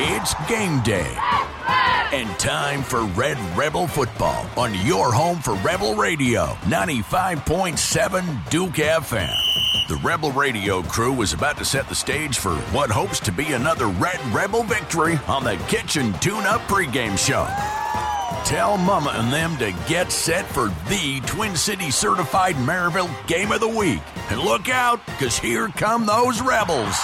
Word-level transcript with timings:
It's 0.00 0.32
game 0.48 0.80
day. 0.82 1.12
And 2.12 2.38
time 2.38 2.84
for 2.84 3.02
Red 3.04 3.36
Rebel 3.58 3.88
football 3.88 4.48
on 4.56 4.72
your 4.86 5.12
home 5.12 5.40
for 5.40 5.54
Rebel 5.54 5.96
Radio, 5.96 6.56
95.7 6.66 8.48
Duke 8.48 8.74
FM. 8.74 9.88
The 9.88 9.96
Rebel 9.96 10.30
Radio 10.30 10.82
crew 10.82 11.20
is 11.22 11.32
about 11.32 11.58
to 11.58 11.64
set 11.64 11.88
the 11.88 11.96
stage 11.96 12.38
for 12.38 12.54
what 12.70 12.90
hopes 12.90 13.18
to 13.20 13.32
be 13.32 13.54
another 13.54 13.88
Red 13.88 14.20
Rebel 14.32 14.62
victory 14.62 15.18
on 15.26 15.42
the 15.42 15.56
Kitchen 15.66 16.12
Tune 16.20 16.44
Up 16.44 16.60
pregame 16.68 17.18
show. 17.18 17.48
Tell 18.44 18.78
Mama 18.78 19.10
and 19.14 19.32
them 19.32 19.56
to 19.56 19.72
get 19.88 20.12
set 20.12 20.46
for 20.46 20.68
the 20.88 21.20
Twin 21.26 21.56
City 21.56 21.90
certified 21.90 22.54
Maryville 22.54 23.10
Game 23.26 23.50
of 23.50 23.58
the 23.58 23.68
Week. 23.68 24.02
And 24.30 24.40
look 24.40 24.68
out, 24.68 25.04
because 25.06 25.36
here 25.36 25.66
come 25.66 26.06
those 26.06 26.40
Rebels. 26.40 26.96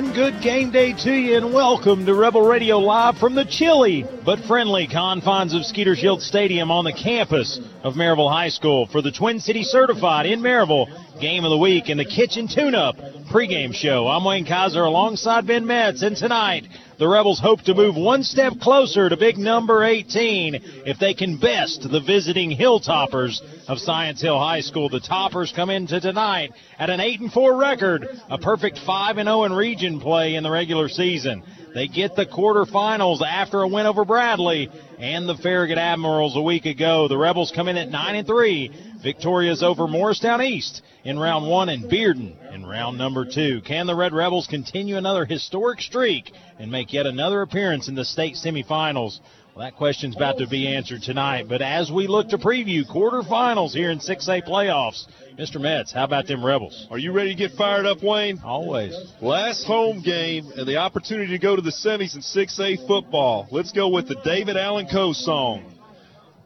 And 0.00 0.14
good 0.14 0.40
game 0.40 0.70
day 0.70 0.94
to 0.94 1.12
you, 1.12 1.36
and 1.36 1.52
welcome 1.52 2.06
to 2.06 2.14
Rebel 2.14 2.40
Radio 2.40 2.78
Live 2.78 3.18
from 3.18 3.34
the 3.34 3.44
chilly 3.44 4.06
but 4.24 4.38
friendly 4.46 4.86
confines 4.86 5.52
of 5.52 5.66
Skeeter 5.66 5.94
Shield 5.94 6.22
Stadium 6.22 6.70
on 6.70 6.86
the 6.86 6.92
campus 6.94 7.60
of 7.82 7.96
Maryville 7.96 8.32
High 8.32 8.48
School 8.48 8.86
for 8.86 9.02
the 9.02 9.12
Twin 9.12 9.40
City 9.40 9.62
Certified 9.62 10.24
in 10.24 10.40
Maryville 10.40 10.86
Game 11.20 11.44
of 11.44 11.50
the 11.50 11.58
Week 11.58 11.90
and 11.90 12.00
the 12.00 12.04
Kitchen 12.06 12.48
Tune 12.48 12.74
Up 12.74 12.96
pregame 13.30 13.74
show. 13.74 14.08
I'm 14.08 14.24
Wayne 14.24 14.46
Kaiser 14.46 14.82
alongside 14.82 15.46
Ben 15.46 15.66
Metz, 15.66 16.00
and 16.00 16.16
tonight 16.16 16.64
the 16.98 17.06
Rebels 17.06 17.38
hope 17.38 17.60
to 17.62 17.74
move 17.74 17.94
one 17.94 18.22
step 18.22 18.54
closer 18.60 19.06
to 19.06 19.16
big 19.18 19.36
number 19.36 19.84
18 19.84 20.54
if 20.86 20.98
they 20.98 21.12
can 21.12 21.36
best 21.36 21.82
the 21.82 22.00
visiting 22.00 22.50
Hilltoppers 22.50 23.40
of 23.68 23.78
Science 23.78 24.22
Hill 24.22 24.38
High 24.38 24.62
School. 24.62 24.88
The 24.88 25.00
Toppers 25.00 25.52
come 25.54 25.68
into 25.68 26.00
tonight 26.00 26.52
at 26.78 26.88
an 26.88 27.00
8 27.00 27.20
and 27.20 27.32
4 27.32 27.54
record, 27.54 28.08
a 28.30 28.38
perfect 28.38 28.78
5 28.78 29.18
and 29.18 29.26
0 29.26 29.44
in 29.44 29.52
region 29.52 30.00
play 30.00 30.36
in 30.36 30.42
the 30.42 30.50
regular 30.50 30.88
season. 30.88 31.42
They 31.74 31.86
get 31.86 32.16
the 32.16 32.26
quarterfinals 32.26 33.22
after 33.22 33.60
a 33.60 33.68
win 33.68 33.86
over 33.86 34.04
Bradley 34.04 34.70
and 34.98 35.28
the 35.28 35.36
Farragut 35.36 35.78
Admirals 35.78 36.36
a 36.36 36.40
week 36.40 36.66
ago. 36.66 37.06
The 37.06 37.16
Rebels 37.16 37.52
come 37.54 37.68
in 37.68 37.76
at 37.76 37.90
9 37.90 38.16
and 38.16 38.26
3, 38.26 38.89
victorious 39.02 39.62
over 39.62 39.86
Morristown 39.86 40.42
East 40.42 40.82
in 41.04 41.18
round 41.18 41.48
1 41.48 41.68
and 41.68 41.84
Bearden 41.84 42.34
in 42.54 42.66
round 42.66 42.98
number 42.98 43.24
2. 43.24 43.62
Can 43.66 43.86
the 43.86 43.96
Red 43.96 44.12
Rebels 44.12 44.46
continue 44.46 44.96
another 44.96 45.24
historic 45.24 45.80
streak 45.80 46.32
and 46.58 46.70
make 46.70 46.92
yet 46.92 47.06
another 47.06 47.42
appearance 47.42 47.88
in 47.88 47.94
the 47.94 48.04
state 48.04 48.34
semifinals? 48.34 49.20
Well, 49.54 49.64
that 49.64 49.76
question's 49.76 50.14
about 50.14 50.38
to 50.38 50.46
be 50.46 50.68
answered 50.68 51.02
tonight. 51.02 51.46
But 51.48 51.60
as 51.60 51.90
we 51.90 52.06
look 52.06 52.28
to 52.28 52.38
preview 52.38 52.88
quarterfinals 52.88 53.72
here 53.72 53.90
in 53.90 53.98
6A 53.98 54.46
playoffs, 54.46 55.06
Mr. 55.38 55.60
Metz, 55.60 55.92
how 55.92 56.04
about 56.04 56.26
them 56.26 56.44
Rebels? 56.44 56.86
Are 56.90 56.98
you 56.98 57.12
ready 57.12 57.30
to 57.30 57.36
get 57.36 57.52
fired 57.52 57.86
up, 57.86 58.02
Wayne? 58.02 58.40
Always. 58.44 58.94
Last 59.20 59.64
home 59.64 60.02
game 60.02 60.52
and 60.56 60.68
the 60.68 60.76
opportunity 60.76 61.32
to 61.32 61.38
go 61.38 61.56
to 61.56 61.62
the 61.62 61.72
semis 61.72 62.14
in 62.14 62.20
6A 62.20 62.86
football. 62.86 63.48
Let's 63.50 63.72
go 63.72 63.88
with 63.88 64.06
the 64.06 64.20
David 64.24 64.56
Allen 64.56 64.86
Coe 64.90 65.12
song. 65.12 65.79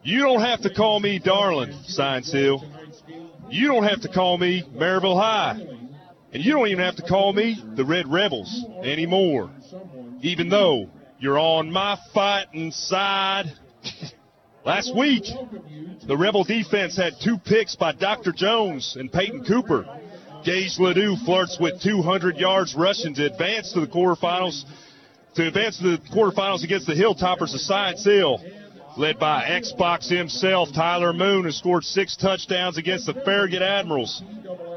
You 0.05 0.19
don't 0.19 0.41
have 0.41 0.61
to 0.61 0.71
call 0.71 0.99
me 0.99 1.17
darling, 1.17 1.73
Science 1.87 2.31
Hill. 2.31 2.63
You 3.49 3.69
don't 3.69 3.85
have 3.85 4.01
to 4.01 4.07
call 4.07 4.37
me 4.37 4.61
Maryville 4.75 5.19
High. 5.19 5.59
And 6.31 6.45
you 6.45 6.53
don't 6.53 6.67
even 6.67 6.85
have 6.85 6.97
to 6.97 7.01
call 7.01 7.33
me 7.33 7.59
the 7.75 7.83
Red 7.83 8.07
Rebels 8.07 8.65
anymore. 8.83 9.49
Even 10.21 10.49
though 10.49 10.91
you're 11.17 11.39
on 11.39 11.71
my 11.71 11.97
fighting 12.13 12.69
side. 12.69 13.45
Last 14.65 14.95
week, 14.95 15.23
the 16.05 16.15
Rebel 16.15 16.43
defense 16.43 16.95
had 16.95 17.13
two 17.19 17.39
picks 17.39 17.75
by 17.75 17.91
Dr. 17.91 18.31
Jones 18.31 18.97
and 18.99 19.11
Peyton 19.11 19.43
Cooper. 19.43 19.87
Gage 20.43 20.77
Ledoux 20.77 21.15
flirts 21.25 21.57
with 21.59 21.81
200 21.81 22.37
yards 22.37 22.75
rushing 22.75 23.15
to 23.15 23.25
advance 23.25 23.71
to 23.73 23.79
the 23.79 23.87
quarterfinals, 23.87 24.65
to 25.33 25.47
advance 25.47 25.79
to 25.79 25.97
the 25.97 25.97
quarterfinals 26.13 26.63
against 26.63 26.85
the 26.85 26.93
Hilltoppers 26.93 27.55
of 27.55 27.59
Science 27.61 28.05
Hill, 28.05 28.39
led 28.97 29.19
by 29.19 29.43
Xbox 29.43 30.09
himself, 30.09 30.69
Tyler 30.73 31.13
Moon, 31.13 31.43
who 31.43 31.51
scored 31.51 31.83
six 31.83 32.15
touchdowns 32.15 32.77
against 32.77 33.05
the 33.05 33.13
Farragut 33.13 33.61
Admirals. 33.61 34.23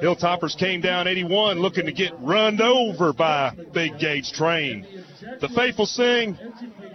Hilltoppers 0.03 0.57
came 0.57 0.81
down 0.81 1.07
81, 1.07 1.59
looking 1.59 1.87
to 1.87 1.93
get 1.93 2.13
run 2.21 2.61
over 2.61 3.13
by 3.13 3.53
Big 3.73 3.99
Gage 3.99 4.33
Train. 4.33 4.87
The 5.41 5.49
faithful 5.49 5.87
sing, 5.87 6.39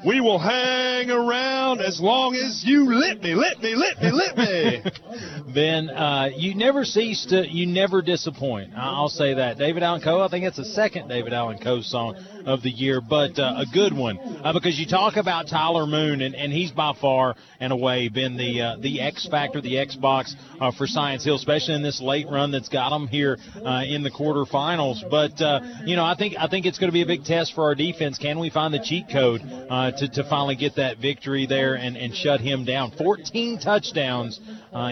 we 0.06 0.22
will 0.22 0.39
hang 0.39 1.09
around 1.09 1.81
as 1.81 2.00
long 2.00 2.35
as 2.35 2.63
you 2.66 2.94
let 2.94 3.22
me, 3.22 3.35
let 3.35 3.62
me, 3.62 3.75
let 3.75 4.01
me, 4.01 4.12
let 4.12 4.38
me. 4.38 4.83
ben, 5.53 5.89
uh, 5.89 6.29
you 6.35 6.56
never 6.56 6.83
cease 6.83 7.25
to, 7.28 7.47
you 7.47 7.66
never 7.67 8.01
disappoint. 8.01 8.73
I'll 8.75 9.09
say 9.09 9.35
that. 9.35 9.57
David 9.57 9.83
Allen 9.83 10.01
Coe, 10.01 10.22
I 10.22 10.29
think 10.29 10.45
it's 10.45 10.57
the 10.57 10.66
second 10.66 11.09
David 11.09 11.33
Allen 11.33 11.59
Coe 11.59 11.81
song 11.81 12.16
of 12.45 12.61
the 12.61 12.69
year, 12.69 13.01
but 13.01 13.37
uh, 13.39 13.55
a 13.57 13.65
good 13.73 13.93
one 13.93 14.17
uh, 14.43 14.53
because 14.53 14.79
you 14.79 14.85
talk 14.85 15.15
about 15.17 15.47
Tyler 15.47 15.85
Moon, 15.85 16.21
and, 16.21 16.35
and 16.35 16.51
he's 16.51 16.71
by 16.71 16.93
far 16.99 17.35
and 17.59 17.71
away 17.71 18.09
been 18.09 18.37
the 18.37 18.61
uh, 18.61 18.75
the 18.79 19.01
X 19.01 19.27
factor, 19.29 19.61
the 19.61 19.75
Xbox 19.75 20.33
uh, 20.59 20.71
for 20.77 20.87
Science 20.87 21.23
Hill, 21.23 21.35
especially 21.35 21.75
in 21.75 21.83
this 21.83 22.01
late 22.01 22.27
run 22.29 22.51
that's 22.51 22.69
got 22.69 22.89
them 22.89 23.07
here 23.07 23.37
uh, 23.65 23.83
in 23.87 24.03
the 24.03 24.11
quarterfinals. 24.11 25.09
But 25.09 25.41
uh, 25.41 25.61
you 25.85 25.95
know, 25.95 26.03
I 26.03 26.15
think 26.15 26.35
I 26.37 26.47
think 26.47 26.65
it's 26.65 26.79
going 26.79 26.89
to 26.89 26.93
be 26.93 27.01
a 27.01 27.05
big 27.05 27.23
test 27.23 27.53
for 27.55 27.63
our 27.63 27.75
defense. 27.75 28.17
Can 28.17 28.39
we 28.39 28.49
find 28.49 28.73
the 28.73 28.83
cheat 28.83 29.05
code 29.11 29.41
uh, 29.43 29.91
to 29.91 30.09
to 30.09 30.23
finally 30.29 30.55
get 30.55 30.75
that 30.75 30.97
victory 30.97 31.45
there 31.45 31.75
and 31.75 31.95
and 31.95 32.13
shut 32.13 32.41
him 32.41 32.65
down? 32.65 32.91
14 32.97 33.59
touchdowns 33.59 34.39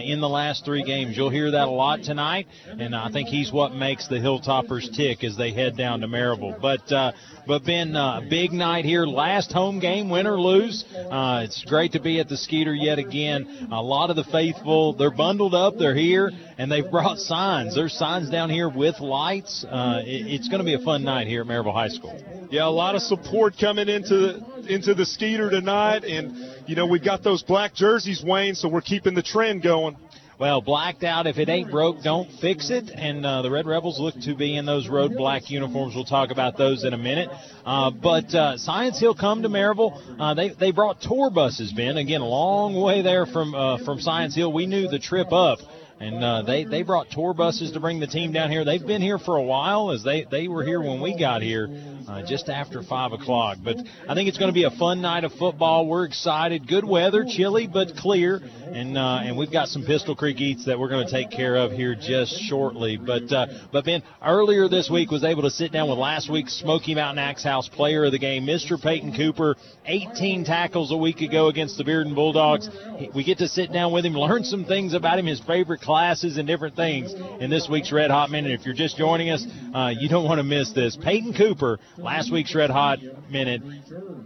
in 0.04 0.22
the 0.22 0.30
last 0.30 0.64
three 0.64 0.84
games. 0.84 1.18
You'll 1.18 1.30
hear 1.30 1.52
that 1.52 1.68
a 1.68 1.72
lot 1.72 2.04
tonight, 2.04 2.48
and 2.68 2.96
I 2.96 3.12
think 3.12 3.30
he's 3.30 3.52
what 3.52 3.74
makes 3.74 4.08
the 4.08 4.16
Hilltoppers 4.16 4.96
tick 4.96 5.24
as 5.24 5.36
they 5.36 5.52
head 5.52 5.76
down 5.76 6.02
to 6.02 6.08
Maryville. 6.08 6.62
But 6.62 7.14
but 7.48 7.64
been 7.66 7.96
a 7.96 8.22
big 8.30 8.52
night 8.52 8.86
here. 8.86 9.06
Last 9.06 9.52
home 9.52 9.80
game, 9.80 10.10
win 10.10 10.28
or 10.28 10.40
lose. 10.40 10.84
Uh, 10.96 11.42
it's 11.46 11.64
great 11.66 11.94
to 11.94 12.00
be 12.00 12.20
at 12.20 12.30
the 12.30 12.38
Skeeter 12.38 12.74
yet 12.74 13.00
again. 13.00 13.68
A 13.72 13.82
lot 13.82 14.10
of 14.10 14.16
the 14.16 14.24
faithful, 14.24 14.94
they're 14.94 15.12
bundled 15.12 15.54
up, 15.54 15.78
they're 15.78 15.96
here, 15.96 16.32
and 16.58 16.72
they've 16.72 16.90
brought 16.90 17.18
signs. 17.18 17.76
There's 17.76 17.94
signs 17.94 18.30
down 18.30 18.50
here 18.50 18.70
with 18.70 19.00
lights. 19.00 19.64
Uh, 19.64 20.02
it, 20.06 20.28
it's 20.28 20.48
going 20.48 20.60
to 20.60 20.66
be 20.66 20.74
a 20.74 20.80
fun 20.80 21.04
night 21.04 21.28
here 21.28 21.42
at 21.42 21.48
Maryville 21.48 21.74
High 21.74 21.90
School. 21.90 22.18
Yeah, 22.52 22.68
a 22.68 22.70
lot 22.70 22.96
of 22.96 23.02
support 23.02 23.56
coming 23.60 23.88
into 23.88 24.18
the, 24.18 24.66
into 24.68 24.94
the 24.94 25.06
Skeeter 25.06 25.50
tonight, 25.50 26.04
and 26.04 26.36
you 26.68 26.76
know 26.76 26.86
we've 26.86 27.04
got 27.04 27.24
those 27.24 27.44
black 27.44 27.74
jerseys, 27.74 28.24
Wayne, 28.24 28.56
so 28.56 28.68
we're 28.70 28.82
keeping 28.82 29.14
the 29.14 29.24
trend 29.24 29.64
going. 29.64 29.96
Well, 30.42 30.60
blacked 30.60 31.04
out. 31.04 31.28
If 31.28 31.38
it 31.38 31.50
ain't 31.50 31.70
broke, 31.70 32.02
don't 32.02 32.28
fix 32.42 32.72
it. 32.72 32.90
And 32.90 33.24
uh, 33.24 33.44
the 33.44 33.52
Red 33.52 33.68
Rebels 33.68 34.00
look 34.00 34.16
to 34.22 34.34
be 34.34 34.58
in 34.58 34.66
those 34.66 34.90
road 34.90 35.16
black 35.16 35.52
uniforms. 35.52 35.94
We'll 35.94 36.04
talk 36.04 36.32
about 36.32 36.58
those 36.58 36.84
in 36.84 36.96
a 36.96 36.98
minute. 36.98 37.30
Uh, 37.64 37.92
but 37.92 38.34
uh, 38.34 38.58
Science 38.58 39.00
Hill 39.00 39.14
come 39.14 39.44
to 39.44 39.50
Maryville. 39.50 40.02
Uh, 40.20 40.34
they 40.34 40.50
they 40.50 40.72
brought 40.72 41.00
tour 41.00 41.30
buses. 41.30 41.72
Ben 41.72 41.96
again, 41.98 42.22
a 42.22 42.28
long 42.28 42.74
way 42.74 43.04
there 43.04 43.28
from 43.28 43.54
uh, 43.54 43.86
from 43.86 44.00
Science 44.02 44.36
Hill. 44.36 44.52
We 44.52 44.66
knew 44.66 44.88
the 44.88 44.98
trip 44.98 45.32
up. 45.32 45.60
And 46.02 46.24
uh, 46.24 46.42
they 46.42 46.64
they 46.64 46.82
brought 46.82 47.12
tour 47.12 47.36
buses 47.36 47.74
to 47.74 47.80
bring 47.80 48.00
the 48.00 48.08
team 48.08 48.32
down 48.32 48.50
here. 48.50 48.66
They've 48.66 48.84
been 48.86 49.04
here 49.04 49.20
for 49.20 49.38
a 49.38 49.44
while, 49.44 49.92
as 49.92 50.04
they 50.04 50.24
they 50.24 50.48
were 50.48 50.64
here 50.64 50.82
when 50.82 51.00
we 51.00 51.16
got 51.16 51.44
here, 51.44 51.70
uh, 52.08 52.24
just 52.26 52.50
after 52.50 52.82
five 52.82 53.12
o'clock. 53.12 53.60
But 53.64 53.78
I 54.10 54.16
think 54.16 54.28
it's 54.28 54.40
going 54.40 54.50
to 54.50 54.54
be 54.54 54.64
a 54.64 54.72
fun 54.72 55.02
night 55.02 55.26
of 55.26 55.32
football. 55.34 55.86
We're 55.86 56.06
excited. 56.06 56.68
Good 56.68 56.86
weather, 56.86 57.24
chilly 57.30 57.68
but 57.68 57.96
clear, 57.96 58.42
and 58.66 58.98
uh, 58.98 59.20
and 59.22 59.38
we've 59.38 59.52
got 59.52 59.68
some 59.68 59.84
Pistol 59.84 60.16
Creek 60.16 60.42
eats 60.42 60.66
that 60.66 60.80
we're 60.80 60.90
going 60.90 61.06
to 61.06 61.12
take 61.12 61.30
care 61.30 61.56
of 61.56 61.72
here 61.72 61.94
just 61.94 62.36
shortly. 62.50 62.98
But 62.98 63.32
uh, 63.32 63.46
but 63.72 63.86
Ben 63.86 64.02
earlier 64.26 64.68
this 64.68 64.90
week 64.90 65.12
was 65.12 65.24
able 65.24 65.44
to 65.44 65.52
sit 65.52 65.72
down 65.72 65.88
with 65.88 66.00
last 66.00 66.32
week's 66.32 66.54
Smoky 66.54 66.96
Mountain 66.96 67.20
Axe 67.20 67.44
House 67.44 67.70
Player 67.70 68.06
of 68.06 68.12
the 68.12 68.18
Game, 68.18 68.48
Mr. 68.48 68.82
Peyton 68.82 69.16
Cooper, 69.16 69.56
18 69.86 70.46
tackles 70.46 70.92
a 70.92 70.98
week 70.98 71.22
ago 71.22 71.48
against 71.48 71.78
the 71.78 71.84
Bearden 71.84 72.16
Bulldogs. 72.16 72.70
We 73.14 73.24
get 73.24 73.38
to 73.38 73.48
sit 73.48 73.72
down 73.72 73.94
with 73.94 74.04
him, 74.04 74.14
learn 74.14 74.44
some 74.44 74.66
things 74.66 74.96
about 74.96 75.20
him, 75.20 75.28
his 75.28 75.40
favorite 75.42 75.82
classes 75.92 76.38
and 76.38 76.48
different 76.48 76.74
things 76.74 77.14
in 77.42 77.50
this 77.50 77.68
week's 77.68 77.92
Red 77.92 78.12
Hot 78.12 78.32
Minute. 78.32 78.54
If 78.54 78.66
you're 78.66 78.74
just 78.74 78.96
joining 78.96 79.30
us, 79.30 79.46
uh, 79.76 79.92
you 80.00 80.08
don't 80.08 80.24
want 80.24 80.40
to 80.40 80.44
miss 80.44 80.72
this. 80.72 80.96
Peyton 80.96 81.34
Cooper, 81.34 81.80
last 81.98 82.32
week's 82.32 82.56
Red 82.56 82.70
Hot 82.70 83.00
Minute. 83.30 83.62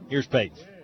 Here's 0.08 0.28
Peyton. 0.28 0.75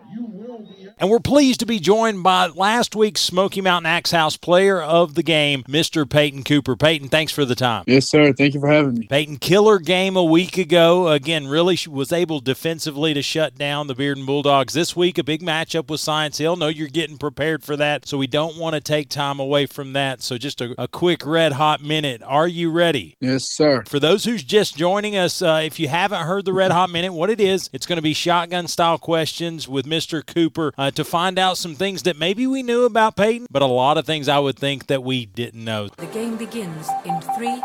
And 1.00 1.10
we're 1.10 1.20
pleased 1.20 1.62
to 1.62 1.66
be 1.66 1.80
joined 1.80 2.22
by 2.22 2.48
last 2.48 2.96
week's 2.96 3.22
Smoky 3.22 3.60
Mountain 3.60 3.88
Axe 3.88 4.12
House 4.12 4.38
player 4.38 4.80
of 4.82 5.16
the 5.16 5.24
game, 5.24 5.64
Mr. 5.64 6.08
Peyton 6.08 6.44
Cooper. 6.44 6.76
Peyton, 6.76 7.10
thanks 7.10 7.32
for 7.32 7.44
the 7.44 7.56
time. 7.56 7.84
Yes, 7.88 8.08
sir. 8.08 8.34
Thank 8.34 8.54
you 8.54 8.60
for 8.60 8.68
having 8.68 8.94
me. 8.96 9.08
Peyton, 9.08 9.38
killer 9.38 9.80
game 9.80 10.16
a 10.16 10.24
week 10.24 10.58
ago. 10.60 11.08
Again, 11.08 11.48
really 11.48 11.78
was 11.90 12.12
able 12.12 12.40
defensively 12.40 13.16
to 13.16 13.22
shut 13.24 13.58
down 13.58 13.88
the 13.88 13.96
Bearden 13.96 14.28
Bulldogs. 14.28 14.74
This 14.74 14.96
week, 14.96 15.18
a 15.18 15.24
big 15.24 15.42
matchup 15.42 15.90
with 15.90 16.02
Science 16.02 16.38
Hill. 16.38 16.56
No, 16.56 16.68
you're 16.68 16.88
getting 16.88 17.18
prepared 17.18 17.64
for 17.64 17.76
that, 17.78 18.08
so 18.08 18.18
we 18.18 18.28
don't 18.28 18.58
want 18.58 18.76
to 18.76 18.82
take 18.82 19.10
time 19.10 19.40
away 19.40 19.66
from 19.66 19.94
that. 19.94 20.22
So 20.22 20.38
just 20.38 20.62
a, 20.62 20.76
a 20.78 20.88
quick 20.88 21.26
red 21.26 21.54
hot 21.54 21.82
minute. 21.82 22.22
Are 22.24 22.48
you 22.48 22.70
ready? 22.70 23.16
Yes, 23.20 23.46
sir. 23.46 23.84
For 23.88 24.00
those 24.00 24.26
who's 24.26 24.44
just 24.44 24.78
joining 24.78 25.18
us, 25.18 25.42
uh, 25.42 25.62
if 25.64 25.80
you 25.80 25.88
haven't 25.88 26.28
heard 26.28 26.46
the 26.46 26.54
red 26.54 26.72
hot 26.72 26.92
minute, 26.92 27.14
what 27.14 27.32
it 27.32 27.42
is, 27.42 27.70
it's 27.74 27.88
going 27.88 27.98
to 27.98 28.04
be 28.04 28.14
shotgun 28.14 28.68
style 28.68 29.00
questions 29.00 29.68
with 29.68 29.86
Mr. 29.86 30.01
Mr. 30.02 30.26
Cooper 30.26 30.74
uh, 30.78 30.90
to 30.92 31.04
find 31.04 31.38
out 31.38 31.58
some 31.58 31.76
things 31.76 32.04
that 32.04 32.18
maybe 32.18 32.48
we 32.48 32.64
knew 32.64 32.86
about 32.86 33.16
Peyton, 33.16 33.48
but 33.52 33.62
a 33.62 33.68
lot 33.68 33.98
of 33.98 34.06
things 34.06 34.28
I 34.28 34.40
would 34.40 34.58
think 34.58 34.88
that 34.88 35.04
we 35.04 35.28
didn't 35.28 35.64
know. 35.64 35.90
The 35.98 36.08
game 36.08 36.38
begins 36.38 36.90
in 37.06 37.22
three, 37.38 37.62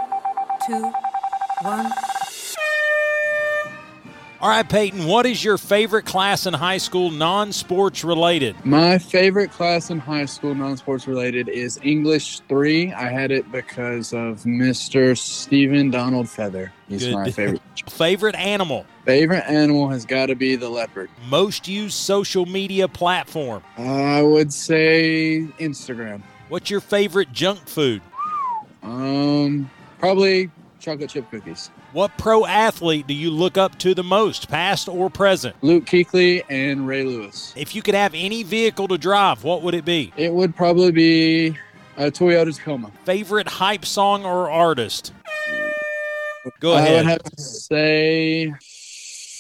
two, 0.66 0.92
one. 1.62 1.90
All 4.46 4.52
right, 4.52 4.68
Peyton, 4.68 5.06
what 5.06 5.26
is 5.26 5.42
your 5.42 5.58
favorite 5.58 6.04
class 6.06 6.46
in 6.46 6.54
high 6.54 6.78
school 6.78 7.10
non 7.10 7.50
sports 7.50 8.04
related? 8.04 8.54
My 8.64 8.96
favorite 8.96 9.50
class 9.50 9.90
in 9.90 9.98
high 9.98 10.26
school, 10.26 10.54
non 10.54 10.76
sports 10.76 11.08
related, 11.08 11.48
is 11.48 11.80
English 11.82 12.38
3. 12.48 12.92
I 12.92 13.08
had 13.08 13.32
it 13.32 13.50
because 13.50 14.12
of 14.12 14.44
Mr. 14.44 15.18
Stephen 15.18 15.90
Donald 15.90 16.28
Feather. 16.28 16.72
He's 16.88 17.02
Good. 17.02 17.14
my 17.14 17.28
favorite. 17.32 17.60
Favorite 17.90 18.36
animal? 18.36 18.86
favorite 19.04 19.42
animal 19.48 19.88
has 19.88 20.06
got 20.06 20.26
to 20.26 20.36
be 20.36 20.54
the 20.54 20.68
leopard. 20.68 21.10
Most 21.28 21.66
used 21.66 21.94
social 21.94 22.46
media 22.46 22.86
platform? 22.86 23.64
I 23.76 24.22
would 24.22 24.52
say 24.52 25.48
Instagram. 25.58 26.22
What's 26.50 26.70
your 26.70 26.80
favorite 26.80 27.32
junk 27.32 27.66
food? 27.66 28.00
Um, 28.84 29.68
probably 29.98 30.52
chocolate 30.78 31.10
chip 31.10 31.28
cookies. 31.32 31.72
What 31.96 32.18
pro 32.18 32.44
athlete 32.44 33.06
do 33.06 33.14
you 33.14 33.30
look 33.30 33.56
up 33.56 33.78
to 33.78 33.94
the 33.94 34.04
most, 34.04 34.50
past 34.50 34.86
or 34.86 35.08
present? 35.08 35.56
Luke 35.62 35.86
Kuechly 35.86 36.42
and 36.50 36.86
Ray 36.86 37.04
Lewis. 37.04 37.54
If 37.56 37.74
you 37.74 37.80
could 37.80 37.94
have 37.94 38.12
any 38.14 38.42
vehicle 38.42 38.86
to 38.88 38.98
drive, 38.98 39.44
what 39.44 39.62
would 39.62 39.72
it 39.72 39.86
be? 39.86 40.12
It 40.14 40.30
would 40.30 40.54
probably 40.54 40.92
be 40.92 41.58
a 41.96 42.10
Toyota 42.10 42.54
Tacoma. 42.54 42.92
Favorite 43.06 43.48
hype 43.48 43.86
song 43.86 44.26
or 44.26 44.50
artist? 44.50 45.14
Go 46.60 46.74
ahead. 46.74 46.92
I 46.92 46.96
would 46.96 47.06
have 47.06 47.22
to 47.22 47.40
say 47.40 48.52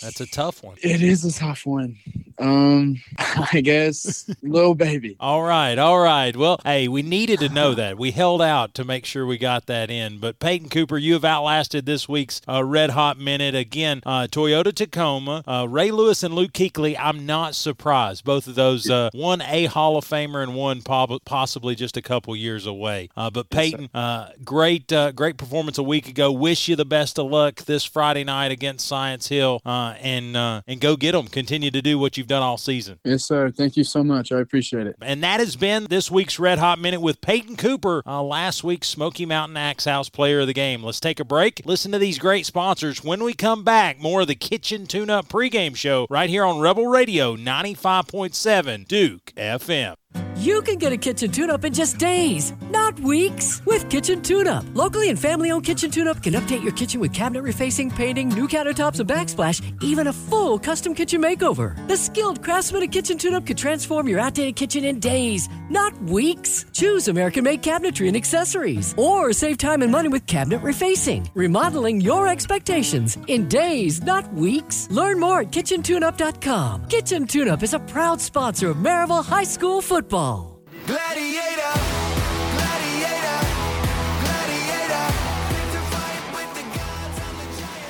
That's 0.02 0.20
a 0.20 0.26
tough 0.26 0.62
one. 0.62 0.76
it 0.82 1.02
is 1.02 1.24
a 1.24 1.32
tough 1.32 1.66
one. 1.66 1.96
Um, 2.38 3.00
I 3.18 3.60
guess 3.62 4.28
Lil 4.42 4.74
Baby. 4.74 5.16
All 5.20 5.42
right, 5.42 5.78
all 5.78 5.98
right. 5.98 6.36
Well, 6.36 6.60
hey, 6.64 6.86
we 6.88 7.02
needed 7.02 7.38
to 7.40 7.48
know 7.48 7.74
that. 7.74 7.98
We 7.98 8.10
held 8.10 8.42
out 8.42 8.74
to 8.74 8.84
make 8.84 9.06
sure 9.06 9.24
we 9.26 9.38
got 9.38 9.66
that 9.66 9.90
in. 9.90 10.18
But 10.18 10.38
Peyton 10.38 10.68
Cooper, 10.68 10.98
you 10.98 11.14
have 11.14 11.24
outlasted 11.24 11.86
this 11.86 12.08
week's 12.08 12.40
uh, 12.48 12.62
Red 12.62 12.90
Hot 12.90 13.18
Minute. 13.18 13.54
Again, 13.54 14.02
uh, 14.04 14.26
Toyota 14.30 14.74
Tacoma, 14.74 15.42
uh, 15.46 15.66
Ray 15.68 15.90
Lewis 15.90 16.22
and 16.22 16.34
Luke 16.34 16.52
Kuechly. 16.52 16.96
I'm 16.98 17.24
not 17.24 17.54
surprised. 17.54 18.24
Both 18.24 18.46
of 18.46 18.54
those, 18.54 18.90
uh, 18.90 19.08
one 19.14 19.40
a 19.40 19.64
Hall 19.66 19.96
of 19.96 20.04
Famer 20.04 20.42
and 20.42 20.54
one 20.54 20.82
possibly 20.82 21.74
just 21.74 21.96
a 21.96 22.02
couple 22.02 22.36
years 22.36 22.66
away. 22.66 23.08
Uh, 23.16 23.30
but 23.30 23.48
Peyton, 23.50 23.88
uh, 23.94 24.30
great, 24.44 24.92
uh, 24.92 25.12
great 25.12 25.38
performance 25.38 25.78
a 25.78 25.82
week 25.82 26.08
ago. 26.08 26.30
Wish 26.30 26.68
you 26.68 26.76
the 26.76 26.84
best 26.84 27.18
of 27.18 27.30
luck 27.30 27.56
this 27.64 27.84
Friday 27.84 28.24
night 28.24 28.52
against 28.52 28.86
Science 28.86 29.28
Hill, 29.28 29.60
uh, 29.86 29.96
and 30.00 30.36
uh, 30.36 30.62
and 30.66 30.80
go 30.80 30.96
get 30.96 31.12
them. 31.12 31.28
Continue 31.28 31.70
to 31.70 31.82
do 31.82 31.98
what 31.98 32.16
you've 32.16 32.26
done 32.26 32.42
all 32.42 32.58
season. 32.58 32.98
Yes, 33.04 33.24
sir. 33.24 33.50
Thank 33.50 33.76
you 33.76 33.84
so 33.84 34.02
much. 34.02 34.32
I 34.32 34.40
appreciate 34.40 34.86
it. 34.86 34.96
And 35.00 35.22
that 35.22 35.40
has 35.40 35.56
been 35.56 35.86
this 35.88 36.10
week's 36.10 36.38
Red 36.38 36.58
Hot 36.58 36.78
Minute 36.78 37.00
with 37.00 37.20
Peyton 37.20 37.56
Cooper, 37.56 38.02
uh, 38.06 38.22
last 38.22 38.64
week's 38.64 38.88
Smoky 38.88 39.26
Mountain 39.26 39.56
Axe 39.56 39.84
House 39.84 40.08
Player 40.08 40.40
of 40.40 40.46
the 40.46 40.54
Game. 40.54 40.82
Let's 40.82 41.00
take 41.00 41.20
a 41.20 41.24
break. 41.24 41.62
Listen 41.64 41.92
to 41.92 41.98
these 41.98 42.18
great 42.18 42.46
sponsors. 42.46 43.04
When 43.04 43.22
we 43.22 43.34
come 43.34 43.64
back, 43.64 44.00
more 44.00 44.22
of 44.22 44.28
the 44.28 44.34
Kitchen 44.34 44.86
Tune 44.86 45.10
Up 45.10 45.28
pregame 45.28 45.76
show 45.76 46.06
right 46.10 46.30
here 46.30 46.44
on 46.44 46.60
Rebel 46.60 46.86
Radio 46.86 47.36
95.7 47.36 48.86
Duke 48.86 49.32
FM. 49.36 49.94
You 50.38 50.60
can 50.60 50.76
get 50.76 50.92
a 50.92 50.98
kitchen 50.98 51.32
tune 51.32 51.48
up 51.48 51.64
in 51.64 51.72
just 51.72 51.96
days, 51.96 52.52
not 52.70 53.00
weeks, 53.00 53.64
with 53.64 53.88
Kitchen 53.88 54.20
Tune 54.20 54.46
Up. 54.46 54.66
Locally 54.74 55.08
and 55.08 55.18
family 55.18 55.50
owned 55.50 55.64
Kitchen 55.64 55.90
Tune 55.90 56.06
Up 56.06 56.22
can 56.22 56.34
update 56.34 56.62
your 56.62 56.72
kitchen 56.72 57.00
with 57.00 57.14
cabinet 57.14 57.42
refacing, 57.42 57.90
painting, 57.90 58.28
new 58.28 58.46
countertops, 58.46 59.00
and 59.00 59.08
backsplash, 59.08 59.62
even 59.82 60.08
a 60.08 60.12
full 60.12 60.58
custom 60.58 60.94
kitchen 60.94 61.22
makeover. 61.22 61.74
The 61.88 61.96
skilled 61.96 62.42
craftsman 62.42 62.82
at 62.82 62.92
Kitchen 62.92 63.16
Tune 63.16 63.34
Up 63.34 63.46
could 63.46 63.56
transform 63.56 64.08
your 64.08 64.20
outdated 64.20 64.56
kitchen 64.56 64.84
in 64.84 65.00
days, 65.00 65.48
not 65.70 66.00
weeks. 66.02 66.66
Choose 66.70 67.08
American 67.08 67.42
made 67.42 67.62
cabinetry 67.62 68.06
and 68.06 68.16
accessories, 68.16 68.94
or 68.98 69.32
save 69.32 69.56
time 69.56 69.80
and 69.80 69.90
money 69.90 70.10
with 70.10 70.26
cabinet 70.26 70.60
refacing, 70.60 71.26
remodeling 71.32 71.98
your 71.98 72.28
expectations 72.28 73.16
in 73.26 73.48
days, 73.48 74.02
not 74.02 74.30
weeks. 74.34 74.86
Learn 74.90 75.18
more 75.18 75.40
at 75.40 75.50
kitchentuneup.com. 75.50 76.88
Kitchen 76.88 77.26
Tune 77.26 77.48
Up 77.48 77.62
is 77.62 77.72
a 77.72 77.78
proud 77.80 78.20
sponsor 78.20 78.68
of 78.68 78.76
Maryville 78.76 79.24
High 79.24 79.44
School 79.44 79.80
football. 79.80 80.35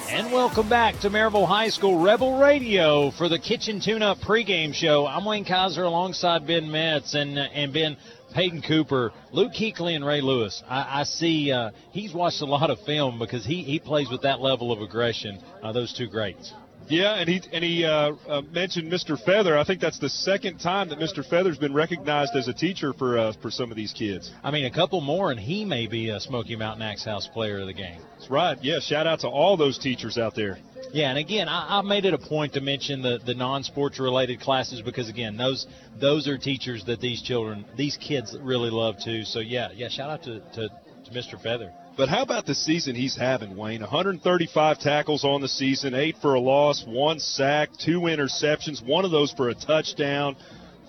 And 0.09 0.33
welcome 0.33 0.69
back 0.69 0.99
to 1.01 1.11
Maryville 1.11 1.47
High 1.47 1.69
School 1.69 1.99
Rebel 1.99 2.39
Radio 2.39 3.11
for 3.11 3.29
the 3.29 3.39
Kitchen 3.39 3.81
Tune 3.81 4.03
Up 4.03 4.19
pregame 4.19 4.73
show. 4.73 5.07
I'm 5.07 5.27
Wayne 5.27 5.45
Kaiser 5.45 5.85
alongside 5.85 6.47
Ben 6.47 6.71
Metz 6.71 7.15
and 7.15 7.39
uh, 7.39 7.43
and 7.53 7.73
Ben 7.75 7.99
Peyton 8.33 8.63
Cooper, 8.63 9.13
Luke 9.31 9.53
Kuechly, 9.53 9.95
and 9.95 10.05
Ray 10.05 10.23
Lewis. 10.23 10.63
I, 10.67 11.01
I 11.01 11.03
see 11.05 11.53
uh, 11.53 11.73
he's 11.91 12.15
watched 12.15 12.41
a 12.41 12.47
lot 12.47 12.71
of 12.71 12.81
film 12.81 13.19
because 13.19 13.45
he, 13.45 13.63
he 13.63 13.79
plays 13.79 14.11
with 14.11 14.23
that 14.23 14.41
level 14.41 14.73
of 14.73 14.81
aggression. 14.81 15.39
Uh, 15.63 15.73
those 15.73 15.93
two 15.93 16.07
greats. 16.07 16.53
Yeah, 16.89 17.15
and 17.15 17.29
he 17.29 17.43
and 17.53 17.65
he 17.65 17.85
uh, 17.85 18.13
uh, 18.29 18.43
mentioned 18.53 18.93
Mr. 18.93 19.21
Feather. 19.23 19.59
I 19.59 19.65
think 19.65 19.81
that's 19.81 19.99
the 19.99 20.09
second 20.09 20.59
time 20.59 20.89
that 20.91 20.99
Mr. 20.99 21.29
Feather's 21.29 21.59
been 21.59 21.75
recognized 21.75 22.37
as 22.37 22.49
a 22.49 22.53
teacher 22.53 22.93
for 22.93 23.19
uh, 23.19 23.33
for 23.43 23.51
some 23.51 23.71
of 23.71 23.77
these 23.77 23.93
kids. 23.93 24.31
I 24.43 24.51
mean, 24.51 24.67
a 24.67 24.71
couple 24.71 25.01
more, 25.01 25.31
and 25.31 25.41
he 25.41 25.65
may 25.65 25.87
be 25.87 26.11
a 26.11 26.21
Smoky 26.21 26.55
Mountain 26.55 26.83
Axe 26.83 27.05
House 27.05 27.27
Player 27.27 27.61
of 27.61 27.67
the 27.67 27.73
Game. 27.73 28.01
That's 28.13 28.31
right. 28.31 28.57
Yeah, 28.63 28.79
shout 28.81 29.07
out 29.07 29.21
to 29.21 29.29
all 29.29 29.57
those 29.57 29.79
teachers 29.79 30.17
out 30.17 30.35
there. 30.35 30.59
Yeah, 30.93 31.11
and 31.11 31.19
again, 31.19 31.49
I, 31.49 31.79
I 31.79 31.83
made 31.83 32.05
it 32.05 32.15
a 32.15 32.19
point 32.19 32.55
to 32.55 32.61
mention 32.61 33.03
the, 33.03 33.19
the 33.25 33.35
non-sports 33.35 33.99
related 33.99 34.41
classes 34.41 34.81
because 34.81 35.09
again, 35.09 35.37
those 35.37 35.67
those 36.01 36.29
are 36.29 36.39
teachers 36.39 36.85
that 36.87 37.01
these 37.01 37.21
children, 37.23 37.65
these 37.77 37.97
kids 37.97 38.37
really 38.41 38.71
love 38.71 38.97
too. 39.05 39.25
So 39.25 39.41
yeah, 39.41 39.71
yeah, 39.75 39.89
shout 39.89 40.11
out 40.11 40.23
to, 40.25 40.41
to, 40.55 40.69
to 40.69 41.11
Mr. 41.11 41.41
Feather. 41.41 41.73
But 41.97 42.11
how 42.11 42.23
about 42.23 42.45
the 42.45 42.55
season 42.55 42.95
he's 42.95 43.17
having, 43.17 43.57
Wayne? 43.57 43.81
135 43.81 44.79
tackles 44.79 45.25
on 45.25 45.41
the 45.41 45.49
season, 45.49 45.95
eight 45.95 46.17
for 46.21 46.35
a 46.35 46.41
loss, 46.41 46.85
one 46.87 47.19
sack, 47.19 47.71
two 47.79 48.01
interceptions, 48.01 48.85
one 48.85 49.07
of 49.07 49.11
those 49.11 49.33
for 49.33 49.49
a 49.49 49.55
touchdown, 49.55 50.37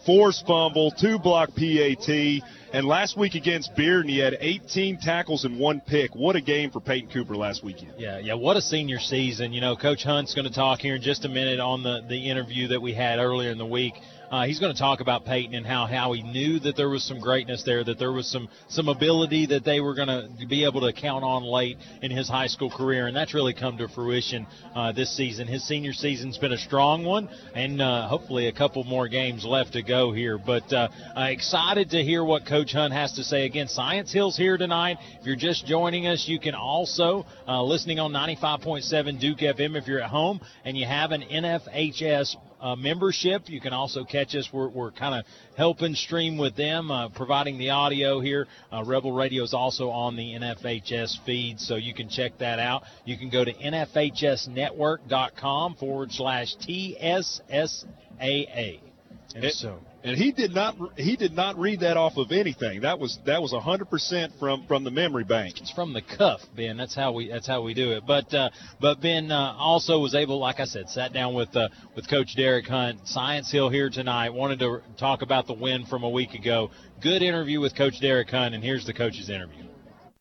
forced 0.06 0.46
fumble, 0.46 0.92
two 0.92 1.18
block 1.18 1.56
PAT. 1.56 2.10
And 2.74 2.86
last 2.86 3.18
week 3.18 3.36
against 3.36 3.74
Bearden, 3.78 4.10
he 4.10 4.20
had 4.20 4.36
18 4.42 5.00
tackles 5.00 5.46
and 5.46 5.58
one 5.58 5.80
pick. 5.80 6.14
What 6.14 6.36
a 6.36 6.42
game 6.42 6.72
for 6.72 6.82
Peyton 6.82 7.10
Cooper 7.10 7.38
last 7.38 7.64
weekend. 7.64 7.94
Yeah, 7.98 8.20
yeah, 8.20 8.34
what 8.34 8.58
a 8.58 8.62
senior 8.62 9.00
season. 9.00 9.54
You 9.54 9.62
know, 9.62 9.78
Coach 9.78 10.04
Hunt's 10.04 10.36
going 10.36 10.48
to 10.48 10.54
talk 10.54 10.80
here 10.80 10.96
in 10.96 11.02
just 11.02 11.24
a 11.24 11.30
minute 11.30 11.62
on 11.62 11.84
the, 11.84 12.02
the 12.10 12.30
interview 12.30 12.68
that 12.68 12.82
we 12.82 12.94
had 12.94 13.20
earlier 13.20 13.52
in 13.52 13.58
the 13.58 13.66
week. 13.66 13.94
Uh, 14.30 14.46
he's 14.46 14.60
going 14.60 14.74
to 14.74 14.80
talk 14.80 15.00
about 15.00 15.26
Peyton 15.26 15.56
and 15.56 15.66
how, 15.66 15.86
how 15.86 16.12
he 16.12 16.22
knew 16.22 16.60
that 16.60 16.76
there 16.76 16.90
was 16.90 17.04
some 17.04 17.20
greatness 17.20 17.64
there, 17.64 17.84
that 17.84 17.98
there 17.98 18.12
was 18.12 18.30
some, 18.30 18.50
some 18.68 18.90
ability 18.90 19.46
that 19.48 19.64
they 19.64 19.80
were 19.80 19.96
going 19.96 20.08
to 20.08 20.48
be 20.48 20.66
able 20.66 20.82
to 20.82 20.92
count 20.92 21.24
on 21.24 21.44
late 21.44 21.78
in 22.02 22.12
his 22.12 22.28
high 22.28 22.48
school 22.48 22.70
career, 22.70 23.08
and 23.08 23.16
that's 23.16 23.34
really 23.34 23.54
come 23.54 23.78
to 23.78 23.88
fruition 23.88 24.46
uh, 24.76 24.92
this 24.92 25.16
season. 25.16 25.48
His 25.48 25.66
senior 25.66 25.94
season's 25.94 26.38
been 26.38 26.52
a 26.52 26.58
strong 26.58 27.06
one, 27.06 27.30
and 27.56 27.82
uh, 27.82 28.10
hopefully 28.10 28.48
a 28.48 28.52
couple 28.52 28.84
more 28.84 29.08
games 29.08 29.46
left 29.46 29.74
to 29.74 29.82
go 29.82 30.12
here. 30.12 30.38
But 30.38 30.72
uh, 30.74 30.90
uh, 31.16 31.22
excited 31.30 31.92
to 31.92 32.04
hear 32.04 32.24
what 32.24 32.46
Coach 32.46 32.74
Hunt 32.74 32.94
has 32.94 33.14
to 33.14 33.24
say. 33.24 33.46
Again, 33.46 33.68
Science 33.68 34.12
Hill's 34.12 34.36
here 34.36 34.58
tonight. 34.58 34.98
If 35.22 35.26
you're 35.26 35.36
just 35.38 35.66
joining 35.66 36.08
us, 36.08 36.28
you 36.28 36.40
can 36.40 36.54
also 36.54 37.26
uh, 37.48 37.64
listening 37.64 38.00
on 38.00 38.12
95.7 38.12 39.20
Duke 39.22 39.40
FM 39.40 39.78
if 39.78 39.88
you're 39.88 40.02
at 40.02 40.10
home 40.10 40.42
and 40.66 40.78
you 40.78 40.86
have 40.86 41.12
an 41.12 41.22
NFHS 41.22 42.36
uh, 42.62 42.76
membership. 42.76 43.50
You 43.50 43.60
can 43.62 43.74
also 43.74 44.04
catch 44.04 44.36
us. 44.36 44.50
We're, 44.52 44.68
we're 44.70 44.92
kind 44.92 45.20
of 45.20 45.26
helping 45.56 45.94
stream 45.96 46.38
with 46.38 46.56
them, 46.56 46.92
uh, 46.92 47.10
providing 47.10 47.58
the 47.58 47.72
audio 47.72 48.20
here. 48.20 48.48
Uh, 48.72 48.84
Rebel 48.86 49.12
Radio 49.12 49.44
is 49.44 49.54
also 49.54 49.90
on 49.90 50.16
the 50.16 50.34
NFHS 50.34 51.24
feed, 51.26 51.60
so 51.60 51.76
you 51.76 51.94
can 51.94 52.10
check 52.10 52.38
that 52.40 52.60
out. 52.60 52.84
You 53.06 53.18
can 53.18 53.30
go 53.30 53.44
to 53.44 53.54
NFHSnetwork.com 53.54 55.76
forward 55.76 56.12
slash 56.12 56.56
TSSAA. 56.58 57.90
And 59.36 59.44
It- 59.44 59.54
so. 59.54 59.80
And 60.08 60.18
he 60.18 60.32
did 60.32 60.54
not 60.54 60.78
he 60.98 61.18
did 61.18 61.34
not 61.34 61.60
read 61.60 61.82
that 61.82 61.98
off 61.98 62.16
of 62.16 62.32
anything. 62.32 62.82
That 62.82 62.98
was 62.98 63.20
that 63.26 63.42
was 63.42 63.52
100% 63.52 64.40
from 64.40 64.66
from 64.66 64.86
the 64.86 64.92
memory 64.92 65.26
bank. 65.26 65.60
It's 65.60 65.72
from 65.72 65.92
the 65.92 66.02
cuff, 66.02 66.40
Ben. 66.56 66.78
That's 66.78 66.96
how 66.96 67.12
we 67.12 67.28
that's 67.28 67.46
how 67.46 67.62
we 67.62 67.74
do 67.74 67.92
it. 67.92 68.06
But 68.08 68.34
uh, 68.34 68.50
but 68.80 69.02
Ben 69.02 69.32
uh, 69.32 69.56
also 69.58 70.00
was 70.00 70.16
able, 70.16 70.40
like 70.40 70.62
I 70.62 70.66
said, 70.66 70.90
sat 70.90 71.12
down 71.12 71.34
with 71.34 71.54
uh, 71.58 71.68
with 71.94 72.10
Coach 72.10 72.38
Derek 72.38 72.68
Hunt, 72.68 73.06
Science 73.06 73.52
Hill 73.52 73.70
here 73.70 73.90
tonight. 73.90 74.30
Wanted 74.30 74.60
to 74.60 74.82
talk 74.98 75.24
about 75.24 75.46
the 75.46 75.54
win 75.54 75.86
from 75.86 76.04
a 76.04 76.10
week 76.10 76.34
ago. 76.36 76.72
Good 77.02 77.22
interview 77.22 77.60
with 77.60 77.76
Coach 77.76 78.00
Derek 78.00 78.30
Hunt, 78.30 78.56
and 78.56 78.64
here's 78.64 78.86
the 78.86 78.94
coach's 78.94 79.30
interview. 79.30 79.66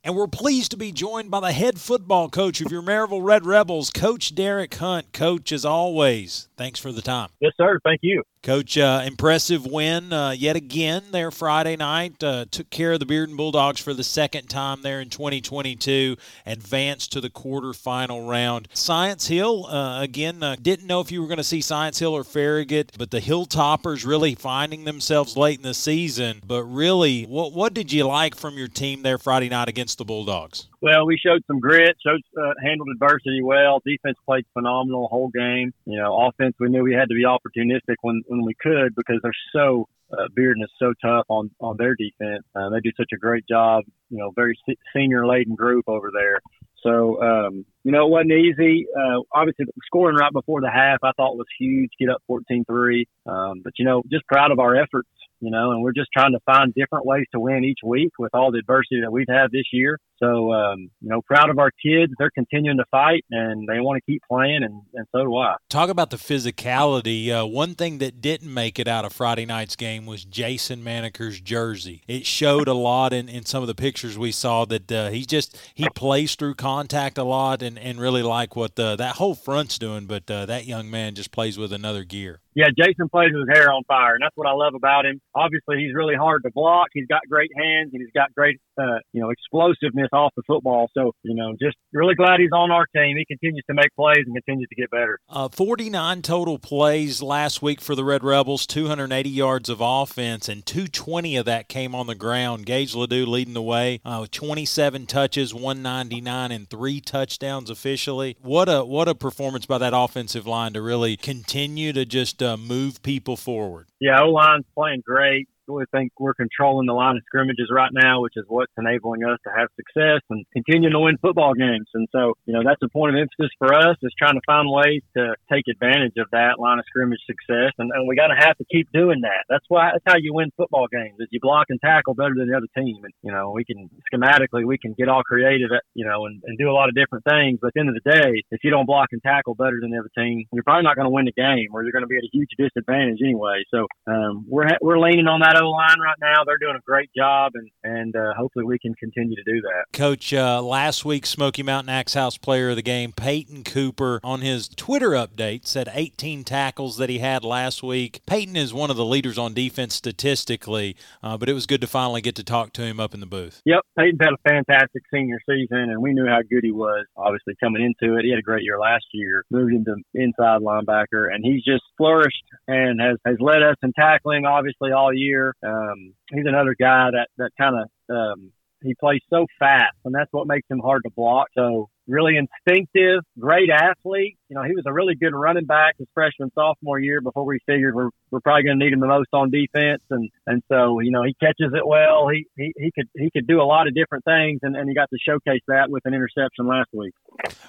And 0.02 0.14
we're 0.14 0.28
pleased 0.28 0.70
to 0.70 0.76
be 0.76 0.92
joined 0.92 1.32
by 1.32 1.40
the 1.40 1.52
head 1.52 1.80
football 1.80 2.28
coach 2.28 2.60
of 2.60 2.70
your 2.70 2.82
Maryville 2.82 3.24
Red 3.24 3.44
Rebels, 3.44 3.90
Coach 3.90 4.34
Derek 4.34 4.74
Hunt. 4.74 5.12
Coach, 5.12 5.50
as 5.50 5.64
always, 5.64 6.48
thanks 6.56 6.78
for 6.78 6.92
the 6.92 7.02
time. 7.02 7.30
Yes, 7.40 7.52
sir. 7.56 7.80
Thank 7.84 8.00
you. 8.02 8.22
Coach, 8.46 8.78
uh, 8.78 9.02
impressive 9.04 9.66
win 9.66 10.12
uh, 10.12 10.30
yet 10.30 10.54
again 10.54 11.02
there 11.10 11.32
Friday 11.32 11.74
night. 11.74 12.22
Uh, 12.22 12.44
took 12.48 12.70
care 12.70 12.92
of 12.92 13.00
the 13.00 13.04
Bearden 13.04 13.36
Bulldogs 13.36 13.80
for 13.80 13.92
the 13.92 14.04
second 14.04 14.48
time 14.48 14.82
there 14.82 15.00
in 15.00 15.10
2022. 15.10 16.16
Advanced 16.46 17.10
to 17.10 17.20
the 17.20 17.28
quarterfinal 17.28 18.30
round. 18.30 18.68
Science 18.72 19.26
Hill 19.26 19.66
uh, 19.66 20.00
again. 20.00 20.44
Uh, 20.44 20.54
didn't 20.62 20.86
know 20.86 21.00
if 21.00 21.10
you 21.10 21.20
were 21.20 21.26
going 21.26 21.38
to 21.38 21.42
see 21.42 21.60
Science 21.60 21.98
Hill 21.98 22.14
or 22.14 22.22
Farragut, 22.22 22.92
but 22.96 23.10
the 23.10 23.20
Hilltoppers 23.20 24.06
really 24.06 24.36
finding 24.36 24.84
themselves 24.84 25.36
late 25.36 25.58
in 25.58 25.64
the 25.64 25.74
season. 25.74 26.40
But 26.46 26.62
really, 26.66 27.24
what 27.24 27.52
what 27.52 27.74
did 27.74 27.92
you 27.92 28.04
like 28.06 28.36
from 28.36 28.56
your 28.56 28.68
team 28.68 29.02
there 29.02 29.18
Friday 29.18 29.48
night 29.48 29.68
against 29.68 29.98
the 29.98 30.04
Bulldogs? 30.04 30.68
Well, 30.82 31.06
we 31.06 31.18
showed 31.18 31.42
some 31.46 31.58
grit, 31.58 31.96
showed 32.04 32.20
uh, 32.38 32.52
handled 32.62 32.88
adversity 32.92 33.42
well. 33.42 33.80
Defense 33.84 34.16
played 34.26 34.44
phenomenal 34.52 35.08
whole 35.08 35.28
game. 35.28 35.72
You 35.86 35.98
know, 35.98 36.28
offense 36.28 36.54
we 36.60 36.68
knew 36.68 36.82
we 36.82 36.92
had 36.92 37.08
to 37.08 37.14
be 37.14 37.24
opportunistic 37.24 37.96
when 38.02 38.22
when 38.26 38.44
we 38.44 38.54
could 38.60 38.94
because 38.94 39.20
they're 39.22 39.32
so 39.54 39.88
uh, 40.12 40.28
Bearden 40.38 40.62
is 40.62 40.70
so 40.78 40.92
tough 41.02 41.24
on 41.28 41.50
on 41.60 41.76
their 41.78 41.94
defense. 41.94 42.44
Uh, 42.54 42.68
they 42.70 42.80
do 42.80 42.90
such 42.96 43.10
a 43.14 43.18
great 43.18 43.46
job. 43.48 43.84
You 44.10 44.18
know, 44.18 44.32
very 44.36 44.58
se- 44.68 44.76
senior 44.94 45.26
laden 45.26 45.54
group 45.54 45.84
over 45.88 46.10
there. 46.12 46.40
So 46.82 47.22
um, 47.22 47.64
you 47.82 47.92
know, 47.92 48.06
it 48.06 48.10
wasn't 48.10 48.32
easy. 48.32 48.86
Uh, 48.94 49.20
obviously, 49.34 49.64
scoring 49.86 50.16
right 50.16 50.32
before 50.32 50.60
the 50.60 50.70
half 50.70 50.98
I 51.02 51.12
thought 51.16 51.36
was 51.36 51.46
huge. 51.58 51.90
Get 51.98 52.10
up 52.10 52.22
14-3. 52.30 53.06
Um, 53.26 53.62
but 53.64 53.72
you 53.78 53.86
know, 53.86 54.02
just 54.10 54.26
proud 54.26 54.52
of 54.52 54.58
our 54.58 54.76
efforts 54.76 55.08
you 55.40 55.50
know, 55.50 55.72
and 55.72 55.82
we're 55.82 55.92
just 55.92 56.08
trying 56.12 56.32
to 56.32 56.40
find 56.46 56.72
different 56.74 57.04
ways 57.04 57.26
to 57.32 57.40
win 57.40 57.64
each 57.64 57.80
week 57.84 58.12
with 58.18 58.34
all 58.34 58.50
the 58.50 58.58
adversity 58.58 59.02
that 59.02 59.12
we've 59.12 59.28
had 59.28 59.50
this 59.50 59.66
year. 59.72 59.98
So, 60.18 60.52
um, 60.52 60.90
you 61.00 61.08
know, 61.08 61.22
proud 61.22 61.50
of 61.50 61.58
our 61.58 61.70
kids. 61.70 62.12
They're 62.18 62.30
continuing 62.30 62.78
to 62.78 62.84
fight 62.90 63.24
and 63.30 63.68
they 63.68 63.80
want 63.80 64.02
to 64.02 64.10
keep 64.10 64.22
playing, 64.28 64.62
and, 64.62 64.82
and 64.94 65.06
so 65.12 65.24
do 65.24 65.36
I. 65.36 65.56
Talk 65.68 65.90
about 65.90 66.10
the 66.10 66.16
physicality. 66.16 67.30
Uh, 67.30 67.46
one 67.46 67.74
thing 67.74 67.98
that 67.98 68.20
didn't 68.20 68.52
make 68.52 68.78
it 68.78 68.88
out 68.88 69.04
of 69.04 69.12
Friday 69.12 69.46
night's 69.46 69.76
game 69.76 70.06
was 70.06 70.24
Jason 70.24 70.82
Maneker's 70.82 71.40
jersey. 71.40 72.02
It 72.06 72.26
showed 72.26 72.68
a 72.68 72.74
lot 72.74 73.12
in, 73.12 73.28
in 73.28 73.44
some 73.44 73.62
of 73.62 73.66
the 73.66 73.74
pictures 73.74 74.18
we 74.18 74.32
saw 74.32 74.64
that 74.66 74.90
uh, 74.90 75.10
he 75.10 75.24
just 75.24 75.58
he 75.74 75.88
plays 75.90 76.34
through 76.34 76.54
contact 76.54 77.18
a 77.18 77.24
lot 77.24 77.62
and, 77.62 77.78
and 77.78 78.00
really 78.00 78.22
like 78.22 78.56
what 78.56 78.76
the, 78.76 78.96
that 78.96 79.16
whole 79.16 79.34
front's 79.34 79.78
doing. 79.78 80.06
But 80.06 80.30
uh, 80.30 80.46
that 80.46 80.66
young 80.66 80.90
man 80.90 81.14
just 81.14 81.30
plays 81.30 81.58
with 81.58 81.72
another 81.72 82.04
gear 82.04 82.40
yeah, 82.56 82.72
Jason 82.74 83.10
plays 83.10 83.32
with 83.34 83.46
his 83.46 83.54
hair 83.54 83.70
on 83.70 83.84
fire, 83.84 84.14
and 84.14 84.22
that's 84.22 84.34
what 84.34 84.48
I 84.48 84.52
love 84.52 84.74
about 84.74 85.04
him. 85.04 85.20
Obviously, 85.34 85.76
he's 85.76 85.94
really 85.94 86.14
hard 86.14 86.42
to 86.44 86.50
block. 86.50 86.88
He's 86.94 87.06
got 87.06 87.20
great 87.28 87.50
hands, 87.54 87.90
and 87.92 88.00
he's 88.00 88.10
got 88.14 88.34
great, 88.34 88.58
uh, 88.78 88.98
you 89.12 89.20
know, 89.20 89.30
explosiveness 89.30 90.08
off 90.12 90.32
the 90.36 90.42
football. 90.46 90.90
So, 90.94 91.12
you 91.22 91.34
know, 91.34 91.54
just 91.60 91.76
really 91.92 92.14
glad 92.14 92.40
he's 92.40 92.52
on 92.52 92.70
our 92.70 92.86
team. 92.94 93.16
He 93.16 93.24
continues 93.24 93.64
to 93.68 93.74
make 93.74 93.94
plays 93.94 94.24
and 94.26 94.34
continues 94.34 94.68
to 94.68 94.74
get 94.74 94.90
better. 94.90 95.18
Uh, 95.28 95.48
49 95.48 96.22
total 96.22 96.58
plays 96.58 97.22
last 97.22 97.62
week 97.62 97.80
for 97.80 97.94
the 97.94 98.04
Red 98.04 98.22
Rebels, 98.22 98.66
280 98.66 99.28
yards 99.28 99.68
of 99.68 99.78
offense, 99.80 100.48
and 100.48 100.64
220 100.64 101.36
of 101.36 101.44
that 101.46 101.68
came 101.68 101.94
on 101.94 102.06
the 102.06 102.14
ground. 102.14 102.66
Gage 102.66 102.94
Ledoux 102.94 103.26
leading 103.26 103.54
the 103.54 103.62
way 103.62 104.00
uh, 104.04 104.18
with 104.22 104.30
27 104.30 105.06
touches, 105.06 105.54
199, 105.54 106.52
and 106.52 106.68
three 106.68 107.00
touchdowns 107.00 107.70
officially. 107.70 108.36
What 108.40 108.68
a 108.68 108.84
what 108.84 109.08
a 109.08 109.14
performance 109.14 109.66
by 109.66 109.78
that 109.78 109.92
offensive 109.94 110.46
line 110.46 110.72
to 110.74 110.82
really 110.82 111.16
continue 111.16 111.92
to 111.92 112.04
just 112.04 112.42
uh, 112.42 112.56
move 112.56 113.02
people 113.02 113.36
forward. 113.36 113.88
Yeah, 114.00 114.22
O 114.22 114.30
line's 114.30 114.66
playing 114.74 115.02
great. 115.04 115.48
We 115.68 115.84
think 115.90 116.12
we're 116.18 116.34
controlling 116.34 116.86
the 116.86 116.94
line 116.94 117.16
of 117.16 117.22
scrimmages 117.26 117.70
right 117.72 117.90
now, 117.92 118.22
which 118.22 118.34
is 118.36 118.44
what's 118.48 118.72
enabling 118.78 119.24
us 119.24 119.38
to 119.46 119.50
have 119.50 119.68
success 119.74 120.22
and 120.30 120.44
continuing 120.52 120.92
to 120.92 121.00
win 121.00 121.18
football 121.18 121.54
games. 121.54 121.88
And 121.94 122.06
so, 122.12 122.34
you 122.46 122.54
know, 122.54 122.62
that's 122.64 122.82
a 122.82 122.88
point 122.88 123.16
of 123.16 123.20
emphasis 123.20 123.50
for 123.58 123.74
us 123.74 123.96
is 124.02 124.14
trying 124.18 124.34
to 124.34 124.44
find 124.46 124.70
ways 124.70 125.02
to 125.16 125.34
take 125.50 125.64
advantage 125.66 126.14
of 126.18 126.28
that 126.30 126.58
line 126.58 126.78
of 126.78 126.84
scrimmage 126.86 127.18
success. 127.26 127.72
And, 127.78 127.90
and 127.90 128.06
we 128.06 128.14
got 128.14 128.28
to 128.28 128.38
have 128.38 128.56
to 128.58 128.64
keep 128.70 128.88
doing 128.92 129.22
that. 129.22 129.44
That's 129.48 129.64
why, 129.68 129.90
that's 129.92 130.06
how 130.06 130.16
you 130.18 130.34
win 130.34 130.50
football 130.56 130.86
games 130.86 131.16
is 131.18 131.28
you 131.30 131.40
block 131.42 131.66
and 131.68 131.80
tackle 131.80 132.14
better 132.14 132.34
than 132.38 132.48
the 132.48 132.56
other 132.56 132.70
team. 132.76 133.02
And, 133.02 133.12
you 133.22 133.32
know, 133.32 133.50
we 133.50 133.64
can 133.64 133.90
schematically, 134.06 134.64
we 134.64 134.78
can 134.78 134.94
get 134.94 135.08
all 135.08 135.22
creative, 135.22 135.70
at, 135.74 135.82
you 135.94 136.06
know, 136.06 136.26
and, 136.26 136.40
and 136.46 136.58
do 136.58 136.70
a 136.70 136.76
lot 136.76 136.88
of 136.88 136.94
different 136.94 137.24
things. 137.24 137.58
But 137.60 137.68
at 137.68 137.74
the 137.74 137.80
end 137.80 137.90
of 137.90 137.98
the 137.98 138.10
day, 138.10 138.42
if 138.50 138.62
you 138.62 138.70
don't 138.70 138.86
block 138.86 139.08
and 139.10 139.22
tackle 139.22 139.54
better 139.54 139.78
than 139.80 139.90
the 139.90 139.98
other 139.98 140.14
team, 140.16 140.44
you're 140.52 140.62
probably 140.62 140.84
not 140.84 140.96
going 140.96 141.06
to 141.06 141.14
win 141.14 141.26
the 141.26 141.32
game 141.32 141.68
or 141.74 141.82
you're 141.82 141.92
going 141.92 142.06
to 142.06 142.10
be 142.10 142.16
at 142.18 142.24
a 142.24 142.32
huge 142.32 142.50
disadvantage 142.56 143.18
anyway. 143.22 143.64
So, 143.74 143.86
um, 144.06 144.46
we're, 144.48 144.68
we're 144.80 144.98
leaning 144.98 145.26
on 145.26 145.40
that 145.40 145.55
O 145.60 145.70
line 145.70 146.00
right 146.00 146.16
now. 146.20 146.44
They're 146.44 146.58
doing 146.58 146.76
a 146.76 146.84
great 146.84 147.10
job, 147.16 147.52
and 147.54 147.70
and 147.82 148.16
uh, 148.16 148.34
hopefully 148.36 148.64
we 148.64 148.78
can 148.78 148.94
continue 148.94 149.36
to 149.36 149.42
do 149.44 149.60
that. 149.60 149.84
Coach, 149.92 150.32
uh, 150.32 150.62
last 150.62 151.04
week 151.04 151.26
Smoky 151.26 151.62
Mountain 151.62 151.90
Axe 151.90 152.14
House 152.14 152.36
Player 152.36 152.70
of 152.70 152.76
the 152.76 152.82
Game, 152.82 153.12
Peyton 153.12 153.64
Cooper, 153.64 154.20
on 154.22 154.40
his 154.40 154.68
Twitter 154.68 155.10
update 155.10 155.66
said 155.66 155.88
18 155.92 156.44
tackles 156.44 156.96
that 156.96 157.08
he 157.08 157.18
had 157.18 157.44
last 157.44 157.82
week. 157.82 158.20
Peyton 158.26 158.56
is 158.56 158.72
one 158.74 158.90
of 158.90 158.96
the 158.96 159.04
leaders 159.04 159.38
on 159.38 159.54
defense 159.54 159.94
statistically, 159.94 160.96
uh, 161.22 161.36
but 161.36 161.48
it 161.48 161.52
was 161.52 161.66
good 161.66 161.80
to 161.80 161.86
finally 161.86 162.20
get 162.20 162.34
to 162.36 162.44
talk 162.44 162.72
to 162.74 162.82
him 162.82 163.00
up 163.00 163.14
in 163.14 163.20
the 163.20 163.26
booth. 163.26 163.62
Yep, 163.64 163.80
Peyton's 163.98 164.20
had 164.20 164.32
a 164.32 164.48
fantastic 164.48 165.02
senior 165.12 165.38
season, 165.48 165.90
and 165.90 166.02
we 166.02 166.12
knew 166.12 166.26
how 166.26 166.40
good 166.42 166.64
he 166.64 166.72
was. 166.72 167.06
Obviously, 167.16 167.54
coming 167.62 167.82
into 167.82 168.16
it, 168.16 168.24
he 168.24 168.30
had 168.30 168.38
a 168.38 168.42
great 168.42 168.62
year 168.62 168.78
last 168.78 169.06
year. 169.12 169.44
Moved 169.50 169.72
into 169.72 169.96
inside 170.14 170.60
linebacker, 170.60 171.32
and 171.32 171.44
he's 171.44 171.64
just 171.64 171.82
flourished 171.96 172.44
and 172.68 173.00
has 173.00 173.16
has 173.24 173.36
led 173.40 173.62
us 173.62 173.76
in 173.82 173.92
tackling 173.92 174.44
obviously 174.44 174.92
all 174.92 175.12
year. 175.12 175.45
Um, 175.62 176.14
he's 176.30 176.46
another 176.46 176.74
guy 176.78 177.10
that 177.12 177.28
that 177.38 177.50
kind 177.58 177.74
of 177.76 178.16
um, 178.16 178.52
he 178.82 178.94
plays 178.94 179.20
so 179.30 179.46
fast, 179.58 179.96
and 180.04 180.14
that's 180.14 180.32
what 180.32 180.46
makes 180.46 180.68
him 180.70 180.80
hard 180.80 181.02
to 181.04 181.10
block. 181.10 181.48
So 181.56 181.88
really 182.06 182.36
instinctive, 182.36 183.22
great 183.38 183.70
athlete. 183.70 184.38
You 184.48 184.54
know, 184.54 184.62
he 184.62 184.74
was 184.74 184.84
a 184.86 184.92
really 184.92 185.14
good 185.14 185.34
running 185.34 185.64
back 185.64 185.96
his 185.98 186.06
freshman 186.14 186.52
sophomore 186.54 186.98
year 186.98 187.20
before 187.20 187.44
we 187.44 187.58
figured 187.66 187.94
we're 187.94 188.10
we're 188.30 188.40
probably 188.40 188.64
going 188.64 188.78
to 188.78 188.84
need 188.84 188.92
him 188.92 189.00
the 189.00 189.06
most 189.06 189.28
on 189.32 189.50
defense, 189.50 190.02
and 190.10 190.30
and 190.46 190.62
so 190.68 191.00
you 191.00 191.10
know 191.10 191.22
he 191.22 191.34
catches 191.34 191.72
it 191.74 191.86
well. 191.86 192.28
He 192.28 192.46
he 192.56 192.72
he 192.76 192.92
could 192.92 193.08
he 193.16 193.30
could 193.30 193.46
do 193.46 193.60
a 193.60 193.64
lot 193.64 193.88
of 193.88 193.94
different 193.94 194.24
things, 194.24 194.60
and 194.62 194.76
and 194.76 194.88
he 194.88 194.94
got 194.94 195.10
to 195.10 195.18
showcase 195.18 195.62
that 195.68 195.90
with 195.90 196.02
an 196.06 196.14
interception 196.14 196.66
last 196.66 196.90
week. 196.92 197.14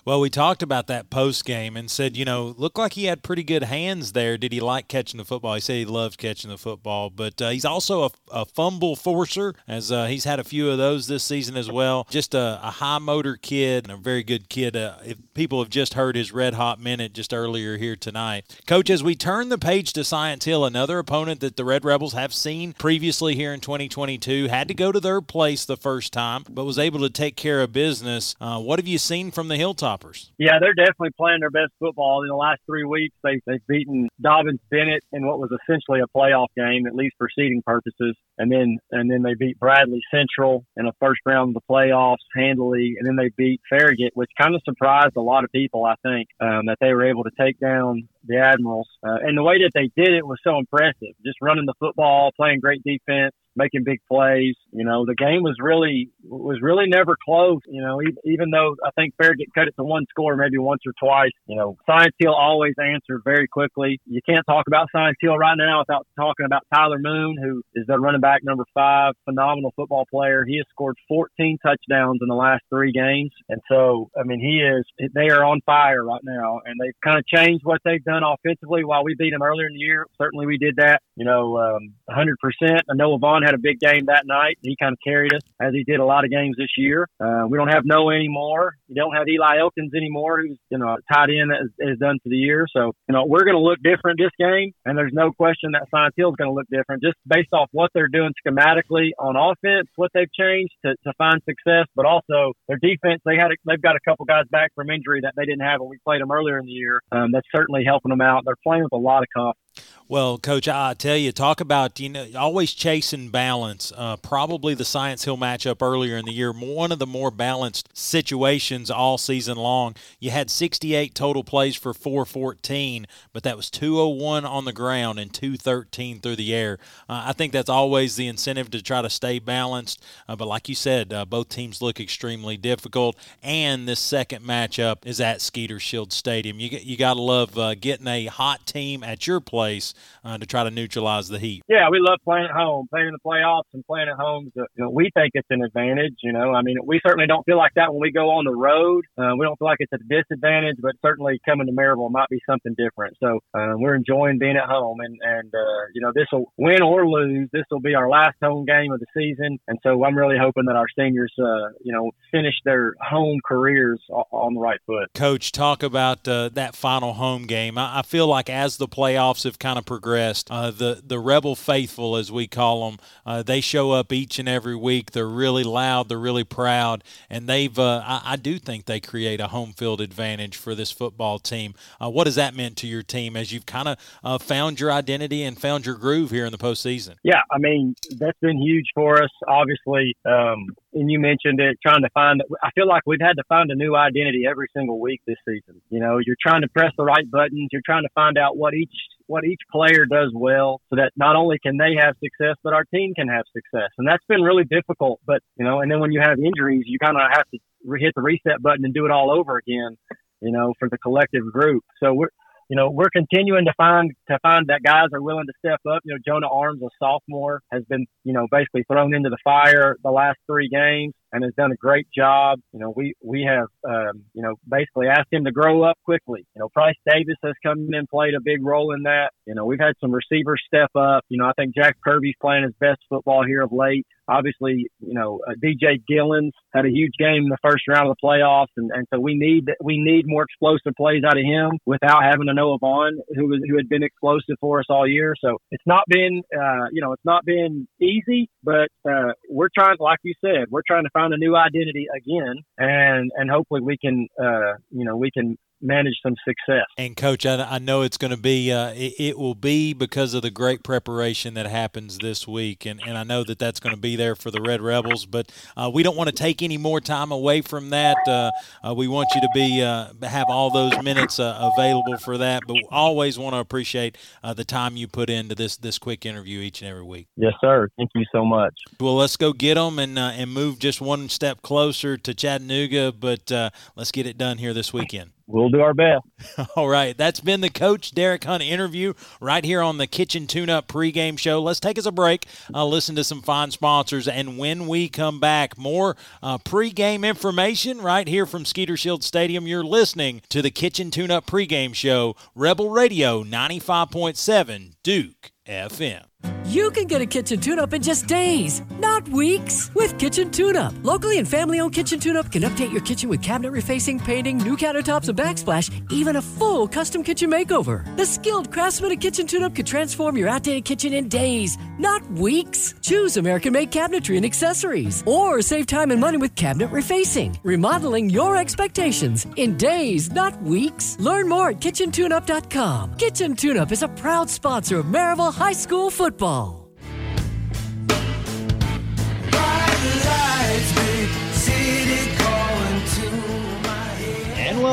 Well, 0.06 0.20
we 0.20 0.30
talked 0.30 0.64
about 0.64 0.88
that 0.88 1.10
post 1.10 1.44
game 1.46 1.76
and 1.76 1.92
said, 1.92 2.16
you 2.16 2.24
know, 2.24 2.56
looked 2.58 2.78
like 2.78 2.94
he 2.94 3.06
had 3.06 3.24
pretty 3.24 3.44
good 3.44 3.64
hands 3.64 4.14
there. 4.14 4.38
Did 4.38 4.54
he 4.54 4.60
like 4.60 4.88
catching 4.88 5.18
the 5.18 5.26
football? 5.26 5.56
He 5.56 5.60
said 5.60 5.76
he 5.76 5.86
loved 5.86 6.18
catching 6.18 6.50
the 6.50 6.58
football, 6.58 7.10
but 7.10 7.42
uh, 7.42 7.50
he's 7.50 7.66
also 7.66 8.04
a, 8.04 8.10
a 8.32 8.46
fumble 8.46 8.96
forcer, 8.96 9.54
as 9.68 9.92
uh, 9.92 10.06
he's 10.06 10.24
had 10.24 10.40
a 10.40 10.44
few 10.44 10.70
of 10.70 10.78
those 10.78 11.08
this 11.08 11.24
season 11.24 11.58
as 11.58 11.70
well. 11.70 12.08
Just 12.10 12.34
a, 12.34 12.60
a 12.64 12.72
high 12.72 13.00
motor 13.00 13.36
kid 13.36 13.86
and 13.86 13.92
a 13.92 13.98
very 13.98 14.24
good 14.24 14.48
kid. 14.48 14.78
Uh, 14.78 14.96
if 15.04 15.18
people 15.34 15.60
have 15.60 15.70
just 15.70 15.96
heard 15.96 16.16
his 16.16 16.32
red 16.32 16.54
hot 16.54 16.67
minute 16.76 17.14
just 17.14 17.34
earlier 17.34 17.78
here 17.78 17.96
tonight, 17.96 18.60
Coach, 18.68 18.90
as 18.90 19.02
we 19.02 19.16
turn 19.16 19.50
the 19.50 19.58
page 19.58 19.94
to 19.94 20.04
Science 20.04 20.46
Hill, 20.46 20.66
another 20.66 21.00
opponent 21.00 21.40
that 21.40 21.56
the 21.56 21.66
Red 21.66 21.86
Rebels 21.86 22.14
have 22.14 22.34
seen 22.34 22.74
previously 22.74 23.36
here 23.36 23.54
in 23.54 23.60
2022, 23.60 24.48
had 24.48 24.68
to 24.68 24.74
go 24.74 24.92
to 24.92 25.00
their 25.00 25.22
place 25.22 25.66
the 25.66 25.78
first 25.78 26.14
time, 26.14 26.44
but 26.50 26.66
was 26.66 26.78
able 26.78 27.00
to 27.00 27.10
take 27.10 27.36
care 27.36 27.62
of 27.62 27.72
business. 27.72 28.36
Uh, 28.42 28.60
what 28.60 28.80
have 28.80 28.88
you 28.88 28.98
seen 28.98 29.32
from 29.32 29.48
the 29.48 29.56
Hilltoppers? 29.56 30.30
Yeah, 30.38 30.60
they're 30.60 30.74
definitely 30.74 31.12
playing 31.18 31.40
their 31.40 31.50
best 31.50 31.72
football 31.80 32.24
in 32.24 32.30
the 32.30 32.36
last 32.36 32.62
three 32.66 32.84
weeks. 32.84 33.16
They 33.24 33.40
they've 33.46 33.66
beaten 33.68 34.10
Dobbins 34.22 34.60
Bennett 34.70 35.04
in 35.12 35.26
what 35.26 35.40
was 35.40 35.52
essentially 35.52 36.00
a 36.02 36.18
playoff 36.18 36.48
game, 36.56 36.88
at 36.88 36.96
least 36.96 37.16
for 37.18 37.30
seeding 37.34 37.62
purposes, 37.66 38.16
and 38.38 38.52
then 38.52 38.78
and 38.92 39.10
then 39.10 39.24
they 39.24 39.34
beat 39.34 39.60
Bradley 39.60 40.02
Central 40.12 40.66
in 40.76 40.88
a 40.88 40.94
first 41.00 41.22
round 41.26 41.56
of 41.56 41.62
the 41.62 41.74
playoffs 41.74 42.18
handily, 42.36 42.96
and 42.98 43.08
then 43.08 43.16
they 43.16 43.32
beat 43.38 43.62
Farragut, 43.70 44.12
which 44.14 44.32
kind 44.40 44.56
of 44.56 44.62
surprised 44.66 45.16
a 45.16 45.22
lot 45.22 45.44
of 45.44 45.52
people. 45.52 45.86
I 45.86 45.96
think 46.04 46.28
um, 46.58 46.66
that 46.68 46.78
they 46.80 46.94
were 46.94 47.06
able 47.06 47.24
to 47.24 47.32
take 47.40 47.60
down 47.60 48.08
the 48.26 48.38
Admirals, 48.38 48.90
uh, 49.04 49.18
and 49.22 49.38
the 49.38 49.44
way 49.44 49.58
that 49.60 49.72
they 49.74 49.90
did 49.96 50.14
it 50.14 50.26
was 50.26 50.40
so 50.44 50.58
impressive. 50.58 51.14
Just 51.26 51.38
running 51.42 51.66
the 51.66 51.74
football, 51.80 52.32
playing 52.36 52.60
great 52.60 52.84
defense, 52.84 53.34
making 53.58 53.84
big 53.84 54.00
plays. 54.08 54.56
You 54.72 54.86
know, 54.86 55.06
the 55.06 55.16
game 55.16 55.44
was 55.44 55.56
really 55.60 56.10
was 56.24 56.60
really 56.62 56.86
never 56.88 57.18
close. 57.24 57.60
You 57.68 57.82
know, 57.82 58.00
even, 58.26 58.52
though 58.52 58.76
I 58.86 58.92
think 58.96 59.16
Farragut 59.18 59.48
cut 59.54 59.68
it 59.68 59.76
to 59.78 59.84
one 59.84 60.06
score 60.10 60.36
maybe 60.36 60.58
once 60.58 60.82
or 60.86 60.94
twice. 61.00 61.32
You 61.48 61.58
know, 61.58 61.78
Science 61.86 62.16
Hill 62.20 62.34
always 62.34 62.74
answered 62.80 63.22
very 63.26 63.48
quickly. 63.48 64.00
You 64.06 64.22
can't 64.28 64.46
talk 64.48 64.66
about 64.68 64.88
Science 64.96 65.18
Hill 65.20 65.38
right 65.38 65.58
now 65.58 65.80
without 65.80 66.08
talking 66.16 66.46
about 66.46 66.64
Tyler 66.74 67.00
Moon, 67.00 67.38
who 67.42 67.62
is 67.74 67.86
the 67.88 68.00
running 68.00 68.22
back 68.22 68.44
number 68.44 68.66
five, 68.74 69.14
phenomenal 69.26 69.74
football 69.76 70.06
player. 70.10 70.46
He 70.48 70.58
has 70.58 70.66
scored 70.70 70.96
14 71.08 71.58
touchdowns 71.66 72.20
in 72.22 72.28
the 72.28 72.36
last 72.36 72.64
three 72.70 72.92
games, 72.92 73.32
and 73.50 73.60
so 73.70 74.10
I 74.18 74.24
mean 74.24 74.40
he 74.40 74.62
is 74.62 74.86
they 75.14 75.30
are 75.30 75.44
on 75.44 75.62
fire 75.66 76.04
right 76.04 76.22
now, 76.24 76.62
and 76.66 76.76
they've 76.80 76.96
kind 77.04 77.18
of 77.18 77.26
changed 77.26 77.66
what 77.66 77.82
they've 77.84 78.04
done 78.04 78.22
offensively. 78.24 78.84
While 78.84 79.04
we 79.04 79.16
beat 79.18 79.32
them 79.32 79.42
earlier 79.42 79.68
in 79.68 79.74
the 79.74 79.80
year, 79.80 80.06
certainly 80.18 80.46
we 80.46 80.58
did 80.58 80.76
that. 80.78 81.02
You 81.16 81.26
know, 81.26 81.58
um, 81.58 81.94
100%. 82.10 82.36
I 82.62 82.94
know 82.94 83.18
Vaughn 83.18 83.44
had 83.48 83.56
a 83.56 83.62
big 83.62 83.80
game 83.80 84.06
that 84.08 84.28
night. 84.28 84.58
He 84.62 84.76
kind 84.76 84.94
of 84.94 85.00
carried 85.04 85.34
us 85.34 85.42
as 85.62 85.74
he 85.74 85.84
did 85.84 86.00
a 86.00 86.06
lot 86.06 86.26
of 86.26 86.32
games 86.32 86.56
this 86.58 86.76
year. 86.78 87.08
Uh, 87.20 87.48
we 87.50 87.58
don't 87.58 87.70
have 87.70 87.86
Noah 87.86 88.16
anymore. 88.16 88.76
You 88.88 88.96
don't 88.96 89.16
have 89.16 89.28
Eli 89.28 89.60
Elkins 89.60 89.94
anymore, 89.96 90.42
who's 90.42 90.58
you 90.70 90.78
know 90.78 90.98
end 91.18 91.52
that 91.52 91.62
is, 91.64 91.94
is 91.94 92.00
done 92.00 92.20
for 92.22 92.30
the 92.30 92.38
year. 92.38 92.68
So 92.72 92.94
you 93.08 93.14
know 93.14 93.26
we're 93.26 93.44
going 93.44 93.56
to 93.56 93.64
look 93.64 93.80
different 93.82 94.20
this 94.20 94.36
game, 94.38 94.74
and 94.86 94.98
there's 94.98 95.14
no 95.14 95.32
question 95.32 95.72
that 95.72 95.88
Science 95.90 96.14
Hill 96.18 96.30
is 96.30 96.36
going 96.36 96.50
to 96.50 96.54
look 96.54 96.68
different 96.70 97.02
just 97.02 97.16
based 97.28 97.54
off 97.54 97.70
what 97.72 97.92
they're 97.94 98.08
doing 98.08 98.34
schematically 98.46 99.12
on 99.20 99.36
offense, 99.36 99.88
what 99.96 100.12
they've 100.14 100.32
changed 100.34 100.74
to, 100.86 100.96
to 101.04 101.14
find 101.18 101.42
success, 101.46 101.86
but 101.96 102.06
also 102.06 102.54
their 102.68 102.78
defense. 102.78 103.22
They 103.26 103.36
had 103.36 103.52
a, 103.52 103.56
they've 103.66 103.82
got 103.82 103.96
a 103.96 104.04
couple 104.04 104.26
guys 104.26 104.46
back 104.52 104.72
from 104.76 104.90
injury 104.90 105.22
that 105.22 105.34
they 105.36 105.46
didn't 105.46 105.66
have 105.66 105.80
when 105.80 105.90
we 105.90 105.98
played 106.04 106.22
them 106.22 106.32
earlier 106.32 106.60
in 106.60 106.66
the 106.66 106.72
year. 106.72 107.02
Um, 107.12 107.32
that's 107.32 107.48
certainly 107.54 107.84
helping 107.86 108.10
them 108.10 108.22
out. 108.22 108.44
They're 108.46 108.62
playing 108.64 108.84
with 108.84 108.94
a 108.94 108.98
lot 108.98 109.24
of 109.24 109.30
confidence. 109.34 109.67
Well, 110.10 110.38
Coach, 110.38 110.70
I 110.70 110.94
tell 110.94 111.18
you, 111.18 111.34
talk 111.34 111.60
about 111.60 112.00
you 112.00 112.08
know 112.08 112.26
always 112.34 112.74
chasing 112.74 113.28
balance. 113.28 113.92
Uh, 113.94 114.16
probably 114.16 114.74
the 114.74 114.86
Science 114.86 115.26
Hill 115.26 115.36
matchup 115.36 115.82
earlier 115.82 116.16
in 116.16 116.24
the 116.24 116.32
year, 116.32 116.54
one 116.54 116.94
of 116.94 117.00
the 117.00 117.06
more 117.06 117.30
balanced 117.30 117.90
situations 117.92 118.90
all 118.90 119.18
season 119.18 119.58
long. 119.58 119.98
You 120.22 120.32
had 120.32 120.50
68 120.50 121.14
total 121.14 121.44
plays 121.44 121.76
for 121.76 121.94
414, 121.94 123.06
but 123.34 123.44
that 123.44 123.58
was 123.58 123.70
201 123.70 124.46
on 124.46 124.64
the 124.64 124.72
ground 124.72 125.20
and 125.20 125.34
213 125.34 126.22
through 126.22 126.38
the 126.38 126.56
air. 126.56 126.78
Uh, 127.10 127.26
I 127.26 127.34
think 127.34 127.52
that's 127.52 127.68
always 127.68 128.16
the 128.16 128.28
incentive 128.28 128.72
to 128.72 128.82
try 128.82 129.02
to 129.02 129.10
stay 129.10 129.40
balanced. 129.40 130.02
Uh, 130.26 130.38
but 130.38 130.48
like 130.48 130.70
you 130.70 130.76
said, 130.76 131.12
uh, 131.12 131.26
both 131.26 131.50
teams 131.50 131.82
look 131.82 132.00
extremely 132.00 132.56
difficult, 132.56 133.18
and 133.44 133.90
this 133.90 134.00
second 134.00 134.46
matchup 134.46 135.06
is 135.06 135.20
at 135.20 135.42
Skeeter 135.42 135.82
Shield 135.82 136.14
Stadium. 136.14 136.62
You 136.62 136.70
you 136.82 136.96
got 136.96 137.16
to 137.16 137.22
love 137.22 137.58
uh, 137.58 137.76
getting 137.76 138.08
a 138.08 138.28
hot 138.28 138.66
team 138.66 139.04
at 139.04 139.28
your 139.28 139.42
place 139.42 139.94
uh, 140.24 140.38
to 140.38 140.46
try 140.46 140.64
to 140.64 140.72
neutralize 140.72 141.28
the 141.28 141.40
heat. 141.40 141.64
Yeah, 141.68 141.90
we 141.90 142.00
love 142.00 142.20
playing 142.24 142.46
at 142.46 142.56
home, 142.56 142.88
playing 142.90 143.08
in 143.08 143.14
the 143.14 143.20
playoffs 143.26 143.70
and 143.74 143.86
playing 143.86 144.10
at 144.10 144.18
home. 144.18 144.52
You 144.56 144.66
know, 144.78 144.90
we 144.90 145.10
think 145.14 145.32
it's 145.34 145.48
an 145.50 145.64
advantage. 145.64 146.16
You 146.24 146.34
know, 146.34 146.54
I 146.54 146.62
mean, 146.62 146.78
we 146.86 147.00
certainly 147.06 147.28
don't 147.28 147.46
feel 147.46 147.58
like 147.58 147.74
that 147.76 147.92
when 147.92 148.02
we 148.02 148.12
go 148.12 148.32
on 148.32 148.46
the 148.46 148.56
road. 148.56 149.06
Uh, 149.18 149.36
we 149.38 149.46
don't 149.46 149.58
feel 149.58 149.68
like 149.68 149.80
it's 149.80 149.94
a 149.94 149.98
disadvantage, 149.98 150.78
but 150.82 150.94
certainly 151.02 151.40
coming 151.46 151.68
to 151.68 151.74
Maryville 151.74 152.12
might 152.12 152.30
be 152.30 152.40
something 152.50 152.76
different. 152.78 153.18
So 153.22 153.40
uh, 153.54 153.74
we're 153.76 153.96
enjoying 153.96 154.40
being 154.40 154.58
at 154.58 154.70
home, 154.70 155.00
and 155.00 155.18
and 155.22 155.54
uh, 155.54 155.84
you 155.94 156.02
know, 156.02 156.12
this 156.14 156.28
will 156.32 156.52
win 156.58 156.82
or 156.82 157.08
lose. 157.08 157.50
This 157.52 157.64
will 157.72 157.80
be 157.80 157.96
our 157.96 158.10
last 158.10 158.38
home 158.42 158.66
game 158.66 158.92
of 158.92 159.00
the 159.00 159.06
season, 159.16 159.60
and 159.68 159.80
so 159.84 160.04
I'm 160.04 160.18
really 160.18 160.38
hoping 160.40 160.66
that 160.66 160.76
our 160.76 160.88
seniors, 160.98 161.34
uh, 161.40 161.74
you 161.82 161.94
know, 161.94 162.12
finish 162.32 162.56
their 162.66 162.94
home 163.02 163.40
careers 163.46 164.02
on 164.10 164.54
the 164.54 164.60
right 164.60 164.80
foot. 164.86 165.10
Coach, 165.14 165.52
talk 165.52 165.84
about 165.84 166.28
uh, 166.28 166.50
that 166.50 166.76
final 166.76 167.14
home 167.14 167.46
game. 167.48 167.78
I, 167.78 168.00
I 168.00 168.02
feel 168.02 168.28
like 168.28 168.50
as 168.50 168.78
the 168.78 168.88
playoffs 168.88 169.44
have 169.44 169.60
kind 169.60 169.78
of 169.78 169.86
progressed, 169.88 170.52
uh, 170.52 170.70
the 170.70 171.02
the 171.04 171.18
Rebel 171.18 171.56
faithful, 171.56 172.16
as 172.16 172.32
we 172.32 172.46
call 172.46 172.90
them, 172.90 173.00
uh, 173.26 173.42
they 173.42 173.62
show 173.62 173.92
up 173.92 174.14
each 174.14 174.38
and 174.38 174.48
every 174.48 174.76
week. 174.76 175.12
They're 175.12 175.28
really 175.28 175.64
loud. 175.64 176.10
They're 176.10 176.20
really 176.20 176.44
proud, 176.44 177.04
and 177.30 177.48
they've. 177.48 177.78
Uh, 177.80 178.04
I, 178.06 178.22
I, 178.26 178.36
do 178.36 178.60
think 178.60 178.86
they 178.86 179.00
create 179.00 179.40
a 179.40 179.48
home 179.48 179.74
field 179.74 180.00
advantage 180.00 180.56
for 180.56 180.76
this 180.76 180.92
football 180.92 181.40
team. 181.40 181.74
Uh, 182.00 182.10
what 182.10 182.28
has 182.28 182.36
that 182.36 182.54
meant 182.54 182.78
to 182.78 182.88
your 182.88 183.02
team 183.02 183.36
as 183.36 183.52
you've 183.52 183.66
kind 183.66 183.88
of 183.88 183.98
uh, 184.24 184.38
found 184.38 184.80
your 184.80 184.92
identity 184.92 185.44
and 185.44 185.60
found 185.60 185.86
your 185.86 185.96
groove 185.96 186.30
here 186.30 186.46
in 186.46 186.52
the 186.52 186.58
postseason? 186.58 187.16
Yeah, 187.24 187.42
I 187.52 187.58
mean 187.58 187.96
that's 188.20 188.38
been 188.40 188.60
huge 188.60 188.88
for 188.94 189.24
us. 189.24 189.32
Obviously, 189.48 190.16
um, 190.26 190.68
and 190.94 191.10
you 191.10 191.20
mentioned 191.20 191.60
it, 191.60 191.78
trying 191.82 192.04
to 192.04 192.10
find. 192.10 192.42
I 192.62 192.70
feel 192.76 192.88
like 192.88 193.04
we've 193.06 193.22
had 193.22 193.38
to 193.38 193.44
find 193.48 193.72
a 193.72 193.76
new 193.76 193.96
identity 193.96 194.46
every 194.50 194.68
single 194.76 195.00
week 195.00 195.22
this 195.26 195.38
season. 195.48 195.82
You 195.90 196.00
know, 196.00 196.20
you're 196.24 196.38
trying 196.42 196.62
to 196.62 196.68
press 196.68 196.92
the 196.98 197.06
right 197.06 197.30
buttons. 197.30 197.70
You're 197.72 197.82
trying 197.86 198.04
to 198.04 198.10
find 198.14 198.38
out 198.38 198.58
what 198.58 198.74
each 198.74 198.94
what 199.28 199.46
each 199.46 199.62
player 199.72 200.06
does 200.06 200.32
well 200.34 200.82
so 200.90 200.96
that 200.96 201.12
not 201.16 201.36
only 201.36 201.60
can 201.60 201.78
they 201.78 201.96
have 202.00 202.16
success, 202.24 202.56
but 202.64 202.74
our 202.74 202.84
team 202.86 203.14
can 203.14 203.28
have 203.28 203.46
success. 203.54 203.90
And 203.98 204.08
that's 204.08 204.24
been 204.28 204.42
really 204.42 204.64
difficult. 204.64 205.20
But, 205.26 205.42
you 205.58 205.66
know, 205.66 205.82
and 205.82 205.92
then 205.92 206.00
when 206.00 206.12
you 206.12 206.22
have 206.22 206.40
injuries, 206.40 206.84
you 206.86 206.98
kind 207.00 207.18
of 207.18 207.24
have 207.32 207.46
to 207.52 207.60
hit 208.00 208.14
the 208.16 208.22
reset 208.22 208.62
button 208.62 208.86
and 208.86 208.94
do 208.94 209.06
it 209.06 209.12
all 209.12 209.32
over 209.32 209.58
again, 209.58 209.98
you 210.42 210.52
know, 210.52 210.74
for 210.80 210.90
the 210.90 210.98
collective 210.98 211.52
group. 211.52 211.84
So 212.02 212.14
we're, 212.14 212.30
you 212.70 212.76
know, 212.76 212.90
we're 212.90 213.10
continuing 213.10 213.66
to 213.66 213.74
find 213.78 214.12
to 214.30 214.40
find 214.40 214.68
that 214.68 214.84
guys 214.84 215.08
are 215.14 215.22
willing 215.22 215.46
to 215.46 215.54
step 215.60 215.80
up. 215.90 216.02
You 216.04 216.16
know, 216.16 216.20
Jonah 216.26 216.50
Arms, 216.50 216.82
a 216.82 216.90
sophomore, 217.00 217.62
has 217.72 217.84
been, 217.86 218.06
you 218.26 218.34
know, 218.34 218.48
basically 218.52 218.84
thrown 218.92 219.16
into 219.16 219.30
the 219.30 219.38
fire 219.44 219.96
the 220.04 220.12
last 220.12 220.38
three 220.48 220.68
games 220.68 221.14
and 221.32 221.44
has 221.44 221.54
done 221.56 221.72
a 221.72 221.76
great 221.76 222.08
job. 222.16 222.60
You 222.74 222.80
know, 222.80 222.94
we 222.96 223.14
we 223.24 223.48
have 223.48 223.68
um, 223.88 224.24
you 224.34 224.42
know 224.42 224.56
basically 224.68 225.08
asked 225.08 225.32
him 225.32 225.46
to 225.46 225.52
grow 225.52 225.84
up 225.84 225.98
quickly. 226.06 226.46
You 226.56 226.60
know, 226.60 226.70
Price 226.70 226.96
Davis 227.10 227.38
has 227.44 227.54
come 227.64 227.80
in 227.88 227.94
and 227.94 228.08
played 228.08 228.34
a 228.34 228.42
big 228.42 228.64
role 228.64 228.94
in 228.94 229.04
that. 229.04 229.32
You 229.46 229.56
know, 229.56 229.66
we've 229.66 229.80
had 229.80 229.94
some 230.02 230.12
receivers 230.12 230.62
step 230.66 230.90
up. 230.96 231.24
You 231.30 231.38
know, 231.38 231.46
I 231.46 231.54
think 231.58 231.76
Jack 231.76 231.98
Kirby's 232.04 232.36
playing 232.42 232.64
his 232.64 232.74
best 232.80 233.00
football 233.10 233.44
here 233.46 233.62
of 233.62 233.72
late. 233.72 234.06
Obviously, 234.30 234.88
you 235.00 235.14
know, 235.14 235.40
uh, 235.48 235.54
DJ 235.64 236.02
Gillens 236.10 236.52
had 236.74 236.86
a 236.86 236.90
huge 236.90 237.14
game 237.18 237.44
in 237.44 237.50
the 237.50 237.58
first 237.64 237.84
round 237.88 238.10
of 238.10 238.18
the 238.20 238.28
playoffs, 238.28 238.76
and, 238.76 238.92
and 238.92 239.08
so 239.14 239.20
we 239.20 239.36
need 239.36 239.70
we 239.82 239.98
need 239.98 240.26
more 240.28 240.44
explosive 240.44 240.94
plays 240.98 241.24
out 241.26 241.38
of 241.38 241.44
him 241.44 241.80
without 241.86 242.24
having 242.24 242.48
to 242.48 242.54
Noah 242.54 242.78
Vaughn 242.80 243.20
who 243.36 243.48
was 243.48 243.60
who 243.70 243.78
had 243.78 243.88
been 243.88 244.04
explosive 244.04 244.56
for 244.60 244.80
us 244.80 244.86
all 244.90 245.08
year. 245.08 245.34
So 245.40 245.58
it's 245.72 245.84
not 245.86 246.04
been 246.08 246.44
uh, 246.54 246.88
you 246.92 247.02
know 247.02 247.14
it's 247.14 247.26
not 247.26 247.46
been 247.46 247.88
easy, 248.02 248.50
but 248.64 248.90
uh, 249.10 249.32
we're 249.50 249.70
trying, 249.74 249.98
like 250.00 250.20
you 250.24 250.34
said, 250.44 250.66
we're 250.70 250.82
trying 250.86 251.04
to 251.04 251.10
find 251.18 251.34
a 251.34 251.38
new 251.38 251.56
identity 251.56 252.06
again, 252.16 252.56
and 252.78 253.32
and 253.36 253.50
hopefully 253.50 253.82
we 253.82 253.98
can 253.98 254.28
uh, 254.42 254.74
you 254.92 255.06
know 255.06 255.16
we 255.18 255.32
can 255.32 255.58
manage 255.82 256.16
some 256.24 256.36
success. 256.46 256.86
And 256.98 257.16
coach, 257.16 257.46
I, 257.46 257.62
I 257.64 257.80
know 257.80 258.02
it's 258.02 258.18
going 258.18 258.32
to 258.32 258.38
be 258.38 258.72
uh, 258.72 258.92
it, 258.92 259.14
it, 259.20 259.38
will 259.38 259.56
be 259.56 259.94
because 259.94 260.34
of 260.34 260.42
the 260.42 260.50
great 260.50 260.84
preparation 260.84 261.54
that 261.54 261.68
happens 261.68 262.18
this 262.18 262.48
week, 262.48 262.86
and, 262.86 263.02
and 263.06 263.18
I 263.18 263.24
know 263.24 263.44
that 263.44 263.60
that's 263.60 263.80
going 263.80 263.96
to 263.96 264.02
be 264.02 264.16
there 264.16 264.36
for 264.36 264.52
the 264.52 264.62
Red 264.62 264.82
Rebels. 264.82 265.26
But 265.26 265.52
uh, 265.76 265.92
we 265.94 266.04
don't 266.04 266.18
want 266.18 266.30
to 266.30 266.36
take 266.36 266.62
any 266.62 266.78
more 266.78 267.00
time 267.00 267.32
away 267.32 267.62
from 267.62 267.92
that. 267.92 268.18
Uh, 268.28 268.52
uh 268.88 268.94
we 268.94 269.08
want 269.08 269.30
you 269.36 269.42
to 269.42 269.50
be 269.54 269.82
uh, 269.82 270.08
have 270.24 270.48
all 270.50 270.72
those 270.72 271.02
minutes 271.04 271.40
uh, 271.40 271.72
available 271.74 272.18
for 272.18 272.38
that. 272.38 272.64
But 272.66 272.74
we 272.74 272.88
always 272.90 273.38
want 273.38 273.54
to 273.54 273.60
appreciate 273.60 274.18
the 274.56 274.64
time 274.64 274.98
you 274.98 275.08
put 275.08 275.30
into 275.30 275.56
this 275.56 275.78
this 275.78 276.00
quick 276.00 276.26
interview 276.26 276.60
each 276.62 276.82
and 276.82 276.90
every 276.90 277.04
week. 277.04 277.28
Yes, 277.36 277.54
sir. 277.62 277.90
Thank 277.98 278.12
you 278.16 278.26
so 278.32 278.44
much. 278.44 278.74
Well, 279.00 279.16
let's 279.16 279.38
go 279.38 279.54
get 279.54 279.76
them 279.76 280.00
and 280.00 280.18
and 280.18 280.52
move 280.52 280.80
just 280.80 281.02
one 281.02 281.30
step 281.30 281.62
closer 281.62 282.18
to 282.18 282.34
Chattanooga. 282.34 283.12
But 283.12 283.52
let's 283.96 284.12
get 284.12 284.26
it 284.26 284.38
done 284.38 284.58
here 284.58 284.74
this 284.74 284.94
weekend 284.94 285.32
we'll 285.48 285.70
do 285.70 285.82
our 285.82 285.94
best. 285.94 286.26
All 286.76 286.88
right. 286.88 287.18
That's 287.18 287.40
been 287.40 287.62
the 287.62 287.70
Coach 287.70 288.12
Derek 288.12 288.44
Hunt 288.44 288.64
interview 288.64 289.14
right 289.42 289.64
here 289.64 289.82
on 289.82 289.98
the 289.98 290.08
Kitchen 290.08 290.46
Tune 290.48 290.70
Up 290.70 290.88
pregame 290.88 291.40
show. 291.40 291.62
Let's 291.62 291.80
take 291.80 291.98
us 291.98 292.06
a 292.06 292.12
break, 292.12 292.46
uh, 292.74 292.86
listen 292.86 293.16
to 293.16 293.24
some 293.24 293.42
fine 293.42 293.72
sponsors, 293.72 294.28
and 294.28 294.58
when 294.58 294.88
we 294.88 295.10
come 295.10 295.40
back, 295.40 295.78
more 295.78 296.16
uh, 296.44 296.58
pregame 296.58 297.28
information 297.28 298.00
right 298.02 298.28
here 298.28 298.46
from 298.46 298.66
Skeeter 298.66 298.98
Shield 298.98 299.24
Stadium. 299.24 299.68
You're 299.68 299.84
listening 299.84 300.42
to 300.50 300.62
the 300.62 300.72
Kitchen 300.72 301.12
Tune 301.12 301.32
Up 301.32 301.46
pregame 301.46 301.96
show, 301.96 302.36
Rebel 302.54 302.90
Radio 302.90 303.44
95.7 303.44 304.94
Duke 305.04 305.52
FM. 305.66 306.24
You 306.66 306.92
can 306.92 307.06
get 307.08 307.22
a 307.22 307.26
kitchen 307.26 307.60
tune 307.60 307.80
up 307.80 307.94
in 307.94 308.02
just 308.02 308.28
days, 308.28 308.82
not 309.00 309.28
weeks, 309.30 309.90
with 309.96 310.18
Kitchen 310.20 310.52
Tune 310.52 310.76
Up. 310.76 310.94
Locally 311.02 311.40
and 311.40 311.48
family 311.48 311.80
owned 311.80 311.94
Kitchen 311.94 312.20
Tune 312.20 312.36
Up 312.36 312.52
can 312.52 312.64
update 312.64 312.92
your 312.92 313.02
kitchen 313.02 313.30
with 313.30 313.42
cabinet 313.42 313.72
refacing, 313.72 314.24
painting, 314.24 314.58
new 314.58 314.76
countertops, 314.78 315.30
and 315.30 315.38
backsplash, 315.38 315.90
even 316.12 316.36
a 316.36 316.42
full 316.42 316.88
custom 316.88 317.24
kitchen 317.24 317.50
makeover. 317.50 318.04
The 318.18 318.26
skilled 318.26 318.72
craftsman 318.72 319.14
at 319.14 319.22
Kitchen 319.22 319.48
Tune 319.48 319.64
Up 319.64 319.74
could 319.76 319.88
transform 319.88 320.38
your 320.38 320.50
outdated 320.50 320.86
kitchen 320.86 321.14
in 321.14 321.30
days, 321.30 321.78
not 321.98 322.30
weeks. 322.34 322.94
Choose 323.02 323.38
American 323.38 323.74
made 323.74 323.92
cabinetry 323.92 324.36
and 324.36 324.46
accessories, 324.46 325.24
or 325.26 325.62
save 325.62 325.88
time 325.88 326.12
and 326.12 326.20
money 326.22 326.38
with 326.38 326.54
cabinet 326.56 326.92
refacing, 326.92 327.58
remodeling 327.64 328.30
your 328.30 328.58
expectations 328.58 329.48
in 329.56 329.78
days, 329.78 330.32
not 330.32 330.62
weeks. 330.62 331.18
Learn 331.20 331.48
more 331.48 331.70
at 331.70 331.80
kitchentuneup.com. 331.80 333.16
Kitchen 333.16 333.56
Tune 333.56 333.78
Up 333.78 333.92
is 333.92 334.04
a 334.04 334.10
proud 334.10 334.50
sponsor 334.50 335.00
of 335.00 335.06
Maryville 335.08 335.54
High 335.54 335.74
School 335.74 336.12
football. 336.12 336.37
And 336.40 336.77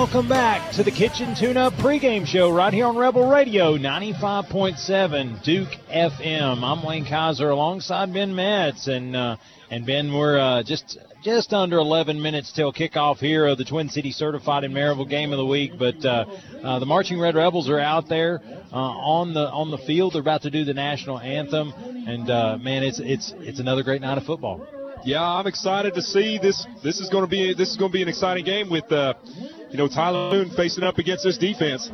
welcome 0.05 0.29
back 0.29 0.71
to 0.71 0.83
the 0.83 0.91
Kitchen 0.91 1.35
Tune 1.35 1.57
Up 1.57 1.73
pregame 1.75 2.27
show 2.27 2.53
right 2.53 2.75
here 2.75 2.85
on 2.85 2.95
Rebel 2.95 3.27
Radio 3.27 3.79
95.7 3.79 5.43
Duke 5.43 5.71
FM. 5.89 6.63
I'm 6.63 6.85
Wayne 6.87 7.07
Kaiser 7.07 7.49
alongside 7.49 8.13
Ben 8.13 8.35
Metz. 8.35 8.87
And, 8.87 9.17
uh, 9.17 9.39
and 9.71 9.87
Ben, 9.87 10.13
we're 10.13 10.39
uh, 10.39 10.63
just 10.63 10.99
just 11.23 11.55
under 11.55 11.79
11 11.79 12.21
minutes 12.21 12.53
till 12.53 12.71
kickoff 12.71 13.17
here 13.17 13.47
of 13.47 13.57
the 13.57 13.65
Twin 13.65 13.89
City 13.89 14.13
Certified 14.13 14.65
and 14.65 14.75
Maryville 14.75 15.09
Game 15.09 15.33
of 15.33 15.39
the 15.39 15.47
Week. 15.47 15.73
But 15.79 16.05
uh, 16.05 16.27
uh, 16.63 16.79
the 16.81 16.87
Marching 16.87 17.19
Red 17.19 17.35
Rebels 17.35 17.71
are 17.71 17.81
out 17.81 18.07
there 18.07 18.43
uh, 18.71 18.77
on 18.77 19.33
the 19.33 19.49
on 19.49 19.71
the 19.71 19.79
field. 19.79 20.13
They're 20.13 20.21
about 20.21 20.43
to 20.43 20.51
do 20.51 20.67
the 20.67 20.75
national 20.75 21.19
anthem, 21.19 21.73
and 21.73 22.29
uh, 22.29 22.59
man, 22.59 22.83
it's 22.83 23.01
it's 23.01 23.33
it's 23.39 23.59
another 23.59 23.83
great 23.83 24.03
night 24.03 24.19
of 24.19 24.25
football. 24.25 24.69
Yeah, 25.05 25.23
I'm 25.23 25.47
excited 25.47 25.95
to 25.95 26.03
see 26.03 26.39
this. 26.39 26.67
This 26.83 26.99
is 26.99 27.11
going 27.11 27.25
to 27.25 27.31
be 27.31 27.53
this 27.53 27.71
is 27.71 27.77
going 27.77 27.91
to 27.91 27.97
be 27.97 28.03
an 28.03 28.09
exciting 28.09 28.45
game 28.45 28.71
with 28.71 28.91
uh, 28.91 29.13
you 29.75 29.79
know 29.79 29.89
Tyler 29.89 30.31
Moon 30.31 30.51
facing 30.51 30.85
up 30.85 30.99
against 30.99 31.25
this 31.25 31.37
defense. 31.37 31.91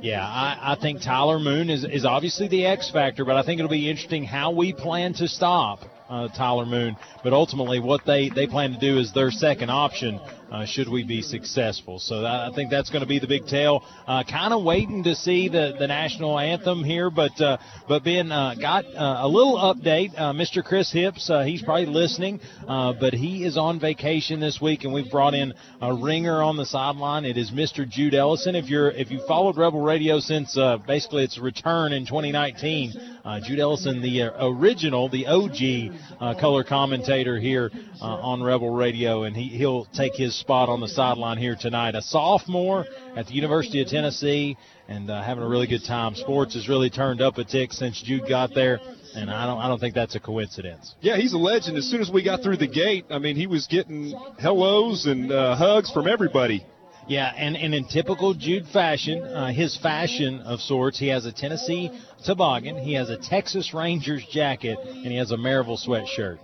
Yeah, 0.00 0.26
I, 0.26 0.72
I 0.72 0.76
think 0.80 1.02
Tyler 1.02 1.38
Moon 1.38 1.68
is, 1.68 1.84
is 1.84 2.06
obviously 2.06 2.48
the 2.48 2.64
X 2.64 2.90
factor, 2.90 3.26
but 3.26 3.36
I 3.36 3.42
think 3.42 3.58
it'll 3.58 3.68
be 3.68 3.90
interesting 3.90 4.24
how 4.24 4.50
we 4.50 4.72
plan 4.72 5.12
to 5.14 5.28
stop 5.28 5.80
uh, 6.08 6.28
Tyler 6.28 6.64
Moon. 6.64 6.96
But 7.22 7.34
ultimately, 7.34 7.80
what 7.80 8.06
they, 8.06 8.30
they 8.30 8.46
plan 8.46 8.72
to 8.72 8.78
do 8.78 8.98
is 8.98 9.12
their 9.12 9.30
second 9.30 9.68
option 9.68 10.18
uh, 10.50 10.64
should 10.64 10.88
we 10.88 11.04
be 11.04 11.22
successful. 11.22 11.98
So 11.98 12.24
I 12.24 12.50
think 12.54 12.70
that's 12.70 12.90
going 12.90 13.02
to 13.02 13.08
be 13.08 13.18
the 13.18 13.26
big 13.26 13.46
tell. 13.46 13.84
Uh, 14.06 14.24
kind 14.24 14.52
of 14.54 14.64
waiting 14.64 15.04
to 15.04 15.14
see 15.14 15.48
the, 15.48 15.74
the 15.78 15.86
national 15.86 16.38
anthem 16.38 16.84
here, 16.84 17.10
but 17.10 17.38
uh, 17.40 17.58
but 17.88 18.04
Ben 18.04 18.32
uh, 18.32 18.54
got 18.54 18.84
uh, 18.86 19.18
a 19.20 19.28
little 19.28 19.56
update. 19.56 20.10
Uh, 20.16 20.32
Mr. 20.32 20.64
Chris 20.64 20.90
Hips, 20.92 21.28
uh, 21.30 21.42
he's 21.42 21.62
probably 21.62 21.86
listening, 21.86 22.40
uh, 22.66 22.92
but 22.98 23.12
he 23.12 23.44
is 23.44 23.56
on 23.56 23.80
vacation 23.80 24.40
this 24.40 24.60
week, 24.60 24.84
and 24.84 24.92
we've 24.92 25.10
brought 25.10 25.34
in 25.34 25.52
a 25.80 25.94
ringer 25.94 26.42
on 26.42 26.56
the 26.56 26.66
sideline. 26.66 27.24
It 27.24 27.36
is 27.36 27.50
Mr. 27.50 27.88
Jude 27.88 28.14
Ellison. 28.14 28.54
If 28.54 28.68
you're 28.68 28.90
if 28.90 29.10
you 29.10 29.20
followed 29.26 29.56
Rebel 29.56 29.80
Radio 29.80 30.20
since 30.20 30.56
uh, 30.56 30.78
basically 30.86 31.24
its 31.24 31.38
return 31.38 31.92
in 31.92 32.06
2019, 32.06 33.18
uh, 33.24 33.40
Jude 33.40 33.60
Ellison, 33.60 34.00
the 34.00 34.22
uh, 34.22 34.48
original, 34.48 35.08
the 35.08 35.26
OG 35.26 35.94
uh, 36.20 36.40
color 36.40 36.64
commentator 36.64 37.38
here 37.38 37.70
uh, 38.00 38.04
on 38.04 38.42
Rebel 38.42 38.70
Radio, 38.70 39.24
and 39.24 39.36
he 39.36 39.48
he'll 39.48 39.84
take 39.86 40.14
his 40.14 40.37
spot 40.38 40.68
on 40.68 40.80
the 40.80 40.88
sideline 40.88 41.38
here 41.38 41.56
tonight. 41.58 41.94
A 41.94 42.02
sophomore 42.02 42.86
at 43.16 43.26
the 43.26 43.34
University 43.34 43.82
of 43.82 43.88
Tennessee, 43.88 44.56
and 44.88 45.10
uh, 45.10 45.22
having 45.22 45.44
a 45.44 45.48
really 45.48 45.66
good 45.66 45.84
time. 45.84 46.14
Sports 46.14 46.54
has 46.54 46.68
really 46.68 46.90
turned 46.90 47.20
up 47.20 47.38
a 47.38 47.44
tick 47.44 47.72
since 47.72 48.00
Jude 48.00 48.28
got 48.28 48.54
there, 48.54 48.80
and 49.14 49.30
I 49.30 49.46
don't 49.46 49.58
I 49.58 49.68
don't 49.68 49.78
think 49.78 49.94
that's 49.94 50.14
a 50.14 50.20
coincidence. 50.20 50.94
Yeah, 51.00 51.16
he's 51.16 51.34
a 51.34 51.38
legend. 51.38 51.76
As 51.76 51.90
soon 51.90 52.00
as 52.00 52.10
we 52.10 52.22
got 52.22 52.42
through 52.42 52.56
the 52.56 52.68
gate, 52.68 53.06
I 53.10 53.18
mean, 53.18 53.36
he 53.36 53.46
was 53.46 53.66
getting 53.66 54.18
hellos 54.38 55.06
and 55.06 55.30
uh, 55.30 55.56
hugs 55.56 55.90
from 55.90 56.08
everybody. 56.08 56.64
Yeah, 57.08 57.32
and, 57.34 57.56
and 57.56 57.74
in 57.74 57.88
typical 57.88 58.34
Jude 58.34 58.66
fashion, 58.66 59.22
uh, 59.22 59.50
his 59.50 59.74
fashion 59.78 60.40
of 60.40 60.60
sorts, 60.60 60.98
he 60.98 61.08
has 61.08 61.24
a 61.24 61.32
Tennessee 61.32 61.90
toboggan, 62.22 62.76
he 62.76 62.92
has 62.94 63.08
a 63.08 63.16
Texas 63.16 63.72
Rangers 63.72 64.26
jacket, 64.30 64.78
and 64.78 65.06
he 65.06 65.16
has 65.16 65.30
a 65.30 65.36
Maryville 65.36 65.82
sweatshirt. 65.82 66.38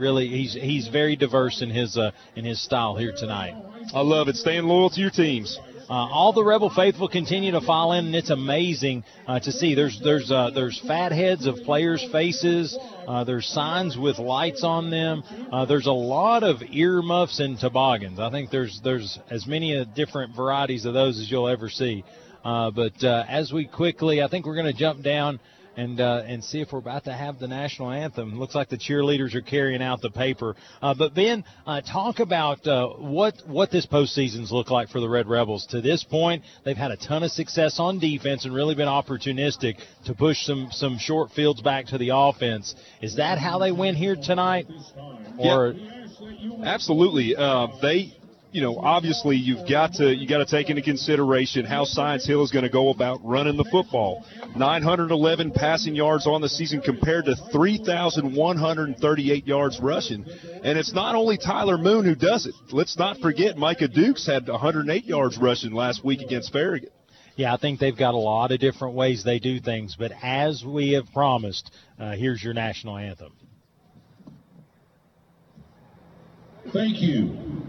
Really, 0.00 0.28
he's 0.28 0.54
he's 0.54 0.88
very 0.88 1.14
diverse 1.14 1.60
in 1.60 1.68
his 1.68 1.98
uh, 1.98 2.12
in 2.34 2.46
his 2.46 2.58
style 2.58 2.96
here 2.96 3.12
tonight. 3.14 3.52
I 3.92 4.00
love 4.00 4.28
it. 4.28 4.36
Staying 4.36 4.64
loyal 4.64 4.88
to 4.88 4.98
your 4.98 5.10
teams. 5.10 5.58
Uh, 5.90 5.92
all 5.92 6.32
the 6.32 6.42
Rebel 6.42 6.70
faithful 6.70 7.06
continue 7.06 7.52
to 7.52 7.60
file 7.60 7.92
in, 7.92 8.06
and 8.06 8.14
it's 8.14 8.30
amazing 8.30 9.04
uh, 9.26 9.40
to 9.40 9.52
see. 9.52 9.74
There's 9.74 10.00
there's 10.02 10.30
uh, 10.30 10.52
there's 10.54 10.80
fat 10.86 11.12
heads 11.12 11.44
of 11.46 11.56
players' 11.66 12.02
faces. 12.10 12.78
Uh, 13.06 13.24
there's 13.24 13.46
signs 13.46 13.98
with 13.98 14.18
lights 14.18 14.64
on 14.64 14.88
them. 14.88 15.22
Uh, 15.52 15.66
there's 15.66 15.86
a 15.86 15.92
lot 15.92 16.44
of 16.44 16.62
earmuffs 16.62 17.38
and 17.38 17.58
toboggans. 17.58 18.18
I 18.18 18.30
think 18.30 18.50
there's 18.50 18.80
there's 18.82 19.18
as 19.28 19.46
many 19.46 19.76
uh, 19.76 19.84
different 19.84 20.34
varieties 20.34 20.86
of 20.86 20.94
those 20.94 21.20
as 21.20 21.30
you'll 21.30 21.48
ever 21.48 21.68
see. 21.68 22.04
Uh, 22.42 22.70
but 22.70 23.04
uh, 23.04 23.24
as 23.28 23.52
we 23.52 23.66
quickly, 23.66 24.22
I 24.22 24.28
think 24.28 24.46
we're 24.46 24.54
going 24.54 24.72
to 24.72 24.78
jump 24.78 25.02
down 25.02 25.40
and 25.80 26.00
uh, 26.00 26.22
and 26.26 26.44
see 26.44 26.60
if 26.60 26.72
we're 26.72 26.78
about 26.78 27.04
to 27.04 27.12
have 27.12 27.38
the 27.38 27.48
national 27.48 27.90
anthem. 27.90 28.38
Looks 28.38 28.54
like 28.54 28.68
the 28.68 28.76
cheerleaders 28.76 29.34
are 29.34 29.40
carrying 29.40 29.82
out 29.82 30.02
the 30.02 30.10
paper. 30.10 30.54
Uh, 30.82 30.94
but 30.94 31.14
Ben, 31.14 31.44
uh, 31.66 31.80
talk 31.80 32.20
about 32.20 32.66
uh, 32.66 32.88
what 32.88 33.34
what 33.46 33.70
this 33.70 33.86
postseasons 33.86 34.50
look 34.50 34.70
like 34.70 34.90
for 34.90 35.00
the 35.00 35.08
Red 35.08 35.26
Rebels. 35.26 35.66
To 35.70 35.80
this 35.80 36.04
point, 36.04 36.44
they've 36.64 36.76
had 36.76 36.90
a 36.90 36.96
ton 36.96 37.22
of 37.22 37.30
success 37.30 37.80
on 37.80 37.98
defense 37.98 38.44
and 38.44 38.54
really 38.54 38.74
been 38.74 38.88
opportunistic 38.88 39.76
to 40.04 40.14
push 40.14 40.44
some 40.44 40.68
some 40.70 40.98
short 40.98 41.30
fields 41.30 41.62
back 41.62 41.86
to 41.86 41.98
the 41.98 42.10
offense. 42.14 42.74
Is 43.00 43.16
that 43.16 43.38
how 43.38 43.58
they 43.58 43.72
win 43.72 43.94
here 43.94 44.16
tonight? 44.16 44.66
Or 45.38 45.74
Absolutely. 46.64 47.34
Uh, 47.36 47.68
they, 47.80 48.12
you 48.52 48.60
know, 48.60 48.76
obviously 48.78 49.36
you've 49.36 49.68
got 49.68 49.92
to 49.94 50.12
you 50.14 50.26
got 50.28 50.38
to 50.38 50.46
take 50.46 50.70
into 50.70 50.82
consideration 50.82 51.64
how 51.64 51.84
Science 51.84 52.26
Hill 52.26 52.42
is 52.42 52.50
going 52.50 52.64
to 52.64 52.70
go 52.70 52.90
about 52.90 53.20
running 53.24 53.56
the 53.56 53.64
football. 53.64 54.24
911 54.56 55.52
passing 55.52 55.94
yards 55.94 56.26
on 56.26 56.40
the 56.40 56.48
season 56.48 56.80
compared 56.80 57.26
to 57.26 57.36
3,138 57.52 59.46
yards 59.46 59.78
rushing, 59.80 60.24
and 60.64 60.76
it's 60.78 60.92
not 60.92 61.14
only 61.14 61.38
Tyler 61.38 61.78
Moon 61.78 62.04
who 62.04 62.16
does 62.16 62.46
it. 62.46 62.54
Let's 62.72 62.98
not 62.98 63.18
forget 63.18 63.56
Micah 63.56 63.86
Dukes 63.88 64.26
had 64.26 64.48
108 64.48 65.04
yards 65.04 65.38
rushing 65.38 65.72
last 65.72 66.04
week 66.04 66.20
against 66.20 66.52
Farragut. 66.52 66.92
Yeah, 67.36 67.54
I 67.54 67.56
think 67.56 67.78
they've 67.78 67.96
got 67.96 68.14
a 68.14 68.18
lot 68.18 68.50
of 68.50 68.58
different 68.58 68.96
ways 68.96 69.22
they 69.24 69.38
do 69.38 69.60
things, 69.60 69.94
but 69.98 70.10
as 70.22 70.64
we 70.64 70.92
have 70.92 71.06
promised, 71.12 71.70
uh, 71.98 72.12
here's 72.12 72.42
your 72.42 72.54
national 72.54 72.96
anthem. 72.98 73.32
Thank 76.72 77.00
you. 77.00 77.62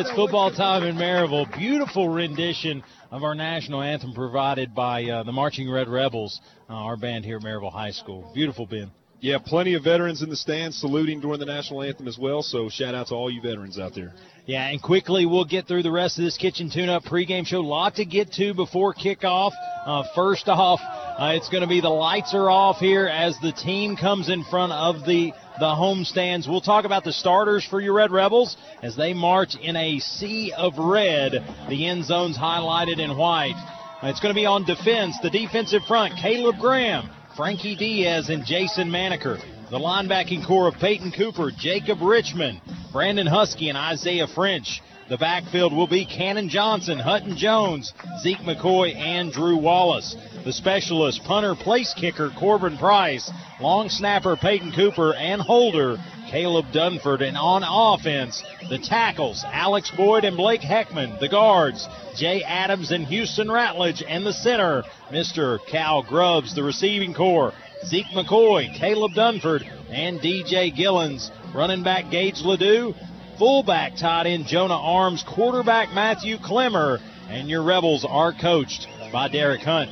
It's 0.00 0.10
football 0.12 0.50
time 0.50 0.82
in 0.84 0.96
Maryville. 0.96 1.54
Beautiful 1.58 2.08
rendition 2.08 2.82
of 3.10 3.22
our 3.22 3.34
national 3.34 3.82
anthem 3.82 4.14
provided 4.14 4.74
by 4.74 5.04
uh, 5.04 5.24
the 5.24 5.32
Marching 5.32 5.70
Red 5.70 5.88
Rebels, 5.88 6.40
uh, 6.70 6.72
our 6.72 6.96
band 6.96 7.26
here 7.26 7.36
at 7.36 7.42
Maryville 7.42 7.70
High 7.70 7.90
School. 7.90 8.30
Beautiful, 8.32 8.64
Ben. 8.64 8.90
Yeah, 9.20 9.36
plenty 9.44 9.74
of 9.74 9.84
veterans 9.84 10.22
in 10.22 10.30
the 10.30 10.36
stands 10.36 10.80
saluting 10.80 11.20
during 11.20 11.38
the 11.38 11.44
national 11.44 11.82
anthem 11.82 12.08
as 12.08 12.16
well. 12.16 12.40
So 12.40 12.70
shout 12.70 12.94
out 12.94 13.08
to 13.08 13.14
all 13.14 13.30
you 13.30 13.42
veterans 13.42 13.78
out 13.78 13.94
there. 13.94 14.14
Yeah, 14.46 14.70
and 14.70 14.82
quickly 14.82 15.26
we'll 15.26 15.44
get 15.44 15.68
through 15.68 15.82
the 15.82 15.92
rest 15.92 16.18
of 16.18 16.24
this 16.24 16.38
kitchen 16.38 16.70
tune-up 16.72 17.04
pregame 17.04 17.44
show. 17.44 17.60
Lot 17.60 17.96
to 17.96 18.06
get 18.06 18.32
to 18.32 18.54
before 18.54 18.94
kickoff. 18.94 19.52
Uh, 19.84 20.04
first 20.14 20.48
off, 20.48 20.80
uh, 20.80 21.34
it's 21.34 21.50
going 21.50 21.60
to 21.60 21.68
be 21.68 21.82
the 21.82 21.90
lights 21.90 22.32
are 22.32 22.48
off 22.48 22.78
here 22.78 23.06
as 23.06 23.36
the 23.42 23.52
team 23.52 23.96
comes 23.96 24.30
in 24.30 24.44
front 24.44 24.72
of 24.72 25.04
the 25.04 25.34
the 25.60 25.74
home 25.74 26.04
stands. 26.04 26.48
We'll 26.48 26.62
talk 26.62 26.86
about 26.86 27.04
the 27.04 27.12
starters 27.12 27.64
for 27.64 27.80
your 27.80 27.94
Red 27.94 28.10
Rebels 28.10 28.56
as 28.82 28.96
they 28.96 29.12
march 29.12 29.56
in 29.56 29.76
a 29.76 29.98
sea 29.98 30.52
of 30.56 30.78
red. 30.78 31.32
The 31.68 31.86
end 31.86 32.06
zone's 32.06 32.36
highlighted 32.36 32.98
in 32.98 33.16
white. 33.16 33.54
It's 34.02 34.20
going 34.20 34.34
to 34.34 34.38
be 34.40 34.46
on 34.46 34.64
defense. 34.64 35.18
The 35.22 35.30
defensive 35.30 35.82
front, 35.86 36.14
Caleb 36.16 36.56
Graham, 36.58 37.10
Frankie 37.36 37.76
Diaz, 37.76 38.30
and 38.30 38.44
Jason 38.44 38.88
Maneker. 38.88 39.38
The 39.70 39.78
linebacking 39.78 40.46
corps 40.46 40.68
of 40.68 40.74
Peyton 40.74 41.12
Cooper, 41.12 41.50
Jacob 41.56 42.00
Richmond, 42.00 42.60
Brandon 42.92 43.26
Husky, 43.26 43.68
and 43.68 43.78
Isaiah 43.78 44.26
French. 44.26 44.80
The 45.10 45.18
backfield 45.18 45.72
will 45.72 45.88
be 45.88 46.04
Cannon 46.04 46.48
Johnson, 46.48 46.96
Hutton 46.96 47.36
Jones, 47.36 47.92
Zeke 48.20 48.38
McCoy, 48.38 48.94
and 48.94 49.32
Drew 49.32 49.56
Wallace. 49.56 50.16
The 50.44 50.52
specialist, 50.52 51.24
punter, 51.24 51.56
place 51.56 51.92
kicker, 51.94 52.30
Corbin 52.38 52.78
Price, 52.78 53.28
long 53.60 53.88
snapper, 53.88 54.36
Peyton 54.36 54.70
Cooper, 54.70 55.12
and 55.14 55.42
holder, 55.42 55.96
Caleb 56.30 56.66
Dunford. 56.72 57.26
And 57.26 57.36
on 57.36 57.64
offense, 57.66 58.40
the 58.68 58.78
tackles, 58.78 59.44
Alex 59.48 59.90
Boyd 59.96 60.24
and 60.24 60.36
Blake 60.36 60.60
Heckman. 60.60 61.18
The 61.18 61.28
guards, 61.28 61.88
Jay 62.14 62.44
Adams 62.44 62.92
and 62.92 63.04
Houston 63.06 63.48
Ratledge. 63.48 64.04
And 64.06 64.24
the 64.24 64.32
center, 64.32 64.84
Mr. 65.10 65.58
Cal 65.66 66.04
Grubbs. 66.04 66.54
The 66.54 66.62
receiving 66.62 67.14
corps, 67.14 67.52
Zeke 67.84 68.06
McCoy, 68.14 68.72
Caleb 68.78 69.14
Dunford, 69.14 69.68
and 69.90 70.20
DJ 70.20 70.72
Gillens. 70.72 71.32
Running 71.52 71.82
back, 71.82 72.12
Gage 72.12 72.42
Ledoux. 72.42 72.94
Fullback 73.40 73.96
tight 73.96 74.26
in 74.26 74.44
Jonah 74.44 74.74
Arms, 74.74 75.24
quarterback 75.26 75.94
Matthew 75.94 76.36
Clemmer, 76.36 76.98
and 77.30 77.48
your 77.48 77.62
Rebels 77.62 78.04
are 78.06 78.34
coached 78.34 78.86
by 79.10 79.28
Derek 79.28 79.62
Hunt. 79.62 79.88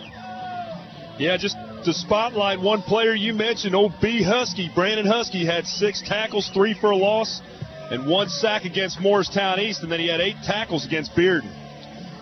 Yeah, 1.19 1.35
just 1.39 1.57
to 1.87 1.95
spotlight 1.95 2.61
one 2.61 2.83
player 2.83 3.15
you 3.15 3.33
mentioned, 3.33 3.75
old 3.75 3.95
B 4.03 4.23
Husky. 4.23 4.71
Brandon 4.75 5.07
Husky 5.07 5.47
had 5.47 5.67
six 5.67 6.03
tackles, 6.07 6.51
three 6.53 6.75
for 6.79 6.91
a 6.91 6.97
loss, 6.97 7.41
and 7.91 8.07
one 8.07 8.29
sack 8.29 8.67
against 8.67 9.01
Morristown 9.01 9.59
East, 9.61 9.83
and 9.83 9.91
then 9.91 10.01
he 10.01 10.09
had 10.09 10.21
eight 10.21 10.37
tackles 10.45 10.85
against 10.85 11.17
Bearden. 11.17 11.51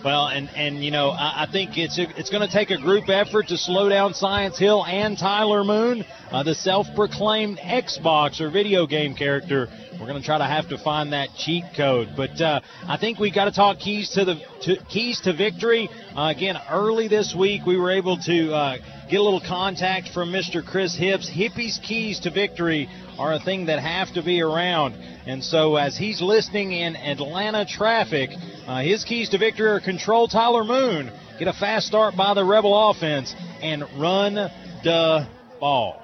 Well, 0.07 0.27
and 0.27 0.49
and 0.55 0.85
you 0.85 0.89
know, 0.89 1.09
I, 1.09 1.43
I 1.43 1.47
think 1.51 1.77
it's 1.77 1.99
a, 1.99 2.03
it's 2.17 2.29
going 2.29 2.47
to 2.47 2.53
take 2.53 2.71
a 2.71 2.77
group 2.77 3.09
effort 3.09 3.49
to 3.49 3.57
slow 3.57 3.89
down 3.89 4.13
Science 4.13 4.57
Hill 4.57 4.85
and 4.85 5.17
Tyler 5.17 5.65
Moon, 5.65 6.05
uh, 6.31 6.43
the 6.43 6.55
self-proclaimed 6.55 7.57
Xbox 7.57 8.39
or 8.39 8.49
video 8.49 8.87
game 8.87 9.15
character. 9.15 9.67
We're 9.99 10.07
going 10.07 10.21
to 10.21 10.25
try 10.25 10.37
to 10.37 10.45
have 10.45 10.69
to 10.69 10.77
find 10.77 11.11
that 11.11 11.27
cheat 11.35 11.65
code, 11.75 12.11
but 12.15 12.39
uh, 12.39 12.61
I 12.87 12.95
think 12.95 13.19
we 13.19 13.31
got 13.31 13.45
to 13.45 13.51
talk 13.51 13.79
keys 13.79 14.11
to 14.11 14.23
the 14.23 14.35
to, 14.61 14.77
keys 14.85 15.19
to 15.25 15.33
victory. 15.33 15.89
Uh, 16.15 16.31
again, 16.33 16.55
early 16.71 17.09
this 17.09 17.35
week 17.37 17.65
we 17.65 17.75
were 17.75 17.91
able 17.91 18.15
to 18.15 18.53
uh, 18.53 18.77
get 19.11 19.19
a 19.19 19.23
little 19.23 19.43
contact 19.45 20.13
from 20.13 20.31
Mr. 20.31 20.65
Chris 20.65 20.95
Hips. 20.95 21.27
Hippie's 21.27 21.81
keys 21.83 22.21
to 22.21 22.31
victory 22.31 22.87
are 23.17 23.33
a 23.33 23.39
thing 23.39 23.65
that 23.67 23.79
have 23.79 24.13
to 24.13 24.23
be 24.23 24.41
around. 24.41 24.93
And 25.25 25.43
so, 25.43 25.75
as 25.75 25.97
he's 25.97 26.21
listening 26.21 26.71
in 26.71 26.95
Atlanta 26.95 27.65
traffic, 27.65 28.29
uh, 28.67 28.81
his 28.81 29.03
keys 29.03 29.29
to 29.29 29.37
victory 29.37 29.67
are 29.67 29.79
control 29.79 30.27
Tyler 30.27 30.63
Moon, 30.63 31.11
get 31.39 31.47
a 31.47 31.53
fast 31.53 31.87
start 31.87 32.15
by 32.15 32.33
the 32.33 32.43
Rebel 32.43 32.89
offense, 32.89 33.35
and 33.61 33.83
run 33.97 34.35
the 34.35 35.27
ball. 35.59 36.01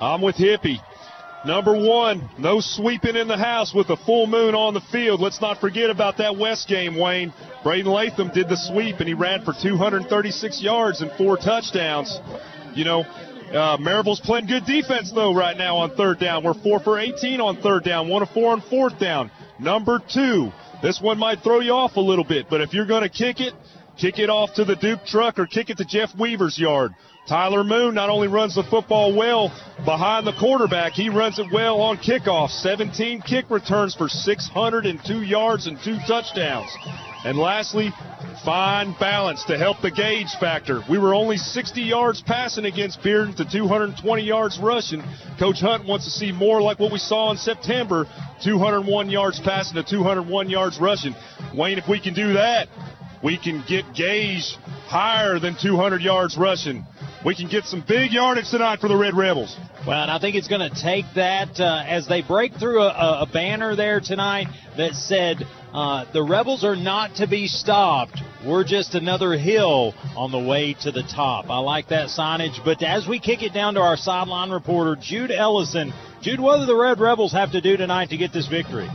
I'm 0.00 0.22
with 0.22 0.36
Hippie. 0.36 0.78
Number 1.44 1.72
one, 1.72 2.28
no 2.36 2.60
sweeping 2.60 3.14
in 3.14 3.28
the 3.28 3.36
house 3.36 3.72
with 3.72 3.90
a 3.90 3.96
full 3.96 4.26
moon 4.26 4.56
on 4.56 4.74
the 4.74 4.80
field. 4.92 5.20
Let's 5.20 5.40
not 5.40 5.60
forget 5.60 5.88
about 5.88 6.18
that 6.18 6.36
West 6.36 6.66
game, 6.66 6.98
Wayne. 6.98 7.32
Braden 7.62 7.90
Latham 7.90 8.30
did 8.34 8.48
the 8.48 8.56
sweep 8.56 8.96
and 8.98 9.06
he 9.06 9.14
ran 9.14 9.44
for 9.44 9.52
236 9.52 10.60
yards 10.60 11.00
and 11.00 11.12
four 11.12 11.36
touchdowns. 11.36 12.18
You 12.74 12.84
know, 12.84 13.04
uh, 13.54 13.76
Maryville's 13.78 14.20
playing 14.20 14.46
good 14.46 14.64
defense 14.66 15.12
though 15.12 15.34
right 15.34 15.56
now 15.56 15.76
on 15.78 15.94
third 15.96 16.18
down. 16.18 16.44
We're 16.44 16.54
four 16.54 16.80
for 16.80 16.98
18 16.98 17.40
on 17.40 17.60
third 17.62 17.84
down, 17.84 18.08
one 18.08 18.22
of 18.22 18.30
four 18.30 18.52
on 18.52 18.60
fourth 18.60 18.98
down. 18.98 19.30
Number 19.58 20.00
two, 20.12 20.52
this 20.82 21.00
one 21.00 21.18
might 21.18 21.40
throw 21.40 21.60
you 21.60 21.72
off 21.72 21.96
a 21.96 22.00
little 22.00 22.24
bit, 22.24 22.46
but 22.48 22.60
if 22.60 22.72
you're 22.72 22.86
going 22.86 23.02
to 23.02 23.08
kick 23.08 23.40
it, 23.40 23.54
kick 23.98 24.18
it 24.18 24.30
off 24.30 24.54
to 24.54 24.64
the 24.64 24.76
Duke 24.76 25.04
truck 25.06 25.38
or 25.38 25.46
kick 25.46 25.70
it 25.70 25.78
to 25.78 25.84
Jeff 25.84 26.10
Weaver's 26.18 26.58
yard. 26.58 26.94
Tyler 27.28 27.62
Moon 27.62 27.94
not 27.94 28.08
only 28.08 28.28
runs 28.28 28.54
the 28.54 28.62
football 28.62 29.14
well 29.14 29.48
behind 29.84 30.26
the 30.26 30.32
quarterback, 30.32 30.92
he 30.92 31.10
runs 31.10 31.38
it 31.38 31.46
well 31.52 31.80
on 31.80 31.98
kickoff. 31.98 32.48
17 32.48 33.20
kick 33.20 33.50
returns 33.50 33.94
for 33.94 34.08
602 34.08 35.22
yards 35.22 35.66
and 35.66 35.78
two 35.84 35.98
touchdowns. 36.06 36.70
And 37.24 37.36
lastly, 37.36 37.92
fine 38.44 38.94
balance 39.00 39.44
to 39.46 39.58
help 39.58 39.80
the 39.82 39.90
Gage 39.90 40.34
factor. 40.40 40.82
We 40.88 40.98
were 40.98 41.14
only 41.14 41.36
60 41.36 41.82
yards 41.82 42.22
passing 42.22 42.64
against 42.64 43.00
Bearden 43.00 43.36
to 43.36 43.44
220 43.44 44.22
yards 44.22 44.58
rushing. 44.62 45.02
Coach 45.38 45.60
Hunt 45.60 45.86
wants 45.86 46.04
to 46.04 46.10
see 46.10 46.30
more 46.30 46.62
like 46.62 46.78
what 46.78 46.92
we 46.92 46.98
saw 46.98 47.30
in 47.32 47.36
September 47.36 48.06
201 48.44 49.10
yards 49.10 49.40
passing 49.40 49.74
to 49.74 49.82
201 49.82 50.48
yards 50.48 50.78
rushing. 50.80 51.14
Wayne, 51.54 51.78
if 51.78 51.88
we 51.88 52.00
can 52.00 52.14
do 52.14 52.34
that, 52.34 52.68
we 53.22 53.36
can 53.36 53.64
get 53.66 53.84
Gage 53.94 54.56
higher 54.86 55.40
than 55.40 55.56
200 55.60 56.00
yards 56.00 56.36
rushing. 56.38 56.86
We 57.24 57.34
can 57.34 57.48
get 57.48 57.64
some 57.64 57.84
big 57.86 58.12
yardage 58.12 58.48
tonight 58.48 58.78
for 58.78 58.86
the 58.86 58.96
Red 58.96 59.16
Rebels. 59.16 59.56
Well, 59.84 60.02
and 60.02 60.10
I 60.10 60.20
think 60.20 60.36
it's 60.36 60.46
going 60.46 60.70
to 60.70 60.82
take 60.82 61.04
that 61.16 61.58
uh, 61.58 61.82
as 61.84 62.06
they 62.06 62.22
break 62.22 62.54
through 62.54 62.80
a, 62.80 62.88
a, 62.88 63.22
a 63.22 63.26
banner 63.26 63.74
there 63.74 64.00
tonight 64.00 64.46
that 64.76 64.94
said 64.94 65.38
uh, 65.72 66.10
the 66.12 66.22
Rebels 66.22 66.64
are 66.64 66.76
not 66.76 67.16
to 67.16 67.26
be 67.26 67.46
stopped. 67.46 68.20
We're 68.46 68.64
just 68.64 68.94
another 68.94 69.32
hill 69.32 69.94
on 70.16 70.32
the 70.32 70.38
way 70.38 70.74
to 70.82 70.92
the 70.92 71.02
top. 71.02 71.50
I 71.50 71.58
like 71.58 71.88
that 71.88 72.08
signage. 72.08 72.64
But 72.64 72.82
as 72.82 73.06
we 73.06 73.20
kick 73.20 73.42
it 73.42 73.52
down 73.52 73.74
to 73.74 73.80
our 73.80 73.96
sideline 73.96 74.50
reporter, 74.50 74.96
Jude 75.00 75.30
Ellison. 75.30 75.92
Jude, 76.22 76.40
what 76.40 76.58
do 76.58 76.66
the 76.66 76.74
Red 76.74 77.00
Rebels 77.00 77.32
have 77.32 77.52
to 77.52 77.60
do 77.60 77.76
tonight 77.76 78.10
to 78.10 78.16
get 78.16 78.32
this 78.32 78.48
victory? 78.48 78.88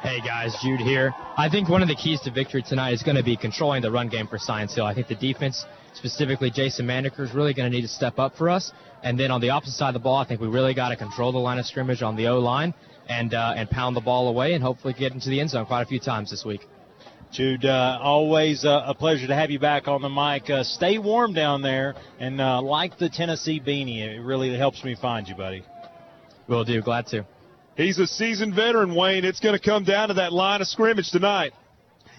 Hey 0.00 0.20
guys, 0.20 0.54
Jude 0.62 0.80
here. 0.80 1.12
I 1.36 1.48
think 1.50 1.68
one 1.68 1.82
of 1.82 1.88
the 1.88 1.96
keys 1.96 2.20
to 2.20 2.30
victory 2.30 2.62
tonight 2.62 2.92
is 2.92 3.02
going 3.02 3.16
to 3.16 3.24
be 3.24 3.36
controlling 3.36 3.82
the 3.82 3.90
run 3.90 4.08
game 4.08 4.28
for 4.28 4.38
Science 4.38 4.74
Hill. 4.76 4.86
I 4.86 4.94
think 4.94 5.08
the 5.08 5.16
defense, 5.16 5.66
specifically 5.94 6.52
Jason 6.52 6.86
Mandiker, 6.86 7.20
is 7.20 7.34
really 7.34 7.52
going 7.52 7.68
to 7.68 7.76
need 7.76 7.82
to 7.82 7.88
step 7.88 8.20
up 8.20 8.36
for 8.36 8.48
us. 8.48 8.70
And 9.02 9.18
then 9.18 9.32
on 9.32 9.40
the 9.40 9.50
opposite 9.50 9.74
side 9.74 9.88
of 9.88 9.94
the 9.94 10.00
ball, 10.00 10.16
I 10.16 10.24
think 10.24 10.40
we 10.40 10.46
really 10.46 10.72
got 10.72 10.90
to 10.90 10.96
control 10.96 11.32
the 11.32 11.38
line 11.38 11.58
of 11.58 11.66
scrimmage 11.66 12.02
on 12.02 12.14
the 12.14 12.28
O 12.28 12.38
line 12.38 12.74
and 13.08 13.34
uh, 13.34 13.54
and 13.56 13.70
pound 13.70 13.96
the 13.96 14.00
ball 14.00 14.28
away 14.28 14.52
and 14.52 14.62
hopefully 14.62 14.94
get 14.94 15.12
into 15.12 15.30
the 15.30 15.40
end 15.40 15.50
zone 15.50 15.66
quite 15.66 15.82
a 15.82 15.86
few 15.86 16.00
times 16.00 16.30
this 16.30 16.44
week. 16.44 16.66
Jude, 17.30 17.66
uh, 17.66 17.98
always 18.00 18.64
uh, 18.64 18.84
a 18.86 18.94
pleasure 18.94 19.26
to 19.26 19.34
have 19.34 19.50
you 19.50 19.58
back 19.58 19.86
on 19.86 20.00
the 20.00 20.08
mic. 20.08 20.48
Uh, 20.48 20.62
stay 20.62 20.98
warm 20.98 21.34
down 21.34 21.60
there 21.60 21.94
and 22.18 22.40
uh, 22.40 22.62
like 22.62 22.98
the 22.98 23.10
Tennessee 23.10 23.60
beanie. 23.60 24.00
It 24.00 24.20
really 24.20 24.56
helps 24.56 24.82
me 24.82 24.96
find 25.00 25.28
you, 25.28 25.34
buddy. 25.34 25.62
Will 26.48 26.64
do. 26.64 26.80
Glad 26.80 27.06
to. 27.08 27.26
He's 27.76 27.98
a 27.98 28.06
seasoned 28.06 28.54
veteran, 28.54 28.94
Wayne. 28.94 29.24
It's 29.24 29.40
going 29.40 29.56
to 29.56 29.62
come 29.64 29.84
down 29.84 30.08
to 30.08 30.14
that 30.14 30.32
line 30.32 30.62
of 30.62 30.66
scrimmage 30.66 31.10
tonight. 31.10 31.52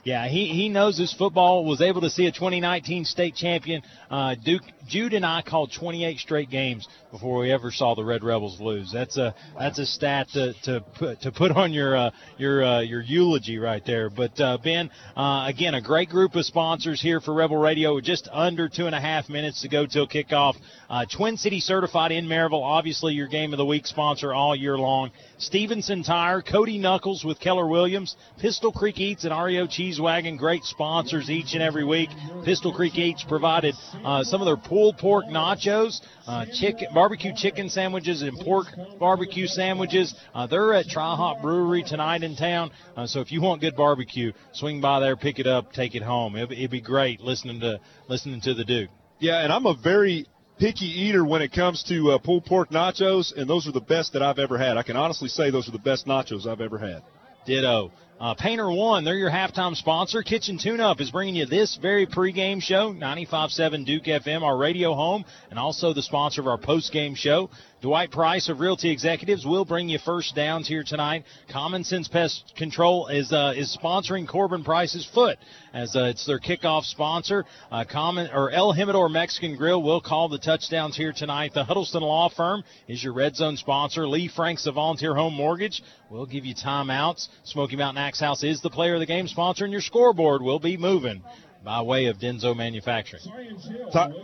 Yeah, 0.03 0.27
he, 0.27 0.47
he 0.47 0.69
knows 0.69 0.97
his 0.97 1.13
football. 1.13 1.65
Was 1.65 1.81
able 1.81 2.01
to 2.01 2.09
see 2.09 2.25
a 2.25 2.31
2019 2.31 3.05
state 3.05 3.35
champion. 3.35 3.81
Uh, 4.09 4.35
Duke 4.35 4.63
Jude 4.87 5.13
and 5.13 5.25
I 5.25 5.41
called 5.41 5.71
28 5.71 6.17
straight 6.19 6.49
games 6.49 6.87
before 7.11 7.39
we 7.39 7.51
ever 7.51 7.71
saw 7.71 7.95
the 7.95 8.03
Red 8.03 8.23
Rebels 8.23 8.59
lose. 8.59 8.91
That's 8.91 9.17
a 9.17 9.35
that's 9.57 9.77
a 9.77 9.85
stat 9.85 10.27
to 10.33 10.53
to 10.63 10.81
put 10.97 11.21
to 11.21 11.31
put 11.31 11.51
on 11.51 11.73
your 11.73 11.95
uh, 11.95 12.11
your 12.37 12.63
uh, 12.63 12.81
your 12.81 13.01
eulogy 13.01 13.57
right 13.57 13.85
there. 13.85 14.09
But 14.09 14.39
uh, 14.39 14.57
Ben, 14.63 14.89
uh, 15.15 15.45
again, 15.47 15.75
a 15.75 15.81
great 15.81 16.09
group 16.09 16.35
of 16.35 16.45
sponsors 16.45 17.01
here 17.01 17.19
for 17.19 17.33
Rebel 17.33 17.57
Radio. 17.57 17.99
Just 17.99 18.27
under 18.31 18.69
two 18.69 18.85
and 18.85 18.95
a 18.95 19.01
half 19.01 19.29
minutes 19.29 19.61
to 19.61 19.69
go 19.69 19.85
till 19.85 20.07
kickoff. 20.07 20.55
Uh, 20.89 21.05
Twin 21.05 21.37
City 21.37 21.59
certified 21.59 22.11
in 22.11 22.25
Maryville. 22.25 22.63
Obviously, 22.63 23.13
your 23.13 23.27
game 23.27 23.53
of 23.53 23.57
the 23.57 23.65
week 23.65 23.85
sponsor 23.85 24.33
all 24.33 24.55
year 24.55 24.77
long. 24.77 25.11
Stevenson 25.39 26.03
Tire, 26.03 26.41
Cody 26.41 26.77
Knuckles 26.77 27.23
with 27.23 27.39
Keller 27.39 27.65
Williams, 27.65 28.17
Pistol 28.39 28.73
Creek 28.73 28.99
Eats, 28.99 29.23
and 29.23 29.33
REO 29.33 29.67
Cheese 29.67 29.99
Wagon. 29.99 30.35
Great 30.35 30.63
sponsors 30.65 31.29
each 31.29 31.53
and 31.53 31.63
every 31.63 31.85
week. 31.85 32.09
Pistol 32.43 32.73
Creek 32.73 32.97
Eats 32.97 33.23
provided 33.23 33.73
uh, 34.03 34.23
some 34.23 34.41
of 34.41 34.45
their 34.45 34.57
pulled 34.57 34.97
pork 34.97 35.25
nachos, 35.25 36.01
uh, 36.27 36.45
chicken, 36.53 36.89
barbecue 36.93 37.33
chicken 37.33 37.69
sandwiches, 37.69 38.21
and 38.21 38.37
pork 38.39 38.67
barbecue 38.99 39.47
sandwiches. 39.47 40.13
Uh, 40.35 40.45
they're 40.45 40.73
at 40.73 40.87
Tri 40.89 41.15
Hop 41.15 41.41
Brewery 41.41 41.83
tonight 41.83 42.21
in 42.21 42.35
town. 42.35 42.71
Uh, 42.97 43.07
so 43.07 43.21
if 43.21 43.31
you 43.31 43.41
want 43.41 43.61
good 43.61 43.77
barbecue, 43.77 44.33
swing 44.51 44.81
by 44.81 44.99
there, 44.99 45.15
pick 45.15 45.39
it 45.39 45.47
up, 45.47 45.71
take 45.71 45.95
it 45.95 46.03
home. 46.03 46.35
It'd, 46.35 46.51
it'd 46.51 46.71
be 46.71 46.81
great 46.81 47.21
listening 47.21 47.61
to 47.61 47.79
listening 48.09 48.41
to 48.41 48.53
the 48.53 48.65
Duke. 48.65 48.89
Yeah, 49.19 49.43
and 49.43 49.53
I'm 49.53 49.65
a 49.65 49.73
very 49.73 50.27
picky 50.59 50.85
eater 50.85 51.25
when 51.25 51.41
it 51.41 51.51
comes 51.51 51.83
to 51.83 52.11
uh, 52.11 52.17
pulled 52.17 52.45
pork 52.45 52.69
nachos, 52.69 53.35
and 53.35 53.49
those 53.49 53.67
are 53.67 53.71
the 53.71 53.79
best 53.79 54.13
that 54.13 54.21
I've 54.21 54.39
ever 54.39 54.57
had. 54.57 54.77
I 54.77 54.83
can 54.83 54.97
honestly 54.97 55.29
say 55.29 55.49
those 55.49 55.67
are 55.67 55.71
the 55.71 55.79
best 55.79 56.05
nachos 56.05 56.45
I've 56.45 56.61
ever 56.61 56.77
had. 56.77 57.01
Ditto. 57.45 57.91
Uh, 58.19 58.33
Painter 58.33 58.69
One, 58.69 59.05
they're 59.05 59.15
your 59.15 59.31
halftime 59.31 59.77
sponsor. 59.77 60.23
Kitchen 60.23 60.57
Tune 60.61 60.81
Up 60.81 60.99
is 60.99 61.09
bringing 61.09 61.35
you 61.35 61.45
this 61.45 61.77
very 61.81 62.05
pregame 62.05 62.61
show, 62.61 62.91
95.7 62.91 63.85
Duke 63.85 64.03
FM, 64.03 64.41
our 64.41 64.57
radio 64.57 64.93
home, 64.93 65.23
and 65.49 65.57
also 65.57 65.93
the 65.93 66.01
sponsor 66.01 66.41
of 66.41 66.47
our 66.47 66.57
postgame 66.57 67.15
show. 67.15 67.49
Dwight 67.81 68.11
Price 68.11 68.49
of 68.49 68.59
Realty 68.59 68.89
Executives 68.89 69.45
will 69.45 69.63
bring 69.63 69.87
you 69.87 69.99
first 69.99 70.35
downs 70.35 70.67
here 70.67 70.83
tonight. 70.85 71.23
Common 71.49 71.85
Sense 71.85 72.09
Pest 72.09 72.51
Control 72.57 73.07
is 73.07 73.31
uh, 73.31 73.53
is 73.55 73.77
sponsoring 73.81 74.27
Corbin 74.27 74.65
Price's 74.65 75.09
foot 75.13 75.37
as 75.73 75.95
uh, 75.95 76.03
it's 76.05 76.25
their 76.25 76.39
kickoff 76.39 76.83
sponsor. 76.83 77.45
Uh, 77.71 77.85
Common 77.89 78.29
or 78.33 78.51
El 78.51 78.73
Jimador 78.73 79.09
Mexican 79.09 79.55
Grill 79.55 79.81
will 79.81 80.01
call 80.01 80.27
the 80.27 80.39
touchdowns 80.39 80.97
here 80.97 81.13
tonight. 81.13 81.53
The 81.53 81.63
Huddleston 81.63 82.01
Law 82.01 82.27
Firm 82.27 82.65
is 82.89 83.01
your 83.01 83.13
red 83.13 83.37
zone 83.37 83.55
sponsor. 83.55 84.05
Lee 84.05 84.27
Franks 84.27 84.67
of 84.67 84.75
Volunteer 84.75 85.15
Home 85.15 85.33
Mortgage 85.33 85.81
will 86.09 86.25
give 86.25 86.43
you 86.43 86.55
timeouts. 86.55 87.29
Smoky 87.45 87.77
Mountain 87.77 88.03
Axe 88.09 88.21
House 88.21 88.43
is 88.43 88.59
the 88.61 88.71
player 88.71 88.95
of 88.95 89.01
the 89.01 89.05
game 89.05 89.27
sponsor, 89.27 89.65
and 89.65 89.71
your 89.71 89.83
scoreboard 89.83 90.41
will 90.41 90.57
be 90.57 90.77
moving 90.77 91.21
by 91.63 91.79
way 91.83 92.07
of 92.07 92.17
Denso 92.17 92.57
Manufacturing. 92.57 93.21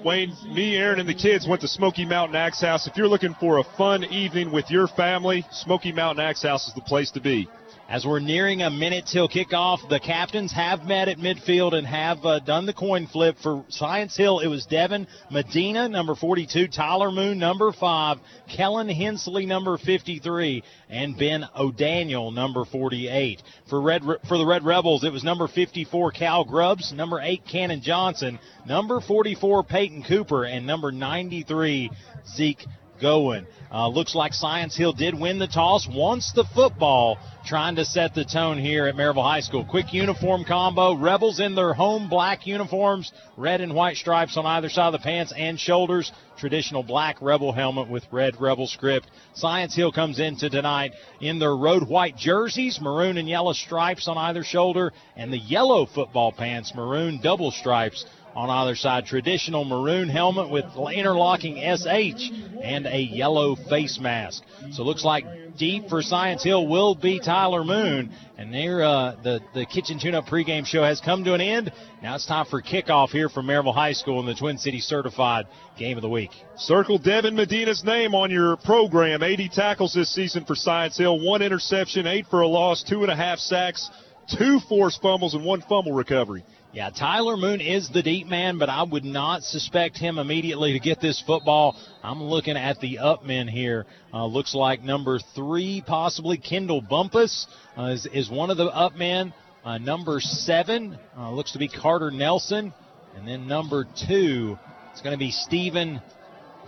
Wayne, 0.03 0.33
me, 0.47 0.75
Aaron, 0.75 0.99
and 0.99 1.07
the 1.07 1.13
kids 1.13 1.47
went 1.47 1.61
to 1.61 1.67
Smoky 1.67 2.03
Mountain 2.03 2.35
Axe 2.35 2.61
House. 2.61 2.87
If 2.87 2.97
you're 2.97 3.07
looking 3.07 3.35
for 3.35 3.59
a 3.59 3.63
fun 3.77 4.03
evening 4.05 4.51
with 4.51 4.71
your 4.71 4.87
family, 4.87 5.45
Smoky 5.51 5.91
Mountain 5.91 6.25
Axe 6.25 6.41
House 6.41 6.67
is 6.67 6.73
the 6.73 6.81
place 6.81 7.11
to 7.11 7.21
be. 7.21 7.47
As 7.87 8.03
we're 8.03 8.19
nearing 8.19 8.63
a 8.63 8.71
minute 8.71 9.05
till 9.05 9.29
kickoff, 9.29 9.87
the 9.89 9.99
captains 9.99 10.51
have 10.53 10.87
met 10.87 11.07
at 11.07 11.19
midfield 11.19 11.75
and 11.75 11.85
have 11.85 12.25
uh, 12.25 12.39
done 12.39 12.65
the 12.65 12.73
coin 12.73 13.05
flip 13.05 13.37
for 13.43 13.63
Science 13.69 14.17
Hill. 14.17 14.39
It 14.39 14.47
was 14.47 14.65
Devin 14.65 15.05
Medina, 15.29 15.87
number 15.87 16.15
42, 16.15 16.67
Tyler 16.69 17.11
Moon, 17.11 17.37
number 17.37 17.71
5, 17.71 18.17
Kellen 18.47 18.89
Hensley, 18.89 19.45
number 19.45 19.77
53, 19.77 20.63
and 20.89 21.15
Ben 21.15 21.45
O'Daniel, 21.55 22.31
number 22.31 22.65
48. 22.65 23.43
For 23.69 23.79
Red 23.79 24.01
for 24.27 24.39
the 24.39 24.47
Red 24.47 24.65
Rebels, 24.65 25.03
it 25.03 25.13
was 25.13 25.23
number 25.23 25.47
54, 25.47 26.11
Cal 26.11 26.43
Grubbs, 26.43 26.91
number 26.91 27.19
8, 27.21 27.45
Cannon 27.45 27.81
Johnson, 27.81 28.39
number 28.65 28.99
44, 28.99 29.63
Peyton 29.63 30.01
Cooper, 30.01 30.43
and 30.43 30.65
number 30.65 30.91
93, 30.91 31.91
Zeke 32.35 32.65
going. 32.99 33.45
Uh, 33.71 33.87
looks 33.87 34.15
like 34.15 34.33
Science 34.33 34.75
Hill 34.75 34.93
did 34.93 35.19
win 35.19 35.37
the 35.37 35.47
toss, 35.47 35.87
wants 35.87 36.31
the 36.31 36.45
football, 36.45 37.17
trying 37.45 37.75
to 37.75 37.85
set 37.85 38.13
the 38.13 38.23
tone 38.23 38.57
here 38.57 38.87
at 38.87 38.95
Maryville 38.95 39.23
High 39.23 39.41
School. 39.41 39.65
Quick 39.65 39.93
uniform 39.93 40.45
combo. 40.45 40.95
Rebels 40.95 41.39
in 41.39 41.55
their 41.55 41.73
home 41.73 42.07
black 42.09 42.47
uniforms, 42.47 43.11
red 43.37 43.61
and 43.61 43.73
white 43.73 43.97
stripes 43.97 44.37
on 44.37 44.45
either 44.45 44.69
side 44.69 44.87
of 44.87 44.93
the 44.93 44.99
pants 44.99 45.33
and 45.35 45.59
shoulders. 45.59 46.11
Traditional 46.37 46.83
black 46.83 47.21
Rebel 47.21 47.51
helmet 47.51 47.89
with 47.89 48.05
red 48.11 48.39
Rebel 48.39 48.67
script. 48.67 49.07
Science 49.33 49.75
Hill 49.75 49.91
comes 49.91 50.19
into 50.19 50.49
tonight 50.49 50.93
in 51.19 51.39
their 51.39 51.55
road 51.55 51.87
white 51.87 52.17
jerseys, 52.17 52.79
maroon 52.81 53.17
and 53.17 53.27
yellow 53.27 53.53
stripes 53.53 54.07
on 54.07 54.17
either 54.17 54.43
shoulder, 54.43 54.91
and 55.15 55.31
the 55.31 55.37
yellow 55.37 55.85
football 55.85 56.31
pants, 56.31 56.73
maroon 56.75 57.19
double 57.21 57.51
stripes 57.51 58.05
on 58.35 58.49
either 58.49 58.75
side. 58.75 59.05
Traditional 59.05 59.65
maroon 59.65 60.09
helmet 60.09 60.49
with 60.49 60.65
interlocking 60.93 61.55
SH 61.57 62.31
and 62.61 62.85
a 62.85 62.99
yellow 62.99 63.55
face 63.55 63.99
mask. 63.99 64.43
So 64.71 64.83
looks 64.83 65.05
like 65.05 65.25
deep 65.57 65.87
for 65.89 66.01
Science 66.01 66.43
Hill 66.43 66.67
will 66.67 66.95
be 66.95 67.19
Tyler 67.19 67.63
Moon. 67.63 68.11
And 68.37 68.53
there, 68.53 68.83
uh, 68.83 69.15
the 69.23 69.39
the 69.53 69.65
kitchen 69.65 69.99
tune-up 69.99 70.25
pregame 70.25 70.65
show 70.65 70.83
has 70.83 70.99
come 70.99 71.23
to 71.23 71.33
an 71.33 71.41
end. 71.41 71.71
Now 72.03 72.15
it's 72.15 72.25
time 72.25 72.45
for 72.45 72.61
kickoff 72.61 73.09
here 73.09 73.29
from 73.29 73.47
Maryville 73.47 73.73
High 73.73 73.93
School 73.93 74.19
in 74.19 74.25
the 74.25 74.35
Twin 74.35 74.57
Cities 74.57 74.83
Certified 74.85 75.45
Game 75.77 75.97
of 75.97 76.01
the 76.01 76.09
Week. 76.09 76.31
Circle 76.57 76.97
Devin 76.97 77.35
Medina's 77.35 77.83
name 77.83 78.13
on 78.13 78.31
your 78.31 78.57
program. 78.57 79.23
80 79.23 79.49
tackles 79.49 79.93
this 79.93 80.13
season 80.13 80.43
for 80.43 80.55
Science 80.55 80.97
Hill, 80.97 81.19
one 81.19 81.41
interception, 81.41 82.07
eight 82.07 82.25
for 82.29 82.41
a 82.41 82.47
loss, 82.47 82.83
two 82.83 83.03
and 83.03 83.11
a 83.11 83.15
half 83.15 83.39
sacks, 83.39 83.89
two 84.37 84.59
forced 84.67 85.01
fumbles, 85.01 85.33
and 85.33 85.45
one 85.45 85.61
fumble 85.61 85.93
recovery. 85.93 86.43
Yeah, 86.75 86.89
Tyler 86.89 87.37
Moon 87.37 87.61
is 87.61 87.87
the 87.87 88.03
deep 88.03 88.27
man, 88.27 88.57
but 88.57 88.67
I 88.67 88.83
would 88.83 89.05
not 89.05 89.43
suspect 89.43 89.97
him 89.97 90.17
immediately 90.17 90.73
to 90.73 90.79
get 90.79 90.99
this 90.99 91.23
football. 91.25 91.77
I'm 92.03 92.21
looking 92.21 92.57
at 92.57 92.81
the 92.81 92.99
up 92.99 93.23
men 93.23 93.47
here. 93.47 93.85
Uh, 94.13 94.25
looks 94.25 94.53
like 94.53 94.83
number 94.83 95.19
three, 95.35 95.81
possibly 95.87 96.37
Kendall 96.37 96.81
Bumpus, 96.81 97.47
uh, 97.77 97.83
is, 97.83 98.05
is 98.07 98.29
one 98.29 98.49
of 98.49 98.57
the 98.57 98.65
up 98.65 98.93
men. 98.93 99.33
Uh, 99.63 99.77
number 99.77 100.19
seven 100.19 100.99
uh, 101.17 101.31
looks 101.31 101.53
to 101.53 101.59
be 101.59 101.69
Carter 101.69 102.11
Nelson. 102.11 102.73
And 103.15 103.25
then 103.25 103.47
number 103.47 103.87
two, 104.05 104.59
it's 104.91 104.99
going 104.99 105.13
to 105.13 105.17
be 105.17 105.31
Stephen 105.31 106.01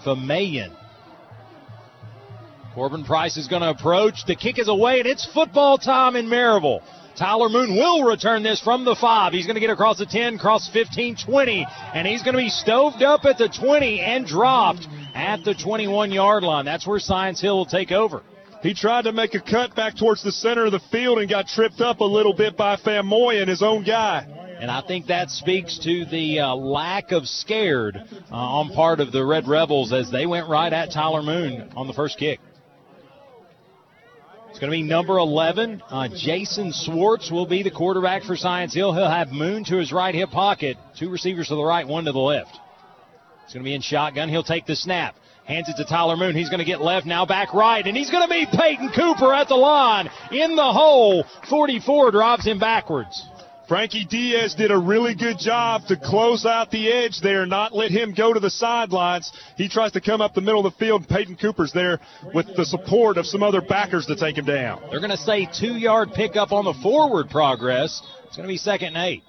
Vermeyen. 0.06 0.74
Corbin 2.74 3.04
Price 3.04 3.36
is 3.36 3.50
going 3.50 3.62
to 3.62 3.72
approach. 3.72 4.24
The 4.26 4.38
kick 4.38 4.58
is 4.58 4.70
away, 4.70 5.00
and 5.00 5.06
it's 5.06 5.26
football 5.34 5.78
time 5.78 6.16
in 6.16 6.28
Maryville. 6.28 6.82
Tyler 7.18 7.50
Moon 7.50 7.76
will 7.76 8.04
return 8.04 8.44
this 8.44 8.62
from 8.62 8.86
the 8.86 8.96
five. 8.96 9.34
He's 9.34 9.48
going 9.48 9.56
to 9.56 9.60
get 9.60 9.72
across 9.72 9.98
the 9.98 10.06
10, 10.06 10.38
cross 10.38 10.70
15, 10.72 11.18
20, 11.26 11.66
and 11.96 12.08
he's 12.08 12.22
going 12.22 12.36
to 12.36 12.42
be 12.42 12.50
stoved 12.50 13.02
up 13.02 13.26
at 13.26 13.40
the 13.40 13.50
20 13.50 14.00
and 14.02 14.26
dropped 14.26 14.88
at 15.16 15.44
the 15.44 15.56
21 15.56 16.12
yard 16.12 16.44
line. 16.44 16.66
That's 16.66 16.86
where 16.86 17.00
Science 17.00 17.42
Hill 17.42 17.58
will 17.58 17.66
take 17.66 17.92
over. 17.92 18.22
He 18.62 18.76
tried 18.76 19.04
to 19.04 19.14
make 19.14 19.34
a 19.34 19.40
cut 19.40 19.76
back 19.76 19.98
towards 19.98 20.24
the 20.24 20.32
center 20.32 20.66
of 20.66 20.72
the 20.72 20.80
field 20.92 21.18
and 21.20 21.30
got 21.30 21.48
tripped 21.48 21.82
up 21.82 22.02
a 22.02 22.06
little 22.06 22.34
bit 22.34 22.56
by 22.56 22.76
Famoy 22.76 23.40
and 23.42 23.50
his 23.50 23.64
own 23.64 23.84
guy. 23.84 24.26
And 24.60 24.70
I 24.70 24.82
think 24.82 25.08
that 25.08 25.30
speaks 25.30 25.78
to 25.80 26.06
the 26.06 26.40
uh, 26.40 26.56
lack 26.56 27.12
of 27.12 27.28
scared 27.28 27.98
uh, 28.32 28.36
on 28.36 28.74
part 28.74 29.00
of 29.00 29.12
the 29.12 29.24
Red 29.24 29.48
Rebels 29.48 29.94
as 29.94 30.12
they 30.12 30.26
went 30.26 30.50
right 30.50 30.74
at 30.74 30.92
Tyler 30.92 31.22
Moon 31.22 31.72
on 31.76 31.88
the 31.88 31.94
first 31.94 32.18
kick. 32.18 32.40
It's 34.58 34.62
going 34.64 34.72
to 34.72 34.76
be 34.76 34.82
number 34.82 35.20
11. 35.20 35.84
Uh, 35.88 36.08
Jason 36.08 36.74
Swartz 36.74 37.30
will 37.30 37.46
be 37.46 37.62
the 37.62 37.70
quarterback 37.70 38.24
for 38.24 38.36
Science 38.36 38.74
Hill. 38.74 38.92
He'll 38.92 39.08
have 39.08 39.32
Moon 39.32 39.64
to 39.66 39.78
his 39.78 39.92
right 39.92 40.16
hip 40.16 40.32
pocket, 40.32 40.78
two 40.98 41.12
receivers 41.12 41.50
to 41.50 41.56
the 41.56 41.64
right, 41.64 41.88
one 41.88 42.06
to 42.06 42.12
the 42.12 42.18
left. 42.18 42.58
It's 43.44 43.54
going 43.54 43.64
to 43.64 43.70
be 43.70 43.76
in 43.76 43.84
shotgun. 43.84 44.30
He'll 44.30 44.42
take 44.42 44.66
the 44.66 44.76
snap. 44.76 45.14
Hands 45.46 45.70
it 45.70 45.76
to 45.78 45.86
Tyler 45.86 46.18
Moon. 46.18 46.36
He's 46.36 46.50
going 46.50 46.58
to 46.58 46.66
get 46.66 46.82
left 46.82 47.06
now 47.06 47.24
back 47.24 47.54
right, 47.54 47.86
and 47.86 47.96
he's 47.96 48.10
going 48.10 48.28
to 48.28 48.34
be 48.34 48.48
Peyton 48.52 48.90
Cooper 48.96 49.32
at 49.32 49.48
the 49.48 49.54
line 49.54 50.10
in 50.32 50.56
the 50.56 50.74
hole. 50.74 51.24
44 51.52 52.10
drives 52.10 52.44
him 52.44 52.58
backwards. 52.58 53.28
Frankie 53.68 54.06
Diaz 54.06 54.56
did 54.56 54.72
a 54.72 54.78
really 54.78 55.14
good 55.14 55.38
job 55.38 55.88
to 55.88 55.98
close 55.98 56.46
out 56.46 56.72
the 56.72 56.90
edge 56.90 57.20
there, 57.20 57.46
not 57.46 57.76
let 57.76 57.92
him 57.92 58.14
go 58.14 58.32
to 58.32 58.40
the 58.40 58.50
sidelines. 58.50 59.30
He 59.58 59.68
tries 59.68 59.92
to 59.92 60.02
come 60.02 60.22
up 60.22 60.34
the 60.34 60.42
middle 60.42 60.66
of 60.66 60.74
the 60.74 60.80
field. 60.80 61.08
Peyton 61.10 61.36
Cooper's 61.36 61.74
there 61.74 62.00
with 62.34 62.48
the 62.56 62.66
support 62.66 63.18
of 63.18 63.26
some 63.26 63.44
other 63.44 63.60
backers 63.60 64.06
to 64.06 64.16
take 64.16 64.38
him 64.38 64.46
down. 64.46 64.82
They're 64.90 65.02
going 65.02 65.12
to 65.12 65.18
say 65.18 65.50
two 65.60 65.74
yard 65.74 66.12
pickup 66.14 66.54
on 66.54 66.64
the 66.64 66.74
forward 66.82 67.30
progress. 67.30 68.02
It's 68.26 68.38
going 68.38 68.48
to 68.48 68.54
be 68.54 68.58
second 68.58 68.96
and 68.96 69.06
eight. 69.06 69.24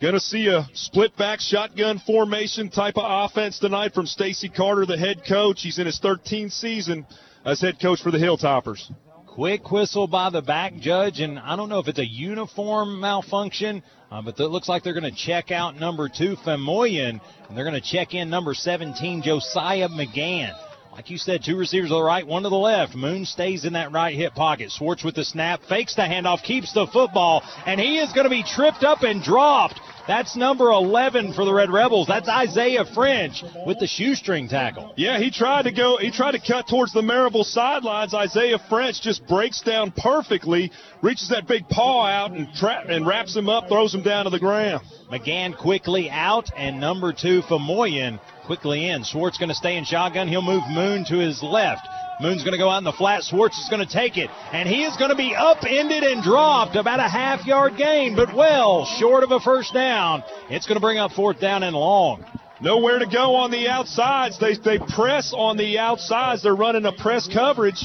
Going 0.00 0.14
to 0.14 0.20
see 0.20 0.46
a 0.46 0.66
split 0.72 1.16
back 1.16 1.40
shotgun 1.40 1.98
formation 1.98 2.70
type 2.70 2.96
of 2.96 3.04
offense 3.04 3.58
tonight 3.58 3.92
from 3.92 4.06
Stacy 4.06 4.48
Carter, 4.48 4.86
the 4.86 4.96
head 4.96 5.22
coach. 5.28 5.60
He's 5.60 5.78
in 5.78 5.86
his 5.86 6.00
13th 6.00 6.52
season 6.52 7.04
as 7.44 7.60
head 7.60 7.80
coach 7.82 8.00
for 8.00 8.10
the 8.10 8.18
Hilltoppers. 8.18 8.90
Quick 9.38 9.70
whistle 9.70 10.08
by 10.08 10.30
the 10.30 10.42
back 10.42 10.74
judge, 10.78 11.20
and 11.20 11.38
I 11.38 11.54
don't 11.54 11.68
know 11.68 11.78
if 11.78 11.86
it's 11.86 12.00
a 12.00 12.04
uniform 12.04 12.98
malfunction, 12.98 13.84
uh, 14.10 14.20
but 14.20 14.40
it 14.40 14.48
looks 14.48 14.68
like 14.68 14.82
they're 14.82 14.98
going 14.98 15.04
to 15.04 15.16
check 15.16 15.52
out 15.52 15.78
number 15.78 16.08
two, 16.08 16.34
Femoyan, 16.44 17.20
and 17.48 17.56
they're 17.56 17.62
going 17.62 17.80
to 17.80 17.88
check 17.88 18.14
in 18.14 18.30
number 18.30 18.52
17, 18.52 19.22
Josiah 19.22 19.88
McGann. 19.90 20.58
Like 20.90 21.08
you 21.08 21.18
said, 21.18 21.44
two 21.44 21.56
receivers 21.56 21.90
to 21.90 21.94
the 21.94 22.02
right, 22.02 22.26
one 22.26 22.42
to 22.42 22.48
the 22.48 22.56
left. 22.56 22.96
Moon 22.96 23.24
stays 23.24 23.64
in 23.64 23.74
that 23.74 23.92
right 23.92 24.12
hip 24.12 24.34
pocket. 24.34 24.72
Swartz 24.72 25.04
with 25.04 25.14
the 25.14 25.24
snap, 25.24 25.60
fakes 25.68 25.94
the 25.94 26.02
handoff, 26.02 26.42
keeps 26.42 26.72
the 26.72 26.88
football, 26.88 27.44
and 27.64 27.80
he 27.80 27.98
is 27.98 28.12
going 28.12 28.24
to 28.24 28.30
be 28.30 28.42
tripped 28.42 28.82
up 28.82 29.04
and 29.04 29.22
dropped. 29.22 29.80
That's 30.08 30.36
number 30.36 30.70
11 30.70 31.34
for 31.34 31.44
the 31.44 31.52
Red 31.52 31.70
Rebels. 31.70 32.06
That's 32.06 32.30
Isaiah 32.30 32.86
French 32.86 33.44
with 33.66 33.78
the 33.78 33.86
shoestring 33.86 34.48
tackle. 34.48 34.94
Yeah, 34.96 35.18
he 35.18 35.30
tried 35.30 35.64
to 35.64 35.70
go, 35.70 35.98
he 35.98 36.10
tried 36.10 36.32
to 36.32 36.40
cut 36.40 36.66
towards 36.66 36.94
the 36.94 37.02
Maryville 37.02 37.44
sidelines. 37.44 38.14
Isaiah 38.14 38.58
French 38.70 39.02
just 39.02 39.26
breaks 39.26 39.60
down 39.60 39.92
perfectly, 39.94 40.72
reaches 41.02 41.28
that 41.28 41.46
big 41.46 41.68
paw 41.68 42.06
out 42.06 42.32
and, 42.32 42.48
tra- 42.54 42.86
and 42.88 43.06
wraps 43.06 43.36
him 43.36 43.50
up, 43.50 43.68
throws 43.68 43.94
him 43.94 44.02
down 44.02 44.24
to 44.24 44.30
the 44.30 44.38
ground. 44.38 44.82
McGann 45.12 45.54
quickly 45.54 46.08
out, 46.08 46.48
and 46.56 46.80
number 46.80 47.12
two, 47.12 47.42
Famoyan, 47.42 48.18
quickly 48.46 48.88
in. 48.88 49.04
Swartz 49.04 49.36
going 49.36 49.50
to 49.50 49.54
stay 49.54 49.76
in 49.76 49.84
shotgun. 49.84 50.26
He'll 50.26 50.40
move 50.40 50.62
Moon 50.70 51.04
to 51.10 51.18
his 51.18 51.42
left. 51.42 51.86
Moon's 52.20 52.42
going 52.42 52.52
to 52.52 52.58
go 52.58 52.68
out 52.68 52.78
in 52.78 52.84
the 52.84 52.92
flat. 52.92 53.22
Swartz 53.22 53.58
is 53.58 53.68
going 53.68 53.86
to 53.86 53.92
take 53.92 54.16
it, 54.16 54.28
and 54.52 54.68
he 54.68 54.84
is 54.84 54.96
going 54.96 55.10
to 55.10 55.16
be 55.16 55.34
upended 55.36 56.02
and 56.02 56.22
dropped 56.22 56.74
about 56.74 56.98
a 56.98 57.08
half 57.08 57.46
yard 57.46 57.76
gain, 57.76 58.16
but 58.16 58.34
well 58.34 58.84
short 58.84 59.22
of 59.22 59.30
a 59.30 59.38
first 59.38 59.72
down. 59.72 60.24
It's 60.50 60.66
going 60.66 60.76
to 60.76 60.80
bring 60.80 60.98
up 60.98 61.12
fourth 61.12 61.40
down 61.40 61.62
and 61.62 61.76
long. 61.76 62.24
Nowhere 62.60 62.98
to 62.98 63.06
go 63.06 63.36
on 63.36 63.52
the 63.52 63.68
outsides. 63.68 64.36
They, 64.40 64.56
they 64.56 64.78
press 64.78 65.32
on 65.32 65.56
the 65.56 65.78
outsides. 65.78 66.42
They're 66.42 66.56
running 66.56 66.86
a 66.86 66.92
press 66.92 67.28
coverage, 67.32 67.84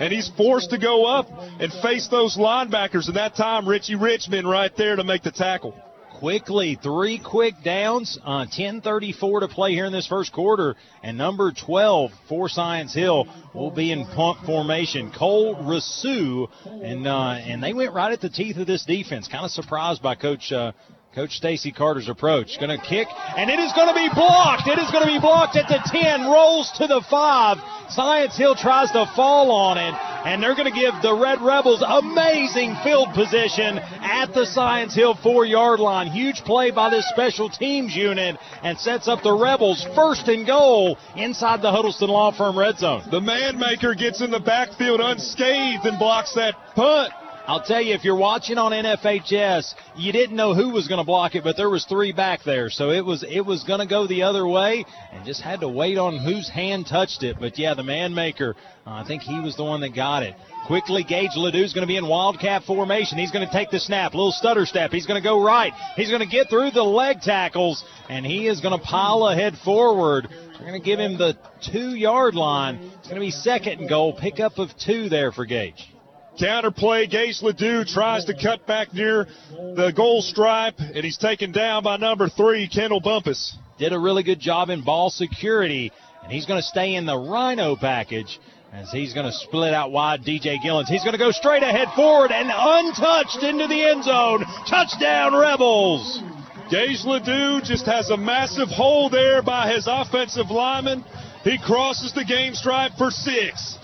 and 0.00 0.12
he's 0.12 0.28
forced 0.36 0.70
to 0.70 0.78
go 0.78 1.04
up 1.06 1.28
and 1.60 1.72
face 1.72 2.08
those 2.08 2.36
linebackers. 2.36 3.06
And 3.06 3.16
that 3.16 3.36
time, 3.36 3.68
Richie 3.68 3.94
Richmond 3.94 4.48
right 4.48 4.76
there 4.76 4.96
to 4.96 5.04
make 5.04 5.22
the 5.22 5.30
tackle 5.30 5.74
quickly. 6.18 6.78
Three 6.82 7.18
quick 7.18 7.54
downs. 7.64 8.18
Uh, 8.24 8.46
10:34 8.46 9.40
to 9.40 9.48
play 9.48 9.72
here 9.72 9.86
in 9.86 9.92
this 9.92 10.06
first 10.06 10.32
quarter, 10.32 10.76
and 11.02 11.16
number 11.16 11.52
12 11.52 12.10
for 12.28 12.48
Science 12.48 12.92
Hill 12.92 13.26
will 13.54 13.70
be 13.70 13.92
in 13.92 14.04
punt 14.06 14.38
formation. 14.44 15.12
Cole 15.12 15.54
Rasu, 15.54 16.48
and 16.66 17.06
uh, 17.06 17.30
and 17.30 17.62
they 17.62 17.72
went 17.72 17.92
right 17.92 18.12
at 18.12 18.20
the 18.20 18.28
teeth 18.28 18.56
of 18.56 18.66
this 18.66 18.84
defense. 18.84 19.28
Kind 19.28 19.44
of 19.44 19.50
surprised 19.50 20.02
by 20.02 20.14
Coach. 20.14 20.52
Uh, 20.52 20.72
Coach 21.18 21.32
Stacy 21.32 21.72
Carter's 21.72 22.08
approach. 22.08 22.60
Going 22.60 22.70
to 22.70 22.86
kick, 22.86 23.08
and 23.36 23.50
it 23.50 23.58
is 23.58 23.72
going 23.72 23.88
to 23.88 23.94
be 23.94 24.08
blocked. 24.14 24.68
It 24.68 24.78
is 24.78 24.88
going 24.92 25.02
to 25.02 25.10
be 25.10 25.18
blocked 25.18 25.56
at 25.56 25.66
the 25.66 25.82
10, 25.84 26.30
rolls 26.30 26.70
to 26.76 26.86
the 26.86 27.02
5. 27.10 27.58
Science 27.90 28.36
Hill 28.36 28.54
tries 28.54 28.92
to 28.92 29.04
fall 29.16 29.50
on 29.50 29.78
it, 29.78 29.94
and 30.24 30.40
they're 30.40 30.54
going 30.54 30.72
to 30.72 30.80
give 30.80 30.94
the 31.02 31.12
Red 31.12 31.42
Rebels 31.42 31.82
amazing 31.84 32.76
field 32.84 33.08
position 33.14 33.78
at 33.78 34.26
the 34.32 34.46
Science 34.46 34.94
Hill 34.94 35.16
four 35.20 35.44
yard 35.44 35.80
line. 35.80 36.06
Huge 36.06 36.44
play 36.44 36.70
by 36.70 36.88
this 36.88 37.08
special 37.08 37.50
teams 37.50 37.96
unit 37.96 38.36
and 38.62 38.78
sets 38.78 39.08
up 39.08 39.24
the 39.24 39.32
Rebels 39.32 39.84
first 39.96 40.28
and 40.28 40.46
goal 40.46 40.98
inside 41.16 41.62
the 41.62 41.72
Huddleston 41.72 42.10
Law 42.10 42.30
Firm 42.30 42.56
red 42.56 42.78
zone. 42.78 43.02
The 43.10 43.18
Maneker 43.18 43.98
gets 43.98 44.20
in 44.20 44.30
the 44.30 44.38
backfield 44.38 45.00
unscathed 45.00 45.84
and 45.84 45.98
blocks 45.98 46.34
that 46.34 46.54
punt. 46.76 47.12
I'll 47.48 47.62
tell 47.62 47.80
you, 47.80 47.94
if 47.94 48.04
you're 48.04 48.14
watching 48.14 48.58
on 48.58 48.72
NFHS, 48.72 49.72
you 49.96 50.12
didn't 50.12 50.36
know 50.36 50.52
who 50.52 50.68
was 50.68 50.86
going 50.86 50.98
to 50.98 51.04
block 51.04 51.34
it, 51.34 51.42
but 51.42 51.56
there 51.56 51.70
was 51.70 51.86
three 51.86 52.12
back 52.12 52.44
there, 52.44 52.68
so 52.68 52.90
it 52.90 53.02
was 53.02 53.24
it 53.26 53.40
was 53.40 53.64
going 53.64 53.80
to 53.80 53.86
go 53.86 54.06
the 54.06 54.24
other 54.24 54.46
way, 54.46 54.84
and 55.14 55.24
just 55.24 55.40
had 55.40 55.60
to 55.60 55.68
wait 55.68 55.96
on 55.96 56.18
whose 56.18 56.46
hand 56.46 56.86
touched 56.86 57.22
it. 57.22 57.38
But 57.40 57.58
yeah, 57.58 57.72
the 57.72 57.82
Maneker, 57.82 58.54
uh, 58.86 58.90
I 58.90 59.04
think 59.04 59.22
he 59.22 59.40
was 59.40 59.56
the 59.56 59.64
one 59.64 59.80
that 59.80 59.94
got 59.94 60.24
it. 60.24 60.34
Quickly, 60.66 61.04
Gage 61.04 61.30
Ledoux's 61.38 61.72
going 61.72 61.86
to 61.86 61.88
be 61.88 61.96
in 61.96 62.06
wildcat 62.06 62.64
formation. 62.64 63.16
He's 63.16 63.30
going 63.30 63.46
to 63.46 63.52
take 63.52 63.70
the 63.70 63.80
snap, 63.80 64.12
little 64.12 64.30
stutter 64.30 64.66
step. 64.66 64.90
He's 64.90 65.06
going 65.06 65.18
to 65.18 65.26
go 65.26 65.42
right. 65.42 65.72
He's 65.96 66.10
going 66.10 66.20
to 66.20 66.26
get 66.26 66.50
through 66.50 66.72
the 66.72 66.82
leg 66.82 67.22
tackles, 67.22 67.82
and 68.10 68.26
he 68.26 68.46
is 68.46 68.60
going 68.60 68.78
to 68.78 68.84
pile 68.84 69.26
ahead 69.26 69.54
forward. 69.64 70.28
We're 70.30 70.66
going 70.66 70.78
to 70.78 70.84
give 70.84 71.00
him 71.00 71.16
the 71.16 71.38
two 71.62 71.94
yard 71.94 72.34
line. 72.34 72.92
It's 72.98 73.08
going 73.08 73.18
to 73.18 73.26
be 73.26 73.30
second 73.30 73.80
and 73.80 73.88
goal. 73.88 74.12
Pickup 74.12 74.58
of 74.58 74.68
two 74.76 75.08
there 75.08 75.32
for 75.32 75.46
Gage. 75.46 75.94
Counterplay, 76.38 77.10
Gage 77.10 77.42
Ledoux 77.42 77.84
tries 77.84 78.24
to 78.26 78.34
cut 78.34 78.66
back 78.66 78.94
near 78.94 79.26
the 79.50 79.92
goal 79.94 80.22
stripe, 80.22 80.78
and 80.78 81.04
he's 81.04 81.18
taken 81.18 81.52
down 81.52 81.82
by 81.82 81.96
number 81.96 82.28
three, 82.28 82.68
Kendall 82.68 83.00
Bumpus. 83.00 83.56
Did 83.78 83.92
a 83.92 83.98
really 83.98 84.22
good 84.22 84.40
job 84.40 84.70
in 84.70 84.82
ball 84.82 85.10
security 85.10 85.92
and 86.28 86.34
he's 86.34 86.44
going 86.44 86.60
to 86.60 86.66
stay 86.66 86.94
in 86.94 87.06
the 87.06 87.16
Rhino 87.16 87.74
package 87.74 88.38
as 88.70 88.90
he's 88.90 89.14
going 89.14 89.24
to 89.24 89.32
split 89.32 89.72
out 89.72 89.90
wide 89.90 90.20
DJ 90.24 90.58
Gillens. 90.62 90.88
He's 90.88 91.02
going 91.02 91.14
to 91.14 91.18
go 91.18 91.30
straight 91.30 91.62
ahead 91.62 91.88
forward 91.96 92.30
and 92.30 92.50
untouched 92.52 93.42
into 93.42 93.66
the 93.66 93.82
end 93.82 94.04
zone. 94.04 94.44
Touchdown, 94.68 95.34
Rebels! 95.34 96.22
Gage 96.70 97.02
Ledoux 97.06 97.62
just 97.64 97.86
has 97.86 98.10
a 98.10 98.16
massive 98.18 98.68
hole 98.68 99.08
there 99.08 99.42
by 99.42 99.72
his 99.72 99.88
offensive 99.90 100.50
lineman. 100.50 101.02
He 101.44 101.56
crosses 101.56 102.12
the 102.12 102.26
game 102.26 102.52
stripe 102.52 102.92
for 102.98 103.10
six. 103.10 103.78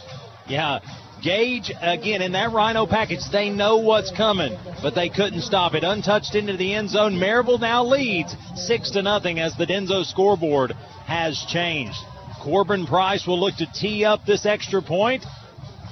Yeah, 0.47 0.81
Gage, 1.25 1.73
again, 1.81 2.21
in 2.21 2.33
that 2.33 2.53
Rhino 2.53 2.87
package, 2.87 3.21
they 3.33 3.49
know 3.49 3.79
what's 3.79 4.13
coming, 4.15 4.59
but 4.83 4.95
they 4.95 5.09
couldn't 5.09 5.41
stop 5.41 5.73
it. 5.73 5.83
Untouched 5.83 6.35
into 6.35 6.55
the 6.59 6.75
end 6.75 6.91
zone. 6.91 7.15
Maryville 7.15 7.59
now 7.59 7.83
leads 7.83 8.37
6 8.57 8.91
to 8.91 9.01
nothing 9.01 9.41
as 9.41 9.57
the 9.57 9.65
Denso 9.65 10.05
scoreboard 10.05 10.73
has 11.07 11.43
changed. 11.49 11.97
Corbin 12.43 12.87
Price 12.87 13.27
will 13.27 13.41
look 13.41 13.57
to 13.57 13.67
tee 13.73 14.05
up 14.05 14.27
this 14.27 14.45
extra 14.45 14.83
point. 14.83 15.25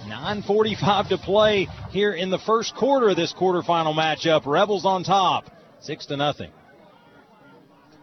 9.45 0.04 1.08
to 1.08 1.16
play 1.16 1.66
here 1.92 2.12
in 2.12 2.28
the 2.28 2.38
first 2.38 2.74
quarter 2.74 3.08
of 3.08 3.16
this 3.16 3.32
quarterfinal 3.32 3.94
matchup. 3.94 4.44
Rebels 4.44 4.84
on 4.84 5.02
top, 5.02 5.46
6 5.80 6.06
to 6.06 6.18
nothing. 6.18 6.50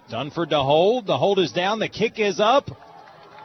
Dunford 0.09 0.49
to 0.49 0.63
hold. 0.63 1.05
The 1.05 1.19
hold 1.19 1.37
is 1.37 1.51
down. 1.51 1.77
The 1.77 1.89
kick 1.89 2.17
is 2.17 2.39
up. 2.39 2.71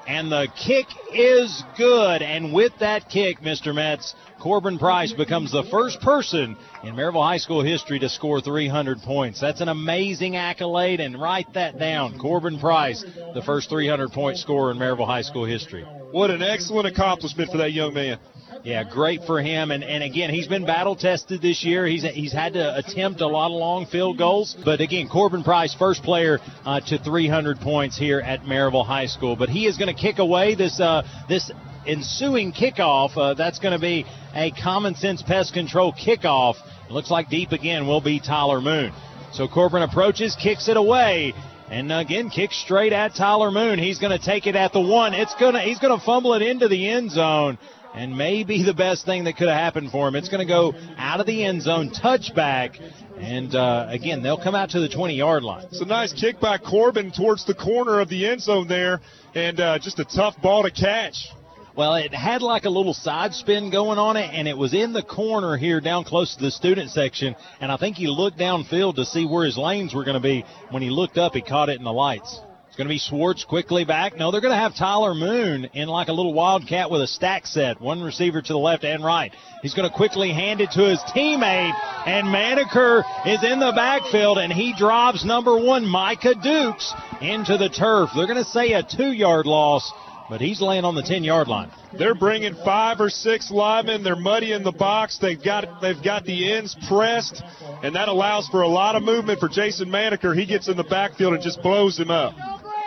And 0.06 0.30
the 0.30 0.48
kick 0.54 0.86
is 1.12 1.64
good. 1.76 2.22
And 2.22 2.52
with 2.52 2.72
that 2.80 3.08
kick, 3.08 3.40
Mr. 3.40 3.74
Metz, 3.74 4.14
Corbin 4.44 4.78
Price 4.78 5.10
becomes 5.10 5.52
the 5.52 5.62
first 5.70 6.02
person 6.02 6.54
in 6.82 6.94
Maryville 6.94 7.26
High 7.26 7.38
School 7.38 7.62
history 7.62 7.98
to 8.00 8.10
score 8.10 8.42
300 8.42 8.98
points. 9.00 9.40
That's 9.40 9.62
an 9.62 9.70
amazing 9.70 10.36
accolade, 10.36 11.00
and 11.00 11.18
write 11.18 11.54
that 11.54 11.78
down. 11.78 12.18
Corbin 12.18 12.58
Price, 12.58 13.02
the 13.32 13.40
first 13.40 13.70
300 13.70 14.12
point 14.12 14.36
scorer 14.36 14.70
in 14.70 14.76
Maryville 14.76 15.06
High 15.06 15.22
School 15.22 15.46
history. 15.46 15.82
What 16.10 16.28
an 16.28 16.42
excellent 16.42 16.86
accomplishment 16.86 17.52
for 17.52 17.56
that 17.56 17.72
young 17.72 17.94
man. 17.94 18.18
Yeah, 18.64 18.84
great 18.84 19.24
for 19.24 19.40
him. 19.40 19.70
And, 19.70 19.82
and 19.82 20.04
again, 20.04 20.28
he's 20.28 20.46
been 20.46 20.66
battle 20.66 20.94
tested 20.94 21.40
this 21.40 21.64
year. 21.64 21.86
He's 21.86 22.02
he's 22.02 22.32
had 22.34 22.52
to 22.52 22.76
attempt 22.76 23.22
a 23.22 23.26
lot 23.26 23.46
of 23.46 23.52
long 23.52 23.86
field 23.86 24.18
goals. 24.18 24.54
But 24.62 24.82
again, 24.82 25.08
Corbin 25.08 25.42
Price, 25.42 25.74
first 25.74 26.02
player 26.02 26.38
uh, 26.66 26.80
to 26.80 26.98
300 26.98 27.60
points 27.60 27.96
here 27.96 28.20
at 28.20 28.42
Maryville 28.42 28.86
High 28.86 29.06
School. 29.06 29.36
But 29.36 29.48
he 29.48 29.66
is 29.66 29.78
going 29.78 29.94
to 29.94 29.98
kick 29.98 30.18
away 30.18 30.54
this 30.54 30.80
uh, 30.80 31.02
this 31.30 31.50
ensuing 31.86 32.52
kickoff. 32.52 33.16
Uh, 33.16 33.34
that's 33.34 33.58
going 33.58 33.72
to 33.72 33.80
be 33.80 34.04
a 34.34 34.50
common 34.50 34.94
sense 34.94 35.22
pest 35.22 35.54
control 35.54 35.92
kickoff. 35.92 36.56
It 36.88 36.92
looks 36.92 37.10
like 37.10 37.28
deep 37.28 37.52
again 37.52 37.86
will 37.86 38.00
be 38.00 38.20
Tyler 38.20 38.60
Moon. 38.60 38.92
So 39.32 39.48
Corbin 39.48 39.82
approaches, 39.82 40.36
kicks 40.40 40.68
it 40.68 40.76
away. 40.76 41.34
And 41.70 41.90
again, 41.90 42.30
kicks 42.30 42.56
straight 42.56 42.92
at 42.92 43.14
Tyler 43.14 43.50
Moon. 43.50 43.78
He's 43.78 43.98
going 43.98 44.16
to 44.16 44.24
take 44.24 44.46
it 44.46 44.54
at 44.54 44.72
the 44.72 44.80
one. 44.80 45.14
It's 45.14 45.34
gonna 45.40 45.60
he's 45.62 45.78
going 45.78 45.98
to 45.98 46.04
fumble 46.04 46.34
it 46.34 46.42
into 46.42 46.68
the 46.68 46.88
end 46.88 47.10
zone 47.10 47.58
and 47.94 48.16
maybe 48.16 48.62
the 48.62 48.74
best 48.74 49.06
thing 49.06 49.24
that 49.24 49.36
could 49.36 49.48
have 49.48 49.56
happened 49.56 49.90
for 49.90 50.08
him. 50.08 50.16
It's 50.16 50.28
going 50.28 50.46
to 50.46 50.52
go 50.52 50.74
out 50.98 51.20
of 51.20 51.26
the 51.26 51.44
end 51.44 51.62
zone, 51.62 51.90
touchback, 51.90 52.80
and 53.18 53.54
uh, 53.54 53.86
again, 53.88 54.22
they'll 54.22 54.42
come 54.42 54.56
out 54.56 54.70
to 54.70 54.80
the 54.80 54.88
20 54.88 55.14
yard 55.14 55.44
line. 55.44 55.64
It's 55.66 55.80
a 55.80 55.86
nice 55.86 56.12
kick 56.12 56.40
by 56.40 56.58
Corbin 56.58 57.12
towards 57.12 57.46
the 57.46 57.54
corner 57.54 58.00
of 58.00 58.08
the 58.08 58.26
end 58.26 58.42
zone 58.42 58.66
there, 58.66 59.00
and 59.34 59.60
uh, 59.60 59.78
just 59.78 60.00
a 60.00 60.04
tough 60.04 60.40
ball 60.42 60.64
to 60.64 60.70
catch. 60.70 61.28
Well, 61.76 61.96
it 61.96 62.14
had 62.14 62.40
like 62.40 62.66
a 62.66 62.70
little 62.70 62.94
side 62.94 63.34
spin 63.34 63.70
going 63.70 63.98
on 63.98 64.16
it, 64.16 64.30
and 64.32 64.46
it 64.46 64.56
was 64.56 64.72
in 64.74 64.92
the 64.92 65.02
corner 65.02 65.56
here 65.56 65.80
down 65.80 66.04
close 66.04 66.36
to 66.36 66.42
the 66.42 66.52
student 66.52 66.90
section. 66.90 67.34
And 67.60 67.72
I 67.72 67.76
think 67.76 67.96
he 67.96 68.06
looked 68.06 68.38
downfield 68.38 68.94
to 68.94 69.04
see 69.04 69.26
where 69.26 69.44
his 69.44 69.58
lanes 69.58 69.92
were 69.92 70.04
going 70.04 70.14
to 70.14 70.20
be. 70.20 70.44
When 70.70 70.82
he 70.82 70.90
looked 70.90 71.18
up, 71.18 71.34
he 71.34 71.42
caught 71.42 71.70
it 71.70 71.78
in 71.78 71.84
the 71.84 71.92
lights. 71.92 72.40
It's 72.68 72.76
going 72.76 72.86
to 72.86 72.94
be 72.94 72.98
Schwartz 72.98 73.44
quickly 73.44 73.84
back. 73.84 74.16
No, 74.16 74.30
they're 74.30 74.40
going 74.40 74.54
to 74.54 74.58
have 74.58 74.76
Tyler 74.76 75.14
Moon 75.14 75.64
in 75.74 75.88
like 75.88 76.08
a 76.08 76.12
little 76.12 76.32
wildcat 76.32 76.90
with 76.90 77.02
a 77.02 77.06
stack 77.08 77.46
set, 77.46 77.80
one 77.80 78.02
receiver 78.02 78.40
to 78.40 78.52
the 78.52 78.58
left 78.58 78.84
and 78.84 79.04
right. 79.04 79.32
He's 79.62 79.74
going 79.74 79.88
to 79.88 79.94
quickly 79.94 80.32
hand 80.32 80.60
it 80.60 80.70
to 80.72 80.88
his 80.88 80.98
teammate, 81.14 81.72
and 82.06 82.28
Maneker 82.28 83.04
is 83.26 83.42
in 83.44 83.58
the 83.60 83.72
backfield, 83.74 84.38
and 84.38 84.52
he 84.52 84.74
drives 84.76 85.24
number 85.24 85.56
one, 85.56 85.86
Micah 85.86 86.34
Dukes, 86.34 86.92
into 87.20 87.56
the 87.58 87.68
turf. 87.68 88.10
They're 88.14 88.26
going 88.26 88.42
to 88.42 88.50
say 88.50 88.72
a 88.72 88.82
two-yard 88.82 89.46
loss, 89.46 89.92
but 90.28 90.40
he's 90.40 90.60
laying 90.60 90.84
on 90.84 90.94
the 90.94 91.02
10-yard 91.02 91.48
line. 91.48 91.70
They're 91.98 92.14
bringing 92.14 92.54
five 92.64 93.00
or 93.00 93.10
six 93.10 93.50
linemen. 93.50 94.02
They're 94.02 94.16
muddy 94.16 94.52
in 94.52 94.62
the 94.62 94.72
box. 94.72 95.18
They've 95.18 95.42
got 95.42 95.80
they've 95.80 96.02
got 96.02 96.24
the 96.24 96.52
ends 96.52 96.76
pressed, 96.88 97.42
and 97.82 97.94
that 97.94 98.08
allows 98.08 98.48
for 98.48 98.62
a 98.62 98.68
lot 98.68 98.96
of 98.96 99.02
movement 99.02 99.40
for 99.40 99.48
Jason 99.48 99.88
Maneker. 99.88 100.36
He 100.36 100.46
gets 100.46 100.68
in 100.68 100.76
the 100.76 100.84
backfield 100.84 101.34
and 101.34 101.42
just 101.42 101.62
blows 101.62 101.98
him 101.98 102.10
up. 102.10 102.34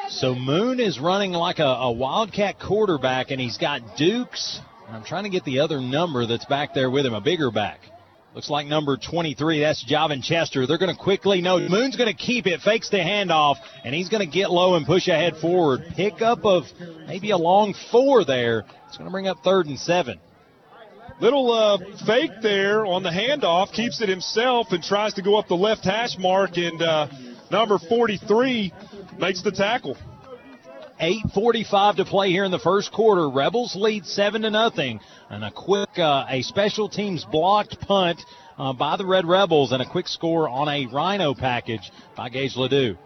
So 0.10 0.34
Moon 0.34 0.80
is 0.80 1.00
running 1.00 1.32
like 1.32 1.60
a, 1.60 1.64
a 1.64 1.92
Wildcat 1.92 2.60
quarterback, 2.60 3.32
and 3.32 3.42
he's 3.42 3.58
got 3.58 3.98
Dukes. 3.98 4.62
I'm 4.90 5.04
trying 5.04 5.24
to 5.24 5.30
get 5.30 5.44
the 5.44 5.60
other 5.60 5.82
number 5.82 6.26
that's 6.26 6.46
back 6.46 6.74
there 6.74 6.90
with 6.90 7.06
him, 7.06 7.14
a 7.14 7.22
bigger 7.22 7.52
back. 7.52 7.80
Looks 8.38 8.52
like 8.52 8.68
number 8.68 8.98
23. 8.98 9.62
That's 9.62 9.84
Javin 9.84 10.22
Chester. 10.22 10.68
They're 10.68 10.78
going 10.78 10.96
to 10.96 11.02
quickly 11.02 11.42
no. 11.42 11.58
Moon's 11.58 11.96
going 11.96 12.16
to 12.16 12.16
keep 12.16 12.46
it, 12.46 12.62
fakes 12.62 12.88
the 12.92 12.98
handoff, 12.98 13.56
and 13.84 13.96
he's 13.96 14.10
going 14.10 14.24
to 14.24 14.32
get 14.32 14.52
low 14.52 14.76
and 14.76 14.86
push 14.86 15.08
ahead 15.08 15.38
forward. 15.38 15.82
Pickup 15.96 16.46
of 16.46 16.66
maybe 17.08 17.32
a 17.32 17.38
long 17.38 17.74
four 17.92 18.26
there. 18.26 18.64
It's 18.88 18.96
going 18.96 19.08
to 19.08 19.12
bring 19.12 19.28
up 19.28 19.40
third 19.44 19.66
and 19.66 19.80
seven. 19.80 20.20
Little 21.20 21.52
uh, 21.52 21.80
fake 22.06 22.30
there 22.44 22.86
on 22.86 23.02
the 23.02 23.10
handoff, 23.10 23.72
keeps 23.74 24.02
it 24.02 24.08
himself 24.08 24.68
and 24.70 24.84
tries 24.84 25.16
to 25.16 25.24
go 25.24 25.40
up 25.40 25.48
the 25.48 25.56
left 25.56 25.84
hash 25.84 26.16
mark, 26.20 26.58
and 26.58 26.80
uh, 26.80 27.08
number 27.50 27.80
43 27.80 28.72
makes 29.18 29.42
the 29.42 29.52
tackle. 29.52 29.98
8:45 31.00 31.98
to 31.98 32.06
play 32.06 32.32
here 32.32 32.44
in 32.44 32.52
the 32.52 32.60
first 32.60 32.92
quarter. 32.92 33.30
Rebels 33.30 33.76
lead 33.76 34.06
seven 34.06 34.42
to 34.44 34.50
nothing, 34.50 35.00
and 35.30 35.44
a 35.44 35.52
quick 35.52 35.98
uh, 35.98 36.26
a 36.30 36.42
special 36.42 36.90
teams 36.90 37.24
blocked 37.26 37.80
punt 37.82 38.20
uh, 38.58 38.74
by 38.74 38.98
the 38.98 39.06
Red 39.06 39.28
Rebels, 39.28 39.72
and 39.72 39.82
a 39.82 39.86
quick 39.86 40.08
score 40.08 40.50
on 40.50 40.68
a 40.68 40.88
Rhino 40.88 41.34
package 41.34 41.92
by 42.16 42.30
Gage 42.30 42.56
Ledoux. 42.56 42.98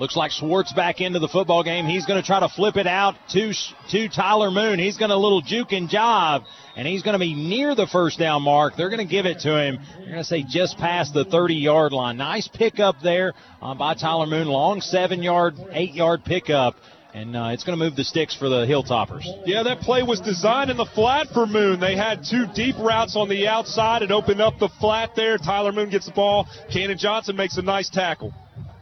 Looks 0.00 0.16
like 0.16 0.30
Schwartz 0.30 0.72
back 0.72 1.02
into 1.02 1.18
the 1.18 1.28
football 1.28 1.62
game. 1.62 1.84
He's 1.84 2.06
going 2.06 2.18
to 2.18 2.26
try 2.26 2.40
to 2.40 2.48
flip 2.48 2.76
it 2.76 2.86
out 2.86 3.16
to 3.32 3.52
to 3.90 4.08
Tyler 4.08 4.50
Moon. 4.50 4.78
He's 4.78 4.96
going 4.96 5.10
to 5.10 5.14
a 5.14 5.16
little 5.16 5.42
juke 5.42 5.72
and 5.72 5.90
jive, 5.90 6.42
and 6.74 6.88
he's 6.88 7.02
going 7.02 7.12
to 7.12 7.18
be 7.18 7.34
near 7.34 7.74
the 7.74 7.86
first 7.86 8.18
down 8.18 8.42
mark. 8.42 8.76
They're 8.76 8.88
going 8.88 9.06
to 9.06 9.12
give 9.12 9.26
it 9.26 9.40
to 9.40 9.58
him. 9.58 9.78
They're 9.98 10.06
going 10.06 10.18
to 10.18 10.24
say 10.24 10.42
just 10.42 10.78
past 10.78 11.12
the 11.12 11.26
30 11.26 11.56
yard 11.56 11.92
line. 11.92 12.16
Nice 12.16 12.48
pickup 12.48 13.02
there 13.02 13.34
uh, 13.60 13.74
by 13.74 13.92
Tyler 13.92 14.24
Moon. 14.24 14.48
Long 14.48 14.80
seven 14.80 15.22
yard, 15.22 15.56
eight 15.72 15.92
yard 15.92 16.24
pickup. 16.24 16.76
And 17.12 17.36
uh, 17.36 17.50
it's 17.52 17.64
going 17.64 17.76
to 17.78 17.84
move 17.84 17.96
the 17.96 18.04
sticks 18.04 18.36
for 18.36 18.48
the 18.48 18.66
Hilltoppers. 18.66 19.24
Yeah, 19.44 19.64
that 19.64 19.80
play 19.80 20.02
was 20.02 20.20
designed 20.20 20.70
in 20.70 20.76
the 20.76 20.86
flat 20.86 21.26
for 21.34 21.46
Moon. 21.46 21.80
They 21.80 21.96
had 21.96 22.24
two 22.24 22.46
deep 22.54 22.76
routes 22.78 23.16
on 23.16 23.28
the 23.28 23.48
outside. 23.48 24.02
It 24.02 24.12
opened 24.12 24.40
up 24.40 24.58
the 24.58 24.68
flat 24.80 25.16
there. 25.16 25.36
Tyler 25.36 25.72
Moon 25.72 25.90
gets 25.90 26.06
the 26.06 26.12
ball. 26.12 26.46
Cannon 26.72 26.98
Johnson 26.98 27.34
makes 27.34 27.56
a 27.56 27.62
nice 27.62 27.90
tackle. 27.90 28.32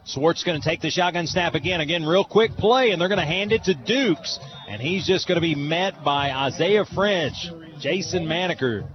Swartz 0.05 0.43
going 0.43 0.59
to 0.59 0.67
take 0.67 0.81
the 0.81 0.89
shotgun 0.89 1.27
snap 1.27 1.55
again. 1.55 1.81
Again, 1.81 2.05
real 2.05 2.23
quick 2.23 2.51
play, 2.51 2.91
and 2.91 3.01
they're 3.01 3.09
going 3.09 3.19
to 3.19 3.25
hand 3.25 3.51
it 3.51 3.63
to 3.63 3.73
Dukes. 3.73 4.39
And 4.67 4.81
he's 4.81 5.05
just 5.05 5.27
going 5.27 5.37
to 5.37 5.41
be 5.41 5.55
met 5.55 6.03
by 6.03 6.31
Isaiah 6.31 6.85
French, 6.85 7.49
Jason 7.79 8.25
Maneker. 8.25 8.87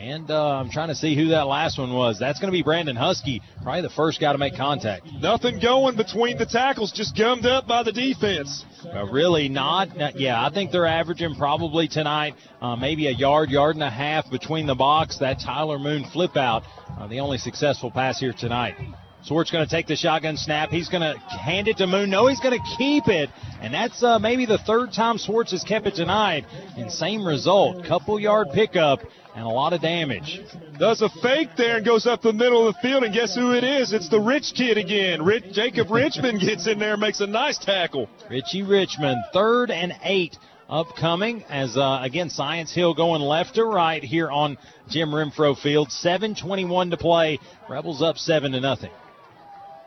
And 0.00 0.30
uh, 0.30 0.56
I'm 0.56 0.70
trying 0.70 0.88
to 0.88 0.94
see 0.94 1.14
who 1.14 1.26
that 1.28 1.46
last 1.46 1.78
one 1.78 1.92
was. 1.92 2.18
That's 2.18 2.40
going 2.40 2.50
to 2.50 2.56
be 2.56 2.62
Brandon 2.62 2.96
Husky, 2.96 3.42
probably 3.62 3.82
the 3.82 3.90
first 3.90 4.18
guy 4.18 4.32
to 4.32 4.38
make 4.38 4.56
contact. 4.56 5.06
Nothing 5.20 5.60
going 5.60 5.94
between 5.94 6.38
the 6.38 6.46
tackles, 6.46 6.90
just 6.90 7.14
gummed 7.18 7.44
up 7.44 7.66
by 7.66 7.82
the 7.82 7.92
defense. 7.92 8.64
Uh, 8.82 9.04
really 9.08 9.50
not. 9.50 9.94
not- 9.98 10.18
Yeah, 10.18 10.42
I 10.42 10.48
think 10.48 10.70
they're 10.72 10.86
averaging 10.86 11.34
probably 11.34 11.86
tonight 11.86 12.34
uh, 12.62 12.76
maybe 12.76 13.08
a 13.08 13.12
yard, 13.12 13.50
yard 13.50 13.76
and 13.76 13.82
a 13.84 13.90
half 13.90 14.30
between 14.30 14.66
the 14.66 14.74
box. 14.74 15.18
That 15.18 15.38
Tyler 15.38 15.78
Moon 15.78 16.04
flip 16.10 16.34
out, 16.34 16.62
uh, 16.98 17.06
the 17.06 17.20
only 17.20 17.36
successful 17.36 17.90
pass 17.90 18.18
here 18.18 18.32
tonight. 18.32 18.76
Swartz 19.22 19.50
going 19.50 19.66
to 19.66 19.70
take 19.70 19.86
the 19.86 19.96
shotgun 19.96 20.38
snap. 20.38 20.70
He's 20.70 20.88
going 20.88 21.02
to 21.02 21.18
hand 21.18 21.68
it 21.68 21.76
to 21.76 21.86
Moon. 21.86 22.08
No, 22.08 22.26
he's 22.26 22.40
going 22.40 22.58
to 22.58 22.76
keep 22.78 23.06
it. 23.08 23.28
And 23.60 23.74
that's 23.74 24.02
uh, 24.02 24.18
maybe 24.18 24.46
the 24.46 24.56
third 24.56 24.94
time 24.94 25.18
Swartz 25.18 25.50
has 25.50 25.62
kept 25.62 25.86
it 25.86 25.94
tonight. 25.94 26.46
And 26.78 26.90
same 26.90 27.26
result. 27.26 27.84
Couple 27.84 28.18
yard 28.18 28.48
pickup 28.54 29.00
and 29.34 29.44
a 29.44 29.48
lot 29.48 29.72
of 29.72 29.80
damage. 29.80 30.40
Does 30.78 31.02
a 31.02 31.08
fake 31.22 31.50
there 31.56 31.76
and 31.76 31.86
goes 31.86 32.06
up 32.06 32.22
the 32.22 32.32
middle 32.32 32.66
of 32.66 32.74
the 32.74 32.80
field, 32.80 33.04
and 33.04 33.14
guess 33.14 33.34
who 33.34 33.52
it 33.52 33.64
is? 33.64 33.92
It's 33.92 34.08
the 34.08 34.20
rich 34.20 34.52
kid 34.54 34.78
again. 34.78 35.22
Rich, 35.22 35.52
Jacob 35.52 35.90
Richmond 35.90 36.40
gets 36.46 36.66
in 36.66 36.78
there 36.78 36.92
and 36.92 37.00
makes 37.00 37.20
a 37.20 37.26
nice 37.26 37.58
tackle. 37.58 38.08
Richie 38.28 38.62
Richmond, 38.62 39.18
third 39.32 39.70
and 39.70 39.92
eight 40.02 40.36
upcoming 40.68 41.42
as 41.48 41.76
uh, 41.76 41.98
again 42.02 42.30
Science 42.30 42.72
Hill 42.72 42.94
going 42.94 43.20
left 43.20 43.56
to 43.56 43.64
right 43.64 44.02
here 44.02 44.30
on 44.30 44.56
Jim 44.88 45.10
Renfro 45.10 45.58
Field. 45.58 45.88
7:21 45.88 46.90
to 46.90 46.96
play. 46.96 47.38
Rebels 47.68 48.02
up 48.02 48.18
seven 48.18 48.52
to 48.52 48.60
nothing. 48.60 48.90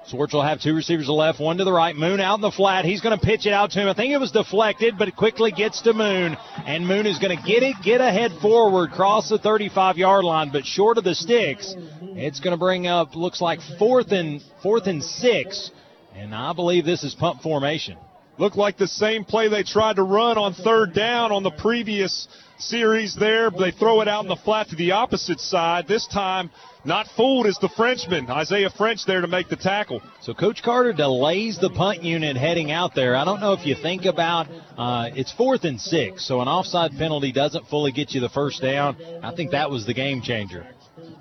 Swartz 0.07 0.33
will 0.33 0.43
have 0.43 0.59
two 0.61 0.75
receivers 0.75 1.05
to 1.05 1.13
left, 1.13 1.39
one 1.39 1.57
to 1.57 1.63
the 1.63 1.71
right. 1.71 1.95
Moon 1.95 2.19
out 2.19 2.35
in 2.35 2.41
the 2.41 2.51
flat. 2.51 2.83
He's 2.83 2.99
going 2.99 3.17
to 3.17 3.25
pitch 3.25 3.45
it 3.45 3.53
out 3.53 3.71
to 3.71 3.79
him. 3.79 3.87
I 3.87 3.93
think 3.93 4.11
it 4.11 4.19
was 4.19 4.31
deflected, 4.31 4.97
but 4.97 5.07
it 5.07 5.15
quickly 5.15 5.51
gets 5.51 5.81
to 5.83 5.93
Moon. 5.93 6.35
And 6.65 6.85
Moon 6.85 7.05
is 7.05 7.19
going 7.19 7.37
to 7.37 7.43
get 7.43 7.63
it, 7.63 7.77
get 7.83 8.01
ahead 8.01 8.31
forward, 8.41 8.91
cross 8.91 9.29
the 9.29 9.37
35 9.37 9.97
yard 9.97 10.25
line, 10.25 10.51
but 10.51 10.65
short 10.65 10.97
of 10.97 11.05
the 11.05 11.15
sticks. 11.15 11.73
It's 12.01 12.41
going 12.41 12.51
to 12.51 12.59
bring 12.59 12.85
up, 12.85 13.15
looks 13.15 13.39
like 13.39 13.59
fourth 13.79 14.11
and, 14.11 14.41
fourth 14.61 14.87
and 14.87 15.01
six. 15.01 15.71
And 16.13 16.35
I 16.35 16.51
believe 16.53 16.85
this 16.85 17.03
is 17.03 17.15
punt 17.15 17.41
formation. 17.41 17.97
Looked 18.37 18.57
like 18.57 18.77
the 18.77 18.87
same 18.87 19.25
play 19.25 19.47
they 19.47 19.63
tried 19.63 19.97
to 19.97 20.03
run 20.03 20.37
on 20.37 20.53
third 20.53 20.93
down 20.93 21.31
on 21.31 21.43
the 21.43 21.51
previous 21.51 22.27
series 22.70 23.16
there. 23.16 23.49
They 23.49 23.72
throw 23.72 24.01
it 24.01 24.07
out 24.07 24.24
in 24.24 24.30
the 24.30 24.36
flat 24.36 24.70
to 24.70 24.76
the 24.76 24.91
opposite 24.91 25.39
side. 25.39 25.88
This 25.88 26.07
time, 26.07 26.49
not 26.86 27.07
fooled 27.16 27.45
is 27.45 27.57
the 27.61 27.70
Frenchman, 27.70 28.30
Isaiah 28.30 28.70
French, 28.70 29.05
there 29.05 29.22
to 29.22 29.28
make 29.28 29.47
the 29.49 29.55
tackle. 29.55 30.01
So 30.22 30.34
Coach 30.34 30.61
Carter 30.64 30.91
delays 30.91 31.57
the 31.59 31.70
punt 31.70 32.03
unit 32.03 32.36
heading 32.36 32.72
out 32.72 32.93
there. 32.93 33.16
I 33.16 33.24
don't 33.24 33.39
know 33.39 33.53
if 33.53 33.66
you 33.66 33.76
think 33.76 34.05
about 34.05 34.47
uh, 34.78 35.09
it's 35.16 35.32
fourth 35.32 35.64
and 35.64 35.80
six, 35.80 36.28
so 36.28 36.41
an 36.41 36.47
offside 36.47 36.91
penalty 36.97 37.32
doesn't 37.32 37.68
fully 37.68 37.91
get 37.91 38.11
you 38.11 38.22
the 38.22 38.30
first 38.30 38.61
down. 38.61 38.97
I 39.24 39.34
think 39.34 39.51
that 39.51 39.70
was 39.70 39.86
the 39.86 39.93
game 39.93 40.22
changer. 40.22 40.68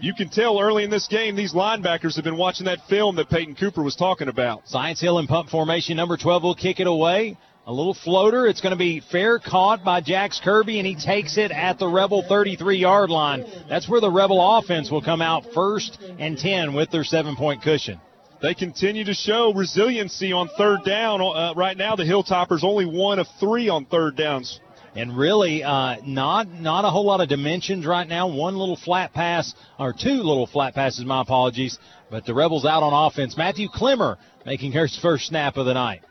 You 0.01 0.15
can 0.15 0.29
tell 0.29 0.61
early 0.61 0.85
in 0.85 0.91
this 0.91 1.07
game 1.07 1.37
these 1.37 1.55
linebackers 1.55 2.17
have 2.17 2.25
been 2.25 2.37
watching 2.37 2.67
that 2.67 2.81
film 2.89 3.17
that 3.17 3.31
Peyton 3.31 3.55
Cooper 3.55 3.83
was 3.83 3.95
talking 3.95 4.29
about. 4.29 4.69
Science 4.69 5.01
Hill 5.01 5.19
in 5.19 5.29
punt 5.29 5.49
formation. 5.49 5.97
Number 5.97 6.17
12 6.17 6.43
will 6.43 6.55
kick 6.55 6.81
it 6.81 6.89
away. 6.89 7.39
A 7.65 7.73
little 7.73 7.95
floater. 7.95 8.49
It's 8.49 8.61
going 8.61 8.73
to 8.73 8.77
be 8.79 8.99
fair 8.99 9.39
caught 9.39 9.85
by 9.85 10.01
Jax 10.01 10.41
Kirby, 10.43 10.79
and 10.79 10.87
he 10.87 10.97
takes 10.97 11.37
it 11.37 11.53
at 11.53 11.79
the 11.79 11.87
Rebel 11.87 12.25
33 12.29 12.77
yard 12.77 13.09
line. 13.09 13.45
That's 13.69 13.89
where 13.89 14.01
the 14.01 14.11
Rebel 14.11 14.59
offense 14.59 14.91
will 14.91 15.03
come 15.03 15.23
out 15.23 15.45
first 15.55 15.97
and 16.19 16.37
10 16.37 16.75
with 16.75 16.91
their 16.91 17.05
seven 17.05 17.37
point 17.37 17.63
cushion. 17.63 18.01
They 18.43 18.55
continue 18.55 19.05
to 19.05 19.15
show 19.15 19.53
resiliency 19.53 20.33
on 20.33 20.49
third 20.59 20.81
down. 20.85 21.21
Uh, 21.21 21.55
right 21.55 21.77
now, 21.77 21.95
the 21.95 22.03
Hilltoppers 22.03 22.65
only 22.65 22.85
one 22.85 23.21
of 23.21 23.29
three 23.39 23.69
on 23.69 23.85
third 23.85 24.17
downs. 24.17 24.59
And 24.97 25.17
really, 25.17 25.63
uh, 25.63 25.99
not 26.05 26.51
not 26.51 26.85
a 26.85 26.91
whole 26.91 27.07
lot 27.07 27.21
of 27.21 27.29
dimensions 27.29 27.87
right 27.87 28.07
now. 28.07 28.27
One 28.27 28.57
little 28.57 28.77
flat 28.77 29.15
pass, 29.15 29.55
or 29.79 29.93
two 29.93 30.17
little 30.17 30.49
flat 30.49 30.75
passes. 30.75 31.05
My 31.05 31.23
apologies. 31.23 31.79
But 32.11 32.27
the 32.27 32.35
Rebels 32.35 32.67
out 32.67 32.83
on 32.83 32.93
offense. 33.07 33.37
Matthew 33.37 33.69
Clemmer 33.73 34.19
making 34.45 34.73
his 34.73 34.99
first 34.99 35.27
snap 35.27 35.57
of 35.57 35.65
the 35.65 35.75
night. 35.75 36.03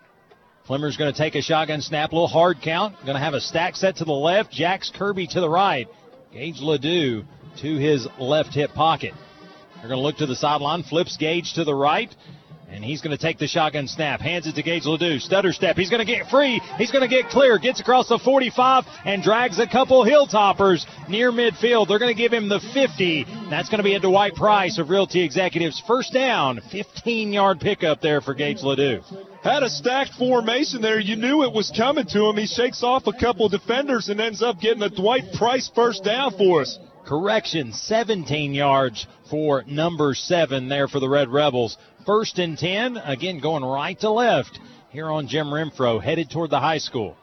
Clemmer's 0.71 0.95
going 0.95 1.11
to 1.11 1.17
take 1.17 1.35
a 1.35 1.41
shotgun 1.41 1.81
snap, 1.81 2.13
a 2.13 2.15
little 2.15 2.29
hard 2.29 2.61
count. 2.61 2.95
Going 3.01 3.17
to 3.17 3.19
have 3.19 3.33
a 3.33 3.41
stack 3.41 3.75
set 3.75 3.97
to 3.97 4.05
the 4.05 4.13
left. 4.13 4.53
Jax 4.53 4.89
Kirby 4.89 5.27
to 5.27 5.41
the 5.41 5.49
right. 5.49 5.85
Gage 6.31 6.61
Ledoux 6.61 7.25
to 7.57 7.75
his 7.75 8.07
left 8.17 8.53
hip 8.53 8.71
pocket. 8.71 9.13
They're 9.75 9.89
going 9.89 9.99
to 9.99 10.01
look 10.01 10.15
to 10.19 10.25
the 10.25 10.35
sideline. 10.37 10.83
Flips 10.83 11.17
Gage 11.17 11.55
to 11.55 11.65
the 11.65 11.75
right. 11.75 12.09
And 12.69 12.85
he's 12.85 13.01
going 13.01 13.11
to 13.11 13.21
take 13.21 13.37
the 13.37 13.47
shotgun 13.47 13.89
snap. 13.89 14.21
Hands 14.21 14.47
it 14.47 14.55
to 14.55 14.63
Gage 14.63 14.85
Ledoux. 14.85 15.19
Stutter 15.19 15.51
step. 15.51 15.75
He's 15.75 15.89
going 15.89 16.05
to 16.05 16.09
get 16.09 16.29
free. 16.29 16.61
He's 16.77 16.89
going 16.89 17.01
to 17.01 17.13
get 17.13 17.27
clear. 17.27 17.57
Gets 17.57 17.81
across 17.81 18.07
the 18.07 18.17
45 18.17 18.85
and 19.03 19.21
drags 19.21 19.59
a 19.59 19.67
couple 19.67 20.05
Hilltoppers 20.05 20.85
near 21.09 21.33
midfield. 21.33 21.89
They're 21.89 21.99
going 21.99 22.15
to 22.15 22.17
give 22.17 22.31
him 22.31 22.47
the 22.47 22.61
50. 22.73 23.25
That's 23.49 23.67
going 23.67 23.79
to 23.79 23.83
be 23.83 23.95
a 23.95 23.99
Dwight 23.99 24.35
Price 24.35 24.77
of 24.77 24.89
Realty 24.89 25.21
Executives. 25.21 25.83
First 25.85 26.13
down. 26.13 26.61
15 26.71 27.33
yard 27.33 27.59
pickup 27.59 27.99
there 27.99 28.21
for 28.21 28.33
Gage 28.33 28.61
Ledoux. 28.63 29.01
Had 29.43 29.63
a 29.63 29.69
stacked 29.69 30.13
formation 30.13 30.83
there. 30.83 30.99
You 30.99 31.15
knew 31.15 31.43
it 31.43 31.51
was 31.51 31.71
coming 31.75 32.05
to 32.05 32.25
him. 32.27 32.37
He 32.37 32.45
shakes 32.45 32.83
off 32.83 33.07
a 33.07 33.13
couple 33.13 33.49
defenders 33.49 34.07
and 34.07 34.21
ends 34.21 34.43
up 34.43 34.59
getting 34.59 34.83
a 34.83 34.89
Dwight 34.89 35.33
Price 35.33 35.69
first 35.73 36.03
down 36.03 36.37
for 36.37 36.61
us. 36.61 36.77
Correction, 37.07 37.73
17 37.73 38.53
yards 38.53 39.07
for 39.31 39.63
number 39.65 40.13
seven 40.13 40.69
there 40.69 40.87
for 40.87 40.99
the 40.99 41.09
Red 41.09 41.27
Rebels. 41.27 41.75
First 42.05 42.37
and 42.37 42.55
10, 42.55 42.97
again 42.97 43.39
going 43.39 43.63
right 43.63 43.99
to 44.01 44.11
left 44.11 44.59
here 44.91 45.09
on 45.09 45.27
Jim 45.27 45.47
Renfro, 45.47 46.01
headed 46.03 46.29
toward 46.29 46.51
the 46.51 46.59
high 46.59 46.77
school. 46.77 47.17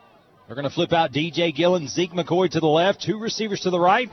They're 0.47 0.57
going 0.57 0.69
to 0.69 0.75
flip 0.75 0.93
out 0.93 1.13
DJ 1.13 1.55
Gillen, 1.55 1.87
Zeke 1.87 2.13
McCoy 2.13 2.51
to 2.51 2.59
the 2.59 2.67
left, 2.67 3.03
two 3.03 3.21
receivers 3.21 3.61
to 3.61 3.71
the 3.71 3.79
right, 3.79 4.09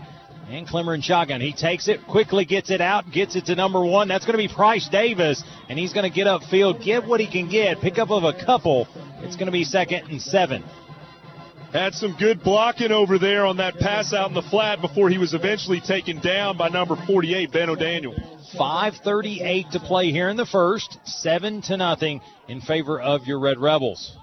and 0.50 0.68
Clemmer 0.68 0.94
and 0.94 1.04
shotgun. 1.04 1.42
He 1.42 1.54
takes 1.54 1.88
it, 1.88 2.06
quickly 2.08 2.46
gets 2.46 2.70
it 2.70 2.82
out, 2.82 3.12
gets 3.12 3.36
it 3.36 3.46
to 3.46 3.56
number 3.56 3.84
one. 3.84 4.08
That's 4.08 4.26
going 4.26 4.38
to 4.38 4.48
be 4.48 4.54
Price 4.54 4.88
Davis, 4.90 5.44
and 5.70 5.80
he's 5.80 5.94
going 5.94 6.10
to 6.10 6.16
get 6.16 6.28
upfield, 6.28 6.84
get 6.84 7.06
what 7.08 7.20
he 7.20 7.28
can 7.28 7.50
get, 7.50 7.80
pick 7.80 7.98
up 7.98 8.12
of 8.12 8.24
a 8.24 8.34
couple. 8.46 8.88
It's 9.22 9.36
going 9.36 9.48
to 9.48 9.52
be 9.52 9.64
second 9.64 10.10
and 10.10 10.22
seven. 10.22 10.64
Had 11.74 11.94
some 11.94 12.16
good 12.18 12.42
blocking 12.42 12.92
over 12.92 13.20
there 13.20 13.46
on 13.46 13.58
that 13.58 13.76
pass 13.76 14.14
out 14.14 14.30
in 14.30 14.34
the 14.34 14.42
flat 14.44 14.80
before 14.80 15.10
he 15.10 15.18
was 15.18 15.34
eventually 15.34 15.82
taken 15.82 16.22
down 16.22 16.58
by 16.58 16.70
number 16.70 16.96
48, 17.06 17.52
Ben 17.52 17.70
O'Daniel. 17.70 18.14
5:38 18.58 19.72
to 19.72 19.80
play 19.80 20.12
here 20.12 20.30
in 20.30 20.38
the 20.38 20.46
first, 20.46 20.98
seven 21.04 21.62
to 21.64 21.76
nothing 21.76 22.22
in 22.48 22.62
favor 22.62 23.02
of 23.02 23.26
your 23.26 23.40
Red 23.40 23.58
Rebels. 23.58 24.16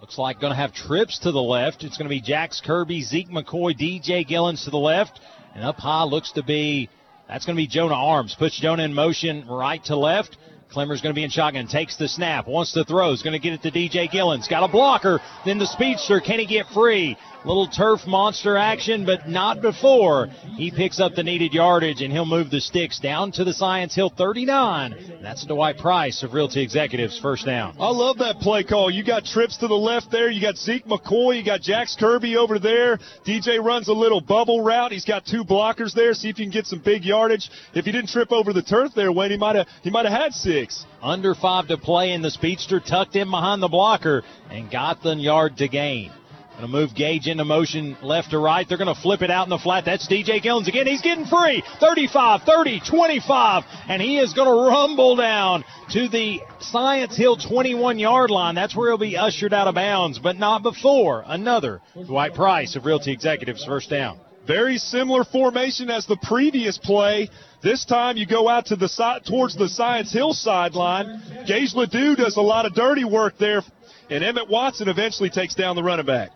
Looks 0.00 0.16
like 0.16 0.40
going 0.40 0.52
to 0.52 0.56
have 0.56 0.72
trips 0.72 1.18
to 1.20 1.32
the 1.32 1.42
left. 1.42 1.82
It's 1.82 1.98
going 1.98 2.06
to 2.06 2.14
be 2.14 2.20
Jax 2.20 2.60
Kirby, 2.64 3.02
Zeke 3.02 3.30
McCoy, 3.30 3.76
DJ 3.76 4.24
Gillens 4.26 4.64
to 4.64 4.70
the 4.70 4.78
left, 4.78 5.18
and 5.54 5.64
up 5.64 5.76
high 5.76 6.04
looks 6.04 6.32
to 6.32 6.42
be 6.42 6.88
that's 7.28 7.44
going 7.44 7.56
to 7.56 7.60
be 7.60 7.66
Jonah 7.66 7.94
Arms. 7.94 8.34
Puts 8.38 8.58
Jonah 8.58 8.84
in 8.84 8.94
motion 8.94 9.46
right 9.48 9.84
to 9.84 9.96
left. 9.96 10.36
Clemmer's 10.70 11.00
going 11.00 11.14
to 11.14 11.18
be 11.18 11.24
in 11.24 11.30
shotgun. 11.30 11.66
Takes 11.66 11.96
the 11.96 12.08
snap. 12.08 12.46
Wants 12.46 12.72
to 12.72 12.84
throw. 12.84 13.12
Is 13.12 13.22
going 13.22 13.32
to 13.32 13.38
get 13.38 13.54
it 13.54 13.62
to 13.62 13.70
DJ 13.70 14.08
Gillens. 14.08 14.48
Got 14.48 14.62
a 14.62 14.68
blocker. 14.68 15.20
Then 15.44 15.58
the 15.58 15.66
speedster. 15.66 16.20
Can 16.20 16.38
he 16.38 16.46
get 16.46 16.66
free? 16.68 17.16
Little 17.44 17.68
turf 17.68 18.06
monster 18.06 18.56
action, 18.56 19.06
but 19.06 19.28
not 19.28 19.62
before. 19.62 20.26
He 20.56 20.70
picks 20.70 20.98
up 20.98 21.14
the 21.14 21.22
needed 21.22 21.54
yardage 21.54 22.02
and 22.02 22.12
he'll 22.12 22.26
move 22.26 22.50
the 22.50 22.60
sticks 22.60 22.98
down 22.98 23.30
to 23.32 23.44
the 23.44 23.52
Science 23.52 23.94
Hill 23.94 24.10
39. 24.10 25.20
That's 25.22 25.46
Dwight 25.46 25.78
Price 25.78 26.22
of 26.24 26.34
Realty 26.34 26.60
Executives 26.60 27.18
first 27.18 27.46
down. 27.46 27.76
I 27.78 27.90
love 27.90 28.18
that 28.18 28.40
play 28.40 28.64
call. 28.64 28.90
You 28.90 29.04
got 29.04 29.24
trips 29.24 29.56
to 29.58 29.68
the 29.68 29.74
left 29.74 30.10
there. 30.10 30.30
You 30.30 30.42
got 30.42 30.56
Zeke 30.56 30.84
McCoy. 30.86 31.36
You 31.36 31.44
got 31.44 31.60
Jax 31.60 31.94
Kirby 31.94 32.36
over 32.36 32.58
there. 32.58 32.98
DJ 33.24 33.64
runs 33.64 33.88
a 33.88 33.92
little 33.92 34.20
bubble 34.20 34.60
route. 34.60 34.90
He's 34.90 35.04
got 35.04 35.24
two 35.24 35.44
blockers 35.44 35.94
there. 35.94 36.14
See 36.14 36.28
if 36.28 36.38
you 36.38 36.44
can 36.44 36.52
get 36.52 36.66
some 36.66 36.80
big 36.80 37.04
yardage. 37.04 37.50
If 37.72 37.84
he 37.84 37.92
didn't 37.92 38.10
trip 38.10 38.32
over 38.32 38.52
the 38.52 38.62
turf 38.62 38.92
there, 38.96 39.12
Wayne, 39.12 39.30
he 39.30 39.36
might 39.36 39.54
have 39.54 39.68
he 39.82 39.90
might 39.90 40.06
have 40.06 40.20
had 40.20 40.34
six. 40.34 40.84
Under 41.00 41.36
five 41.36 41.68
to 41.68 41.78
play, 41.78 42.12
and 42.12 42.24
the 42.24 42.30
speedster 42.30 42.80
tucked 42.80 43.14
in 43.14 43.30
behind 43.30 43.62
the 43.62 43.68
blocker 43.68 44.24
and 44.50 44.68
got 44.68 45.02
the 45.02 45.14
yard 45.14 45.56
to 45.58 45.68
gain. 45.68 46.10
Going 46.58 46.72
to 46.72 46.76
move 46.76 46.92
Gage 46.92 47.28
into 47.28 47.44
motion 47.44 47.96
left 48.02 48.32
to 48.32 48.38
right. 48.40 48.68
They're 48.68 48.78
going 48.78 48.92
to 48.92 49.00
flip 49.00 49.22
it 49.22 49.30
out 49.30 49.46
in 49.46 49.50
the 49.50 49.58
flat. 49.58 49.84
That's 49.84 50.08
DJ 50.08 50.42
Gillens 50.42 50.66
again. 50.66 50.88
He's 50.88 51.02
getting 51.02 51.24
free. 51.24 51.62
35, 51.78 52.42
30, 52.42 52.80
25. 52.80 53.62
And 53.88 54.02
he 54.02 54.18
is 54.18 54.34
going 54.34 54.48
to 54.48 54.68
rumble 54.68 55.14
down 55.14 55.62
to 55.90 56.08
the 56.08 56.40
Science 56.58 57.16
Hill 57.16 57.36
21 57.36 58.00
yard 58.00 58.30
line. 58.30 58.56
That's 58.56 58.74
where 58.74 58.90
he'll 58.90 58.98
be 58.98 59.16
ushered 59.16 59.54
out 59.54 59.68
of 59.68 59.76
bounds, 59.76 60.18
but 60.18 60.36
not 60.36 60.64
before. 60.64 61.22
Another 61.24 61.80
Dwight 61.94 62.34
Price 62.34 62.74
of 62.74 62.84
Realty 62.84 63.12
Executives 63.12 63.64
first 63.64 63.88
down. 63.88 64.18
Very 64.44 64.78
similar 64.78 65.22
formation 65.22 65.90
as 65.90 66.06
the 66.06 66.16
previous 66.16 66.76
play. 66.76 67.30
This 67.62 67.84
time 67.84 68.16
you 68.16 68.26
go 68.26 68.48
out 68.48 68.66
to 68.66 68.76
the 68.76 68.88
side 68.88 69.24
towards 69.24 69.54
the 69.54 69.68
Science 69.68 70.12
Hill 70.12 70.34
sideline. 70.34 71.22
Gage 71.46 71.72
Ledoux 71.74 72.16
does 72.16 72.36
a 72.36 72.40
lot 72.40 72.66
of 72.66 72.74
dirty 72.74 73.04
work 73.04 73.38
there, 73.38 73.62
and 74.10 74.24
Emmett 74.24 74.48
Watson 74.48 74.88
eventually 74.88 75.30
takes 75.30 75.54
down 75.54 75.76
the 75.76 75.84
running 75.84 76.06
back. 76.06 76.32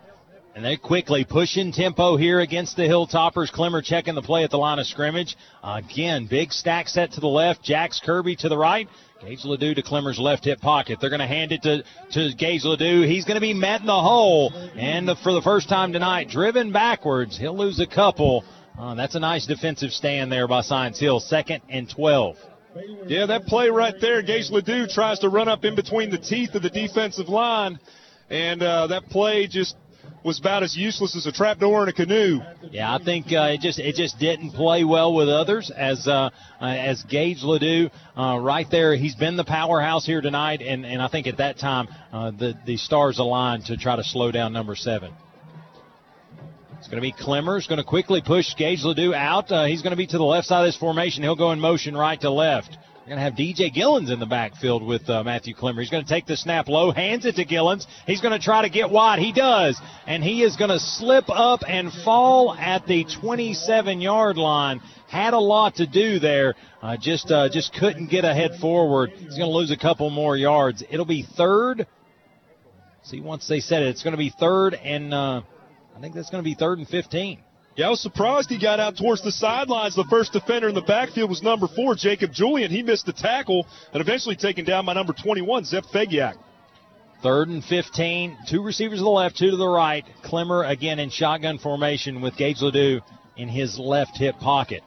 And 0.55 0.63
they 0.63 0.77
quickly 0.77 1.25
pushing 1.25 1.71
tempo 1.71 2.15
here 2.15 2.39
against 2.39 2.75
the 2.75 2.83
Hilltoppers. 2.83 3.51
Clemmer 3.51 3.81
checking 3.81 4.13
the 4.13 4.21
play 4.21 4.43
at 4.43 4.51
the 4.51 4.57
line 4.57 4.77
of 4.77 4.85
scrimmage. 4.85 5.35
Again, 5.63 6.27
big 6.27 6.53
stack 6.53 6.87
set 6.87 7.13
to 7.13 7.19
the 7.19 7.27
left. 7.27 7.63
Jax 7.63 7.99
Kirby 7.99 8.35
to 8.35 8.49
the 8.49 8.57
right. 8.57 8.87
Gage 9.19 9.45
Ledoux 9.45 9.73
to 9.73 9.81
Clemmer's 9.81 10.19
left 10.19 10.45
hip 10.45 10.61
pocket. 10.61 10.99
They're 11.01 11.09
going 11.09 11.21
to 11.21 11.27
hand 11.27 11.53
it 11.53 11.63
to, 11.63 11.83
to 12.11 12.35
Gage 12.35 12.65
Ledoux. 12.65 13.01
He's 13.01 13.25
going 13.25 13.35
to 13.35 13.41
be 13.41 13.53
met 13.53 13.81
in 13.81 13.87
the 13.87 13.93
hole. 13.93 14.51
And 14.75 15.09
for 15.23 15.33
the 15.33 15.41
first 15.41 15.69
time 15.69 15.91
tonight, 15.91 16.29
driven 16.29 16.71
backwards. 16.71 17.35
He'll 17.35 17.57
lose 17.57 17.79
a 17.79 17.87
couple. 17.87 18.43
Uh, 18.77 18.93
that's 18.93 19.15
a 19.15 19.19
nice 19.19 19.47
defensive 19.47 19.91
stand 19.91 20.31
there 20.31 20.47
by 20.47 20.61
Science 20.61 20.99
Hill. 20.99 21.19
Second 21.19 21.63
and 21.67 21.89
12. 21.89 22.37
Yeah, 23.07 23.25
that 23.27 23.45
play 23.45 23.69
right 23.69 23.95
there, 23.99 24.21
Gage 24.21 24.51
Ledoux 24.51 24.87
tries 24.87 25.19
to 25.19 25.29
run 25.29 25.47
up 25.47 25.65
in 25.65 25.75
between 25.75 26.11
the 26.11 26.17
teeth 26.17 26.53
of 26.53 26.61
the 26.61 26.69
defensive 26.69 27.29
line. 27.29 27.79
And 28.29 28.61
uh, 28.61 28.87
that 28.87 29.09
play 29.09 29.47
just 29.47 29.75
was 30.23 30.39
about 30.39 30.63
as 30.63 30.75
useless 30.75 31.15
as 31.15 31.25
a 31.25 31.31
trapdoor 31.31 31.83
in 31.83 31.89
a 31.89 31.93
canoe. 31.93 32.39
Yeah, 32.71 32.93
I 32.93 33.03
think 33.03 33.27
uh, 33.27 33.51
it 33.51 33.61
just 33.61 33.79
it 33.79 33.95
just 33.95 34.19
didn't 34.19 34.51
play 34.51 34.83
well 34.83 35.13
with 35.13 35.29
others 35.29 35.71
as 35.75 36.07
uh, 36.07 36.29
uh, 36.61 36.65
as 36.65 37.03
Gage 37.03 37.43
Ledoux 37.43 37.89
uh, 38.17 38.37
right 38.39 38.67
there. 38.71 38.95
He's 38.95 39.15
been 39.15 39.35
the 39.35 39.43
powerhouse 39.43 40.05
here 40.05 40.21
tonight, 40.21 40.61
and, 40.61 40.85
and 40.85 41.01
I 41.01 41.07
think 41.07 41.27
at 41.27 41.37
that 41.37 41.57
time 41.57 41.87
uh, 42.11 42.31
the 42.31 42.57
the 42.65 42.77
stars 42.77 43.19
aligned 43.19 43.65
to 43.65 43.77
try 43.77 43.95
to 43.95 44.03
slow 44.03 44.31
down 44.31 44.53
number 44.53 44.75
seven. 44.75 45.13
It's 46.79 46.89
going 46.89 47.01
to 47.01 47.01
be 47.01 47.13
Clemmer. 47.13 47.57
He's 47.57 47.67
going 47.67 47.77
to 47.77 47.85
quickly 47.85 48.21
push 48.21 48.55
Gage 48.57 48.83
Ledoux 48.83 49.13
out. 49.13 49.49
Uh, 49.49 49.65
he's 49.65 49.81
going 49.81 49.91
to 49.91 49.97
be 49.97 50.07
to 50.07 50.17
the 50.17 50.23
left 50.23 50.47
side 50.47 50.61
of 50.61 50.67
this 50.67 50.75
formation. 50.75 51.23
He'll 51.23 51.37
go 51.37 51.53
in 51.53 51.59
motion 51.61 51.95
right 51.95 52.19
to 52.19 52.29
left. 52.29 52.77
Going 53.05 53.17
to 53.17 53.21
have 53.21 53.33
DJ 53.33 53.69
Gillens 53.75 54.09
in 54.09 54.21
the 54.21 54.25
backfield 54.25 54.81
with 54.81 55.09
uh, 55.09 55.25
Matthew 55.25 55.53
Clemmer. 55.53 55.81
He's 55.81 55.89
going 55.89 56.05
to 56.05 56.09
take 56.09 56.25
the 56.25 56.37
snap 56.37 56.69
low, 56.69 56.89
hands 56.91 57.25
it 57.25 57.35
to 57.35 57.43
Gillens. 57.43 57.85
He's 58.07 58.21
going 58.21 58.31
to 58.31 58.39
try 58.39 58.61
to 58.61 58.69
get 58.69 58.91
wide. 58.91 59.19
He 59.19 59.33
does. 59.33 59.77
And 60.07 60.23
he 60.23 60.41
is 60.41 60.55
going 60.55 60.69
to 60.69 60.79
slip 60.79 61.25
up 61.29 61.63
and 61.67 61.91
fall 61.91 62.53
at 62.53 62.87
the 62.87 63.05
27 63.21 63.99
yard 63.99 64.37
line. 64.37 64.79
Had 65.09 65.33
a 65.33 65.39
lot 65.39 65.75
to 65.75 65.85
do 65.85 66.19
there. 66.19 66.55
Uh, 66.81 66.95
just 66.95 67.29
uh, 67.29 67.49
just 67.49 67.73
couldn't 67.73 68.09
get 68.09 68.23
ahead 68.23 68.51
forward. 68.61 69.09
He's 69.09 69.37
going 69.37 69.51
to 69.51 69.57
lose 69.57 69.71
a 69.71 69.77
couple 69.77 70.09
more 70.09 70.37
yards. 70.37 70.81
It'll 70.89 71.05
be 71.05 71.27
third. 71.35 71.85
See, 73.03 73.19
once 73.19 73.49
they 73.49 73.59
said 73.59 73.83
it, 73.83 73.89
it's 73.89 74.03
going 74.03 74.13
to 74.13 74.17
be 74.17 74.33
third 74.39 74.75
and 74.75 75.13
uh, 75.13 75.41
I 75.93 75.99
think 75.99 76.15
that's 76.15 76.29
going 76.29 76.41
to 76.41 76.49
be 76.49 76.55
third 76.55 76.77
and 76.77 76.87
15. 76.87 77.43
Yeah, 77.75 77.87
I 77.87 77.89
was 77.89 78.01
surprised 78.01 78.49
he 78.51 78.59
got 78.59 78.79
out 78.79 78.97
towards 78.97 79.23
the 79.23 79.31
sidelines. 79.31 79.95
The 79.95 80.05
first 80.09 80.31
defender 80.31 80.69
in 80.69 80.75
the 80.75 80.81
backfield 80.81 81.29
was 81.29 81.41
number 81.41 81.67
four, 81.67 81.95
Jacob 81.95 82.31
Julian. 82.31 82.69
He 82.69 82.83
missed 82.83 83.07
the 83.07 83.13
tackle 83.13 83.65
and 83.91 84.01
eventually 84.01 84.35
taken 84.35 84.63
down 84.63 84.85
by 84.85 84.93
number 84.93 85.13
21, 85.13 85.65
Zep 85.65 85.85
Fegiak. 85.85 86.35
Third 87.23 87.47
and 87.47 87.63
15. 87.63 88.37
Two 88.47 88.61
receivers 88.61 88.99
to 88.99 89.03
the 89.03 89.09
left, 89.09 89.37
two 89.37 89.49
to 89.49 89.57
the 89.57 89.67
right. 89.67 90.05
Clemmer 90.21 90.63
again 90.65 90.99
in 90.99 91.09
shotgun 91.09 91.57
formation 91.57 92.21
with 92.21 92.35
Gage 92.35 92.61
Ledoux 92.61 93.01
in 93.37 93.49
his 93.49 93.79
left 93.79 94.17
hip 94.17 94.35
pocket. 94.39 94.83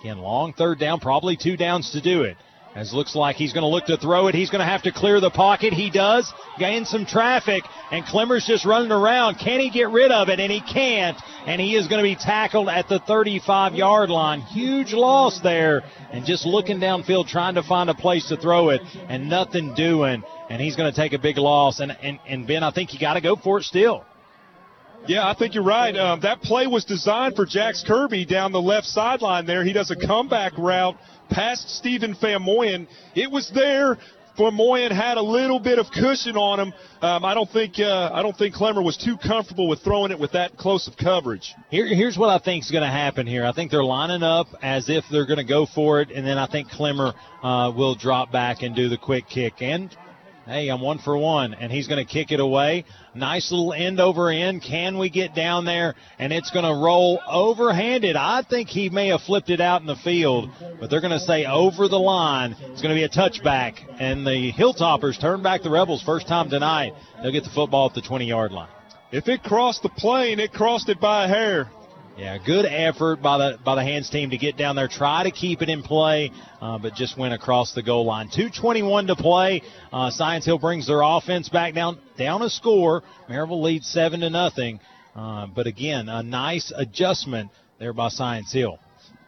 Again, 0.00 0.18
long 0.18 0.52
third 0.52 0.78
down, 0.78 1.00
probably 1.00 1.36
two 1.36 1.56
downs 1.56 1.90
to 1.92 2.00
do 2.00 2.22
it. 2.22 2.36
As 2.74 2.92
looks 2.92 3.14
like 3.14 3.36
he's 3.36 3.52
going 3.52 3.62
to 3.62 3.68
look 3.68 3.84
to 3.86 3.96
throw 3.96 4.26
it. 4.26 4.34
He's 4.34 4.50
going 4.50 4.58
to 4.58 4.66
have 4.66 4.82
to 4.82 4.92
clear 4.92 5.20
the 5.20 5.30
pocket. 5.30 5.72
He 5.72 5.90
does. 5.90 6.32
Gain 6.58 6.84
some 6.84 7.06
traffic. 7.06 7.62
And 7.92 8.04
Clemmer's 8.04 8.44
just 8.46 8.64
running 8.64 8.90
around. 8.90 9.36
Can 9.36 9.60
he 9.60 9.70
get 9.70 9.90
rid 9.90 10.10
of 10.10 10.28
it? 10.28 10.40
And 10.40 10.50
he 10.50 10.60
can't. 10.60 11.16
And 11.46 11.60
he 11.60 11.76
is 11.76 11.86
going 11.86 12.02
to 12.02 12.08
be 12.08 12.16
tackled 12.16 12.68
at 12.68 12.88
the 12.88 12.98
35 12.98 13.74
yard 13.74 14.10
line. 14.10 14.40
Huge 14.40 14.92
loss 14.92 15.40
there. 15.40 15.82
And 16.10 16.24
just 16.24 16.46
looking 16.46 16.80
downfield 16.80 17.28
trying 17.28 17.54
to 17.54 17.62
find 17.62 17.88
a 17.88 17.94
place 17.94 18.28
to 18.30 18.36
throw 18.36 18.70
it 18.70 18.80
and 19.08 19.28
nothing 19.28 19.74
doing. 19.74 20.24
And 20.50 20.60
he's 20.60 20.74
going 20.74 20.92
to 20.92 20.96
take 21.00 21.12
a 21.12 21.18
big 21.18 21.38
loss. 21.38 21.78
And, 21.78 21.96
and, 22.02 22.18
and 22.26 22.44
Ben, 22.44 22.64
I 22.64 22.72
think 22.72 22.92
you 22.92 22.98
got 22.98 23.14
to 23.14 23.20
go 23.20 23.36
for 23.36 23.58
it 23.58 23.64
still. 23.64 24.04
Yeah, 25.06 25.28
I 25.28 25.34
think 25.34 25.54
you're 25.54 25.64
right. 25.64 25.94
Um, 25.94 26.20
that 26.20 26.40
play 26.40 26.66
was 26.66 26.86
designed 26.86 27.36
for 27.36 27.44
Jax 27.44 27.84
Kirby 27.86 28.24
down 28.24 28.52
the 28.52 28.60
left 28.60 28.86
sideline 28.86 29.44
there. 29.44 29.62
He 29.62 29.74
does 29.74 29.90
a 29.90 29.96
comeback 29.96 30.56
route 30.56 30.96
past 31.30 31.70
Stephen 31.70 32.14
Famoyan. 32.14 32.86
It 33.14 33.30
was 33.30 33.50
there. 33.54 33.98
Famoyan 34.38 34.90
had 34.90 35.16
a 35.16 35.22
little 35.22 35.60
bit 35.60 35.78
of 35.78 35.86
cushion 35.92 36.36
on 36.36 36.58
him. 36.58 36.74
Um, 37.00 37.24
I 37.24 37.34
don't 37.34 37.48
think 37.50 37.78
uh, 37.78 38.10
I 38.12 38.22
don't 38.22 38.36
think 38.36 38.54
Clemmer 38.54 38.82
was 38.82 38.96
too 38.96 39.16
comfortable 39.16 39.68
with 39.68 39.80
throwing 39.82 40.10
it 40.10 40.18
with 40.18 40.32
that 40.32 40.56
close 40.56 40.88
of 40.88 40.96
coverage. 40.96 41.54
Here, 41.70 41.86
here's 41.86 42.18
what 42.18 42.30
I 42.30 42.38
think 42.38 42.64
is 42.64 42.70
going 42.70 42.82
to 42.82 42.90
happen 42.90 43.26
here. 43.26 43.46
I 43.46 43.52
think 43.52 43.70
they're 43.70 43.84
lining 43.84 44.22
up 44.24 44.48
as 44.60 44.88
if 44.88 45.04
they're 45.10 45.26
going 45.26 45.38
to 45.38 45.44
go 45.44 45.66
for 45.66 46.00
it, 46.00 46.10
and 46.10 46.26
then 46.26 46.38
I 46.38 46.46
think 46.46 46.68
Clemmer 46.68 47.14
uh, 47.42 47.72
will 47.76 47.94
drop 47.94 48.32
back 48.32 48.62
and 48.62 48.74
do 48.74 48.88
the 48.88 48.98
quick 48.98 49.28
kick. 49.28 49.62
And 49.62 49.96
hey, 50.46 50.68
I'm 50.68 50.80
one 50.80 50.98
for 50.98 51.16
one, 51.16 51.54
and 51.54 51.72
he's 51.72 51.88
going 51.88 52.04
to 52.04 52.10
kick 52.10 52.32
it 52.32 52.40
away. 52.40 52.84
Nice 53.14 53.50
little 53.50 53.72
end 53.72 54.00
over 54.00 54.30
end. 54.30 54.62
Can 54.62 54.98
we 54.98 55.10
get 55.10 55.34
down 55.34 55.64
there? 55.64 55.94
And 56.18 56.32
it's 56.32 56.50
going 56.50 56.64
to 56.64 56.74
roll 56.74 57.20
overhanded. 57.28 58.16
I 58.16 58.42
think 58.48 58.68
he 58.68 58.90
may 58.90 59.08
have 59.08 59.22
flipped 59.22 59.50
it 59.50 59.60
out 59.60 59.80
in 59.80 59.86
the 59.86 59.96
field, 59.96 60.50
but 60.80 60.90
they're 60.90 61.00
going 61.00 61.12
to 61.12 61.20
say 61.20 61.44
over 61.46 61.88
the 61.88 61.98
line. 61.98 62.56
It's 62.60 62.82
going 62.82 62.94
to 62.94 62.98
be 62.98 63.04
a 63.04 63.08
touchback, 63.08 63.74
and 64.00 64.26
the 64.26 64.52
Hilltoppers 64.52 65.20
turn 65.20 65.42
back 65.42 65.62
the 65.62 65.70
Rebels 65.70 66.02
first 66.02 66.28
time 66.28 66.50
tonight. 66.50 66.92
They'll 67.22 67.32
get 67.32 67.44
the 67.44 67.50
football 67.50 67.88
at 67.88 67.94
the 67.94 68.02
20 68.02 68.26
yard 68.26 68.52
line. 68.52 68.68
If 69.12 69.28
it 69.28 69.42
crossed 69.42 69.82
the 69.82 69.90
plane, 69.90 70.40
it 70.40 70.52
crossed 70.52 70.88
it 70.88 71.00
by 71.00 71.24
a 71.24 71.28
hair. 71.28 71.70
Yeah, 72.16 72.38
good 72.38 72.64
effort 72.64 73.20
by 73.20 73.38
the 73.38 73.58
by 73.64 73.74
the 73.74 73.82
hands 73.82 74.08
team 74.08 74.30
to 74.30 74.38
get 74.38 74.56
down 74.56 74.76
there, 74.76 74.86
try 74.86 75.24
to 75.24 75.32
keep 75.32 75.62
it 75.62 75.68
in 75.68 75.82
play, 75.82 76.30
uh, 76.60 76.78
but 76.78 76.94
just 76.94 77.18
went 77.18 77.34
across 77.34 77.74
the 77.74 77.82
goal 77.82 78.04
line. 78.04 78.28
2:21 78.28 79.08
to 79.08 79.16
play. 79.16 79.62
Uh, 79.92 80.10
Science 80.10 80.44
Hill 80.44 80.58
brings 80.58 80.86
their 80.86 81.02
offense 81.02 81.48
back 81.48 81.74
down, 81.74 81.98
down 82.16 82.42
a 82.42 82.50
score. 82.50 83.02
Maryville 83.28 83.62
leads 83.62 83.88
seven 83.88 84.20
to 84.20 84.30
nothing, 84.30 84.78
uh, 85.16 85.46
but 85.46 85.66
again, 85.66 86.08
a 86.08 86.22
nice 86.22 86.72
adjustment 86.76 87.50
there 87.80 87.92
by 87.92 88.08
Science 88.10 88.52
Hill. 88.52 88.78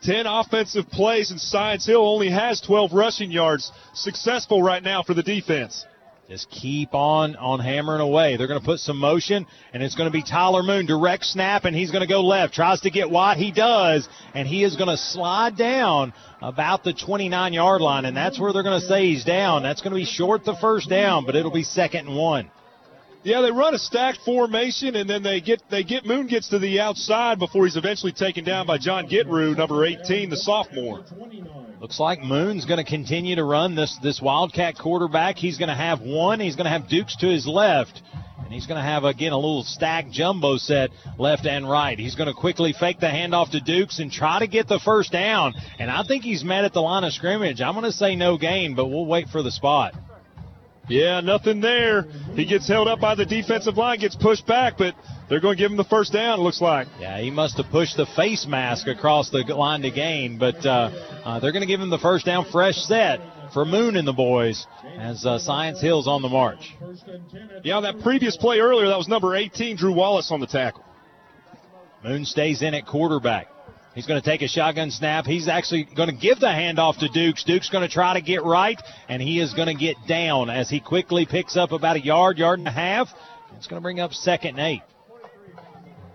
10 0.02 0.26
offensive 0.26 0.88
plays, 0.88 1.32
and 1.32 1.40
Science 1.40 1.86
Hill 1.86 2.06
only 2.06 2.30
has 2.30 2.60
12 2.60 2.92
rushing 2.92 3.32
yards. 3.32 3.72
Successful 3.94 4.62
right 4.62 4.82
now 4.82 5.02
for 5.02 5.14
the 5.14 5.22
defense. 5.24 5.84
Just 6.28 6.50
keep 6.50 6.92
on 6.92 7.36
on 7.36 7.60
hammering 7.60 8.00
away. 8.00 8.36
They're 8.36 8.48
going 8.48 8.58
to 8.58 8.64
put 8.64 8.80
some 8.80 8.98
motion, 8.98 9.46
and 9.72 9.80
it's 9.80 9.94
going 9.94 10.10
to 10.10 10.12
be 10.12 10.24
Tyler 10.24 10.64
Moon 10.64 10.84
direct 10.84 11.24
snap, 11.24 11.64
and 11.64 11.76
he's 11.76 11.92
going 11.92 12.00
to 12.00 12.08
go 12.08 12.20
left. 12.20 12.52
Tries 12.52 12.80
to 12.80 12.90
get 12.90 13.08
wide, 13.08 13.36
he 13.36 13.52
does, 13.52 14.08
and 14.34 14.48
he 14.48 14.64
is 14.64 14.74
going 14.74 14.88
to 14.88 14.96
slide 14.96 15.56
down 15.56 16.12
about 16.42 16.82
the 16.82 16.92
29 16.92 17.52
yard 17.52 17.80
line, 17.80 18.04
and 18.06 18.16
that's 18.16 18.40
where 18.40 18.52
they're 18.52 18.64
going 18.64 18.80
to 18.80 18.86
say 18.86 19.06
he's 19.06 19.24
down. 19.24 19.62
That's 19.62 19.82
going 19.82 19.92
to 19.92 20.00
be 20.00 20.04
short 20.04 20.44
the 20.44 20.56
first 20.56 20.88
down, 20.90 21.26
but 21.26 21.36
it'll 21.36 21.52
be 21.52 21.62
second 21.62 22.08
and 22.08 22.16
one. 22.16 22.50
Yeah, 23.26 23.40
they 23.40 23.50
run 23.50 23.74
a 23.74 23.78
stacked 23.80 24.20
formation, 24.24 24.94
and 24.94 25.10
then 25.10 25.24
they 25.24 25.40
get 25.40 25.60
they 25.68 25.82
get 25.82 26.06
Moon 26.06 26.28
gets 26.28 26.50
to 26.50 26.60
the 26.60 26.78
outside 26.78 27.40
before 27.40 27.64
he's 27.64 27.76
eventually 27.76 28.12
taken 28.12 28.44
down 28.44 28.68
by 28.68 28.78
John 28.78 29.08
Gitrue, 29.08 29.56
number 29.56 29.84
18, 29.84 30.30
the 30.30 30.36
sophomore. 30.36 31.04
Looks 31.80 31.98
like 31.98 32.22
Moon's 32.22 32.66
going 32.66 32.78
to 32.78 32.88
continue 32.88 33.34
to 33.34 33.42
run 33.42 33.74
this 33.74 33.98
this 34.00 34.22
Wildcat 34.22 34.78
quarterback. 34.78 35.38
He's 35.38 35.58
going 35.58 35.70
to 35.70 35.74
have 35.74 36.02
one. 36.02 36.38
He's 36.38 36.54
going 36.54 36.66
to 36.66 36.70
have 36.70 36.88
Dukes 36.88 37.16
to 37.16 37.26
his 37.26 37.48
left. 37.48 38.00
And 38.44 38.52
he's 38.54 38.66
going 38.68 38.78
to 38.78 38.88
have, 38.88 39.02
again, 39.02 39.32
a 39.32 39.36
little 39.36 39.64
stacked 39.64 40.12
jumbo 40.12 40.56
set 40.56 40.90
left 41.18 41.46
and 41.46 41.68
right. 41.68 41.98
He's 41.98 42.14
going 42.14 42.28
to 42.28 42.32
quickly 42.32 42.72
fake 42.78 43.00
the 43.00 43.08
handoff 43.08 43.50
to 43.50 43.60
Dukes 43.60 43.98
and 43.98 44.12
try 44.12 44.38
to 44.38 44.46
get 44.46 44.68
the 44.68 44.78
first 44.78 45.10
down. 45.10 45.54
And 45.80 45.90
I 45.90 46.04
think 46.04 46.22
he's 46.22 46.44
met 46.44 46.64
at 46.64 46.72
the 46.72 46.80
line 46.80 47.02
of 47.02 47.12
scrimmage. 47.12 47.60
I'm 47.60 47.72
going 47.72 47.86
to 47.86 47.90
say 47.90 48.14
no 48.14 48.38
gain, 48.38 48.76
but 48.76 48.86
we'll 48.86 49.04
wait 49.04 49.30
for 49.30 49.42
the 49.42 49.50
spot. 49.50 49.94
Yeah, 50.88 51.20
nothing 51.20 51.60
there. 51.60 52.02
He 52.34 52.44
gets 52.44 52.68
held 52.68 52.86
up 52.86 53.00
by 53.00 53.14
the 53.14 53.26
defensive 53.26 53.76
line, 53.76 53.98
gets 53.98 54.14
pushed 54.14 54.46
back, 54.46 54.78
but 54.78 54.94
they're 55.28 55.40
going 55.40 55.56
to 55.56 55.62
give 55.62 55.70
him 55.70 55.76
the 55.76 55.84
first 55.84 56.12
down, 56.12 56.38
it 56.38 56.42
looks 56.42 56.60
like. 56.60 56.86
Yeah, 57.00 57.18
he 57.20 57.30
must 57.30 57.56
have 57.56 57.66
pushed 57.70 57.96
the 57.96 58.06
face 58.06 58.46
mask 58.46 58.86
across 58.86 59.30
the 59.30 59.42
line 59.42 59.82
to 59.82 59.90
gain, 59.90 60.38
but 60.38 60.64
uh, 60.64 60.90
uh, 61.24 61.40
they're 61.40 61.52
going 61.52 61.62
to 61.62 61.66
give 61.66 61.80
him 61.80 61.90
the 61.90 61.98
first 61.98 62.24
down, 62.24 62.46
fresh 62.52 62.76
set 62.76 63.20
for 63.52 63.64
Moon 63.64 63.96
and 63.96 64.06
the 64.06 64.12
boys 64.12 64.66
as 64.98 65.26
uh, 65.26 65.38
Science 65.38 65.80
Hill's 65.80 66.06
on 66.06 66.22
the 66.22 66.28
march. 66.28 66.76
Yeah, 67.64 67.80
that 67.80 68.00
previous 68.00 68.36
play 68.36 68.58
earlier, 68.58 68.86
that 68.88 68.98
was 68.98 69.08
number 69.08 69.34
18, 69.34 69.76
Drew 69.76 69.92
Wallace 69.92 70.30
on 70.30 70.40
the 70.40 70.46
tackle. 70.46 70.84
Moon 72.04 72.24
stays 72.24 72.62
in 72.62 72.74
at 72.74 72.86
quarterback. 72.86 73.48
He's 73.96 74.06
going 74.06 74.20
to 74.20 74.30
take 74.30 74.42
a 74.42 74.48
shotgun 74.48 74.90
snap. 74.90 75.24
He's 75.24 75.48
actually 75.48 75.84
going 75.84 76.10
to 76.10 76.14
give 76.14 76.38
the 76.38 76.48
handoff 76.48 76.98
to 76.98 77.08
Dukes. 77.08 77.44
Duke's 77.44 77.70
going 77.70 77.88
to 77.88 77.92
try 77.92 78.12
to 78.12 78.20
get 78.20 78.44
right, 78.44 78.78
and 79.08 79.22
he 79.22 79.40
is 79.40 79.54
going 79.54 79.68
to 79.68 79.74
get 79.74 79.96
down 80.06 80.50
as 80.50 80.68
he 80.68 80.80
quickly 80.80 81.24
picks 81.24 81.56
up 81.56 81.72
about 81.72 81.96
a 81.96 82.00
yard, 82.04 82.36
yard 82.36 82.58
and 82.58 82.68
a 82.68 82.72
half. 82.72 83.08
It's 83.56 83.66
going 83.66 83.80
to 83.80 83.82
bring 83.82 83.98
up 83.98 84.12
second 84.12 84.58
and 84.58 84.60
eight. 84.60 84.82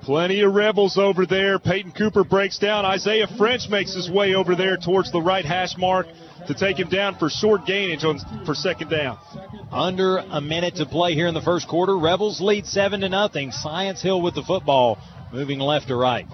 Plenty 0.03 0.41
of 0.41 0.53
rebels 0.53 0.99
over 0.99 1.25
there. 1.25 1.57
Peyton 1.57 1.91
Cooper 1.91 2.23
breaks 2.23 2.59
down. 2.59 2.85
Isaiah 2.85 3.27
French 3.35 3.67
makes 3.67 3.95
his 3.95 4.11
way 4.11 4.35
over 4.35 4.55
there 4.55 4.77
towards 4.77 5.11
the 5.11 5.21
right 5.21 5.43
hash 5.43 5.75
mark 5.75 6.05
to 6.47 6.53
take 6.53 6.77
him 6.77 6.89
down 6.89 7.17
for 7.17 7.31
short 7.31 7.61
gainage 7.61 8.03
on, 8.03 8.45
for 8.45 8.53
second 8.53 8.89
down. 8.89 9.17
Under 9.71 10.17
a 10.17 10.39
minute 10.39 10.75
to 10.75 10.85
play 10.85 11.15
here 11.15 11.25
in 11.25 11.33
the 11.33 11.41
first 11.41 11.67
quarter. 11.67 11.97
Rebels 11.97 12.41
lead 12.41 12.67
seven 12.67 13.01
to 13.01 13.09
nothing. 13.09 13.51
Science 13.51 14.03
Hill 14.03 14.21
with 14.21 14.35
the 14.35 14.43
football, 14.43 14.99
moving 15.33 15.57
left 15.57 15.87
to 15.87 15.95
right. 15.95 16.27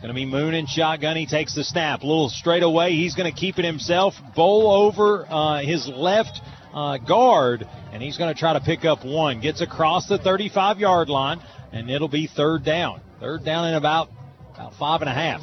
Going 0.00 0.08
to 0.08 0.14
be 0.14 0.24
Moon 0.24 0.54
in 0.54 0.66
shotgun. 0.66 1.14
He 1.16 1.26
takes 1.26 1.54
the 1.54 1.62
snap. 1.62 2.02
A 2.02 2.06
little 2.06 2.30
straight 2.30 2.62
away. 2.62 2.92
He's 2.92 3.14
going 3.14 3.30
to 3.30 3.38
keep 3.38 3.58
it 3.58 3.66
himself. 3.66 4.14
Bowl 4.34 4.70
over 4.70 5.26
uh, 5.28 5.60
his 5.60 5.86
left 5.88 6.40
uh, 6.72 6.96
guard, 6.96 7.68
and 7.92 8.02
he's 8.02 8.16
going 8.16 8.32
to 8.32 8.38
try 8.38 8.54
to 8.54 8.60
pick 8.60 8.86
up 8.86 9.04
one. 9.04 9.42
Gets 9.42 9.60
across 9.60 10.08
the 10.08 10.16
35 10.16 10.78
yard 10.78 11.10
line, 11.10 11.40
and 11.70 11.90
it'll 11.90 12.08
be 12.08 12.26
third 12.26 12.64
down. 12.64 13.02
Third 13.20 13.44
down 13.44 13.68
in 13.68 13.74
about 13.74 14.08
about 14.54 14.72
five 14.78 15.02
and 15.02 15.10
a 15.10 15.12
half. 15.12 15.42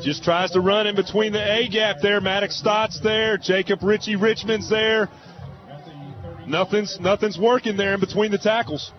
Just 0.00 0.22
tries 0.22 0.52
to 0.52 0.60
run 0.60 0.86
in 0.86 0.94
between 0.94 1.32
the 1.32 1.42
A 1.42 1.68
gap 1.68 1.96
there. 2.00 2.20
Maddox 2.20 2.56
Stott's 2.56 3.00
there. 3.00 3.36
Jacob 3.36 3.82
Ritchie 3.82 4.14
Richmond's 4.14 4.70
there. 4.70 5.08
Nothing's 6.46 6.98
nothing's 7.00 7.36
working 7.36 7.76
there 7.76 7.94
in 7.94 8.00
between 8.00 8.30
the 8.30 8.38
tackles. 8.38 8.92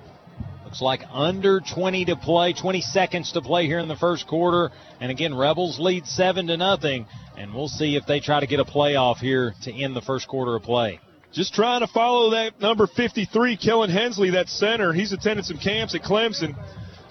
Looks 0.70 0.84
like 0.84 1.02
under 1.12 1.62
20 1.62 2.06
to 2.06 2.16
play, 2.16 2.54
20 2.54 2.82
seconds 2.82 3.32
to 3.32 3.42
play 3.42 3.66
here 3.66 3.80
in 3.80 3.88
the 3.88 3.96
first 3.96 4.28
quarter. 4.28 4.70
And 5.02 5.10
again, 5.10 5.36
Rebels 5.36 5.80
lead 5.80 6.06
seven 6.06 6.46
to 6.46 6.58
nothing. 6.58 7.08
And 7.36 7.56
we'll 7.56 7.70
see 7.70 7.96
if 7.96 8.06
they 8.06 8.20
try 8.20 8.40
to 8.40 8.46
get 8.46 8.60
a 8.60 8.66
playoff 8.66 9.18
here 9.18 9.56
to 9.64 9.74
end 9.74 9.96
the 9.96 10.02
first 10.04 10.28
quarter 10.28 10.56
of 10.56 10.62
play. 10.62 11.00
Just 11.34 11.56
trying 11.56 11.80
to 11.80 11.88
follow 11.88 12.30
that 12.32 12.62
number 12.62 12.86
53, 12.86 13.58
Kellen 13.58 13.90
Hensley, 13.90 14.30
that 14.30 14.48
center. 14.48 14.94
He's 14.94 15.12
attended 15.12 15.46
some 15.46 15.58
camps 15.58 15.96
at 15.96 16.04
Clemson. 16.04 16.56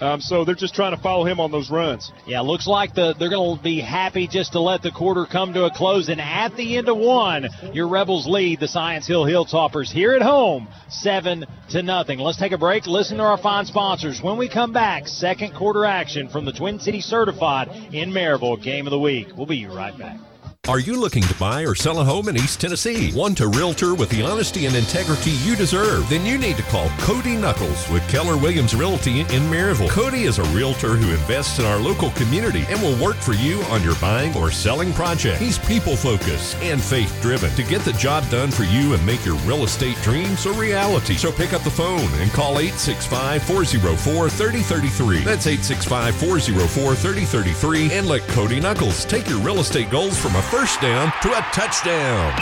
Um, 0.00 0.20
so 0.20 0.44
they're 0.44 0.54
just 0.54 0.74
trying 0.74 0.94
to 0.94 1.02
follow 1.02 1.24
him 1.24 1.40
on 1.40 1.50
those 1.50 1.70
runs. 1.70 2.12
Yeah, 2.26 2.40
looks 2.40 2.66
like 2.66 2.94
the, 2.94 3.14
they're 3.18 3.30
going 3.30 3.56
to 3.56 3.62
be 3.62 3.80
happy 3.80 4.28
just 4.28 4.52
to 4.52 4.60
let 4.60 4.82
the 4.82 4.90
quarter 4.90 5.26
come 5.26 5.52
to 5.54 5.64
a 5.64 5.70
close. 5.70 6.08
And 6.08 6.20
at 6.20 6.56
the 6.56 6.76
end 6.76 6.88
of 6.88 6.96
one, 6.96 7.48
your 7.72 7.88
Rebels 7.88 8.26
lead 8.26 8.60
the 8.60 8.68
Science 8.68 9.06
Hill 9.06 9.24
Hilltoppers 9.24 9.90
here 9.90 10.12
at 10.12 10.22
home, 10.22 10.68
seven 10.88 11.44
to 11.70 11.82
nothing. 11.82 12.18
Let's 12.18 12.38
take 12.38 12.52
a 12.52 12.58
break. 12.58 12.86
Listen 12.86 13.18
to 13.18 13.24
our 13.24 13.38
fine 13.38 13.66
sponsors. 13.66 14.22
When 14.22 14.38
we 14.38 14.48
come 14.48 14.72
back, 14.72 15.08
second 15.08 15.54
quarter 15.54 15.84
action 15.84 16.28
from 16.28 16.44
the 16.44 16.52
Twin 16.52 16.78
City 16.78 17.00
Certified 17.00 17.68
in 17.92 18.10
Maryville 18.10 18.62
Game 18.62 18.86
of 18.86 18.92
the 18.92 18.98
Week. 18.98 19.28
We'll 19.36 19.46
be 19.46 19.66
right 19.66 19.96
back. 19.98 20.18
Are 20.68 20.78
you 20.78 21.00
looking 21.00 21.22
to 21.22 21.34
buy 21.36 21.62
or 21.62 21.74
sell 21.74 22.00
a 22.00 22.04
home 22.04 22.28
in 22.28 22.36
East 22.36 22.60
Tennessee? 22.60 23.10
Want 23.14 23.40
a 23.40 23.48
realtor 23.48 23.94
with 23.94 24.10
the 24.10 24.20
honesty 24.20 24.66
and 24.66 24.76
integrity 24.76 25.30
you 25.30 25.56
deserve? 25.56 26.06
Then 26.10 26.26
you 26.26 26.36
need 26.36 26.58
to 26.58 26.62
call 26.64 26.90
Cody 26.98 27.38
Knuckles 27.38 27.88
with 27.88 28.06
Keller 28.10 28.36
Williams 28.36 28.74
Realty 28.74 29.20
in 29.20 29.48
Maryville. 29.48 29.88
Cody 29.88 30.24
is 30.24 30.38
a 30.38 30.44
realtor 30.54 30.94
who 30.94 31.10
invests 31.10 31.58
in 31.58 31.64
our 31.64 31.78
local 31.78 32.10
community 32.10 32.66
and 32.68 32.82
will 32.82 33.02
work 33.02 33.16
for 33.16 33.32
you 33.32 33.62
on 33.70 33.82
your 33.82 33.94
buying 33.94 34.36
or 34.36 34.50
selling 34.50 34.92
project. 34.92 35.40
He's 35.40 35.58
people 35.58 35.96
focused 35.96 36.54
and 36.56 36.82
faith 36.82 37.18
driven 37.22 37.48
to 37.52 37.62
get 37.62 37.80
the 37.86 37.94
job 37.94 38.28
done 38.28 38.50
for 38.50 38.64
you 38.64 38.92
and 38.92 39.06
make 39.06 39.24
your 39.24 39.36
real 39.46 39.64
estate 39.64 39.96
dreams 40.02 40.44
a 40.44 40.52
reality. 40.52 41.14
So 41.14 41.32
pick 41.32 41.54
up 41.54 41.62
the 41.62 41.70
phone 41.70 42.10
and 42.20 42.30
call 42.30 42.58
865 42.58 43.42
404 43.42 44.28
3033. 44.28 45.24
That's 45.24 45.46
865 45.46 46.14
404 46.14 46.94
3033 46.94 47.92
and 47.92 48.06
let 48.06 48.28
Cody 48.28 48.60
Knuckles 48.60 49.06
take 49.06 49.26
your 49.30 49.40
real 49.40 49.60
estate 49.60 49.88
goals 49.88 50.18
from 50.18 50.36
a 50.36 50.42
first 50.58 50.80
down 50.80 51.12
to 51.22 51.28
a 51.28 51.40
touchdown. 51.52 52.32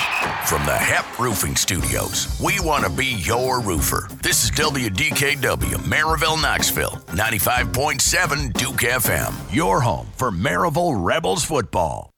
From 0.47 0.65
the 0.65 0.75
HEP 0.75 1.19
Roofing 1.19 1.55
Studios, 1.55 2.41
we 2.43 2.59
want 2.61 2.83
to 2.85 2.91
be 2.91 3.05
your 3.05 3.61
roofer. 3.61 4.09
This 4.23 4.43
is 4.43 4.51
WDKW, 4.53 5.75
Maryville, 5.81 6.41
Knoxville, 6.41 6.93
95.7 7.09 8.55
Duke 8.55 8.77
FM, 8.77 9.35
your 9.55 9.83
home 9.83 10.07
for 10.17 10.31
Maryville 10.31 10.95
Rebels 10.99 11.45
football. 11.45 12.11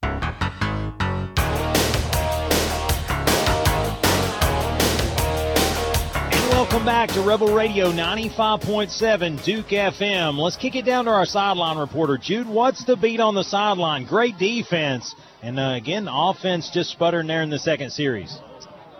And 6.30 6.50
welcome 6.50 6.84
back 6.84 7.10
to 7.10 7.22
Rebel 7.22 7.52
Radio 7.52 7.90
95.7 7.90 9.42
Duke 9.42 9.66
FM. 9.66 10.38
Let's 10.38 10.56
kick 10.56 10.76
it 10.76 10.84
down 10.84 11.06
to 11.06 11.10
our 11.10 11.26
sideline 11.26 11.76
reporter. 11.76 12.16
Jude, 12.16 12.46
what's 12.46 12.84
the 12.84 12.94
beat 12.96 13.18
on 13.18 13.34
the 13.34 13.42
sideline? 13.42 14.04
Great 14.04 14.38
defense. 14.38 15.16
And 15.42 15.58
uh, 15.58 15.74
again, 15.76 16.08
offense 16.10 16.70
just 16.72 16.90
sputtering 16.90 17.26
there 17.26 17.42
in 17.42 17.50
the 17.50 17.58
second 17.58 17.90
series. 17.90 18.36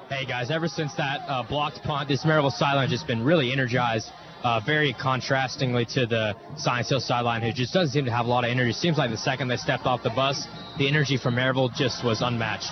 Hey 0.09 0.25
guys, 0.25 0.51
ever 0.51 0.69
since 0.69 0.95
that 0.95 1.21
uh, 1.29 1.43
blocked 1.43 1.83
punt, 1.83 2.09
this 2.09 2.25
Maryville 2.25 2.53
sideline 2.53 2.89
has 2.89 2.91
just 2.91 3.07
been 3.07 3.25
really 3.25 3.53
energized. 3.53 4.11
Uh, 4.45 4.61
very 4.65 4.95
contrastingly 4.95 5.85
to 5.95 6.07
the 6.07 6.33
Science 6.57 6.89
Hill 6.91 7.01
sideline, 7.01 7.43
who 7.43 7.53
just 7.53 7.75
doesn't 7.75 7.93
seem 7.93 8.05
to 8.05 8.11
have 8.13 8.25
a 8.25 8.29
lot 8.29 8.45
of 8.45 8.51
energy. 8.51 8.73
Seems 8.73 8.97
like 8.97 9.11
the 9.11 9.17
second 9.17 9.49
they 9.49 9.57
stepped 9.57 9.85
off 9.85 10.05
the 10.05 10.11
bus, 10.11 10.47
the 10.79 10.87
energy 10.87 11.19
from 11.19 11.35
Maryville 11.35 11.75
just 11.75 12.05
was 12.05 12.23
unmatched. 12.23 12.71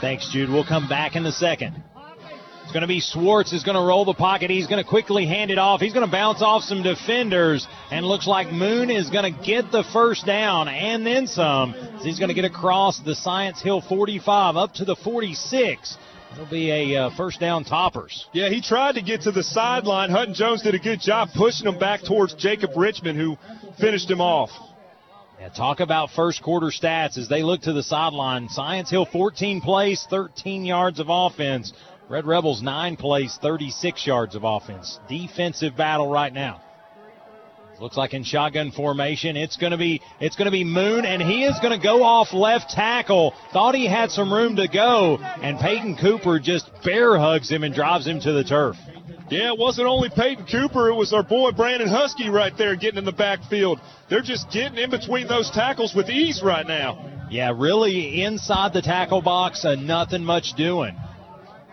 Thanks, 0.00 0.28
Jude. 0.32 0.50
We'll 0.50 0.66
come 0.66 0.88
back 0.88 1.14
in 1.14 1.24
a 1.24 1.30
second. 1.30 1.80
Going 2.76 2.82
to 2.82 2.88
be 2.88 3.00
Schwartz 3.00 3.54
is 3.54 3.62
going 3.62 3.78
to 3.78 3.80
roll 3.80 4.04
the 4.04 4.12
pocket. 4.12 4.50
He's 4.50 4.66
going 4.66 4.84
to 4.84 4.86
quickly 4.86 5.24
hand 5.24 5.50
it 5.50 5.56
off. 5.56 5.80
He's 5.80 5.94
going 5.94 6.04
to 6.04 6.12
bounce 6.12 6.42
off 6.42 6.62
some 6.62 6.82
defenders, 6.82 7.66
and 7.90 8.04
looks 8.04 8.26
like 8.26 8.52
Moon 8.52 8.90
is 8.90 9.08
going 9.08 9.32
to 9.34 9.42
get 9.42 9.72
the 9.72 9.82
first 9.94 10.26
down 10.26 10.68
and 10.68 11.06
then 11.06 11.26
some. 11.26 11.72
He's 12.02 12.18
going 12.18 12.28
to 12.28 12.34
get 12.34 12.44
across 12.44 13.00
the 13.00 13.14
Science 13.14 13.62
Hill 13.62 13.80
45 13.80 14.56
up 14.56 14.74
to 14.74 14.84
the 14.84 14.94
46. 14.94 15.96
It'll 16.34 16.44
be 16.50 16.70
a 16.70 17.04
uh, 17.04 17.16
first 17.16 17.40
down 17.40 17.64
toppers. 17.64 18.26
Yeah, 18.34 18.50
he 18.50 18.60
tried 18.60 18.96
to 18.96 19.02
get 19.02 19.22
to 19.22 19.32
the 19.32 19.42
sideline. 19.42 20.10
Hutton 20.10 20.34
Jones 20.34 20.60
did 20.60 20.74
a 20.74 20.78
good 20.78 21.00
job 21.00 21.30
pushing 21.34 21.66
him 21.66 21.78
back 21.78 22.04
towards 22.04 22.34
Jacob 22.34 22.72
Richmond, 22.76 23.18
who 23.18 23.38
finished 23.80 24.10
him 24.10 24.20
off. 24.20 24.50
Yeah, 25.40 25.48
talk 25.48 25.80
about 25.80 26.10
first 26.10 26.42
quarter 26.42 26.66
stats 26.66 27.16
as 27.16 27.28
they 27.28 27.42
look 27.42 27.62
to 27.62 27.72
the 27.72 27.82
sideline. 27.82 28.50
Science 28.50 28.90
Hill 28.90 29.06
14 29.06 29.62
plays, 29.62 30.06
13 30.10 30.66
yards 30.66 31.00
of 31.00 31.06
offense. 31.08 31.72
Red 32.08 32.24
Rebels 32.24 32.62
nine 32.62 32.96
plays, 32.96 33.36
36 33.42 34.06
yards 34.06 34.36
of 34.36 34.44
offense. 34.44 35.00
Defensive 35.08 35.76
battle 35.76 36.08
right 36.08 36.32
now. 36.32 36.60
Looks 37.80 37.96
like 37.96 38.14
in 38.14 38.22
shotgun 38.24 38.70
formation, 38.70 39.36
it's 39.36 39.56
going 39.56 39.72
to 39.72 39.76
be 39.76 40.00
it's 40.18 40.34
going 40.36 40.46
to 40.46 40.52
be 40.52 40.64
Moon, 40.64 41.04
and 41.04 41.20
he 41.20 41.44
is 41.44 41.58
going 41.60 41.78
to 41.78 41.82
go 41.82 42.02
off 42.04 42.32
left 42.32 42.70
tackle. 42.70 43.34
Thought 43.52 43.74
he 43.74 43.86
had 43.86 44.10
some 44.10 44.32
room 44.32 44.56
to 44.56 44.66
go, 44.66 45.18
and 45.20 45.58
Peyton 45.58 45.98
Cooper 46.00 46.38
just 46.38 46.70
bear 46.82 47.18
hugs 47.18 47.50
him 47.50 47.64
and 47.64 47.74
drives 47.74 48.06
him 48.06 48.18
to 48.20 48.32
the 48.32 48.44
turf. 48.44 48.76
Yeah, 49.28 49.52
it 49.52 49.58
wasn't 49.58 49.88
only 49.88 50.08
Peyton 50.08 50.46
Cooper, 50.46 50.88
it 50.88 50.94
was 50.94 51.12
our 51.12 51.24
boy 51.24 51.50
Brandon 51.50 51.88
Husky 51.88 52.30
right 52.30 52.56
there 52.56 52.76
getting 52.76 52.98
in 52.98 53.04
the 53.04 53.12
backfield. 53.12 53.78
They're 54.08 54.22
just 54.22 54.50
getting 54.50 54.78
in 54.78 54.88
between 54.88 55.26
those 55.26 55.50
tackles 55.50 55.94
with 55.94 56.08
ease 56.08 56.42
right 56.42 56.66
now. 56.66 57.26
Yeah, 57.28 57.52
really 57.54 58.22
inside 58.22 58.72
the 58.72 58.82
tackle 58.82 59.20
box, 59.20 59.64
and 59.64 59.86
nothing 59.86 60.24
much 60.24 60.54
doing. 60.56 60.96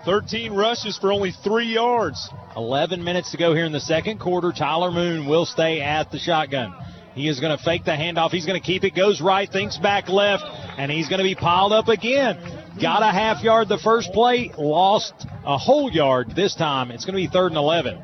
13 0.06 0.54
rushes 0.54 0.98
for 0.98 1.12
only 1.12 1.32
three 1.32 1.74
yards. 1.74 2.30
11 2.56 3.04
minutes 3.04 3.32
to 3.32 3.38
go 3.38 3.54
here 3.54 3.66
in 3.66 3.72
the 3.72 3.80
second 3.80 4.20
quarter. 4.20 4.52
Tyler 4.52 4.92
Moon 4.92 5.28
will 5.28 5.46
stay 5.46 5.82
at 5.82 6.12
the 6.12 6.20
shotgun. 6.20 6.74
He 7.16 7.30
is 7.30 7.40
going 7.40 7.56
to 7.56 7.64
fake 7.64 7.86
the 7.86 7.92
handoff. 7.92 8.32
He's 8.32 8.46
going 8.46 8.60
to 8.60 8.66
keep 8.66 8.84
it, 8.84 8.96
goes 8.96 9.22
right, 9.22 9.50
thinks 9.50 9.78
back 9.78 10.10
left, 10.10 10.44
and 10.78 10.92
he's 10.92 11.08
going 11.10 11.20
to 11.20 11.24
be 11.24 11.36
piled 11.36 11.72
up 11.72 11.88
again. 11.88 12.38
Got 12.82 13.04
a 13.04 13.12
half 13.12 13.44
yard 13.44 13.70
the 13.70 13.78
first 13.78 14.12
play, 14.14 14.52
lost 14.58 15.14
a 15.46 15.58
whole 15.58 15.92
yard 15.92 16.36
this 16.36 16.56
time. 16.56 16.90
It's 16.92 17.06
going 17.06 17.14
to 17.14 17.22
be 17.22 17.32
third 17.32 17.52
and 17.52 17.58
11. 17.58 18.02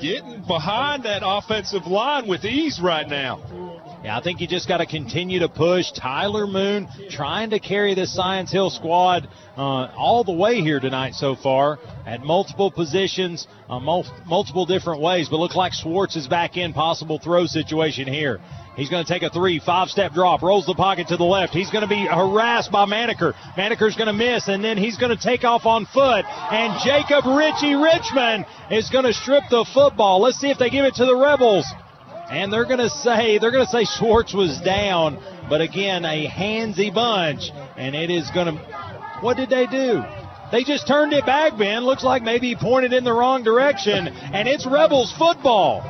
Getting 0.00 0.44
behind 0.46 1.02
that 1.04 1.22
offensive 1.24 1.86
line 1.86 2.28
with 2.28 2.44
ease 2.44 2.80
right 2.80 3.08
now. 3.08 3.73
Yeah, 4.04 4.18
I 4.18 4.22
think 4.22 4.42
you 4.42 4.46
just 4.46 4.68
got 4.68 4.78
to 4.78 4.86
continue 4.86 5.38
to 5.38 5.48
push. 5.48 5.90
Tyler 5.92 6.46
Moon 6.46 6.88
trying 7.08 7.48
to 7.50 7.58
carry 7.58 7.94
this 7.94 8.14
Science 8.14 8.52
Hill 8.52 8.68
squad 8.68 9.26
uh, 9.56 9.88
all 9.96 10.24
the 10.24 10.32
way 10.32 10.60
here 10.60 10.78
tonight 10.78 11.14
so 11.14 11.34
far 11.34 11.78
at 12.04 12.20
multiple 12.20 12.70
positions, 12.70 13.46
uh, 13.70 13.80
mul- 13.80 14.04
multiple 14.26 14.66
different 14.66 15.00
ways. 15.00 15.30
But 15.30 15.38
look 15.38 15.54
like 15.54 15.72
Schwartz 15.72 16.16
is 16.16 16.28
back 16.28 16.58
in 16.58 16.74
possible 16.74 17.18
throw 17.18 17.46
situation 17.46 18.06
here. 18.06 18.40
He's 18.76 18.90
going 18.90 19.06
to 19.06 19.10
take 19.10 19.22
a 19.22 19.30
three, 19.30 19.58
five 19.58 19.88
step 19.88 20.12
drop, 20.12 20.42
rolls 20.42 20.66
the 20.66 20.74
pocket 20.74 21.08
to 21.08 21.16
the 21.16 21.24
left. 21.24 21.54
He's 21.54 21.70
going 21.70 21.80
to 21.80 21.88
be 21.88 22.04
harassed 22.04 22.70
by 22.70 22.84
Maneker. 22.84 23.32
Maneker's 23.56 23.96
going 23.96 24.08
to 24.08 24.12
miss, 24.12 24.48
and 24.48 24.62
then 24.62 24.76
he's 24.76 24.98
going 24.98 25.16
to 25.16 25.22
take 25.22 25.44
off 25.44 25.64
on 25.64 25.86
foot. 25.86 26.26
And 26.26 26.78
Jacob 26.84 27.24
Ritchie 27.24 27.74
Richmond 27.74 28.44
is 28.70 28.90
going 28.90 29.06
to 29.06 29.14
strip 29.14 29.44
the 29.48 29.64
football. 29.72 30.20
Let's 30.20 30.36
see 30.36 30.50
if 30.50 30.58
they 30.58 30.68
give 30.68 30.84
it 30.84 30.96
to 30.96 31.06
the 31.06 31.16
Rebels. 31.16 31.64
And 32.30 32.52
they're 32.52 32.64
going 32.64 32.78
to 32.78 32.90
say 32.90 33.38
they're 33.38 33.50
going 33.50 33.66
to 33.66 33.70
say 33.70 33.84
Schwartz 33.84 34.32
was 34.32 34.60
down, 34.60 35.18
but 35.48 35.60
again 35.60 36.04
a 36.04 36.26
handsy 36.26 36.92
bunch, 36.92 37.50
and 37.76 37.94
it 37.94 38.10
is 38.10 38.30
going 38.30 38.54
to. 38.54 38.62
What 39.20 39.36
did 39.36 39.50
they 39.50 39.66
do? 39.66 40.02
They 40.52 40.64
just 40.64 40.86
turned 40.86 41.12
it 41.12 41.26
back, 41.26 41.58
Ben. 41.58 41.84
Looks 41.84 42.04
like 42.04 42.22
maybe 42.22 42.48
he 42.48 42.56
pointed 42.56 42.92
in 42.92 43.04
the 43.04 43.12
wrong 43.12 43.42
direction, 43.42 44.08
and 44.08 44.48
it's 44.48 44.66
Rebels 44.66 45.12
football. 45.18 45.82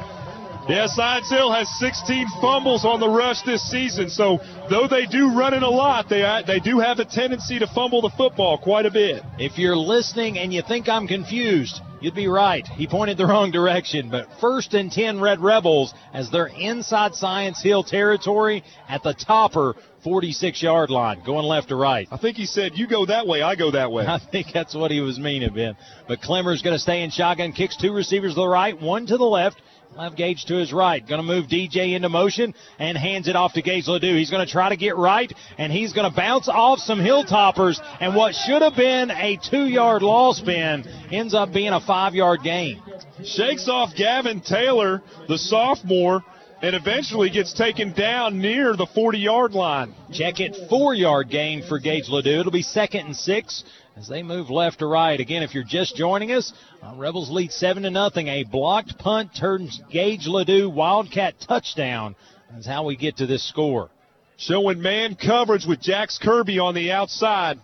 Yeah, 0.67 0.87
Science 0.87 1.29
Hill 1.29 1.53
has 1.53 1.69
16 1.79 2.27
fumbles 2.41 2.87
on 2.87 2.99
the 2.99 3.09
rush 3.09 3.43
this 3.43 3.63
season. 3.69 4.09
So 4.09 4.39
though 4.71 4.89
they 4.89 5.05
do 5.05 5.37
run 5.37 5.53
it 5.53 5.63
a 5.63 5.69
lot, 5.69 6.09
they 6.09 6.23
uh, 6.23 6.41
they 6.47 6.59
do 6.59 6.79
have 6.79 7.01
a 7.01 7.05
tendency 7.05 7.59
to 7.59 7.67
fumble 7.67 8.01
the 8.01 8.11
football 8.17 8.57
quite 8.57 8.87
a 8.87 8.91
bit. 8.91 9.23
If 9.39 9.59
you're 9.59 9.77
listening 9.77 10.39
and 10.39 10.55
you 10.55 10.63
think 10.67 10.89
I'm 10.89 11.07
confused, 11.07 11.83
you'd 12.05 12.15
be 12.15 12.29
right. 12.29 12.67
He 12.67 12.87
pointed 12.87 13.17
the 13.17 13.25
wrong 13.25 13.51
direction. 13.51 14.11
But 14.11 14.29
first 14.39 14.75
and 14.75 14.93
10 14.93 15.21
Red 15.21 15.41
Rebels 15.41 15.95
as 16.13 16.31
they're 16.31 16.49
inside 16.49 17.15
Science 17.15 17.63
Hill 17.63 17.83
territory 17.83 18.63
at 18.89 19.03
the 19.03 19.15
topper 19.15 19.75
46 20.03 20.63
yard 20.63 20.91
line, 20.91 21.23
going 21.25 21.47
left 21.47 21.71
to 21.71 21.77
right. 21.77 22.07
I 22.11 22.19
think 22.19 22.37
he 22.37 22.45
said, 22.45 22.73
You 22.77 22.87
go 22.87 23.07
that 23.07 23.27
way, 23.27 23.41
I 23.41 23.55
go 23.55 23.71
that 23.71 23.91
way. 23.91 24.07
I 24.09 24.19
think 24.19 24.49
that's 24.53 24.75
what 24.75 24.91
he 24.91 25.01
was 25.01 25.19
meaning, 25.19 25.55
Ben. 25.55 25.77
But 26.07 26.21
Clemmer's 26.21 26.61
going 26.61 26.75
to 26.75 26.79
stay 26.79 27.03
in 27.03 27.11
shotgun, 27.11 27.53
kicks 27.53 27.77
two 27.77 27.95
receivers 27.95 28.35
to 28.35 28.41
the 28.41 28.49
right, 28.49 28.79
one 28.79 29.07
to 29.07 29.17
the 29.17 29.25
left. 29.25 29.63
Left 29.97 30.17
Gage 30.17 30.45
to 30.47 30.57
his 30.57 30.73
right. 30.73 31.07
Going 31.07 31.21
to 31.21 31.27
move 31.27 31.47
DJ 31.47 31.95
into 31.95 32.09
motion 32.09 32.53
and 32.81 32.99
hands 32.99 33.29
it 33.29 33.37
off 33.37 33.53
to 33.53 33.63
Gage 33.63 33.87
Ledoux. 33.87 34.17
He's 34.17 34.31
going 34.31 34.45
to 34.45 34.51
try 34.51 34.69
to 34.69 34.77
get 34.77 34.97
right, 34.97 35.33
and 35.57 35.73
he's 35.73 35.93
going 35.93 36.11
to 36.11 36.15
bounce 36.15 36.49
off 36.49 36.81
some 36.81 36.99
hilltoppers. 36.99 37.79
And 38.01 38.17
what 38.17 38.35
should 38.35 38.63
have 38.63 38.75
been 38.75 39.13
a 39.13 39.39
two 39.51 39.67
yard 39.67 40.03
loss, 40.03 40.41
Ben, 40.41 40.85
ends 41.13 41.33
up 41.33 41.53
being 41.53 41.73
a 41.73 41.81
five 41.81 42.15
yard 42.15 42.41
gain. 42.43 42.83
Shakes 43.23 43.69
off 43.69 43.95
Gavin 43.97 44.41
Taylor, 44.41 45.01
the 45.29 45.39
sophomore, 45.39 46.25
and 46.61 46.75
eventually 46.75 47.31
gets 47.31 47.53
taken 47.53 47.93
down 47.93 48.41
near 48.41 48.75
the 48.75 48.87
40 48.87 49.19
yard 49.19 49.53
line. 49.53 49.95
Check 50.13 50.41
it, 50.41 50.57
four 50.69 50.95
yard 50.95 51.31
gain 51.31 51.63
for 51.69 51.79
Gage 51.79 52.09
Ledoux. 52.09 52.41
It'll 52.41 52.51
be 52.51 52.63
second 52.63 53.07
and 53.07 53.17
six 53.17 53.63
as 53.97 54.09
they 54.09 54.23
move 54.23 54.51
left 54.51 54.81
to 54.81 54.87
right. 54.87 55.21
Again, 55.21 55.43
if 55.43 55.55
you're 55.55 55.63
just 55.63 55.95
joining 55.95 56.33
us, 56.33 56.53
Rebels 56.93 57.31
lead 57.31 57.51
seven 57.51 57.83
to 57.85 57.91
nothing. 57.91 58.29
A 58.29 58.45
blocked 58.45 58.99
punt 58.99 59.31
turns 59.35 59.81
Gage 59.91 60.27
Ledoux 60.27 60.69
Wildcat 60.69 61.35
touchdown. 61.41 62.15
That's 62.53 62.67
how 62.67 62.85
we 62.85 62.97
get 62.97 63.17
to 63.17 63.27
this 63.27 63.47
score. 63.49 63.91
Showing 64.37 64.81
man 64.81 65.15
coverage 65.17 65.67
with 65.67 65.81
Jax 65.81 66.19
Kirby 66.19 66.59
on 66.59 66.75
the 66.75 66.93
outside. 66.93 67.59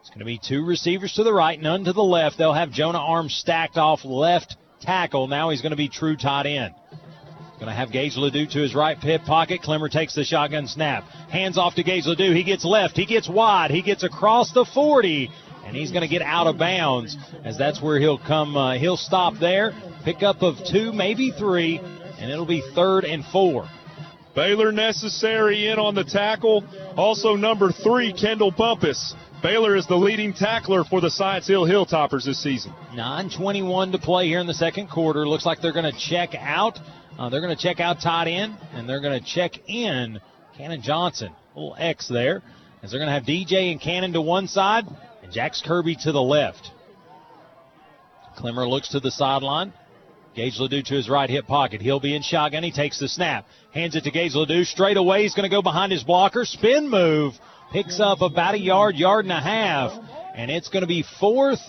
It's 0.00 0.08
going 0.10 0.20
to 0.20 0.24
be 0.24 0.38
two 0.38 0.64
receivers 0.64 1.14
to 1.14 1.22
the 1.22 1.32
right, 1.32 1.60
none 1.60 1.84
to 1.84 1.92
the 1.92 2.02
left. 2.02 2.38
They'll 2.38 2.52
have 2.52 2.70
Jonah 2.70 2.98
Arms 2.98 3.34
stacked 3.34 3.76
off 3.76 4.04
left 4.04 4.56
tackle. 4.80 5.28
Now 5.28 5.50
he's 5.50 5.62
going 5.62 5.70
to 5.70 5.76
be 5.76 5.88
true 5.88 6.16
tight 6.16 6.46
end. 6.46 6.74
Going 7.58 7.68
to 7.68 7.72
have 7.72 7.92
Gage 7.92 8.16
Ledoux 8.16 8.46
to 8.46 8.58
his 8.58 8.74
right 8.74 8.98
hip 8.98 9.22
pocket. 9.22 9.62
Clemmer 9.62 9.88
takes 9.88 10.14
the 10.14 10.24
shotgun 10.24 10.66
snap. 10.66 11.04
Hands 11.30 11.56
off 11.56 11.76
to 11.76 11.84
Gage 11.84 12.04
Ledoux. 12.04 12.32
He 12.32 12.42
gets 12.42 12.64
left. 12.64 12.96
He 12.96 13.06
gets 13.06 13.28
wide. 13.28 13.70
He 13.70 13.80
gets 13.80 14.02
across 14.02 14.52
the 14.52 14.64
40. 14.64 15.30
And 15.64 15.76
he's 15.76 15.90
going 15.90 16.02
to 16.02 16.08
get 16.08 16.22
out 16.22 16.46
of 16.46 16.58
bounds 16.58 17.16
as 17.44 17.56
that's 17.58 17.80
where 17.80 17.98
he'll 17.98 18.18
come. 18.18 18.56
Uh, 18.56 18.78
he'll 18.78 18.96
stop 18.96 19.34
there. 19.40 19.72
Pickup 20.04 20.42
of 20.42 20.56
two, 20.70 20.92
maybe 20.92 21.30
three. 21.30 21.78
And 22.18 22.30
it'll 22.30 22.46
be 22.46 22.62
third 22.74 23.04
and 23.04 23.24
four. 23.24 23.68
Baylor 24.34 24.72
Necessary 24.72 25.68
in 25.68 25.78
on 25.78 25.94
the 25.94 26.04
tackle. 26.04 26.64
Also 26.96 27.36
number 27.36 27.70
three, 27.70 28.12
Kendall 28.12 28.50
Bumpus. 28.50 29.14
Baylor 29.42 29.76
is 29.76 29.86
the 29.86 29.96
leading 29.96 30.32
tackler 30.32 30.84
for 30.84 31.00
the 31.00 31.10
Science 31.10 31.46
Hill 31.46 31.66
Hilltoppers 31.66 32.24
this 32.24 32.42
season. 32.42 32.72
9.21 32.94 33.92
to 33.92 33.98
play 33.98 34.26
here 34.26 34.40
in 34.40 34.46
the 34.46 34.54
second 34.54 34.88
quarter. 34.88 35.28
Looks 35.28 35.44
like 35.44 35.60
they're 35.60 35.72
going 35.72 35.92
to 35.92 35.98
check 35.98 36.34
out. 36.34 36.78
Uh, 37.18 37.28
they're 37.28 37.42
going 37.42 37.54
to 37.54 37.62
check 37.62 37.78
out 37.78 38.00
tight 38.00 38.26
end, 38.26 38.56
and 38.72 38.88
they're 38.88 39.00
going 39.00 39.20
to 39.20 39.24
check 39.24 39.68
in 39.68 40.18
Cannon 40.56 40.82
Johnson. 40.82 41.32
Little 41.54 41.76
X 41.78 42.08
there. 42.08 42.42
As 42.82 42.90
they're 42.90 42.98
going 42.98 43.08
to 43.08 43.12
have 43.12 43.24
DJ 43.24 43.70
and 43.70 43.80
Cannon 43.80 44.12
to 44.14 44.20
one 44.20 44.48
side, 44.48 44.84
Jax 45.34 45.60
Kirby 45.60 45.96
to 45.96 46.12
the 46.12 46.22
left. 46.22 46.70
Clemmer 48.36 48.68
looks 48.68 48.90
to 48.90 49.00
the 49.00 49.10
sideline. 49.10 49.72
Gage 50.36 50.60
Ledoux 50.60 50.82
to 50.82 50.94
his 50.94 51.08
right 51.08 51.28
hip 51.28 51.48
pocket. 51.48 51.80
He'll 51.82 51.98
be 51.98 52.14
in 52.14 52.22
shotgun. 52.22 52.62
He 52.62 52.70
takes 52.70 53.00
the 53.00 53.08
snap. 53.08 53.44
Hands 53.72 53.94
it 53.96 54.04
to 54.04 54.12
Gage 54.12 54.34
Ledoux. 54.34 54.62
Straight 54.64 54.96
away, 54.96 55.22
he's 55.22 55.34
going 55.34 55.48
to 55.48 55.54
go 55.54 55.60
behind 55.60 55.90
his 55.90 56.04
blocker. 56.04 56.44
Spin 56.44 56.88
move 56.88 57.34
picks 57.72 57.98
up 57.98 58.20
about 58.20 58.54
a 58.54 58.58
yard, 58.58 58.94
yard 58.94 59.24
and 59.24 59.32
a 59.32 59.40
half, 59.40 59.92
and 60.36 60.52
it's 60.52 60.68
going 60.68 60.82
to 60.82 60.86
be 60.86 61.04
fourth 61.18 61.62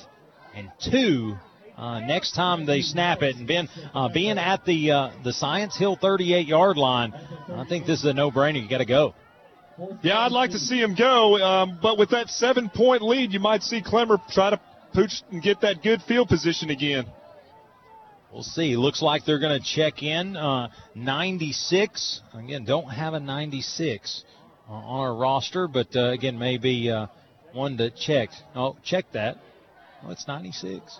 and 0.54 0.70
two. 0.80 1.36
Uh, 1.76 2.02
next 2.02 2.34
time 2.34 2.68
they 2.68 2.82
snap 2.82 3.24
it, 3.24 3.36
and 3.36 3.48
Ben, 3.48 3.68
uh, 3.96 4.10
being 4.10 4.38
at 4.38 4.64
the 4.66 4.92
uh, 4.92 5.12
the 5.24 5.34
Science 5.34 5.76
Hill 5.76 5.98
38 6.00 6.48
yard 6.48 6.78
line, 6.78 7.14
I 7.50 7.66
think 7.68 7.88
this 7.88 8.00
is 8.00 8.06
a 8.06 8.14
no 8.14 8.30
brainer. 8.30 8.62
You 8.62 8.70
got 8.70 8.78
to 8.78 8.86
go. 8.86 9.16
Yeah, 10.02 10.20
I'd 10.20 10.32
like 10.32 10.52
to 10.52 10.60
see 10.60 10.80
him 10.80 10.96
go, 10.96 11.38
um, 11.38 11.80
but 11.82 11.98
with 11.98 12.12
that 12.12 12.30
seven 12.30 12.70
point 12.70 13.02
lead, 13.02 13.34
you 13.34 13.40
might 13.40 13.62
see 13.62 13.82
Clemmer 13.82 14.18
try 14.30 14.52
to 14.52 14.60
pooch 14.94 15.22
and 15.32 15.42
get 15.42 15.62
that 15.62 15.84
good 15.84 16.02
field 16.04 16.30
position 16.30 16.70
again. 16.70 17.06
We'll 18.32 18.44
see. 18.44 18.76
Looks 18.76 19.02
like 19.02 19.26
they're 19.26 19.40
going 19.40 19.60
to 19.60 19.66
check 19.66 20.04
in 20.04 20.36
uh, 20.36 20.70
96. 20.94 22.22
Again, 22.34 22.66
don't 22.66 22.90
have 22.90 23.14
a 23.14 23.20
96 23.20 24.24
uh, 24.68 24.74
on 24.74 25.00
our 25.00 25.16
roster, 25.16 25.68
but 25.68 25.96
uh, 25.96 26.12
again, 26.12 26.38
maybe 26.40 26.90
uh, 26.90 27.08
one 27.54 27.78
to 27.78 27.92
check. 27.92 28.30
Oh, 28.56 28.78
check 28.84 29.06
that. 29.14 29.38
Oh, 30.04 30.12
it's 30.12 30.28
96. 30.28 31.00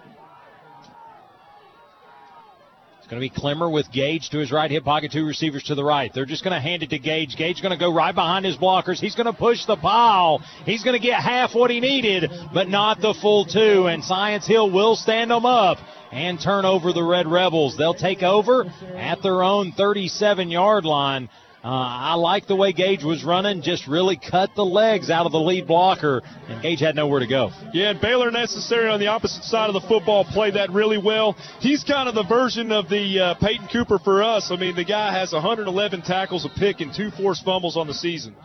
It's 3.06 3.12
going 3.12 3.22
to 3.22 3.30
be 3.30 3.40
Clemmer 3.40 3.70
with 3.70 3.92
Gage 3.92 4.32
to 4.32 4.40
his 4.40 4.52
right, 4.52 4.72
hip 4.72 4.84
pocket, 4.84 5.12
two 5.12 5.28
receivers 5.28 5.62
to 5.66 5.76
the 5.76 5.84
right. 5.84 6.12
They're 6.12 6.26
just 6.26 6.44
going 6.44 6.56
to 6.56 6.60
hand 6.60 6.82
it 6.82 6.90
to 6.90 6.98
Gage. 6.98 7.38
Gage 7.38 7.62
going 7.62 7.72
to 7.72 7.78
go 7.78 7.94
right 7.94 8.16
behind 8.16 8.46
his 8.46 8.58
blockers. 8.58 9.00
He's 9.00 9.14
going 9.14 9.28
to 9.28 9.34
push 9.34 9.64
the 9.66 9.76
pile. 9.76 10.40
He's 10.66 10.84
going 10.84 11.00
to 11.00 11.08
get 11.08 11.22
half 11.22 11.54
what 11.54 11.70
he 11.70 11.80
needed, 11.80 12.32
but 12.52 12.68
not 12.68 13.02
the 13.02 13.14
full 13.22 13.46
two. 13.46 13.86
And 13.86 14.04
Science 14.04 14.48
Hill 14.48 14.72
will 14.72 14.96
stand 14.96 15.30
them 15.30 15.46
up 15.46 15.78
and 16.12 16.42
turn 16.42 16.66
over 16.66 16.94
the 16.94 17.04
Red 17.04 17.28
Rebels. 17.28 17.78
They'll 17.78 17.94
take 17.94 18.24
over 18.24 18.66
at 18.96 19.22
their 19.22 19.44
own 19.44 19.74
37 19.74 20.50
yard 20.50 20.84
line. 20.84 21.30
Uh, 21.66 21.70
I 21.70 22.14
like 22.14 22.46
the 22.46 22.56
way 22.56 22.74
Gage 22.74 23.04
was 23.04 23.24
running, 23.24 23.64
just 23.64 23.88
really 23.88 24.18
cut 24.18 24.52
the 24.56 24.64
legs 24.64 25.10
out 25.10 25.26
of 25.26 25.32
the 25.32 25.40
lead 25.40 25.66
blocker, 25.66 26.22
and 26.48 26.62
Gage 26.62 26.80
had 26.80 26.96
nowhere 26.96 27.22
to 27.22 27.26
go. 27.26 27.50
Yeah, 27.74 27.90
and 27.90 28.00
Baylor 28.00 28.30
Necessary 28.30 28.88
on 28.88 29.00
the 29.00 29.08
opposite 29.08 29.44
side 29.44 29.68
of 29.68 29.74
the 29.74 29.82
football 29.88 30.26
played 30.26 30.54
that 30.54 30.70
really 30.70 31.00
well. 31.00 31.36
He's 31.62 31.84
kind 31.84 32.08
of 32.08 32.14
the 32.14 32.24
version 32.24 32.72
of 32.72 32.88
the 32.88 33.20
uh, 33.20 33.34
Peyton 33.42 33.68
Cooper 33.74 33.98
for 33.98 34.22
us. 34.22 34.52
I 34.52 34.58
mean, 34.58 34.76
the 34.76 34.86
guy 34.86 35.12
has 35.12 35.34
111 35.34 36.04
tackles, 36.04 36.46
a 36.46 36.50
pick, 36.50 36.82
and 36.82 36.94
two 36.94 37.10
forced 37.10 37.44
fumbles 37.44 37.78
on 37.78 37.88
the 37.88 37.96
season. 37.96 38.36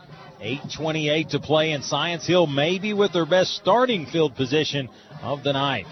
8.28 0.40 1.28
to 1.28 1.40
play, 1.40 1.72
in 1.72 1.82
Science 1.82 2.26
Hill 2.26 2.46
maybe 2.46 2.94
with 2.94 3.12
their 3.12 3.26
best 3.26 3.54
starting 3.54 4.06
field 4.06 4.34
position 4.34 4.88
of 5.20 5.42
the 5.42 5.52
night. 5.52 5.84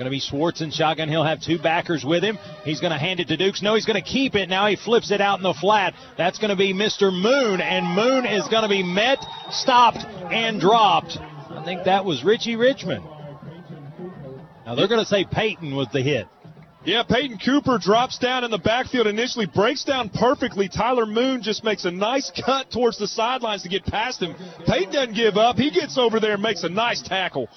Going 0.00 0.10
to 0.10 0.16
be 0.16 0.20
Schwartz 0.20 0.62
and 0.62 0.72
shotgun. 0.72 1.10
He'll 1.10 1.24
have 1.24 1.42
two 1.42 1.58
backers 1.58 2.06
with 2.06 2.24
him. 2.24 2.38
He's 2.64 2.80
going 2.80 2.90
to 2.90 2.98
hand 2.98 3.20
it 3.20 3.28
to 3.28 3.36
Dukes. 3.36 3.60
No, 3.60 3.74
he's 3.74 3.84
going 3.84 4.02
to 4.02 4.08
keep 4.08 4.34
it. 4.34 4.48
Now 4.48 4.66
he 4.66 4.76
flips 4.76 5.10
it 5.10 5.20
out 5.20 5.40
in 5.40 5.42
the 5.42 5.52
flat. 5.52 5.92
That's 6.16 6.38
going 6.38 6.48
to 6.48 6.56
be 6.56 6.72
Mr. 6.72 7.12
Moon, 7.12 7.60
and 7.60 7.84
Moon 7.94 8.24
is 8.24 8.48
going 8.48 8.62
to 8.62 8.68
be 8.70 8.82
met, 8.82 9.18
stopped, 9.50 9.98
and 10.32 10.58
dropped. 10.58 11.18
I 11.18 11.62
think 11.66 11.84
that 11.84 12.06
was 12.06 12.24
Richie 12.24 12.56
Richmond. 12.56 13.04
Now 14.64 14.74
they're 14.74 14.88
going 14.88 15.04
to 15.04 15.06
say 15.06 15.26
Peyton 15.30 15.76
was 15.76 15.88
the 15.92 16.00
hit. 16.00 16.28
Yeah, 16.82 17.02
Peyton 17.02 17.36
Cooper 17.36 17.76
drops 17.76 18.16
down 18.16 18.42
in 18.42 18.50
the 18.50 18.56
backfield 18.56 19.06
initially, 19.06 19.44
breaks 19.44 19.84
down 19.84 20.08
perfectly. 20.08 20.70
Tyler 20.70 21.04
Moon 21.04 21.42
just 21.42 21.62
makes 21.62 21.84
a 21.84 21.90
nice 21.90 22.32
cut 22.42 22.70
towards 22.70 22.96
the 22.96 23.06
sidelines 23.06 23.64
to 23.64 23.68
get 23.68 23.84
past 23.84 24.22
him. 24.22 24.34
Peyton 24.66 24.94
doesn't 24.94 25.14
give 25.14 25.36
up. 25.36 25.56
He 25.56 25.70
gets 25.70 25.98
over 25.98 26.20
there 26.20 26.32
and 26.34 26.42
makes 26.42 26.62
a 26.62 26.70
nice 26.70 27.02
tackle. 27.02 27.50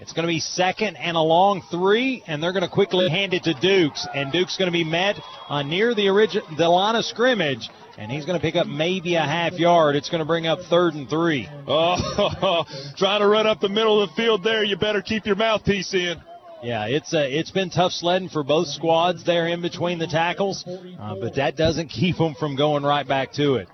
It's 0.00 0.14
going 0.14 0.26
to 0.26 0.32
be 0.32 0.40
second 0.40 0.96
and 0.96 1.14
a 1.14 1.20
long 1.20 1.62
three, 1.70 2.22
and 2.26 2.42
they're 2.42 2.52
going 2.52 2.62
to 2.62 2.70
quickly 2.70 3.10
hand 3.10 3.34
it 3.34 3.42
to 3.44 3.54
Dukes, 3.54 4.08
and 4.14 4.32
Dukes 4.32 4.56
going 4.56 4.68
to 4.68 4.72
be 4.72 4.84
met 4.84 5.16
uh, 5.48 5.62
near 5.62 5.94
the 5.94 6.08
origin, 6.08 6.42
the 6.56 6.68
line 6.68 6.96
of 6.96 7.04
scrimmage, 7.04 7.68
and 7.98 8.10
he's 8.10 8.24
going 8.24 8.38
to 8.38 8.42
pick 8.42 8.56
up 8.56 8.66
maybe 8.66 9.16
a 9.16 9.20
half 9.20 9.52
yard. 9.52 9.96
It's 9.96 10.08
going 10.08 10.20
to 10.20 10.24
bring 10.24 10.46
up 10.46 10.60
third 10.70 10.94
and 10.94 11.08
three. 11.08 11.48
Oh, 11.72 12.64
trying 12.96 13.20
to 13.20 13.28
run 13.28 13.46
up 13.46 13.60
the 13.60 13.68
middle 13.68 14.02
of 14.02 14.10
the 14.10 14.14
field 14.16 14.42
there. 14.42 14.64
You 14.64 14.76
better 14.76 15.02
keep 15.02 15.26
your 15.26 15.36
mouthpiece 15.36 15.92
in. 15.94 16.16
Yeah, 16.62 16.86
it's 16.86 17.14
uh, 17.14 17.26
it's 17.28 17.50
been 17.50 17.70
tough 17.70 17.92
sledding 17.92 18.28
for 18.28 18.42
both 18.42 18.66
squads 18.66 19.24
there 19.24 19.46
in 19.46 19.62
between 19.62 19.98
the 19.98 20.06
tackles, 20.06 20.64
uh, 20.66 21.14
but 21.14 21.36
that 21.36 21.56
doesn't 21.56 21.88
keep 22.00 22.16
them 22.16 22.34
from 22.34 22.56
going 22.56 22.82
right 22.82 23.06
back 23.06 23.32
to 23.34 23.54
it. 23.54 23.68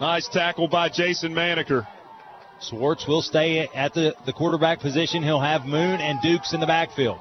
Nice 0.00 0.28
tackle 0.28 0.68
by 0.68 0.88
Jason 0.88 1.34
Maneker. 1.34 1.86
Swartz 2.60 3.06
will 3.06 3.22
stay 3.22 3.68
at 3.74 3.94
the, 3.94 4.14
the 4.26 4.32
quarterback 4.32 4.80
position. 4.80 5.22
He'll 5.22 5.40
have 5.40 5.64
Moon 5.64 6.00
and 6.00 6.20
Dukes 6.22 6.52
in 6.52 6.60
the 6.60 6.66
backfield. 6.66 7.18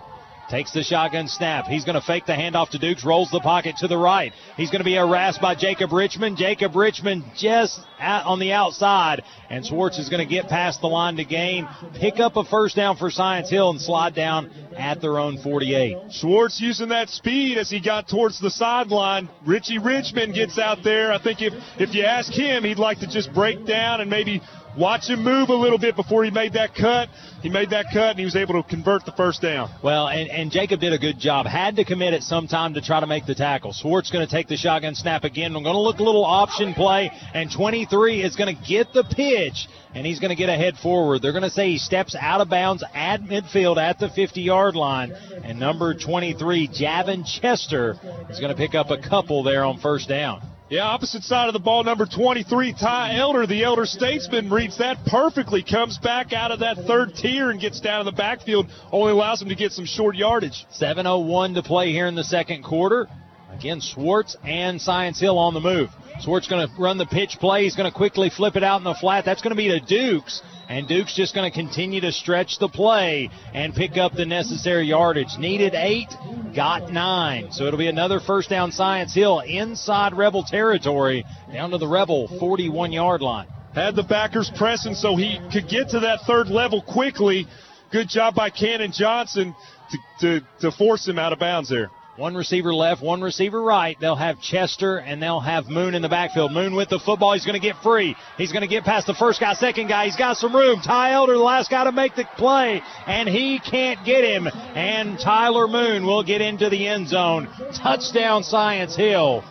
Takes 0.49 0.71
the 0.73 0.83
shotgun 0.83 1.27
snap. 1.27 1.65
He's 1.65 1.85
going 1.85 1.93
to 1.93 2.01
fake 2.01 2.25
the 2.25 2.33
handoff 2.33 2.69
to 2.69 2.79
Dukes, 2.79 3.05
rolls 3.05 3.29
the 3.29 3.39
pocket 3.39 3.75
to 3.77 3.87
the 3.87 3.97
right. 3.97 4.33
He's 4.57 4.71
going 4.71 4.79
to 4.79 4.85
be 4.85 4.95
harassed 4.95 5.39
by 5.39 5.53
Jacob 5.53 5.93
Richmond. 5.93 6.37
Jacob 6.37 6.75
Richmond 6.75 7.23
just 7.37 7.79
out 7.99 8.25
on 8.25 8.39
the 8.39 8.51
outside, 8.53 9.21
and 9.51 9.63
Swartz 9.63 9.99
is 9.99 10.09
going 10.09 10.27
to 10.27 10.33
get 10.33 10.49
past 10.49 10.81
the 10.81 10.87
line 10.87 11.17
to 11.17 11.23
gain, 11.23 11.69
pick 11.99 12.19
up 12.19 12.35
a 12.35 12.43
first 12.43 12.75
down 12.75 12.97
for 12.97 13.11
Science 13.11 13.51
Hill, 13.51 13.69
and 13.69 13.79
slide 13.79 14.15
down 14.15 14.49
at 14.75 15.01
their 15.01 15.19
own 15.19 15.37
48. 15.37 16.13
Schwartz 16.13 16.59
using 16.59 16.89
that 16.89 17.09
speed 17.09 17.59
as 17.59 17.69
he 17.69 17.79
got 17.79 18.07
towards 18.07 18.39
the 18.39 18.49
sideline. 18.49 19.29
Richie 19.45 19.77
Richmond 19.77 20.33
gets 20.33 20.57
out 20.57 20.79
there. 20.83 21.11
I 21.11 21.21
think 21.21 21.43
if, 21.43 21.53
if 21.77 21.93
you 21.93 22.05
ask 22.05 22.31
him, 22.31 22.63
he'd 22.63 22.79
like 22.79 23.01
to 23.01 23.07
just 23.07 23.31
break 23.33 23.67
down 23.67 24.01
and 24.01 24.09
maybe 24.09 24.41
watch 24.79 25.09
him 25.09 25.23
move 25.23 25.49
a 25.49 25.53
little 25.53 25.77
bit 25.77 25.95
before 25.95 26.23
he 26.23 26.31
made 26.31 26.53
that 26.53 26.73
cut. 26.73 27.09
He 27.43 27.49
made 27.49 27.71
that 27.71 27.87
cut 27.93 28.11
and 28.11 28.19
he 28.19 28.25
was 28.25 28.35
able 28.35 28.61
to 28.61 28.67
convert 28.67 29.05
the 29.05 29.11
first 29.11 29.41
down. 29.41 29.69
Well, 29.83 30.07
and, 30.07 30.29
and 30.29 30.51
Jacob 30.51 30.79
did 30.79 30.93
a 30.93 30.97
good 30.97 31.19
job. 31.19 31.45
Had 31.45 31.75
to 31.75 31.83
commit 31.83 32.13
at 32.13 32.23
some 32.23 32.47
time 32.47 32.73
to 32.75 32.81
try 32.81 32.99
to 32.99 33.07
make 33.07 33.25
the 33.25 33.35
tackle. 33.35 33.73
Swartz 33.73 34.09
going 34.09 34.25
to 34.25 34.31
take 34.31 34.47
the 34.47 34.57
shotgun 34.57 34.95
snap 34.95 35.25
again. 35.25 35.55
I'm 35.55 35.63
going 35.63 35.75
to 35.75 35.81
look 35.81 35.99
a 35.99 36.03
little 36.03 36.25
option 36.25 36.73
play, 36.73 37.11
and 37.33 37.51
23 37.51 38.21
is 38.21 38.35
going 38.35 38.55
to 38.55 38.61
get 38.67 38.93
the 38.93 39.03
pitch, 39.03 39.67
and 39.93 40.05
he's 40.05 40.19
going 40.19 40.29
to 40.29 40.35
get 40.35 40.49
ahead 40.49 40.77
forward. 40.77 41.21
They're 41.21 41.33
going 41.33 41.43
to 41.43 41.49
say 41.49 41.69
he 41.69 41.77
steps 41.77 42.15
out 42.19 42.41
of 42.41 42.49
bounds 42.49 42.83
at 42.93 43.21
midfield 43.21 43.77
at 43.77 43.99
the 43.99 44.09
50 44.09 44.41
yard 44.41 44.75
line, 44.75 45.11
and 45.43 45.59
number 45.59 45.93
23, 45.93 46.69
Javin 46.69 47.25
Chester, 47.25 47.95
is 48.29 48.39
going 48.39 48.51
to 48.51 48.57
pick 48.57 48.75
up 48.75 48.91
a 48.91 48.97
couple 48.97 49.43
there 49.43 49.65
on 49.65 49.79
first 49.79 50.07
down. 50.07 50.41
Yeah, 50.69 50.83
opposite 50.83 51.23
side 51.23 51.47
of 51.47 51.53
the 51.53 51.59
ball, 51.59 51.83
number 51.83 52.05
23, 52.05 52.75
Ty 52.79 53.17
Elder, 53.17 53.47
the 53.47 53.63
elder 53.63 53.87
statesman, 53.87 54.51
reads 54.51 54.77
that 54.77 55.03
perfectly, 55.07 55.63
comes 55.63 55.97
back 55.97 56.31
out 56.31 56.51
of 56.51 56.59
that 56.59 56.77
third 56.85 57.15
tier 57.15 57.49
and 57.49 57.59
gets 57.59 57.81
down 57.81 58.01
in 58.01 58.05
the 58.05 58.11
backfield, 58.11 58.67
only 58.91 59.11
allows 59.11 59.41
him 59.41 59.49
to 59.49 59.55
get 59.55 59.71
some 59.71 59.85
short 59.85 60.15
yardage. 60.15 60.67
7.01 60.79 61.55
to 61.55 61.63
play 61.63 61.91
here 61.91 62.05
in 62.05 62.13
the 62.13 62.23
second 62.23 62.61
quarter. 62.61 63.07
Again, 63.51 63.81
Swartz 63.81 64.37
and 64.43 64.79
Science 64.79 65.19
Hill 65.19 65.39
on 65.39 65.55
the 65.55 65.59
move. 65.59 65.89
Swartz 66.19 66.47
going 66.47 66.67
to 66.67 66.73
run 66.79 66.99
the 66.99 67.07
pitch 67.07 67.37
play. 67.39 67.63
He's 67.63 67.75
going 67.75 67.91
to 67.91 67.97
quickly 67.97 68.29
flip 68.29 68.55
it 68.55 68.63
out 68.63 68.77
in 68.77 68.83
the 68.83 68.93
flat. 68.93 69.25
That's 69.25 69.41
going 69.41 69.55
to 69.55 69.57
be 69.57 69.69
to 69.69 69.79
Dukes. 69.79 70.43
And 70.69 70.87
Duke's 70.87 71.15
just 71.15 71.33
going 71.33 71.51
to 71.51 71.55
continue 71.55 71.99
to 72.01 72.11
stretch 72.11 72.59
the 72.59 72.69
play 72.69 73.31
and 73.55 73.73
pick 73.73 73.97
up 73.97 74.13
the 74.13 74.27
necessary 74.27 74.85
yardage. 74.85 75.35
Needed 75.39 75.73
eight, 75.73 76.09
got 76.55 76.93
nine. 76.93 77.51
So 77.51 77.65
it'll 77.65 77.79
be 77.79 77.87
another 77.87 78.19
first 78.19 78.51
down 78.51 78.71
Science 78.71 79.11
Hill 79.15 79.39
inside 79.39 80.13
Rebel 80.13 80.43
territory 80.43 81.25
down 81.51 81.71
to 81.71 81.79
the 81.79 81.87
Rebel 81.87 82.27
41 82.39 82.91
yard 82.91 83.21
line. 83.21 83.47
Had 83.73 83.95
the 83.95 84.03
backers 84.03 84.51
pressing 84.55 84.93
so 84.93 85.15
he 85.15 85.39
could 85.51 85.67
get 85.67 85.89
to 85.89 86.01
that 86.01 86.21
third 86.27 86.49
level 86.49 86.83
quickly. 86.83 87.47
Good 87.91 88.07
job 88.07 88.35
by 88.35 88.51
Cannon 88.51 88.91
Johnson 88.91 89.55
to, 89.89 89.97
to, 90.39 90.45
to 90.61 90.71
force 90.71 91.07
him 91.07 91.17
out 91.17 91.33
of 91.33 91.39
bounds 91.39 91.69
there. 91.69 91.89
One 92.19 92.35
receiver 92.35 92.75
left, 92.75 93.01
one 93.01 93.21
receiver 93.21 93.63
right. 93.63 93.97
They'll 93.97 94.13
have 94.13 94.41
Chester 94.41 94.97
and 94.97 95.23
they'll 95.23 95.39
have 95.39 95.69
Moon 95.69 95.95
in 95.95 96.01
the 96.01 96.09
backfield. 96.09 96.51
Moon 96.51 96.75
with 96.75 96.89
the 96.89 96.99
football. 96.99 97.31
He's 97.31 97.45
going 97.45 97.57
to 97.57 97.65
get 97.65 97.77
free. 97.81 98.13
He's 98.37 98.51
going 98.51 98.61
to 98.61 98.67
get 98.67 98.83
past 98.83 99.07
the 99.07 99.13
first 99.13 99.39
guy, 99.39 99.53
second 99.53 99.87
guy. 99.87 100.03
He's 100.03 100.17
got 100.17 100.35
some 100.35 100.53
room. 100.53 100.81
Ty 100.81 101.13
Elder, 101.13 101.35
the 101.35 101.39
last 101.39 101.71
guy 101.71 101.85
to 101.85 101.93
make 101.93 102.15
the 102.15 102.25
play, 102.35 102.81
and 103.07 103.29
he 103.29 103.59
can't 103.59 104.03
get 104.03 104.25
him. 104.25 104.49
And 104.75 105.17
Tyler 105.17 105.69
Moon 105.69 106.05
will 106.05 106.23
get 106.23 106.41
into 106.41 106.69
the 106.69 106.89
end 106.89 107.07
zone. 107.07 107.47
Touchdown, 107.73 108.43
Science 108.43 108.97
Hill. 108.97 109.41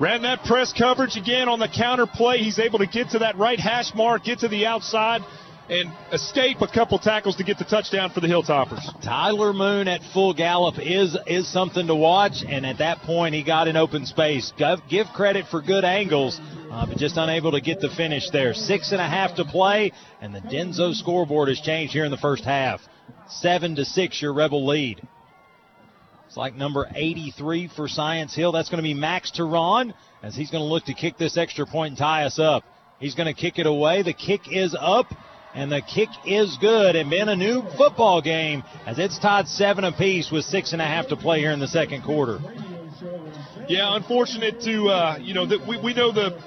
Ran 0.00 0.22
that 0.22 0.44
press 0.44 0.72
coverage 0.72 1.16
again 1.18 1.46
on 1.46 1.58
the 1.58 1.68
counter 1.68 2.06
play. 2.06 2.38
He's 2.38 2.58
able 2.58 2.78
to 2.78 2.86
get 2.86 3.10
to 3.10 3.18
that 3.18 3.36
right 3.36 3.60
hash 3.60 3.94
mark, 3.94 4.24
get 4.24 4.38
to 4.38 4.48
the 4.48 4.64
outside, 4.64 5.20
and 5.68 5.92
escape 6.12 6.60
a 6.60 6.68
couple 6.68 6.98
tackles 6.98 7.36
to 7.36 7.44
get 7.44 7.58
the 7.58 7.64
touchdown 7.64 8.10
for 8.10 8.20
the 8.20 8.26
Hilltoppers. 8.26 8.84
Tyler 9.02 9.52
Moon 9.52 9.88
at 9.88 10.00
full 10.12 10.32
gallop 10.32 10.76
is 10.78 11.16
is 11.26 11.50
something 11.52 11.86
to 11.86 11.94
watch, 11.94 12.44
and 12.46 12.64
at 12.64 12.78
that 12.78 12.98
point 12.98 13.34
he 13.34 13.42
got 13.42 13.68
in 13.68 13.76
open 13.76 14.06
space. 14.06 14.52
Give, 14.56 14.78
give 14.88 15.06
credit 15.08 15.46
for 15.50 15.60
good 15.60 15.84
angles, 15.84 16.40
uh, 16.70 16.86
but 16.86 16.96
just 16.98 17.16
unable 17.16 17.52
to 17.52 17.60
get 17.60 17.80
the 17.80 17.90
finish 17.90 18.30
there. 18.30 18.54
Six 18.54 18.92
and 18.92 19.00
a 19.00 19.08
half 19.08 19.36
to 19.36 19.44
play, 19.44 19.92
and 20.20 20.34
the 20.34 20.40
Denso 20.40 20.94
scoreboard 20.94 21.48
has 21.48 21.60
changed 21.60 21.92
here 21.92 22.04
in 22.04 22.10
the 22.10 22.16
first 22.16 22.44
half. 22.44 22.80
Seven 23.28 23.76
to 23.76 23.84
six, 23.84 24.22
your 24.22 24.32
Rebel 24.32 24.66
lead. 24.66 25.06
It's 26.26 26.36
like 26.36 26.54
number 26.54 26.86
83 26.94 27.70
for 27.74 27.88
Science 27.88 28.34
Hill. 28.34 28.52
That's 28.52 28.68
going 28.68 28.78
to 28.78 28.82
be 28.82 28.94
Max 28.94 29.30
Teron 29.30 29.94
as 30.22 30.34
he's 30.34 30.50
going 30.50 30.62
to 30.62 30.68
look 30.68 30.84
to 30.84 30.94
kick 30.94 31.18
this 31.18 31.36
extra 31.36 31.66
point 31.66 31.92
and 31.92 31.98
tie 31.98 32.24
us 32.24 32.38
up. 32.38 32.64
He's 32.98 33.14
going 33.14 33.32
to 33.32 33.38
kick 33.38 33.58
it 33.58 33.66
away. 33.66 34.02
The 34.02 34.12
kick 34.12 34.42
is 34.50 34.76
up, 34.78 35.06
and 35.56 35.72
the 35.72 35.80
kick 35.80 36.10
is 36.26 36.56
good. 36.60 36.94
And 36.94 37.10
been 37.10 37.28
a 37.28 37.34
new 37.34 37.62
football 37.76 38.20
game 38.20 38.62
as 38.86 38.98
it's 38.98 39.18
tied 39.18 39.48
seven 39.48 39.84
apiece 39.84 40.30
with 40.30 40.44
six 40.44 40.72
and 40.72 40.82
a 40.82 40.84
half 40.84 41.08
to 41.08 41.16
play 41.16 41.40
here 41.40 41.50
in 41.50 41.58
the 41.58 41.66
second 41.66 42.02
quarter. 42.02 42.38
Yeah, 43.66 43.96
unfortunate 43.96 44.60
to 44.60 44.88
uh, 44.88 45.18
you 45.20 45.34
know 45.34 45.46
that 45.46 45.66
we, 45.66 45.80
we 45.82 45.94
know 45.94 46.12
the 46.12 46.38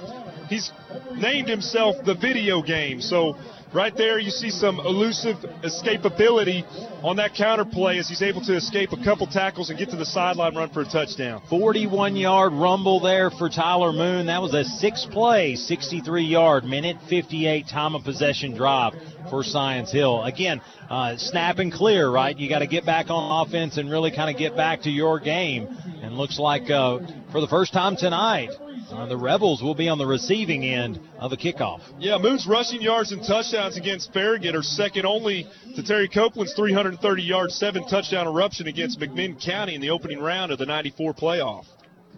he's 0.48 0.72
named 1.12 1.50
himself 1.50 1.96
the 2.06 2.14
video 2.14 2.62
game. 2.62 3.02
So 3.02 3.36
right 3.74 3.96
there, 3.96 4.20
you 4.20 4.32
see 4.32 4.50
some 4.50 4.80
elusive 4.80 5.38
escapability 5.64 6.64
on 7.04 7.18
that 7.18 7.34
counter 7.36 7.66
play 7.66 7.98
as 7.98 8.08
he's 8.08 8.22
able 8.22 8.42
to 8.42 8.56
escape 8.56 8.92
a 8.92 9.04
couple 9.04 9.28
tackles 9.28 9.70
and 9.70 9.78
get 9.78 9.90
to 9.90 9.96
the 9.96 10.06
sideline, 10.06 10.56
run 10.56 10.70
for 10.70 10.82
a 10.82 10.86
touchdown. 10.86 11.42
41 11.50 12.16
yard 12.16 12.54
rumble 12.54 13.00
there 13.00 13.30
for 13.30 13.50
Tyler 13.50 13.92
Moon. 13.92 14.28
That 14.28 14.42
was 14.42 14.54
a 14.54 14.64
six 14.64 15.06
play, 15.12 15.56
63 15.56 16.24
yard, 16.24 16.64
minute 16.64 16.98
58 17.10 17.68
time 17.68 17.96
of 17.96 18.04
possession 18.04 18.56
drive 18.56 18.94
for 19.30 19.44
Science 19.44 19.92
Hill. 19.92 20.24
Again, 20.24 20.62
uh, 20.90 21.18
snap 21.18 21.60
and 21.60 21.72
clear, 21.72 22.10
right? 22.10 22.38
You 22.38 22.50
got 22.50 22.60
to 22.60 22.68
get 22.68 22.86
back 22.86 23.10
on 23.10 23.48
offense 23.48 23.78
and 23.78 23.90
really 23.90 24.12
kind 24.12 24.30
of 24.30 24.38
get 24.38 24.56
back 24.56 24.82
to 24.84 24.90
your 24.90 25.20
game. 25.20 25.68
And 26.02 26.16
looks 26.16 26.40
like 26.40 26.70
uh, 26.70 27.00
for 27.32 27.42
the 27.42 27.48
first 27.48 27.74
time 27.74 27.96
tonight, 27.96 28.50
uh, 28.92 29.06
the 29.06 29.18
Rebels 29.18 29.62
will 29.62 29.76
be 29.76 29.90
on 29.90 29.98
the 29.98 30.06
receiving 30.06 30.66
end 30.66 31.00
of 31.20 31.32
a 31.32 31.38
kickoff. 31.38 31.82
Yeah, 32.00 32.18
Moon's 32.18 32.48
rushing 32.48 32.82
yards 32.82 33.12
and 33.12 33.22
touchdowns 33.24 33.78
against 33.78 34.14
Farragut 34.14 34.56
are 34.56 34.64
second 34.64 35.06
only 35.06 35.48
to 35.76 35.84
Terry 35.84 36.10
Copeland's 36.10 36.54
330 36.54 37.24
yard, 37.24 37.52
seven 37.52 37.88
touchdown 37.88 38.28
eruption 38.28 38.68
against 38.68 39.00
McMinn 39.00 39.44
County 39.44 39.76
in 39.76 39.82
the 39.82 39.90
opening 39.90 40.20
round 40.20 40.52
of 40.52 40.58
the 40.58 40.66
94 40.66 41.14
playoff. 41.14 41.66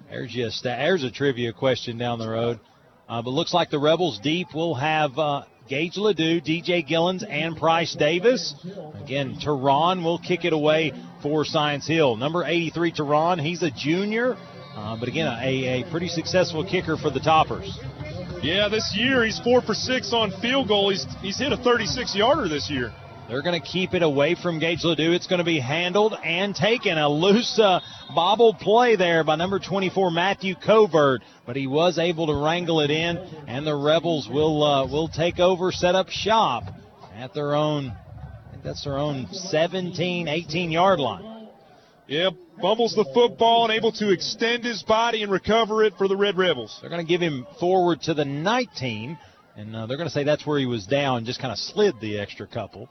There's 0.09 0.31
just 0.31 0.63
there's 0.63 1.03
a 1.03 1.11
trivia 1.11 1.53
question 1.53 1.97
down 1.97 2.19
the 2.19 2.29
road. 2.29 2.59
Uh, 3.07 3.21
but 3.21 3.31
looks 3.31 3.53
like 3.53 3.69
the 3.69 3.79
Rebels 3.79 4.19
deep 4.19 4.53
will 4.53 4.73
have 4.75 5.17
uh, 5.19 5.43
Gage 5.67 5.97
Ledoux, 5.97 6.41
DJ 6.41 6.85
Gillens, 6.87 7.23
and 7.23 7.55
Price 7.55 7.95
Davis. 7.95 8.55
Again, 9.03 9.37
Tehran 9.39 10.03
will 10.03 10.17
kick 10.17 10.43
it 10.45 10.53
away 10.53 10.93
for 11.21 11.45
Science 11.45 11.87
Hill. 11.87 12.15
Number 12.15 12.43
83, 12.43 12.91
Tehran, 12.91 13.39
he's 13.39 13.63
a 13.63 13.71
junior, 13.71 14.37
uh, 14.75 14.95
but 14.97 15.07
again, 15.07 15.27
a, 15.27 15.81
a 15.81 15.91
pretty 15.91 16.07
successful 16.07 16.63
kicker 16.63 16.97
for 16.97 17.09
the 17.09 17.19
Toppers. 17.19 17.77
Yeah, 18.41 18.69
this 18.69 18.93
year 18.95 19.23
he's 19.23 19.39
four 19.39 19.61
for 19.61 19.73
six 19.73 20.13
on 20.13 20.31
field 20.41 20.67
goal. 20.67 20.89
He's 20.89 21.05
he's 21.21 21.37
hit 21.37 21.51
a 21.51 21.57
36 21.57 22.15
yarder 22.15 22.47
this 22.47 22.69
year. 22.69 22.93
They're 23.31 23.41
going 23.41 23.59
to 23.59 23.65
keep 23.65 23.93
it 23.93 24.03
away 24.03 24.35
from 24.35 24.59
Gage 24.59 24.83
Ledoux. 24.83 25.13
It's 25.13 25.27
going 25.27 25.39
to 25.39 25.45
be 25.45 25.59
handled 25.59 26.15
and 26.21 26.53
taken. 26.53 26.97
A 26.97 27.07
loose 27.07 27.57
uh, 27.59 27.79
bobble 28.13 28.53
play 28.53 28.97
there 28.97 29.23
by 29.23 29.37
number 29.37 29.57
24 29.57 30.11
Matthew 30.11 30.55
Covert, 30.55 31.21
but 31.45 31.55
he 31.55 31.65
was 31.65 31.97
able 31.97 32.27
to 32.27 32.33
wrangle 32.33 32.81
it 32.81 32.91
in, 32.91 33.17
and 33.47 33.65
the 33.65 33.75
Rebels 33.75 34.27
will 34.27 34.63
uh, 34.63 34.85
will 34.85 35.07
take 35.07 35.39
over, 35.39 35.71
set 35.71 35.95
up 35.95 36.09
shop 36.09 36.63
at 37.15 37.33
their 37.33 37.55
own. 37.55 37.87
I 37.87 38.51
think 38.51 38.63
that's 38.63 38.83
their 38.83 38.97
own 38.97 39.27
17, 39.31 40.27
18 40.27 40.71
yard 40.71 40.99
line. 40.99 41.30
Yeah, 42.11 42.31
fumbles 42.61 42.93
the 42.93 43.05
football 43.13 43.63
and 43.63 43.73
able 43.73 43.93
to 43.93 44.11
extend 44.11 44.65
his 44.65 44.83
body 44.83 45.23
and 45.23 45.31
recover 45.31 45.81
it 45.85 45.93
for 45.97 46.09
the 46.09 46.17
Red 46.17 46.37
Rebels. 46.37 46.77
They're 46.81 46.89
going 46.89 47.05
to 47.05 47.07
give 47.07 47.21
him 47.21 47.47
forward 47.57 48.01
to 48.01 48.13
the 48.13 48.25
19, 48.25 49.17
and 49.55 49.73
uh, 49.73 49.85
they're 49.85 49.95
going 49.95 50.09
to 50.09 50.13
say 50.13 50.25
that's 50.25 50.45
where 50.45 50.59
he 50.59 50.65
was 50.65 50.85
down, 50.85 51.23
just 51.23 51.39
kind 51.39 51.53
of 51.53 51.57
slid 51.57 51.95
the 52.01 52.19
extra 52.19 52.47
couple. 52.47 52.89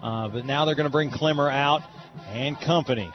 Uh, 0.00 0.28
but 0.28 0.44
now 0.44 0.66
they're 0.66 0.76
going 0.76 0.86
to 0.86 0.92
bring 0.92 1.10
Clemmer 1.10 1.50
out 1.50 1.82
and 2.28 2.56
company. 2.60 3.10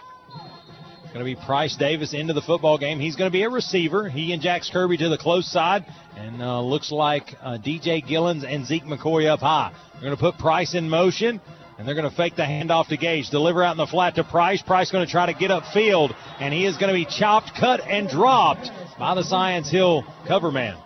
Going 1.13 1.19
to 1.19 1.23
be 1.23 1.37
Price 1.45 1.77
Davis 1.77 2.13
into 2.13 2.33
the 2.33 2.41
football 2.41 2.77
game. 2.77 2.99
He's 2.99 3.15
going 3.15 3.31
to 3.31 3.33
be 3.33 3.43
a 3.43 3.49
receiver. 3.49 4.09
He 4.09 4.33
and 4.33 4.41
Jax 4.41 4.69
Kirby 4.69 4.97
to 4.97 5.07
the 5.07 5.17
close 5.17 5.49
side, 5.49 5.85
and 6.17 6.41
uh, 6.41 6.61
looks 6.61 6.91
like 6.91 7.33
uh, 7.41 7.57
DJ 7.65 8.05
Gillens 8.05 8.43
and 8.43 8.65
Zeke 8.65 8.83
McCoy 8.83 9.25
up 9.25 9.39
high. 9.39 9.73
They're 9.93 10.01
going 10.01 10.17
to 10.17 10.19
put 10.19 10.37
Price 10.37 10.75
in 10.75 10.89
motion, 10.89 11.39
and 11.77 11.87
they're 11.87 11.95
going 11.95 12.09
to 12.09 12.15
fake 12.15 12.35
the 12.35 12.43
handoff 12.43 12.87
to 12.87 12.97
Gage. 12.97 13.29
Deliver 13.29 13.63
out 13.63 13.71
in 13.71 13.77
the 13.77 13.87
flat 13.87 14.15
to 14.15 14.23
Price. 14.23 14.61
Price 14.61 14.91
going 14.91 15.05
to 15.05 15.11
try 15.11 15.25
to 15.25 15.33
get 15.33 15.51
upfield, 15.51 16.15
and 16.39 16.53
he 16.53 16.65
is 16.65 16.77
going 16.77 16.87
to 16.87 16.93
be 16.93 17.05
chopped, 17.05 17.51
cut, 17.59 17.81
and 17.81 18.09
dropped 18.09 18.69
by 18.97 19.15
the 19.15 19.23
Science 19.23 19.69
Hill 19.69 20.05
cover 20.27 20.51
man. 20.51 20.77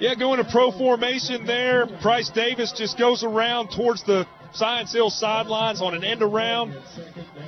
Yeah, 0.00 0.14
going 0.14 0.42
to 0.42 0.48
pro 0.50 0.70
formation 0.70 1.44
there. 1.44 1.86
Price 2.00 2.30
Davis 2.30 2.72
just 2.72 2.98
goes 2.98 3.24
around 3.24 3.70
towards 3.70 4.04
the 4.04 4.26
Science 4.52 4.92
Hill 4.92 5.10
sidelines 5.10 5.82
on 5.82 5.94
an 5.94 6.04
end 6.04 6.22
around, 6.22 6.74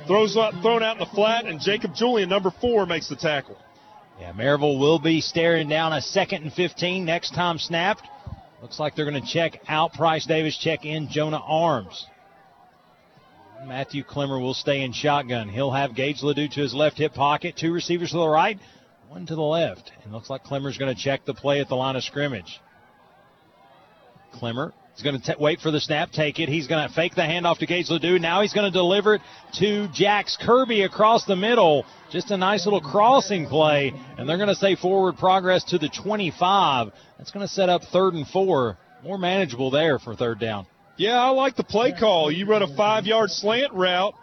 throws 0.05 0.37
out, 0.37 0.53
thrown 0.61 0.83
out 0.83 0.97
in 0.97 0.99
the 0.99 1.05
flat, 1.13 1.45
and 1.45 1.59
Jacob 1.59 1.95
Julian, 1.95 2.29
number 2.29 2.51
four, 2.61 2.85
makes 2.85 3.09
the 3.09 3.15
tackle. 3.15 3.57
Yeah, 4.19 4.33
Maryville 4.33 4.79
will 4.79 4.99
be 4.99 5.21
staring 5.21 5.67
down 5.67 5.93
a 5.93 6.01
second 6.01 6.43
and 6.43 6.53
15 6.53 7.05
next 7.05 7.33
time 7.33 7.57
snapped. 7.57 8.05
Looks 8.61 8.79
like 8.79 8.95
they're 8.95 9.09
going 9.09 9.19
to 9.19 9.27
check 9.27 9.59
out 9.67 9.93
Price 9.93 10.27
Davis, 10.27 10.55
check 10.57 10.85
in 10.85 11.09
Jonah 11.09 11.41
Arms. 11.43 12.05
Matthew 13.65 14.03
Clemmer 14.03 14.39
will 14.39 14.53
stay 14.53 14.81
in 14.81 14.91
shotgun. 14.91 15.47
He'll 15.47 15.71
have 15.71 15.95
Gage 15.95 16.23
Ledoux 16.23 16.47
to 16.47 16.61
his 16.61 16.73
left 16.73 16.97
hip 16.97 17.13
pocket, 17.13 17.55
two 17.55 17.71
receivers 17.71 18.11
to 18.11 18.17
the 18.17 18.27
right, 18.27 18.57
one 19.07 19.25
to 19.27 19.35
the 19.35 19.41
left. 19.41 19.91
And 20.03 20.11
looks 20.11 20.29
like 20.29 20.43
Clemmer's 20.43 20.77
going 20.77 20.93
to 20.93 20.99
check 20.99 21.25
the 21.25 21.33
play 21.33 21.59
at 21.59 21.69
the 21.69 21.75
line 21.75 21.95
of 21.95 22.03
scrimmage. 22.03 22.59
Clemmer 24.33 24.73
is 24.95 25.03
going 25.03 25.19
to 25.21 25.35
wait 25.39 25.59
for 25.59 25.69
the 25.69 25.79
snap, 25.79 26.11
take 26.11 26.39
it. 26.39 26.49
He's 26.49 26.67
going 26.67 26.87
to 26.87 26.93
fake 26.93 27.13
the 27.15 27.21
handoff 27.21 27.59
to 27.59 27.67
Gage 27.67 27.89
Ledoux. 27.89 28.17
Now 28.17 28.41
he's 28.41 28.53
going 28.53 28.71
to 28.71 28.77
deliver 28.77 29.15
it 29.15 29.21
to 29.59 29.87
Jax 29.93 30.37
Kirby 30.41 30.81
across 30.81 31.25
the 31.25 31.35
middle. 31.35 31.85
Just 32.11 32.31
a 32.31 32.37
nice 32.37 32.65
little 32.65 32.81
crossing 32.81 33.47
play, 33.47 33.93
and 34.17 34.27
they're 34.27 34.37
going 34.37 34.49
to 34.49 34.55
say 34.55 34.75
forward 34.75 35.17
progress 35.17 35.63
to 35.65 35.77
the 35.77 35.89
25. 35.89 36.91
That's 37.17 37.31
going 37.31 37.45
to 37.45 37.53
set 37.53 37.69
up 37.69 37.83
third 37.83 38.15
and 38.15 38.27
four. 38.27 38.77
More 39.03 39.17
manageable 39.17 39.71
there 39.71 39.99
for 39.99 40.15
third 40.15 40.39
down. 40.39 40.65
Yeah, 41.01 41.19
I 41.19 41.29
like 41.29 41.55
the 41.55 41.63
play 41.63 41.93
call. 41.99 42.31
You 42.31 42.45
run 42.45 42.61
a 42.61 42.75
five 42.75 43.07
yard 43.07 43.31
slant 43.31 43.73
route. 43.73 44.13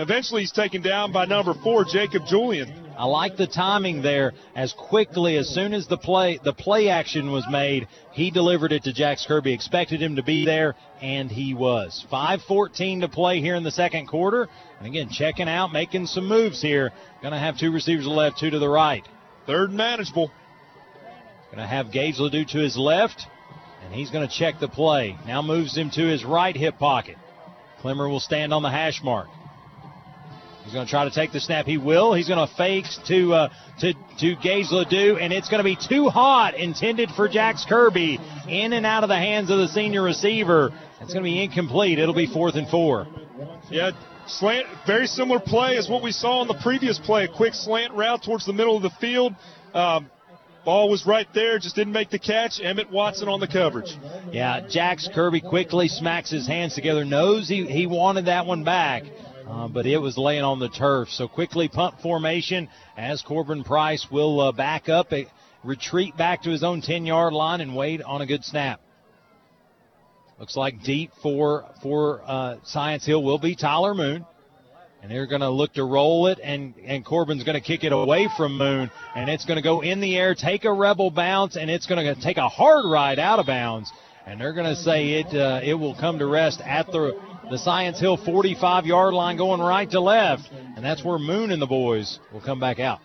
Eventually, 0.00 0.40
he's 0.40 0.50
taken 0.50 0.82
down 0.82 1.12
by 1.12 1.26
number 1.26 1.54
four, 1.62 1.84
Jacob 1.84 2.26
Julian. 2.26 2.74
I 2.98 3.04
like 3.04 3.36
the 3.36 3.46
timing 3.46 4.02
there. 4.02 4.32
As 4.56 4.72
quickly 4.72 5.36
as 5.36 5.48
soon 5.48 5.72
as 5.72 5.86
the 5.86 5.96
play 5.96 6.40
the 6.42 6.52
play 6.52 6.88
action 6.88 7.30
was 7.30 7.44
made, 7.48 7.86
he 8.10 8.32
delivered 8.32 8.72
it 8.72 8.82
to 8.82 8.92
Jax 8.92 9.24
Kirby. 9.24 9.52
Expected 9.52 10.02
him 10.02 10.16
to 10.16 10.24
be 10.24 10.44
there, 10.44 10.74
and 11.00 11.30
he 11.30 11.54
was. 11.54 12.04
5:14 12.10 13.02
to 13.02 13.08
play 13.08 13.40
here 13.40 13.54
in 13.54 13.62
the 13.62 13.70
second 13.70 14.08
quarter. 14.08 14.48
And 14.80 14.88
again, 14.88 15.10
checking 15.10 15.48
out, 15.48 15.72
making 15.72 16.06
some 16.06 16.26
moves 16.26 16.60
here. 16.60 16.90
Going 17.22 17.30
to 17.30 17.38
have 17.38 17.60
two 17.60 17.70
receivers 17.70 18.06
to 18.06 18.10
the 18.10 18.16
left, 18.16 18.40
two 18.40 18.50
to 18.50 18.58
the 18.58 18.68
right. 18.68 19.06
Third 19.46 19.68
and 19.68 19.78
manageable. 19.78 20.32
Going 21.52 21.62
to 21.62 21.66
have 21.68 21.92
Gage 21.92 22.18
Ledoux 22.18 22.44
to 22.46 22.58
his 22.58 22.76
left, 22.76 23.24
and 23.84 23.94
he's 23.94 24.10
going 24.10 24.26
to 24.26 24.34
check 24.34 24.58
the 24.60 24.68
play. 24.68 25.16
Now 25.26 25.42
moves 25.42 25.76
him 25.76 25.90
to 25.90 26.06
his 26.06 26.24
right 26.24 26.56
hip 26.56 26.78
pocket. 26.78 27.16
Clemmer 27.80 28.08
will 28.08 28.20
stand 28.20 28.52
on 28.52 28.62
the 28.62 28.70
hash 28.70 29.02
mark. 29.02 29.28
He's 30.64 30.72
going 30.72 30.86
to 30.86 30.90
try 30.90 31.04
to 31.04 31.10
take 31.10 31.30
the 31.30 31.40
snap. 31.40 31.66
He 31.66 31.76
will. 31.76 32.14
He's 32.14 32.26
going 32.26 32.46
to 32.46 32.54
fake 32.54 32.86
to 33.08 33.34
uh, 33.34 33.48
to 33.80 33.92
to 34.20 34.36
Gage 34.36 34.70
Ledoux, 34.70 35.18
and 35.18 35.30
it's 35.30 35.50
going 35.50 35.58
to 35.58 35.64
be 35.64 35.76
too 35.76 36.08
hot. 36.08 36.54
Intended 36.54 37.10
for 37.10 37.28
Jax 37.28 37.66
Kirby, 37.68 38.18
in 38.48 38.72
and 38.72 38.86
out 38.86 39.02
of 39.02 39.10
the 39.10 39.16
hands 39.16 39.50
of 39.50 39.58
the 39.58 39.68
senior 39.68 40.02
receiver. 40.02 40.70
It's 41.02 41.12
going 41.12 41.22
to 41.22 41.30
be 41.30 41.44
incomplete. 41.44 41.98
It'll 41.98 42.14
be 42.14 42.26
fourth 42.26 42.54
and 42.54 42.66
four. 42.66 43.06
Yeah, 43.70 43.90
slant. 44.26 44.66
Very 44.86 45.06
similar 45.06 45.38
play 45.38 45.76
as 45.76 45.86
what 45.86 46.02
we 46.02 46.12
saw 46.12 46.40
on 46.40 46.48
the 46.48 46.58
previous 46.62 46.98
play. 46.98 47.24
A 47.24 47.28
quick 47.28 47.52
slant 47.52 47.92
route 47.92 48.22
towards 48.22 48.46
the 48.46 48.54
middle 48.54 48.74
of 48.74 48.82
the 48.82 48.90
field. 48.98 49.34
Um, 49.74 50.10
ball 50.64 50.88
was 50.88 51.06
right 51.06 51.28
there, 51.34 51.58
just 51.58 51.76
didn't 51.76 51.92
make 51.92 52.10
the 52.10 52.18
catch. 52.18 52.60
Emmett 52.60 52.90
Watson 52.90 53.28
on 53.28 53.40
the 53.40 53.46
coverage. 53.46 53.96
Yeah, 54.30 54.66
Jax 54.68 55.08
Kirby 55.14 55.40
quickly 55.40 55.88
smacks 55.88 56.30
his 56.30 56.46
hands 56.46 56.74
together. 56.74 57.04
Knows 57.04 57.48
he 57.48 57.66
he 57.66 57.86
wanted 57.86 58.26
that 58.26 58.46
one 58.46 58.64
back. 58.64 59.04
Uh, 59.46 59.68
but 59.68 59.84
it 59.84 59.98
was 59.98 60.16
laying 60.16 60.42
on 60.42 60.58
the 60.58 60.70
turf. 60.70 61.10
So 61.10 61.28
quickly 61.28 61.68
punt 61.68 62.00
formation 62.00 62.68
as 62.96 63.20
Corbin 63.20 63.62
Price 63.62 64.06
will 64.10 64.40
uh, 64.40 64.52
back 64.52 64.88
up, 64.88 65.12
a, 65.12 65.26
retreat 65.62 66.16
back 66.16 66.42
to 66.42 66.50
his 66.50 66.62
own 66.62 66.80
10 66.80 67.06
yard 67.06 67.32
line 67.32 67.60
and 67.60 67.76
wait 67.76 68.02
on 68.02 68.20
a 68.20 68.26
good 68.26 68.44
snap. 68.44 68.80
Looks 70.38 70.56
like 70.56 70.82
deep 70.82 71.12
for 71.22 71.64
for 71.82 72.22
uh, 72.24 72.56
Science 72.64 73.06
Hill 73.06 73.22
will 73.22 73.38
be 73.38 73.54
Tyler 73.54 73.94
Moon. 73.94 74.26
And 75.04 75.12
they're 75.12 75.26
going 75.26 75.42
to 75.42 75.50
look 75.50 75.74
to 75.74 75.84
roll 75.84 76.28
it, 76.28 76.38
and, 76.42 76.72
and 76.82 77.04
Corbin's 77.04 77.44
going 77.44 77.56
to 77.56 77.60
kick 77.60 77.84
it 77.84 77.92
away 77.92 78.26
from 78.38 78.56
Moon, 78.56 78.90
and 79.14 79.28
it's 79.28 79.44
going 79.44 79.58
to 79.58 79.62
go 79.62 79.82
in 79.82 80.00
the 80.00 80.16
air, 80.16 80.34
take 80.34 80.64
a 80.64 80.72
rebel 80.72 81.10
bounce, 81.10 81.56
and 81.56 81.70
it's 81.70 81.84
going 81.84 82.02
to 82.02 82.18
take 82.22 82.38
a 82.38 82.48
hard 82.48 82.86
ride 82.86 83.18
out 83.18 83.38
of 83.38 83.44
bounds. 83.44 83.92
And 84.26 84.40
they're 84.40 84.54
going 84.54 84.74
to 84.74 84.76
say 84.76 85.20
it 85.20 85.26
uh, 85.26 85.60
it 85.62 85.74
will 85.74 85.94
come 85.94 86.18
to 86.20 86.26
rest 86.26 86.62
at 86.62 86.86
the 86.86 87.20
the 87.50 87.58
Science 87.58 88.00
Hill 88.00 88.16
45 88.16 88.86
yard 88.86 89.12
line 89.12 89.36
going 89.36 89.60
right 89.60 89.90
to 89.90 90.00
left. 90.00 90.48
And 90.50 90.82
that's 90.82 91.04
where 91.04 91.18
Moon 91.18 91.50
and 91.50 91.60
the 91.60 91.66
boys 91.66 92.18
will 92.32 92.40
come 92.40 92.58
back 92.58 92.80
out. 92.80 93.00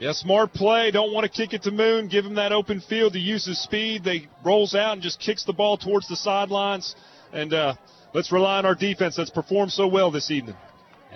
Yeah, 0.00 0.14
smart 0.14 0.52
play. 0.52 0.90
Don't 0.90 1.12
want 1.12 1.24
to 1.26 1.30
kick 1.30 1.54
it 1.54 1.62
to 1.62 1.70
Moon. 1.70 2.08
Give 2.08 2.24
him 2.24 2.34
that 2.34 2.50
open 2.50 2.80
field 2.80 3.12
to 3.12 3.20
use 3.20 3.46
his 3.46 3.62
speed. 3.62 4.02
They 4.02 4.26
rolls 4.44 4.74
out 4.74 4.94
and 4.94 5.02
just 5.02 5.20
kicks 5.20 5.44
the 5.44 5.52
ball 5.52 5.76
towards 5.76 6.08
the 6.08 6.16
sidelines. 6.16 6.96
And 7.32 7.54
uh, 7.54 7.74
let's 8.14 8.32
rely 8.32 8.58
on 8.58 8.66
our 8.66 8.74
defense 8.74 9.14
that's 9.14 9.30
performed 9.30 9.70
so 9.70 9.86
well 9.86 10.10
this 10.10 10.32
evening. 10.32 10.56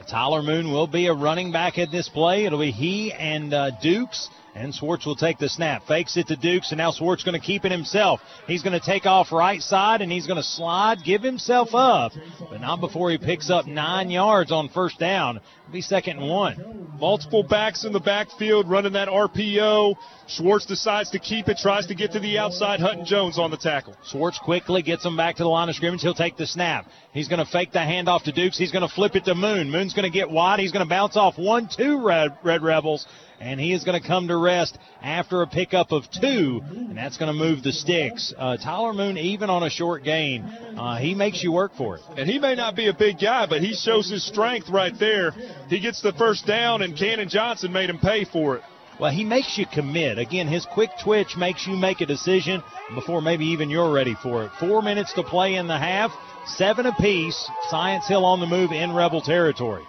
Tyler 0.07 0.43
Moon 0.43 0.73
will 0.73 0.87
be 0.87 1.07
a 1.07 1.15
running 1.15 1.53
back 1.53 1.79
at 1.79 1.91
this 1.91 2.09
play. 2.09 2.45
It'll 2.45 2.59
be 2.59 2.71
he 2.71 3.13
and 3.13 3.53
uh, 3.53 3.71
Dukes 3.83 4.29
And 4.55 4.75
Swartz 4.75 5.07
will 5.07 5.17
take 5.17 5.39
the 5.39 5.49
snap. 5.49 5.87
Fakes 5.87 6.17
it 6.17 6.27
to 6.27 6.37
Dukes, 6.37 6.73
and 6.73 6.79
now 6.79 6.91
Swartz 6.91 7.23
going 7.23 7.39
to 7.39 7.45
keep 7.45 7.65
it 7.65 7.71
himself. 7.71 8.21
He's 8.47 8.63
going 8.63 8.79
to 8.79 8.85
take 8.85 9.07
off 9.07 9.31
right 9.31 9.63
side, 9.63 10.03
and 10.03 10.11
he's 10.11 10.27
going 10.27 10.39
to 10.39 10.43
slide, 10.43 10.99
give 11.05 11.23
himself 11.23 11.69
up, 11.73 12.13
but 12.51 12.61
not 12.61 12.81
before 12.81 13.11
he 13.11 13.19
picks 13.19 13.49
up 13.49 13.67
nine 13.67 14.11
yards 14.11 14.51
on 14.51 14.69
first 14.69 14.99
down. 14.99 15.37
It'll 15.37 15.73
be 15.73 15.83
second 15.83 16.19
and 16.19 16.29
one. 16.29 16.97
Multiple 16.99 17.45
backs 17.45 17.85
in 17.85 17.93
the 17.93 18.01
backfield 18.01 18.69
running 18.69 18.95
that 18.95 19.09
RPO. 19.09 19.97
Schwartz 20.27 20.67
decides 20.67 21.11
to 21.11 21.19
keep 21.19 21.49
it, 21.49 21.59
tries 21.59 21.87
to 21.87 21.95
get 21.95 22.13
to 22.13 22.21
the 22.21 22.39
outside. 22.39 22.81
Hutton 22.81 23.05
Jones 23.05 23.39
on 23.39 23.51
the 23.51 23.57
tackle. 23.57 23.97
Schwartz 24.05 24.39
quickly 24.39 24.83
gets 24.83 25.05
him 25.05 25.17
back 25.17 25.37
to 25.37 25.45
the 25.45 25.49
line 25.49 25.69
of 25.69 25.77
scrimmage. 25.77 26.03
He'll 26.03 26.15
take 26.15 26.37
the 26.37 26.47
snap. 26.47 26.87
He's 27.13 27.29
going 27.29 27.45
to 27.45 27.51
fake 27.51 27.73
the 27.73 27.79
handoff 27.79 28.25
to 28.25 28.33
Dukes. 28.33 28.59
He's 28.59 28.73
going 28.73 28.87
to 28.87 28.95
flip 28.95 29.17
it 29.17 29.25
to 29.25 29.35
Moon. 29.35 29.71
Moon's 29.71 29.95
going 29.95 30.11
to 30.11 30.17
get 30.17 30.31
wide. 30.31 30.61
He's 30.61 30.73
going 30.73 30.85
to 30.85 30.89
bounce 30.89 31.17
off 31.17 31.39
one, 31.39 31.69
two 31.69 32.05
Red, 32.05 32.37
Red 32.43 32.63
Rebels, 32.63 33.07
and 33.41 33.59
he 33.59 33.73
is 33.73 33.85
going 33.85 34.01
to 34.01 34.07
come 34.07 34.29
to 34.29 34.37
rest 34.37 34.79
after 35.03 35.43
a 35.43 35.47
pickup 35.47 35.93
of 35.93 36.05
two, 36.11 36.61
and 36.71 36.97
that's 36.97 37.17
going 37.17 37.33
to 37.33 37.39
move 37.39 37.63
the 37.63 37.73
sticks. 37.73 38.35
Uh, 38.37 38.57
Tyler 38.59 38.93
Moon, 38.93 39.17
even 39.17 39.49
on 39.49 39.63
a 39.63 39.71
short 39.71 40.05
gain, 40.05 40.43
uh, 40.43 40.99
he 40.99 41.15
makes 41.15 41.43
you 41.43 41.51
work 41.51 41.75
for 41.75 41.97
it. 41.97 42.03
And 42.17 42.29
he 42.29 42.39
may 42.39 42.55
not 42.55 42.77
be 42.77 42.89
a 42.89 42.95
big 42.95 43.19
guy, 43.19 43.47
but 43.47 43.63
he 43.63 43.75
shows 43.75 44.11
his 44.11 44.25
strength 44.25 44.69
right 44.69 44.97
there. 44.99 45.33
He 45.69 45.81
gets 45.81 46.03
the 46.03 46.13
first 46.13 46.47
down, 46.47 46.83
and 46.83 46.97
Cannon 46.97 47.29
Johnson 47.29 47.73
made 47.73 47.89
him 47.89 47.99
pay 47.99 48.25
for 48.25 48.57
it. 48.57 48.63
Well, 49.01 49.11
he 49.11 49.25
makes 49.25 49.57
you 49.57 49.65
commit. 49.65 50.19
Again, 50.19 50.47
his 50.47 50.67
quick 50.67 50.91
twitch 51.03 51.35
makes 51.39 51.67
you 51.67 51.75
make 51.75 52.03
a 52.03 52.07
decision 52.07 52.63
before 52.95 53.23
maybe 53.23 53.47
even 53.47 53.71
you're 53.71 53.91
ready 53.91 54.15
for 54.23 54.45
it. 54.45 54.51
Four 54.61 54.83
minutes 54.83 55.15
to 55.15 55.23
play 55.23 55.55
in 55.55 55.67
the 55.67 55.79
half, 55.79 56.13
seven 56.45 56.85
apiece. 56.85 57.51
Science 57.71 58.07
Hill 58.07 58.27
on 58.27 58.41
the 58.41 58.47
move 58.47 58.73
in 58.73 58.95
Rebel 58.95 59.23
territory. 59.23 59.85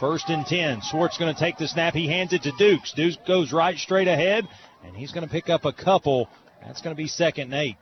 First 0.00 0.28
and 0.28 0.44
10. 0.44 0.80
Schwartz 0.82 1.18
going 1.18 1.32
to 1.32 1.38
take 1.38 1.56
the 1.56 1.68
snap. 1.68 1.94
He 1.94 2.08
hands 2.08 2.32
it 2.32 2.42
to 2.42 2.52
Dukes. 2.58 2.92
Dukes 2.92 3.16
goes 3.26 3.52
right 3.52 3.76
straight 3.78 4.08
ahead, 4.08 4.46
and 4.84 4.96
he's 4.96 5.12
going 5.12 5.26
to 5.26 5.30
pick 5.30 5.48
up 5.48 5.64
a 5.64 5.72
couple. 5.72 6.28
That's 6.64 6.82
going 6.82 6.94
to 6.94 7.00
be 7.00 7.08
second 7.08 7.52
and 7.52 7.54
eight. 7.54 7.76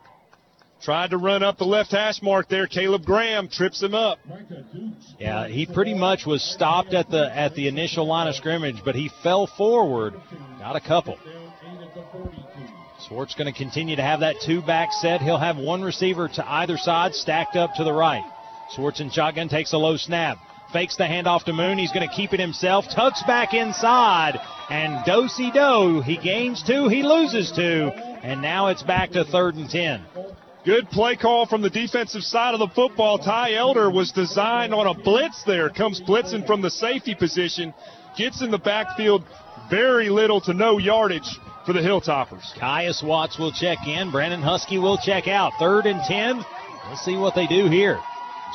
Tried 0.83 1.11
to 1.11 1.17
run 1.17 1.45
up 1.45 1.59
the 1.59 1.65
left 1.65 1.93
hash 1.93 2.21
mark 2.23 2.49
there. 2.49 2.67
Caleb 2.67 3.05
Graham 3.05 3.49
trips 3.49 3.81
him 3.81 3.95
up. 3.95 4.19
Yeah, 5.19 5.47
he 5.47 5.65
pretty 5.65 5.95
much 5.95 6.27
was 6.27 6.43
stopped 6.43 6.93
at 6.93 7.09
the 7.09 7.35
at 7.35 7.55
the 7.55 7.69
initial 7.69 8.05
line 8.05 8.27
of 8.27 8.35
scrimmage, 8.35 8.83
but 8.85 8.97
he 8.97 9.09
fell 9.23 9.47
forward, 9.47 10.15
got 10.59 10.75
a 10.75 10.81
couple. 10.81 11.17
Swartz 13.07 13.35
going 13.37 13.53
to 13.53 13.57
continue 13.57 13.95
to 13.95 14.03
have 14.03 14.21
that 14.21 14.37
two 14.45 14.61
back 14.61 14.89
set. 15.01 15.21
He'll 15.21 15.39
have 15.39 15.57
one 15.57 15.83
receiver 15.83 16.29
to 16.29 16.51
either 16.51 16.77
side 16.77 17.15
stacked 17.15 17.55
up 17.55 17.75
to 17.75 17.85
the 17.85 17.93
right. 17.93 18.25
Swartz 18.71 19.01
in 19.01 19.11
shotgun 19.11 19.49
takes 19.49 19.73
a 19.73 19.79
low 19.79 19.97
snap. 19.97 20.39
Fakes 20.73 20.97
the 20.97 21.05
handoff 21.05 21.45
to 21.45 21.53
Moon. 21.53 21.79
He's 21.79 21.93
going 21.93 22.09
to 22.09 22.15
keep 22.15 22.33
it 22.33 22.41
himself. 22.41 22.87
Tucks 22.95 23.23
back 23.25 23.53
inside. 23.53 24.41
And 24.71 25.05
Dosey 25.05 25.53
Do. 25.53 26.01
He 26.01 26.17
gains 26.17 26.63
two. 26.63 26.89
He 26.89 27.03
loses 27.03 27.53
two. 27.53 27.91
And 28.23 28.41
now 28.41 28.69
it's 28.69 28.83
back 28.83 29.11
to 29.11 29.25
third 29.25 29.57
and 29.57 29.69
ten. 29.69 30.05
Good 30.65 30.89
play 30.91 31.17
call 31.17 31.47
from 31.47 31.61
the 31.61 31.71
defensive 31.71 32.23
side 32.23 32.55
of 32.55 32.61
the 32.61 32.69
football. 32.69 33.19
Ty 33.19 33.55
Elder 33.55 33.91
was 33.91 34.13
designed 34.13 34.73
on 34.73 34.87
a 34.87 34.95
blitz 34.95 35.43
there. 35.45 35.69
Comes 35.69 36.01
blitzing 36.01 36.47
from 36.47 36.63
the 36.63 36.71
safety 36.71 37.15
position. 37.15 37.75
Gets 38.17 38.43
in 38.43 38.51
the 38.51 38.59
backfield. 38.59 39.25
Very 39.69 40.09
little 40.09 40.41
to 40.43 40.55
no 40.55 40.79
yardage 40.79 41.29
for 41.67 41.73
the 41.73 41.81
Hilltoppers. 41.81 42.55
Caius 42.59 43.03
Watts 43.03 43.39
will 43.39 43.53
check 43.53 43.79
in. 43.87 44.11
Brandon 44.11 44.41
Husky 44.41 44.79
will 44.79 44.99
check 44.99 45.29
out. 45.29 45.53
Third 45.59 45.87
and 45.87 46.01
10. 46.03 46.45
Let's 46.89 47.05
see 47.05 47.17
what 47.17 47.35
they 47.35 47.47
do 47.47 47.69
here. 47.69 47.99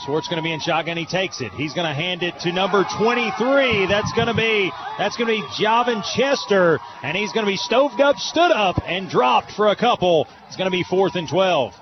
Swartz 0.05 0.27
going 0.27 0.37
to 0.37 0.43
be 0.43 0.53
in 0.53 0.59
shotgun. 0.59 0.97
He 0.97 1.05
takes 1.05 1.41
it. 1.41 1.51
He's 1.53 1.73
going 1.73 1.87
to 1.87 1.93
hand 1.93 2.23
it 2.23 2.39
to 2.41 2.51
number 2.51 2.85
23. 2.99 3.87
That's 3.87 4.11
going 4.13 4.27
to 4.27 4.33
be 4.33 4.71
that's 4.97 5.17
going 5.17 5.27
to 5.27 5.41
be 5.41 5.63
Javin 5.63 6.03
Chester, 6.15 6.79
and 7.03 7.17
he's 7.17 7.31
going 7.33 7.45
to 7.45 7.51
be 7.51 7.57
stoved 7.57 7.99
up, 7.99 8.17
stood 8.17 8.51
up, 8.51 8.81
and 8.85 9.09
dropped 9.09 9.51
for 9.51 9.69
a 9.69 9.75
couple. 9.75 10.27
It's 10.47 10.55
going 10.55 10.69
to 10.69 10.75
be 10.75 10.83
fourth 10.83 11.15
and 11.15 11.27
12. 11.27 11.73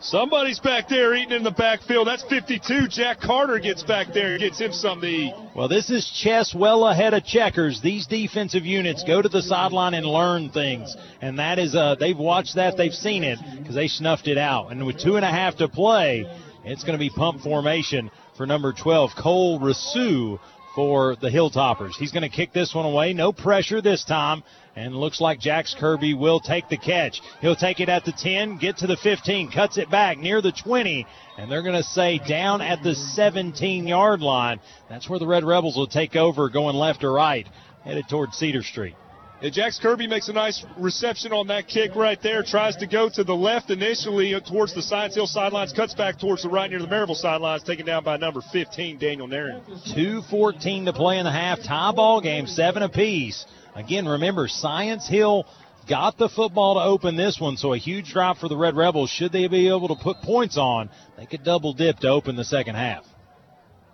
Somebody's 0.00 0.60
back 0.60 0.88
there 0.88 1.14
eating 1.14 1.32
in 1.32 1.42
the 1.42 1.50
backfield. 1.50 2.06
That's 2.06 2.22
52. 2.24 2.88
Jack 2.88 3.20
Carter 3.20 3.58
gets 3.58 3.82
back 3.82 4.12
there 4.12 4.32
and 4.32 4.40
gets 4.40 4.60
him 4.60 4.72
something 4.72 5.08
to 5.08 5.16
eat. 5.16 5.34
Well, 5.54 5.68
this 5.68 5.88
is 5.88 6.08
chess 6.10 6.54
well 6.54 6.86
ahead 6.86 7.14
of 7.14 7.24
checkers. 7.24 7.80
These 7.80 8.06
defensive 8.06 8.66
units 8.66 9.04
go 9.04 9.22
to 9.22 9.28
the 9.28 9.40
sideline 9.40 9.94
and 9.94 10.06
learn 10.06 10.50
things, 10.50 10.94
and 11.22 11.38
that 11.38 11.58
is 11.58 11.74
uh, 11.74 11.96
they've 11.98 12.16
watched 12.16 12.56
that, 12.56 12.76
they've 12.76 12.92
seen 12.92 13.24
it 13.24 13.38
because 13.58 13.74
they 13.74 13.88
snuffed 13.88 14.28
it 14.28 14.36
out. 14.36 14.70
And 14.70 14.86
with 14.86 15.00
two 15.00 15.16
and 15.16 15.24
a 15.24 15.30
half 15.30 15.56
to 15.56 15.68
play, 15.68 16.26
it's 16.66 16.82
going 16.82 16.98
to 16.98 17.02
be 17.02 17.10
punt 17.10 17.42
formation 17.42 18.10
for 18.36 18.44
number 18.44 18.72
12, 18.72 19.12
Cole 19.16 19.60
Rasu 19.60 20.38
for 20.74 21.16
the 21.16 21.30
Hilltoppers. 21.30 21.94
He's 21.94 22.12
going 22.12 22.22
to 22.22 22.28
kick 22.28 22.52
this 22.52 22.74
one 22.74 22.84
away. 22.84 23.14
No 23.14 23.32
pressure 23.32 23.80
this 23.80 24.04
time. 24.04 24.42
And 24.74 24.94
looks 24.94 25.22
like 25.22 25.40
Jax 25.40 25.74
Kirby 25.78 26.12
will 26.12 26.38
take 26.38 26.68
the 26.68 26.76
catch. 26.76 27.22
He'll 27.40 27.56
take 27.56 27.80
it 27.80 27.88
at 27.88 28.04
the 28.04 28.12
10, 28.12 28.58
get 28.58 28.76
to 28.78 28.86
the 28.86 28.98
15, 28.98 29.50
cuts 29.50 29.78
it 29.78 29.88
back 29.90 30.18
near 30.18 30.42
the 30.42 30.52
20, 30.52 31.06
and 31.38 31.50
they're 31.50 31.62
going 31.62 31.76
to 31.76 31.82
say 31.82 32.18
down 32.18 32.60
at 32.60 32.82
the 32.82 32.94
17 32.94 33.86
yard 33.86 34.20
line. 34.20 34.60
That's 34.90 35.08
where 35.08 35.18
the 35.18 35.26
Red 35.26 35.44
Rebels 35.44 35.76
will 35.76 35.86
take 35.86 36.14
over 36.14 36.50
going 36.50 36.76
left 36.76 37.04
or 37.04 37.12
right, 37.12 37.46
headed 37.84 38.06
toward 38.10 38.34
Cedar 38.34 38.62
Street. 38.62 38.96
And 39.42 39.52
Jax 39.52 39.78
Kirby 39.78 40.06
makes 40.06 40.28
a 40.28 40.32
nice 40.32 40.64
reception 40.78 41.32
on 41.32 41.48
that 41.48 41.68
kick 41.68 41.94
right 41.94 42.18
there. 42.22 42.42
Tries 42.42 42.74
to 42.76 42.86
go 42.86 43.10
to 43.10 43.22
the 43.22 43.34
left 43.34 43.70
initially 43.70 44.34
uh, 44.34 44.40
towards 44.40 44.72
the 44.74 44.80
Science 44.80 45.14
Hill 45.14 45.26
sidelines. 45.26 45.74
Cuts 45.74 45.94
back 45.94 46.18
towards 46.18 46.42
the 46.42 46.48
right 46.48 46.70
near 46.70 46.78
the 46.78 46.86
Maryville 46.86 47.16
sidelines. 47.16 47.62
Taken 47.62 47.84
down 47.84 48.02
by 48.02 48.16
number 48.16 48.40
15, 48.40 48.98
Daniel 48.98 49.26
Nairn. 49.26 49.60
2.14 49.94 50.86
to 50.86 50.92
play 50.94 51.18
in 51.18 51.24
the 51.24 51.32
half. 51.32 51.62
Tie 51.62 51.92
ball 51.92 52.22
game, 52.22 52.46
seven 52.46 52.82
apiece. 52.82 53.44
Again, 53.74 54.08
remember, 54.08 54.48
Science 54.48 55.06
Hill 55.06 55.44
got 55.86 56.16
the 56.16 56.30
football 56.30 56.76
to 56.76 56.80
open 56.80 57.16
this 57.16 57.38
one, 57.38 57.58
so 57.58 57.74
a 57.74 57.78
huge 57.78 58.12
drop 58.12 58.38
for 58.38 58.48
the 58.48 58.56
Red 58.56 58.74
Rebels. 58.74 59.10
Should 59.10 59.32
they 59.32 59.48
be 59.48 59.68
able 59.68 59.88
to 59.88 59.96
put 59.96 60.16
points 60.22 60.56
on, 60.56 60.88
they 61.18 61.26
could 61.26 61.44
double 61.44 61.74
dip 61.74 61.98
to 61.98 62.08
open 62.08 62.36
the 62.36 62.44
second 62.44 62.76
half. 62.76 63.04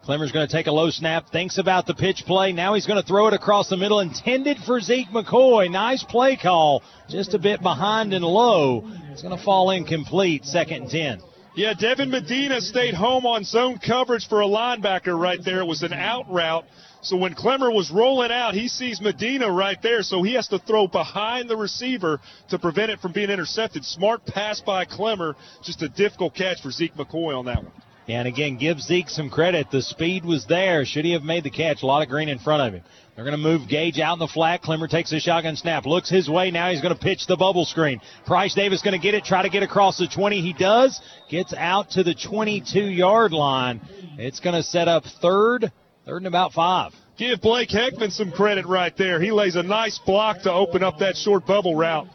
Clemmer's 0.05 0.33
going 0.33 0.47
to 0.47 0.53
take 0.53 0.67
a 0.67 0.73
low 0.73 0.91
snap, 0.91 1.29
thinks 1.31 1.59
about 1.59 1.87
the 1.87 1.95
pitch 1.95 2.25
play. 2.27 2.53
Now 2.53 2.75
he's 2.75 2.87
going 2.87 3.01
to 3.01 3.07
throw 3.07 3.29
it 3.29 3.35
across 3.35 3.69
the 3.69 3.77
middle, 3.77 4.01
intended 4.01 4.59
for 4.67 4.81
Zeke 4.81 5.09
McCoy. 5.11 5.71
Nice 5.71 6.03
play 6.03 6.37
call, 6.37 6.83
just 7.09 7.35
a 7.35 7.39
bit 7.39 7.63
behind 7.63 8.13
and 8.13 8.25
low. 8.25 8.83
It's 9.13 9.23
going 9.23 9.37
to 9.37 9.43
fall 9.43 9.71
incomplete, 9.71 10.45
second 10.45 10.83
and 10.83 10.91
10. 10.91 11.23
Yeah, 11.55 11.75
Devin 11.75 12.11
Medina 12.11 12.61
stayed 12.61 12.95
home 12.95 13.27
on 13.27 13.45
zone 13.45 13.79
coverage 13.79 14.27
for 14.27 14.41
a 14.41 14.47
linebacker 14.47 15.17
right 15.17 15.39
there. 15.45 15.61
It 15.61 15.67
was 15.67 15.83
an 15.83 15.93
out 15.93 16.29
route. 16.29 16.65
So 17.03 17.17
when 17.17 17.35
Clemmer 17.35 17.71
was 17.71 17.91
rolling 17.91 18.33
out, 18.33 18.55
he 18.55 18.69
sees 18.69 19.01
Medina 19.01 19.51
right 19.53 19.81
there, 19.83 20.03
so 20.03 20.23
he 20.23 20.35
has 20.35 20.49
to 20.49 20.59
throw 20.59 20.89
behind 20.89 21.49
the 21.49 21.57
receiver 21.57 22.21
to 22.49 22.59
prevent 22.59 22.91
it 22.91 23.01
from 23.01 23.13
being 23.13 23.31
intercepted. 23.31 23.85
Smart 23.85 24.25
pass 24.25 24.61
by 24.61 24.85
Clemmer, 24.85 25.37
just 25.63 25.83
a 25.83 25.89
difficult 25.89 26.35
catch 26.35 26.61
for 26.61 26.71
Zeke 26.71 26.95
McCoy 26.95 27.39
on 27.39 27.45
that 27.45 27.63
one. 27.63 27.73
And 28.09 28.27
again, 28.27 28.57
give 28.57 28.81
Zeke 28.81 29.09
some 29.09 29.31
credit. 29.31 29.71
The 29.71 29.81
speed 29.81 30.25
was 30.25 30.47
there. 30.47 30.85
Should 30.85 31.05
he 31.05 31.13
have 31.13 31.23
made 31.23 31.45
the 31.45 31.51
catch? 31.51 31.83
A 31.83 31.87
lot 31.87 32.03
of 32.03 32.09
green 32.09 32.29
in 32.29 32.39
front 32.39 32.63
of 32.63 32.75
him. 32.75 32.83
They're 33.15 33.25
going 33.25 33.37
to 33.37 33.43
move 33.43 33.69
Gage 33.69 34.01
out 34.01 34.15
in 34.15 34.19
the 34.19 34.27
flat. 34.27 34.63
Clemmer 34.63 34.89
takes 34.89 35.13
a 35.13 35.21
shotgun 35.21 35.55
snap, 35.57 35.85
looks 35.85 36.09
his 36.09 36.29
way. 36.29 36.51
Now 36.51 36.71
he's 36.71 36.81
going 36.81 36.95
to 36.95 37.01
pitch 37.01 37.27
the 37.27 37.37
bubble 37.37 37.67
screen. 37.67 38.01
Price 38.27 38.55
Davis 38.55 38.83
going 38.83 38.99
to 38.99 39.03
get 39.03 39.15
it, 39.15 39.25
try 39.25 39.43
to 39.43 39.51
get 39.51 39.63
across 39.63 39.99
the 39.99 40.09
20. 40.09 40.41
He 40.41 40.53
does. 40.55 41.01
Gets 41.29 41.53
out 41.53 41.91
to 41.91 42.03
the 42.03 42.15
22 42.15 42.81
yard 42.81 43.33
line. 43.33 43.81
It's 44.19 44.41
going 44.41 44.57
to 44.57 44.63
set 44.63 44.89
up 44.89 45.05
third, 45.05 45.71
third 46.07 46.17
and 46.17 46.27
about 46.27 46.53
five. 46.53 46.93
Give 47.19 47.41
Blake 47.41 47.69
Heckman 47.69 48.11
some 48.11 48.33
credit 48.33 48.67
right 48.67 48.97
there. 48.97 49.21
He 49.21 49.31
lays 49.31 49.55
a 49.55 49.63
nice 49.63 49.99
block 49.99 50.43
to 50.43 50.53
open 50.53 50.83
up 50.83 50.99
that 51.01 51.17
short 51.17 51.47
bubble 51.47 51.77
route. 51.77 52.09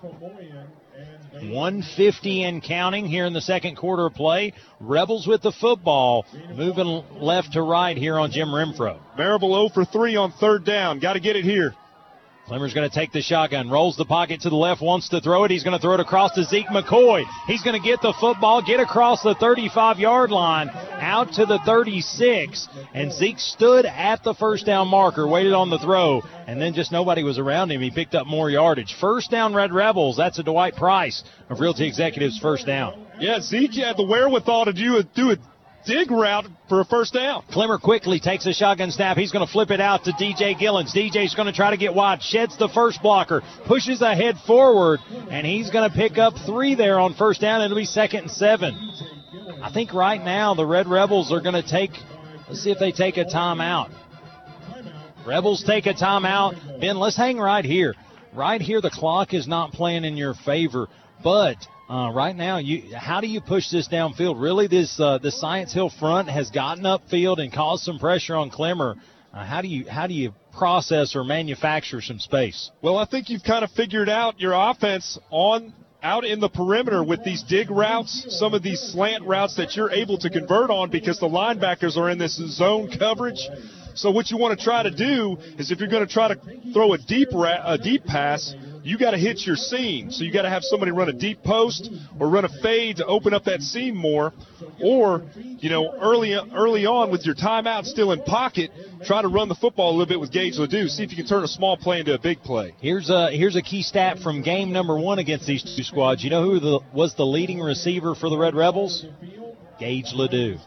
150 1.42 2.44
and 2.44 2.64
counting 2.64 3.06
here 3.06 3.26
in 3.26 3.34
the 3.34 3.42
second 3.42 3.76
quarter 3.76 4.06
of 4.06 4.14
play. 4.14 4.54
Rebels 4.80 5.28
with 5.28 5.42
the 5.42 5.52
football, 5.52 6.26
moving 6.56 7.04
left 7.20 7.54
to 7.54 7.62
right 7.62 7.98
here 7.98 8.18
on 8.18 8.32
Jim 8.32 8.50
Renfro. 8.50 9.00
Maryville 9.18 9.70
0 9.70 9.70
for 9.70 9.86
3 9.86 10.16
on 10.16 10.32
third 10.34 10.66
down. 10.66 11.00
Got 11.00 11.14
to 11.14 11.20
get 11.20 11.36
it 11.36 11.46
here. 11.46 11.74
Clemmer's 12.48 12.74
going 12.74 12.90
to 12.90 12.96
take 12.96 13.12
the 13.12 13.22
shotgun, 13.22 13.70
rolls 13.70 13.98
the 13.98 14.06
pocket 14.06 14.40
to 14.42 14.50
the 14.50 14.56
left, 14.56 14.82
wants 14.82 15.10
to 15.10 15.20
throw 15.20 15.44
it. 15.44 15.52
He's 15.52 15.66
going 15.66 15.76
to 15.76 15.82
throw 15.82 15.96
it 15.96 16.00
across 16.00 16.32
to 16.36 16.46
Zeke 16.46 16.68
McCoy. 16.68 17.26
He's 17.46 17.62
going 17.62 17.80
to 17.80 17.86
get 17.86 18.02
the 18.02 18.14
football, 18.22 18.62
get 18.62 18.80
across 18.80 19.22
the 19.22 19.36
35 19.36 20.00
yard 20.00 20.32
line, 20.32 20.70
out 20.70 21.34
to 21.34 21.46
the 21.46 21.60
36. 21.66 22.70
And 22.94 23.12
Zeke 23.12 23.40
stood 23.40 23.86
at 23.86 24.24
the 24.24 24.34
first 24.34 24.66
down 24.66 24.88
marker, 24.88 25.28
waited 25.28 25.52
on 25.52 25.70
the 25.70 25.78
throw, 25.78 26.22
and 26.48 26.62
then 26.62 26.74
just 26.74 26.90
nobody 26.90 27.22
was 27.22 27.38
around 27.38 27.70
him. 27.70 27.82
He 27.82 27.92
picked 27.92 28.16
up 28.16 28.28
more 28.28 28.50
yardage. 28.50 28.96
First 29.02 29.30
down, 29.30 29.54
Red 29.54 29.74
Rebels. 29.74 30.16
That's 30.16 30.40
a 30.40 30.44
Dwight 30.44 30.78
Price 30.78 31.26
of 31.50 31.60
Realty 31.60 31.86
Executives 31.86 32.40
first 32.40 32.66
down. 32.66 33.08
Yeah, 33.20 33.42
Zeke 33.42 33.74
had 33.74 33.98
the 33.98 34.06
wherewithal 34.06 34.66
to 34.66 34.74
do 34.74 34.98
it, 34.98 35.14
do 35.16 35.32
a 35.32 35.38
dig 35.88 36.12
route 36.12 36.46
for 36.68 36.82
a 36.82 36.86
first 36.86 37.14
down. 37.14 37.44
Clemmer 37.50 37.80
quickly 37.80 38.20
takes 38.20 38.46
a 38.46 38.54
shotgun 38.54 38.92
snap. 38.92 39.18
He's 39.18 39.32
going 39.32 39.46
to 39.46 39.52
flip 39.52 39.72
it 39.72 39.80
out 39.80 40.04
to 40.04 40.12
DJ 40.12 40.60
Gillens. 40.60 40.94
DJ's 40.94 41.34
going 41.34 41.48
to 41.48 41.54
try 41.54 41.72
to 41.72 41.78
get 41.78 41.96
wide, 41.96 42.22
sheds 42.22 42.58
the 42.58 42.68
first 42.68 43.02
blocker, 43.02 43.42
pushes 43.66 44.02
ahead 44.02 44.36
forward, 44.46 45.00
and 45.32 45.48
he's 45.48 45.72
going 45.72 45.90
to 45.90 45.96
pick 45.96 46.18
up 46.18 46.34
three 46.46 46.76
there 46.76 47.00
on 47.00 47.14
first 47.14 47.42
down. 47.42 47.62
It'll 47.62 47.78
be 47.78 47.86
second 47.86 48.24
and 48.24 48.32
seven. 48.32 48.76
I 49.64 49.72
think 49.72 49.94
right 49.94 50.24
now 50.24 50.54
the 50.54 50.66
Red 50.66 50.88
Rebels 50.88 51.32
are 51.32 51.42
going 51.42 51.56
to 51.56 51.68
take, 51.68 51.92
let's 52.48 52.62
see 52.62 52.72
if 52.72 52.80
they 52.80 52.92
take 52.92 53.18
a 53.18 53.26
timeout. 53.26 53.90
Rebels 55.26 55.64
take 55.66 55.88
a 55.88 55.94
timeout. 55.94 56.80
Ben, 56.80 56.98
let's 56.98 57.18
hang 57.18 57.38
right 57.38 57.66
here. 57.66 57.96
right 58.34 58.62
here 58.62 58.82
the 58.82 58.90
clock 58.90 59.34
is 59.34 59.48
not 59.48 59.72
playing 59.72 60.06
in 60.06 60.16
your 60.16 60.34
favor, 60.34 60.88
but 61.24 61.56
uh, 61.90 62.12
right 62.12 62.36
now, 62.36 62.58
you 62.58 62.96
how 62.96 63.22
do 63.22 63.28
you 63.28 63.40
push 63.40 63.70
this 63.70 63.88
downfield? 63.88 64.42
Really, 64.42 64.68
this 64.68 65.00
uh, 65.00 65.20
the 65.20 65.32
Science 65.32 65.74
Hill 65.74 65.90
front 65.90 66.30
has 66.30 66.50
gotten 66.50 66.84
upfield 66.84 67.40
and 67.40 67.52
caused 67.52 67.84
some 67.84 67.98
pressure 67.98 68.36
on 68.36 68.50
Clemmer. 68.50 68.96
Uh, 69.34 69.46
how 69.46 69.62
do 69.62 69.70
you 69.70 69.90
how 69.90 70.08
do 70.08 70.14
you 70.14 70.34
process 70.58 71.16
or 71.16 71.24
manufacture 71.24 72.02
some 72.02 72.20
space? 72.20 72.72
Well, 72.82 72.98
I 72.98 73.06
think 73.06 73.30
you've 73.30 73.44
kind 73.44 73.64
of 73.64 73.72
figured 73.72 74.10
out 74.10 74.40
your 74.40 74.54
offense 74.54 75.18
on 75.30 75.74
out 76.04 76.26
in 76.26 76.40
the 76.40 76.50
perimeter 76.50 77.04
with 77.04 77.24
these 77.24 77.44
dig 77.44 77.70
routes, 77.72 78.26
some 78.30 78.54
of 78.54 78.64
these 78.64 78.80
slant 78.80 79.24
routes 79.24 79.56
that 79.56 79.76
you're 79.76 79.92
able 79.92 80.18
to 80.20 80.30
convert 80.30 80.70
on 80.70 80.90
because 80.90 81.20
the 81.20 81.28
linebackers 81.28 81.98
are 81.98 82.10
in 82.10 82.18
this 82.18 82.36
zone 82.58 82.92
coverage. 82.98 83.40
So 83.96 84.12
what 84.12 84.30
you 84.30 84.38
want 84.38 84.58
to 84.58 84.64
try 84.64 84.84
to 84.84 84.92
do 84.92 85.38
is 85.58 85.72
if 85.72 85.80
you're 85.80 85.90
going 85.90 86.06
to 86.06 86.14
try 86.14 86.28
to 86.28 86.40
throw 86.72 86.94
a 86.94 86.98
deep 86.98 87.30
ra- 87.34 87.64
a 87.66 87.78
deep 87.78 88.06
pass, 88.06 88.54
you 88.88 88.98
got 88.98 89.12
to 89.12 89.18
hit 89.18 89.46
your 89.46 89.58
seam. 89.58 90.12
So 90.12 90.24
you 90.24 90.32
got 90.32 90.44
to 90.44 90.50
have 90.50 90.64
somebody 90.64 90.92
run 90.92 91.10
a 91.10 91.14
deep 91.14 91.44
post 91.44 91.90
or 92.20 92.30
run 92.30 92.46
a 92.46 92.50
fade 92.62 92.98
to 92.98 93.06
open 93.06 93.34
up 93.34 93.44
that 93.44 93.62
seam 93.62 93.98
more, 93.98 94.32
or 94.82 95.26
you 95.36 95.70
know 95.70 95.94
early 96.00 96.34
early 96.34 96.86
on 96.86 97.12
with 97.12 97.26
your 97.26 97.36
timeout 97.36 97.84
still 97.84 98.14
in 98.14 98.24
pocket, 98.24 98.72
try 99.04 99.22
to 99.22 99.28
run 99.28 99.50
the 99.50 99.56
football 99.56 99.90
a 99.90 99.92
little 99.92 100.06
bit 100.06 100.20
with 100.20 100.32
Gage 100.32 100.58
Ledoux. 100.58 100.88
See 100.88 101.04
if 101.04 101.12
you 101.12 101.18
can 101.18 101.26
turn 101.26 101.44
a 101.44 101.50
small 101.50 101.76
play 101.76 102.00
into 102.00 102.14
a 102.14 102.20
big 102.20 102.42
play. 102.44 102.76
Here's 102.80 103.10
a 103.10 103.30
here's 103.32 103.58
a 103.58 103.62
key 103.62 103.84
stat 103.84 104.20
from 104.20 104.42
game 104.42 104.72
number 104.72 104.98
one 104.98 105.20
against 105.20 105.46
these 105.46 105.64
two 105.64 105.84
squads. 105.84 106.24
You 106.24 106.30
know 106.30 106.44
who 106.44 106.60
the, 106.60 106.80
was 106.94 107.14
the 107.16 107.26
leading 107.26 107.60
receiver 107.60 108.16
for 108.16 108.30
the 108.30 108.38
Red 108.38 108.56
Rebels? 108.56 109.06
Gage 109.80 110.14
Ledoux. 110.14 110.58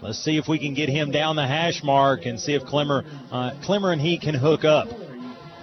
Let's 0.00 0.22
see 0.24 0.38
if 0.38 0.46
we 0.48 0.58
can 0.58 0.74
get 0.74 0.88
him 0.88 1.10
down 1.10 1.36
the 1.36 1.46
hash 1.46 1.82
mark 1.82 2.24
and 2.24 2.38
see 2.38 2.54
if 2.54 2.62
Clemmer 2.62 3.04
uh, 3.32 3.50
Clemmer 3.64 3.90
and 3.90 4.00
he 4.00 4.18
can 4.18 4.34
hook 4.34 4.64
up. 4.64 4.88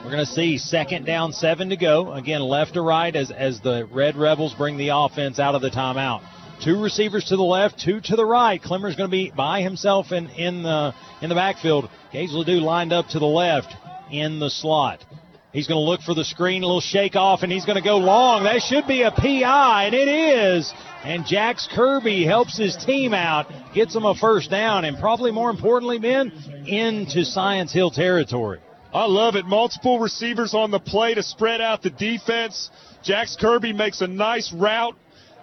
We're 0.04 0.10
going 0.10 0.26
to 0.26 0.32
see 0.32 0.58
second 0.58 1.06
down, 1.06 1.32
seven 1.32 1.70
to 1.70 1.78
go. 1.78 2.12
Again, 2.12 2.42
left 2.42 2.74
to 2.74 2.82
right 2.82 3.16
as, 3.16 3.30
as 3.30 3.62
the 3.62 3.88
Red 3.92 4.16
Rebels 4.16 4.56
bring 4.56 4.78
the 4.78 4.90
offense 4.90 5.38
out 5.38 5.54
of 5.54 5.62
the 5.62 5.70
timeout. 5.70 6.22
Two 6.64 6.82
receivers 6.82 7.26
to 7.26 7.38
the 7.38 7.44
left, 7.44 7.80
two 7.80 8.02
to 8.02 8.16
the 8.16 8.26
right. 8.26 8.62
Clemmer's 8.62 8.96
going 8.96 9.10
to 9.10 9.12
be 9.12 9.32
by 9.36 9.62
himself 9.62 10.12
in, 10.12 10.28
in 10.30 10.64
the 10.64 10.94
in 11.22 11.30
the 11.30 11.36
backfield. 11.36 11.88
Gage 12.12 12.32
Ledoux 12.32 12.60
lined 12.60 12.92
up 12.92 13.10
to 13.10 13.20
the 13.20 13.28
left 13.28 13.76
in 14.12 14.40
the 14.40 14.50
slot. 14.50 15.06
He's 15.54 15.68
going 15.68 15.78
to 15.80 15.88
look 15.88 16.02
for 16.02 16.16
the 16.16 16.26
screen, 16.26 16.64
a 16.64 16.66
little 16.66 16.82
shake 16.82 17.16
off, 17.16 17.44
and 17.44 17.52
he's 17.52 17.66
going 17.66 17.78
to 17.78 17.84
go 17.84 17.98
long. 17.98 18.44
That 18.46 18.62
should 18.62 18.88
be 18.88 19.04
a 19.04 19.12
PI, 19.12 19.86
and 19.86 19.94
it 19.94 20.08
is. 20.08 20.74
And 21.04 21.26
Jax 21.28 21.68
Kirby 21.72 22.26
helps 22.26 22.58
his 22.58 22.76
team 22.76 23.14
out, 23.14 23.48
gets 23.76 23.94
them 23.94 24.06
a 24.06 24.16
first 24.16 24.50
down, 24.50 24.86
and 24.86 24.98
probably 24.98 25.32
more 25.32 25.52
importantly, 25.52 26.00
Ben, 26.00 26.32
into 26.66 27.24
Science 27.24 27.72
Hill 27.72 27.92
territory. 27.92 28.60
I 28.94 29.06
love 29.06 29.36
it. 29.36 29.46
Multiple 29.46 30.00
receivers 30.00 30.54
on 30.54 30.72
the 30.72 30.80
play 30.80 31.14
to 31.14 31.24
spread 31.24 31.62
out 31.62 31.82
the 31.82 31.90
defense. 31.90 32.70
Jax 33.04 33.38
Kirby 33.40 33.74
makes 33.74 34.02
a 34.02 34.08
nice 34.08 34.54
route, 34.54 34.96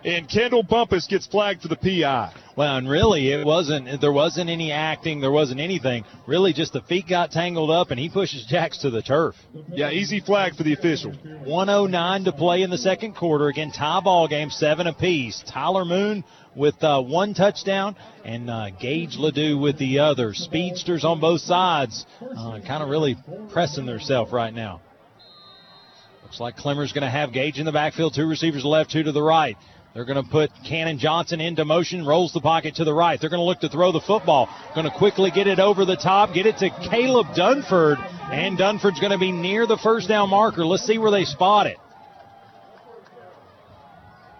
and 0.04 0.28
Kendall 0.28 0.62
Bumpus 0.62 1.06
gets 1.06 1.26
flagged 1.26 1.62
for 1.62 1.68
the 1.68 1.76
PI. 1.76 2.32
Well, 2.56 2.76
and 2.76 2.88
really, 2.88 3.30
it 3.32 3.46
wasn't. 3.46 4.00
There 4.00 4.12
wasn't 4.12 4.50
any 4.50 4.72
acting. 4.72 5.20
There 5.20 5.30
wasn't 5.30 5.60
anything. 5.60 6.04
Really, 6.26 6.52
just 6.52 6.72
the 6.72 6.80
feet 6.82 7.06
got 7.08 7.30
tangled 7.30 7.70
up, 7.70 7.90
and 7.90 8.00
he 8.00 8.08
pushes 8.08 8.44
Jax 8.46 8.78
to 8.78 8.90
the 8.90 9.02
turf. 9.02 9.36
Yeah, 9.70 9.90
easy 9.90 10.20
flag 10.20 10.56
for 10.56 10.64
the 10.64 10.72
official. 10.72 11.12
109 11.12 12.24
to 12.24 12.32
play 12.32 12.62
in 12.62 12.70
the 12.70 12.78
second 12.78 13.14
quarter. 13.14 13.48
Again, 13.48 13.70
tie 13.70 14.00
ball 14.00 14.26
game, 14.26 14.50
seven 14.50 14.86
apiece. 14.88 15.42
Tyler 15.46 15.84
Moon 15.84 16.24
with 16.56 16.82
uh, 16.82 17.00
one 17.00 17.34
touchdown 17.34 17.94
and 18.24 18.50
uh, 18.50 18.70
Gage 18.70 19.16
Ledoux 19.16 19.56
with 19.56 19.78
the 19.78 20.00
other. 20.00 20.34
Speedsters 20.34 21.04
on 21.04 21.20
both 21.20 21.40
sides, 21.40 22.04
uh, 22.20 22.58
kind 22.66 22.82
of 22.82 22.88
really 22.88 23.16
pressing 23.52 23.86
themselves 23.86 24.32
right 24.32 24.52
now. 24.52 24.80
Looks 26.24 26.40
like 26.40 26.56
Clemmer's 26.56 26.92
going 26.92 27.04
to 27.04 27.10
have 27.10 27.32
Gage 27.32 27.58
in 27.58 27.64
the 27.64 27.72
backfield, 27.72 28.14
two 28.14 28.26
receivers 28.26 28.64
left, 28.64 28.90
two 28.90 29.02
to 29.02 29.12
the 29.12 29.22
right. 29.22 29.56
They're 29.94 30.04
going 30.04 30.22
to 30.22 30.30
put 30.30 30.50
Cannon 30.64 30.98
Johnson 30.98 31.40
into 31.40 31.64
motion, 31.64 32.04
rolls 32.04 32.32
the 32.32 32.40
pocket 32.40 32.76
to 32.76 32.84
the 32.84 32.92
right. 32.92 33.20
They're 33.20 33.30
going 33.30 33.40
to 33.40 33.44
look 33.44 33.60
to 33.60 33.68
throw 33.68 33.90
the 33.90 34.00
football. 34.00 34.48
Going 34.74 34.88
to 34.88 34.96
quickly 34.96 35.30
get 35.30 35.46
it 35.46 35.58
over 35.58 35.84
the 35.84 35.96
top, 35.96 36.34
get 36.34 36.46
it 36.46 36.58
to 36.58 36.70
Caleb 36.90 37.28
Dunford, 37.28 37.96
and 38.30 38.58
Dunford's 38.58 39.00
going 39.00 39.12
to 39.12 39.18
be 39.18 39.32
near 39.32 39.66
the 39.66 39.78
first 39.78 40.08
down 40.08 40.30
marker. 40.30 40.64
Let's 40.64 40.84
see 40.84 40.98
where 40.98 41.10
they 41.10 41.24
spot 41.24 41.66
it. 41.66 41.78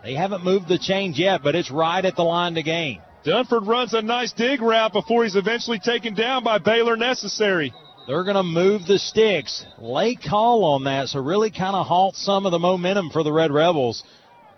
They 0.05 0.15
haven't 0.15 0.45
moved 0.45 0.69
the 0.69 0.79
change 0.79 1.19
yet, 1.19 1.43
but 1.43 1.55
it's 1.55 1.71
right 1.71 2.05
at 2.05 2.15
the 2.15 2.23
line 2.23 2.55
to 2.55 2.63
gain. 2.63 3.01
Dunford 3.25 3.67
runs 3.67 3.95
a 3.95 4.03
nice 4.03 4.33
dig 4.33 4.63
route 4.63 4.93
before 4.93 5.25
he's 5.25 5.35
eventually 5.35 5.79
taken 5.79 6.15
down 6.15 6.45
by 6.45 6.59
Baylor 6.59 6.97
Necessary. 6.97 7.75
They're 8.07 8.25
going 8.25 8.37
to 8.37 8.43
move 8.43 8.87
the 8.87 8.99
sticks. 8.99 9.67
Late 9.79 10.21
call 10.23 10.65
on 10.65 10.85
that, 10.85 11.09
so 11.09 11.21
really 11.21 11.51
kind 11.51 11.75
of 11.75 11.87
halt 11.87 12.17
some 12.17 12.47
of 12.47 12.53
the 12.53 12.59
momentum 12.59 13.11
for 13.11 13.23
the 13.23 13.33
Red 13.33 13.51
Rebels. 13.51 14.03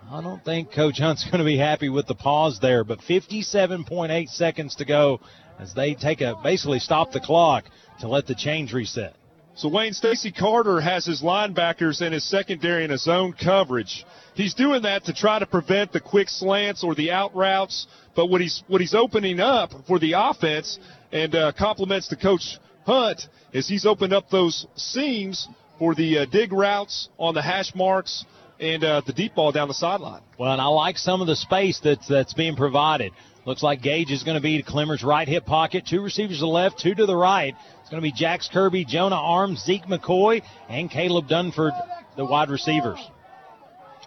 I 0.09 0.21
don't 0.21 0.43
think 0.43 0.73
Coach 0.73 0.99
Hunt's 0.99 1.23
going 1.23 1.39
to 1.39 1.45
be 1.45 1.57
happy 1.57 1.89
with 1.89 2.07
the 2.07 2.15
pause 2.15 2.59
there, 2.59 2.83
but 2.83 2.99
57.8 2.99 4.29
seconds 4.29 4.75
to 4.75 4.85
go 4.85 5.19
as 5.59 5.73
they 5.73 5.93
take 5.93 6.21
a 6.21 6.35
basically 6.43 6.79
stop 6.79 7.11
the 7.11 7.19
clock 7.19 7.65
to 7.99 8.07
let 8.07 8.27
the 8.27 8.35
change 8.35 8.73
reset. 8.73 9.15
So 9.55 9.69
Wayne 9.69 9.93
Stacy 9.93 10.31
Carter 10.31 10.79
has 10.79 11.05
his 11.05 11.21
linebackers 11.21 12.01
and 12.01 12.13
his 12.13 12.27
secondary 12.27 12.83
in 12.83 12.91
a 12.91 12.97
zone 12.97 13.33
coverage. 13.33 14.05
He's 14.33 14.53
doing 14.53 14.83
that 14.83 15.05
to 15.05 15.13
try 15.13 15.39
to 15.39 15.45
prevent 15.45 15.91
the 15.91 15.99
quick 15.99 16.29
slants 16.29 16.83
or 16.83 16.95
the 16.95 17.11
out 17.11 17.35
routes. 17.35 17.85
But 18.15 18.27
what 18.27 18.41
he's 18.41 18.63
what 18.67 18.81
he's 18.81 18.95
opening 18.95 19.39
up 19.39 19.71
for 19.87 19.99
the 19.99 20.13
offense 20.17 20.79
and 21.11 21.35
uh, 21.35 21.51
compliments 21.57 22.07
to 22.09 22.15
Coach 22.15 22.59
Hunt 22.85 23.27
is 23.53 23.67
he's 23.67 23.85
opened 23.85 24.13
up 24.13 24.29
those 24.29 24.65
seams 24.75 25.47
for 25.77 25.95
the 25.95 26.19
uh, 26.19 26.25
dig 26.25 26.53
routes 26.53 27.09
on 27.19 27.33
the 27.33 27.41
hash 27.41 27.75
marks 27.75 28.25
and 28.61 28.83
uh, 28.83 29.01
the 29.05 29.11
deep 29.11 29.33
ball 29.35 29.51
down 29.51 29.67
the 29.67 29.73
sideline. 29.73 30.21
Well, 30.37 30.53
and 30.53 30.61
I 30.61 30.67
like 30.67 30.97
some 30.97 31.19
of 31.19 31.27
the 31.27 31.35
space 31.35 31.79
that's 31.83 32.07
that's 32.07 32.33
being 32.33 32.55
provided. 32.55 33.11
Looks 33.45 33.63
like 33.63 33.81
Gage 33.81 34.11
is 34.11 34.23
going 34.23 34.35
to 34.35 34.41
be 34.41 34.61
to 34.61 34.63
Clemmer's 34.63 35.03
right 35.03 35.27
hip 35.27 35.47
pocket. 35.47 35.87
Two 35.89 36.01
receivers 36.01 36.37
to 36.37 36.41
the 36.41 36.47
left, 36.47 36.79
two 36.79 36.93
to 36.93 37.07
the 37.07 37.15
right. 37.15 37.55
It's 37.81 37.89
going 37.89 38.01
to 38.01 38.07
be 38.07 38.11
Jax 38.11 38.47
Kirby, 38.47 38.85
Jonah 38.85 39.15
Arms, 39.15 39.63
Zeke 39.65 39.85
McCoy, 39.85 40.43
and 40.69 40.91
Caleb 40.91 41.27
Dunford, 41.27 41.71
the 42.15 42.23
wide 42.23 42.49
receivers. 42.49 42.99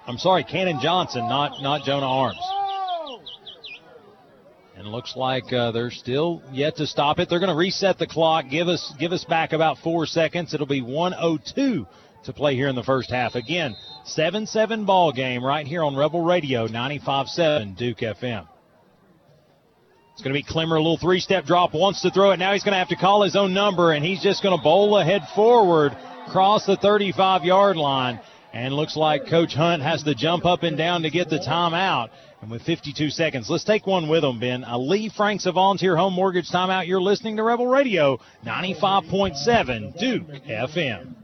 I'm 0.06 0.18
sorry, 0.18 0.44
Cannon 0.44 0.78
Johnson, 0.80 1.28
not 1.28 1.60
not 1.60 1.84
Jonah 1.84 2.08
Arms. 2.08 2.40
And 4.76 4.88
looks 4.88 5.16
like 5.16 5.52
uh, 5.52 5.70
they're 5.70 5.90
still 5.90 6.42
yet 6.52 6.76
to 6.76 6.86
stop 6.86 7.18
it. 7.18 7.28
They're 7.28 7.38
going 7.38 7.48
to 7.48 7.56
reset 7.56 7.98
the 7.98 8.06
clock, 8.06 8.46
give 8.50 8.68
us 8.68 8.92
give 9.00 9.12
us 9.12 9.24
back 9.24 9.52
about 9.52 9.78
four 9.78 10.06
seconds. 10.06 10.54
It'll 10.54 10.66
be 10.66 10.82
102 10.82 11.86
to 12.24 12.32
play 12.32 12.54
here 12.54 12.68
in 12.68 12.74
the 12.74 12.82
first 12.82 13.10
half. 13.10 13.34
Again, 13.34 13.76
7-7 14.06 14.86
ball 14.86 15.12
game 15.12 15.44
right 15.44 15.66
here 15.66 15.82
on 15.82 15.96
Rebel 15.96 16.22
Radio 16.22 16.66
95.7 16.68 17.76
Duke 17.76 17.98
FM. 17.98 18.46
It's 20.12 20.22
going 20.22 20.32
to 20.32 20.38
be 20.38 20.44
Clemmer, 20.44 20.76
a 20.76 20.80
little 20.80 20.96
three-step 20.96 21.44
drop, 21.44 21.74
wants 21.74 22.02
to 22.02 22.10
throw 22.10 22.30
it. 22.30 22.38
Now 22.38 22.52
he's 22.52 22.62
going 22.62 22.74
to 22.74 22.78
have 22.78 22.88
to 22.90 22.96
call 22.96 23.22
his 23.22 23.34
own 23.34 23.52
number, 23.52 23.90
and 23.90 24.04
he's 24.04 24.22
just 24.22 24.44
going 24.44 24.56
to 24.56 24.62
bowl 24.62 24.96
ahead 24.96 25.22
forward, 25.34 25.96
cross 26.28 26.66
the 26.66 26.76
35-yard 26.76 27.76
line, 27.76 28.20
and 28.52 28.72
looks 28.74 28.96
like 28.96 29.26
Coach 29.28 29.54
Hunt 29.54 29.82
has 29.82 30.04
to 30.04 30.14
jump 30.14 30.44
up 30.44 30.62
and 30.62 30.78
down 30.78 31.02
to 31.02 31.10
get 31.10 31.30
the 31.30 31.38
timeout. 31.38 32.10
And 32.40 32.50
with 32.50 32.62
52 32.62 33.10
seconds, 33.10 33.50
let's 33.50 33.64
take 33.64 33.86
one 33.88 34.08
with 34.08 34.22
them, 34.22 34.38
Ben. 34.38 34.62
A 34.64 34.78
Lee 34.78 35.08
Franks, 35.08 35.46
a 35.46 35.52
volunteer 35.52 35.96
home 35.96 36.12
mortgage 36.12 36.48
timeout. 36.48 36.86
You're 36.86 37.02
listening 37.02 37.36
to 37.38 37.42
Rebel 37.42 37.66
Radio 37.66 38.20
95.7 38.44 39.98
Duke 39.98 40.28
FM. 40.46 41.23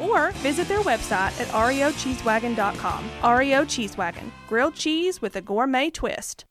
Or 0.00 0.32
visit 0.32 0.68
their 0.68 0.80
website 0.80 1.40
at 1.40 1.48
reocheesewagon.com. 1.48 3.10
REO 3.38 3.64
Cheese 3.64 3.96
Wagon, 3.96 4.32
grilled 4.46 4.74
cheese 4.74 5.20
with 5.20 5.36
a 5.36 5.40
gourmet 5.40 5.90
twist. 5.90 6.44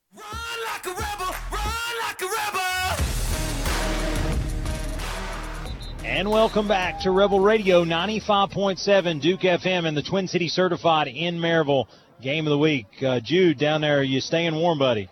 And 6.03 6.31
welcome 6.31 6.67
back 6.67 7.01
to 7.01 7.11
Rebel 7.11 7.39
Radio 7.39 7.83
95.7 7.83 9.21
Duke 9.21 9.41
FM 9.41 9.85
and 9.85 9.95
the 9.95 10.01
Twin 10.01 10.27
City 10.27 10.47
Certified 10.47 11.07
in 11.07 11.37
Maryville 11.37 11.87
game 12.21 12.47
of 12.47 12.51
the 12.51 12.57
week. 12.57 12.87
Uh, 13.03 13.19
Jude, 13.19 13.59
down 13.59 13.81
there, 13.81 14.01
you 14.01 14.19
staying 14.21 14.55
warm, 14.55 14.79
buddy? 14.79 15.09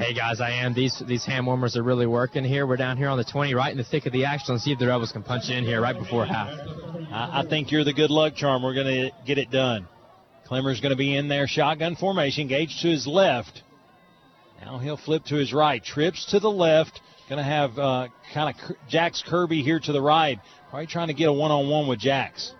Hey 0.00 0.14
guys, 0.14 0.40
I 0.40 0.52
am. 0.52 0.72
These 0.72 1.02
these 1.06 1.26
hand 1.26 1.46
warmers 1.46 1.76
are 1.76 1.82
really 1.82 2.06
working 2.06 2.42
here. 2.42 2.66
We're 2.66 2.78
down 2.78 2.96
here 2.96 3.10
on 3.10 3.18
the 3.18 3.24
20, 3.24 3.52
right 3.52 3.70
in 3.70 3.76
the 3.76 3.84
thick 3.84 4.06
of 4.06 4.14
the 4.14 4.24
action. 4.24 4.54
Let's 4.54 4.64
see 4.64 4.72
if 4.72 4.78
the 4.78 4.86
Rebels 4.86 5.12
can 5.12 5.22
punch 5.22 5.50
in 5.50 5.62
here 5.62 5.78
right 5.82 5.96
before 5.96 6.24
half. 6.24 6.48
I, 7.12 7.42
I 7.42 7.46
think 7.46 7.70
you're 7.70 7.84
the 7.84 7.92
good 7.92 8.08
luck 8.08 8.34
charm. 8.34 8.62
We're 8.62 8.72
going 8.72 8.86
to 8.86 9.10
get 9.26 9.36
it 9.36 9.50
done. 9.50 9.86
Clemmer's 10.46 10.80
going 10.80 10.92
to 10.92 10.96
be 10.96 11.14
in 11.14 11.28
there, 11.28 11.46
shotgun 11.46 11.96
formation, 11.96 12.48
Gage 12.48 12.80
to 12.80 12.88
his 12.88 13.06
left. 13.06 13.62
Now 14.62 14.78
he'll 14.78 14.96
flip 14.96 15.26
to 15.26 15.34
his 15.34 15.52
right, 15.52 15.84
trips 15.84 16.30
to 16.30 16.40
the 16.40 16.50
left. 16.50 16.98
Going 17.28 17.36
to 17.36 17.44
have 17.44 17.78
uh, 17.78 18.08
kind 18.32 18.54
of 18.56 18.76
Jax 18.88 19.22
Kirby 19.28 19.62
here 19.62 19.80
to 19.80 19.92
the 19.92 20.00
right. 20.00 20.38
Probably 20.70 20.86
trying 20.86 21.08
to 21.08 21.14
get 21.14 21.28
a 21.28 21.32
one 21.32 21.50
on 21.50 21.68
one 21.68 21.86
with 21.86 21.98
Jax. 21.98 22.54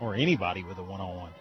Or 0.00 0.14
anybody 0.14 0.62
with 0.62 0.78
a 0.78 0.84
one 0.84 1.00
on 1.00 1.16
one. 1.16 1.32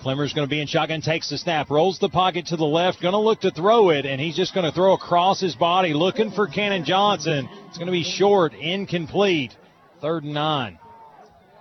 Clemmer's 0.00 0.32
going 0.32 0.46
to 0.46 0.50
be 0.50 0.60
in 0.60 0.66
shotgun, 0.66 1.02
takes 1.02 1.28
the 1.28 1.36
snap, 1.36 1.70
rolls 1.70 1.98
the 1.98 2.08
pocket 2.08 2.46
to 2.46 2.56
the 2.56 2.64
left, 2.64 3.02
going 3.02 3.12
to 3.12 3.18
look 3.18 3.40
to 3.40 3.50
throw 3.50 3.90
it, 3.90 4.06
and 4.06 4.20
he's 4.20 4.34
just 4.34 4.54
going 4.54 4.64
to 4.64 4.72
throw 4.72 4.94
across 4.94 5.40
his 5.40 5.54
body, 5.54 5.92
looking 5.92 6.30
for 6.30 6.46
Cannon 6.46 6.84
Johnson. 6.84 7.48
It's 7.68 7.76
going 7.76 7.86
to 7.86 7.92
be 7.92 8.02
short, 8.02 8.54
incomplete. 8.54 9.52
Third 10.00 10.24
and 10.24 10.32
nine. 10.32 10.78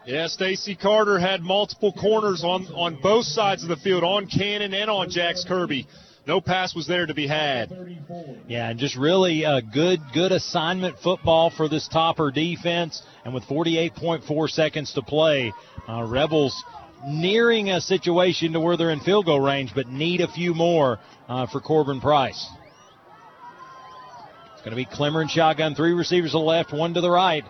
Yeah, 0.05 0.27
Stacy 0.27 0.75
Carter 0.75 1.19
had 1.19 1.41
multiple 1.41 1.91
corners 1.91 2.43
on, 2.43 2.65
on 2.67 2.99
both 3.01 3.25
sides 3.25 3.63
of 3.63 3.69
the 3.69 3.75
field, 3.75 4.03
on 4.03 4.27
Cannon 4.27 4.73
and 4.73 4.89
on 4.89 5.09
Jax 5.09 5.43
Kirby. 5.45 5.85
No 6.25 6.39
pass 6.39 6.73
was 6.73 6.87
there 6.87 7.05
to 7.05 7.13
be 7.13 7.27
had. 7.27 7.71
Yeah, 8.47 8.69
and 8.69 8.79
just 8.79 8.95
really 8.95 9.43
a 9.43 9.61
good, 9.61 9.99
good 10.13 10.31
assignment 10.31 10.99
football 10.99 11.49
for 11.49 11.67
this 11.67 11.87
topper 11.87 12.31
defense. 12.31 13.01
And 13.25 13.33
with 13.33 13.43
48.4 13.43 14.49
seconds 14.49 14.93
to 14.93 15.01
play, 15.01 15.51
uh, 15.87 16.03
Rebels 16.03 16.63
nearing 17.05 17.69
a 17.69 17.81
situation 17.81 18.53
to 18.53 18.59
where 18.59 18.77
they're 18.77 18.89
in 18.89 18.99
field 18.99 19.26
goal 19.26 19.39
range, 19.39 19.73
but 19.73 19.88
need 19.88 20.21
a 20.21 20.27
few 20.27 20.53
more 20.53 20.99
uh, 21.27 21.47
for 21.47 21.59
Corbin 21.61 22.01
Price. 22.01 22.47
It's 24.53 24.61
going 24.61 24.71
to 24.71 24.76
be 24.76 24.85
Clemmer 24.85 25.21
and 25.21 25.31
shotgun, 25.31 25.76
three 25.76 25.93
receivers 25.93 26.31
to 26.31 26.38
the 26.38 26.43
left, 26.43 26.73
one 26.73 26.93
to 26.95 27.01
the 27.01 27.09
right. 27.09 27.45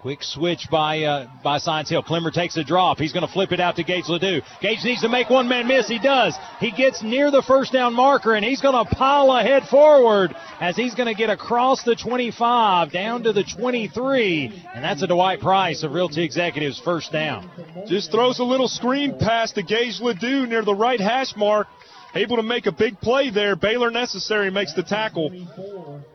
Quick 0.00 0.22
switch 0.22 0.66
by 0.70 1.02
uh, 1.02 1.26
by 1.44 1.58
Science 1.58 1.90
Hill. 1.90 2.02
Clemmer 2.02 2.30
takes 2.30 2.56
a 2.56 2.64
drop. 2.64 2.96
He's 2.96 3.12
going 3.12 3.26
to 3.26 3.30
flip 3.30 3.52
it 3.52 3.60
out 3.60 3.76
to 3.76 3.84
Gage 3.84 4.08
Ledoux. 4.08 4.40
Gage 4.62 4.82
needs 4.82 5.02
to 5.02 5.10
make 5.10 5.28
one 5.28 5.46
man 5.46 5.68
miss. 5.68 5.88
He 5.88 5.98
does. 5.98 6.34
He 6.58 6.70
gets 6.70 7.02
near 7.02 7.30
the 7.30 7.42
first 7.42 7.70
down 7.70 7.92
marker 7.92 8.34
and 8.34 8.42
he's 8.42 8.62
going 8.62 8.82
to 8.82 8.94
pile 8.94 9.30
ahead 9.32 9.64
forward 9.64 10.34
as 10.58 10.74
he's 10.74 10.94
going 10.94 11.08
to 11.08 11.14
get 11.14 11.28
across 11.28 11.82
the 11.82 11.94
25 11.94 12.90
down 12.90 13.24
to 13.24 13.34
the 13.34 13.44
23, 13.44 14.64
and 14.74 14.82
that's 14.82 15.02
a 15.02 15.06
Dwight 15.06 15.40
Price 15.40 15.82
of 15.82 15.92
Realty 15.92 16.24
Executives 16.24 16.80
first 16.80 17.12
down. 17.12 17.50
Just 17.86 18.10
throws 18.10 18.38
a 18.38 18.44
little 18.44 18.68
screen 18.68 19.18
pass 19.18 19.52
to 19.52 19.62
Gage 19.62 20.00
Ledoux 20.00 20.46
near 20.46 20.64
the 20.64 20.74
right 20.74 21.00
hash 21.00 21.36
mark. 21.36 21.66
Able 22.14 22.36
to 22.36 22.42
make 22.42 22.66
a 22.66 22.72
big 22.72 23.00
play 23.00 23.30
there. 23.30 23.54
Baylor 23.54 23.90
Necessary 23.90 24.50
makes 24.50 24.74
the 24.74 24.82
tackle 24.82 25.30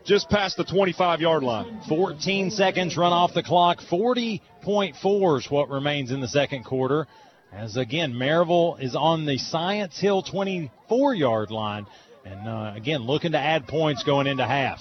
just 0.04 0.28
past 0.28 0.58
the 0.58 0.64
25 0.64 1.20
yard 1.20 1.42
line. 1.42 1.80
14 1.88 2.50
seconds 2.50 2.96
run 2.96 3.12
off 3.12 3.32
the 3.32 3.42
clock. 3.42 3.78
40.4 3.90 5.38
is 5.38 5.50
what 5.50 5.70
remains 5.70 6.10
in 6.10 6.20
the 6.20 6.28
second 6.28 6.64
quarter. 6.64 7.06
As 7.50 7.78
again, 7.78 8.12
Maryville 8.12 8.78
is 8.80 8.94
on 8.94 9.24
the 9.24 9.38
Science 9.38 9.98
Hill 9.98 10.22
24 10.22 11.14
yard 11.14 11.50
line. 11.50 11.86
And 12.26 12.46
uh, 12.46 12.72
again, 12.74 13.02
looking 13.02 13.32
to 13.32 13.38
add 13.38 13.66
points 13.66 14.04
going 14.04 14.26
into 14.26 14.44
half. 14.44 14.80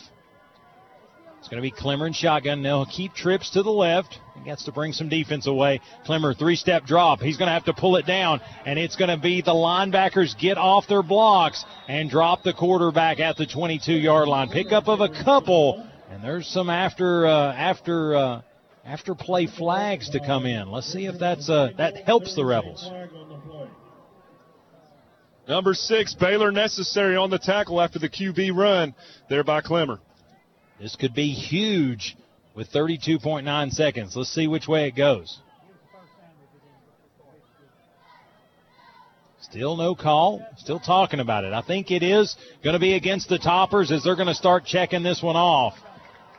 It's 1.45 1.51
going 1.51 1.61
to 1.61 1.69
be 1.69 1.79
Clemmer 1.79 2.07
and 2.07 2.15
shotgun. 2.15 2.63
They'll 2.63 2.87
keep 2.87 3.13
trips 3.13 3.51
to 3.51 3.61
the 3.61 3.69
left. 3.69 4.17
He 4.35 4.45
gets 4.45 4.65
to 4.65 4.71
bring 4.71 4.93
some 4.93 5.09
defense 5.09 5.45
away. 5.45 5.79
Clemmer, 6.03 6.33
three 6.33 6.55
step 6.55 6.85
drop. 6.85 7.19
He's 7.19 7.37
going 7.37 7.45
to 7.49 7.53
have 7.53 7.65
to 7.65 7.73
pull 7.73 7.97
it 7.97 8.07
down, 8.07 8.41
and 8.65 8.79
it's 8.79 8.95
going 8.95 9.11
to 9.11 9.17
be 9.21 9.43
the 9.43 9.51
linebackers 9.51 10.35
get 10.39 10.57
off 10.57 10.87
their 10.87 11.03
blocks 11.03 11.63
and 11.87 12.09
drop 12.09 12.41
the 12.41 12.51
quarterback 12.51 13.19
at 13.19 13.37
the 13.37 13.45
22 13.45 13.93
yard 13.93 14.27
line. 14.27 14.49
Pickup 14.49 14.87
of 14.87 15.01
a 15.01 15.23
couple, 15.23 15.87
and 16.09 16.23
there's 16.23 16.47
some 16.47 16.71
after 16.71 17.27
uh, 17.27 17.53
after 17.53 18.15
uh, 18.15 18.41
after 18.83 19.13
play 19.13 19.45
flags 19.45 20.09
to 20.09 20.19
come 20.19 20.47
in. 20.47 20.71
Let's 20.71 20.91
see 20.91 21.05
if 21.05 21.19
that's 21.19 21.47
uh, 21.47 21.73
that 21.77 22.05
helps 22.05 22.33
the 22.33 22.43
Rebels. 22.43 22.89
Number 25.47 25.75
six, 25.75 26.15
Baylor 26.15 26.51
Necessary 26.51 27.15
on 27.15 27.29
the 27.29 27.37
tackle 27.37 27.79
after 27.79 27.99
the 27.99 28.09
QB 28.09 28.57
run 28.57 28.95
there 29.29 29.43
by 29.43 29.61
Clemmer. 29.61 29.99
This 30.79 30.95
could 30.95 31.13
be 31.13 31.27
huge 31.27 32.17
with 32.53 32.71
32.9 32.71 33.71
seconds. 33.71 34.15
Let's 34.15 34.29
see 34.29 34.47
which 34.47 34.67
way 34.67 34.87
it 34.87 34.95
goes. 34.95 35.39
Still 39.41 39.77
no 39.77 39.95
call. 39.95 40.45
Still 40.57 40.79
talking 40.79 41.19
about 41.19 41.45
it. 41.45 41.53
I 41.53 41.61
think 41.61 41.91
it 41.91 42.03
is 42.03 42.35
going 42.63 42.73
to 42.73 42.79
be 42.79 42.93
against 42.93 43.29
the 43.29 43.37
toppers 43.37 43.91
as 43.91 44.03
they're 44.03 44.15
going 44.15 44.27
to 44.27 44.33
start 44.33 44.65
checking 44.65 45.03
this 45.03 45.21
one 45.21 45.35
off. 45.35 45.75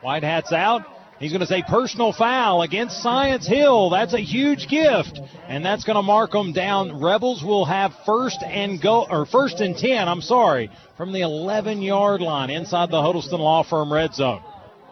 White 0.01 0.23
hat's 0.23 0.51
out. 0.51 0.83
He's 1.19 1.31
going 1.31 1.41
to 1.41 1.47
say 1.47 1.63
personal 1.67 2.13
foul 2.13 2.61
against 2.61 3.01
Science 3.01 3.47
Hill. 3.47 3.89
That's 3.89 4.13
a 4.13 4.19
huge 4.19 4.67
gift, 4.67 5.19
and 5.47 5.65
that's 5.65 5.83
going 5.83 5.95
to 5.95 6.03
mark 6.03 6.31
them 6.31 6.53
down. 6.53 7.01
Rebels 7.01 7.43
will 7.43 7.65
have 7.65 7.91
first 8.05 8.43
and 8.43 8.79
go 8.79 9.07
or 9.09 9.25
first 9.25 9.59
and 9.59 9.75
ten. 9.75 10.07
I'm 10.07 10.21
sorry, 10.21 10.69
from 10.95 11.13
the 11.13 11.21
11 11.21 11.81
yard 11.81 12.21
line 12.21 12.51
inside 12.51 12.91
the 12.91 13.01
Huddleston 13.01 13.39
Law 13.39 13.63
Firm 13.63 13.91
red 13.91 14.13
zone. 14.13 14.43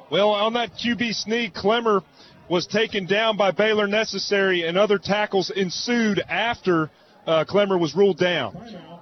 Well, 0.10 0.30
on 0.30 0.54
that 0.54 0.72
QB 0.74 1.14
sneak, 1.14 1.54
Clemmer 1.54 2.02
was 2.50 2.66
taken 2.66 3.06
down 3.06 3.38
by 3.38 3.52
Baylor 3.52 3.88
Necessary, 3.88 4.64
and 4.64 4.78
other 4.78 4.98
tackles 4.98 5.52
ensued 5.52 6.20
after 6.28 6.90
uh, 7.28 7.46
Clemmer 7.46 7.78
was 7.78 7.96
ruled 7.96 8.18
down. 8.18 8.95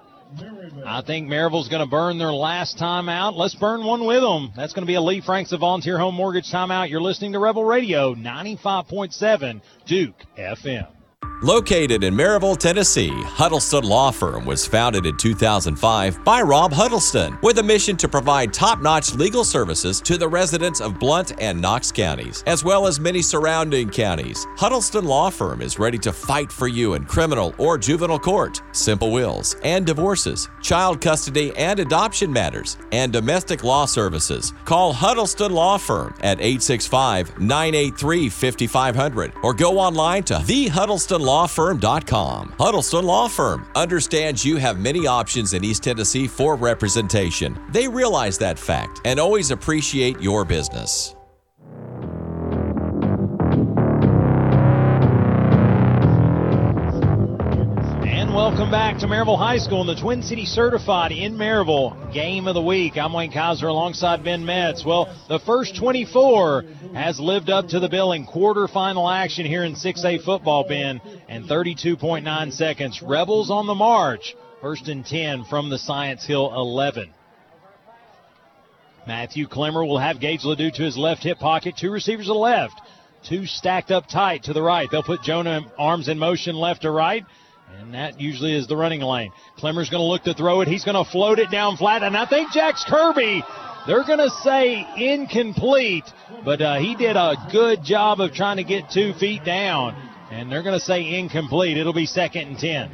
I 0.85 1.01
think 1.01 1.27
Maryville's 1.27 1.69
going 1.69 1.84
to 1.84 1.89
burn 1.89 2.18
their 2.18 2.31
last 2.34 2.77
timeout. 2.77 3.35
Let's 3.35 3.55
burn 3.55 3.85
one 3.85 4.05
with 4.05 4.22
them. 4.22 4.51
That's 4.55 4.73
going 4.73 4.84
to 4.84 4.88
be 4.88 4.95
a 4.95 5.01
Lee 5.01 5.22
Franks 5.22 5.51
of 5.51 5.60
Volunteer 5.60 5.97
Home 5.97 6.15
Mortgage 6.15 6.51
timeout. 6.51 6.89
You're 6.89 7.01
listening 7.01 7.34
to 7.34 7.39
Rebel 7.39 7.64
Radio 7.64 8.15
95.7 8.15 9.61
Duke 9.85 10.15
FM. 10.38 10.88
Located 11.41 12.05
in 12.05 12.14
Maryville, 12.14 12.57
Tennessee, 12.57 13.11
Huddleston 13.11 13.84
Law 13.84 14.11
Firm 14.11 14.45
was 14.45 14.65
founded 14.65 15.05
in 15.05 15.18
2005 15.18 16.23
by 16.23 16.41
Rob 16.41 16.72
Huddleston 16.72 17.38
with 17.41 17.57
a 17.57 17.64
mission 17.64 17.97
to 17.97 18.07
provide 18.07 18.53
top 18.53 18.81
notch 18.81 19.14
legal 19.15 19.43
services 19.43 19.99
to 20.01 20.18
the 20.18 20.27
residents 20.27 20.80
of 20.80 20.99
Blount 20.99 21.34
and 21.41 21.60
Knox 21.60 21.91
counties, 21.91 22.43
as 22.47 22.64
well 22.64 22.88
as 22.88 22.99
many 22.99 23.22
surrounding 23.22 23.89
counties. 23.89 24.45
Huddleston 24.55 25.03
Law 25.03 25.30
Firm 25.30 25.61
is 25.61 25.80
ready 25.80 25.97
to 25.97 26.14
fight 26.14 26.49
for 26.49 26.69
you 26.69 26.93
in 26.93 27.03
criminal 27.03 27.53
or 27.57 27.77
juvenile 27.77 28.19
court, 28.19 28.61
simple 28.72 29.11
wills 29.11 29.57
and 29.64 29.85
divorces, 29.85 30.47
child 30.61 31.01
custody 31.01 31.51
and 31.57 31.80
adoption 31.80 32.31
matters, 32.31 32.77
and 32.93 33.11
domestic 33.11 33.65
law 33.65 33.85
services. 33.85 34.53
Call 34.64 34.93
Huddleston 34.93 35.51
Law 35.51 35.77
Firm 35.77 36.14
at 36.22 36.39
865 36.39 37.39
983 37.39 38.30
5500 38.30 39.34
or 39.43 39.53
go 39.53 39.77
online 39.77 40.23
to 40.23 40.41
the 40.45 40.68
Huddleston 40.68 41.22
Law 43.02 43.30
Firm 43.30 43.66
understands 43.78 44.44
you 44.44 44.58
have 44.58 44.78
many 44.78 45.08
options 45.08 45.54
in 45.54 45.64
East 45.64 45.82
Tennessee 45.82 46.28
for 46.28 46.58
representation. 46.58 47.58
They 47.70 47.88
realize 47.88 48.38
that 48.40 48.60
fact 48.60 49.00
and 49.06 49.18
always 49.22 49.50
appreciate 49.50 50.20
your 50.20 50.44
business. 50.44 51.16
Welcome 58.54 58.70
back 58.70 59.00
to 59.00 59.08
Maryville 59.08 59.40
High 59.40 59.58
School 59.58 59.82
and 59.82 59.90
the 59.90 60.00
Twin 60.00 60.22
City 60.22 60.46
Certified 60.46 61.12
in 61.12 61.36
Maryville 61.36 62.14
Game 62.14 62.48
of 62.48 62.54
the 62.54 62.62
Week. 62.62 63.00
I'm 63.00 63.12
Wayne 63.12 63.32
Kaiser 63.32 63.68
alongside 63.68 64.24
Ben 64.24 64.46
Metz. 64.46 64.86
Well, 64.86 65.12
the 65.28 65.40
first 65.40 65.76
24 65.76 66.64
has 66.94 67.20
lived 67.20 67.50
up 67.50 67.70
to 67.70 67.80
the 67.80 67.90
billing. 67.90 68.28
Quarterfinal 68.28 69.12
action 69.12 69.48
here 69.48 69.64
in 69.64 69.74
6A 69.74 70.24
football, 70.24 70.68
Ben, 70.68 71.02
and 71.28 71.46
32.9 71.46 72.54
seconds. 72.54 73.02
Rebels 73.02 73.50
on 73.50 73.66
the 73.66 73.74
march. 73.74 74.36
First 74.62 74.88
and 74.88 75.04
10 75.04 75.46
from 75.46 75.72
the 75.72 75.80
Science 75.80 76.24
Hill 76.24 76.54
11. 76.54 77.12
Matthew 79.08 79.48
Clemmer 79.48 79.84
will 79.84 79.98
have 79.98 80.20
Gage 80.20 80.44
Ledoux 80.44 80.70
to 80.70 80.84
his 80.84 80.96
left 80.96 81.24
hip 81.24 81.40
pocket. 81.40 81.76
Two 81.76 81.90
receivers 81.90 82.28
to 82.28 82.34
the 82.34 82.38
left. 82.38 82.80
Two 83.28 83.48
stacked 83.48 83.90
up 83.90 84.08
tight 84.08 84.44
to 84.44 84.54
the 84.54 84.62
right. 84.62 84.88
They'll 84.92 85.02
put 85.02 85.24
Jonah 85.24 85.62
Arms 85.80 86.08
in 86.08 86.20
motion 86.20 86.56
left 86.56 86.84
to 86.84 86.92
right. 86.92 87.26
And 87.80 87.94
that 87.94 88.20
usually 88.20 88.56
is 88.56 88.68
the 88.68 88.78
running 88.78 89.02
lane. 89.02 89.32
Clemmer's 89.58 89.90
going 89.90 90.02
to 90.02 90.08
look 90.08 90.24
to 90.24 90.34
throw 90.34 90.62
it. 90.62 90.68
He's 90.68 90.84
going 90.84 91.04
to 91.04 91.10
float 91.10 91.40
it 91.40 91.52
down 91.52 91.78
flat. 91.78 92.04
And 92.04 92.16
I 92.16 92.26
think 92.26 92.52
Jax 92.52 92.84
Kirby, 92.88 93.44
they're 93.88 94.06
going 94.06 94.20
to 94.20 94.30
say 94.30 94.86
incomplete. 94.98 96.06
But 96.45 96.62
uh, 96.62 96.80
he 96.80 96.95
did 96.95 97.16
a 97.16 97.36
good 97.52 97.84
job 97.84 98.20
of 98.20 98.34
trying 98.34 98.58
to 98.58 98.64
get 98.64 98.90
two 98.91 99.14
feet 99.14 99.44
down. 99.44 99.95
And 100.32 100.52
they're 100.52 100.64
going 100.64 100.80
to 100.80 100.84
say 100.84 101.20
incomplete. 101.20 101.78
It'll 101.78 101.94
be 101.94 102.08
second 102.08 102.48
and 102.48 102.58
10. 102.58 102.91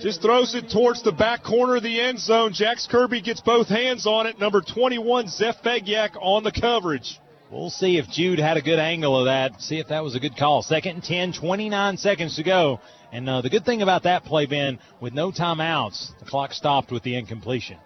Just 0.00 0.20
throws 0.20 0.54
it 0.54 0.68
towards 0.70 1.02
the 1.02 1.12
back 1.12 1.42
corner 1.42 1.76
of 1.76 1.82
the 1.82 2.00
end 2.00 2.18
zone. 2.18 2.52
Jax 2.52 2.86
Kirby 2.86 3.22
gets 3.22 3.40
both 3.40 3.68
hands 3.68 4.06
on 4.06 4.26
it. 4.26 4.38
Number 4.38 4.60
21, 4.60 5.28
Zeph 5.28 5.62
Fegiak 5.62 6.16
on 6.20 6.44
the 6.44 6.52
coverage. 6.52 7.18
We'll 7.50 7.70
see 7.70 7.96
if 7.96 8.08
Jude 8.08 8.40
had 8.40 8.56
a 8.56 8.62
good 8.62 8.80
angle 8.80 9.16
of 9.16 9.26
that. 9.26 9.60
See 9.62 9.78
if 9.78 9.88
that 9.88 10.02
was 10.02 10.16
a 10.16 10.20
good 10.20 10.36
call. 10.36 10.62
Second 10.62 10.96
and 10.96 11.04
10, 11.04 11.32
29 11.32 11.96
seconds 11.96 12.36
to 12.36 12.42
go. 12.42 12.80
And 13.12 13.28
uh, 13.28 13.40
the 13.40 13.50
good 13.50 13.64
thing 13.64 13.82
about 13.82 14.02
that 14.02 14.24
play, 14.24 14.46
Ben, 14.46 14.80
with 15.00 15.14
no 15.14 15.30
timeouts, 15.30 16.18
the 16.18 16.24
clock 16.24 16.52
stopped 16.52 16.90
with 16.90 17.04
the 17.04 17.14
incompletion. 17.14 17.78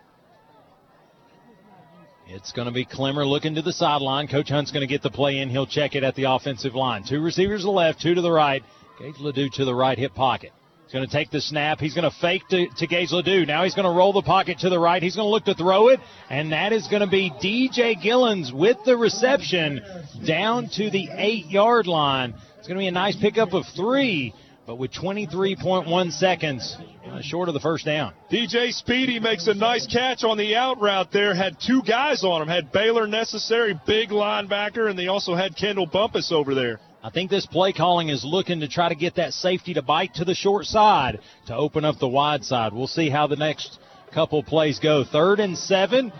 It's 2.27 2.53
going 2.53 2.66
to 2.66 2.73
be 2.73 2.85
Clemmer 2.87 3.27
looking 3.27 3.57
to 3.57 3.62
the 3.62 3.73
sideline. 3.73 4.28
Coach 4.28 4.49
Hunt's 4.49 4.70
going 4.70 4.87
to 4.87 4.87
get 4.87 5.03
the 5.03 5.11
play 5.11 5.39
in. 5.39 5.51
He'll 5.51 5.66
check 5.66 5.95
it 5.95 6.05
at 6.05 6.15
the 6.15 6.24
offensive 6.24 6.74
line. 6.74 7.05
Two 7.05 7.20
receivers 7.20 7.61
to 7.61 7.66
the 7.66 7.73
left, 7.73 8.01
two 8.01 8.15
to 8.15 8.20
the 8.20 8.31
right. 8.31 8.62
Gage 8.99 9.19
Ledoux 9.19 9.51
to 9.55 9.65
the 9.65 9.74
right 9.74 9.99
hip 9.99 10.15
pocket. 10.15 10.53
He's 10.90 10.98
going 10.98 11.08
to 11.08 11.12
take 11.16 11.30
the 11.30 11.40
snap. 11.40 11.78
He's 11.78 11.94
going 11.94 12.10
to 12.10 12.16
fake 12.20 12.42
to, 12.50 12.66
to 12.78 12.86
Gage 12.88 13.12
Ledoux. 13.12 13.46
Now 13.46 13.62
he's 13.62 13.76
going 13.76 13.84
to 13.84 13.96
roll 13.96 14.12
the 14.12 14.22
pocket 14.22 14.58
to 14.58 14.68
the 14.68 14.78
right. 14.80 15.00
He's 15.00 15.14
going 15.14 15.26
to 15.26 15.30
look 15.30 15.44
to 15.44 15.54
throw 15.54 15.86
it, 15.86 16.00
and 16.28 16.50
that 16.50 16.72
is 16.72 16.88
going 16.88 17.02
to 17.02 17.06
be 17.06 17.30
DJ 17.30 17.94
Gillens 18.02 18.52
with 18.52 18.76
the 18.84 18.96
reception 18.96 19.82
down 20.26 20.68
to 20.70 20.90
the 20.90 21.08
eight 21.12 21.46
yard 21.46 21.86
line. 21.86 22.34
It's 22.58 22.66
going 22.66 22.76
to 22.76 22.82
be 22.82 22.88
a 22.88 22.90
nice 22.90 23.14
pickup 23.14 23.52
of 23.52 23.66
three, 23.76 24.34
but 24.66 24.78
with 24.78 24.90
23.1 24.92 26.10
seconds 26.10 26.76
uh, 27.06 27.22
short 27.22 27.46
of 27.46 27.54
the 27.54 27.60
first 27.60 27.84
down. 27.84 28.12
DJ 28.28 28.72
Speedy 28.72 29.20
makes 29.20 29.46
a 29.46 29.54
nice 29.54 29.86
catch 29.86 30.24
on 30.24 30.38
the 30.38 30.56
out 30.56 30.80
route 30.80 31.12
there. 31.12 31.36
Had 31.36 31.58
two 31.64 31.82
guys 31.86 32.24
on 32.24 32.42
him. 32.42 32.48
Had 32.48 32.72
Baylor 32.72 33.06
Necessary, 33.06 33.78
big 33.86 34.08
linebacker, 34.08 34.90
and 34.90 34.98
they 34.98 35.06
also 35.06 35.36
had 35.36 35.54
Kendall 35.54 35.86
Bumpus 35.86 36.32
over 36.32 36.52
there. 36.52 36.80
I 37.02 37.09
think 37.09 37.31
this 37.31 37.47
play 37.47 37.72
calling 37.72 38.10
is 38.10 38.24
looking 38.27 38.60
to 38.60 38.68
try 38.68 38.90
to 38.90 38.94
get 38.94 39.14
that 39.14 39.32
safety 39.32 39.72
to 39.74 39.82
bite 39.82 40.14
to 40.14 40.27
the 40.27 40.35
short 40.35 40.66
side 40.66 41.20
to 41.47 41.56
open 41.56 41.85
up 41.85 41.98
the 41.98 42.09
wide 42.09 42.44
side. 42.44 42.74
We'll 42.74 42.86
see 42.86 43.09
how 43.09 43.27
the 43.27 43.36
next 43.36 43.78
couple 44.12 44.43
plays 44.43 44.78
go. 44.78 45.02
Third 45.05 45.40
and 45.40 45.56
seven. 45.56 46.12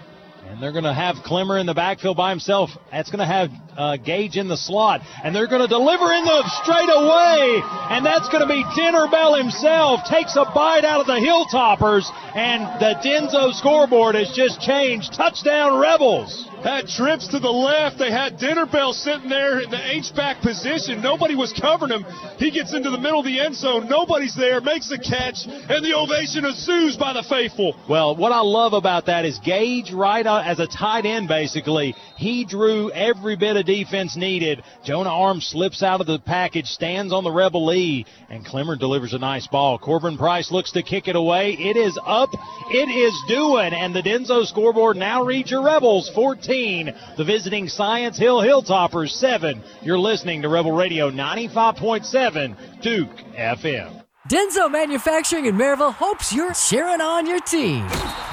And 0.47 0.61
they're 0.62 0.73
going 0.73 0.85
to 0.85 0.93
have 0.93 1.17
Clemmer 1.25 1.59
in 1.59 1.67
the 1.67 1.75
backfield 1.75 2.17
by 2.17 2.31
himself. 2.31 2.71
That's 2.91 3.11
going 3.11 3.21
to 3.21 3.27
have 3.27 3.51
uh, 3.77 3.97
Gage 3.97 4.37
in 4.37 4.49
the 4.49 4.57
slot. 4.57 5.01
And 5.23 5.35
they're 5.35 5.47
going 5.47 5.62
to 5.62 5.69
deliver 5.69 6.12
in 6.12 6.25
the 6.25 6.43
straight 6.62 6.91
away. 6.91 7.62
And 7.91 8.05
that's 8.05 8.29
going 8.29 8.43
to 8.43 8.49
be 8.49 8.65
Dinner 8.75 9.07
Bell 9.11 9.35
himself. 9.35 10.01
Takes 10.09 10.37
a 10.37 10.45
bite 10.45 10.85
out 10.85 11.01
of 11.01 11.07
the 11.07 11.21
Hilltoppers. 11.23 12.11
And 12.35 12.62
the 12.81 12.99
Denso 12.99 13.53
scoreboard 13.55 14.17
has 14.17 14.33
just 14.35 14.61
changed. 14.61 15.15
Touchdown 15.15 15.79
Rebels. 15.79 16.47
Had 16.62 16.89
trips 16.89 17.29
to 17.29 17.39
the 17.39 17.49
left. 17.49 17.99
They 17.99 18.11
had 18.11 18.37
Dinner 18.37 18.67
Bell 18.67 18.93
sitting 18.93 19.31
there 19.31 19.61
in 19.61 19.71
the 19.71 19.81
H-back 19.97 20.43
position. 20.43 21.01
Nobody 21.01 21.35
was 21.35 21.55
covering 21.55 21.91
him. 21.91 22.05
He 22.37 22.51
gets 22.51 22.75
into 22.75 22.91
the 22.91 22.99
middle 22.99 23.21
of 23.21 23.25
the 23.25 23.41
end 23.41 23.55
zone. 23.55 23.89
Nobody's 23.89 24.37
there. 24.37 24.61
Makes 24.61 24.91
a 24.91 24.99
catch. 24.99 25.47
And 25.47 25.83
the 25.83 25.97
ovation 25.97 26.45
ensues 26.45 26.99
by 26.99 27.15
the 27.15 27.23
faithful. 27.23 27.81
Well, 27.89 28.15
what 28.15 28.33
I 28.33 28.41
love 28.41 28.75
about 28.75 29.07
that 29.07 29.25
is 29.25 29.39
Gage, 29.39 29.91
right 29.91 30.27
as 30.45 30.59
a 30.59 30.67
tight 30.67 31.07
end, 31.07 31.29
basically, 31.29 31.95
he 32.17 32.45
drew 32.45 32.91
every 32.91 33.37
bit 33.37 33.57
of 33.57 33.67
defense 33.67 34.17
needed. 34.17 34.62
Jonah 34.85 35.11
Arms 35.11 35.47
slips 35.47 35.83
out 35.83 36.01
of 36.01 36.07
the 36.07 36.19
package, 36.19 36.67
stands 36.67 37.12
on 37.12 37.25
the 37.25 37.31
Rebel 37.31 37.67
Lee, 37.67 38.07
and 38.29 38.45
Clemmer 38.45 38.77
delivers 38.77 39.12
a 39.12 39.19
nice 39.19 39.47
ball. 39.47 39.79
Corbin 39.79 40.19
Price 40.19 40.51
looks 40.51 40.73
to 40.73 40.83
kick 40.83 41.09
it 41.09 41.17
away. 41.17 41.53
It 41.53 41.77
is 41.77 41.99
up. 42.05 42.31
It 42.71 42.89
is 42.89 43.15
doing. 43.29 43.73
And 43.73 43.95
the 43.95 44.03
Denso 44.03 44.47
scoreboard 44.47 44.97
now 44.97 45.25
reads 45.25 45.51
your 45.51 45.62
Rebels 45.62 46.11
14. 46.15 46.95
The 47.17 47.25
visiting 47.25 47.69
Science 47.69 48.19
Hill 48.19 48.39
Hilltoppers 48.39 49.11
7. 49.11 49.62
You're 49.83 49.99
listening 49.99 50.43
to 50.43 50.49
Rebel 50.49 50.73
Radio 50.73 51.11
95.7 51.11 52.83
Duke 52.83 53.17
FM. 53.37 53.99
Denso 54.31 54.70
Manufacturing 54.70 55.47
in 55.47 55.57
Maryville 55.57 55.93
hopes 55.93 56.32
you're 56.32 56.55
cheering 56.55 57.01
on 57.01 57.27
your 57.27 57.40
team. 57.40 57.85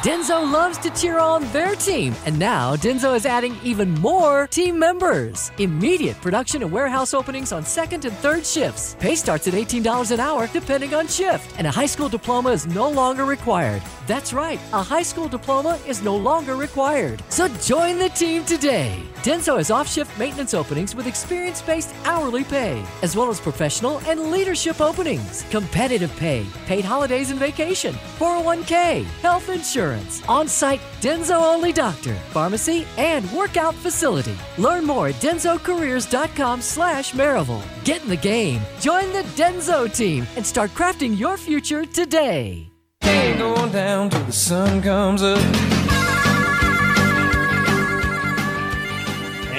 Denso 0.04 0.40
loves 0.54 0.78
to 0.78 0.92
cheer 0.92 1.18
on 1.18 1.52
their 1.52 1.74
team, 1.74 2.14
and 2.28 2.38
now 2.38 2.76
Denso 2.76 3.16
is 3.16 3.26
adding 3.26 3.58
even 3.64 3.96
more 3.96 4.46
team 4.46 4.78
members. 4.78 5.52
Immediate 5.58 6.22
production 6.22 6.62
and 6.62 6.72
warehouse 6.72 7.16
openings 7.16 7.52
on 7.52 7.66
second 7.66 8.06
and 8.06 8.16
third 8.18 8.46
shifts. 8.46 8.96
Pay 9.00 9.16
starts 9.16 9.48
at 9.48 9.56
$18 9.56 10.12
an 10.12 10.20
hour 10.20 10.46
depending 10.54 10.94
on 10.94 11.08
shift, 11.08 11.52
and 11.58 11.66
a 11.66 11.72
high 11.72 11.88
school 11.88 12.10
diploma 12.10 12.52
is 12.52 12.68
no 12.68 12.88
longer 12.88 13.26
required. 13.26 13.82
That's 14.06 14.34
right, 14.34 14.60
a 14.74 14.84
high 14.84 15.02
school 15.02 15.28
diploma 15.28 15.80
is 15.88 16.04
no 16.04 16.16
longer 16.16 16.56
required. 16.56 17.24
So 17.30 17.48
join 17.48 17.98
the 17.98 18.10
team 18.10 18.46
today. 18.46 19.02
Denso 19.24 19.58
has 19.58 19.72
off 19.72 19.90
shift 19.90 20.18
maintenance 20.20 20.54
openings 20.54 20.94
with 20.94 21.08
experience 21.08 21.62
based 21.62 21.94
hourly 22.06 22.44
pay, 22.44 22.86
as 23.02 23.18
well 23.18 23.30
as 23.30 23.42
professional 23.42 23.98
and 24.06 24.32
leadership 24.32 24.80
openings, 24.80 25.44
competitive 25.88 26.20
pay, 26.20 26.46
paid 26.66 26.84
holidays 26.84 27.32
and 27.32 27.40
vacation, 27.40 27.94
401k, 28.20 29.06
health 29.22 29.50
insurance, 29.50 30.22
on 30.28 30.46
site 30.46 30.82
Denso 31.00 31.42
only 31.42 31.72
doctor, 31.72 32.14
pharmacy, 32.32 32.86
and 32.98 33.32
workout 33.32 33.74
facility. 33.74 34.36
Learn 34.58 34.86
more 34.86 35.08
at 35.08 35.16
densocareers.com 35.16 36.62
slash 36.62 37.14
Maryville. 37.14 37.64
Get 37.86 38.04
in 38.04 38.10
the 38.10 38.18
game, 38.18 38.60
join 38.82 39.14
the 39.14 39.24
Denso 39.38 39.88
team, 39.88 40.28
and 40.36 40.46
start 40.46 40.72
crafting 40.72 41.18
your 41.18 41.38
future 41.38 41.86
today. 41.86 42.70
Down 43.02 44.10
till 44.10 44.24
the 44.24 44.32
sun 44.32 44.82
comes 44.82 45.22
up. 45.22 46.07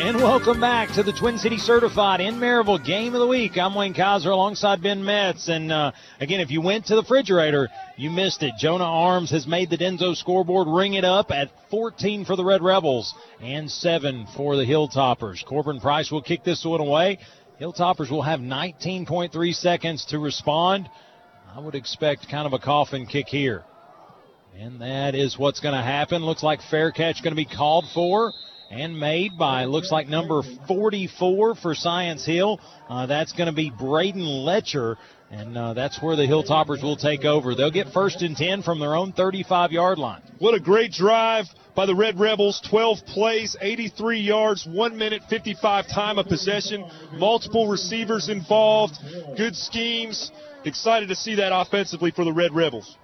And 0.08 0.16
welcome 0.22 0.58
back 0.58 0.90
to 0.94 1.02
the 1.02 1.12
Twin 1.12 1.36
City 1.36 1.58
Certified 1.58 2.22
in 2.22 2.36
Maryville 2.36 2.82
Game 2.82 3.12
of 3.12 3.20
the 3.20 3.26
Week. 3.26 3.58
I'm 3.58 3.74
Wayne 3.74 3.92
Kaiser 3.92 4.30
alongside 4.30 4.82
Ben 4.82 5.04
Metz. 5.04 5.48
And 5.48 5.70
uh, 5.70 5.92
again, 6.18 6.40
if 6.40 6.50
you 6.50 6.62
went 6.62 6.86
to 6.86 6.94
the 6.94 7.02
refrigerator, 7.02 7.68
you 7.98 8.08
missed 8.08 8.42
it. 8.42 8.54
Jonah 8.58 8.84
Arms 8.84 9.30
has 9.32 9.46
made 9.46 9.68
the 9.68 9.76
Denso 9.76 10.16
scoreboard 10.16 10.66
ring 10.66 10.94
it 10.94 11.04
up 11.04 11.30
at 11.30 11.50
14 11.70 12.24
for 12.24 12.36
the 12.36 12.44
Red 12.44 12.62
Rebels 12.62 13.14
and 13.42 13.70
7 13.70 14.26
for 14.34 14.56
the 14.56 14.64
Hilltoppers. 14.64 15.44
Corbin 15.44 15.78
Price 15.78 16.10
will 16.10 16.22
kick 16.22 16.42
this 16.42 16.64
one 16.64 16.80
away. 16.80 17.18
Hilltoppers 17.60 18.10
will 18.10 18.22
have 18.22 18.40
19.3 18.40 19.54
seconds 19.54 20.06
to 20.06 20.18
respond. 20.18 20.88
I 21.54 21.60
would 21.60 21.74
expect 21.74 22.30
kind 22.30 22.46
of 22.46 22.54
a 22.54 22.58
coffin 22.58 23.04
kick 23.04 23.28
here. 23.28 23.62
And 24.58 24.80
that 24.80 25.14
is 25.14 25.38
what's 25.38 25.60
going 25.60 25.74
to 25.74 25.82
happen. 25.82 26.24
Looks 26.24 26.42
like 26.42 26.60
fair 26.62 26.92
catch 26.92 27.22
going 27.22 27.32
to 27.32 27.36
be 27.36 27.44
called 27.44 27.84
for 27.92 28.32
and 28.70 28.98
made 28.98 29.38
by 29.38 29.64
looks 29.64 29.90
like 29.90 30.08
number 30.08 30.42
44 30.66 31.54
for 31.54 31.74
Science 31.74 32.24
Hill. 32.24 32.60
Uh, 32.88 33.06
that's 33.06 33.32
going 33.32 33.46
to 33.46 33.54
be 33.54 33.70
Braden 33.70 34.24
Letcher, 34.24 34.96
and 35.30 35.56
uh, 35.56 35.74
that's 35.74 36.02
where 36.02 36.16
the 36.16 36.24
Hilltoppers 36.24 36.82
will 36.82 36.96
take 36.96 37.24
over. 37.24 37.54
They'll 37.54 37.70
get 37.70 37.88
first 37.88 38.22
and 38.22 38.36
10 38.36 38.62
from 38.62 38.78
their 38.78 38.94
own 38.94 39.12
35 39.12 39.72
yard 39.72 39.98
line. 39.98 40.22
What 40.38 40.54
a 40.54 40.60
great 40.60 40.92
drive 40.92 41.46
by 41.74 41.86
the 41.86 41.94
Red 41.94 42.18
Rebels. 42.18 42.60
12 42.68 42.98
plays, 43.06 43.56
83 43.60 44.20
yards, 44.20 44.66
1 44.66 44.98
minute 44.98 45.22
55 45.30 45.88
time 45.88 46.18
of 46.18 46.26
possession. 46.26 46.84
Multiple 47.12 47.68
receivers 47.68 48.28
involved. 48.28 48.98
Good 49.36 49.56
schemes. 49.56 50.30
Excited 50.64 51.08
to 51.08 51.14
see 51.14 51.36
that 51.36 51.52
offensively 51.54 52.10
for 52.10 52.24
the 52.24 52.32
Red 52.32 52.54
Rebels. 52.54 52.96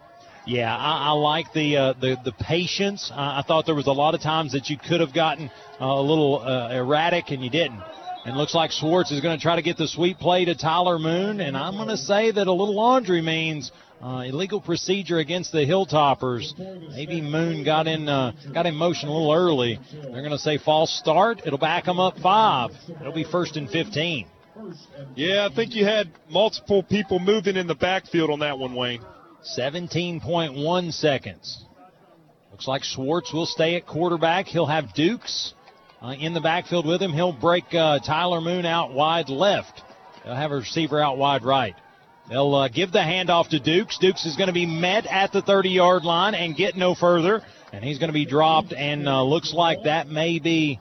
Yeah, 0.46 0.76
I, 0.76 1.08
I 1.08 1.10
like 1.12 1.52
the 1.52 1.76
uh, 1.76 1.92
the 1.94 2.16
the 2.22 2.32
patience. 2.32 3.10
Uh, 3.10 3.14
I 3.16 3.44
thought 3.46 3.64
there 3.64 3.74
was 3.74 3.86
a 3.86 3.92
lot 3.92 4.14
of 4.14 4.20
times 4.20 4.52
that 4.52 4.68
you 4.68 4.76
could 4.76 5.00
have 5.00 5.14
gotten 5.14 5.50
uh, 5.80 5.86
a 5.86 6.02
little 6.02 6.40
uh, 6.40 6.70
erratic 6.70 7.30
and 7.30 7.42
you 7.42 7.50
didn't. 7.50 7.82
And 8.26 8.36
looks 8.36 8.54
like 8.54 8.70
Schwartz 8.70 9.10
is 9.10 9.20
going 9.20 9.36
to 9.36 9.42
try 9.42 9.56
to 9.56 9.62
get 9.62 9.76
the 9.76 9.86
sweep 9.86 10.18
play 10.18 10.46
to 10.46 10.54
Tyler 10.54 10.98
Moon. 10.98 11.40
And 11.40 11.56
I'm 11.56 11.74
going 11.76 11.88
to 11.88 11.96
say 11.96 12.30
that 12.30 12.46
a 12.46 12.52
little 12.52 12.74
laundry 12.74 13.20
means 13.20 13.70
uh, 14.02 14.22
illegal 14.26 14.62
procedure 14.62 15.18
against 15.18 15.52
the 15.52 15.58
Hilltoppers. 15.58 16.58
Maybe 16.90 17.20
Moon 17.20 17.64
got 17.64 17.86
in 17.86 18.08
uh, 18.08 18.32
got 18.52 18.66
in 18.66 18.74
motion 18.74 19.08
a 19.08 19.12
little 19.12 19.32
early. 19.32 19.78
They're 19.92 20.10
going 20.10 20.30
to 20.30 20.38
say 20.38 20.58
false 20.58 20.90
start. 20.98 21.42
It'll 21.46 21.58
back 21.58 21.84
them 21.84 22.00
up 22.00 22.18
five. 22.18 22.70
It'll 23.00 23.12
be 23.12 23.24
first 23.24 23.56
and 23.56 23.68
15. 23.68 24.26
Yeah, 25.16 25.48
I 25.50 25.54
think 25.54 25.74
you 25.74 25.84
had 25.84 26.10
multiple 26.30 26.82
people 26.82 27.18
moving 27.18 27.56
in 27.56 27.66
the 27.66 27.74
backfield 27.74 28.30
on 28.30 28.38
that 28.40 28.58
one, 28.58 28.74
Wayne. 28.74 29.02
17.1 29.44 30.92
seconds. 30.92 31.64
Looks 32.50 32.68
like 32.68 32.84
Schwartz 32.84 33.32
will 33.32 33.46
stay 33.46 33.76
at 33.76 33.86
quarterback. 33.86 34.46
He'll 34.46 34.66
have 34.66 34.94
Dukes 34.94 35.54
uh, 36.00 36.14
in 36.18 36.34
the 36.34 36.40
backfield 36.40 36.86
with 36.86 37.02
him. 37.02 37.12
He'll 37.12 37.32
break 37.32 37.64
uh, 37.74 37.98
Tyler 37.98 38.40
Moon 38.40 38.64
out 38.64 38.92
wide 38.92 39.28
left. 39.28 39.82
They'll 40.24 40.34
have 40.34 40.52
a 40.52 40.56
receiver 40.56 41.00
out 41.00 41.18
wide 41.18 41.44
right. 41.44 41.74
They'll 42.28 42.54
uh, 42.54 42.68
give 42.68 42.90
the 42.90 43.00
handoff 43.00 43.48
to 43.48 43.60
Dukes. 43.60 43.98
Dukes 43.98 44.24
is 44.24 44.36
going 44.36 44.46
to 44.46 44.54
be 44.54 44.66
met 44.66 45.06
at 45.06 45.32
the 45.32 45.42
30 45.42 45.68
yard 45.70 46.04
line 46.04 46.34
and 46.34 46.56
get 46.56 46.76
no 46.76 46.94
further. 46.94 47.42
And 47.72 47.84
he's 47.84 47.98
going 47.98 48.08
to 48.08 48.14
be 48.14 48.24
dropped, 48.24 48.72
and 48.72 49.08
uh, 49.08 49.24
looks 49.24 49.52
like 49.52 49.82
that 49.82 50.08
may 50.08 50.38
be. 50.38 50.80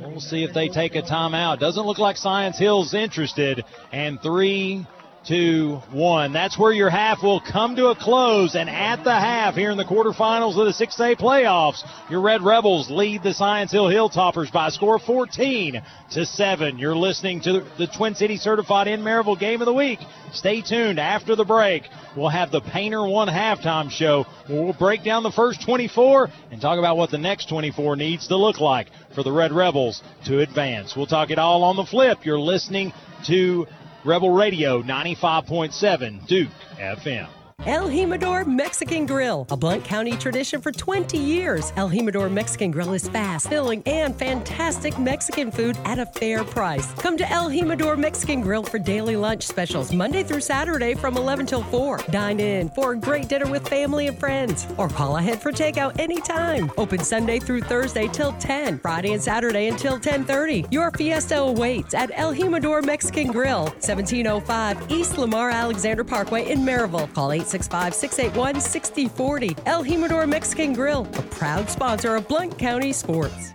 We'll 0.00 0.18
see 0.18 0.42
if 0.42 0.52
they 0.52 0.68
take 0.68 0.96
a 0.96 1.02
timeout. 1.02 1.60
Doesn't 1.60 1.86
look 1.86 1.98
like 1.98 2.16
Science 2.16 2.58
Hill's 2.58 2.94
interested. 2.94 3.64
And 3.92 4.20
three, 4.20 4.84
two, 5.26 5.76
one. 5.90 6.32
That's 6.32 6.58
where 6.58 6.72
your 6.72 6.90
half 6.90 7.22
will 7.22 7.40
come 7.40 7.76
to 7.76 7.86
a 7.88 7.96
close. 7.96 8.54
And 8.54 8.68
at 8.68 9.04
the 9.04 9.12
half, 9.12 9.54
here 9.54 9.70
in 9.70 9.76
the 9.76 9.84
quarterfinals 9.84 10.58
of 10.58 10.66
the 10.66 10.86
6A 10.86 11.18
playoffs, 11.18 11.82
your 12.10 12.20
Red 12.20 12.42
Rebels 12.42 12.90
lead 12.90 13.22
the 13.22 13.34
Science 13.34 13.72
Hill 13.72 13.86
Hilltoppers 13.86 14.52
by 14.52 14.68
a 14.68 14.70
score 14.70 14.96
of 14.96 15.02
14 15.02 15.82
to 16.12 16.26
7. 16.26 16.78
You're 16.78 16.96
listening 16.96 17.40
to 17.42 17.64
the 17.78 17.86
Twin 17.86 18.14
City 18.14 18.36
Certified 18.36 18.88
in 18.88 19.02
Maryville 19.02 19.38
Game 19.38 19.60
of 19.60 19.66
the 19.66 19.72
Week. 19.72 19.98
Stay 20.32 20.62
tuned 20.62 20.98
after 20.98 21.36
the 21.36 21.44
break. 21.44 21.84
We'll 22.16 22.28
have 22.28 22.50
the 22.50 22.60
Painter 22.60 23.06
One 23.06 23.28
halftime 23.28 23.90
show 23.90 24.24
where 24.46 24.62
we'll 24.62 24.72
break 24.72 25.04
down 25.04 25.22
the 25.22 25.30
first 25.30 25.62
24 25.62 26.28
and 26.50 26.60
talk 26.60 26.78
about 26.78 26.96
what 26.96 27.10
the 27.10 27.18
next 27.18 27.48
24 27.48 27.96
needs 27.96 28.28
to 28.28 28.36
look 28.36 28.60
like 28.60 28.88
for 29.14 29.22
the 29.22 29.32
Red 29.32 29.52
Rebels 29.52 30.02
to 30.26 30.40
advance. 30.40 30.96
We'll 30.96 31.06
talk 31.06 31.30
it 31.30 31.38
all 31.38 31.64
on 31.64 31.76
the 31.76 31.84
flip. 31.84 32.24
You're 32.24 32.40
listening 32.40 32.92
to 33.26 33.66
Rebel 34.04 34.30
Radio 34.30 34.82
95.7 34.82 36.26
Duke 36.26 36.50
FM. 36.76 37.41
El 37.64 37.88
Jimador 37.88 38.44
Mexican 38.44 39.06
Grill, 39.06 39.46
a 39.48 39.56
Blount 39.56 39.84
County 39.84 40.16
tradition 40.16 40.60
for 40.60 40.72
20 40.72 41.16
years. 41.16 41.72
El 41.76 41.88
Jimador 41.88 42.28
Mexican 42.28 42.72
Grill 42.72 42.92
is 42.92 43.08
fast, 43.08 43.48
filling, 43.48 43.84
and 43.86 44.18
fantastic 44.18 44.98
Mexican 44.98 45.52
food 45.52 45.78
at 45.84 46.00
a 46.00 46.06
fair 46.06 46.42
price. 46.42 46.92
Come 46.94 47.16
to 47.18 47.30
El 47.30 47.50
Jimador 47.50 47.96
Mexican 47.96 48.40
Grill 48.40 48.64
for 48.64 48.80
daily 48.80 49.14
lunch 49.14 49.46
specials 49.46 49.92
Monday 49.92 50.24
through 50.24 50.40
Saturday 50.40 50.94
from 50.94 51.16
11 51.16 51.46
till 51.46 51.62
4. 51.62 51.98
Dine 52.10 52.40
in 52.40 52.68
for 52.70 52.94
a 52.94 52.96
great 52.96 53.28
dinner 53.28 53.48
with 53.48 53.68
family 53.68 54.08
and 54.08 54.18
friends, 54.18 54.66
or 54.76 54.88
call 54.88 55.18
ahead 55.18 55.40
for 55.40 55.52
takeout 55.52 55.96
anytime. 56.00 56.68
Open 56.76 56.98
Sunday 56.98 57.38
through 57.38 57.60
Thursday 57.60 58.08
till 58.08 58.32
10, 58.40 58.80
Friday 58.80 59.12
and 59.12 59.22
Saturday 59.22 59.68
until 59.68 60.00
10:30. 60.00 60.66
Your 60.72 60.90
fiesta 60.90 61.38
awaits 61.38 61.94
at 61.94 62.10
El 62.14 62.34
Jimador 62.34 62.84
Mexican 62.84 63.28
Grill, 63.28 63.66
1705 63.78 64.90
East 64.90 65.16
Lamar 65.16 65.50
Alexander 65.50 66.02
Parkway 66.02 66.50
in 66.50 66.62
Maryville. 66.62 67.06
Call 67.14 67.30
865-681-6040. 67.52 69.58
El 69.66 69.84
Jimador 69.84 70.28
Mexican 70.28 70.72
Grill, 70.72 71.06
a 71.16 71.22
proud 71.22 71.68
sponsor 71.68 72.16
of 72.16 72.26
Blount 72.28 72.56
County 72.58 72.92
Sports. 72.92 73.54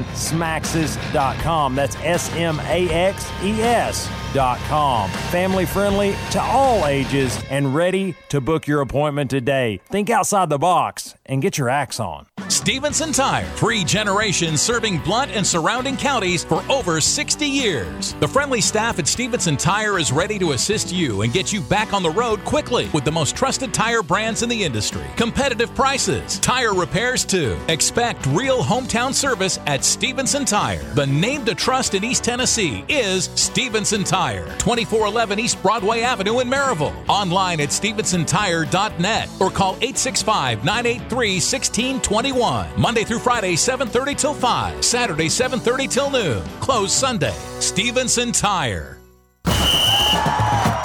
smaxes.com. 0.00 1.74
That's 1.74 1.96
S 1.96 2.34
M 2.34 2.60
A 2.60 2.88
X 2.88 3.30
E 3.42 3.62
S. 3.62 4.21
Com. 4.32 5.10
Family 5.30 5.66
friendly 5.66 6.14
to 6.30 6.40
all 6.40 6.86
ages 6.86 7.38
and 7.50 7.74
ready 7.74 8.14
to 8.30 8.40
book 8.40 8.66
your 8.66 8.80
appointment 8.80 9.30
today. 9.30 9.80
Think 9.88 10.08
outside 10.08 10.48
the 10.48 10.58
box 10.58 11.14
and 11.26 11.42
get 11.42 11.58
your 11.58 11.68
axe 11.68 12.00
on. 12.00 12.26
Stevenson 12.48 13.12
Tire, 13.12 13.46
three 13.56 13.84
generations 13.84 14.60
serving 14.60 14.98
Blount 14.98 15.30
and 15.30 15.46
surrounding 15.46 15.96
counties 15.96 16.44
for 16.44 16.62
over 16.70 17.00
60 17.00 17.46
years. 17.46 18.14
The 18.20 18.28
friendly 18.28 18.60
staff 18.60 18.98
at 18.98 19.06
Stevenson 19.06 19.56
Tire 19.56 19.98
is 19.98 20.12
ready 20.12 20.38
to 20.38 20.52
assist 20.52 20.92
you 20.92 21.22
and 21.22 21.32
get 21.32 21.52
you 21.52 21.60
back 21.60 21.92
on 21.92 22.02
the 22.02 22.10
road 22.10 22.44
quickly 22.44 22.88
with 22.92 23.04
the 23.04 23.12
most 23.12 23.36
trusted 23.36 23.72
tire 23.72 24.02
brands 24.02 24.42
in 24.42 24.48
the 24.48 24.64
industry. 24.64 25.04
Competitive 25.16 25.74
prices, 25.74 26.38
tire 26.40 26.74
repairs 26.74 27.24
too. 27.24 27.56
Expect 27.68 28.26
real 28.26 28.62
hometown 28.62 29.12
service 29.12 29.58
at 29.66 29.84
Stevenson 29.84 30.44
Tire. 30.44 30.82
The 30.94 31.06
name 31.06 31.44
to 31.46 31.54
trust 31.54 31.94
in 31.94 32.04
East 32.04 32.24
Tennessee 32.24 32.84
is 32.88 33.30
Stevenson 33.34 34.04
Tire. 34.04 34.21
2411 34.30 35.38
East 35.38 35.62
Broadway 35.62 36.00
Avenue 36.00 36.40
in 36.40 36.48
Maryville. 36.48 36.94
Online 37.08 37.60
at 37.60 37.70
stevensontire.net 37.70 39.28
or 39.40 39.50
call 39.50 39.72
865 39.76 40.64
983 40.64 41.34
1621. 41.34 42.80
Monday 42.80 43.04
through 43.04 43.18
Friday, 43.18 43.54
7.30 43.54 44.16
till 44.16 44.34
5. 44.34 44.84
Saturday, 44.84 45.26
7.30 45.26 45.90
till 45.90 46.10
noon. 46.10 46.42
Closed 46.60 46.92
Sunday. 46.92 47.34
Stevenson 47.60 48.32
Tire. 48.32 48.98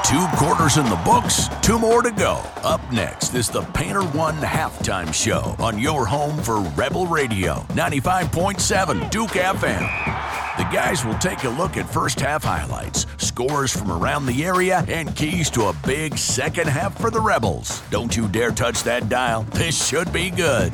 Two 0.07 0.25
quarters 0.37 0.77
in 0.77 0.85
the 0.85 0.95
books, 1.03 1.49
two 1.61 1.77
more 1.77 2.01
to 2.01 2.11
go. 2.11 2.41
Up 2.63 2.79
next 2.93 3.33
is 3.33 3.49
the 3.49 3.63
Painter 3.73 4.03
One 4.03 4.35
halftime 4.35 5.13
show 5.13 5.53
on 5.59 5.77
your 5.77 6.05
home 6.05 6.41
for 6.41 6.61
Rebel 6.61 7.07
Radio, 7.07 7.55
95.7 7.73 9.11
Duke 9.11 9.31
FM. 9.31 10.26
The 10.57 10.63
guys 10.73 11.05
will 11.05 11.17
take 11.19 11.43
a 11.43 11.49
look 11.49 11.77
at 11.77 11.87
first 11.87 12.19
half 12.19 12.43
highlights, 12.43 13.05
scores 13.17 13.71
from 13.71 13.91
around 13.91 14.25
the 14.25 14.43
area, 14.43 14.83
and 14.87 15.15
keys 15.15 15.51
to 15.51 15.67
a 15.67 15.73
big 15.85 16.17
second 16.17 16.67
half 16.67 16.99
for 16.99 17.11
the 17.11 17.21
Rebels. 17.21 17.83
Don't 17.91 18.17
you 18.17 18.27
dare 18.27 18.49
touch 18.49 18.81
that 18.81 19.07
dial. 19.07 19.43
This 19.51 19.87
should 19.87 20.11
be 20.11 20.31
good. 20.31 20.73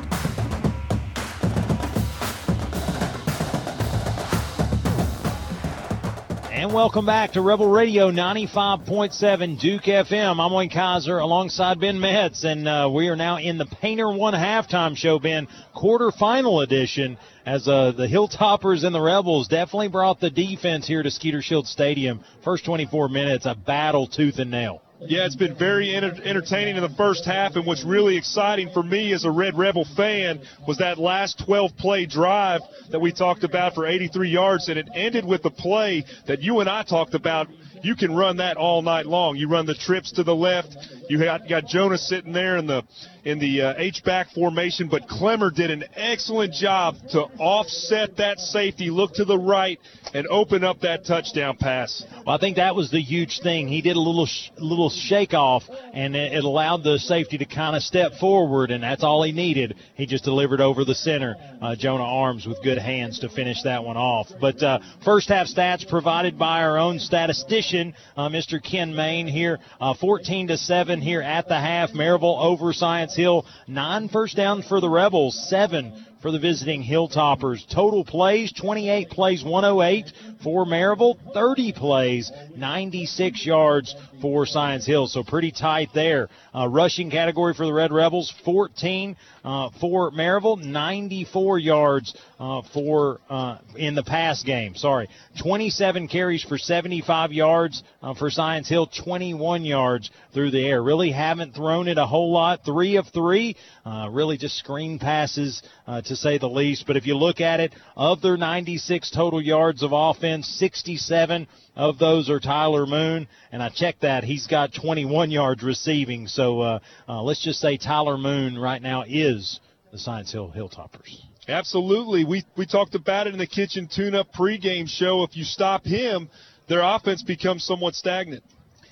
And 6.49 6.71
welcome 6.71 7.05
back 7.05 7.33
to 7.33 7.41
Rebel 7.41 7.67
Radio 7.67 8.09
95.7 8.09 9.59
Duke 9.59 9.83
FM. 9.83 10.39
I'm 10.39 10.53
Wayne 10.53 10.69
Kaiser 10.69 11.17
alongside 11.17 11.81
Ben 11.81 11.99
Metz, 11.99 12.45
and 12.45 12.69
uh, 12.69 12.89
we 12.89 13.09
are 13.09 13.17
now 13.17 13.35
in 13.35 13.57
the 13.57 13.65
Painter 13.65 14.09
One 14.09 14.33
halftime 14.33 14.95
show, 14.95 15.19
Ben, 15.19 15.49
quarterfinal 15.75 16.63
edition, 16.63 17.17
as 17.45 17.67
uh, 17.67 17.91
the 17.91 18.07
Hilltoppers 18.07 18.83
and 18.85 18.95
the 18.95 19.01
Rebels 19.01 19.47
definitely 19.47 19.89
brought 19.89 20.19
the 20.19 20.29
defense 20.29 20.87
here 20.87 21.03
to 21.03 21.11
Skeeter 21.11 21.41
Shield 21.41 21.67
Stadium. 21.67 22.23
First 22.43 22.65
24 22.65 23.09
minutes, 23.09 23.45
a 23.45 23.55
battle 23.55 24.07
tooth 24.07 24.39
and 24.39 24.49
nail. 24.51 24.81
Yeah, 25.05 25.25
it's 25.25 25.35
been 25.35 25.57
very 25.57 25.93
enter- 25.93 26.21
entertaining 26.23 26.77
in 26.77 26.81
the 26.81 26.95
first 26.95 27.25
half, 27.25 27.55
and 27.55 27.65
what's 27.65 27.83
really 27.83 28.15
exciting 28.15 28.69
for 28.73 28.81
me 28.81 29.11
as 29.11 29.25
a 29.25 29.31
Red 29.31 29.57
Rebel 29.57 29.85
fan 29.97 30.41
was 30.65 30.77
that 30.77 30.97
last 30.97 31.43
12 31.45 31.75
play 31.75 32.05
drive 32.05 32.61
that 32.91 33.01
we 33.01 33.11
talked 33.11 33.43
about 33.43 33.75
for 33.75 33.85
83 33.85 34.29
yards, 34.29 34.69
and 34.69 34.79
it 34.79 34.87
ended 34.95 35.25
with 35.25 35.43
the 35.43 35.51
play 35.51 36.05
that 36.27 36.41
you 36.41 36.61
and 36.61 36.69
I 36.69 36.83
talked 36.83 37.15
about. 37.15 37.47
You 37.81 37.95
can 37.97 38.15
run 38.15 38.37
that 38.37 38.55
all 38.55 38.81
night 38.81 39.05
long. 39.05 39.35
You 39.35 39.49
run 39.49 39.65
the 39.65 39.75
trips 39.75 40.13
to 40.13 40.23
the 40.23 40.35
left. 40.35 40.77
You 41.09 41.19
got, 41.19 41.49
got 41.49 41.65
Jonah 41.65 41.97
sitting 41.97 42.31
there 42.31 42.55
in 42.55 42.65
the 42.65 42.83
in 43.25 43.39
the 43.39 43.61
uh, 43.61 43.73
H 43.77 44.03
back 44.03 44.29
formation, 44.31 44.89
but 44.89 45.07
Clemmer 45.07 45.49
did 45.49 45.71
an 45.71 45.85
excellent 45.95 46.53
job 46.53 46.95
to 47.11 47.21
offset 47.39 48.17
that 48.17 48.39
safety, 48.39 48.89
look 48.89 49.13
to 49.13 49.25
the 49.25 49.37
right, 49.37 49.79
and 50.13 50.27
open 50.27 50.63
up 50.63 50.81
that 50.81 51.05
touchdown 51.05 51.55
pass. 51.57 52.03
Well, 52.25 52.35
I 52.35 52.39
think 52.39 52.57
that 52.57 52.75
was 52.75 52.91
the 52.91 53.01
huge 53.01 53.39
thing. 53.41 53.67
He 53.67 53.81
did 53.81 53.95
a 53.95 53.99
little 53.99 54.25
sh- 54.25 54.49
little 54.57 54.89
shake 54.89 55.33
off, 55.33 55.63
and 55.93 56.15
it, 56.15 56.43
allowed 56.43 56.83
the 56.83 56.99
safety 56.99 57.37
to 57.37 57.45
kind 57.45 57.75
of 57.75 57.81
step 57.83 58.13
forward, 58.19 58.71
and 58.71 58.83
that's 58.83 59.03
all 59.03 59.23
he 59.23 59.31
needed. 59.31 59.75
He 59.95 60.05
just 60.05 60.25
delivered 60.25 60.59
over 60.59 60.83
the 60.83 60.95
center. 60.95 61.35
Uh, 61.61 61.75
Jonah 61.75 62.03
Arms 62.03 62.45
with 62.45 62.61
good 62.61 62.77
hands 62.77 63.19
to 63.19 63.29
finish 63.29 63.63
that 63.63 63.83
one 63.83 63.95
off. 63.95 64.27
But 64.41 64.61
uh, 64.61 64.79
first 65.05 65.29
half 65.29 65.47
stats 65.47 65.87
provided 65.87 66.37
by 66.37 66.61
our 66.63 66.77
own 66.77 66.99
statistician, 66.99 67.93
uh, 68.17 68.27
Mr. 68.27 68.61
Ken 68.61 68.93
Main 68.93 69.27
here. 69.27 69.59
Uh, 69.79 69.93
14 69.93 70.49
to 70.49 70.57
seven 70.57 71.01
here 71.01 71.21
at 71.21 71.47
the 71.47 71.59
half. 71.59 71.91
Maryville 71.91 72.43
over 72.43 72.73
Science 72.73 73.12
Hill. 73.15 73.45
Nine 73.67 74.09
first 74.09 74.35
down 74.35 74.63
for 74.63 74.79
the 74.79 74.89
Rebels. 74.89 75.49
Seven 75.49 76.05
for 76.23 76.31
the 76.31 76.39
visiting 76.39 76.81
Hilltoppers. 76.81 77.67
Total 77.67 78.05
plays 78.05 78.53
28 78.53 79.09
plays 79.09 79.43
108 79.43 80.11
for 80.41 80.65
Maryville, 80.65 81.17
30 81.33 81.73
plays 81.73 82.31
96 82.55 83.45
yards 83.45 83.93
for 84.23 84.45
Science 84.45 84.85
Hill. 84.85 85.07
So 85.07 85.21
pretty 85.21 85.51
tight 85.51 85.89
there. 85.93 86.29
Uh, 86.55 86.69
rushing 86.69 87.11
category 87.11 87.53
for 87.53 87.65
the 87.65 87.73
Red 87.73 87.91
Rebels 87.91 88.33
14 88.45 89.17
uh, 89.43 89.69
for 89.81 90.11
Maryville, 90.11 90.63
94 90.63 91.59
yards 91.59 92.15
uh, 92.39 92.61
for 92.73 93.19
uh, 93.29 93.57
in 93.75 93.95
the 93.95 94.03
pass 94.03 94.41
game. 94.41 94.75
Sorry, 94.75 95.09
27 95.41 96.07
carries 96.07 96.41
for 96.41 96.57
75 96.57 97.33
yards 97.33 97.83
uh, 98.01 98.13
for 98.13 98.29
Science 98.29 98.69
Hill, 98.69 98.87
21 98.87 99.65
yards 99.65 100.09
through 100.33 100.51
the 100.51 100.65
air. 100.65 100.81
Really 100.81 101.11
haven't 101.11 101.53
thrown 101.53 101.89
it 101.89 101.97
a 101.97 102.05
whole 102.05 102.31
lot. 102.31 102.63
Three 102.63 102.95
of 102.95 103.07
three, 103.09 103.57
uh, 103.85 104.07
really 104.09 104.37
just 104.37 104.55
screen 104.55 104.99
passes 104.99 105.61
to 106.05 106.15
say 106.15 106.37
the 106.37 106.47
least. 106.47 106.87
But 106.87 106.95
if 106.95 107.05
you 107.05 107.17
look 107.17 107.41
at 107.41 107.59
it, 107.59 107.73
of 107.97 108.21
their 108.21 108.37
96 108.37 109.11
total 109.11 109.41
yards 109.41 109.83
of 109.83 109.91
offense, 109.91 110.47
67 110.47 111.45
of 111.75 111.97
those 111.97 112.29
are 112.29 112.39
Tyler 112.39 112.85
Moon, 112.85 113.27
and 113.51 113.61
I 113.63 113.69
checked 113.69 114.01
that 114.01 114.23
he's 114.23 114.47
got 114.47 114.73
21 114.73 115.31
yards 115.31 115.63
receiving. 115.63 116.27
So 116.27 116.61
uh, 116.61 116.79
uh, 117.07 117.21
let's 117.21 117.43
just 117.43 117.59
say 117.59 117.77
Tyler 117.77 118.17
Moon 118.17 118.57
right 118.57 118.81
now 118.81 119.03
is 119.07 119.59
the 119.91 119.97
Science 119.97 120.31
Hill 120.31 120.53
Hilltoppers. 120.55 121.17
Absolutely, 121.47 122.23
we 122.23 122.43
we 122.55 122.65
talked 122.65 122.95
about 122.95 123.27
it 123.27 123.33
in 123.33 123.39
the 123.39 123.47
kitchen 123.47 123.89
tune-up 123.93 124.27
pregame 124.33 124.87
show. 124.87 125.23
If 125.23 125.35
you 125.35 125.43
stop 125.43 125.85
him, 125.85 126.29
their 126.69 126.81
offense 126.81 127.21
becomes 127.21 127.63
somewhat 127.63 127.95
stagnant. 127.95 128.43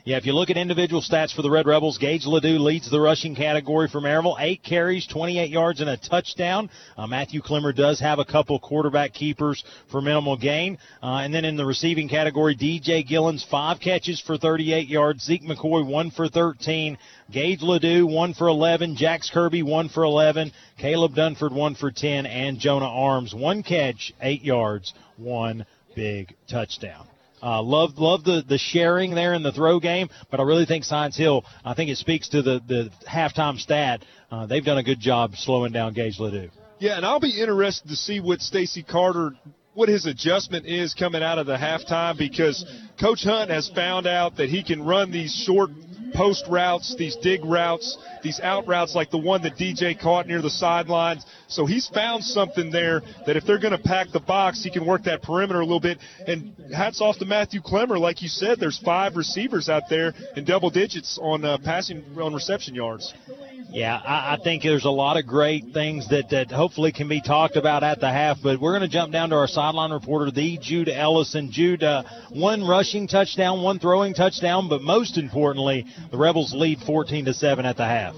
Yeah, 0.04 0.18
if 0.18 0.26
you 0.26 0.34
look 0.34 0.50
at 0.50 0.58
individual 0.58 1.04
stats 1.04 1.32
for 1.32 1.44
the 1.44 1.52
Red 1.52 1.68
Rebels, 1.68 2.00
Gage 2.00 2.26
Ledoux 2.26 2.58
leads 2.58 2.90
the 2.90 3.00
rushing 3.00 3.36
category 3.36 3.88
for 3.88 4.02
Maryville. 4.02 4.36
Eight 4.40 4.64
carries, 4.64 5.06
28 5.06 5.52
yards, 5.52 5.80
and 5.80 5.92
a 5.92 5.96
touchdown. 5.96 6.72
Uh, 6.98 7.06
Matthew 7.06 7.40
Clemmer 7.40 7.72
does 7.72 8.00
have 8.00 8.18
a 8.18 8.26
couple 8.26 8.58
quarterback 8.60 9.14
keepers 9.14 9.64
for 9.92 10.02
minimal 10.02 10.38
gain. 10.38 10.80
Uh, 11.04 11.18
and 11.18 11.32
then 11.32 11.46
in 11.46 11.56
the 11.56 11.64
receiving 11.64 12.10
category, 12.10 12.56
DJ 12.56 13.08
Gillens, 13.08 13.48
five 13.48 13.80
catches 13.80 14.20
for 14.20 14.40
38 14.40 14.88
yards. 14.88 15.24
Zeke 15.24 15.44
McCoy, 15.44 15.86
one 15.86 16.10
for 16.10 16.28
13. 16.28 16.98
Gage 17.30 17.62
Ledoux, 17.62 18.08
one 18.08 18.34
for 18.34 18.48
11. 18.48 18.96
Jax 18.96 19.30
Kirby, 19.30 19.62
one 19.62 19.88
for 19.88 20.04
11. 20.04 20.52
Caleb 20.80 21.14
Dunford, 21.14 21.52
one 21.52 21.76
for 21.76 21.92
10. 21.92 22.26
And 22.26 22.58
Jonah 22.58 22.90
Arms, 22.90 23.36
one 23.36 23.62
catch, 23.62 24.14
eight 24.20 24.42
yards, 24.42 24.96
one 25.18 25.68
big 25.96 26.34
touchdown. 26.48 27.06
Uh, 27.42 27.62
love 27.62 27.98
love 27.98 28.24
the 28.24 28.44
the 28.48 28.58
sharing 28.58 29.16
there 29.16 29.34
in 29.34 29.44
the 29.44 29.52
throw 29.52 29.80
game, 29.80 30.10
but 30.30 30.40
I 30.40 30.44
really 30.44 30.66
think 30.66 30.84
Science 30.84 31.18
Hill. 31.18 31.44
I 31.66 31.74
think 31.74 31.90
it 31.90 31.98
speaks 31.98 32.30
to 32.30 32.42
the 32.42 32.62
the 32.68 32.92
halftime 33.10 33.58
stat. 33.58 34.04
Uh, 34.32 34.46
they've 34.46 34.64
done 34.64 34.78
a 34.78 34.84
good 34.84 35.00
job 35.00 35.36
slowing 35.36 35.72
down 35.72 35.94
Gage 35.94 36.20
Ledoux. 36.20 36.50
Yeah, 36.80 36.98
and 36.98 37.06
I'll 37.06 37.20
be 37.20 37.40
interested 37.42 37.90
to 37.90 37.96
see 37.96 38.20
what 38.20 38.42
Stacy 38.42 38.84
Carter 38.84 39.34
what 39.74 39.90
his 39.90 40.06
adjustment 40.06 40.66
is 40.66 40.94
coming 40.94 41.24
out 41.24 41.40
of 41.40 41.46
the 41.46 41.56
halftime 41.56 42.18
because 42.18 42.66
Coach 43.00 43.24
Hunt 43.24 43.50
has 43.50 43.70
found 43.70 44.06
out 44.06 44.36
that 44.38 44.50
he 44.50 44.64
can 44.64 44.84
run 44.84 45.12
these 45.12 45.34
short 45.34 45.70
post 46.14 46.46
routes, 46.50 46.96
these 46.96 47.16
dig 47.18 47.44
routes, 47.46 47.98
these 48.24 48.40
out 48.40 48.68
routes 48.68 48.96
like 48.96 49.12
the 49.12 49.18
one 49.18 49.42
that 49.44 49.56
DJ 49.56 50.00
caught 50.00 50.28
near 50.28 50.42
the 50.42 50.50
sidelines. 50.50 51.26
So 51.48 51.66
he's 51.66 51.88
found 51.88 52.24
something 52.24 52.72
there 52.72 53.02
that 53.26 53.36
if 53.36 53.46
they're 53.46 53.60
going 53.60 53.78
to 53.78 53.84
pack 53.84 54.12
the 54.12 54.20
box, 54.20 54.64
he 54.64 54.72
can 54.72 54.86
work 54.86 55.04
that 55.04 55.22
perimeter 55.22 55.60
a 55.60 55.66
little 55.66 55.80
bit. 55.80 56.00
And 56.28 56.54
hats 56.74 57.02
off 57.02 57.18
to 57.20 57.26
Matthew 57.26 57.62
Clemmer. 57.62 57.98
Like 57.98 58.22
you 58.22 58.30
said, 58.30 58.60
there's 58.60 58.78
five 58.80 59.16
receivers 59.16 59.70
out 59.70 59.84
there 59.90 60.14
in 60.36 60.46
double 60.46 60.70
digits 60.70 61.20
on 61.22 61.44
uh, 61.44 61.58
passing 61.64 62.04
on 62.20 62.34
reception 62.34 62.76
yards. 62.76 63.14
Yeah, 63.72 63.96
I, 63.96 64.34
I 64.34 64.38
think 64.44 64.64
there's 64.64 64.84
a 64.84 64.90
lot 64.90 65.18
of 65.18 65.26
great 65.26 65.74
things 65.74 66.10
that, 66.10 66.30
that 66.32 66.52
hopefully 66.52 66.92
can 66.92 67.08
be 67.08 67.22
talked 67.22 67.56
about 67.56 67.84
at 67.84 68.02
the 68.02 68.10
half, 68.10 68.38
but 68.44 68.60
we're 68.60 68.78
going 68.78 68.82
to 68.82 68.94
jump 68.94 69.14
down 69.14 69.30
to 69.30 69.38
our 69.38 69.48
sideline 69.48 69.92
reporter, 69.92 70.30
the 70.30 70.58
Jude 70.62 70.90
Ellison. 70.90 71.52
Jude, 71.52 71.82
uh, 71.82 72.04
one 72.32 72.68
rushing 72.68 73.08
touchdown, 73.08 73.64
one 73.64 73.80
throwing 73.80 74.14
touchdown, 74.14 74.68
but 74.68 74.82
most 74.82 75.18
importantly, 75.18 75.86
the 76.12 76.18
Rebels 76.18 76.54
lead 76.54 76.80
14 76.86 77.26
to 77.26 77.34
7 77.34 77.66
at 77.66 77.78
the 77.78 77.86
half. 77.86 78.16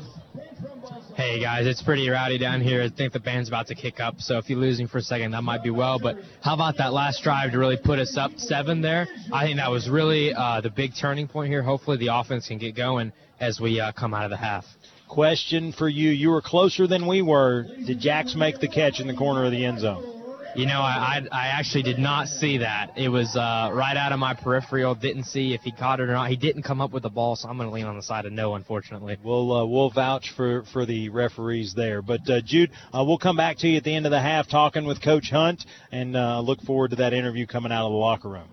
Hey 1.16 1.40
guys, 1.40 1.68
it's 1.68 1.82
pretty 1.82 2.10
rowdy 2.10 2.40
down 2.40 2.60
here. 2.60 2.82
I 2.82 2.90
think 2.90 3.14
the 3.14 3.20
band's 3.20 3.48
about 3.48 3.68
to 3.68 3.76
kick 3.76 4.00
up, 4.00 4.20
so 4.20 4.40
if 4.40 4.50
you're 4.50 4.58
losing 4.58 4.88
for 4.88 4.98
a 4.98 5.02
second, 5.02 5.32
that 5.32 5.44
might 5.44 5.62
be 5.62 5.70
well. 5.70 6.00
But 6.00 6.18
how 6.42 6.56
about 6.56 6.78
that 6.78 6.92
last 6.92 7.22
drive 7.22 7.52
to 7.52 7.60
really 7.60 7.78
put 7.78 8.00
us 8.00 8.18
up 8.18 8.32
seven 8.38 8.82
there? 8.82 9.08
I 9.32 9.46
think 9.46 9.58
that 9.58 9.70
was 9.70 9.88
really 9.88 10.34
uh, 10.34 10.62
the 10.62 10.72
big 10.72 10.94
turning 11.00 11.28
point 11.28 11.52
here. 11.52 11.62
Hopefully, 11.62 11.98
the 11.98 12.08
offense 12.08 12.48
can 12.48 12.58
get 12.58 12.76
going 12.76 13.12
as 13.40 13.60
we 13.60 13.80
uh, 13.80 13.92
come 13.92 14.16
out 14.16 14.24
of 14.24 14.32
the 14.32 14.38
half. 14.38 14.66
Question 15.08 15.72
for 15.72 15.88
you: 15.88 16.10
You 16.10 16.32
were 16.32 16.42
closer 16.42 16.88
than 16.88 17.06
we 17.08 17.22
were. 17.22 17.68
Did 17.86 18.00
Jax 18.00 18.34
make 18.34 18.60
the 18.60 18.68
catch 18.68 19.00
in 19.00 19.06
the 19.06 19.14
corner 19.14 19.46
of 19.46 19.52
the 19.52 19.66
end 19.66 19.82
zone? 19.82 20.23
You 20.56 20.68
know, 20.68 20.82
I, 20.82 21.24
I, 21.32 21.46
I 21.46 21.48
actually 21.48 21.82
did 21.82 21.98
not 21.98 22.28
see 22.28 22.60
that. 22.60 22.92
It 22.96 23.10
was 23.10 23.36
uh, 23.36 23.72
right 23.74 23.98
out 23.98 24.12
of 24.12 24.20
my 24.20 24.36
peripheral. 24.36 24.94
Didn't 24.94 25.24
see 25.24 25.56
if 25.56 25.62
he 25.62 25.72
caught 25.72 26.00
it 26.00 26.04
or 26.04 26.14
not. 26.14 26.30
He 26.30 26.36
didn't 26.36 26.62
come 26.62 26.80
up 26.80 26.92
with 26.92 27.02
the 27.02 27.10
ball, 27.10 27.36
so 27.36 27.50
I'm 27.50 27.58
going 27.58 27.70
to 27.70 27.74
lean 27.74 27.86
on 27.86 27.96
the 27.96 28.04
side 28.04 28.28
of 28.28 28.34
no, 28.34 28.54
unfortunately. 28.54 29.18
We'll 29.24 29.52
uh, 29.52 29.66
we'll 29.66 29.90
vouch 29.90 30.32
for 30.38 30.64
for 30.72 30.86
the 30.86 31.10
referees 31.10 31.74
there. 31.74 32.04
But 32.04 32.30
uh, 32.30 32.42
Jude, 32.42 32.70
uh, 32.94 33.04
we'll 33.04 33.18
come 33.18 33.36
back 33.36 33.58
to 33.58 33.68
you 33.68 33.78
at 33.78 33.84
the 33.84 33.96
end 33.96 34.06
of 34.06 34.12
the 34.12 34.22
half, 34.22 34.48
talking 34.48 34.86
with 34.86 35.02
Coach 35.02 35.32
Hunt, 35.32 35.66
and 35.92 36.16
uh, 36.16 36.40
look 36.42 36.62
forward 36.62 36.92
to 36.92 36.98
that 36.98 37.14
interview 37.14 37.48
coming 37.48 37.72
out 37.72 37.88
of 37.88 37.92
the 37.92 37.98
locker 37.98 38.30
room. 38.30 38.50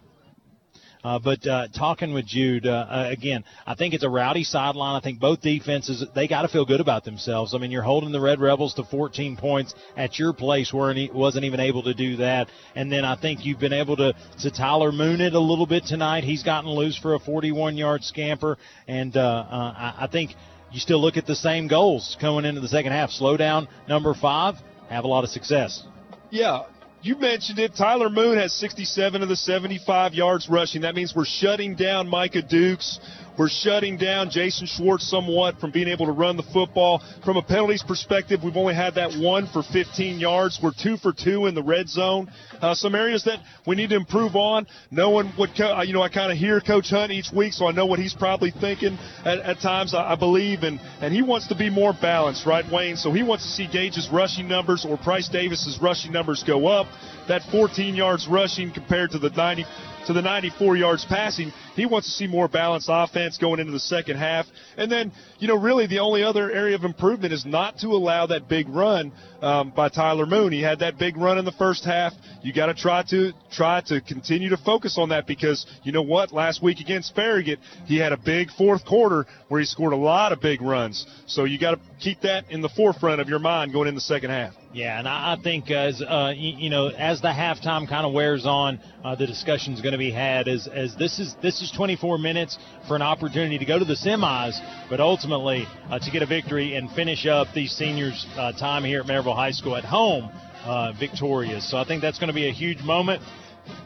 Uh, 1.03 1.19
but 1.19 1.47
uh, 1.47 1.69
talking 1.69 2.13
with 2.13 2.27
Jude 2.27 2.67
uh, 2.67 3.09
again, 3.11 3.45
I 3.67 3.75
think 3.75 3.95
it's 3.95 4.05
a 4.05 4.09
rowdy 4.09 4.45
sideline. 4.45 4.97
I 4.97 5.01
think 5.01 5.19
both 5.19 5.41
defenses 5.41 6.05
they 6.15 6.29
got 6.29 6.43
to 6.43 6.49
feel 6.49 6.65
good 6.67 6.81
about 6.81 7.05
themselves. 7.05 7.55
I 7.55 7.59
mean, 7.59 7.71
you're 7.71 7.83
holding 7.83 8.13
the 8.13 8.21
Red 8.21 8.41
Rebels 8.41 8.75
to 8.75 8.85
14 8.85 9.37
points 9.37 9.75
at 9.97 10.19
your 10.19 10.33
place, 10.33 10.73
where 10.73 10.93
he 10.93 11.11
wasn't 11.13 11.45
even 11.45 11.61
able 11.61 11.83
to 11.85 11.95
do 11.95 12.17
that. 12.17 12.49
And 12.75 12.93
then 12.93 13.05
I 13.05 13.17
think 13.17 13.45
you've 13.45 13.61
been 13.61 13.73
able 13.73 13.97
to 13.97 14.15
to 14.41 14.51
Tyler 14.51 14.93
Moon 14.93 15.21
it 15.21 15.33
a 15.33 15.41
little 15.41 15.67
bit 15.67 15.85
tonight. 15.85 16.25
He's 16.25 16.43
gotten 16.43 16.71
loose 16.71 16.99
for 16.99 17.15
a 17.15 17.19
41-yard 17.19 18.05
scamper, 18.05 18.59
and 18.87 19.17
I, 19.17 19.95
I 20.01 20.09
think 20.11 20.33
you 20.71 20.81
still 20.81 21.01
look 21.01 21.17
at 21.17 21.27
the 21.27 21.35
same 21.35 21.67
goals 21.67 22.17
coming 22.21 22.45
into 22.45 22.61
the 22.61 22.69
second 22.69 22.93
half. 22.93 23.11
Slow 23.11 23.37
down 23.37 23.69
number 23.89 24.15
five, 24.15 24.57
have 24.89 25.05
a 25.05 25.09
lot 25.09 25.25
of 25.25 25.31
success. 25.31 25.83
Yeah, 26.31 26.65
you 27.03 27.17
mentioned 27.17 27.59
it. 27.59 27.75
Tyler 27.75 28.11
Moon 28.11 28.37
has 28.39 28.53
67 28.55 29.23
of 29.23 29.29
the 29.29 29.37
75 29.37 30.15
yards 30.15 30.49
rushing. 30.49 30.83
That 30.83 30.95
means 30.95 31.15
we're 31.15 31.25
shutting 31.25 31.75
down 31.75 32.09
Micah 32.09 32.43
Dukes. 32.43 33.01
We're 33.41 33.49
shutting 33.49 33.97
down 33.97 34.29
Jason 34.29 34.67
Schwartz 34.67 35.09
somewhat 35.09 35.61
from 35.61 35.71
being 35.71 35.89
able 35.89 36.05
to 36.05 36.13
run 36.13 36.37
the 36.37 36.43
football. 36.43 37.03
From 37.25 37.39
a 37.39 37.43
penalties 37.43 37.83
perspective, 37.83 38.45
we've 38.45 38.55
only 38.55 38.75
had 38.75 38.97
that 38.97 39.15
one 39.15 39.47
for 39.47 39.63
15 39.63 40.19
yards. 40.19 40.61
We're 40.63 40.75
two 40.79 40.99
for 40.99 41.15
two 41.15 41.47
in 41.47 41.55
the 41.55 41.63
red 41.63 41.89
zone. 41.89 42.31
Uh, 42.61 42.75
some 42.75 42.95
areas 42.95 43.25
that 43.25 43.39
we 43.67 43.77
need 43.77 43.89
to 43.89 43.97
improve 43.97 44.37
on. 44.37 44.67
Knowing 44.91 45.29
what, 45.37 45.57
co- 45.57 45.79
uh, 45.79 45.83
you 45.83 45.95
know, 45.95 46.03
I 46.03 46.11
kind 46.11 46.31
of 46.31 46.37
hear 46.37 46.61
Coach 46.61 46.91
Hunt 46.91 47.13
each 47.13 47.33
week, 47.35 47.55
so 47.55 47.67
I 47.67 47.73
know 47.73 47.87
what 47.87 47.99
he's 47.99 48.13
probably 48.13 48.51
thinking 48.51 48.99
at, 49.25 49.39
at 49.39 49.61
times, 49.61 49.95
I, 49.95 50.13
I 50.13 50.17
believe. 50.17 50.63
And, 50.63 50.79
and 51.01 51.15
he 51.15 51.23
wants 51.23 51.47
to 51.47 51.55
be 51.55 51.71
more 51.71 51.95
balanced, 51.99 52.45
right, 52.45 52.71
Wayne? 52.71 52.99
So 52.99 53.11
he 53.11 53.23
wants 53.23 53.45
to 53.45 53.51
see 53.51 53.67
Gage's 53.67 54.11
rushing 54.13 54.49
numbers 54.49 54.85
or 54.85 54.99
Price 54.99 55.31
Davis's 55.31 55.79
rushing 55.81 56.13
numbers 56.13 56.43
go 56.43 56.67
up. 56.67 56.89
That 57.31 57.43
14 57.53 57.95
yards 57.95 58.27
rushing 58.27 58.73
compared 58.73 59.13
to 59.13 59.21
the 59.21 59.31
90 59.31 59.65
to 60.09 60.13
the 60.13 60.21
94 60.21 60.77
yards 60.77 61.05
passing. 61.05 61.53
He 61.77 61.87
wants 61.87 62.09
to 62.09 62.13
see 62.13 62.27
more 62.27 62.49
balanced 62.49 62.89
offense 62.91 63.39
going 63.39 63.61
into 63.61 63.71
the 63.71 63.79
second 63.79 64.17
half. 64.17 64.47
And 64.77 64.91
then, 64.91 65.13
you 65.41 65.49
know, 65.49 65.57
really 65.57 65.87
the 65.87 66.01
only 66.01 66.23
other 66.23 66.51
area 66.51 66.77
of 66.77 66.85
improvement 66.85 67.33
is 67.33 67.47
not 67.47 67.79
to 67.79 67.89
allow 67.89 68.27
that 68.27 68.47
big 68.47 68.69
run 68.69 69.11
um, 69.41 69.71
by 69.71 69.89
Tyler 69.89 70.27
Moon. 70.27 70.53
He 70.53 70.61
had 70.61 70.81
that 70.81 70.99
big 70.99 71.17
run 71.17 71.39
in 71.39 71.47
the 71.47 71.53
first 71.53 71.85
half. 71.85 72.13
You 72.43 72.53
got 72.53 72.67
to 72.67 72.75
try 72.75 73.03
to 73.09 73.33
try 73.51 73.81
to 73.87 74.03
continue 74.03 74.51
to 74.51 74.59
focus 74.59 74.99
on 74.99 75.09
that 75.09 75.27
because 75.27 75.67
you 75.83 75.93
know 75.93 76.03
what? 76.03 76.31
Last 76.33 76.63
week 76.63 76.81
against 76.81 77.15
Farragut, 77.15 77.59
he 77.87 77.97
had 77.97 78.13
a 78.13 78.19
big 78.19 78.51
fourth 78.51 78.85
quarter 78.85 79.27
where 79.49 79.61
he 79.61 79.67
scored 79.67 79.95
a 79.95 79.97
lot 79.97 80.33
of 80.33 80.41
big 80.41 80.61
runs. 80.61 81.07
So 81.27 81.45
you 81.45 81.59
got 81.59 81.73
to 81.73 81.81
keep 82.01 82.21
that 82.21 82.51
in 82.51 82.61
the 82.61 82.69
forefront 82.69 83.21
of 83.21 83.29
your 83.29 83.39
mind 83.39 83.73
going 83.73 83.89
in 83.89 83.95
the 83.95 84.01
second 84.01 84.31
half. 84.31 84.55
Yeah, 84.73 85.01
and 85.01 85.09
I, 85.09 85.37
think 85.43 85.69
as 85.73 86.01
uh, 86.01 86.33
you, 86.37 86.57
you 86.57 86.71
know, 86.71 86.89
as 86.89 87.21
the 87.21 87.29
halftime 87.29 87.89
kind 87.89 88.07
of 88.07 88.13
wears 88.13 88.47
on, 88.47 88.79
uh, 89.03 89.17
the 89.17 89.27
discussion 89.27 89.73
is 89.73 89.81
going 89.81 89.93
to 89.93 89.99
be 89.99 90.13
had 90.13 90.47
as 90.47 90.69
as 90.69 90.95
this 90.95 91.19
is 91.19 91.35
this 91.43 91.61
is 91.61 91.73
24 91.73 92.19
minutes 92.19 92.57
for 92.87 92.95
an 92.95 93.03
opportunity 93.03 93.59
to 93.59 93.65
go 93.65 93.81
to 93.81 93.85
the 93.85 93.97
semis, 93.97 94.61
but 94.89 95.01
ultimately 95.01 95.30
uh, 95.33 95.99
to 95.99 96.11
get 96.11 96.23
a 96.23 96.27
victory 96.27 96.75
and 96.75 96.91
finish 96.93 97.27
up 97.27 97.49
these 97.55 97.73
seniors' 97.73 98.27
uh, 98.37 98.53
time 98.53 98.85
here 98.85 99.01
at 99.01 99.07
Maryville 99.07 99.35
High 99.35 99.53
School 99.53 99.77
at 99.77 99.85
home 99.85 100.31
uh, 100.65 100.93
victorious. 100.99 101.71
So 101.71 101.79
I 101.79 101.85
think 101.85 102.03
that's 102.03 102.19
going 102.19 102.29
to 102.29 102.35
be 102.35 102.49
a 102.49 102.53
huge 102.53 102.83
moment. 102.83 103.23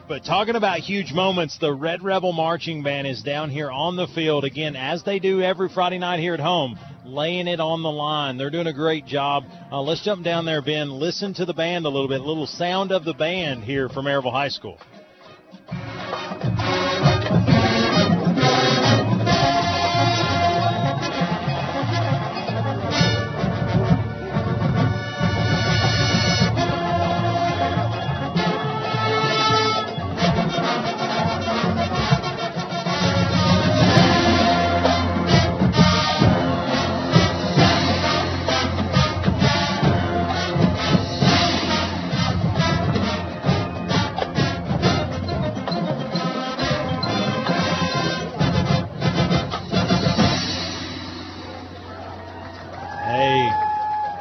But 0.07 0.23
talking 0.23 0.55
about 0.55 0.79
huge 0.79 1.13
moments, 1.13 1.57
the 1.57 1.73
Red 1.73 2.03
Rebel 2.03 2.31
Marching 2.31 2.83
Band 2.83 3.07
is 3.07 3.21
down 3.21 3.49
here 3.49 3.69
on 3.69 3.95
the 3.95 4.07
field 4.07 4.43
again, 4.43 4.75
as 4.75 5.03
they 5.03 5.19
do 5.19 5.41
every 5.41 5.69
Friday 5.69 5.99
night 5.99 6.19
here 6.19 6.33
at 6.33 6.39
home, 6.39 6.79
laying 7.03 7.47
it 7.47 7.59
on 7.59 7.83
the 7.83 7.91
line. 7.91 8.37
They're 8.37 8.49
doing 8.49 8.67
a 8.67 8.73
great 8.73 9.05
job. 9.05 9.43
Uh, 9.71 9.81
let's 9.81 10.03
jump 10.03 10.23
down 10.23 10.45
there, 10.45 10.61
Ben. 10.61 10.91
Listen 10.91 11.33
to 11.35 11.45
the 11.45 11.53
band 11.53 11.85
a 11.85 11.89
little 11.89 12.07
bit, 12.07 12.21
a 12.21 12.23
little 12.23 12.47
sound 12.47 12.91
of 12.91 13.03
the 13.03 13.13
band 13.13 13.63
here 13.63 13.89
from 13.89 14.05
Maryville 14.05 14.31
High 14.31 14.49
School. 14.49 14.79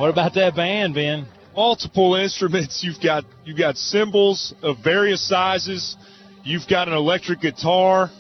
What 0.05 0.11
about 0.11 0.35
that 0.35 0.55
band, 0.55 0.93
Ben? 0.93 1.27
multiple 1.57 2.15
instruments. 2.15 2.85
You've 2.85 3.01
got 3.03 3.25
you've 3.47 3.57
got 3.57 3.79
cymbals 3.79 4.53
of 4.61 4.77
various 4.85 5.27
sizes. 5.27 5.97
You've 6.43 6.69
got 6.69 6.89
an 6.89 6.95
electric 6.95 7.41
guitar. 7.41 8.11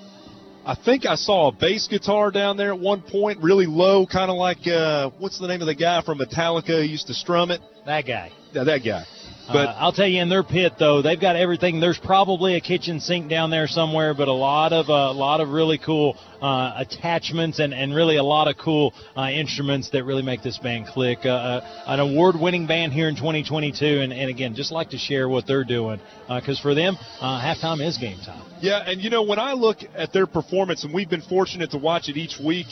I 0.65 0.77
think 0.77 1.05
I 1.05 1.17
saw 1.17 1.49
a 1.49 1.53
bass 1.53 1.87
guitar 1.87 2.31
down 2.31 2.57
there 2.57 2.73
at 2.73 2.81
one 2.81 3.03
point, 3.03 3.43
really 3.43 3.67
low, 3.67 4.07
kind 4.07 4.31
of 4.31 4.39
like 4.39 4.67
uh, 4.67 5.11
what's 5.19 5.39
the 5.39 5.47
name 5.47 5.61
of 5.61 5.67
the 5.67 5.75
guy 5.75 6.01
from 6.01 6.21
Metallica 6.21 6.69
who 6.69 6.89
used 6.89 7.09
to 7.09 7.13
strum 7.13 7.51
it? 7.51 7.61
That 7.85 8.07
guy. 8.07 8.33
Yeah, 8.55 8.65
that 8.65 8.79
guy. 8.79 9.05
But 9.47 9.69
uh, 9.69 9.77
I'll 9.79 9.93
tell 9.93 10.07
you, 10.07 10.23
in 10.23 10.29
their 10.29 10.43
pit 10.43 10.75
though, 10.79 11.03
they've 11.03 11.21
got 11.21 11.37
everything. 11.37 11.81
There's 11.81 11.99
probably 11.99 12.55
a 12.57 12.61
kitchen 12.61 13.01
sink 13.01 13.29
down 13.29 13.51
there 13.51 13.67
somewhere, 13.67 14.15
but 14.15 14.29
a 14.29 14.33
lot 14.33 14.73
of 14.73 14.89
a 14.89 14.93
uh, 14.93 15.15
lot 15.15 15.41
of 15.41 15.51
really 15.51 15.77
cool 15.77 16.17
uh, 16.41 16.73
attachments 16.77 17.59
and, 17.59 17.75
and 17.75 17.95
really 17.95 18.17
a 18.17 18.23
lot 18.23 18.49
of 18.49 18.57
cool 18.57 18.95
uh, 19.17 19.29
instruments 19.29 19.91
that 19.91 20.05
really 20.05 20.23
make 20.23 20.43
this 20.43 20.59
band 20.59 20.87
click. 20.87 21.21
Uh, 21.25 21.29
uh, 21.29 21.85
an 21.87 22.01
award-winning 22.01 22.67
band 22.67 22.93
here 22.93 23.09
in 23.09 23.17
2022, 23.17 24.01
and, 24.01 24.13
and 24.13 24.31
again, 24.31 24.55
just 24.55 24.73
like 24.73 24.91
to 24.91 24.99
share 24.99 25.29
what 25.29 25.47
they're 25.47 25.65
doing 25.65 26.01
because 26.29 26.59
for 26.59 26.75
them, 26.75 26.97
uh, 27.21 27.41
halftime 27.41 27.87
is 27.87 27.99
game 27.99 28.19
time. 28.25 28.43
Yeah, 28.61 28.83
and 28.87 29.03
you 29.03 29.11
know 29.11 29.23
when 29.25 29.39
I 29.39 29.53
look 29.53 29.79
at 29.95 30.13
their 30.13 30.27
performance, 30.27 30.85
and 30.85 30.95
we've 30.95 31.11
been 31.11 31.23
fortunate 31.23 31.73
to 31.73 31.79
watch 31.79 32.09
it 32.09 32.17
each 32.17 32.39
week. 32.43 32.67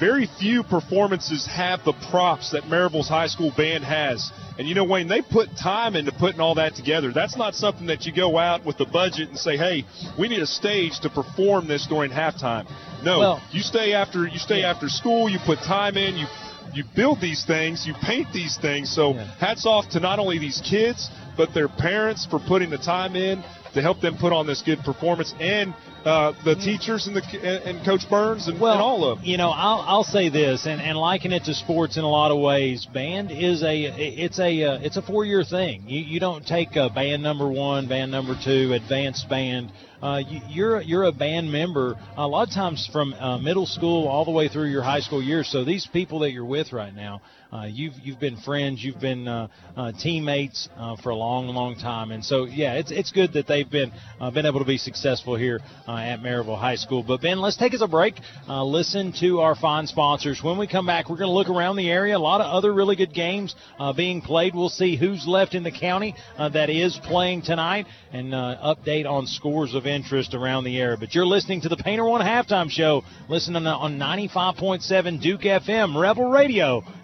Very 0.00 0.28
few 0.40 0.64
performances 0.64 1.46
have 1.46 1.84
the 1.84 1.92
props 2.10 2.50
that 2.50 2.66
Maryville's 2.66 3.08
high 3.08 3.28
school 3.28 3.52
band 3.56 3.84
has. 3.84 4.32
And 4.58 4.68
you 4.68 4.74
know, 4.74 4.84
Wayne, 4.84 5.08
they 5.08 5.22
put 5.22 5.56
time 5.56 5.96
into 5.96 6.12
putting 6.12 6.40
all 6.40 6.56
that 6.56 6.74
together. 6.74 7.12
That's 7.12 7.36
not 7.36 7.54
something 7.54 7.86
that 7.86 8.06
you 8.06 8.12
go 8.12 8.38
out 8.38 8.64
with 8.64 8.76
the 8.76 8.84
budget 8.84 9.28
and 9.28 9.38
say, 9.38 9.56
"Hey, 9.56 9.84
we 10.18 10.28
need 10.28 10.40
a 10.40 10.46
stage 10.46 11.00
to 11.00 11.10
perform 11.10 11.66
this 11.66 11.86
during 11.86 12.10
halftime." 12.10 12.66
No, 13.02 13.18
Well- 13.18 13.42
you 13.50 13.62
stay 13.62 13.94
after 13.94 14.26
you 14.26 14.38
stay 14.38 14.62
after 14.64 14.88
school. 14.88 15.28
You 15.28 15.38
put 15.40 15.60
time 15.62 15.96
in. 15.96 16.16
You 16.16 16.26
you 16.74 16.84
build 16.94 17.20
these 17.20 17.44
things. 17.44 17.86
You 17.86 17.94
paint 17.94 18.32
these 18.32 18.56
things. 18.56 18.90
So 18.90 19.12
hats 19.38 19.66
off 19.66 19.90
to 19.90 20.00
not 20.00 20.18
only 20.18 20.38
these 20.38 20.60
kids 20.64 21.10
but 21.36 21.52
their 21.54 21.68
parents 21.68 22.26
for 22.26 22.38
putting 22.38 22.70
the 22.70 22.78
time 22.78 23.16
in 23.16 23.42
to 23.74 23.80
help 23.80 24.00
them 24.00 24.16
put 24.18 24.32
on 24.32 24.46
this 24.46 24.60
good 24.62 24.78
performance, 24.84 25.34
and 25.40 25.72
uh, 26.04 26.32
the 26.44 26.54
teachers 26.54 27.06
and 27.06 27.16
the 27.16 27.22
and, 27.66 27.84
Coach 27.84 28.08
Burns 28.08 28.48
and, 28.48 28.60
Well, 28.60 28.72
and 28.72 28.82
all 28.82 29.04
of 29.04 29.18
them. 29.18 29.26
You 29.26 29.36
know, 29.36 29.50
I'll, 29.50 29.80
I'll 29.86 30.04
say 30.04 30.28
this, 30.28 30.66
and, 30.66 30.80
and 30.80 30.98
liken 30.98 31.32
it 31.32 31.44
to 31.44 31.54
sports 31.54 31.96
in 31.96 32.04
a 32.04 32.08
lot 32.08 32.30
of 32.30 32.40
ways. 32.40 32.86
Band 32.86 33.30
is 33.30 33.62
a 33.62 33.82
it's 33.82 34.38
a 34.38 34.64
uh, 34.64 34.78
it's 34.80 34.96
a 34.96 35.02
four 35.02 35.24
year 35.24 35.44
thing. 35.44 35.84
You 35.86 36.00
you 36.00 36.20
don't 36.20 36.46
take 36.46 36.76
a 36.76 36.90
band 36.90 37.22
number 37.22 37.48
one, 37.50 37.88
band 37.88 38.10
number 38.10 38.34
two, 38.42 38.72
advanced 38.72 39.28
band. 39.28 39.72
Uh, 40.02 40.20
you, 40.28 40.40
you're 40.48 40.80
you're 40.82 41.04
a 41.04 41.12
band 41.12 41.50
member 41.52 41.94
a 42.16 42.26
lot 42.26 42.48
of 42.48 42.54
times 42.54 42.88
from 42.92 43.14
uh, 43.14 43.38
middle 43.38 43.66
school 43.66 44.08
all 44.08 44.24
the 44.24 44.32
way 44.32 44.48
through 44.48 44.68
your 44.68 44.82
high 44.82 45.00
school 45.00 45.22
years. 45.22 45.48
So 45.48 45.64
these 45.64 45.86
people 45.92 46.20
that 46.20 46.32
you're 46.32 46.44
with 46.44 46.72
right 46.72 46.94
now, 46.94 47.22
uh, 47.52 47.66
you've 47.66 47.92
you've 48.02 48.18
been 48.18 48.36
friends, 48.38 48.82
you've 48.82 49.00
been 49.00 49.28
uh, 49.28 49.46
uh, 49.76 49.92
teammates 49.92 50.70
uh, 50.78 50.96
for 50.96 51.10
a 51.10 51.14
long, 51.14 51.48
long 51.48 51.76
time, 51.76 52.10
and 52.10 52.24
so 52.24 52.44
yeah, 52.44 52.74
it's 52.74 52.90
it's 52.90 53.12
good 53.12 53.34
that 53.34 53.46
they've 53.46 53.70
been 53.70 53.92
uh, 54.20 54.30
been 54.30 54.46
able 54.46 54.60
to 54.60 54.64
be 54.64 54.78
successful 54.78 55.36
here 55.36 55.60
uh, 55.86 55.96
at 55.96 56.20
Maryville 56.20 56.58
High 56.58 56.76
School. 56.76 57.02
But 57.02 57.20
Ben, 57.20 57.40
let's 57.40 57.58
take 57.58 57.74
us 57.74 57.82
a 57.82 57.88
break. 57.88 58.14
Listen 58.48 59.12
to 59.20 59.40
our 59.40 59.54
fine 59.54 59.86
sponsors. 59.86 60.42
When 60.42 60.56
we 60.56 60.66
come 60.66 60.86
back, 60.86 61.10
we're 61.10 61.18
going 61.18 61.28
to 61.28 61.34
look 61.34 61.50
around 61.50 61.76
the 61.76 61.90
area. 61.90 62.16
A 62.16 62.18
lot 62.18 62.40
of 62.40 62.46
other 62.46 62.72
really 62.72 62.96
good 62.96 63.12
games 63.12 63.54
being 63.96 64.22
played. 64.22 64.54
We'll 64.54 64.70
see 64.70 64.96
who's 64.96 65.26
left 65.26 65.54
in 65.54 65.62
the 65.62 65.70
county 65.70 66.14
that 66.38 66.70
is 66.70 66.98
playing 67.04 67.42
tonight, 67.42 67.86
and 68.12 68.32
update 68.32 69.06
on 69.06 69.26
scores 69.26 69.74
of 69.74 69.86
interest 69.86 70.34
around 70.34 70.64
the 70.64 70.78
area. 70.78 70.96
But 70.98 71.14
you're 71.14 71.26
listening 71.26 71.60
to 71.62 71.68
the 71.68 71.76
Painter 71.76 72.04
One 72.04 72.22
Halftime 72.22 72.70
Show. 72.70 73.02
Listening 73.28 73.66
on 73.66 73.98
95.7 73.98 75.20
Duke 75.20 75.42
FM, 75.42 76.00
Rebel 76.00 76.30
Radio, 76.30 76.82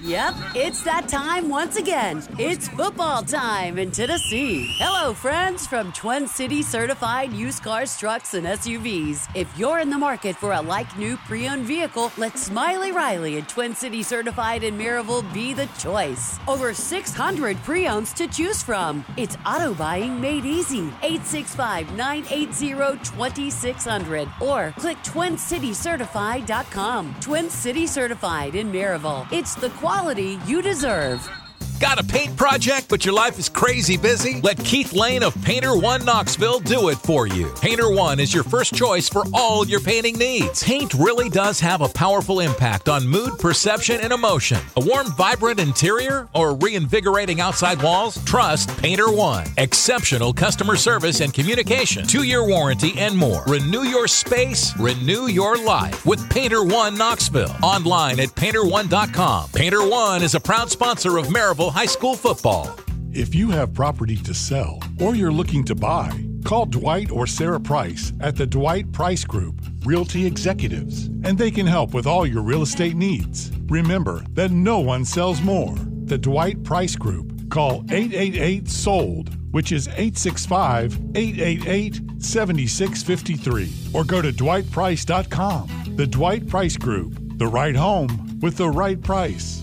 Yep, 0.00 0.34
it's 0.56 0.82
that 0.82 1.06
time 1.06 1.48
once 1.50 1.76
again. 1.76 2.24
It's 2.38 2.66
football 2.66 3.22
time 3.22 3.76
in 3.78 3.90
Tennessee. 3.90 4.74
Hello, 4.78 5.12
friends 5.12 5.66
from 5.66 5.92
Twin 5.92 6.26
City 6.26 6.62
certified 6.62 7.30
used 7.32 7.62
cars, 7.62 7.96
trucks, 7.98 8.32
and 8.34 8.46
SUVs. 8.46 9.28
If 9.36 9.46
you're 9.56 9.78
in 9.80 9.90
the 9.90 9.98
market 9.98 10.34
for 10.34 10.54
a 10.54 10.60
like 10.62 10.96
new 10.98 11.16
pre 11.18 11.46
owned 11.46 11.66
vehicle, 11.66 12.10
let 12.16 12.36
Smiley 12.38 12.90
Riley 12.90 13.36
and 13.36 13.46
Twin 13.48 13.74
City 13.76 14.02
certified 14.02 14.64
in 14.64 14.76
Maryville 14.78 15.30
be 15.32 15.52
the 15.54 15.66
choice. 15.78 16.40
Over 16.48 16.72
600 16.74 17.56
pre 17.58 17.86
owns 17.86 18.12
to 18.14 18.26
choose 18.26 18.60
from. 18.62 19.04
It's 19.16 19.36
auto 19.44 19.74
buying 19.74 20.18
made 20.20 20.44
easy. 20.46 20.88
865 21.02 21.94
980 21.94 22.98
2600 23.04 24.28
or 24.40 24.72
click 24.78 24.96
twincitycertified.com. 25.04 27.14
Twin 27.20 27.50
City 27.50 27.86
Certified 27.86 28.54
in 28.54 28.72
Maryville. 28.72 29.30
It's 29.30 29.54
the 29.54 29.68
quality 29.82 30.38
you 30.46 30.62
deserve. 30.62 31.41
Got 31.82 31.98
a 31.98 32.04
paint 32.04 32.36
project, 32.36 32.88
but 32.88 33.04
your 33.04 33.12
life 33.12 33.40
is 33.40 33.48
crazy 33.48 33.96
busy? 33.96 34.40
Let 34.40 34.56
Keith 34.64 34.92
Lane 34.92 35.24
of 35.24 35.34
Painter 35.42 35.76
One 35.76 36.04
Knoxville 36.04 36.60
do 36.60 36.90
it 36.90 36.98
for 36.98 37.26
you. 37.26 37.52
Painter 37.60 37.90
One 37.90 38.20
is 38.20 38.32
your 38.32 38.44
first 38.44 38.72
choice 38.72 39.08
for 39.08 39.24
all 39.34 39.66
your 39.66 39.80
painting 39.80 40.16
needs. 40.16 40.62
Paint 40.62 40.94
really 40.94 41.28
does 41.28 41.58
have 41.58 41.80
a 41.80 41.88
powerful 41.88 42.38
impact 42.38 42.88
on 42.88 43.04
mood, 43.04 43.36
perception, 43.40 44.00
and 44.00 44.12
emotion. 44.12 44.58
A 44.76 44.80
warm, 44.80 45.08
vibrant 45.16 45.58
interior 45.58 46.28
or 46.36 46.54
reinvigorating 46.54 47.40
outside 47.40 47.82
walls? 47.82 48.24
Trust 48.24 48.68
Painter 48.80 49.10
One. 49.10 49.48
Exceptional 49.58 50.32
customer 50.32 50.76
service 50.76 51.18
and 51.18 51.34
communication, 51.34 52.06
two 52.06 52.22
year 52.22 52.46
warranty, 52.46 52.94
and 52.96 53.16
more. 53.16 53.42
Renew 53.48 53.82
your 53.82 54.06
space, 54.06 54.72
renew 54.78 55.26
your 55.26 55.58
life 55.58 56.06
with 56.06 56.30
Painter 56.30 56.62
One 56.62 56.96
Knoxville. 56.96 57.56
Online 57.60 58.20
at 58.20 58.28
painter1.com. 58.28 59.48
Painter 59.48 59.84
One 59.84 60.22
is 60.22 60.36
a 60.36 60.40
proud 60.40 60.70
sponsor 60.70 61.18
of 61.18 61.26
Maryville 61.26 61.71
High 61.72 61.86
School 61.86 62.16
football. 62.16 62.78
If 63.14 63.34
you 63.34 63.48
have 63.48 63.72
property 63.72 64.16
to 64.16 64.34
sell 64.34 64.78
or 65.00 65.14
you're 65.14 65.32
looking 65.32 65.64
to 65.64 65.74
buy, 65.74 66.12
call 66.44 66.66
Dwight 66.66 67.10
or 67.10 67.26
Sarah 67.26 67.58
Price 67.58 68.12
at 68.20 68.36
the 68.36 68.46
Dwight 68.46 68.92
Price 68.92 69.24
Group, 69.24 69.58
Realty 69.82 70.26
Executives, 70.26 71.06
and 71.24 71.38
they 71.38 71.50
can 71.50 71.66
help 71.66 71.94
with 71.94 72.06
all 72.06 72.26
your 72.26 72.42
real 72.42 72.60
estate 72.60 72.94
needs. 72.94 73.50
Remember 73.68 74.22
that 74.34 74.50
no 74.50 74.80
one 74.80 75.06
sells 75.06 75.40
more. 75.40 75.74
The 76.04 76.18
Dwight 76.18 76.62
Price 76.62 76.94
Group. 76.94 77.48
Call 77.50 77.86
888 77.90 78.68
SOLD, 78.68 79.34
which 79.52 79.72
is 79.72 79.88
865 79.88 80.92
888 81.14 82.22
7653, 82.22 83.72
or 83.94 84.04
go 84.04 84.20
to 84.20 84.30
dwightprice.com. 84.30 85.94
The 85.96 86.06
Dwight 86.06 86.46
Price 86.46 86.76
Group. 86.76 87.14
The 87.38 87.46
right 87.46 87.74
home 87.74 88.40
with 88.40 88.58
the 88.58 88.68
right 88.68 89.00
price. 89.00 89.62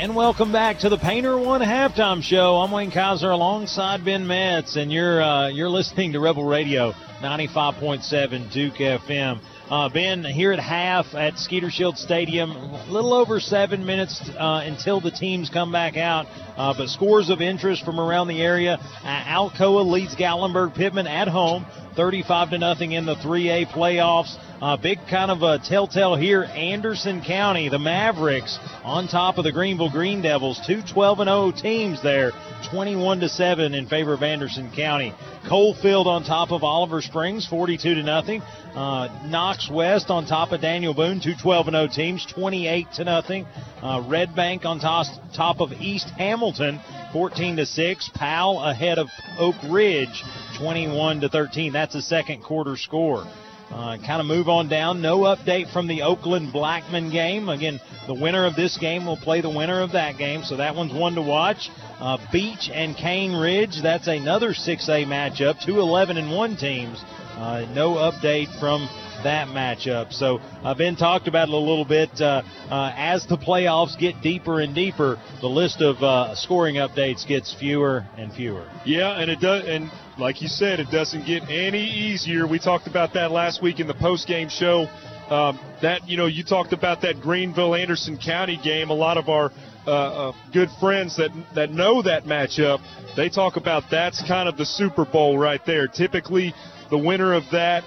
And 0.00 0.16
welcome 0.16 0.50
back 0.50 0.78
to 0.78 0.88
the 0.88 0.96
Painter 0.96 1.36
One 1.36 1.60
Halftime 1.60 2.22
Show. 2.22 2.56
I'm 2.56 2.70
Wayne 2.70 2.90
Kaiser 2.90 3.28
alongside 3.28 4.02
Ben 4.02 4.26
Metz, 4.26 4.76
and 4.76 4.90
you're 4.90 5.22
uh, 5.22 5.48
you're 5.48 5.68
listening 5.68 6.14
to 6.14 6.20
Rebel 6.20 6.44
Radio 6.44 6.92
95.7 7.20 8.50
Duke 8.50 8.76
FM. 8.76 9.40
Uh, 9.68 9.90
ben, 9.90 10.24
here 10.24 10.52
at 10.52 10.58
half 10.58 11.14
at 11.14 11.38
Skeeter 11.38 11.68
Shield 11.68 11.98
Stadium, 11.98 12.52
a 12.52 12.86
little 12.88 13.12
over 13.12 13.40
seven 13.40 13.84
minutes 13.84 14.26
uh, 14.38 14.62
until 14.64 15.02
the 15.02 15.10
teams 15.10 15.50
come 15.50 15.70
back 15.70 15.98
out. 15.98 16.24
Uh, 16.56 16.72
but 16.74 16.88
scores 16.88 17.28
of 17.28 17.42
interest 17.42 17.84
from 17.84 18.00
around 18.00 18.28
the 18.28 18.40
area. 18.40 18.78
Uh, 19.04 19.24
Alcoa 19.24 19.84
leads 19.84 20.16
Gatlinburg 20.16 20.74
Pittman 20.74 21.08
at 21.08 21.28
home, 21.28 21.66
35 21.94 22.50
to 22.50 22.58
nothing 22.58 22.92
in 22.92 23.04
the 23.04 23.16
3A 23.16 23.66
playoffs. 23.66 24.38
Uh, 24.60 24.76
big 24.76 24.98
kind 25.08 25.30
of 25.30 25.42
a 25.42 25.58
telltale 25.58 26.16
here. 26.16 26.44
Anderson 26.44 27.22
County, 27.22 27.70
the 27.70 27.78
Mavericks, 27.78 28.58
on 28.84 29.08
top 29.08 29.38
of 29.38 29.44
the 29.44 29.52
Greeneville 29.52 29.90
Greene 29.90 30.20
Devils. 30.20 30.60
Two 30.66 30.82
12 30.82 31.20
and 31.20 31.28
0 31.28 31.52
teams 31.52 32.02
there, 32.02 32.30
21 32.70 33.20
to 33.20 33.28
7 33.30 33.72
in 33.72 33.86
favor 33.86 34.12
of 34.12 34.22
Anderson 34.22 34.70
County. 34.76 35.14
Coalfield 35.48 36.06
on 36.06 36.24
top 36.24 36.52
of 36.52 36.62
Oliver 36.62 37.00
Springs, 37.00 37.46
42 37.46 37.94
to 37.94 38.02
nothing. 38.02 38.42
Uh, 38.74 39.08
Knox 39.24 39.70
West 39.70 40.10
on 40.10 40.26
top 40.26 40.52
of 40.52 40.60
Daniel 40.60 40.92
Boone, 40.92 41.20
two 41.20 41.34
12 41.40 41.68
and 41.68 41.74
0 41.74 41.88
teams, 41.88 42.26
28 42.26 42.86
to 42.96 43.04
nothing. 43.04 43.46
Uh, 43.82 44.04
Red 44.06 44.36
Bank 44.36 44.66
on 44.66 44.78
top, 44.78 45.06
top 45.34 45.60
of 45.60 45.72
East 45.72 46.10
Hamilton, 46.10 46.80
14 47.14 47.56
to 47.56 47.64
6. 47.64 48.10
Powell 48.12 48.62
ahead 48.62 48.98
of 48.98 49.08
Oak 49.38 49.56
Ridge, 49.70 50.22
21 50.58 51.22
to 51.22 51.30
13. 51.30 51.72
That's 51.72 51.94
a 51.94 52.02
second 52.02 52.42
quarter 52.42 52.76
score. 52.76 53.24
Uh, 53.70 53.96
kind 53.98 54.20
of 54.20 54.26
move 54.26 54.48
on 54.48 54.68
down. 54.68 55.00
No 55.00 55.20
update 55.20 55.72
from 55.72 55.86
the 55.86 56.02
Oakland 56.02 56.52
Blackman 56.52 57.10
game. 57.10 57.48
Again, 57.48 57.80
the 58.06 58.14
winner 58.14 58.44
of 58.44 58.56
this 58.56 58.76
game 58.76 59.06
will 59.06 59.16
play 59.16 59.40
the 59.40 59.50
winner 59.50 59.80
of 59.80 59.92
that 59.92 60.18
game, 60.18 60.42
so 60.42 60.56
that 60.56 60.74
one's 60.74 60.92
one 60.92 61.14
to 61.14 61.22
watch. 61.22 61.70
Uh, 62.00 62.18
Beech 62.32 62.68
and 62.72 62.96
Cane 62.96 63.32
Ridge, 63.32 63.80
that's 63.82 64.08
another 64.08 64.50
6A 64.50 65.06
matchup. 65.06 65.64
Two 65.64 65.78
11 65.78 66.16
and 66.16 66.32
1 66.32 66.56
teams. 66.56 67.00
Uh, 67.36 67.64
no 67.72 67.94
update 67.94 68.48
from 68.58 68.88
that 69.24 69.48
matchup. 69.48 70.12
So 70.12 70.40
uh, 70.62 70.74
Ben 70.74 70.96
talked 70.96 71.28
about 71.28 71.48
it 71.48 71.54
a 71.54 71.56
little 71.56 71.84
bit. 71.84 72.20
Uh, 72.20 72.42
uh, 72.70 72.92
as 72.96 73.26
the 73.26 73.36
playoffs 73.36 73.98
get 73.98 74.20
deeper 74.22 74.60
and 74.60 74.74
deeper, 74.74 75.18
the 75.40 75.48
list 75.48 75.80
of 75.80 76.02
uh, 76.02 76.34
scoring 76.34 76.76
updates 76.76 77.26
gets 77.26 77.54
fewer 77.54 78.06
and 78.16 78.32
fewer. 78.32 78.68
Yeah, 78.84 79.20
and 79.20 79.30
it 79.30 79.40
does, 79.40 79.64
and 79.66 79.90
like 80.18 80.42
you 80.42 80.48
said, 80.48 80.80
it 80.80 80.90
doesn't 80.90 81.26
get 81.26 81.42
any 81.48 81.84
easier. 81.84 82.46
We 82.46 82.58
talked 82.58 82.86
about 82.86 83.14
that 83.14 83.30
last 83.30 83.62
week 83.62 83.80
in 83.80 83.86
the 83.86 83.94
post 83.94 84.26
game 84.26 84.48
show. 84.48 84.88
Um, 85.30 85.60
that 85.80 86.08
you 86.08 86.16
know, 86.16 86.26
you 86.26 86.42
talked 86.42 86.72
about 86.72 87.02
that 87.02 87.16
Greeneville 87.16 87.80
Anderson 87.80 88.18
County 88.18 88.58
game. 88.62 88.90
A 88.90 88.94
lot 88.94 89.16
of 89.16 89.28
our 89.28 89.52
uh, 89.86 89.90
uh, 89.90 90.32
good 90.52 90.68
friends 90.80 91.16
that 91.16 91.30
that 91.54 91.70
know 91.70 92.02
that 92.02 92.24
matchup, 92.24 92.80
they 93.16 93.28
talk 93.28 93.56
about 93.56 93.84
that's 93.90 94.26
kind 94.26 94.48
of 94.48 94.56
the 94.56 94.66
Super 94.66 95.04
Bowl 95.04 95.38
right 95.38 95.64
there. 95.64 95.86
Typically, 95.86 96.52
the 96.90 96.98
winner 96.98 97.32
of 97.32 97.44
that 97.52 97.84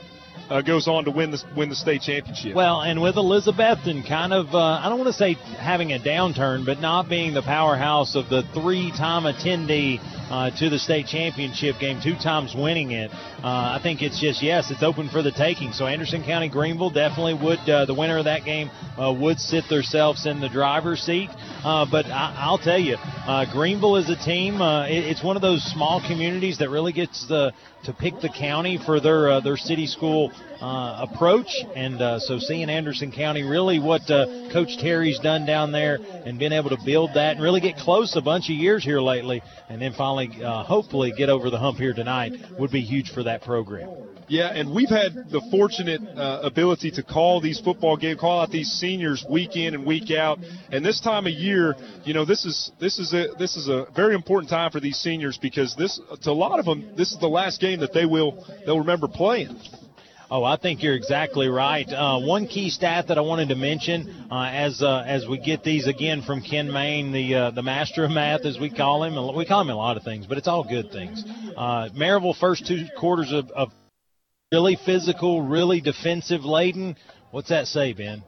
uh, 0.49 0.61
goes 0.61 0.87
on 0.87 1.05
to 1.05 1.11
win 1.11 1.31
the 1.31 1.43
win 1.55 1.69
the 1.69 1.75
state 1.75 2.01
championship. 2.01 2.55
Well, 2.55 2.81
and 2.81 3.01
with 3.01 3.15
Elizabethton 3.15 4.07
kind 4.07 4.33
of, 4.33 4.53
uh, 4.53 4.59
I 4.59 4.89
don't 4.89 4.99
want 4.99 5.07
to 5.07 5.17
say 5.17 5.33
having 5.33 5.93
a 5.93 5.99
downturn, 5.99 6.65
but 6.65 6.79
not 6.79 7.09
being 7.09 7.33
the 7.33 7.41
powerhouse 7.41 8.15
of 8.15 8.29
the 8.29 8.43
three 8.53 8.91
time 8.91 9.23
attendee 9.23 9.99
uh, 10.33 10.49
to 10.57 10.67
the 10.67 10.79
state 10.79 11.05
championship 11.05 11.75
game, 11.79 11.99
two 12.01 12.15
times 12.15 12.55
winning 12.57 12.89
it. 12.89 13.11
Uh, 13.11 13.77
I 13.77 13.79
think 13.83 14.01
it's 14.01 14.19
just, 14.19 14.41
yes, 14.41 14.71
it's 14.71 14.81
open 14.81 15.07
for 15.07 15.21
the 15.21 15.31
taking. 15.31 15.71
So 15.73 15.85
Anderson 15.85 16.23
County 16.23 16.49
Greeneville 16.49 16.91
definitely 16.91 17.35
would, 17.35 17.59
uh, 17.69 17.85
the 17.85 17.93
winner 17.93 18.17
of 18.17 18.25
that 18.25 18.43
game 18.43 18.71
uh, 18.97 19.13
would 19.13 19.39
sit 19.39 19.69
themselves 19.69 20.25
in 20.25 20.41
the 20.41 20.49
driver's 20.49 21.01
seat. 21.01 21.29
Uh, 21.63 21.85
but 21.89 22.07
I, 22.07 22.33
I'll 22.35 22.57
tell 22.57 22.79
you, 22.79 22.95
uh, 22.95 23.45
Greeneville 23.53 24.01
is 24.01 24.09
a 24.09 24.15
team. 24.15 24.59
It, 24.59 25.05
it's 25.05 25.23
one 25.23 25.35
of 25.35 25.43
those 25.43 25.61
small 25.71 26.01
communities 26.01 26.57
that 26.57 26.71
really 26.71 26.93
gets 26.93 27.27
the 27.27 27.53
to 27.83 27.93
pick 27.93 28.19
the 28.21 28.29
county 28.29 28.79
for 28.83 29.01
their 29.01 29.41
their 29.41 29.57
city 29.57 29.87
school 29.87 30.31
uh, 30.63 31.05
approach. 31.11 31.49
And 31.75 32.01
uh, 32.01 32.19
so 32.19 32.39
seeing 32.39 32.69
Anderson 32.69 33.11
County 33.11 33.43
really 33.43 33.79
what 33.79 34.09
uh, 34.09 34.49
Coach 34.53 34.77
Terry's 34.79 35.19
done 35.19 35.45
down 35.45 35.73
there 35.73 35.99
and 36.25 36.39
been 36.39 36.53
able 36.53 36.69
to 36.69 36.77
build 36.85 37.11
that 37.15 37.35
and 37.35 37.41
really 37.41 37.59
get 37.59 37.75
close 37.75 38.15
a 38.15 38.21
bunch 38.21 38.45
of 38.45 38.55
years 38.55 38.81
here 38.83 39.01
lately, 39.01 39.43
and 39.67 39.81
then 39.81 39.93
finally 39.93 40.31
uh, 40.41 40.63
hopefully 40.63 41.11
get 41.17 41.29
over 41.29 41.49
the 41.49 41.59
hump 41.59 41.77
here 41.77 41.93
tonight 41.93 42.31
would 42.57 42.71
be 42.71 42.79
huge 42.79 43.11
for 43.11 43.23
that 43.23 43.41
program. 43.41 43.89
Yeah, 44.29 44.53
and 44.53 44.73
we've 44.73 44.89
had 44.89 45.29
the 45.29 45.41
fortunate 45.51 46.01
uh, 46.17 46.39
ability 46.43 46.91
to 46.91 47.03
call 47.03 47.41
these 47.41 47.59
football 47.59 47.97
games, 47.97 48.21
call 48.21 48.39
out 48.39 48.51
these 48.51 48.69
seniors 48.69 49.25
week 49.29 49.57
in 49.57 49.75
and 49.75 49.85
week 49.85 50.11
out. 50.11 50.39
And 50.71 50.83
this 50.83 51.01
time 51.01 51.27
of 51.27 51.33
year, 51.33 51.75
you 52.05 52.13
know, 52.13 52.23
this 52.23 52.45
is 52.45 52.71
this 52.79 52.99
is 52.99 53.13
a 53.13 53.35
this 53.37 53.57
is 53.57 53.67
a 53.67 53.85
very 53.93 54.15
important 54.15 54.49
time 54.49 54.71
for 54.71 54.79
these 54.79 54.97
seniors 54.97 55.37
because 55.37 55.75
this 55.75 55.99
to 56.21 56.29
a 56.29 56.31
lot 56.31 56.57
of 56.57 56.65
them, 56.65 56.93
this 56.95 57.11
is 57.11 57.19
the 57.19 57.27
last 57.27 57.59
game 57.59 57.81
that 57.81 57.93
they 57.93 58.05
will 58.05 58.47
they'll 58.65 58.79
remember 58.79 59.09
playing. 59.09 59.59
Oh, 60.35 60.43
I 60.43 60.57
think 60.57 60.81
you're 60.81 60.95
exactly 60.95 61.47
right. 61.47 61.87
Uh, 61.87 62.19
one 62.21 62.47
key 62.47 62.71
stat 62.71 63.09
that 63.09 63.19
I 63.19 63.21
wanted 63.21 63.49
to 63.49 63.55
mention 63.55 64.25
uh, 64.31 64.49
as 64.51 64.81
uh, 64.81 65.03
as 65.05 65.27
we 65.27 65.37
get 65.37 65.63
these 65.63 65.85
again 65.85 66.23
from 66.23 66.41
Ken 66.41 66.71
Main, 66.71 67.11
the 67.11 67.35
uh, 67.35 67.51
the 67.51 67.61
master 67.61 68.03
of 68.03 68.09
math, 68.09 68.43
as 68.43 68.57
we 68.59 68.71
call 68.71 69.03
him. 69.03 69.13
We 69.35 69.45
call 69.45 69.61
him 69.61 69.69
a 69.69 69.75
lot 69.75 69.95
of 69.95 70.01
things, 70.01 70.25
but 70.25 70.39
it's 70.39 70.47
all 70.47 70.63
good 70.67 70.91
things. 70.91 71.23
Uh, 71.55 71.89
Maryville 71.95 72.35
first 72.35 72.65
two 72.65 72.87
quarters 72.97 73.31
of, 73.31 73.51
of 73.51 73.69
really 74.51 74.75
physical, 74.83 75.43
really 75.43 75.81
defensive 75.81 76.43
laden. 76.43 76.95
What's 77.29 77.49
that 77.49 77.67
say, 77.67 77.93
Ben? 77.93 78.23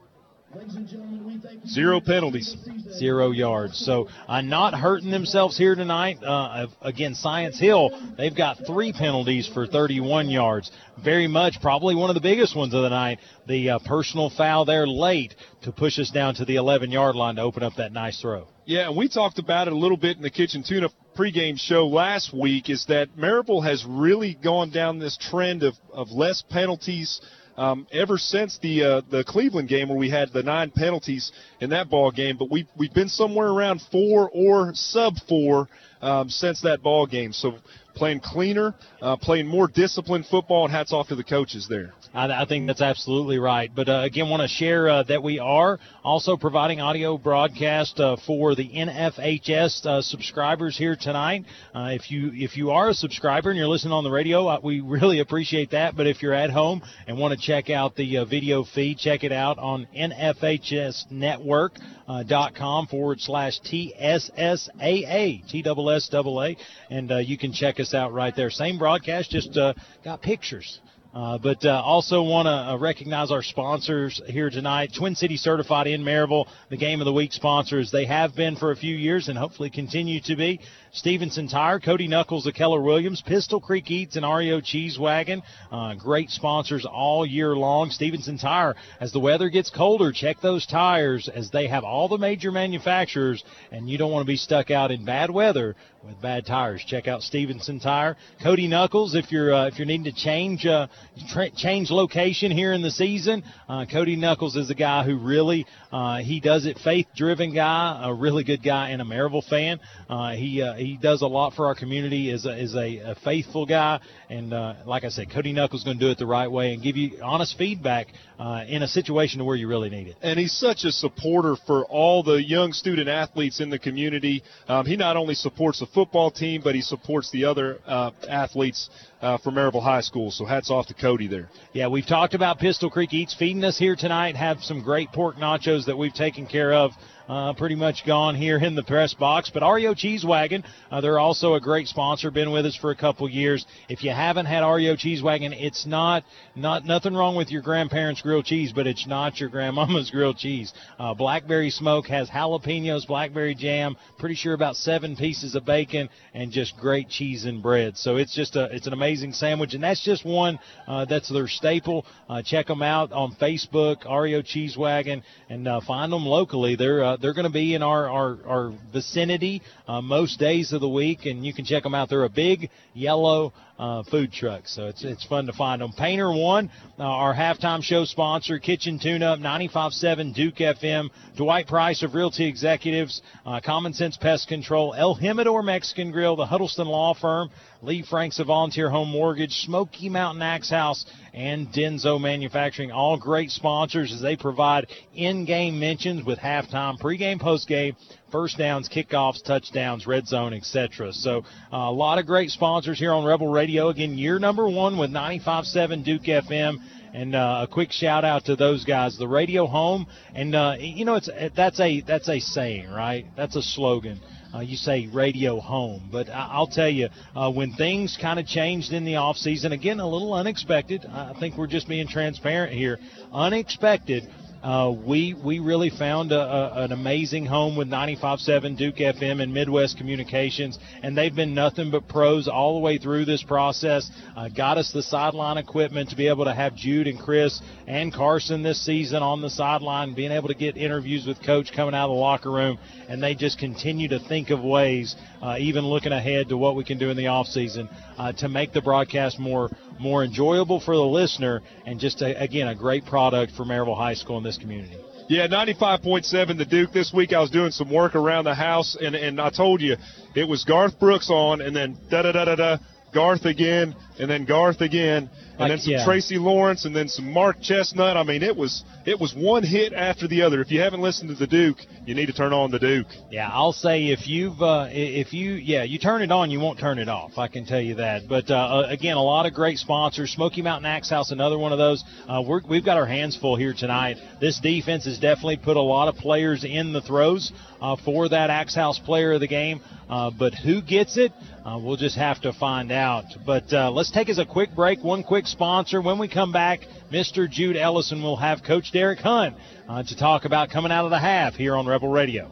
Zero 1.68 1.99
penalties. 1.99 2.56
Zero 2.98 3.32
yards. 3.32 3.77
So 3.77 4.07
uh, 4.27 4.41
not 4.41 4.73
hurting 4.73 5.11
themselves 5.11 5.57
here 5.57 5.76
tonight. 5.76 6.23
Uh, 6.23 6.68
again, 6.82 7.15
Science 7.15 7.60
Hill, 7.60 7.90
they've 8.18 8.36
got 8.36 8.65
three 8.65 8.94
penalties 8.94 9.48
for 9.48 9.65
31 9.65 10.30
yards. 10.30 10.72
Very 11.03 11.27
much, 11.27 11.60
probably 11.61 11.95
one 11.95 12.10
of 12.10 12.14
the 12.14 12.22
biggest 12.22 12.56
ones 12.56 12.73
of 12.73 12.84
the 12.84 12.90
night. 12.90 13.19
The 13.48 13.72
uh, 13.72 13.80
personal 13.80 14.30
foul 14.30 14.65
there 14.65 14.88
late 14.88 15.36
to 15.64 15.72
push 15.72 15.99
us 15.99 16.11
down 16.11 16.36
to 16.36 16.45
the 16.45 16.56
11 16.56 16.91
yard 16.91 17.15
line 17.15 17.36
to 17.36 17.41
open 17.41 17.64
up 17.64 17.73
that 17.77 17.91
nice 17.91 18.22
throw. 18.22 18.48
Yeah, 18.65 18.88
and 18.88 18.98
we 18.98 19.10
talked 19.10 19.40
about 19.40 19.68
it 19.68 19.73
a 19.73 19.77
little 19.77 19.98
bit 19.98 20.18
in 20.18 20.23
the 20.23 20.30
Kitchen 20.30 20.64
Tune 20.64 20.84
Up 20.84 20.91
pregame 21.18 21.60
show 21.60 21.88
last 21.88 22.34
week. 22.34 22.69
Is 22.69 22.86
that 22.88 23.15
Maryville 23.18 23.64
has 23.65 23.86
really 23.88 24.36
gone 24.36 24.69
down 24.72 24.99
this 24.99 25.18
trend 25.18 25.64
of, 25.64 25.76
of 25.91 26.11
less 26.11 26.44
penalties 26.49 27.22
um, 27.57 27.88
ever 27.91 28.18
since 28.18 28.57
the 28.60 28.84
uh, 28.84 29.02
the 29.10 29.23
Cleveland 29.23 29.69
game 29.69 29.90
where 29.90 29.98
we 29.98 30.10
had 30.10 30.32
the 30.34 30.44
nine 30.44 30.72
penalties 30.72 31.32
in 31.60 31.69
that 31.72 31.90
ball 31.90 32.11
game. 32.11 32.38
But 32.38 32.49
we 32.49 32.68
we've 32.77 32.94
been 32.94 33.10
somewhere 33.10 33.48
around 33.48 33.82
four 33.91 34.30
or 34.34 34.73
sub 34.73 35.15
four 35.27 35.68
um, 36.02 36.30
since 36.30 36.61
that 36.61 36.82
ball 36.82 37.06
game. 37.07 37.34
So 37.34 37.57
playing 37.95 38.19
cleaner, 38.19 38.76
uh, 39.02 39.15
playing 39.18 39.48
more 39.48 39.68
disciplined 39.68 40.26
football, 40.27 40.65
and 40.65 40.73
hats 40.73 40.94
off 40.94 41.07
to 41.10 41.15
the 41.15 41.23
coaches 41.23 41.68
there. 41.69 41.94
I, 42.16 42.44
I 42.44 42.46
think 42.46 42.68
that's 42.68 42.82
absolutely 42.82 43.40
right. 43.40 43.72
But 43.74 43.90
uh, 43.90 44.02
again, 44.04 44.30
want 44.30 44.42
to 44.42 44.48
share 44.48 44.88
uh, 44.88 45.04
that 45.04 45.22
we 45.22 45.38
are 45.40 45.80
also 46.04 46.38
providing 46.38 46.80
audio 46.80 47.18
broadcast 47.18 48.00
uh, 48.00 48.16
for 48.26 48.56
the 48.56 48.70
NFHS 48.70 49.86
uh, 49.86 50.02
subscribers 50.02 50.78
here 50.78 50.96
tonight. 50.96 51.44
Uh, 51.74 51.90
if 51.92 52.10
you 52.10 52.32
if 52.34 52.56
you 52.56 52.72
are 52.72 52.88
a 52.90 52.94
subscriber 52.94 53.50
and 53.50 53.58
you're 53.58 53.68
listening 53.68 53.92
on 53.92 54.06
the 54.06 54.12
radio, 54.12 54.48
uh, 54.48 54.62
we 54.64 54.80
really 54.80 55.20
appreciate 55.20 55.72
that. 55.72 55.98
But 55.98 56.08
if 56.08 56.24
you're 56.24 56.34
at 56.34 56.52
home 56.52 56.82
and 57.06 57.18
want 57.18 57.38
to 57.38 57.46
check 57.46 57.70
out 57.70 57.96
the 57.96 58.18
uh, 58.18 58.26
video 58.26 58.64
feed, 58.64 58.98
check 58.98 59.26
it 59.26 59.34
out 59.34 59.60
on 59.60 59.86
NFHSnetwork.com 59.96 62.88
forward 62.88 63.20
slash 63.20 63.60
TSSAA, 63.62 65.50
T 65.50 65.62
double 65.62 65.92
S 65.92 66.08
double 66.08 66.42
A, 66.42 66.56
and 66.90 67.12
uh, 67.12 67.18
you 67.18 67.38
can 67.38 67.52
check 67.52 67.82
us 67.82 67.94
out 67.94 68.14
right 68.14 68.34
there. 68.36 68.50
Same 68.50 68.78
broadcast, 68.78 69.32
just 69.32 69.58
uh, 69.58 69.74
got 70.04 70.22
pictures. 70.22 70.80
Uh, 71.16 71.38
but 71.38 71.64
uh, 71.64 71.82
also 71.82 72.22
want 72.22 72.46
to 72.46 72.52
uh, 72.52 72.76
recognize 72.76 73.32
our 73.32 73.42
sponsors 73.42 74.22
here 74.28 74.50
tonight. 74.50 74.92
Twin 74.94 75.16
City 75.16 75.38
Certified 75.38 75.88
in 75.88 76.04
Maryville, 76.04 76.46
the 76.70 76.76
Game 76.76 77.00
of 77.00 77.06
the 77.06 77.14
Week 77.14 77.32
sponsors. 77.32 77.90
They 77.90 78.06
have 78.06 78.36
been 78.36 78.58
for 78.58 78.72
a 78.72 78.76
few 78.76 78.94
years 78.94 79.30
and 79.30 79.38
hopefully 79.38 79.70
continue 79.70 80.20
to 80.26 80.36
be. 80.36 80.60
Stevenson 80.92 81.48
Tire, 81.48 81.80
Cody 81.80 82.10
Knuckles 82.10 82.46
of 82.48 82.54
Keller 82.54 82.82
Williams, 82.82 83.22
Pistol 83.22 83.62
Creek 83.62 83.90
Eats, 83.90 84.18
and 84.18 84.26
REO 84.26 84.60
Cheese 84.60 85.00
Wagon. 85.00 85.42
Uh, 85.72 85.94
great 85.94 86.32
sponsors 86.32 86.86
all 86.86 87.26
year 87.26 87.56
long. 87.56 87.92
Stevenson 87.92 88.38
Tire, 88.38 88.76
as 89.00 89.14
the 89.14 89.20
weather 89.20 89.50
gets 89.50 89.70
colder, 89.70 90.12
check 90.12 90.42
those 90.42 90.66
tires 90.66 91.30
as 91.34 91.50
they 91.50 91.68
have 91.68 91.86
all 91.86 92.10
the 92.10 92.18
major 92.18 92.52
manufacturers, 92.52 93.42
and 93.72 93.90
you 93.90 93.98
don't 93.98 94.12
want 94.12 94.26
to 94.26 94.28
be 94.28 94.36
stuck 94.36 94.70
out 94.70 94.92
in 94.92 95.06
bad 95.06 95.30
weather 95.30 95.78
with 96.06 96.22
bad 96.22 96.45
tires. 96.45 96.84
Check 96.86 97.07
out 97.07 97.22
Stevenson 97.22 97.80
Tire. 97.80 98.15
Cody 98.44 98.68
Knuckles, 98.68 99.15
if 99.15 99.32
you're 99.32 99.53
uh, 99.53 99.68
if 99.68 99.77
you're 99.77 99.88
needing 99.88 100.06
to 100.06 100.14
change 100.14 100.65
uh, 100.65 100.88
tra- 101.32 101.49
change 101.52 101.90
location 101.90 102.52
here 102.52 102.73
in 102.73 102.82
the 102.82 102.91
season, 102.91 103.44
uh, 103.68 103.86
Cody 103.91 104.15
Knuckles 104.15 104.56
is 104.56 104.69
a 104.69 104.76
guy 104.76 105.03
who 105.03 105.18
really 105.18 105.65
uh, 105.91 106.18
he 106.18 106.40
does 106.40 106.65
it. 106.65 106.77
Faith 106.80 107.07
driven 107.15 107.53
guy, 107.53 108.02
a 108.03 108.14
really 108.14 108.44
good 108.44 108.64
guy, 108.64 108.90
and 108.90 109.02
a 109.02 109.06
Maryville 109.06 109.48
fan. 109.48 109.80
Uh, 110.10 110.34
he 110.34 110.61
uh, 110.61 110.76
he 110.76 110.98
does 110.98 111.22
a 111.22 111.27
lot 111.27 111.53
for 111.53 111.65
our 111.65 111.76
community. 111.76 112.30
is 112.30 112.45
a, 112.45 112.61
is 112.61 112.76
a, 112.76 112.98
a 112.98 113.15
faithful 113.23 113.65
guy, 113.65 113.99
and 114.30 114.52
like 114.86 115.03
I 115.03 115.10
said, 115.10 115.32
Cody 115.32 115.53
Knuckles 115.53 115.84
going 115.84 115.98
to 115.98 116.06
do 116.06 116.11
it 116.11 116.18
the 116.18 116.26
right 116.26 116.49
way 116.49 116.73
and 116.73 116.84
give 116.84 116.98
you 116.98 117.19
honest 117.23 117.57
feedback 117.57 118.07
uh, 118.40 118.64
in 118.68 118.84
a 118.84 118.88
situation 118.88 119.45
where 119.45 119.56
you 119.56 119.68
really 119.68 119.90
need 119.90 120.07
it. 120.07 120.16
And 120.22 120.40
he's 120.40 120.53
such 120.53 120.84
a 120.84 120.91
supporter 120.91 121.56
for 121.68 121.86
all 121.86 122.24
the 122.24 122.44
young 122.44 122.74
student 122.74 123.07
athletes 123.07 123.60
in 123.60 123.70
the 123.70 123.80
community. 123.80 124.44
Um, 124.68 124.86
he 124.86 124.95
not 124.95 125.18
only 125.18 125.36
supports 125.36 125.80
the 125.80 125.88
football 125.88 126.32
team, 126.32 126.62
but 126.64 126.76
he 126.76 126.82
supports 126.82 127.32
the 127.32 127.45
other 127.45 127.80
uh, 127.86 128.12
athletes 128.28 128.90
uh, 129.22 129.38
for 129.38 129.52
Maryville 129.52 129.84
High 129.84 130.02
School. 130.02 130.32
So 130.32 130.45
hats 130.45 130.70
off 130.70 130.88
to 130.88 130.94
Cody 130.94 131.28
there. 131.28 131.49
Yeah, 131.74 131.88
we've 131.88 132.06
talked 132.06 132.34
about 132.34 132.60
Pistol 132.60 132.90
Creek 132.90 133.14
Eats 133.14 133.34
feeding 133.34 133.64
us 133.64 133.78
here 133.78 133.95
tonight. 133.95 134.36
Have 134.36 134.62
some 134.62 134.84
great 134.84 135.12
pork 135.12 135.38
nachos 135.38 135.86
that 135.86 135.98
we've 135.98 136.14
taken 136.14 136.45
care 136.45 136.74
of. 136.74 136.91
Uh, 137.27 137.53
pretty 137.53 137.73
much 137.73 138.06
gone 138.06 138.35
here 138.35 138.57
in 138.57 138.76
the 138.76 138.84
press 138.84 139.15
box. 139.15 139.49
But 139.52 139.68
REO 139.68 139.95
Cheese 139.95 140.23
Wagon, 140.23 140.64
uh, 140.91 141.02
they're 141.02 141.18
also 141.18 141.56
a 141.56 141.60
great 141.60 141.88
sponsor. 141.88 142.30
Been 142.30 142.52
with 142.52 142.68
us 142.68 142.76
for 142.76 142.91
a 142.91 142.95
couple 142.95 143.27
years. 143.27 143.65
If 143.89 144.03
you 144.03 144.11
haven't 144.11 144.45
had 144.45 144.64
REO 144.64 144.95
Cheese 144.95 145.23
Wagon, 145.23 145.52
it's 145.52 145.88
not 145.88 146.23
not 146.56 146.85
nothing 146.85 147.15
wrong 147.15 147.35
with 147.35 147.49
your 147.49 147.64
grandparents' 147.64 148.22
grilled 148.22 148.45
cheese, 148.45 148.73
but 148.73 148.85
it's 148.85 149.07
not 149.07 149.39
your 149.39 149.49
grandmama's 149.49 150.11
grilled 150.15 150.38
cheese. 150.38 150.72
Uh, 150.99 151.15
blackberry 151.15 151.72
smoke 151.72 152.06
has 152.07 152.30
jalapenos, 152.30 153.07
blackberry 153.07 153.56
jam. 153.56 153.97
Pretty 154.19 154.35
sure 154.35 154.53
about 154.53 154.76
seven 154.76 155.15
pieces 155.15 155.56
of 155.56 155.65
bacon 155.65 156.10
and 156.35 156.52
just 156.52 156.77
great 156.77 157.10
cheese 157.10 157.45
and 157.45 157.64
bread. 157.64 157.97
So 157.97 158.18
it's 158.18 158.35
just 158.35 158.56
a 158.56 158.65
it's 158.65 158.85
an 158.85 158.93
amazing 158.93 159.34
sandwich, 159.34 159.73
and 159.73 159.84
that's 159.84 160.03
just 160.03 160.26
one 160.26 160.60
uh, 160.88 161.06
that's 161.06 161.30
their 161.30 161.47
staple. 161.47 162.06
Uh, 162.30 162.43
check 162.43 162.68
them 162.68 162.84
out 162.84 163.11
on 163.11 163.35
Facebook, 163.41 164.06
REO 164.06 164.43
Cheese 164.43 164.77
Wagon, 164.77 165.23
and 165.49 165.68
uh, 165.68 165.81
find 165.81 166.14
them 166.14 166.26
locally. 166.26 166.76
They're 166.76 167.15
uh, 167.16 167.18
they're 167.22 167.34
going 167.34 167.46
to 167.46 167.52
be 167.52 167.74
in 167.74 167.84
our 167.84 168.10
our, 168.10 168.38
our 168.46 168.74
vicinity 168.92 169.62
uh, 169.88 170.02
most 170.02 170.40
days 170.40 170.74
of 170.74 170.82
the 170.82 170.90
week, 170.90 171.26
and 171.26 171.46
you 171.46 171.54
can 171.54 171.66
check 171.66 171.84
them 171.84 171.96
out. 171.96 172.10
They're 172.10 172.24
a 172.24 172.30
big 172.30 172.70
yellow 172.94 173.54
uh, 173.77 174.03
food 174.03 174.31
trucks. 174.31 174.73
so 174.73 174.88
it's 174.88 175.03
it's 175.03 175.26
fun 175.26 175.45
to 175.45 175.53
find 175.53 175.81
them. 175.81 175.91
Painter 175.91 176.31
One, 176.31 176.69
uh, 176.97 177.03
our 177.03 177.34
halftime 177.34 177.84
show 177.84 178.06
sponsor, 178.06 178.60
Kitchen 178.60 178.99
Tune 178.99 179.22
Up, 179.22 179.39
95.7 179.39 180.34
Duke 180.34 180.56
FM, 180.56 181.10
Dwight 181.35 181.68
Price 181.68 182.02
of 182.03 182.15
Realty 182.15 182.45
Executives, 182.45 183.22
uh, 183.45 183.60
Common 183.64 183.93
Sense 183.93 184.18
Pest 184.18 184.47
Control, 184.47 184.93
El 184.97 185.18
Jimador 185.18 185.64
Mexican 185.64 186.11
Grill, 186.11 186.35
the 186.35 186.45
Huddleston 186.45 186.88
Law 186.88 187.14
Firm, 187.14 187.49
Lee 187.81 188.03
Franks 188.10 188.39
of 188.39 188.47
Volunteer 188.47 188.89
Home 188.89 189.10
Mortgage, 189.10 189.52
Smoky 189.52 190.10
Mountain 190.10 190.41
Axe 190.41 190.69
House, 190.69 191.06
and 191.34 191.68
Denso 191.68 192.19
Manufacturing. 192.19 192.91
All 192.91 193.18
great 193.18 193.52
sponsors 193.52 194.14
as 194.14 194.22
they 194.22 194.35
provide 194.38 194.88
in-game 195.14 195.80
mentions 195.80 196.26
with 196.26 196.39
halftime, 196.39 196.97
pregame, 196.99 197.39
postgame, 197.41 197.95
first 198.36 198.57
downs, 198.57 198.90
kickoffs, 198.90 199.41
touchdowns, 199.41 200.06
red 200.06 200.28
zone, 200.28 200.53
etc. 200.53 201.14
So 201.14 201.45
uh, 201.72 201.78
a 201.78 201.91
lot 201.91 202.20
of 202.20 202.26
great 202.26 202.49
sponsors 202.49 202.99
here 202.99 203.14
on 203.14 203.24
Rebel 203.24 203.48
Radio. 203.48 203.88
Again, 203.88 204.18
year 204.18 204.40
number 204.40 204.68
one 204.68 204.98
with 204.98 205.10
95.7 205.10 206.03
Duke 206.03 206.24
FM. 206.24 206.76
And 207.14 207.34
uh, 207.34 207.66
a 207.66 207.74
quick 207.74 207.94
shout 207.94 208.26
out 208.26 208.44
to 208.45 208.57
those 208.57 208.84
guys, 208.84 209.18
the 209.18 209.26
radio 209.26 209.68
home, 209.68 210.07
and 210.34 210.53
uh, 210.53 210.76
you 210.78 211.06
know 211.06 211.16
it's 211.16 211.30
that's 211.56 211.80
a 211.80 212.02
that's 212.02 212.28
a 212.28 212.41
saying, 212.41 212.90
right? 212.90 213.26
That's 213.38 213.56
a 213.56 213.62
slogan. 213.62 214.20
Uh, 214.53 214.60
you 214.60 214.76
say 214.76 215.07
radio 215.14 215.62
home, 215.62 216.10
but 216.12 216.28
I- 216.28 216.49
I'll 216.52 216.68
tell 216.68 216.90
you 216.90 217.07
uh, 217.34 217.49
when 217.53 217.72
things 217.76 218.18
kind 218.22 218.38
of 218.38 218.45
changed 218.45 218.91
in 218.91 219.06
the 219.06 219.16
off 219.16 219.38
season, 219.38 219.72
again 219.72 220.02
a 220.02 220.10
little 220.10 220.34
unexpected. 220.34 221.06
I 221.06 221.34
think 221.40 221.56
we're 221.57 221.68
just 221.68 221.88
being 221.88 222.10
transparent 222.10 222.74
here. 222.74 222.99
Unexpected. 223.32 224.28
Uh, 224.66 224.90
we 224.90 225.36
we 225.36 225.60
really 225.60 225.92
found 225.92 226.32
a, 226.32 226.40
a, 226.40 226.84
an 226.86 226.92
amazing 226.92 227.46
home 227.46 227.76
with 227.78 227.88
95.7 227.88 228.76
Duke 228.76 228.96
FM 228.96 229.40
and 229.40 229.54
Midwest 229.54 229.96
Communications, 229.96 230.80
and 231.04 231.16
they've 231.16 231.36
been 231.36 231.54
nothing 231.54 231.92
but 231.92 232.08
pros 232.08 232.48
all 232.48 232.74
the 232.74 232.80
way 232.80 232.98
through 232.98 233.26
this 233.26 233.44
process. 233.44 234.10
Uh, 234.36 234.50
got 234.50 234.80
us 234.80 234.92
the 234.92 235.04
sideline 235.04 235.58
equipment 235.58 236.10
to 236.10 236.16
be 236.16 236.28
able 236.28 236.46
to 236.46 236.54
have 236.54 236.76
Jude 236.76 237.06
and 237.06 237.20
Chris 237.20 237.62
and 237.86 238.12
Carson 238.12 238.64
this 238.64 238.84
season 238.84 239.22
on 239.22 239.40
the 239.40 239.52
sideline, 239.52 240.16
being 240.16 240.32
able 240.32 240.48
to 240.48 240.56
get 240.56 240.78
interviews 240.78 241.28
with 241.28 241.44
Coach 241.44 241.72
coming 241.72 241.94
out 241.94 242.10
of 242.10 242.16
the 242.16 242.20
locker 242.20 242.50
room, 242.52 242.80
and 243.08 243.22
they 243.22 243.36
just 243.36 243.60
continue 243.60 244.08
to 244.08 244.18
think 244.18 244.50
of 244.50 244.64
ways, 244.64 245.16
uh, 245.44 245.58
even 245.60 245.86
looking 245.86 246.12
ahead 246.12 246.50
to 246.50 246.58
what 246.58 246.76
we 246.76 246.84
can 246.84 246.98
do 246.98 247.12
in 247.12 247.18
the 247.18 247.26
offseason, 247.26 247.88
uh, 248.18 248.32
to 248.32 248.50
make 248.50 248.74
the 248.74 248.82
broadcast 248.82 249.38
more 249.38 249.70
more 249.99 250.23
enjoyable 250.23 250.80
for 250.80 250.95
the 250.95 251.01
listener 251.01 251.61
and 251.85 251.99
just 251.99 252.22
a, 252.22 252.41
again 252.41 252.67
a 252.67 252.76
great 252.76 253.05
product 253.05 253.53
for 253.53 253.65
Maryville 253.65 253.97
High 253.97 254.13
School 254.13 254.38
in 254.38 254.43
this 254.43 254.57
community. 254.57 254.97
Yeah, 255.27 255.47
95.7 255.47 256.57
the 256.57 256.65
Duke. 256.65 256.91
This 256.91 257.11
week 257.11 257.34
I 257.34 257.39
was 257.39 257.49
doing 257.49 257.72
some 257.72 257.91
work 257.91 258.13
around 258.13 258.43
the 258.43 258.53
house, 258.53 258.95
and, 258.99 259.15
and 259.15 259.41
I 259.41 259.49
told 259.49 259.81
you 259.81 259.95
it 260.35 260.47
was 260.47 260.63
Garth 260.63 260.99
Brooks 260.99 261.31
on, 261.31 261.61
and 261.61 261.76
then 261.76 261.97
da 262.11 262.22
da 262.22 262.31
da 262.31 262.45
da 262.45 262.55
da, 262.55 262.77
Garth 263.11 263.45
again, 263.45 263.95
and 264.20 264.30
then 264.30 264.46
Garth 264.46 264.82
again, 264.82 265.30
and 265.52 265.60
Like, 265.60 265.70
then 265.72 265.80
some 265.80 265.94
yeah. 265.94 266.06
Tracy 266.06 266.38
Lawrence, 266.38 266.86
and 266.86 266.96
then 266.96 267.08
some 267.08 267.32
Mark 267.32 267.62
Chesnutt. 267.62 268.16
I 268.18 268.24
mean, 268.24 268.44
it 268.44 268.56
was 268.56 268.84
it 269.06 269.20
was 269.20 269.34
one 269.36 269.64
hit 269.64 269.94
after 269.94 270.28
the 270.28 270.42
other. 270.42 270.62
If 270.62 270.72
you 270.72 270.82
haven't 270.82 271.02
listened 271.02 271.30
to 271.30 271.36
the 271.36 271.48
Duke, 271.48 271.78
you 272.06 272.16
need 272.16 272.28
to 272.28 272.34
turn 272.34 272.54
on 272.54 272.72
the 272.72 272.80
Duke. 272.80 273.08
Yeah, 273.30 273.50
I'll 273.52 273.74
say 273.74 274.08
if 274.08 274.28
you've 274.28 274.62
uh, 274.62 274.88
if 274.92 275.34
you 275.34 275.54
yeah 275.54 275.84
you 275.84 276.00
turn 276.00 276.22
it 276.22 276.32
on, 276.32 276.52
you 276.52 276.60
won't 276.60 276.80
turn 276.80 277.00
it 277.00 277.10
off. 277.10 277.38
I 277.38 277.48
can 277.48 277.66
tell 277.66 277.82
you 277.82 277.96
that. 277.96 278.28
But 278.28 278.50
uh, 278.50 278.56
uh, 278.56 278.88
again, 278.90 279.18
a 279.18 279.24
lot 279.24 279.46
of 279.46 279.54
great 279.54 279.78
sponsors. 279.78 280.32
Smoky 280.32 280.62
Mountain 280.62 280.86
Axe 280.86 281.10
House, 281.10 281.32
another 281.32 281.58
one 281.58 281.72
of 281.72 281.78
those. 281.78 282.04
Uh, 282.28 282.44
we're, 282.46 282.62
we've 282.68 282.86
got 282.86 282.98
our 282.98 283.06
hands 283.06 283.36
full 283.38 283.56
here 283.56 283.74
tonight. 283.78 284.18
This 284.42 284.60
defense 284.60 285.06
has 285.06 285.20
definitely 285.20 285.58
put 285.58 285.78
a 285.78 285.82
lot 285.82 286.08
of 286.08 286.16
players 286.16 286.64
in 286.64 286.94
the 286.94 287.02
throws 287.02 287.52
uh, 287.82 287.96
for 288.04 288.30
that 288.30 288.50
Axe 288.50 288.76
House 288.76 289.00
Player 289.00 289.34
of 289.34 289.40
the 289.42 289.48
Game. 289.48 289.82
Uh, 290.10 290.30
but 290.38 290.54
who 290.54 290.82
gets 290.82 291.18
it? 291.18 291.32
Uh, 291.66 291.80
we'll 291.82 291.98
just 291.98 292.16
have 292.16 292.40
to 292.42 292.54
find 292.54 292.92
out. 292.92 293.26
But 293.44 293.74
uh, 293.74 293.90
let's 294.06 294.14
take 294.14 294.30
us 294.30 294.38
a 294.38 294.45
quick 294.45 294.76
break. 294.76 295.03
One 295.03 295.23
quick 295.23 295.48
sponsor. 295.48 295.99
When 295.99 296.19
we 296.19 296.27
come 296.27 296.52
back, 296.52 296.82
Mr. 297.11 297.49
Jude 297.49 297.76
Ellison 297.76 298.22
will 298.22 298.36
have 298.36 298.61
Coach 298.61 298.91
Derek 298.91 299.18
Hunt 299.18 299.56
uh, 299.90 300.03
to 300.03 300.15
talk 300.15 300.45
about 300.45 300.69
coming 300.69 300.91
out 300.91 301.06
of 301.06 301.10
the 301.10 301.18
half 301.18 301.56
here 301.56 301.76
on 301.76 301.88
Rebel 301.88 302.10
Radio. 302.10 302.52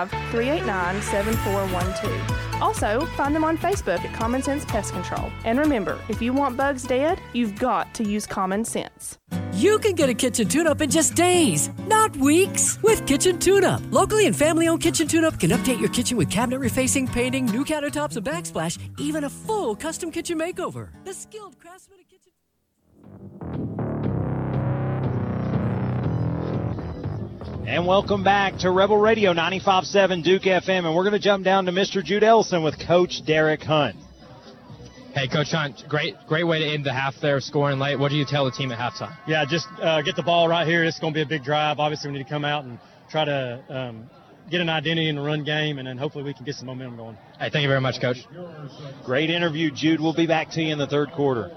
389 0.09 1.01
7412. 1.01 2.61
Also, 2.61 3.05
find 3.17 3.35
them 3.35 3.43
on 3.43 3.57
Facebook 3.57 3.99
at 3.99 4.13
Common 4.13 4.41
Sense 4.43 4.63
Pest 4.65 4.93
Control. 4.93 5.31
And 5.45 5.57
remember, 5.59 5.99
if 6.09 6.21
you 6.21 6.31
want 6.31 6.57
bugs 6.57 6.83
dead, 6.83 7.19
you've 7.33 7.57
got 7.57 7.93
to 7.95 8.03
use 8.03 8.27
common 8.27 8.63
sense. 8.63 9.17
You 9.53 9.79
can 9.79 9.95
get 9.95 10.09
a 10.09 10.13
kitchen 10.13 10.47
tune 10.47 10.67
up 10.67 10.81
in 10.81 10.89
just 10.89 11.15
days, 11.15 11.69
not 11.87 12.15
weeks, 12.17 12.81
with 12.81 13.05
Kitchen 13.05 13.37
Tune 13.39 13.63
Up. 13.63 13.81
Locally 13.91 14.25
and 14.27 14.35
family 14.35 14.67
owned 14.67 14.81
Kitchen 14.81 15.07
Tune 15.07 15.25
Up 15.25 15.39
can 15.39 15.49
update 15.51 15.79
your 15.79 15.89
kitchen 15.89 16.17
with 16.17 16.29
cabinet 16.29 16.61
refacing, 16.61 17.11
painting, 17.11 17.45
new 17.45 17.65
countertops, 17.65 18.15
and 18.15 18.25
backsplash, 18.25 18.79
even 18.97 19.25
a 19.25 19.29
full 19.29 19.75
custom 19.75 20.11
kitchen 20.11 20.39
makeover. 20.39 20.89
The 21.03 21.13
skilled 21.13 21.59
craftsman 21.59 21.99
of 21.99 22.07
kitchen. 22.07 23.90
And 27.65 27.85
welcome 27.85 28.23
back 28.23 28.57
to 28.59 28.71
Rebel 28.71 28.97
Radio 28.97 29.33
95.7 29.33 30.23
Duke 30.23 30.41
FM. 30.41 30.85
And 30.85 30.95
we're 30.95 31.03
going 31.03 31.13
to 31.13 31.19
jump 31.19 31.45
down 31.45 31.65
to 31.65 31.71
Mr. 31.71 32.03
Jude 32.03 32.23
Ellison 32.23 32.63
with 32.63 32.75
Coach 32.87 33.23
Derek 33.25 33.61
Hunt. 33.61 33.95
Hey, 35.13 35.27
Coach 35.27 35.51
Hunt, 35.51 35.83
great, 35.87 36.15
great 36.27 36.45
way 36.45 36.59
to 36.59 36.65
end 36.65 36.85
the 36.85 36.91
half 36.91 37.15
there, 37.21 37.39
scoring 37.39 37.77
late. 37.77 37.99
What 37.99 38.09
do 38.09 38.15
you 38.15 38.25
tell 38.25 38.45
the 38.45 38.51
team 38.51 38.71
at 38.71 38.79
halftime? 38.79 39.15
Yeah, 39.27 39.45
just 39.45 39.67
uh, 39.79 40.01
get 40.01 40.15
the 40.15 40.23
ball 40.23 40.47
right 40.47 40.67
here. 40.67 40.83
It's 40.83 40.99
going 40.99 41.13
to 41.13 41.17
be 41.17 41.21
a 41.21 41.25
big 41.25 41.43
drive. 41.43 41.79
Obviously, 41.79 42.09
we 42.09 42.17
need 42.17 42.23
to 42.23 42.29
come 42.29 42.45
out 42.45 42.63
and 42.63 42.79
try 43.09 43.25
to 43.25 43.63
um, 43.69 44.09
get 44.49 44.61
an 44.61 44.69
identity 44.69 45.09
in 45.09 45.15
the 45.15 45.21
run 45.21 45.43
game, 45.43 45.77
and 45.77 45.87
then 45.87 45.97
hopefully 45.97 46.23
we 46.23 46.33
can 46.33 46.45
get 46.45 46.55
some 46.55 46.65
momentum 46.65 46.97
going. 46.97 47.17
Hey, 47.39 47.49
thank 47.51 47.63
you 47.63 47.69
very 47.69 47.81
much, 47.81 48.01
Coach. 48.01 48.25
Great 49.05 49.29
interview, 49.29 49.69
Jude. 49.69 49.99
We'll 50.01 50.15
be 50.15 50.27
back 50.27 50.49
to 50.51 50.61
you 50.61 50.71
in 50.71 50.79
the 50.79 50.87
third 50.87 51.11
quarter. 51.11 51.51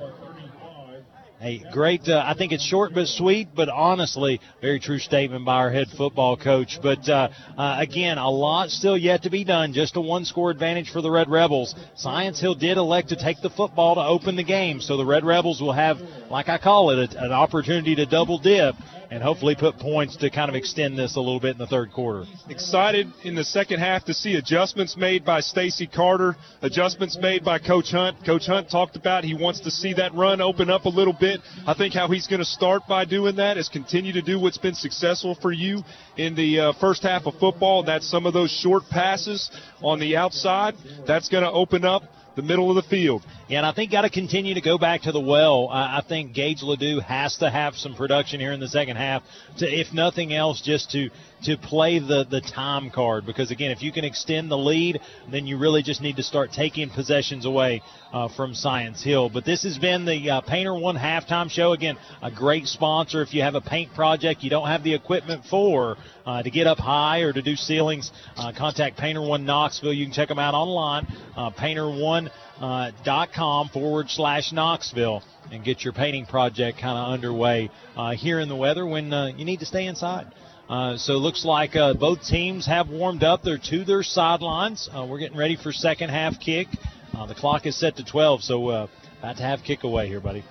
Hey, 1.45 1.63
great. 1.73 2.09
Uh, 2.09 2.25
I 2.27 2.33
think 2.33 2.53
it's 2.53 2.65
short 2.65 2.95
but 2.95 3.07
sweet, 3.07 3.49
but 3.55 3.69
honestly, 3.69 4.41
very 4.63 4.81
true 4.81 4.99
statement 4.99 5.45
by 5.45 5.57
our 5.57 5.71
head 5.71 5.89
football 5.95 6.39
coach. 6.39 6.79
But 6.83 7.07
uh, 7.07 7.29
uh, 7.59 7.77
again, 7.81 8.17
a 8.17 8.31
lot 8.31 8.71
still 8.71 8.97
yet 8.97 9.25
to 9.25 9.31
be 9.31 9.45
done. 9.45 9.75
Just 9.75 9.97
a 9.97 10.01
one 10.01 10.25
score 10.25 10.51
advantage 10.51 10.91
for 10.91 11.03
the 11.03 11.11
Red 11.11 11.29
Rebels. 11.29 11.75
Science 11.97 12.41
Hill 12.41 12.55
did 12.55 12.79
elect 12.79 13.11
to 13.11 13.17
take 13.17 13.43
the 13.43 13.51
football 13.51 13.97
to 13.97 14.01
open 14.01 14.37
the 14.37 14.43
game, 14.43 14.81
so 14.81 14.97
the 14.97 15.05
Red 15.05 15.23
Rebels 15.23 15.61
will 15.61 15.75
have, 15.75 15.99
like 16.31 16.49
I 16.49 16.57
call 16.57 16.89
it, 16.99 17.15
a, 17.15 17.25
an 17.25 17.33
opportunity 17.33 17.95
to 17.97 18.07
double 18.07 18.39
dip 18.39 18.75
and 19.15 19.23
hopefully 19.23 19.55
put 19.55 19.79
points 19.79 20.17
to 20.17 20.29
kind 20.29 20.49
of 20.49 20.57
extend 20.57 20.99
this 20.99 21.15
a 21.15 21.21
little 21.21 21.39
bit 21.39 21.53
in 21.53 21.59
the 21.59 21.69
third 21.69 21.93
quarter. 21.93 22.25
Excited 22.49 23.07
in 23.23 23.37
the 23.37 23.45
second 23.45 23.79
half 23.79 24.05
to 24.05 24.13
see 24.13 24.35
adjustments 24.35 24.97
made 24.97 25.25
by 25.25 25.39
Stacy 25.39 25.87
Carter, 25.87 26.35
adjustments 26.63 27.17
made 27.23 27.45
by 27.45 27.61
Coach 27.61 27.93
Hunt. 27.93 28.17
Coach 28.27 28.47
Hunt 28.47 28.69
talked 28.69 28.97
about 28.97 29.23
he 29.23 29.35
wants 29.35 29.61
to 29.61 29.71
see 29.71 29.95
that 29.95 30.13
run 30.15 30.41
open 30.41 30.69
up 30.69 30.87
a 30.87 30.89
little 30.89 31.13
bit. 31.13 31.41
I 31.65 31.75
think 31.75 31.95
how 31.95 32.09
he's 32.09 32.27
going 32.27 32.41
to 32.41 32.45
start 32.45 32.83
by 32.89 33.05
doing 33.05 33.37
that 33.37 33.57
is 33.57 33.69
continue 33.69 34.13
to 34.15 34.23
do 34.23 34.41
what's 34.41 34.59
been 34.59 34.75
successful 34.75 35.37
for 35.41 35.53
you 35.53 35.85
in 36.17 36.35
the 36.35 36.59
uh, 36.59 36.73
first 36.81 37.05
half 37.05 37.27
of 37.27 37.35
football. 37.39 37.85
That's 37.85 38.11
some 38.11 38.27
of 38.27 38.33
those 38.33 38.51
short 38.51 38.83
passes 38.91 39.49
on 39.81 40.01
the 40.01 40.17
outside. 40.17 40.75
That's 41.07 41.29
going 41.29 41.45
to 41.45 41.53
open 41.53 41.85
up 41.85 42.03
the 42.37 42.43
middle 42.43 42.71
of 42.71 42.77
the 42.77 42.89
field. 42.89 43.23
Yeah, 43.49 43.59
and 43.59 43.67
I 43.67 43.73
think 43.73 43.93
got 43.93 44.03
to 44.03 44.11
continue 44.11 44.55
to 44.55 44.61
go 44.61 44.79
back 44.79 45.03
to 45.03 45.13
the 45.13 45.21
well. 45.21 45.69
I, 45.69 45.99
I 45.99 46.03
think 46.09 46.35
Gage 46.35 46.63
Ledoux 46.63 47.01
has 47.01 47.37
to 47.39 47.51
have 47.51 47.75
some 47.75 47.95
production 47.95 48.41
here 48.41 48.53
in 48.53 48.61
the 48.61 48.69
second 48.69 48.97
half, 48.97 49.23
to 49.59 49.67
if 49.67 49.93
nothing 49.93 50.33
else, 50.33 50.61
just 50.61 50.91
to 50.93 51.11
to 51.45 51.57
play 51.57 51.99
the 51.99 52.25
the 52.31 52.41
time 52.41 52.91
card. 52.91 53.25
Because 53.27 53.51
again, 53.51 53.71
if 53.71 53.83
you 53.83 53.93
can 53.93 54.05
extend 54.05 54.51
the 54.51 54.59
lead, 54.59 55.01
then 55.31 55.47
you 55.47 55.59
really 55.59 55.83
just 55.83 56.01
need 56.01 56.17
to 56.17 56.23
start 56.23 56.53
taking 56.53 56.91
possessions 56.91 57.47
away 57.47 57.83
uh, 58.13 58.29
from 58.37 58.55
Science 58.55 59.03
Hill. 59.03 59.29
But 59.29 59.45
this 59.45 59.63
has 59.63 59.79
been 59.79 60.05
the 60.05 60.31
uh, 60.31 60.41
Painter 60.43 60.75
One 60.75 60.97
halftime 60.97 61.51
show. 61.51 61.73
Again, 61.73 61.97
a 62.23 62.31
great 62.31 62.67
sponsor. 62.67 63.23
If 63.23 63.35
you 63.35 63.43
have 63.43 63.55
a 63.55 63.61
paint 63.61 63.95
project 63.95 64.43
you 64.43 64.51
don't 64.51 64.69
have 64.69 64.83
the 64.83 64.95
equipment 64.95 65.45
for 65.45 65.97
uh, 66.27 66.43
to 66.43 66.51
get 66.51 66.67
up 66.67 66.79
high 66.79 67.21
or 67.21 67.33
to 67.33 67.43
do 67.43 67.57
ceilings, 67.57 68.11
uh, 68.37 68.53
contact 68.57 68.97
Painter 68.97 69.23
One 69.23 69.45
Knoxville. 69.45 69.93
You 69.93 70.07
can 70.07 70.15
check 70.15 70.29
them 70.29 70.39
out 70.39 70.55
online. 70.55 71.07
Uh, 71.37 71.51
Painter 71.51 71.89
One 71.89 72.31
uh, 72.61 72.91
dot 73.05 73.33
com 73.33 73.69
forward 73.69 74.09
slash 74.09 74.53
Knoxville 74.53 75.23
and 75.53 75.63
get 75.65 75.85
your 75.85 75.93
painting 75.93 76.25
project 76.25 76.79
kind 76.79 76.97
of 76.97 77.13
underway 77.13 77.71
uh, 77.97 78.13
here 78.13 78.41
in 78.41 78.49
the 78.49 78.57
weather 78.57 78.87
when 78.87 79.13
uh, 79.13 79.27
you 79.27 79.45
need 79.45 79.61
to 79.61 79.67
stay 79.67 79.87
inside. 79.87 80.27
Uh, 80.69 80.97
so 80.97 81.15
it 81.15 81.19
looks 81.19 81.45
like 81.45 81.77
uh, 81.77 81.95
both 81.95 82.23
teams 82.25 82.67
have 82.67 82.89
warmed 82.89 83.23
up. 83.23 83.43
They're 83.43 83.59
to 83.59 83.85
their 83.85 84.03
sidelines. 84.03 84.89
Uh, 84.93 85.07
we're 85.09 85.19
getting 85.19 85.37
ready 85.37 85.57
for 85.57 85.73
second 85.73 86.11
half 86.11 86.41
kick. 86.41 86.69
Uh, 87.17 87.27
the 87.27 87.35
clock 87.35 87.67
is 87.67 87.79
set 87.79 87.97
to 87.97 88.05
12, 88.05 88.43
so 88.43 88.69
uh, 88.69 88.87
about 89.19 89.37
to 89.37 89.43
have 89.43 89.61
kick 89.63 89.85
away 89.85 90.09
here, 90.09 90.21
buddy. 90.21 90.43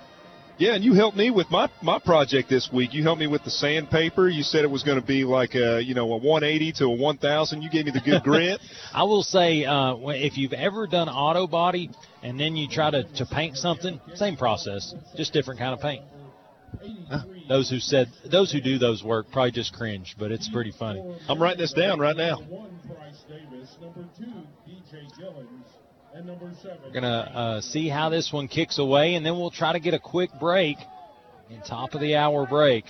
Yeah, 0.56 0.76
and 0.76 0.84
you 0.84 0.94
helped 0.94 1.16
me 1.16 1.30
with 1.30 1.50
my 1.50 1.68
my 1.82 1.98
project 1.98 2.48
this 2.48 2.70
week. 2.72 2.94
You 2.94 3.02
helped 3.02 3.18
me 3.18 3.26
with 3.26 3.42
the 3.42 3.50
sandpaper. 3.50 4.28
You 4.28 4.44
said 4.44 4.62
it 4.62 4.70
was 4.70 4.84
going 4.84 5.00
to 5.00 5.06
be 5.06 5.24
like 5.24 5.56
a 5.56 5.82
you 5.82 5.94
know 5.94 6.12
a 6.12 6.16
180 6.16 6.72
to 6.78 6.84
a 6.84 6.96
1000. 6.96 7.60
You 7.60 7.68
gave 7.70 7.86
me 7.86 7.90
the 7.90 8.00
good 8.00 8.22
grit. 8.24 8.60
I 8.92 9.02
will 9.02 9.24
say, 9.24 9.64
uh, 9.64 9.96
if 10.10 10.38
you've 10.38 10.52
ever 10.52 10.86
done 10.86 11.08
auto 11.08 11.48
body 11.48 11.90
and 12.22 12.38
then 12.38 12.54
you 12.54 12.68
try 12.68 12.88
to, 12.88 13.02
to 13.02 13.26
paint 13.26 13.56
something, 13.56 14.00
same 14.14 14.36
process, 14.36 14.94
just 15.16 15.32
different 15.32 15.58
kind 15.58 15.74
of 15.74 15.80
paint. 15.80 16.04
Those 17.48 17.68
who 17.68 17.78
said 17.78 18.08
those 18.24 18.50
who 18.50 18.60
do 18.60 18.78
those 18.78 19.04
work 19.04 19.30
probably 19.30 19.52
just 19.52 19.74
cringe, 19.74 20.16
but 20.18 20.32
it's 20.32 20.48
pretty 20.48 20.72
funny. 20.72 21.02
I'm 21.28 21.40
writing 21.40 21.60
this 21.60 21.72
down 21.72 21.98
right 21.98 22.16
now. 22.16 22.40
We're 26.84 26.92
gonna 26.92 27.06
uh, 27.06 27.60
see 27.60 27.88
how 27.88 28.08
this 28.08 28.32
one 28.32 28.48
kicks 28.48 28.78
away, 28.78 29.14
and 29.14 29.26
then 29.26 29.34
we'll 29.34 29.50
try 29.50 29.72
to 29.72 29.80
get 29.80 29.94
a 29.94 29.98
quick 29.98 30.30
break 30.38 30.78
in 31.50 31.60
top 31.62 31.94
of 31.94 32.00
the 32.00 32.16
hour 32.16 32.46
break. 32.46 32.84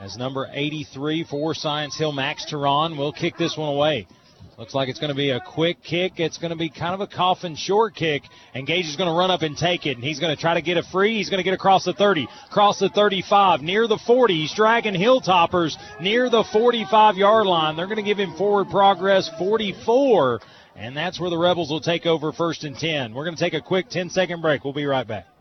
As 0.00 0.16
number 0.16 0.48
83 0.50 1.24
for 1.24 1.54
Science 1.54 1.96
Hill, 1.96 2.12
Max 2.12 2.44
Tehran 2.46 2.96
will 2.96 3.12
kick 3.12 3.36
this 3.36 3.56
one 3.56 3.68
away. 3.68 4.08
Looks 4.56 4.72
like 4.72 4.88
it's 4.88 5.00
going 5.00 5.10
to 5.10 5.16
be 5.16 5.30
a 5.30 5.40
quick 5.40 5.82
kick. 5.82 6.20
It's 6.20 6.38
going 6.38 6.50
to 6.50 6.56
be 6.56 6.70
kind 6.70 6.94
of 6.94 7.00
a 7.00 7.08
coffin 7.08 7.56
short 7.56 7.96
kick, 7.96 8.22
and 8.54 8.64
Gage 8.64 8.86
is 8.86 8.94
going 8.94 9.08
to 9.10 9.18
run 9.18 9.32
up 9.32 9.42
and 9.42 9.56
take 9.56 9.84
it, 9.84 9.96
and 9.96 10.04
he's 10.04 10.20
going 10.20 10.34
to 10.34 10.40
try 10.40 10.54
to 10.54 10.62
get 10.62 10.76
it 10.76 10.84
free. 10.92 11.16
He's 11.16 11.28
going 11.28 11.38
to 11.38 11.44
get 11.44 11.54
across 11.54 11.84
the 11.84 11.92
30, 11.92 12.28
across 12.50 12.78
the 12.78 12.88
35, 12.88 13.62
near 13.62 13.88
the 13.88 13.98
40. 13.98 14.34
He's 14.34 14.54
dragging 14.54 14.94
Hilltoppers 14.94 15.76
near 16.00 16.30
the 16.30 16.44
45 16.52 17.16
yard 17.16 17.46
line. 17.46 17.76
They're 17.76 17.86
going 17.86 17.96
to 17.96 18.02
give 18.02 18.18
him 18.18 18.36
forward 18.36 18.70
progress 18.70 19.28
44, 19.38 20.40
and 20.76 20.96
that's 20.96 21.18
where 21.18 21.30
the 21.30 21.38
Rebels 21.38 21.70
will 21.70 21.80
take 21.80 22.06
over 22.06 22.30
first 22.30 22.62
and 22.62 22.78
10. 22.78 23.12
We're 23.12 23.24
going 23.24 23.36
to 23.36 23.42
take 23.42 23.54
a 23.54 23.60
quick 23.60 23.88
10 23.88 24.10
second 24.10 24.40
break. 24.40 24.62
We'll 24.62 24.72
be 24.72 24.86
right 24.86 25.06
back. 25.06 25.33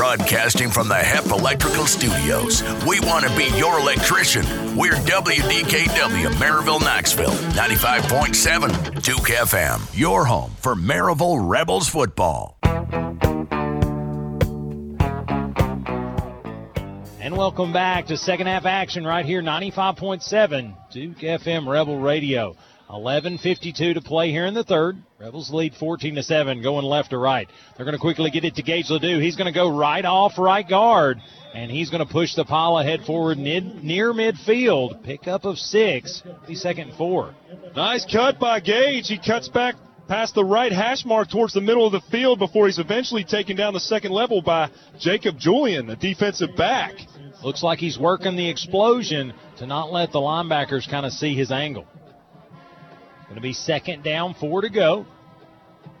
Broadcasting 0.00 0.70
from 0.70 0.88
the 0.88 0.94
HEP 0.94 1.26
Electrical 1.26 1.84
Studios, 1.84 2.62
we 2.86 3.00
want 3.00 3.26
to 3.26 3.36
be 3.36 3.54
your 3.58 3.78
electrician. 3.78 4.46
We're 4.74 4.94
WDKW, 4.94 6.28
Maryville, 6.36 6.80
Knoxville, 6.80 7.28
95.7, 7.28 9.02
Duke 9.02 9.28
FM, 9.28 9.86
your 9.92 10.24
home 10.24 10.52
for 10.56 10.74
Maryville 10.74 11.46
Rebels 11.46 11.86
football. 11.86 12.56
And 17.20 17.36
welcome 17.36 17.74
back 17.74 18.06
to 18.06 18.16
second 18.16 18.46
half 18.46 18.64
action 18.64 19.06
right 19.06 19.26
here, 19.26 19.42
95.7 19.42 20.74
Duke 20.90 21.18
FM 21.18 21.68
Rebel 21.68 21.98
Radio. 21.98 22.56
11:52 22.90 23.94
to 23.94 24.00
play 24.00 24.30
here 24.30 24.46
in 24.46 24.54
the 24.54 24.64
third. 24.64 24.96
Rebels 25.20 25.50
lead 25.52 25.74
14 25.74 26.16
to 26.16 26.22
7, 26.22 26.60
going 26.60 26.84
left 26.84 27.10
to 27.10 27.18
right. 27.18 27.48
They're 27.76 27.84
going 27.84 27.96
to 27.96 28.00
quickly 28.00 28.30
get 28.30 28.44
it 28.44 28.56
to 28.56 28.62
Gage 28.62 28.90
Ledoux. 28.90 29.20
He's 29.20 29.36
going 29.36 29.52
to 29.52 29.56
go 29.56 29.68
right 29.68 30.04
off 30.04 30.38
right 30.38 30.68
guard, 30.68 31.20
and 31.54 31.70
he's 31.70 31.90
going 31.90 32.04
to 32.04 32.12
push 32.12 32.34
the 32.34 32.44
pile 32.44 32.78
ahead 32.78 33.04
forward 33.04 33.38
mid, 33.38 33.84
near 33.84 34.12
midfield. 34.12 35.04
Pickup 35.04 35.44
of 35.44 35.58
six. 35.58 36.22
Be 36.48 36.54
second 36.56 36.88
and 36.88 36.98
four. 36.98 37.34
Nice 37.76 38.04
cut 38.10 38.40
by 38.40 38.58
Gage. 38.58 39.06
He 39.06 39.18
cuts 39.18 39.48
back 39.48 39.76
past 40.08 40.34
the 40.34 40.44
right 40.44 40.72
hash 40.72 41.04
mark 41.04 41.30
towards 41.30 41.54
the 41.54 41.60
middle 41.60 41.86
of 41.86 41.92
the 41.92 42.00
field 42.10 42.40
before 42.40 42.66
he's 42.66 42.80
eventually 42.80 43.22
taken 43.22 43.56
down 43.56 43.72
the 43.72 43.78
second 43.78 44.10
level 44.10 44.42
by 44.42 44.68
Jacob 44.98 45.38
Julian, 45.38 45.88
a 45.88 45.94
defensive 45.94 46.56
back. 46.56 46.94
Looks 47.44 47.62
like 47.62 47.78
he's 47.78 47.96
working 47.96 48.34
the 48.34 48.48
explosion 48.48 49.32
to 49.58 49.66
not 49.66 49.92
let 49.92 50.10
the 50.10 50.18
linebackers 50.18 50.90
kind 50.90 51.06
of 51.06 51.12
see 51.12 51.36
his 51.36 51.52
angle. 51.52 51.86
Going 53.30 53.36
to 53.36 53.42
be 53.42 53.52
second 53.52 54.02
down, 54.02 54.34
four 54.34 54.60
to 54.62 54.68
go. 54.68 55.06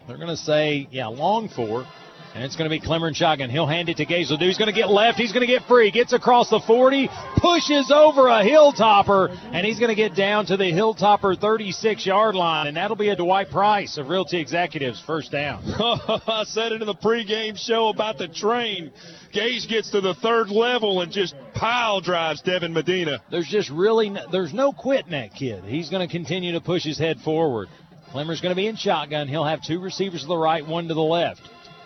They're 0.08 0.16
going 0.16 0.30
to 0.30 0.36
say, 0.36 0.88
yeah, 0.90 1.06
long 1.06 1.48
four. 1.48 1.86
And 2.32 2.44
it's 2.44 2.54
going 2.54 2.70
to 2.70 2.74
be 2.74 2.78
Clemmer 2.78 3.08
and 3.08 3.16
shotgun. 3.16 3.50
He'll 3.50 3.66
hand 3.66 3.88
it 3.88 3.96
to 3.96 4.04
Gage 4.04 4.30
Ledoux. 4.30 4.46
He's 4.46 4.58
going 4.58 4.72
to 4.72 4.78
get 4.78 4.88
left. 4.88 5.18
He's 5.18 5.32
going 5.32 5.46
to 5.46 5.52
get 5.52 5.62
free. 5.64 5.90
Gets 5.90 6.12
across 6.12 6.48
the 6.48 6.60
40. 6.60 7.08
Pushes 7.36 7.90
over 7.90 8.28
a 8.28 8.44
Hilltopper. 8.44 9.36
And 9.52 9.66
he's 9.66 9.80
going 9.80 9.88
to 9.88 9.96
get 9.96 10.14
down 10.14 10.46
to 10.46 10.56
the 10.56 10.70
Hilltopper 10.70 11.38
36 11.40 12.06
yard 12.06 12.36
line. 12.36 12.68
And 12.68 12.76
that'll 12.76 12.96
be 12.96 13.08
a 13.08 13.16
Dwight 13.16 13.50
Price 13.50 13.98
of 13.98 14.08
Realty 14.08 14.38
Executives 14.38 15.02
first 15.04 15.32
down. 15.32 15.64
I 15.66 16.44
said 16.46 16.70
it 16.70 16.80
in 16.80 16.86
the 16.86 16.94
pregame 16.94 17.58
show 17.58 17.88
about 17.88 18.18
the 18.18 18.28
train. 18.28 18.92
Gage 19.32 19.68
gets 19.68 19.90
to 19.90 20.00
the 20.00 20.14
third 20.14 20.50
level 20.50 21.00
and 21.00 21.10
just 21.10 21.34
pile 21.54 22.00
drives 22.00 22.42
Devin 22.42 22.72
Medina. 22.72 23.20
There's 23.32 23.48
just 23.48 23.70
really 23.70 24.08
no, 24.10 24.22
there's 24.30 24.54
no 24.54 24.72
quitting 24.72 25.12
that 25.12 25.34
kid. 25.34 25.64
He's 25.64 25.90
going 25.90 26.06
to 26.06 26.12
continue 26.12 26.52
to 26.52 26.60
push 26.60 26.84
his 26.84 26.98
head 26.98 27.18
forward. 27.20 27.68
Clemmer's 28.12 28.40
going 28.40 28.50
to 28.50 28.56
be 28.56 28.66
in 28.66 28.76
shotgun. 28.76 29.26
He'll 29.26 29.44
have 29.44 29.62
two 29.64 29.80
receivers 29.80 30.22
to 30.22 30.28
the 30.28 30.36
right, 30.36 30.66
one 30.66 30.88
to 30.88 30.94
the 30.94 31.00
left. 31.00 31.40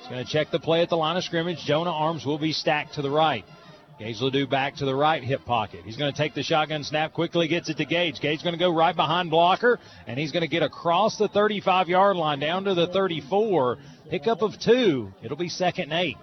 He's 0.05 0.11
going 0.11 0.27
to 0.27 0.31
check 0.31 0.51
the 0.51 0.61
play 0.61 0.83
at 0.83 0.91
the 0.91 0.99
line 0.99 1.17
of 1.17 1.25
scrimmage. 1.25 1.61
Jonah 1.65 1.91
Arms 1.91 2.27
will 2.27 2.37
be 2.37 2.53
stacked 2.53 2.97
to 2.97 3.03
the 3.03 3.09
right. 3.09 3.43
Gage 3.99 4.21
Ledoux 4.21 4.47
back 4.47 4.77
to 4.77 4.85
the 4.85 4.95
right 4.95 5.25
hip 5.25 5.47
pocket. 5.47 5.81
He's 5.87 5.97
going 5.97 6.13
to 6.13 6.19
take 6.19 6.35
the 6.35 6.43
shotgun 6.43 6.85
snap, 6.85 7.15
quickly 7.15 7.49
gets 7.49 7.71
it 7.71 7.79
to 7.79 7.87
Gage. 7.87 8.21
Gage 8.21 8.43
going 8.43 8.53
to 8.53 8.59
go 8.59 8.71
right 8.71 8.95
behind 8.95 9.31
blocker, 9.31 9.81
and 10.07 10.19
he's 10.19 10.31
going 10.31 10.43
to 10.43 10.49
get 10.49 10.63
across 10.63 11.17
the 11.17 11.29
35 11.29 11.89
yard 11.89 12.19
line 12.19 12.39
down 12.39 12.65
to 12.65 12.75
the 12.75 12.87
34. 12.89 13.79
Pickup 14.11 14.43
of 14.43 14.61
two. 14.61 15.11
It'll 15.23 15.39
be 15.39 15.49
second 15.49 15.85
and 15.85 15.95
eight. 15.95 16.19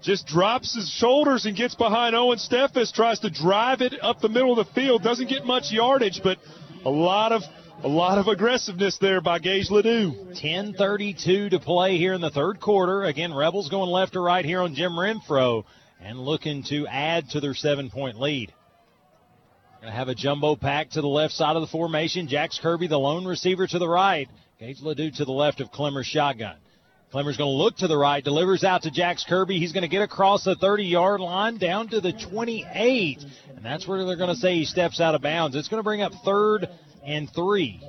Just 0.00 0.26
drops 0.26 0.74
his 0.74 0.88
shoulders 0.88 1.44
and 1.44 1.54
gets 1.54 1.74
behind 1.74 2.16
Owen 2.16 2.38
Steffes, 2.38 2.94
tries 2.94 3.20
to 3.20 3.28
drive 3.28 3.82
it 3.82 3.92
up 4.00 4.20
the 4.20 4.30
middle 4.30 4.58
of 4.58 4.66
the 4.66 4.72
field. 4.72 5.02
Doesn't 5.02 5.28
get 5.28 5.44
much 5.44 5.70
yardage, 5.70 6.22
but 6.24 6.38
a 6.86 6.90
lot 6.90 7.32
of 7.32 7.42
a 7.84 7.88
lot 7.88 8.16
of 8.18 8.28
aggressiveness 8.28 8.96
there 8.98 9.20
by 9.20 9.40
Gage 9.40 9.68
Ledoux. 9.68 10.12
10:32 10.34 11.50
to 11.50 11.58
play 11.58 11.98
here 11.98 12.12
in 12.12 12.20
the 12.20 12.30
third 12.30 12.60
quarter. 12.60 13.02
Again, 13.02 13.34
Rebels 13.34 13.68
going 13.68 13.90
left 13.90 14.12
to 14.12 14.20
right 14.20 14.44
here 14.44 14.60
on 14.60 14.74
Jim 14.74 14.92
Renfro 14.92 15.64
and 16.00 16.20
looking 16.20 16.62
to 16.64 16.86
add 16.86 17.30
to 17.30 17.40
their 17.40 17.54
seven-point 17.54 18.20
lead. 18.20 18.52
Going 19.80 19.92
to 19.92 19.98
have 19.98 20.08
a 20.08 20.14
jumbo 20.14 20.54
pack 20.54 20.90
to 20.90 21.00
the 21.00 21.08
left 21.08 21.34
side 21.34 21.56
of 21.56 21.62
the 21.62 21.66
formation. 21.66 22.28
Jax 22.28 22.56
Kirby, 22.60 22.86
the 22.86 22.98
lone 22.98 23.24
receiver, 23.24 23.66
to 23.66 23.78
the 23.80 23.88
right. 23.88 24.28
Gage 24.60 24.80
Ledoux 24.80 25.10
to 25.10 25.24
the 25.24 25.32
left 25.32 25.60
of 25.60 25.72
Clemmer's 25.72 26.06
shotgun. 26.06 26.56
Clemmer's 27.10 27.36
going 27.36 27.50
to 27.50 27.56
look 27.56 27.76
to 27.78 27.88
the 27.88 27.98
right, 27.98 28.22
delivers 28.22 28.62
out 28.62 28.82
to 28.82 28.92
Jax 28.92 29.24
Kirby. 29.28 29.58
He's 29.58 29.72
going 29.72 29.82
to 29.82 29.88
get 29.88 30.02
across 30.02 30.44
the 30.44 30.54
30 30.54 30.84
yard 30.84 31.20
line 31.20 31.58
down 31.58 31.88
to 31.88 32.00
the 32.00 32.12
28. 32.12 33.24
And 33.56 33.64
that's 33.64 33.88
where 33.88 34.04
they're 34.04 34.16
going 34.16 34.34
to 34.34 34.36
say 34.36 34.54
he 34.54 34.64
steps 34.64 35.00
out 35.00 35.16
of 35.16 35.20
bounds. 35.20 35.56
It's 35.56 35.68
going 35.68 35.80
to 35.80 35.84
bring 35.84 36.00
up 36.00 36.12
third 36.24 36.68
and 37.04 37.30
three. 37.32 37.80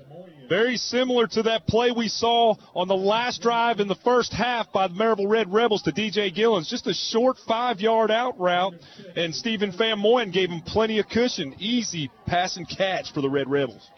Very 0.50 0.78
similar 0.78 1.28
to 1.28 1.44
that 1.44 1.68
play 1.68 1.92
we 1.92 2.08
saw 2.08 2.56
on 2.76 2.88
the 2.88 2.96
last 2.96 3.42
drive 3.42 3.80
in 3.80 3.88
the 3.88 3.96
first 3.96 4.34
half 4.34 4.72
by 4.72 4.88
the 4.88 4.94
Maryville 4.94 5.30
Red 5.30 5.52
Rebels 5.52 5.84
to 5.84 5.92
DJ 5.92 6.36
Gillens. 6.36 6.70
Just 6.70 6.86
a 6.88 6.94
short 6.94 7.38
five 7.48 7.80
yard 7.80 8.12
out 8.12 8.40
route, 8.40 8.74
and 9.16 9.34
Stephen 9.34 9.72
Van 9.78 9.98
Moyen 10.00 10.32
gave 10.32 10.50
him 10.50 10.62
plenty 10.62 11.00
of 11.00 11.08
cushion. 11.08 11.56
Easy 11.60 12.12
pass 12.26 12.58
and 12.58 12.68
catch 12.68 13.14
for 13.14 13.22
the 13.22 13.30
Red 13.30 13.50
Rebels. 13.50 13.90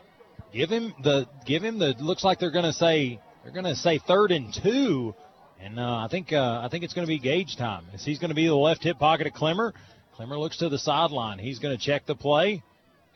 Give 0.54 0.70
him 0.70 0.94
the 1.04 1.28
give 1.46 1.64
him 1.64 1.80
the 1.80 1.96
looks 2.00 2.24
like 2.24 2.40
they're 2.40 2.52
going 2.52 2.66
to 2.66 2.74
say 2.74 3.20
they're 3.44 3.62
to 3.62 3.76
say 3.76 4.00
third 4.00 4.32
and 4.32 4.54
two, 4.54 5.14
and 5.60 5.80
uh, 5.80 5.98
I 5.98 6.08
think 6.10 6.32
uh, 6.32 6.62
I 6.64 6.70
think 6.70 6.84
it's 6.84 6.94
going 6.94 7.06
to 7.06 7.10
be 7.12 7.20
Gage 7.20 7.58
time. 7.58 7.86
As 7.94 8.06
he's 8.06 8.20
going 8.20 8.30
to 8.30 8.36
be 8.36 8.48
the 8.48 8.56
left 8.56 8.84
hip 8.84 9.00
pocket 9.00 9.28
of 9.28 9.34
Clemmer. 9.34 9.74
Clemmer 10.16 10.38
looks 10.38 10.58
to 10.60 10.70
the 10.70 10.78
sideline. 10.78 11.40
He's 11.40 11.60
going 11.60 11.78
to 11.78 11.84
check 11.84 12.06
the 12.06 12.16
play. 12.16 12.64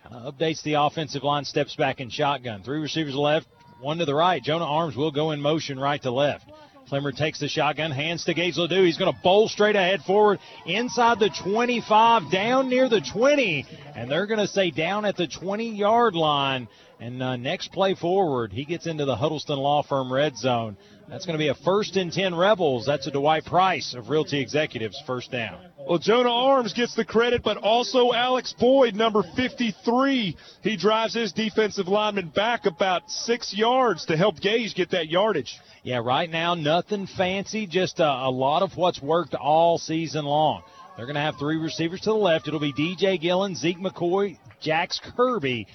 Of 0.06 0.36
updates 0.36 0.64
the 0.64 0.74
offensive 0.74 1.24
line, 1.24 1.46
steps 1.46 1.76
back 1.76 2.00
in 2.00 2.10
shotgun. 2.10 2.64
Three 2.64 2.80
receivers 2.80 3.16
left, 3.16 3.48
one 3.80 3.98
to 4.00 4.06
the 4.06 4.16
right. 4.16 4.42
Jonah 4.42 4.66
Arms 4.66 4.96
will 4.96 5.12
go 5.12 5.32
in 5.32 5.42
motion 5.42 5.80
right 5.80 6.02
to 6.02 6.12
left. 6.12 6.46
Clemmer 6.90 7.12
takes 7.12 7.40
the 7.40 7.48
shotgun, 7.48 7.92
hands 7.92 8.26
to 8.26 8.34
Gage 8.34 8.58
Ledoux. 8.58 8.84
He's 8.84 8.98
going 8.98 9.14
to 9.14 9.20
bowl 9.22 9.48
straight 9.48 9.76
ahead 9.76 10.02
forward 10.02 10.40
inside 10.66 11.20
the 11.20 11.30
25, 11.30 12.32
down 12.32 12.68
near 12.68 12.90
the 12.90 13.00
20, 13.00 13.66
and 13.96 14.10
they're 14.10 14.26
going 14.26 14.40
to 14.40 14.48
say 14.48 14.72
down 14.72 15.06
at 15.06 15.16
the 15.16 15.28
20 15.28 15.70
yard 15.70 16.16
line. 16.16 16.68
And 17.00 17.22
uh, 17.22 17.36
next 17.36 17.72
play 17.72 17.94
forward, 17.94 18.52
he 18.52 18.66
gets 18.66 18.88
into 18.88 19.06
the 19.06 19.16
Huddleston 19.16 19.58
Law 19.60 19.84
Firm 19.84 20.12
red 20.12 20.36
zone. 20.36 20.78
That's 21.10 21.26
going 21.26 21.38
to 21.38 21.44
be 21.44 21.48
a 21.48 21.56
first 21.56 21.96
and 21.96 22.14
10 22.14 22.36
Rebels. 22.36 22.86
That's 22.86 23.08
a 23.08 23.12
Dwight 23.12 23.44
Price 23.44 23.96
of 23.96 24.10
Realty 24.10 24.40
Executives 24.40 25.02
first 25.08 25.32
down. 25.32 25.60
Well, 25.80 25.98
Jonah 25.98 26.32
Arms 26.32 26.74
gets 26.74 26.94
the 26.94 27.04
credit, 27.04 27.42
but 27.42 27.58
also 27.58 28.14
Alex 28.14 28.54
Boyd, 28.60 28.94
number 28.94 29.24
53. 29.36 30.38
He 30.62 30.78
drives 30.78 31.16
his 31.16 31.32
defensive 31.32 31.88
lineman 31.88 32.30
back 32.30 32.68
about 32.68 33.10
six 33.10 33.52
yards 33.58 34.06
to 34.06 34.18
help 34.18 34.40
Gage 34.40 34.76
get 34.76 34.92
that 34.92 35.10
yardage. 35.10 35.58
Yeah, 35.82 35.98
right 35.98 36.30
now, 36.30 36.54
nothing 36.54 37.08
fancy, 37.08 37.66
just 37.66 38.00
a, 38.00 38.06
a 38.08 38.30
lot 38.30 38.62
of 38.62 38.78
what's 38.78 39.02
worked 39.02 39.34
all 39.34 39.80
season 39.80 40.26
long. 40.26 40.62
They're 40.96 41.08
going 41.08 41.16
to 41.16 41.22
have 41.22 41.38
three 41.40 41.58
receivers 41.58 42.02
to 42.02 42.12
the 42.12 42.16
left. 42.16 42.48
It'll 42.48 42.60
be 42.60 42.74
DJ 42.74 43.20
Gillen, 43.20 43.56
Zeke 43.56 43.80
McCoy, 43.80 44.38
Jax 44.62 45.02
Kirby. 45.16 45.66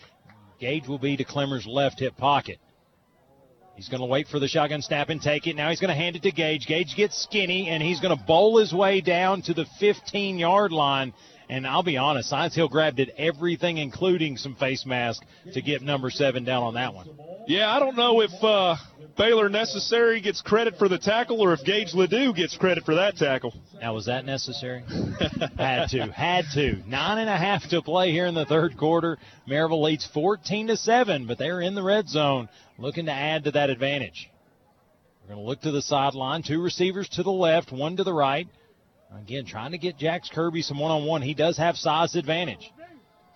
Gage 0.61 0.87
will 0.87 0.99
be 0.99 1.17
to 1.17 1.25
Clemmer's 1.25 1.67
left 1.67 1.99
hip 1.99 2.17
pocket. 2.17 2.59
He's 3.77 3.89
going 3.89 4.01
to 4.01 4.07
wait 4.07 4.29
for 4.29 4.39
the 4.39 4.47
shotgun 4.47 4.83
snap 4.83 5.09
and 5.09 5.21
take 5.21 5.47
it. 5.47 5.57
Now 5.57 5.71
he's 5.71 5.81
going 5.81 5.89
to 5.89 5.97
hand 5.97 6.17
it 6.17 6.23
to 6.23 6.31
Gage. 6.31 6.67
Gage 6.67 6.95
gets 6.97 7.21
skinny, 7.21 7.69
and 7.69 7.83
he's 7.83 8.01
going 8.01 8.17
to 8.17 8.25
bowl 8.25 8.59
his 8.59 8.73
way 8.73 9.01
down 9.01 9.43
to 9.43 9.55
the 9.55 9.67
15 9.81 10.39
yard 10.39 10.73
line. 10.73 11.13
And 11.49 11.67
I'll 11.67 11.83
be 11.83 11.99
honest, 11.99 12.31
Science 12.31 12.55
Hill 12.55 12.69
grabbed 12.69 13.01
it 13.01 13.11
everything, 13.19 13.77
including 13.77 14.39
some 14.39 14.55
face 14.55 14.87
mask, 14.87 15.23
to 15.53 15.61
get 15.61 15.83
number 15.83 16.09
seven 16.11 16.45
down 16.45 16.63
on 16.63 16.75
that 16.75 16.95
one. 16.95 17.09
Yeah, 17.47 17.71
I 17.71 17.79
don't 17.81 17.97
know 17.97 18.23
if 18.23 18.33
uh, 18.43 18.77
Baylor 19.19 19.51
Necessary 19.51 20.23
gets 20.23 20.41
credit 20.41 20.77
for 20.79 20.89
the 20.89 20.99
tackle 20.99 21.43
or 21.43 21.53
if 21.53 21.63
Gage 21.63 21.93
Ledoux 21.93 22.33
gets 22.33 22.57
credit 22.57 22.85
for 22.85 22.95
that 22.95 23.17
tackle. 23.17 23.53
Now, 23.81 23.95
was 23.95 24.07
that 24.07 24.25
necessary? 24.25 24.85
had 25.59 25.89
to, 25.91 26.11
had 26.11 26.47
to. 26.55 26.77
Nine 26.87 27.19
and 27.19 27.29
a 27.29 27.37
half 27.37 27.69
to 27.69 27.83
play 27.83 28.11
here 28.11 28.27
in 28.27 28.35
the 28.35 28.47
third 28.47 28.79
quarter. 28.79 29.19
Maryville 29.47 29.83
leads 29.83 30.07
14 30.07 30.69
to 30.69 30.77
seven, 30.79 31.27
but 31.27 31.37
they're 31.37 31.61
in 31.61 31.75
the 31.75 31.83
red 31.83 32.09
zone, 32.09 32.49
looking 32.79 33.07
to 33.07 33.13
add 33.13 33.45
to 33.45 33.53
that 33.53 33.71
advantage. 33.71 34.31
We're 35.23 35.35
going 35.35 35.45
to 35.45 35.49
look 35.49 35.63
to 35.63 35.71
the 35.71 35.83
sideline. 35.83 36.43
Two 36.43 36.61
receivers 36.61 37.09
to 37.11 37.23
the 37.23 37.31
left, 37.31 37.73
one 37.73 37.97
to 37.97 38.05
the 38.05 38.13
right. 38.13 38.47
Again, 39.19 39.47
trying 39.47 39.73
to 39.73 39.79
get 39.79 39.97
Jax 39.97 40.29
Kirby 40.29 40.63
some 40.63 40.79
one-on-one. 40.79 41.23
He 41.23 41.35
does 41.35 41.57
have 41.57 41.77
size 41.77 42.17
advantage. 42.17 42.73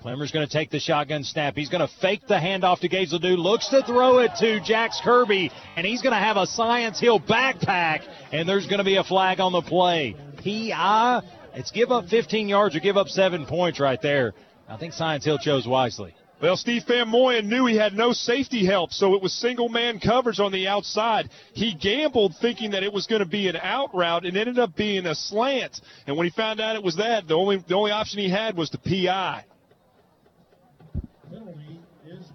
Clemmer's 0.03 0.31
going 0.31 0.47
to 0.47 0.53
take 0.53 0.71
the 0.71 0.79
shotgun 0.79 1.25
snap. 1.25 1.57
He's 1.57 1.69
going 1.69 1.87
to 1.87 1.93
fake 2.01 2.23
the 2.29 2.35
handoff 2.35 2.81
to 2.81 2.89
Gage 2.89 3.13
Ledoux. 3.13 3.37
Looks 3.37 3.69
to 3.69 3.83
throw 3.83 4.19
it 4.19 4.31
to 4.39 4.61
Jax 4.61 5.01
Kirby, 5.03 5.51
and 5.77 5.87
he's 5.87 6.03
going 6.03 6.13
to 6.13 6.19
have 6.19 6.37
a 6.37 6.47
Science 6.47 7.01
Hill 7.01 7.19
backpack, 7.19 8.03
and 8.33 8.49
there's 8.49 8.67
going 8.67 8.79
to 8.79 8.85
be 8.85 8.97
a 8.97 9.05
flag 9.05 9.41
on 9.41 9.53
the 9.53 9.63
play. 9.63 10.15
PI. 10.45 11.23
It's 11.55 11.73
give 11.73 11.91
up 11.91 12.07
15 12.09 12.49
yards 12.49 12.77
or 12.77 12.81
give 12.81 12.97
up 12.97 13.09
seven 13.09 13.47
points 13.47 13.81
right 13.81 14.01
there. 14.01 14.35
I 14.69 14.77
think 14.77 14.93
Science 14.93 15.25
Hill 15.25 15.39
chose 15.39 15.67
wisely. 15.67 16.15
Well, 16.41 16.57
Steve 16.57 16.85
Van 16.87 17.09
Moyen 17.09 17.49
knew 17.49 17.67
he 17.67 17.75
had 17.77 17.95
no 17.95 18.13
safety 18.13 18.65
help, 18.65 18.93
so 18.93 19.15
it 19.15 19.23
was 19.23 19.33
single 19.33 19.69
man 19.69 19.99
coverage 19.99 20.39
on 20.39 20.53
the 20.53 20.69
outside. 20.69 21.31
He 21.53 21.75
gambled 21.75 22.37
thinking 22.41 22.71
that 22.73 22.85
it 22.85 22.93
was 22.93 23.09
going 23.09 23.23
to 23.23 23.29
be 23.29 23.49
an 23.49 23.57
out 23.57 23.93
route 23.93 24.25
and 24.25 24.37
ended 24.37 24.57
up 24.57 24.77
being 24.77 25.05
a 25.07 25.17
slant. 25.17 25.81
And 26.07 26.17
when 26.17 26.27
he 26.27 26.31
found 26.31 26.61
out 26.61 26.77
it 26.77 26.83
was 26.83 26.97
that, 26.97 27.27
the 27.27 27.35
only 27.35 27.65
the 27.67 27.75
only 27.75 27.91
option 27.91 28.21
he 28.21 28.31
had 28.31 28.57
was 28.57 28.71
to 28.71 28.79
PI. 28.79 29.45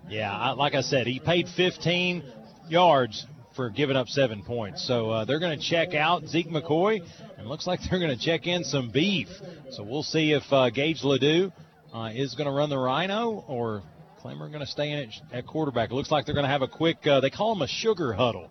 Yeah, 0.10 0.52
like 0.52 0.76
I 0.76 0.82
said, 0.82 1.08
he 1.08 1.20
paid 1.20 1.48
15 1.48 2.24
yards 2.68 3.26
for 3.56 3.70
giving 3.70 3.96
up 3.96 4.10
seven 4.10 4.44
points. 4.44 4.86
So 4.86 5.10
uh, 5.12 5.26
they're 5.26 5.40
going 5.40 5.58
to 5.58 5.66
check 5.66 5.94
out 5.94 6.28
Zeke 6.28 6.50
McCoy, 6.50 7.02
and 7.38 7.48
looks 7.48 7.66
like 7.66 7.80
they're 7.90 8.00
going 8.00 8.16
to 8.16 8.24
check 8.24 8.48
in 8.48 8.66
some 8.66 8.92
beef. 8.92 9.30
So 9.72 9.84
we'll 9.84 10.04
see 10.04 10.34
if 10.34 10.44
uh, 10.52 10.72
Gage 10.72 11.04
Ledoux 11.04 11.54
uh, 11.94 12.10
is 12.14 12.36
going 12.36 12.48
to 12.48 12.54
run 12.54 12.70
the 12.70 12.78
Rhino 12.78 13.46
or 13.48 13.84
Clemmer 14.24 14.48
going 14.48 14.62
to 14.62 14.66
stay 14.66 14.90
in 14.90 15.00
it 15.00 15.10
at 15.34 15.46
quarterback. 15.46 15.92
It 15.92 15.96
looks 15.96 16.10
like 16.10 16.26
they're 16.26 16.34
going 16.34 16.46
to 16.46 16.50
have 16.50 16.62
a 16.62 16.68
quick, 16.68 17.06
uh, 17.06 17.20
they 17.20 17.30
call 17.30 17.52
him 17.52 17.62
a 17.62 17.68
sugar 17.68 18.14
huddle, 18.14 18.50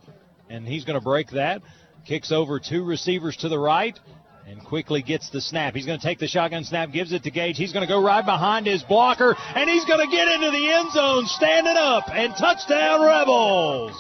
and 0.50 0.68
he's 0.68 0.84
going 0.84 0.98
to 0.98 1.02
break 1.02 1.30
that. 1.30 1.62
Kicks 2.06 2.30
over 2.30 2.60
two 2.60 2.84
receivers 2.84 3.38
to 3.38 3.48
the 3.48 3.58
right 3.58 3.98
and 4.46 4.62
quickly 4.62 5.00
gets 5.00 5.30
the 5.30 5.40
snap. 5.40 5.74
He's 5.74 5.86
going 5.86 5.98
to 5.98 6.06
take 6.06 6.18
the 6.18 6.28
shotgun 6.28 6.64
snap, 6.64 6.92
gives 6.92 7.12
it 7.12 7.22
to 7.22 7.30
Gage. 7.30 7.56
He's 7.56 7.72
going 7.72 7.86
to 7.86 7.90
go 7.90 8.04
right 8.04 8.22
behind 8.22 8.66
his 8.66 8.82
blocker, 8.82 9.34
and 9.38 9.70
he's 9.70 9.86
going 9.86 10.06
to 10.06 10.14
get 10.14 10.28
into 10.28 10.50
the 10.50 10.72
end 10.74 10.92
zone, 10.92 11.24
standing 11.24 11.76
up, 11.78 12.04
and 12.10 12.34
touchdown 12.36 13.00
Rebels. 13.00 13.96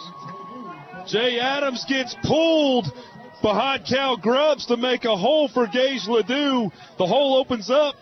Jay 1.06 1.40
Adams 1.40 1.86
gets 1.88 2.14
pulled 2.22 2.92
behind 3.40 3.86
Cal 3.86 4.18
Grubbs 4.18 4.66
to 4.66 4.76
make 4.76 5.06
a 5.06 5.16
hole 5.16 5.48
for 5.48 5.66
Gage 5.66 6.06
Ledoux. 6.06 6.70
The 6.98 7.06
hole 7.06 7.38
opens 7.38 7.70
up, 7.70 7.94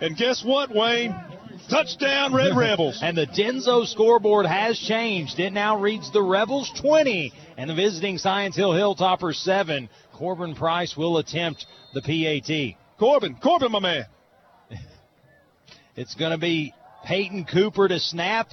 and 0.00 0.16
guess 0.16 0.44
what, 0.44 0.72
Wayne? 0.72 1.12
Touchdown, 1.68 2.32
Red 2.34 2.56
Rebels. 2.56 3.00
and 3.02 3.16
the 3.16 3.26
Denso 3.26 3.86
scoreboard 3.86 4.46
has 4.46 4.78
changed. 4.78 5.38
It 5.38 5.52
now 5.52 5.80
reads 5.80 6.10
the 6.12 6.22
Rebels 6.22 6.70
20 6.80 7.32
and 7.56 7.70
the 7.70 7.74
visiting 7.74 8.18
Science 8.18 8.56
Hill 8.56 8.72
Hilltoppers 8.72 9.36
7. 9.36 9.88
Corbin 10.14 10.54
Price 10.54 10.96
will 10.96 11.18
attempt 11.18 11.66
the 11.94 12.02
PAT. 12.02 12.76
Corbin, 12.98 13.36
Corbin, 13.42 13.72
my 13.72 13.80
man. 13.80 14.04
It's 15.96 16.14
going 16.14 16.32
to 16.32 16.38
be 16.38 16.74
Peyton 17.06 17.46
Cooper 17.46 17.88
to 17.88 17.98
snap, 17.98 18.50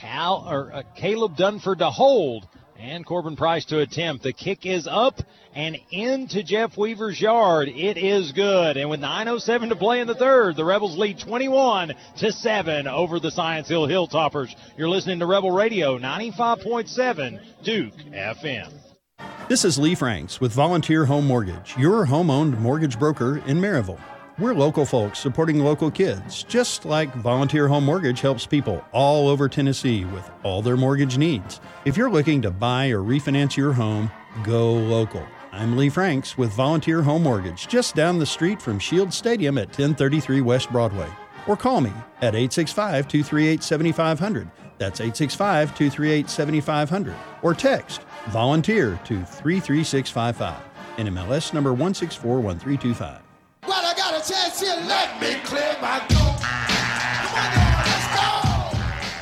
Cal 0.00 0.46
or 0.48 0.72
uh, 0.72 0.82
Caleb 0.96 1.36
Dunford 1.36 1.78
to 1.78 1.90
hold, 1.90 2.48
and 2.84 3.06
Corbin 3.06 3.34
Price 3.34 3.64
to 3.66 3.80
attempt. 3.80 4.22
The 4.22 4.32
kick 4.32 4.66
is 4.66 4.86
up 4.86 5.22
and 5.54 5.78
into 5.90 6.42
Jeff 6.42 6.76
Weaver's 6.76 7.20
yard. 7.20 7.68
It 7.68 7.96
is 7.96 8.32
good. 8.32 8.76
And 8.76 8.90
with 8.90 9.00
9:07 9.00 9.70
to 9.70 9.76
play 9.76 10.00
in 10.00 10.06
the 10.06 10.14
third, 10.14 10.56
the 10.56 10.64
Rebels 10.64 10.96
lead 10.96 11.18
21 11.18 11.94
to 12.18 12.32
7 12.32 12.86
over 12.86 13.18
the 13.18 13.30
Science 13.30 13.68
Hill 13.68 13.86
Hilltoppers. 13.86 14.54
You're 14.76 14.88
listening 14.88 15.20
to 15.20 15.26
Rebel 15.26 15.50
Radio 15.50 15.98
95.7 15.98 17.40
Duke 17.62 17.94
FM. 18.12 18.72
This 19.48 19.64
is 19.64 19.78
Lee 19.78 19.94
Franks 19.94 20.40
with 20.40 20.52
Volunteer 20.52 21.06
Home 21.06 21.26
Mortgage, 21.26 21.76
your 21.78 22.04
home 22.04 22.30
owned 22.30 22.58
mortgage 22.60 22.98
broker 22.98 23.38
in 23.46 23.60
Maryville. 23.60 24.00
We're 24.36 24.54
local 24.54 24.84
folks 24.84 25.20
supporting 25.20 25.60
local 25.60 25.92
kids, 25.92 26.42
just 26.42 26.84
like 26.84 27.14
Volunteer 27.14 27.68
Home 27.68 27.84
Mortgage 27.84 28.20
helps 28.20 28.46
people 28.46 28.84
all 28.90 29.28
over 29.28 29.48
Tennessee 29.48 30.04
with 30.06 30.28
all 30.42 30.60
their 30.60 30.76
mortgage 30.76 31.16
needs. 31.16 31.60
If 31.84 31.96
you're 31.96 32.10
looking 32.10 32.42
to 32.42 32.50
buy 32.50 32.88
or 32.88 32.98
refinance 32.98 33.56
your 33.56 33.72
home, 33.72 34.10
go 34.42 34.72
local. 34.72 35.24
I'm 35.52 35.76
Lee 35.76 35.88
Franks 35.88 36.36
with 36.36 36.50
Volunteer 36.50 37.00
Home 37.00 37.22
Mortgage, 37.22 37.68
just 37.68 37.94
down 37.94 38.18
the 38.18 38.26
street 38.26 38.60
from 38.60 38.80
Shield 38.80 39.12
Stadium 39.14 39.56
at 39.56 39.68
1033 39.68 40.40
West 40.40 40.68
Broadway. 40.72 41.08
Or 41.46 41.56
call 41.56 41.80
me 41.80 41.92
at 42.16 42.34
865 42.34 43.06
238 43.06 43.62
7500. 43.62 44.50
That's 44.78 45.00
865 45.00 45.78
238 45.78 46.28
7500. 46.28 47.14
Or 47.42 47.54
text 47.54 48.00
volunteer 48.30 48.98
to 49.04 49.24
33655. 49.24 50.60
NMLS 50.96 51.54
number 51.54 51.70
1641325. 51.72 53.23
Chance 54.26 54.60
here. 54.60 54.76
Let 54.86 55.20
me 55.20 55.34
clear 55.44 55.76
my 55.82 55.98
throat. 56.08 56.20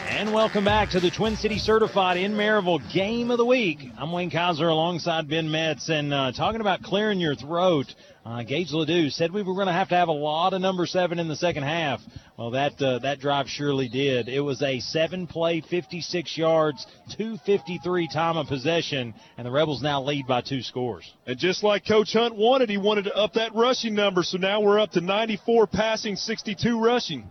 And 0.09 0.33
welcome 0.33 0.65
back 0.65 0.91
to 0.91 1.01
the 1.01 1.11
Twin 1.11 1.35
City 1.35 1.59
Certified 1.59 2.17
in 2.17 2.35
Maryville 2.35 2.81
Game 2.93 3.33
of 3.33 3.39
the 3.39 3.45
Week. 3.45 3.91
I'm 3.99 4.13
Wayne 4.13 4.31
Kaiser 4.31 4.69
alongside 4.69 5.29
Ben 5.29 5.51
Metz 5.51 5.89
and 5.89 6.15
uh, 6.15 6.31
talking 6.31 6.61
about 6.61 6.83
clearing 6.83 7.19
your 7.19 7.35
throat. 7.35 7.97
Uh, 8.25 8.45
Gage 8.45 8.71
Ledoux 8.71 9.11
said 9.11 9.33
we 9.33 9.43
were 9.43 9.55
going 9.55 9.67
to 9.67 9.73
have 9.73 9.89
to 9.89 9.97
have 9.97 10.09
a 10.09 10.13
lot 10.13 10.55
of 10.55 10.61
number 10.61 10.87
seven 10.87 11.19
in 11.19 11.27
the 11.27 11.35
second 11.35 11.65
half. 11.65 12.01
Well, 12.39 12.53
that 12.53 12.81
uh, 12.81 13.01
that 13.01 13.19
drive 13.19 13.49
surely 13.49 13.89
did. 13.89 14.29
It 14.29 14.41
was 14.41 14.63
a 14.63 14.79
seven-play, 14.79 15.63
56 15.63 16.39
yards, 16.39 16.87
253 17.17 18.09
time 18.09 18.37
of 18.37 18.47
possession, 18.47 19.15
and 19.37 19.47
the 19.47 19.51
Rebels 19.51 19.83
now 19.83 20.03
lead 20.03 20.29
by 20.29 20.41
two 20.41 20.63
scores. 20.63 21.13
And 21.27 21.37
just 21.37 21.65
like 21.65 21.87
Coach 21.87 22.13
Hunt 22.13 22.37
wanted, 22.37 22.71
he 22.71 22.79
wanted 22.79 23.05
to 23.05 23.17
up 23.17 23.33
that 23.35 23.57
rushing 23.57 23.95
number, 23.95 24.23
so 24.23 24.39
now 24.39 24.61
we're 24.61 24.79
up 24.79 24.93
to 24.93 25.01
94 25.01 25.67
passing, 25.67 26.15
62 26.15 26.81
rushing. 26.81 27.31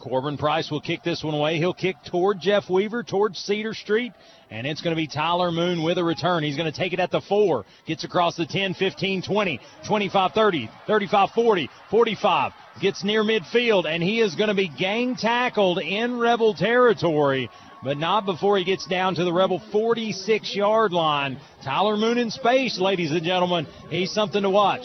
Corbin 0.00 0.36
Price 0.36 0.70
will 0.70 0.80
kick 0.80 1.02
this 1.02 1.22
one 1.22 1.34
away. 1.34 1.58
He'll 1.58 1.74
kick 1.74 1.96
toward 2.04 2.40
Jeff 2.40 2.68
Weaver, 2.68 3.02
towards 3.02 3.38
Cedar 3.38 3.74
Street, 3.74 4.12
and 4.50 4.66
it's 4.66 4.82
going 4.82 4.94
to 4.94 5.00
be 5.00 5.06
Tyler 5.06 5.50
Moon 5.50 5.82
with 5.82 5.98
a 5.98 6.04
return. 6.04 6.42
He's 6.42 6.56
going 6.56 6.70
to 6.70 6.76
take 6.76 6.92
it 6.92 7.00
at 7.00 7.10
the 7.10 7.20
four, 7.20 7.64
gets 7.86 8.04
across 8.04 8.36
the 8.36 8.46
10, 8.46 8.74
15, 8.74 9.22
20, 9.22 9.60
25, 9.86 10.32
30, 10.32 10.70
35, 10.86 11.30
40, 11.30 11.70
45, 11.90 12.52
gets 12.80 13.04
near 13.04 13.22
midfield, 13.22 13.86
and 13.86 14.02
he 14.02 14.20
is 14.20 14.34
going 14.34 14.48
to 14.48 14.54
be 14.54 14.68
gang 14.68 15.16
tackled 15.16 15.78
in 15.78 16.18
Rebel 16.18 16.54
territory. 16.54 17.48
But 17.82 17.98
not 17.98 18.24
before 18.24 18.56
he 18.56 18.64
gets 18.64 18.86
down 18.86 19.14
to 19.16 19.24
the 19.24 19.32
Rebel 19.32 19.60
46 19.70 20.56
yard 20.56 20.92
line. 20.92 21.38
Tyler 21.62 21.98
Moon 21.98 22.16
in 22.16 22.30
space, 22.30 22.78
ladies 22.78 23.10
and 23.10 23.22
gentlemen. 23.22 23.66
He's 23.90 24.10
something 24.10 24.42
to 24.42 24.50
watch. 24.50 24.84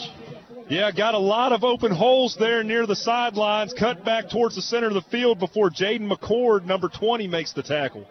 Yeah, 0.70 0.92
got 0.92 1.14
a 1.14 1.18
lot 1.18 1.50
of 1.50 1.64
open 1.64 1.90
holes 1.90 2.36
there 2.38 2.62
near 2.62 2.86
the 2.86 2.94
sidelines, 2.94 3.74
cut 3.76 4.04
back 4.04 4.30
towards 4.30 4.54
the 4.54 4.62
center 4.62 4.86
of 4.86 4.94
the 4.94 5.02
field 5.02 5.40
before 5.40 5.68
Jaden 5.68 6.08
McCord, 6.08 6.64
number 6.64 6.88
20, 6.88 7.26
makes 7.26 7.52
the 7.52 7.64
tackle. 7.64 8.06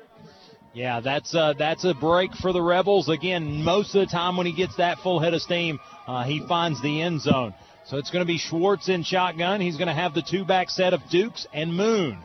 Yeah, 0.74 1.00
that's 1.00 1.34
uh, 1.34 1.54
that's 1.58 1.86
a 1.86 1.94
break 1.94 2.34
for 2.34 2.52
the 2.52 2.62
Rebels. 2.62 3.08
Again, 3.08 3.64
most 3.64 3.96
of 3.96 4.02
the 4.02 4.12
time 4.12 4.36
when 4.36 4.46
he 4.46 4.52
gets 4.52 4.76
that 4.76 4.98
full 5.00 5.22
head 5.22 5.34
of 5.34 5.42
steam, 5.42 5.80
uh, 6.06 6.26
he 6.26 6.46
finds 6.50 6.82
the 6.82 7.02
end 7.02 7.22
zone. 7.22 7.54
So 7.86 7.96
it's 7.96 8.12
going 8.12 8.26
to 8.26 8.28
be 8.28 8.38
Schwartz 8.38 8.90
in 8.90 9.04
shotgun. 9.04 9.62
He's 9.62 9.78
going 9.78 9.88
to 9.88 9.94
have 9.94 10.14
the 10.14 10.22
two 10.22 10.44
back 10.44 10.70
set 10.70 10.94
of 10.94 11.00
Dukes 11.10 11.48
and 11.54 11.74
Moon. 11.74 12.20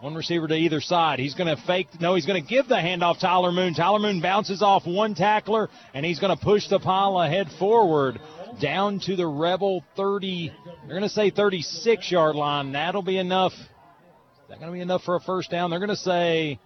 One 0.00 0.14
receiver 0.14 0.48
to 0.48 0.54
either 0.54 0.80
side. 0.80 1.18
He's 1.18 1.34
going 1.34 1.54
to 1.54 1.62
fake. 1.62 1.88
No, 2.00 2.14
he's 2.14 2.24
going 2.24 2.42
to 2.42 2.48
give 2.48 2.66
the 2.66 2.76
handoff 2.76 3.16
to 3.16 3.20
Tyler 3.20 3.52
Moon. 3.52 3.74
Tyler 3.74 3.98
Moon 3.98 4.22
bounces 4.22 4.62
off 4.62 4.86
one 4.86 5.14
tackler, 5.14 5.68
and 5.92 6.06
he's 6.06 6.18
going 6.18 6.34
to 6.34 6.42
push 6.42 6.66
the 6.68 6.78
pile 6.78 7.20
ahead 7.20 7.48
forward 7.58 8.18
down 8.60 9.00
to 9.06 9.16
the 9.16 9.26
Rebel 9.26 9.82
30. 9.96 10.52
They're 10.86 10.88
going 10.88 11.02
to 11.02 11.08
say 11.08 11.30
36 11.30 12.10
yard 12.10 12.36
line. 12.36 12.72
That'll 12.72 13.02
be 13.02 13.18
enough. 13.18 13.52
Is 13.52 14.48
that 14.48 14.58
going 14.60 14.70
to 14.70 14.74
be 14.74 14.80
enough 14.80 15.02
for 15.04 15.16
a 15.16 15.20
first 15.20 15.50
down? 15.50 15.70
They're 15.70 15.78
going 15.78 15.90
to 15.90 15.96
say. 15.96 16.58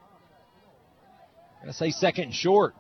Going 1.61 1.73
to 1.73 1.79
say 1.79 1.91
second 1.91 2.25
and 2.25 2.35
short. 2.35 2.75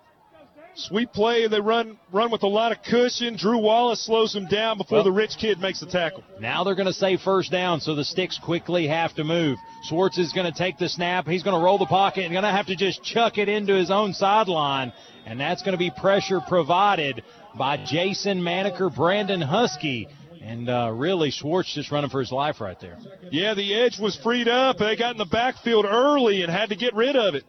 Sweet 0.76 1.12
play. 1.12 1.46
They 1.46 1.60
run 1.60 1.98
run 2.12 2.32
with 2.32 2.42
a 2.42 2.48
lot 2.48 2.72
of 2.72 2.82
cushion. 2.82 3.36
Drew 3.36 3.58
Wallace 3.58 4.04
slows 4.04 4.34
him 4.34 4.46
down 4.46 4.76
before 4.76 4.96
Well- 4.96 5.04
the 5.04 5.12
rich 5.12 5.36
kid 5.38 5.60
makes 5.60 5.80
the 5.80 5.86
tackle. 5.86 6.24
Now 6.40 6.64
they're 6.64 6.74
going 6.74 6.88
to 6.88 6.92
say 6.92 7.16
first 7.16 7.52
down, 7.52 7.80
so 7.80 7.94
the 7.94 8.04
sticks 8.04 8.38
quickly 8.38 8.88
have 8.88 9.14
to 9.14 9.24
move. 9.24 9.56
Schwartz 9.84 10.18
is 10.18 10.32
going 10.32 10.52
to 10.52 10.58
take 10.58 10.76
the 10.76 10.88
snap. 10.88 11.28
He's 11.28 11.44
going 11.44 11.56
to 11.58 11.64
roll 11.64 11.78
the 11.78 11.86
pocket 11.86 12.24
and 12.24 12.32
going 12.32 12.44
to 12.44 12.50
have 12.50 12.66
to 12.66 12.76
just 12.76 13.04
chuck 13.04 13.38
it 13.38 13.48
into 13.48 13.72
his 13.74 13.90
own 13.90 14.14
sideline. 14.14 14.92
And 15.26 15.38
that's 15.40 15.62
going 15.62 15.72
to 15.72 15.78
be 15.78 15.90
pressure 15.90 16.40
provided 16.40 17.22
by 17.56 17.76
Jason 17.84 18.40
Maneker, 18.40 18.94
Brandon 18.94 19.40
Husky. 19.40 20.08
And 20.42 20.68
uh, 20.68 20.90
really, 20.92 21.30
Schwartz 21.30 21.72
just 21.72 21.90
running 21.90 22.10
for 22.10 22.20
his 22.20 22.30
life 22.30 22.60
right 22.60 22.78
there. 22.78 22.98
Yeah, 23.30 23.54
the 23.54 23.74
edge 23.74 23.98
was 23.98 24.14
freed 24.16 24.46
up. 24.46 24.76
They 24.76 24.94
got 24.94 25.12
in 25.12 25.18
the 25.18 25.24
backfield 25.24 25.86
early 25.86 26.42
and 26.42 26.52
had 26.52 26.68
to 26.68 26.76
get 26.76 26.94
rid 26.94 27.16
of 27.16 27.34
it. 27.34 27.44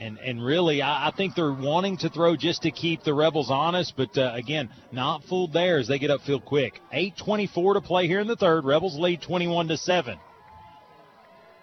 And 0.00 0.18
and 0.18 0.44
really, 0.44 0.82
I, 0.82 1.08
I 1.08 1.10
think 1.10 1.34
they're 1.34 1.52
wanting 1.52 1.96
to 1.98 2.10
throw 2.10 2.36
just 2.36 2.62
to 2.62 2.70
keep 2.70 3.02
the 3.02 3.14
Rebels 3.14 3.50
honest, 3.50 3.94
but 3.96 4.16
uh, 4.16 4.32
again, 4.34 4.68
not 4.92 5.24
fooled 5.24 5.52
there 5.52 5.78
as 5.78 5.88
they 5.88 5.98
get 5.98 6.10
upfield 6.10 6.44
quick. 6.44 6.80
8:24 6.92 7.74
to 7.74 7.80
play 7.80 8.06
here 8.06 8.20
in 8.20 8.28
the 8.28 8.36
third. 8.36 8.64
Rebels 8.64 8.98
lead 8.98 9.22
21 9.22 9.68
to 9.68 9.76
seven. 9.76 10.18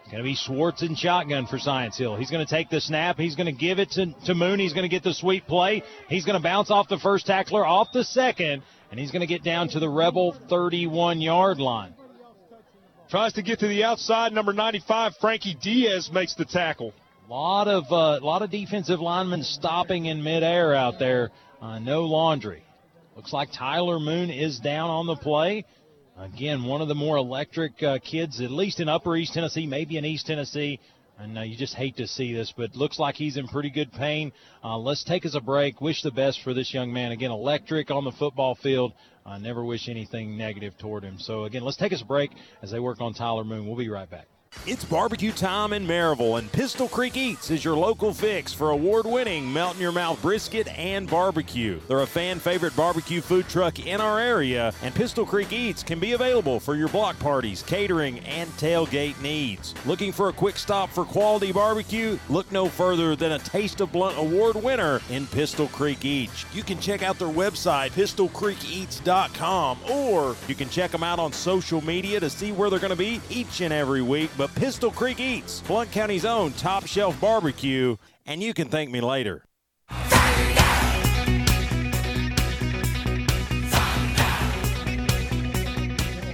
It's 0.05 0.11
going 0.11 0.23
to 0.23 0.29
be 0.29 0.35
Schwartz 0.35 0.83
in 0.83 0.93
shotgun 0.93 1.47
for 1.47 1.57
Science 1.57 1.97
Hill. 1.97 2.15
He's 2.15 2.29
going 2.29 2.45
to 2.45 2.49
take 2.49 2.69
the 2.69 2.79
snap. 2.79 3.17
He's 3.17 3.35
going 3.35 3.47
to 3.47 3.59
give 3.59 3.79
it 3.79 3.89
to, 3.93 4.13
to 4.25 4.35
Moon. 4.35 4.59
He's 4.59 4.71
going 4.73 4.83
to 4.83 4.87
get 4.89 5.01
the 5.01 5.15
sweep 5.15 5.47
play. 5.47 5.81
He's 6.07 6.23
going 6.25 6.37
to 6.37 6.43
bounce 6.43 6.69
off 6.69 6.87
the 6.87 6.99
first 6.99 7.25
tackler, 7.25 7.65
off 7.65 7.87
the 7.91 8.03
second, 8.03 8.61
and 8.91 8.99
he's 8.99 9.09
going 9.09 9.21
to 9.21 9.27
get 9.27 9.43
down 9.43 9.67
to 9.69 9.79
the 9.79 9.89
Rebel 9.89 10.37
31 10.47 11.21
yard 11.21 11.57
line. 11.57 11.95
Tries 13.09 13.33
to 13.33 13.41
get 13.41 13.57
to 13.61 13.67
the 13.67 13.83
outside. 13.83 14.31
Number 14.31 14.53
95, 14.53 15.13
Frankie 15.19 15.57
Diaz 15.59 16.11
makes 16.13 16.35
the 16.35 16.45
tackle. 16.45 16.93
A 17.27 17.31
lot 17.31 17.67
of 17.67 17.91
uh, 17.91 18.23
lot 18.23 18.43
of 18.43 18.51
defensive 18.51 18.99
linemen 18.99 19.41
stopping 19.41 20.05
in 20.05 20.21
midair 20.21 20.75
out 20.75 20.99
there. 20.99 21.31
Uh, 21.59 21.79
no 21.79 22.03
laundry. 22.03 22.63
Looks 23.15 23.33
like 23.33 23.49
Tyler 23.51 23.99
Moon 23.99 24.29
is 24.29 24.59
down 24.59 24.91
on 24.91 25.07
the 25.07 25.15
play. 25.15 25.65
Again, 26.17 26.63
one 26.63 26.81
of 26.81 26.87
the 26.87 26.95
more 26.95 27.17
electric 27.17 27.83
uh, 27.83 27.99
kids, 27.99 28.39
at 28.39 28.49
least 28.49 28.79
in 28.79 28.87
Upper 28.87 29.17
East 29.17 29.33
Tennessee, 29.33 29.67
maybe 29.67 29.97
in 29.97 30.05
East 30.05 30.25
Tennessee. 30.25 30.79
And 31.17 31.37
uh, 31.37 31.41
you 31.41 31.57
just 31.57 31.75
hate 31.75 31.97
to 31.97 32.07
see 32.07 32.33
this, 32.33 32.53
but 32.55 32.75
looks 32.75 32.99
like 32.99 33.15
he's 33.15 33.37
in 33.37 33.47
pretty 33.47 33.69
good 33.69 33.91
pain. 33.91 34.31
Uh, 34.63 34.77
let's 34.77 35.03
take 35.03 35.25
us 35.25 35.35
a 35.35 35.41
break. 35.41 35.81
Wish 35.81 36.01
the 36.03 36.11
best 36.11 36.41
for 36.41 36.53
this 36.53 36.73
young 36.73 36.91
man. 36.93 37.11
Again, 37.11 37.31
electric 37.31 37.91
on 37.91 38.03
the 38.03 38.11
football 38.11 38.55
field. 38.55 38.93
I 39.25 39.37
never 39.39 39.63
wish 39.63 39.89
anything 39.89 40.37
negative 40.37 40.77
toward 40.77 41.03
him. 41.03 41.19
So 41.19 41.45
again, 41.45 41.63
let's 41.63 41.77
take 41.77 41.93
us 41.93 42.01
a 42.01 42.05
break 42.05 42.31
as 42.61 42.71
they 42.71 42.79
work 42.79 43.01
on 43.01 43.13
Tyler 43.13 43.43
Moon. 43.43 43.65
We'll 43.65 43.77
be 43.77 43.89
right 43.89 44.09
back. 44.09 44.27
It's 44.67 44.83
barbecue 44.83 45.31
time 45.31 45.73
in 45.73 45.85
Maryville, 45.85 46.39
and 46.39 46.51
Pistol 46.51 46.87
Creek 46.87 47.15
Eats 47.15 47.51
is 47.51 47.63
your 47.63 47.75
local 47.75 48.11
fix 48.15 48.51
for 48.51 48.71
award 48.71 49.05
winning 49.05 49.53
melt 49.53 49.75
in 49.75 49.81
your 49.81 49.91
mouth 49.91 50.19
brisket 50.23 50.67
and 50.69 51.07
barbecue. 51.07 51.79
They're 51.87 52.01
a 52.01 52.07
fan 52.07 52.39
favorite 52.39 52.75
barbecue 52.75 53.21
food 53.21 53.47
truck 53.47 53.77
in 53.77 54.01
our 54.01 54.19
area, 54.19 54.73
and 54.81 54.95
Pistol 54.95 55.23
Creek 55.23 55.53
Eats 55.53 55.83
can 55.83 55.99
be 55.99 56.13
available 56.13 56.59
for 56.59 56.75
your 56.75 56.87
block 56.87 57.19
parties, 57.19 57.61
catering, 57.61 58.17
and 58.21 58.49
tailgate 58.53 59.21
needs. 59.21 59.75
Looking 59.85 60.11
for 60.11 60.29
a 60.29 60.33
quick 60.33 60.57
stop 60.57 60.89
for 60.89 61.05
quality 61.05 61.51
barbecue? 61.51 62.17
Look 62.27 62.51
no 62.51 62.67
further 62.67 63.15
than 63.15 63.33
a 63.33 63.39
Taste 63.39 63.81
of 63.81 63.91
Blount 63.91 64.17
Award 64.17 64.55
winner 64.55 64.99
in 65.11 65.27
Pistol 65.27 65.67
Creek 65.67 66.03
Eats. 66.03 66.43
You 66.55 66.63
can 66.63 66.79
check 66.79 67.03
out 67.03 67.19
their 67.19 67.27
website, 67.27 67.91
pistolcreekeats.com, 67.91 69.77
or 69.91 70.35
you 70.47 70.55
can 70.55 70.69
check 70.69 70.89
them 70.89 71.03
out 71.03 71.19
on 71.19 71.31
social 71.33 71.81
media 71.81 72.19
to 72.19 72.31
see 72.31 72.51
where 72.51 72.71
they're 72.71 72.79
going 72.79 72.89
to 72.89 72.95
be 72.95 73.21
each 73.29 73.61
and 73.61 73.71
every 73.71 74.01
week. 74.01 74.31
But 74.45 74.53
Pistol 74.53 74.91
Creek 74.91 75.19
Eats, 75.19 75.61
Blount 75.61 75.91
County's 75.91 76.23
own 76.23 76.51
top 76.51 76.85
shelf 76.85 77.19
barbecue, 77.19 77.97
and 78.27 78.43
you 78.43 78.53
can 78.53 78.69
thank 78.69 78.91
me 78.91 79.01
later. 79.01 79.43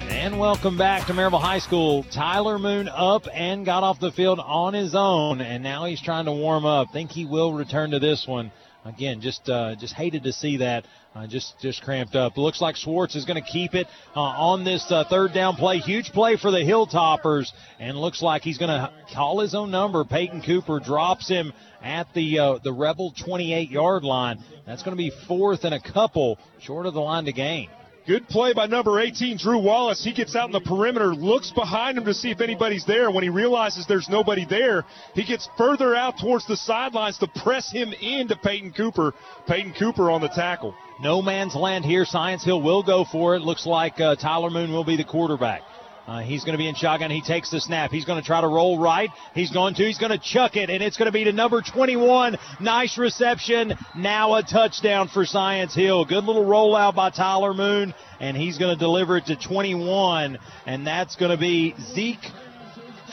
And 0.10 0.38
welcome 0.38 0.78
back 0.78 1.08
to 1.08 1.14
Maryville 1.14 1.40
High 1.40 1.60
School. 1.60 2.04
Tyler 2.12 2.60
Moon 2.60 2.90
up 2.90 3.30
and 3.34 3.66
got 3.66 3.84
off 3.84 4.02
the 4.02 4.12
field 4.12 4.42
on 4.42 4.74
his 4.74 4.94
own, 4.94 5.40
and 5.40 5.64
now 5.64 5.86
he's 5.86 6.02
trying 6.02 6.26
to 6.26 6.34
warm 6.34 6.66
up. 6.66 6.92
Think 6.92 7.12
he 7.12 7.24
will 7.24 7.54
return 7.54 7.92
to 7.92 8.00
this 8.00 8.28
one. 8.28 8.52
Again, 8.84 9.22
just 9.22 9.50
uh, 9.50 9.76
just 9.76 9.94
hated 9.94 10.24
to 10.24 10.34
see 10.34 10.58
that. 10.58 10.86
Uh, 11.14 11.28
just 11.28 11.60
just 11.60 11.82
cramped 11.82 12.16
up. 12.16 12.38
Looks 12.38 12.62
like 12.62 12.78
Schwartz 12.78 13.16
is 13.16 13.26
going 13.26 13.42
to 13.42 13.48
keep 13.48 13.76
it 13.76 13.88
uh, 14.16 14.22
on 14.22 14.64
this 14.64 14.90
uh, 14.90 15.04
third 15.10 15.34
down 15.34 15.56
play. 15.56 15.80
Huge 15.80 16.12
play 16.14 16.38
for 16.38 16.52
the 16.52 16.60
Hilltoppers, 16.60 17.52
and 17.82 17.98
looks 17.98 18.22
like 18.22 18.44
he's 18.44 18.58
going 18.58 18.70
to 18.70 18.90
call 19.14 19.42
his 19.42 19.54
own 19.54 19.72
number. 19.72 20.06
Peyton 20.06 20.42
Cooper 20.42 20.80
drops 20.80 21.28
him 21.28 21.52
at 21.84 22.08
the 22.14 22.40
uh, 22.40 22.60
the 22.64 22.72
Rebel 22.72 23.14
28 23.26 23.70
yard 23.70 24.06
line. 24.06 24.42
That's 24.66 24.84
going 24.84 24.96
to 24.96 25.04
be 25.04 25.12
fourth 25.28 25.66
and 25.66 25.76
a 25.76 25.82
couple 25.82 26.40
short 26.62 26.86
of 26.86 26.94
the 26.94 27.02
line 27.02 27.26
to 27.26 27.34
gain. 27.34 27.70
Good 28.12 28.28
play 28.28 28.52
by 28.52 28.66
number 28.66 29.00
18, 29.00 29.38
Drew 29.38 29.58
Wallace. 29.58 30.04
He 30.04 30.12
gets 30.12 30.36
out 30.36 30.48
in 30.48 30.52
the 30.52 30.60
perimeter, 30.60 31.16
looks 31.16 31.50
behind 31.52 31.98
him 31.98 32.04
to 32.04 32.14
see 32.14 32.30
if 32.30 32.42
anybody's 32.42 32.84
there. 32.84 33.10
When 33.10 33.24
he 33.24 33.30
realizes 33.30 33.86
there's 33.88 34.10
nobody 34.10 34.44
there, 34.44 34.84
he 35.16 35.24
gets 35.24 35.48
further 35.58 35.96
out 35.96 36.20
towards 36.20 36.46
the 36.46 36.58
sidelines 36.58 37.20
to 37.20 37.28
press 37.28 37.72
him 37.72 37.94
into 37.94 38.36
Peyton 38.36 38.74
Cooper. 38.74 39.14
Peyton 39.48 39.74
Cooper 39.80 40.12
on 40.12 40.20
the 40.20 40.28
tackle. 40.28 40.76
No 41.00 41.22
man's 41.22 41.56
land 41.56 41.86
here. 41.86 42.04
Science 42.04 42.44
Hill 42.44 42.62
will 42.62 42.84
go 42.84 43.06
for 43.10 43.38
it. 43.38 43.44
Looks 43.44 43.66
like 43.66 44.02
uh, 44.02 44.18
Tyler 44.18 44.50
Moon 44.50 44.74
will 44.74 44.84
be 44.84 44.98
the 44.98 45.06
quarterback. 45.06 45.62
Uh, 46.07 46.19
he's 46.22 46.44
going 46.44 46.53
to 46.53 46.57
be 46.57 46.68
in 46.68 46.76
shotgun. 46.76 47.11
He 47.11 47.22
takes 47.22 47.52
the 47.52 47.61
snap. 47.61 47.91
He's 47.91 48.06
going 48.06 48.19
to 48.19 48.26
try 48.26 48.41
to 48.41 48.48
roll 48.48 48.80
right. 48.80 49.10
He's 49.36 49.52
going 49.52 49.76
to. 49.76 49.84
He's 49.84 49.99
going 49.99 50.11
to 50.11 50.18
chuck 50.18 50.56
it, 50.56 50.69
and 50.69 50.82
it's 50.82 50.98
going 50.98 51.06
to 51.06 51.11
be 51.11 51.23
to 51.26 51.32
number 51.32 51.61
21. 51.61 52.38
Nice 52.60 52.98
reception. 52.98 53.73
Now 53.95 54.34
a 54.34 54.44
touchdown 54.44 55.10
for 55.10 55.26
Science 55.26 55.76
Hill. 55.76 56.06
Good 56.06 56.23
little 56.23 56.45
rollout 56.45 56.95
by 56.95 57.11
Tyler 57.11 57.53
Moon, 57.53 57.94
and 58.19 58.36
he's 58.36 58.57
going 58.57 58.73
to 58.76 58.80
deliver 58.80 59.18
it 59.18 59.28
to 59.28 59.36
21, 59.36 60.40
and 60.65 60.88
that's 60.88 61.15
going 61.15 61.32
to 61.32 61.38
be 61.38 61.76
Zeke 61.94 62.19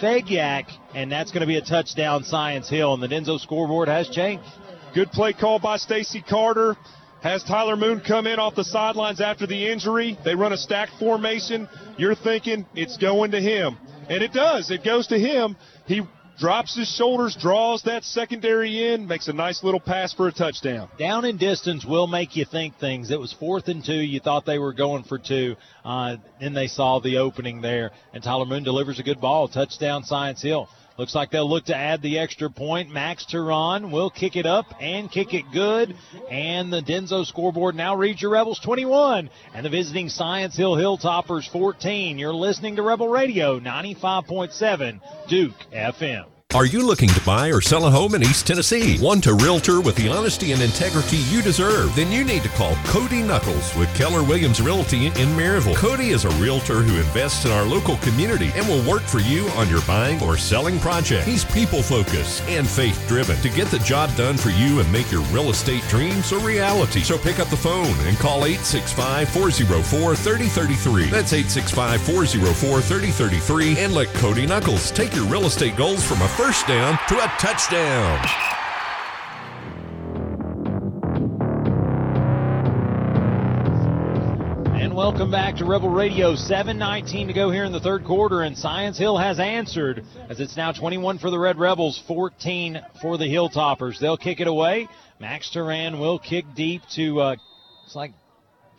Fegyak, 0.01 0.67
and 0.95 1.13
that's 1.13 1.31
going 1.31 1.43
to 1.43 1.47
be 1.47 1.57
a 1.57 1.63
touchdown 1.63 2.25
Science 2.25 2.71
Hill, 2.71 2.95
and 2.95 3.03
the 3.03 3.09
Denso 3.09 3.39
scoreboard 3.39 3.89
has 3.89 4.09
changed. 4.09 4.45
Good 4.95 5.11
play 5.11 5.35
call 5.35 5.59
by 5.59 5.77
Stacy 5.77 6.23
Carter. 6.23 6.77
Has 7.23 7.43
Tyler 7.43 7.77
Moon 7.77 8.01
come 8.01 8.27
in 8.27 8.39
off 8.39 8.55
the 8.55 8.65
sidelines 8.65 9.21
after 9.21 9.47
the 9.47 9.71
injury? 9.71 10.17
They 10.25 10.37
run 10.37 10.53
a 10.53 10.57
stack 10.57 10.89
formation. 11.01 11.69
You're 11.97 12.15
thinking 12.15 12.65
it's 12.75 12.97
going 12.97 13.33
to 13.33 13.41
him. 13.41 13.77
And 14.09 14.23
it 14.23 14.33
does. 14.33 14.71
It 14.71 14.85
goes 14.85 15.09
to 15.09 15.19
him. 15.19 15.57
He 15.87 16.03
drops 16.39 16.77
his 16.77 16.89
shoulders, 16.89 17.37
draws 17.39 17.83
that 17.83 18.05
secondary 18.05 18.93
in, 18.95 19.07
makes 19.09 19.27
a 19.27 19.33
nice 19.33 19.65
little 19.65 19.81
pass 19.81 20.13
for 20.13 20.29
a 20.29 20.33
touchdown. 20.33 20.89
Down 20.99 21.25
in 21.25 21.37
distance 21.37 21.85
will 21.85 22.07
make 22.07 22.37
you 22.37 22.45
think 22.45 22.79
things. 22.79 23.11
It 23.11 23.19
was 23.19 23.33
fourth 23.33 23.67
and 23.67 23.85
two. 23.85 23.95
You 23.95 24.21
thought 24.21 24.47
they 24.47 24.59
were 24.59 24.73
going 24.73 25.03
for 25.03 25.19
two. 25.19 25.57
Uh, 25.85 26.17
then 26.41 26.55
they 26.55 26.69
saw 26.69 27.01
the 27.01 27.19
opening 27.19 27.61
there, 27.61 27.91
and 28.15 28.23
Tyler 28.23 28.47
Moon 28.47 28.63
delivers 28.63 29.01
a 29.01 29.03
good 29.03 29.21
ball. 29.21 29.49
Touchdown, 29.49 30.05
Science 30.05 30.41
Hill. 30.41 30.69
Looks 30.99 31.15
like 31.15 31.31
they'll 31.31 31.49
look 31.49 31.67
to 31.67 31.77
add 31.77 32.03
the 32.03 32.19
extra 32.19 32.51
point. 32.51 32.91
Max 32.91 33.25
Turan 33.25 33.93
will 33.93 34.11
kick 34.11 34.35
it 34.35 34.47
up 34.47 34.67
and 34.81 35.11
kick 35.11 35.33
it 35.33 35.45
good. 35.53 35.95
And 36.29 36.73
the 36.73 36.83
Denso 36.83 37.25
scoreboard 37.25 37.77
now 37.77 37.95
reads 37.95 38.21
your 38.21 38.33
Rebels 38.33 38.59
21 38.59 39.31
and 39.55 39.65
the 39.65 39.71
visiting 39.71 40.09
Science 40.09 40.57
Hill 40.57 40.75
Hilltoppers 40.75 41.49
14. 41.51 42.19
You're 42.19 42.35
listening 42.35 42.77
to 42.77 42.83
Rebel 42.83 43.09
Radio 43.09 43.61
95.7 43.61 45.01
Duke 45.29 45.55
FM. 45.73 46.38
Are 46.55 46.65
you 46.65 46.83
looking 46.83 47.11
to 47.11 47.21
buy 47.27 47.49
or 47.53 47.61
sell 47.61 47.85
a 47.85 47.91
home 47.91 48.15
in 48.15 48.23
East 48.23 48.47
Tennessee? 48.47 48.99
Want 49.03 49.27
a 49.27 49.35
realtor 49.35 49.83
with 49.83 49.97
the 49.97 50.09
honesty 50.09 50.53
and 50.53 50.63
integrity 50.63 51.19
you 51.29 51.43
deserve? 51.43 51.95
Then 51.95 52.11
you 52.11 52.25
need 52.25 52.43
to 52.43 52.49
call 52.49 52.75
Cody 52.87 53.23
Knuckles 53.23 53.77
with 53.77 53.95
Keller 53.95 54.23
Williams 54.23 54.63
Realty 54.63 55.09
in 55.09 55.29
Maryville. 55.37 55.77
Cody 55.77 56.09
is 56.09 56.25
a 56.25 56.31
realtor 56.41 56.81
who 56.81 56.99
invests 56.99 57.45
in 57.45 57.51
our 57.51 57.67
local 57.67 57.99
community 57.99 58.51
and 58.57 58.67
will 58.67 58.83
work 58.91 59.03
for 59.03 59.19
you 59.19 59.47
on 59.59 59.69
your 59.69 59.83
buying 59.83 60.23
or 60.23 60.39
selling 60.39 60.81
project. 60.81 61.29
He's 61.29 61.45
people 61.45 61.83
focused 61.83 62.43
and 62.45 62.67
faith 62.67 62.99
driven 63.07 63.37
to 63.43 63.51
get 63.51 63.69
the 63.69 63.81
job 63.81 64.09
done 64.17 64.39
for 64.39 64.49
you 64.49 64.81
and 64.81 64.91
make 64.91 65.13
your 65.13 65.25
real 65.25 65.51
estate 65.51 65.83
dreams 65.91 66.33
a 66.33 66.39
reality. 66.39 67.01
So 67.01 67.19
pick 67.19 67.41
up 67.41 67.49
the 67.49 67.59
phone 67.59 67.95
and 68.07 68.17
call 68.17 68.47
865 68.47 69.29
404 69.29 70.17
3033. 70.17 71.11
That's 71.11 71.35
865 71.35 72.01
404 72.01 72.81
3033 72.81 73.79
and 73.81 73.93
let 73.93 74.09
Cody 74.15 74.47
Knuckles 74.47 74.91
take 74.93 75.15
your 75.15 75.27
real 75.27 75.45
estate 75.45 75.77
goals 75.77 76.03
from 76.03 76.23
a 76.23 76.38
first 76.39 76.69
down 76.69 76.97
to 77.09 77.17
a 77.17 77.27
touchdown. 77.41 78.25
And 84.81 84.95
welcome 84.95 85.33
back 85.33 85.57
to 85.57 85.65
Rebel 85.65 85.89
Radio. 85.89 86.37
7:19 86.37 87.27
to 87.27 87.33
go 87.33 87.51
here 87.51 87.65
in 87.65 87.73
the 87.73 87.81
third 87.81 88.05
quarter, 88.05 88.43
and 88.43 88.57
Science 88.57 88.97
Hill 88.97 89.19
has 89.19 89.41
answered 89.41 90.05
as 90.29 90.39
it's 90.39 90.57
now 90.57 90.71
21 90.71 91.19
for 91.19 91.31
the 91.31 91.39
Red 91.41 91.59
Rebels, 91.59 92.01
14 92.07 92.83
for 93.03 93.19
the 93.19 93.25
Hilltoppers. 93.25 93.99
They'll 93.99 94.17
kick 94.17 94.39
it 94.39 94.47
away. 94.47 94.87
Max 95.19 95.51
Turan 95.51 95.99
will 95.99 96.21
kick 96.21 96.45
deep 96.55 96.83
to 96.95 97.21
uh, 97.21 97.37
it's 97.85 97.97
like 97.97 98.13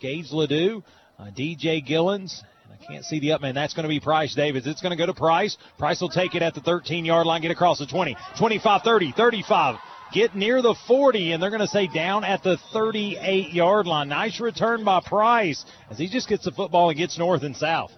Gage 0.00 0.32
Ledoux, 0.32 0.82
uh, 1.18 1.24
DJ 1.24 1.86
Gillens. 1.86 2.42
I 2.70 2.84
can't 2.84 3.04
see 3.04 3.18
the 3.18 3.32
up 3.32 3.40
man. 3.40 3.54
That's 3.54 3.74
going 3.74 3.82
to 3.82 3.88
be 3.88 3.98
Price 3.98 4.34
Davis. 4.34 4.66
It's 4.66 4.80
going 4.80 4.96
to 4.96 4.96
go 4.96 5.06
to 5.06 5.14
Price. 5.14 5.56
Price 5.76 6.00
will 6.00 6.08
take 6.08 6.34
it 6.34 6.42
at 6.42 6.54
the 6.54 6.60
13 6.60 7.04
yard 7.04 7.26
line, 7.26 7.42
get 7.42 7.50
across 7.50 7.78
the 7.78 7.86
20, 7.86 8.16
25, 8.38 8.82
30, 8.82 9.12
35. 9.12 9.76
Get 10.12 10.34
near 10.34 10.60
the 10.60 10.74
40, 10.86 11.32
and 11.32 11.42
they're 11.42 11.50
going 11.50 11.60
to 11.60 11.68
say 11.68 11.86
down 11.86 12.24
at 12.24 12.42
the 12.42 12.58
38 12.72 13.52
yard 13.52 13.86
line. 13.86 14.08
Nice 14.08 14.40
return 14.40 14.84
by 14.84 15.00
Price 15.00 15.64
as 15.90 15.98
he 15.98 16.08
just 16.08 16.28
gets 16.28 16.44
the 16.44 16.52
football 16.52 16.90
and 16.90 16.98
gets 16.98 17.18
north 17.18 17.42
and 17.42 17.56
south. 17.56 17.92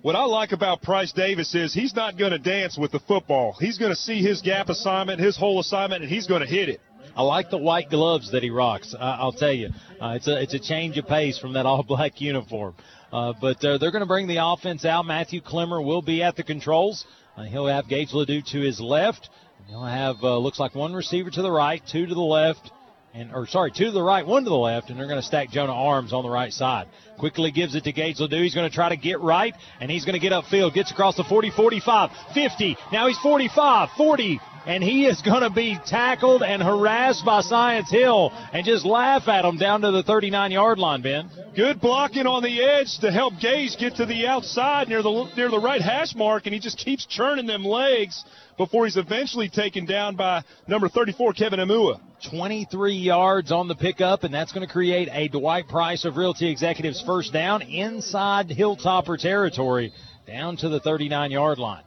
What 0.00 0.16
I 0.16 0.24
like 0.24 0.52
about 0.52 0.82
Price 0.82 1.12
Davis 1.12 1.54
is 1.54 1.74
he's 1.74 1.94
not 1.94 2.16
going 2.16 2.32
to 2.32 2.38
dance 2.38 2.78
with 2.78 2.92
the 2.92 3.00
football. 3.00 3.56
He's 3.58 3.78
going 3.78 3.92
to 3.92 3.96
see 3.96 4.22
his 4.22 4.40
gap 4.40 4.68
assignment, 4.68 5.20
his 5.20 5.36
hole 5.36 5.60
assignment, 5.60 6.02
and 6.02 6.10
he's 6.10 6.26
going 6.26 6.40
to 6.40 6.48
hit 6.48 6.68
it. 6.68 6.80
I 7.14 7.22
like 7.22 7.50
the 7.50 7.58
white 7.58 7.90
gloves 7.90 8.32
that 8.32 8.42
he 8.42 8.50
rocks. 8.50 8.94
Uh, 8.94 9.16
I'll 9.20 9.32
tell 9.32 9.52
you, 9.52 9.68
uh, 10.00 10.14
it's 10.16 10.28
a 10.28 10.40
it's 10.40 10.54
a 10.54 10.58
change 10.58 10.96
of 10.96 11.06
pace 11.06 11.38
from 11.38 11.52
that 11.54 11.66
all 11.66 11.82
black 11.82 12.20
uniform. 12.20 12.74
Uh, 13.12 13.34
but 13.40 13.62
uh, 13.64 13.78
they're 13.78 13.90
going 13.90 14.00
to 14.00 14.06
bring 14.06 14.26
the 14.26 14.38
offense 14.42 14.84
out. 14.84 15.04
Matthew 15.04 15.40
Clemmer 15.40 15.82
will 15.82 16.02
be 16.02 16.22
at 16.22 16.34
the 16.36 16.42
controls. 16.42 17.04
Uh, 17.36 17.42
he'll 17.44 17.66
have 17.66 17.88
Gage 17.88 18.12
Ledoux 18.12 18.42
to 18.52 18.60
his 18.60 18.80
left. 18.80 19.28
He'll 19.68 19.84
have 19.84 20.16
uh, 20.22 20.38
looks 20.38 20.58
like 20.58 20.74
one 20.74 20.92
receiver 20.92 21.30
to 21.30 21.42
the 21.42 21.50
right, 21.50 21.82
two 21.86 22.06
to 22.06 22.14
the 22.14 22.20
left, 22.20 22.70
and 23.14 23.32
or 23.32 23.46
sorry, 23.46 23.70
two 23.70 23.86
to 23.86 23.90
the 23.90 24.02
right, 24.02 24.26
one 24.26 24.44
to 24.44 24.50
the 24.50 24.56
left, 24.56 24.90
and 24.90 24.98
they're 24.98 25.06
going 25.06 25.20
to 25.20 25.26
stack 25.26 25.50
Jonah 25.50 25.74
Arms 25.74 26.12
on 26.12 26.22
the 26.22 26.30
right 26.30 26.52
side. 26.52 26.88
Quickly 27.18 27.50
gives 27.52 27.74
it 27.74 27.84
to 27.84 27.92
Gage 27.92 28.18
Ledoux. 28.18 28.42
He's 28.42 28.54
going 28.54 28.68
to 28.68 28.74
try 28.74 28.88
to 28.88 28.96
get 28.96 29.20
right, 29.20 29.54
and 29.80 29.90
he's 29.90 30.04
going 30.04 30.14
to 30.14 30.18
get 30.18 30.32
upfield. 30.32 30.74
Gets 30.74 30.90
across 30.90 31.16
the 31.16 31.24
40, 31.24 31.50
45, 31.50 32.10
50. 32.34 32.76
Now 32.92 33.08
he's 33.08 33.18
45, 33.18 33.90
40, 33.96 34.40
and 34.66 34.82
he 34.82 35.06
is 35.06 35.20
going 35.22 35.42
to 35.42 35.50
be 35.50 35.78
tackled 35.86 36.42
and 36.42 36.62
harassed 36.62 37.24
by 37.24 37.40
Science 37.40 37.90
Hill 37.90 38.32
and 38.52 38.64
just 38.64 38.84
laugh 38.84 39.28
at 39.28 39.44
him 39.44 39.56
down 39.56 39.80
to 39.82 39.90
the 39.90 40.02
39 40.02 40.52
yard 40.52 40.78
line, 40.78 41.02
Ben. 41.02 41.30
Good 41.54 41.80
blocking 41.80 42.26
on 42.26 42.42
the 42.42 42.62
edge 42.62 42.98
to 42.98 43.10
help 43.10 43.34
Gage 43.40 43.76
get 43.78 43.96
to 43.96 44.06
the 44.06 44.26
outside 44.26 44.88
near 44.88 45.02
the 45.02 45.30
near 45.36 45.50
the 45.50 45.60
right 45.60 45.80
hash 45.80 46.14
mark, 46.14 46.46
and 46.46 46.54
he 46.54 46.60
just 46.60 46.78
keeps 46.78 47.06
churning 47.06 47.46
them 47.46 47.64
legs 47.64 48.24
before 48.56 48.84
he's 48.84 48.96
eventually 48.96 49.48
taken 49.48 49.86
down 49.86 50.16
by 50.16 50.42
number 50.66 50.88
34, 50.88 51.32
Kevin 51.32 51.60
Amua. 51.60 52.00
23 52.30 52.94
yards 52.94 53.50
on 53.50 53.66
the 53.66 53.74
pickup, 53.74 54.22
and 54.22 54.32
that's 54.32 54.52
going 54.52 54.64
to 54.66 54.72
create 54.72 55.08
a 55.10 55.28
Dwight 55.28 55.66
Price 55.68 56.04
of 56.04 56.16
Realty 56.16 56.48
Executives 56.48 57.02
first 57.04 57.32
down 57.32 57.62
inside 57.62 58.48
Hilltopper 58.48 59.18
territory, 59.18 59.92
down 60.26 60.56
to 60.58 60.68
the 60.68 60.78
39 60.78 61.32
yard 61.32 61.58
line. 61.58 61.82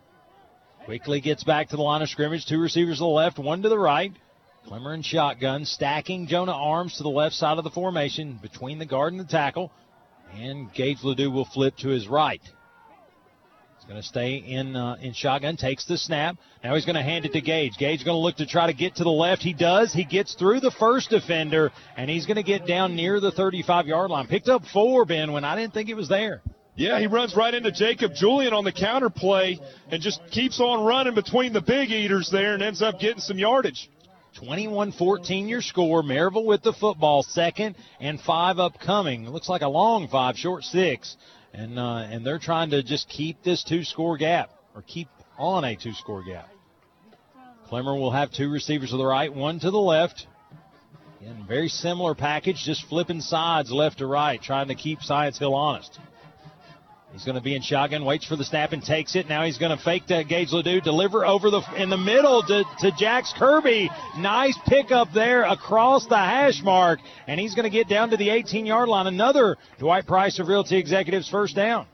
Quickly 0.86 1.20
gets 1.20 1.44
back 1.44 1.70
to 1.70 1.76
the 1.76 1.82
line 1.82 2.04
of 2.04 2.10
scrimmage. 2.10 2.46
Two 2.46 2.60
receivers 2.60 2.98
to 2.98 3.04
the 3.04 3.08
left, 3.08 3.40
one 3.40 3.64
to 3.64 3.70
the 3.70 3.78
right. 3.78 4.14
Clemmer 4.68 4.94
and 4.94 5.04
shotgun, 5.04 5.66
stacking 5.66 6.28
Jonah 6.28 6.52
Arms 6.52 6.98
to 6.98 7.04
the 7.04 7.10
left 7.10 7.34
side 7.36 7.58
of 7.58 7.64
the 7.64 7.72
formation 7.72 8.38
between 8.40 8.78
the 8.78 8.86
guard 8.86 9.12
and 9.12 9.20
the 9.20 9.26
tackle. 9.26 9.72
And 10.36 10.72
Gage 10.74 11.04
Ledoux 11.04 11.32
will 11.32 11.46
flip 11.46 11.76
to 11.78 11.90
his 11.90 12.08
right. 12.08 12.42
He's 13.78 13.86
going 13.88 14.00
to 14.00 14.08
stay 14.08 14.36
in 14.36 14.76
uh, 14.76 14.98
in 15.02 15.14
shotgun, 15.14 15.58
takes 15.58 15.86
the 15.86 15.98
snap. 15.98 16.38
Now 16.64 16.76
he's 16.76 16.86
going 16.86 16.96
to 16.96 17.04
hand 17.04 17.26
it 17.26 17.34
to 17.34 17.42
Gage. 17.42 17.78
Gage 17.78 18.06
going 18.06 18.16
to 18.16 18.20
look 18.20 18.38
to 18.38 18.46
try 18.46 18.68
to 18.68 18.74
get 18.74 18.96
to 18.98 19.04
the 19.04 19.10
left. 19.10 19.42
He 19.42 19.54
does. 19.54 19.92
He 19.92 20.04
gets 20.04 20.36
through 20.36 20.60
the 20.60 20.72
first 20.72 21.10
defender, 21.10 21.72
and 21.98 22.12
he's 22.12 22.28
going 22.28 22.38
to 22.38 22.44
get 22.44 22.68
down 22.68 22.96
near 22.96 23.20
the 23.20 23.32
35 23.32 23.88
yard 23.88 24.12
line. 24.12 24.28
Picked 24.28 24.50
up 24.50 24.64
four, 24.72 25.06
Ben, 25.06 25.32
when 25.32 25.44
I 25.44 25.56
didn't 25.56 25.74
think 25.74 25.90
it 25.90 25.96
was 25.96 26.10
there. 26.10 26.44
Yeah, 26.76 27.00
he 27.00 27.08
runs 27.08 27.36
right 27.36 27.54
into 27.54 27.72
Jacob 27.72 28.14
Julian 28.14 28.54
on 28.54 28.66
the 28.66 28.72
counter 28.72 29.10
play 29.10 29.60
and 29.90 30.02
just 30.02 30.20
keeps 30.30 30.60
on 30.60 30.84
running 30.84 31.16
between 31.16 31.54
the 31.54 31.62
big 31.62 31.90
eaters 31.90 32.30
there 32.30 32.54
and 32.54 32.62
ends 32.62 32.82
up 32.82 33.00
getting 33.00 33.22
some 33.22 33.40
yardage. 33.40 33.90
21 34.40 34.92
14 34.92 35.48
your 35.48 35.62
score. 35.62 36.04
Maryville 36.04 36.46
with 36.46 36.62
the 36.62 36.74
football, 36.74 37.24
second 37.24 37.76
and 38.02 38.20
five 38.20 38.60
upcoming. 38.60 39.30
Looks 39.30 39.48
like 39.48 39.62
a 39.62 39.70
long 39.70 40.10
five, 40.10 40.36
short 40.38 40.64
six. 40.64 41.16
And, 41.54 41.80
uh, 41.80 42.08
and 42.10 42.26
they're 42.26 42.40
trying 42.40 42.72
to 42.72 42.84
just 42.84 43.08
keep 43.08 43.42
this 43.42 43.64
two 43.64 43.86
score 43.86 44.18
gap 44.18 44.50
or 44.76 44.82
keep 44.82 45.08
on 45.38 45.64
a 45.64 45.78
two 45.78 45.94
score 45.94 46.24
gap. 46.24 46.50
Clemmer 47.68 47.96
will 47.96 48.12
have 48.12 48.32
two 48.32 48.50
receivers 48.50 48.92
to 48.92 48.98
the 48.98 49.06
right, 49.06 49.34
one 49.34 49.60
to 49.62 49.72
the 49.72 49.80
left. 49.80 50.28
Again, 51.22 51.46
very 51.48 51.70
similar 51.70 52.14
package, 52.14 52.58
just 52.64 52.86
flipping 52.88 53.22
sides 53.22 53.72
left 53.72 54.00
to 54.00 54.06
right, 54.06 54.42
trying 54.42 54.68
to 54.68 54.76
keep 54.76 55.02
Science 55.02 55.40
Hill 55.40 55.56
honest. 55.56 55.98
He's 57.16 57.24
going 57.24 57.36
to 57.36 57.42
be 57.42 57.56
in 57.56 57.62
shotgun, 57.62 58.04
waits 58.04 58.26
for 58.26 58.36
the 58.36 58.44
snap 58.44 58.74
and 58.74 58.84
takes 58.84 59.16
it. 59.16 59.30
Now 59.30 59.46
he's 59.46 59.58
going 59.58 59.76
to 59.76 59.82
fake 59.82 60.06
to 60.08 60.26
Gage 60.26 60.52
Ledoux, 60.52 60.82
deliver 60.82 61.26
over 61.26 61.50
the 61.50 61.62
in 61.78 61.90
the 61.90 61.98
middle 61.98 62.44
to, 62.44 62.66
to 62.80 62.92
Jax 62.92 63.34
Kirby. 63.38 63.90
Nice 64.18 64.60
pickup 64.68 65.14
there 65.14 65.44
across 65.44 66.06
the 66.08 66.18
hash 66.18 66.62
mark, 66.62 67.00
and 67.26 67.40
he's 67.40 67.56
going 67.56 67.64
to 67.64 67.70
get 67.70 67.88
down 67.88 68.10
to 68.10 68.18
the 68.18 68.32
18 68.32 68.66
yard 68.66 68.90
line. 68.90 69.08
Another 69.08 69.56
Dwight 69.80 70.06
Price 70.06 70.40
of 70.40 70.50
Realty 70.50 70.76
Executives 70.76 71.30
first 71.30 71.56
down. 71.56 71.88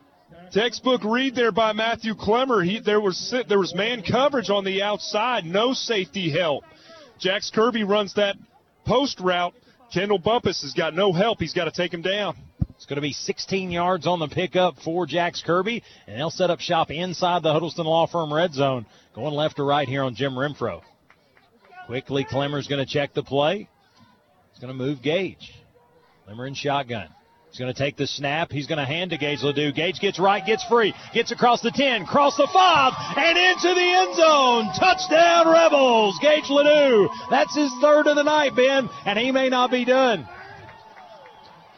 Textbook 0.52 1.04
read 1.04 1.36
there 1.36 1.52
by 1.52 1.74
Matthew 1.74 2.16
Clemmer. 2.16 2.64
He, 2.64 2.80
there 2.80 3.00
was 3.00 3.32
there 3.48 3.60
was 3.60 3.76
man 3.76 4.02
coverage 4.02 4.50
on 4.50 4.64
the 4.64 4.82
outside, 4.82 5.46
no 5.46 5.74
safety 5.74 6.32
help. 6.32 6.64
Jax 7.20 7.52
Kirby 7.52 7.84
runs 7.84 8.16
that 8.16 8.38
post 8.88 9.20
route. 9.20 9.54
Kendall 9.94 10.18
Bumpus 10.18 10.64
has 10.64 10.74
got 10.74 10.96
no 10.96 11.14
help. 11.14 11.40
He's 11.40 11.54
got 11.54 11.66
to 11.66 11.72
take 11.72 11.94
him 11.94 12.02
down. 12.02 12.36
It's 12.82 12.88
going 12.88 12.96
to 12.96 13.02
be 13.02 13.14
16 13.14 13.70
yards 13.70 14.08
on 14.08 14.18
the 14.18 14.28
pickup 14.28 14.80
for 14.84 15.06
Jax 15.06 15.44
Kirby, 15.46 15.84
and 16.08 16.18
they'll 16.18 16.32
set 16.32 16.50
up 16.50 16.60
shop 16.60 16.90
inside 16.90 17.44
the 17.44 17.54
Huddleston 17.54 17.86
Law 17.86 18.08
Firm 18.08 18.34
red 18.34 18.56
zone, 18.56 18.88
going 19.14 19.36
left 19.36 19.58
to 19.58 19.64
right 19.64 19.88
here 19.88 20.02
on 20.02 20.16
Jim 20.16 20.34
Renfro. 20.34 20.82
Quickly, 21.86 22.26
Clemmer's 22.28 22.68
going 22.68 22.84
to 22.84 22.92
check 22.92 23.14
the 23.14 23.22
play. 23.22 23.70
He's 24.52 24.60
going 24.60 24.76
to 24.76 24.84
move 24.84 25.04
Gage. 25.04 25.54
Clemmer 26.26 26.48
in 26.48 26.56
shotgun. 26.56 27.10
He's 27.52 27.60
going 27.60 27.72
to 27.72 27.80
take 27.80 27.98
the 27.98 28.08
snap. 28.08 28.52
He's 28.52 28.66
going 28.66 28.80
to 28.80 28.86
hand 28.86 29.12
to 29.12 29.18
Gage 29.20 29.44
Ledoux. 29.44 29.72
Gage 29.74 30.00
gets 30.00 30.18
right, 30.18 30.44
gets 30.44 30.64
free, 30.64 30.96
gets 31.14 31.32
across 31.32 31.62
the 31.62 31.70
10, 31.70 32.08
cross 32.08 32.36
the 32.36 32.50
5, 32.52 32.94
and 33.16 33.38
into 33.38 33.76
the 33.76 33.94
end 33.94 34.16
zone. 34.16 34.66
Touchdown, 34.80 35.48
Rebels. 35.48 36.18
Gage 36.20 36.50
Ledoux. 36.50 37.10
That's 37.30 37.56
his 37.56 37.72
third 37.80 38.08
of 38.08 38.16
the 38.16 38.24
night, 38.24 38.56
Ben, 38.56 38.90
and 39.06 39.20
he 39.20 39.32
may 39.32 39.50
not 39.50 39.70
be 39.70 39.86
done. 39.86 40.28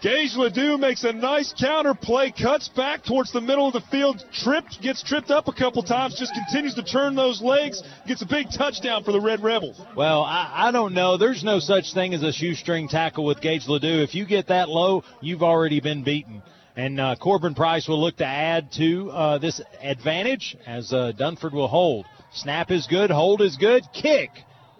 Gage 0.03 0.35
Ledoux 0.35 0.77
makes 0.77 1.05
a 1.05 1.13
nice 1.13 1.53
counter 1.57 1.93
play, 1.93 2.29
cuts 2.29 2.67
back 2.67 3.05
towards 3.05 3.31
the 3.31 3.39
middle 3.39 3.67
of 3.67 3.73
the 3.73 3.79
field, 3.89 4.21
tripped, 4.33 4.81
gets 4.81 5.01
tripped 5.01 5.31
up 5.31 5.47
a 5.47 5.53
couple 5.53 5.81
times, 5.81 6.19
just 6.19 6.33
continues 6.33 6.75
to 6.75 6.83
turn 6.83 7.15
those 7.15 7.41
legs, 7.41 7.81
gets 8.05 8.21
a 8.21 8.25
big 8.25 8.47
touchdown 8.51 9.05
for 9.05 9.13
the 9.13 9.21
Red 9.21 9.41
Rebels. 9.41 9.81
Well, 9.95 10.23
I, 10.23 10.67
I 10.67 10.71
don't 10.73 10.93
know. 10.93 11.15
There's 11.15 11.41
no 11.41 11.59
such 11.59 11.93
thing 11.93 12.13
as 12.13 12.21
a 12.21 12.33
shoestring 12.33 12.89
tackle 12.89 13.23
with 13.23 13.39
Gage 13.39 13.65
Ledoux. 13.65 14.03
If 14.03 14.13
you 14.13 14.25
get 14.25 14.47
that 14.49 14.67
low, 14.67 15.05
you've 15.21 15.41
already 15.41 15.79
been 15.79 16.03
beaten. 16.03 16.43
And 16.75 16.99
uh, 16.99 17.15
Corbin 17.15 17.55
Price 17.55 17.87
will 17.87 18.01
look 18.01 18.17
to 18.17 18.25
add 18.25 18.73
to 18.73 19.09
uh, 19.09 19.37
this 19.37 19.61
advantage 19.81 20.57
as 20.67 20.91
uh, 20.91 21.13
Dunford 21.17 21.53
will 21.53 21.69
hold. 21.69 22.07
Snap 22.33 22.71
is 22.71 22.87
good, 22.87 23.09
hold 23.09 23.41
is 23.41 23.55
good, 23.55 23.83
kick 23.93 24.31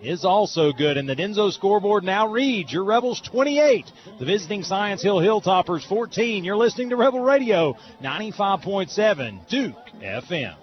is 0.03 0.25
also 0.25 0.71
good. 0.71 0.97
And 0.97 1.07
the 1.07 1.15
Denso 1.15 1.51
scoreboard 1.51 2.03
now 2.03 2.27
reads 2.27 2.71
your 2.71 2.83
Rebels 2.83 3.21
28, 3.21 3.85
the 4.19 4.25
visiting 4.25 4.63
Science 4.63 5.01
Hill 5.01 5.19
Hilltoppers 5.19 5.87
14. 5.87 6.43
You're 6.43 6.57
listening 6.57 6.89
to 6.89 6.95
Rebel 6.95 7.21
Radio 7.21 7.75
95.7 8.01 9.47
Duke 9.47 9.75
FM. 10.01 10.62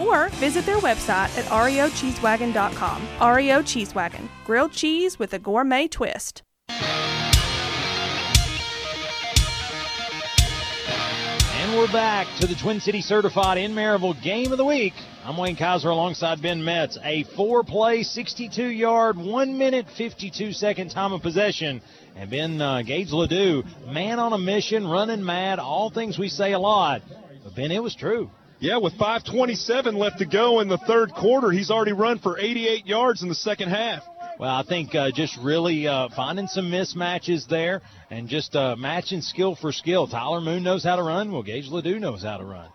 Or 0.00 0.28
visit 0.30 0.64
their 0.64 0.78
website 0.78 1.36
at 1.36 1.44
reocheesewagon.com. 1.44 3.36
REO 3.36 3.62
Cheese 3.62 3.94
Wagon, 3.94 4.28
grilled 4.44 4.72
cheese 4.72 5.18
with 5.18 5.34
a 5.34 5.38
gourmet 5.38 5.86
twist. 5.88 6.42
And 11.70 11.78
we're 11.78 11.92
back 11.92 12.26
to 12.40 12.46
the 12.46 12.54
Twin 12.54 12.80
City 12.80 13.02
Certified 13.02 13.58
in 13.58 13.74
Maryville 13.74 14.20
Game 14.22 14.50
of 14.50 14.58
the 14.58 14.64
Week. 14.64 14.94
I'm 15.24 15.36
Wayne 15.36 15.56
Kaiser 15.56 15.90
alongside 15.90 16.40
Ben 16.40 16.64
Metz. 16.64 16.98
A 17.04 17.24
four 17.36 17.62
play, 17.62 18.02
62 18.02 18.64
yard, 18.64 19.18
1 19.18 19.58
minute, 19.58 19.86
52 19.96 20.52
second 20.52 20.90
time 20.90 21.12
of 21.12 21.20
possession. 21.20 21.82
And 22.16 22.30
Ben 22.30 22.60
uh, 22.60 22.82
Gage 22.82 23.12
Ledoux, 23.12 23.62
man 23.86 24.18
on 24.18 24.32
a 24.32 24.38
mission, 24.38 24.88
running 24.88 25.24
mad, 25.24 25.58
all 25.58 25.90
things 25.90 26.18
we 26.18 26.28
say 26.28 26.52
a 26.52 26.58
lot. 26.58 27.02
But 27.44 27.54
Ben, 27.54 27.70
it 27.70 27.82
was 27.82 27.94
true. 27.94 28.30
Yeah, 28.60 28.76
with 28.76 28.92
5:27 28.98 29.96
left 29.96 30.18
to 30.18 30.26
go 30.26 30.60
in 30.60 30.68
the 30.68 30.76
third 30.76 31.12
quarter, 31.14 31.50
he's 31.50 31.70
already 31.70 31.92
run 31.92 32.18
for 32.18 32.38
88 32.38 32.86
yards 32.86 33.22
in 33.22 33.30
the 33.30 33.34
second 33.34 33.70
half. 33.70 34.02
Well, 34.38 34.54
I 34.54 34.62
think 34.62 34.94
uh, 34.94 35.10
just 35.10 35.38
really 35.38 35.86
uh, 35.86 36.10
finding 36.14 36.46
some 36.46 36.70
mismatches 36.70 37.48
there 37.48 37.80
and 38.10 38.28
just 38.28 38.54
uh, 38.54 38.76
matching 38.76 39.22
skill 39.22 39.54
for 39.54 39.72
skill. 39.72 40.06
Tyler 40.06 40.42
Moon 40.42 40.62
knows 40.62 40.84
how 40.84 40.96
to 40.96 41.02
run. 41.02 41.32
Well, 41.32 41.42
Gage 41.42 41.68
Ledoux 41.68 41.98
knows 41.98 42.22
how 42.22 42.36
to 42.36 42.44
run. 42.44 42.68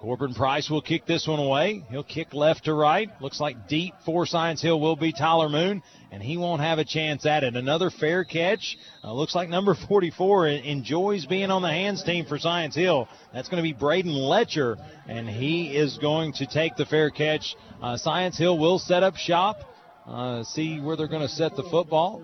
Corbin 0.00 0.32
Price 0.32 0.70
will 0.70 0.80
kick 0.80 1.04
this 1.04 1.28
one 1.28 1.38
away. 1.38 1.84
He'll 1.90 2.02
kick 2.02 2.32
left 2.32 2.64
to 2.64 2.72
right. 2.72 3.10
Looks 3.20 3.38
like 3.38 3.68
deep 3.68 3.92
for 4.06 4.24
Science 4.24 4.62
Hill 4.62 4.80
will 4.80 4.96
be 4.96 5.12
Tyler 5.12 5.50
Moon, 5.50 5.82
and 6.10 6.22
he 6.22 6.38
won't 6.38 6.62
have 6.62 6.78
a 6.78 6.86
chance 6.86 7.26
at 7.26 7.44
it. 7.44 7.54
Another 7.54 7.90
fair 7.90 8.24
catch. 8.24 8.78
Uh, 9.04 9.12
looks 9.12 9.34
like 9.34 9.50
number 9.50 9.74
44 9.74 10.48
enjoys 10.48 11.26
being 11.26 11.50
on 11.50 11.60
the 11.60 11.68
hands 11.68 12.02
team 12.02 12.24
for 12.24 12.38
Science 12.38 12.74
Hill. 12.74 13.08
That's 13.34 13.50
going 13.50 13.62
to 13.62 13.62
be 13.62 13.74
Braden 13.74 14.10
Letcher, 14.10 14.78
and 15.06 15.28
he 15.28 15.76
is 15.76 15.98
going 15.98 16.32
to 16.34 16.46
take 16.46 16.76
the 16.76 16.86
fair 16.86 17.10
catch. 17.10 17.54
Uh, 17.82 17.98
Science 17.98 18.38
Hill 18.38 18.58
will 18.58 18.78
set 18.78 19.02
up 19.02 19.16
shop. 19.16 19.58
Uh, 20.06 20.42
see 20.44 20.80
where 20.80 20.96
they're 20.96 21.08
going 21.08 21.20
to 21.20 21.28
set 21.28 21.54
the 21.56 21.62
football. 21.64 22.22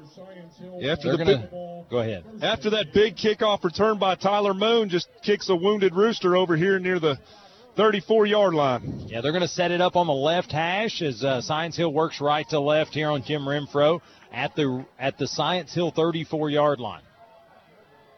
After 0.89 1.09
They're 1.15 1.17
the 1.19 1.25
gonna, 1.25 1.39
big- 1.43 1.91
go 1.91 1.99
ahead. 1.99 2.25
After 2.41 2.71
that 2.71 2.95
big 2.95 3.17
kickoff 3.17 3.63
return 3.65 3.99
by 3.99 4.15
Tyler 4.15 4.55
Moon, 4.55 4.89
just 4.89 5.09
kicks 5.23 5.51
a 5.51 5.55
wounded 5.55 5.95
rooster 5.95 6.37
over 6.37 6.57
here 6.57 6.79
near 6.79 6.99
the 6.99 7.19
34 7.77 8.27
yard 8.27 8.55
line. 8.55 9.05
Yeah, 9.07 9.21
they're 9.21 9.33
going 9.33 9.43
to 9.43 9.49
set 9.49 9.71
it 9.71 9.81
up 9.81 9.97
on 9.97 10.07
the 10.07 10.13
left 10.13 10.51
hash 10.51 11.03
as 11.03 11.23
uh, 11.23 11.43
Science 11.43 11.77
Hill 11.77 11.93
works 11.93 12.21
right 12.21 12.49
to 12.49 12.59
left 12.59 12.95
here 12.95 13.11
on 13.11 13.23
Jim 13.23 13.43
Renfro 13.43 14.01
at 14.33 14.57
the 14.57 14.85
at 14.99 15.19
the 15.19 15.29
Science 15.29 15.75
Hill 15.75 15.91
34 15.91 16.51
yard 16.51 16.81
line. 16.81 17.03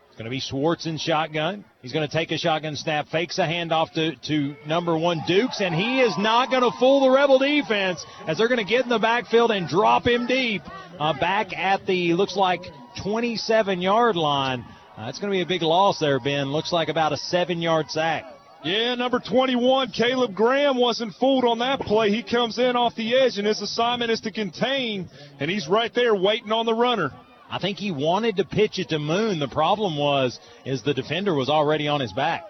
It's 0.08 0.16
going 0.16 0.24
to 0.24 0.30
be 0.30 0.40
Schwartz 0.40 0.86
in 0.86 0.96
shotgun. 0.96 1.64
He's 1.82 1.92
going 1.92 2.08
to 2.08 2.12
take 2.12 2.30
a 2.32 2.38
shotgun 2.38 2.76
snap, 2.76 3.08
fakes 3.08 3.38
a 3.38 3.42
handoff 3.42 3.92
to, 3.92 4.16
to 4.26 4.56
number 4.66 4.96
one 4.96 5.22
Dukes, 5.26 5.60
and 5.60 5.74
he 5.74 6.00
is 6.00 6.16
not 6.18 6.50
going 6.50 6.62
to 6.62 6.76
fool 6.78 7.02
the 7.02 7.10
Rebel 7.10 7.38
defense 7.38 8.04
as 8.26 8.38
they're 8.38 8.48
going 8.48 8.58
to 8.58 8.64
get 8.64 8.82
in 8.82 8.88
the 8.88 8.98
backfield 8.98 9.50
and 9.52 9.68
drop 9.68 10.06
him 10.06 10.26
deep 10.26 10.62
uh, 10.98 11.12
back 11.18 11.56
at 11.56 11.86
the 11.86 12.14
looks 12.14 12.36
like 12.36 12.62
27 13.02 13.80
yard 13.80 14.16
line. 14.16 14.64
Uh, 14.96 15.06
that's 15.06 15.20
going 15.20 15.32
to 15.32 15.36
be 15.36 15.42
a 15.42 15.46
big 15.46 15.62
loss 15.62 16.00
there, 16.00 16.18
Ben. 16.18 16.50
Looks 16.50 16.72
like 16.72 16.88
about 16.88 17.12
a 17.12 17.16
seven 17.16 17.60
yard 17.60 17.88
sack. 17.90 18.24
Yeah, 18.64 18.96
number 18.96 19.20
21, 19.20 19.92
Caleb 19.92 20.34
Graham 20.34 20.78
wasn't 20.78 21.14
fooled 21.14 21.44
on 21.44 21.60
that 21.60 21.78
play. 21.80 22.10
He 22.10 22.24
comes 22.24 22.58
in 22.58 22.74
off 22.74 22.96
the 22.96 23.16
edge, 23.16 23.38
and 23.38 23.46
his 23.46 23.62
assignment 23.62 24.10
is 24.10 24.20
to 24.22 24.32
contain, 24.32 25.08
and 25.38 25.48
he's 25.48 25.68
right 25.68 25.94
there 25.94 26.14
waiting 26.14 26.50
on 26.50 26.66
the 26.66 26.74
runner. 26.74 27.12
I 27.50 27.60
think 27.60 27.78
he 27.78 27.92
wanted 27.92 28.36
to 28.36 28.44
pitch 28.44 28.80
it 28.80 28.88
to 28.88 28.98
Moon. 28.98 29.38
The 29.38 29.48
problem 29.48 29.96
was 29.96 30.38
is 30.64 30.82
the 30.82 30.92
defender 30.92 31.34
was 31.34 31.48
already 31.48 31.86
on 31.86 32.00
his 32.00 32.12
back. 32.12 32.44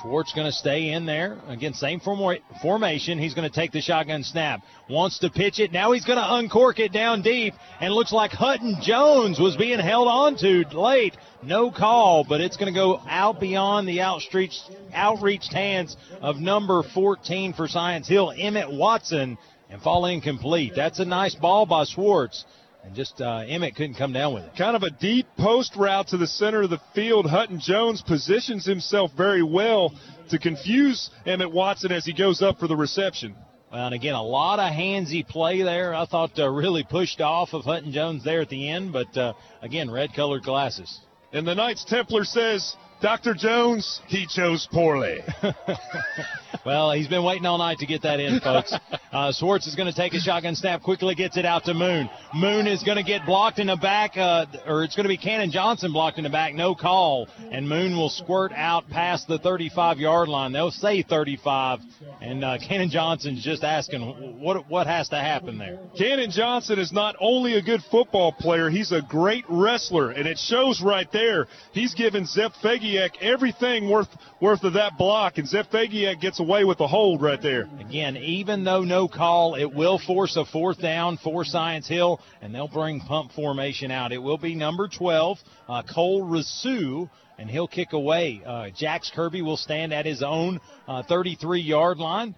Schwartz 0.00 0.32
going 0.32 0.46
to 0.46 0.52
stay 0.52 0.90
in 0.90 1.06
there. 1.06 1.38
Again, 1.48 1.74
same 1.74 2.00
form- 2.00 2.38
formation. 2.62 3.18
He's 3.18 3.34
going 3.34 3.48
to 3.48 3.54
take 3.54 3.72
the 3.72 3.80
shotgun 3.80 4.22
snap. 4.22 4.62
Wants 4.88 5.18
to 5.20 5.30
pitch 5.30 5.58
it. 5.58 5.72
Now 5.72 5.92
he's 5.92 6.04
going 6.04 6.18
to 6.18 6.34
uncork 6.34 6.78
it 6.78 6.92
down 6.92 7.22
deep. 7.22 7.54
And 7.80 7.92
looks 7.92 8.12
like 8.12 8.32
Hutton 8.32 8.76
Jones 8.82 9.38
was 9.38 9.56
being 9.56 9.78
held 9.78 10.08
on 10.08 10.36
to 10.38 10.64
late. 10.72 11.16
No 11.42 11.70
call, 11.70 12.24
but 12.24 12.40
it's 12.40 12.56
going 12.56 12.72
to 12.72 12.78
go 12.78 13.00
out 13.08 13.40
beyond 13.40 13.88
the 13.88 14.02
outstretched, 14.02 14.70
outreached 14.94 15.52
hands 15.52 15.96
of 16.20 16.36
number 16.36 16.82
14 16.82 17.52
for 17.52 17.68
Science 17.68 18.08
Hill, 18.08 18.32
Emmett 18.36 18.72
Watson, 18.72 19.38
and 19.70 19.82
fall 19.82 20.06
incomplete. 20.06 20.72
That's 20.74 20.98
a 20.98 21.04
nice 21.04 21.34
ball 21.34 21.66
by 21.66 21.84
Schwartz. 21.84 22.44
And 22.86 22.94
just 22.94 23.20
uh, 23.20 23.42
Emmett 23.48 23.74
couldn't 23.74 23.96
come 23.96 24.12
down 24.12 24.32
with 24.32 24.44
it. 24.44 24.52
Kind 24.56 24.76
of 24.76 24.84
a 24.84 24.90
deep 24.90 25.26
post 25.36 25.74
route 25.74 26.06
to 26.08 26.16
the 26.16 26.26
center 26.28 26.62
of 26.62 26.70
the 26.70 26.80
field. 26.94 27.26
Hutton 27.26 27.58
Jones 27.58 28.00
positions 28.00 28.64
himself 28.64 29.10
very 29.16 29.42
well 29.42 29.92
to 30.30 30.38
confuse 30.38 31.10
Emmett 31.26 31.50
Watson 31.50 31.90
as 31.90 32.04
he 32.04 32.12
goes 32.12 32.42
up 32.42 32.60
for 32.60 32.68
the 32.68 32.76
reception. 32.76 33.34
Well, 33.72 33.86
and 33.86 33.94
again, 33.94 34.14
a 34.14 34.22
lot 34.22 34.60
of 34.60 34.72
handsy 34.72 35.26
play 35.26 35.62
there. 35.62 35.96
I 35.96 36.06
thought 36.06 36.38
uh, 36.38 36.48
really 36.48 36.84
pushed 36.84 37.20
off 37.20 37.54
of 37.54 37.64
Hutton 37.64 37.90
Jones 37.90 38.22
there 38.22 38.40
at 38.40 38.50
the 38.50 38.68
end, 38.68 38.92
but 38.92 39.16
uh, 39.16 39.32
again, 39.62 39.90
red 39.90 40.14
colored 40.14 40.44
glasses. 40.44 41.00
And 41.32 41.44
the 41.44 41.56
Knights 41.56 41.84
Templar 41.84 42.22
says, 42.22 42.76
Dr. 43.00 43.34
Jones, 43.34 44.00
he 44.06 44.26
chose 44.26 44.66
poorly. 44.72 45.18
well, 46.66 46.92
he's 46.92 47.08
been 47.08 47.24
waiting 47.24 47.44
all 47.44 47.58
night 47.58 47.78
to 47.78 47.86
get 47.86 48.02
that 48.02 48.20
in, 48.20 48.40
folks. 48.40 48.74
Uh, 49.12 49.32
Swartz 49.32 49.66
is 49.66 49.74
going 49.74 49.90
to 49.90 49.94
take 49.94 50.14
a 50.14 50.20
shotgun 50.20 50.54
snap, 50.54 50.82
quickly 50.82 51.14
gets 51.14 51.36
it 51.36 51.44
out 51.44 51.64
to 51.64 51.74
Moon. 51.74 52.08
Moon 52.34 52.66
is 52.66 52.82
going 52.82 52.96
to 52.96 53.02
get 53.02 53.26
blocked 53.26 53.58
in 53.58 53.66
the 53.66 53.76
back, 53.76 54.16
uh, 54.16 54.46
or 54.66 54.82
it's 54.82 54.96
going 54.96 55.04
to 55.04 55.08
be 55.08 55.16
Cannon 55.16 55.50
Johnson 55.50 55.92
blocked 55.92 56.18
in 56.18 56.24
the 56.24 56.30
back, 56.30 56.54
no 56.54 56.74
call. 56.74 57.28
And 57.50 57.68
Moon 57.68 57.96
will 57.96 58.08
squirt 58.08 58.52
out 58.52 58.88
past 58.88 59.28
the 59.28 59.38
35 59.38 59.98
yard 59.98 60.28
line. 60.28 60.52
They'll 60.52 60.70
say 60.70 61.02
35, 61.02 61.80
and 62.20 62.44
uh, 62.44 62.58
Cannon 62.66 62.90
Johnson's 62.90 63.42
just 63.42 63.62
asking 63.62 64.40
what 64.40 64.68
what 64.68 64.86
has 64.86 65.08
to 65.10 65.16
happen 65.16 65.58
there. 65.58 65.78
Cannon 65.98 66.30
Johnson 66.30 66.78
is 66.78 66.92
not 66.92 67.16
only 67.20 67.54
a 67.54 67.62
good 67.62 67.82
football 67.90 68.32
player, 68.32 68.70
he's 68.70 68.92
a 68.92 69.02
great 69.02 69.44
wrestler, 69.48 70.10
and 70.10 70.26
it 70.26 70.38
shows 70.38 70.82
right 70.82 71.10
there. 71.12 71.46
He's 71.72 71.94
given 71.94 72.26
Zep 72.26 72.52
Fagiak 72.86 73.16
everything 73.20 73.90
worth 73.90 74.08
worth 74.40 74.62
of 74.64 74.74
that 74.74 74.96
block, 74.98 75.38
and 75.38 75.48
Zep 75.48 75.70
Fagiak 75.70 76.20
gets 76.20 76.40
away 76.40 76.64
with 76.64 76.80
a 76.80 76.86
hold 76.86 77.20
right 77.20 77.40
there. 77.40 77.68
Again, 77.80 78.16
even 78.16 78.64
though 78.64 78.82
no 78.82 79.08
call, 79.08 79.54
it 79.54 79.72
will 79.74 79.98
force 79.98 80.36
a 80.36 80.44
fourth 80.44 80.80
down 80.80 81.18
for 81.18 81.44
Science 81.44 81.88
Hill, 81.88 82.20
and 82.40 82.54
they'll 82.54 82.68
bring 82.68 83.00
punt 83.00 83.32
formation 83.32 83.90
out. 83.90 84.12
It 84.12 84.18
will 84.18 84.38
be 84.38 84.54
number 84.54 84.88
12, 84.88 85.38
uh, 85.68 85.82
Cole 85.82 86.22
Rasu, 86.22 87.10
and 87.38 87.50
he'll 87.50 87.68
kick 87.68 87.92
away. 87.92 88.42
Uh, 88.44 88.70
Jax 88.70 89.10
Kirby 89.14 89.42
will 89.42 89.56
stand 89.56 89.92
at 89.92 90.06
his 90.06 90.22
own 90.22 90.60
33 91.08 91.60
yard 91.60 91.98
line. 91.98 92.34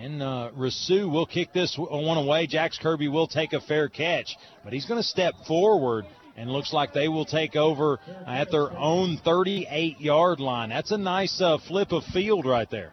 And 0.00 0.22
uh, 0.22 0.50
Rasu 0.56 1.10
will 1.10 1.26
kick 1.26 1.52
this 1.52 1.76
one 1.76 2.18
away. 2.18 2.46
Jax 2.46 2.78
Kirby 2.78 3.08
will 3.08 3.26
take 3.26 3.52
a 3.52 3.60
fair 3.60 3.88
catch, 3.88 4.36
but 4.62 4.72
he's 4.72 4.86
going 4.86 5.00
to 5.00 5.06
step 5.06 5.34
forward 5.46 6.04
and 6.38 6.50
looks 6.50 6.72
like 6.72 6.92
they 6.92 7.08
will 7.08 7.24
take 7.24 7.56
over 7.56 7.98
at 8.26 8.50
their 8.50 8.70
own 8.70 9.18
38 9.24 10.00
yard 10.00 10.38
line. 10.38 10.68
That's 10.68 10.92
a 10.92 10.98
nice 10.98 11.40
uh, 11.40 11.58
flip 11.66 11.92
of 11.92 12.04
field 12.04 12.46
right 12.46 12.70
there. 12.70 12.92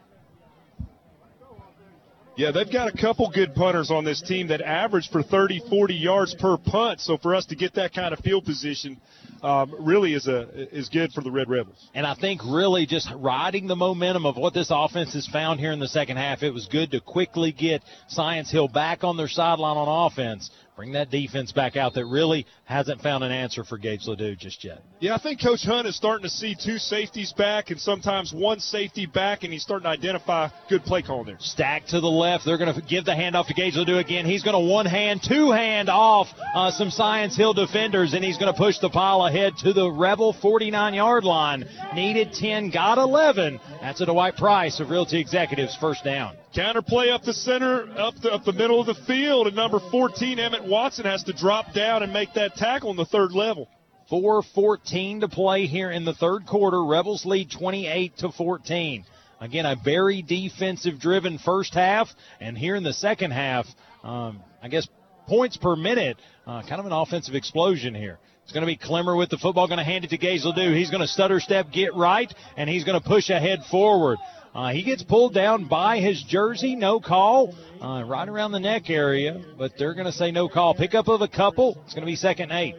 Yeah, 2.38 2.52
they've 2.52 2.70
got 2.70 2.94
a 2.94 2.98
couple 2.98 3.30
good 3.30 3.56
punters 3.56 3.90
on 3.90 4.04
this 4.04 4.22
team 4.22 4.50
that 4.50 4.60
average 4.62 5.10
for 5.10 5.24
30, 5.24 5.62
40 5.70 5.94
yards 5.94 6.36
per 6.36 6.58
punt. 6.58 7.00
So 7.00 7.18
for 7.18 7.34
us 7.34 7.46
to 7.46 7.56
get 7.56 7.76
that 7.76 7.94
kind 7.94 8.14
of 8.14 8.20
field 8.20 8.44
position 8.44 9.00
um, 9.42 9.74
really 9.80 10.14
is 10.14 10.28
a 10.28 10.42
is 10.76 10.90
good 10.90 11.14
for 11.14 11.22
the 11.22 11.32
Red 11.32 11.50
Rebels. 11.50 11.90
And 11.94 12.06
I 12.06 12.16
think 12.16 12.42
really 12.44 12.86
just 12.86 13.10
riding 13.16 13.68
the 13.68 13.76
momentum 13.76 14.26
of 14.26 14.36
what 14.36 14.54
this 14.54 14.68
offense 14.70 15.14
has 15.14 15.28
found 15.28 15.62
here 15.62 15.72
in 15.72 15.80
the 15.80 15.88
second 15.88 16.18
half, 16.18 16.44
it 16.44 16.52
was 16.52 16.68
good 16.68 16.92
to 16.92 17.00
quickly 17.00 17.54
get 17.54 17.84
Science 18.10 18.52
Hill 18.52 18.68
back 18.68 19.06
on 19.06 19.16
their 19.16 19.30
sideline 19.30 19.78
on 19.78 20.12
offense. 20.12 20.50
Bring 20.76 20.92
that 20.92 21.10
defense 21.10 21.54
back 21.54 21.78
out 21.78 21.94
that 21.94 22.06
really 22.06 22.46
hasn't 22.66 23.02
found 23.02 23.24
an 23.24 23.32
answer 23.32 23.64
for 23.64 23.78
Gage 23.78 24.08
Ledoux 24.08 24.36
just 24.36 24.62
yet. 24.66 24.84
Yeah, 25.00 25.16
I 25.16 25.20
think 25.20 25.42
Coach 25.42 25.64
Hunt 25.64 25.88
is 25.88 25.96
starting 25.96 26.24
to 26.24 26.30
see 26.30 26.54
two 26.54 26.80
safeties 26.80 27.32
back 27.32 27.70
and 27.70 27.80
sometimes 27.80 28.34
one 28.34 28.60
safety 28.60 29.06
back, 29.06 29.44
and 29.44 29.54
he's 29.54 29.62
starting 29.62 29.84
to 29.84 29.90
identify 29.90 30.50
good 30.68 30.84
play 30.84 31.02
calling 31.02 31.28
there. 31.28 31.38
Stack 31.40 31.86
to 31.88 32.02
the 32.02 32.08
left. 32.08 32.44
They're 32.44 32.58
going 32.58 32.74
to 32.74 32.82
give 32.82 33.06
the 33.06 33.14
handoff 33.14 33.48
to 33.48 33.54
Gage 33.54 33.76
Ledoux 33.78 34.00
again. 34.00 34.26
He's 34.26 34.44
going 34.44 34.54
to 34.62 34.70
one 34.72 34.86
hand, 34.86 35.22
two 35.26 35.52
hand 35.52 35.88
off 35.88 36.28
uh, 36.54 36.72
some 36.72 36.90
Science 36.90 37.38
Hill 37.38 37.54
defenders, 37.54 38.14
and 38.14 38.22
he's 38.22 38.38
going 38.38 38.54
to 38.54 38.58
push 38.58 38.78
the 38.80 38.90
pile 38.90 39.26
ahead 39.26 39.54
to 39.60 39.72
the 39.72 39.90
Rebel 39.90 40.34
49 40.34 40.94
yard 40.94 41.24
line. 41.24 41.66
Needed 41.94 42.34
10, 42.34 42.72
got 42.72 42.98
11. 42.98 43.62
That's 43.80 44.02
a 44.02 44.06
Dwight 44.06 44.36
Price 44.36 44.82
of 44.82 44.90
Realty 44.90 45.22
Executives 45.22 45.78
first 45.80 46.04
down. 46.04 46.36
Counter 46.56 46.82
play 46.82 47.10
up 47.12 47.24
the 47.24 47.34
center, 47.34 47.84
up 47.98 48.14
the, 48.22 48.32
up 48.32 48.46
the 48.46 48.54
middle 48.54 48.80
of 48.80 48.88
the 48.88 48.96
field, 49.06 49.48
and 49.48 49.58
number 49.58 49.82
14, 49.92 50.40
Emmett 50.40 50.64
Watson, 50.64 51.04
has 51.04 51.22
to 51.24 51.34
drop 51.34 51.74
down 51.74 52.02
and 52.02 52.14
make 52.14 52.34
that 52.36 52.56
tackle 52.56 52.92
in 52.92 52.98
the 52.98 53.06
third 53.06 53.34
level. 53.34 53.68
4:14 54.10 55.22
to 55.22 55.28
play 55.28 55.66
here 55.66 55.92
in 55.92 56.06
the 56.06 56.14
third 56.14 56.46
quarter. 56.46 56.86
Rebels 56.86 57.26
lead 57.26 57.52
28 57.52 58.18
to 58.20 58.32
14. 58.32 59.04
Again, 59.42 59.66
a 59.66 59.76
very 59.76 60.22
defensive-driven 60.22 61.40
first 61.40 61.74
half, 61.74 62.08
and 62.40 62.58
here 62.58 62.76
in 62.76 62.84
the 62.84 62.94
second 62.94 63.32
half, 63.32 63.66
um, 64.04 64.42
I 64.64 64.70
guess 64.70 64.88
points 65.28 65.58
per 65.58 65.76
minute, 65.76 66.18
uh, 66.48 66.62
kind 66.62 66.80
of 66.80 66.86
an 66.86 66.94
offensive 66.94 67.36
explosion 67.36 67.94
here. 67.94 68.18
It's 68.44 68.54
going 68.54 68.62
to 68.62 68.68
be 68.68 68.78
Clemmer 68.78 69.16
with 69.16 69.30
the 69.30 69.40
football, 69.40 69.68
going 69.68 69.80
to 69.80 69.84
hand 69.84 70.06
it 70.06 70.12
to 70.12 70.18
Gage 70.18 70.46
Ledoux. 70.46 70.72
He's 70.72 70.92
going 70.92 71.02
to 71.02 71.08
stutter 71.08 71.40
step, 71.40 71.72
get 71.72 71.96
right, 71.96 72.32
and 72.56 72.70
he's 72.70 72.84
going 72.84 73.02
to 73.02 73.06
push 73.06 73.32
ahead 73.32 73.64
forward. 73.72 74.20
Uh, 74.56 74.70
he 74.70 74.84
gets 74.84 75.04
pulled 75.04 75.34
down 75.34 75.66
by 75.66 76.00
his 76.00 76.24
jersey, 76.24 76.78
no 76.78 77.02
call, 77.02 77.54
uh, 77.82 78.02
right 78.06 78.30
around 78.30 78.54
the 78.54 78.60
neck 78.60 78.90
area, 78.90 79.44
but 79.58 79.74
they're 79.78 79.94
going 79.94 80.06
to 80.06 80.14
say 80.14 80.32
no 80.32 80.48
call. 80.48 80.74
Pickup 80.74 81.10
of 81.10 81.22
a 81.22 81.28
couple. 81.28 81.78
It's 81.84 81.94
going 81.94 82.06
to 82.06 82.10
be 82.10 82.16
second 82.16 82.52
and 82.52 82.60
eight. 82.60 82.76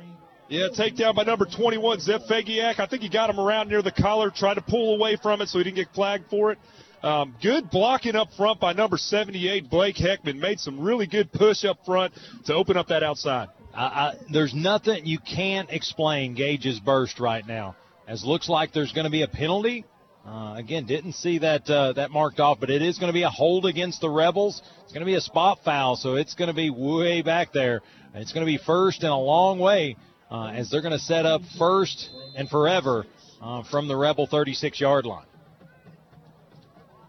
Yeah, 0.48 0.68
takedown 0.68 1.14
by 1.14 1.24
number 1.24 1.44
21, 1.44 2.00
Zep 2.00 2.22
Fagiak. 2.30 2.80
I 2.80 2.86
think 2.86 3.02
he 3.02 3.10
got 3.10 3.28
him 3.28 3.38
around 3.38 3.68
near 3.68 3.82
the 3.82 3.92
collar, 3.92 4.30
tried 4.30 4.54
to 4.54 4.62
pull 4.62 4.94
away 4.94 5.16
from 5.16 5.42
it 5.42 5.48
so 5.48 5.58
he 5.58 5.64
didn't 5.64 5.76
get 5.76 5.88
flagged 5.94 6.30
for 6.30 6.52
it. 6.52 6.58
Um, 7.02 7.34
good 7.42 7.68
blocking 7.68 8.16
up 8.16 8.28
front 8.38 8.58
by 8.58 8.72
number 8.72 8.96
78, 8.96 9.68
Blake 9.68 9.96
Heckman. 9.96 10.36
Made 10.36 10.60
some 10.60 10.80
really 10.80 11.06
good 11.06 11.30
push 11.30 11.64
up 11.64 11.84
front 11.84 12.14
to 12.46 12.54
open 12.54 12.78
up 12.78 12.88
that 12.88 13.02
outside. 13.02 13.48
I, 13.74 13.84
I, 13.84 14.14
there's 14.32 14.54
nothing 14.54 15.04
you 15.04 15.18
can't 15.18 15.68
explain 15.70 16.34
Gage's 16.34 16.80
burst 16.80 17.20
right 17.20 17.46
now. 17.46 17.76
As 18.08 18.24
looks 18.24 18.48
like 18.48 18.72
there's 18.72 18.92
going 18.92 19.04
to 19.04 19.10
be 19.10 19.22
a 19.22 19.28
penalty. 19.28 19.84
Uh, 20.26 20.54
again, 20.56 20.86
didn't 20.86 21.12
see 21.12 21.38
that 21.38 21.70
uh, 21.70 21.92
that 21.92 22.10
marked 22.10 22.40
off, 22.40 22.58
but 22.58 22.68
it 22.68 22.82
is 22.82 22.98
going 22.98 23.08
to 23.08 23.12
be 23.12 23.22
a 23.22 23.30
hold 23.30 23.64
against 23.64 24.00
the 24.00 24.10
Rebels. 24.10 24.60
It's 24.82 24.92
going 24.92 25.02
to 25.02 25.06
be 25.06 25.14
a 25.14 25.20
spot 25.20 25.60
foul, 25.64 25.94
so 25.94 26.16
it's 26.16 26.34
going 26.34 26.48
to 26.48 26.54
be 26.54 26.68
way 26.68 27.22
back 27.22 27.52
there. 27.52 27.80
It's 28.12 28.32
going 28.32 28.44
to 28.44 28.50
be 28.50 28.58
first 28.58 29.04
and 29.04 29.12
a 29.12 29.16
long 29.16 29.60
way 29.60 29.96
uh, 30.28 30.46
as 30.46 30.68
they're 30.68 30.82
going 30.82 30.92
to 30.92 30.98
set 30.98 31.26
up 31.26 31.42
first 31.58 32.10
and 32.34 32.48
forever 32.48 33.06
uh, 33.40 33.62
from 33.70 33.86
the 33.86 33.96
Rebel 33.96 34.26
36 34.26 34.80
yard 34.80 35.06
line. 35.06 35.26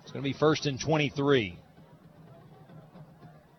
It's 0.03 0.11
going 0.11 0.23
to 0.23 0.29
be 0.29 0.37
first 0.37 0.67
and 0.67 0.79
23. 0.79 1.57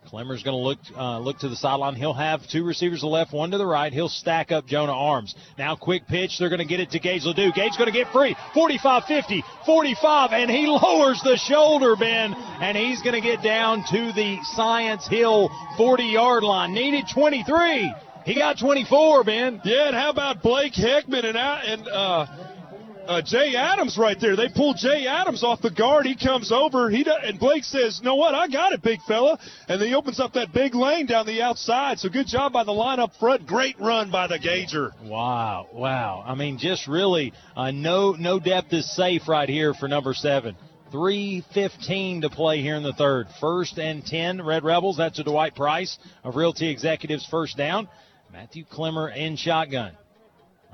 Clemmer's 0.08 0.42
going 0.42 0.56
to 0.56 0.62
look 0.62 0.78
uh, 0.96 1.18
look 1.18 1.38
to 1.40 1.48
the 1.48 1.56
sideline. 1.56 1.94
He'll 1.94 2.14
have 2.14 2.40
two 2.48 2.64
receivers 2.64 3.00
to 3.00 3.06
the 3.06 3.10
left, 3.10 3.32
one 3.32 3.50
to 3.50 3.58
the 3.58 3.66
right. 3.66 3.92
He'll 3.92 4.08
stack 4.08 4.50
up 4.50 4.66
Jonah 4.66 4.96
Arms. 4.96 5.34
Now, 5.58 5.76
quick 5.76 6.06
pitch. 6.06 6.38
They're 6.38 6.48
going 6.48 6.60
to 6.60 6.64
get 6.64 6.80
it 6.80 6.90
to 6.92 6.98
Gage 6.98 7.24
Ledoux. 7.24 7.52
Gage 7.52 7.76
going 7.76 7.92
to 7.92 7.96
get 7.96 8.10
free. 8.10 8.34
45 8.54 9.04
50, 9.04 9.44
45, 9.66 10.32
and 10.32 10.50
he 10.50 10.66
lowers 10.66 11.20
the 11.22 11.36
shoulder, 11.36 11.94
Ben, 11.94 12.34
and 12.34 12.76
he's 12.76 13.02
going 13.02 13.14
to 13.14 13.20
get 13.20 13.42
down 13.42 13.84
to 13.90 14.12
the 14.12 14.38
Science 14.54 15.06
Hill 15.06 15.50
40 15.76 16.04
yard 16.04 16.42
line. 16.42 16.72
Needed 16.72 17.04
23. 17.12 17.92
He 18.24 18.34
got 18.34 18.58
24, 18.58 19.24
Ben. 19.24 19.60
Yeah, 19.64 19.88
and 19.88 19.96
how 19.96 20.10
about 20.10 20.42
Blake 20.42 20.74
Hickman 20.74 21.24
and, 21.24 21.36
and 21.36 21.88
uh, 21.88 22.26
uh, 23.08 23.22
Jay 23.22 23.54
Adams 23.56 23.96
right 23.98 24.20
there. 24.20 24.36
They 24.36 24.48
pull 24.48 24.74
Jay 24.74 25.06
Adams 25.06 25.42
off 25.42 25.62
the 25.62 25.70
guard. 25.70 26.06
He 26.06 26.14
comes 26.14 26.52
over. 26.52 26.90
He 26.90 27.02
does, 27.02 27.18
and 27.24 27.38
Blake 27.38 27.64
says, 27.64 28.02
"Know 28.02 28.14
what? 28.14 28.34
I 28.34 28.48
got 28.48 28.72
it, 28.72 28.82
big 28.82 29.00
fella." 29.08 29.38
And 29.66 29.80
he 29.80 29.94
opens 29.94 30.20
up 30.20 30.34
that 30.34 30.52
big 30.52 30.74
lane 30.74 31.06
down 31.06 31.26
the 31.26 31.42
outside. 31.42 31.98
So 31.98 32.10
good 32.10 32.26
job 32.26 32.52
by 32.52 32.64
the 32.64 32.72
line 32.72 33.00
up 33.00 33.16
front. 33.18 33.46
Great 33.46 33.80
run 33.80 34.10
by 34.10 34.26
the 34.26 34.38
Gager. 34.38 34.92
Wow, 35.02 35.68
wow. 35.72 36.22
I 36.26 36.34
mean, 36.34 36.58
just 36.58 36.86
really 36.86 37.32
uh, 37.56 37.70
no 37.70 38.12
no 38.12 38.38
depth 38.38 38.72
is 38.72 38.94
safe 38.94 39.26
right 39.26 39.48
here 39.48 39.72
for 39.74 39.88
number 39.88 40.12
seven. 40.14 40.56
3.15 40.92 42.22
to 42.22 42.30
play 42.30 42.62
here 42.62 42.74
in 42.74 42.82
the 42.82 42.94
third. 42.94 43.26
First 43.40 43.78
and 43.78 44.02
10, 44.04 44.42
Red 44.42 44.64
Rebels. 44.64 44.96
That's 44.96 45.18
a 45.18 45.24
Dwight 45.24 45.54
Price 45.54 45.98
of 46.24 46.34
Realty 46.34 46.70
Executives 46.70 47.26
first 47.26 47.58
down. 47.58 47.88
Matthew 48.32 48.64
Clemmer 48.64 49.10
in 49.10 49.36
shotgun. 49.36 49.92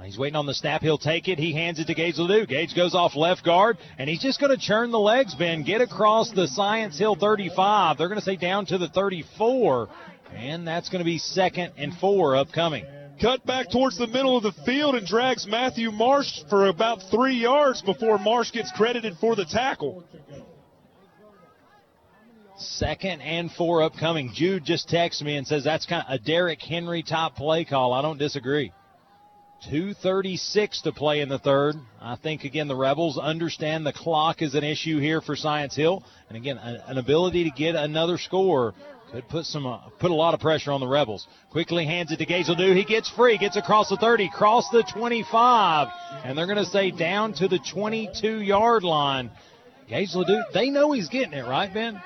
He's 0.02 0.18
waiting 0.18 0.36
on 0.36 0.44
the 0.44 0.54
snap. 0.54 0.82
He'll 0.82 0.98
take 0.98 1.28
it. 1.28 1.38
He 1.38 1.52
hands 1.52 1.78
it 1.78 1.86
to 1.86 1.94
Gage 1.94 2.18
Ledoux. 2.18 2.46
Gage 2.46 2.74
goes 2.74 2.94
off 2.94 3.16
left 3.16 3.44
guard, 3.44 3.78
and 3.96 4.10
he's 4.10 4.20
just 4.20 4.38
going 4.38 4.50
to 4.50 4.58
churn 4.58 4.90
the 4.90 4.98
legs, 4.98 5.34
Ben. 5.34 5.62
Get 5.62 5.80
across 5.80 6.30
the 6.30 6.46
Science 6.48 6.98
Hill 6.98 7.14
35. 7.14 7.96
They're 7.96 8.08
going 8.08 8.20
to 8.20 8.24
say 8.24 8.36
down 8.36 8.66
to 8.66 8.76
the 8.76 8.88
34, 8.88 9.88
and 10.34 10.66
that's 10.66 10.90
going 10.90 10.98
to 10.98 11.06
be 11.06 11.18
second 11.18 11.72
and 11.78 11.94
four 11.94 12.36
upcoming. 12.36 12.84
Cut 13.20 13.46
back 13.46 13.70
towards 13.70 13.96
the 13.96 14.08
middle 14.08 14.36
of 14.36 14.42
the 14.42 14.52
field 14.66 14.96
and 14.96 15.06
drags 15.06 15.46
Matthew 15.46 15.90
Marsh 15.90 16.42
for 16.50 16.66
about 16.66 17.00
three 17.10 17.36
yards 17.36 17.80
before 17.80 18.18
Marsh 18.18 18.50
gets 18.50 18.72
credited 18.72 19.16
for 19.20 19.36
the 19.36 19.44
tackle. 19.44 20.04
Second 22.58 23.20
and 23.20 23.50
four 23.52 23.82
upcoming. 23.82 24.32
Jude 24.34 24.64
just 24.64 24.88
texts 24.88 25.22
me 25.22 25.36
and 25.36 25.46
says 25.46 25.64
that's 25.64 25.86
kind 25.86 26.04
of 26.06 26.14
a 26.14 26.18
Derrick 26.18 26.60
Henry 26.60 27.02
top 27.02 27.36
play 27.36 27.64
call. 27.64 27.92
I 27.92 28.02
don't 28.02 28.18
disagree. 28.18 28.72
236 29.70 30.82
to 30.82 30.92
play 30.92 31.20
in 31.20 31.28
the 31.28 31.38
third. 31.38 31.76
I 32.00 32.16
think 32.16 32.44
again 32.44 32.68
the 32.68 32.76
Rebels 32.76 33.18
understand 33.18 33.86
the 33.86 33.92
clock 33.92 34.42
is 34.42 34.54
an 34.54 34.64
issue 34.64 34.98
here 34.98 35.20
for 35.20 35.36
Science 35.36 35.74
Hill, 35.74 36.04
and 36.28 36.36
again 36.36 36.58
an 36.58 36.98
ability 36.98 37.44
to 37.44 37.50
get 37.50 37.74
another 37.74 38.18
score 38.18 38.74
could 39.14 39.28
put 39.28 39.44
some 39.46 39.66
uh, 39.66 39.78
put 40.00 40.10
a 40.10 40.14
lot 40.14 40.34
of 40.34 40.40
pressure 40.40 40.72
on 40.72 40.80
the 40.80 40.88
Rebels. 40.88 41.26
Quickly 41.50 41.86
hands 41.86 42.10
it 42.10 42.16
to 42.16 42.26
Gage 42.26 42.48
Ledoux. 42.48 42.74
He 42.74 42.84
gets 42.84 43.08
free, 43.10 43.38
gets 43.38 43.56
across 43.56 43.88
the 43.88 43.96
30, 43.96 44.28
cross 44.30 44.68
the 44.70 44.82
25, 44.82 45.88
and 46.24 46.36
they're 46.36 46.46
going 46.46 46.58
to 46.58 46.66
say 46.66 46.90
down 46.90 47.32
to 47.34 47.46
the 47.46 47.60
22 47.72 48.40
yard 48.40 48.82
line. 48.82 49.30
Gage 49.88 50.14
Ledoux, 50.14 50.42
they 50.52 50.70
know 50.70 50.92
he's 50.92 51.08
getting 51.08 51.32
it 51.32 51.46
right, 51.46 51.72
Ben. 51.72 52.00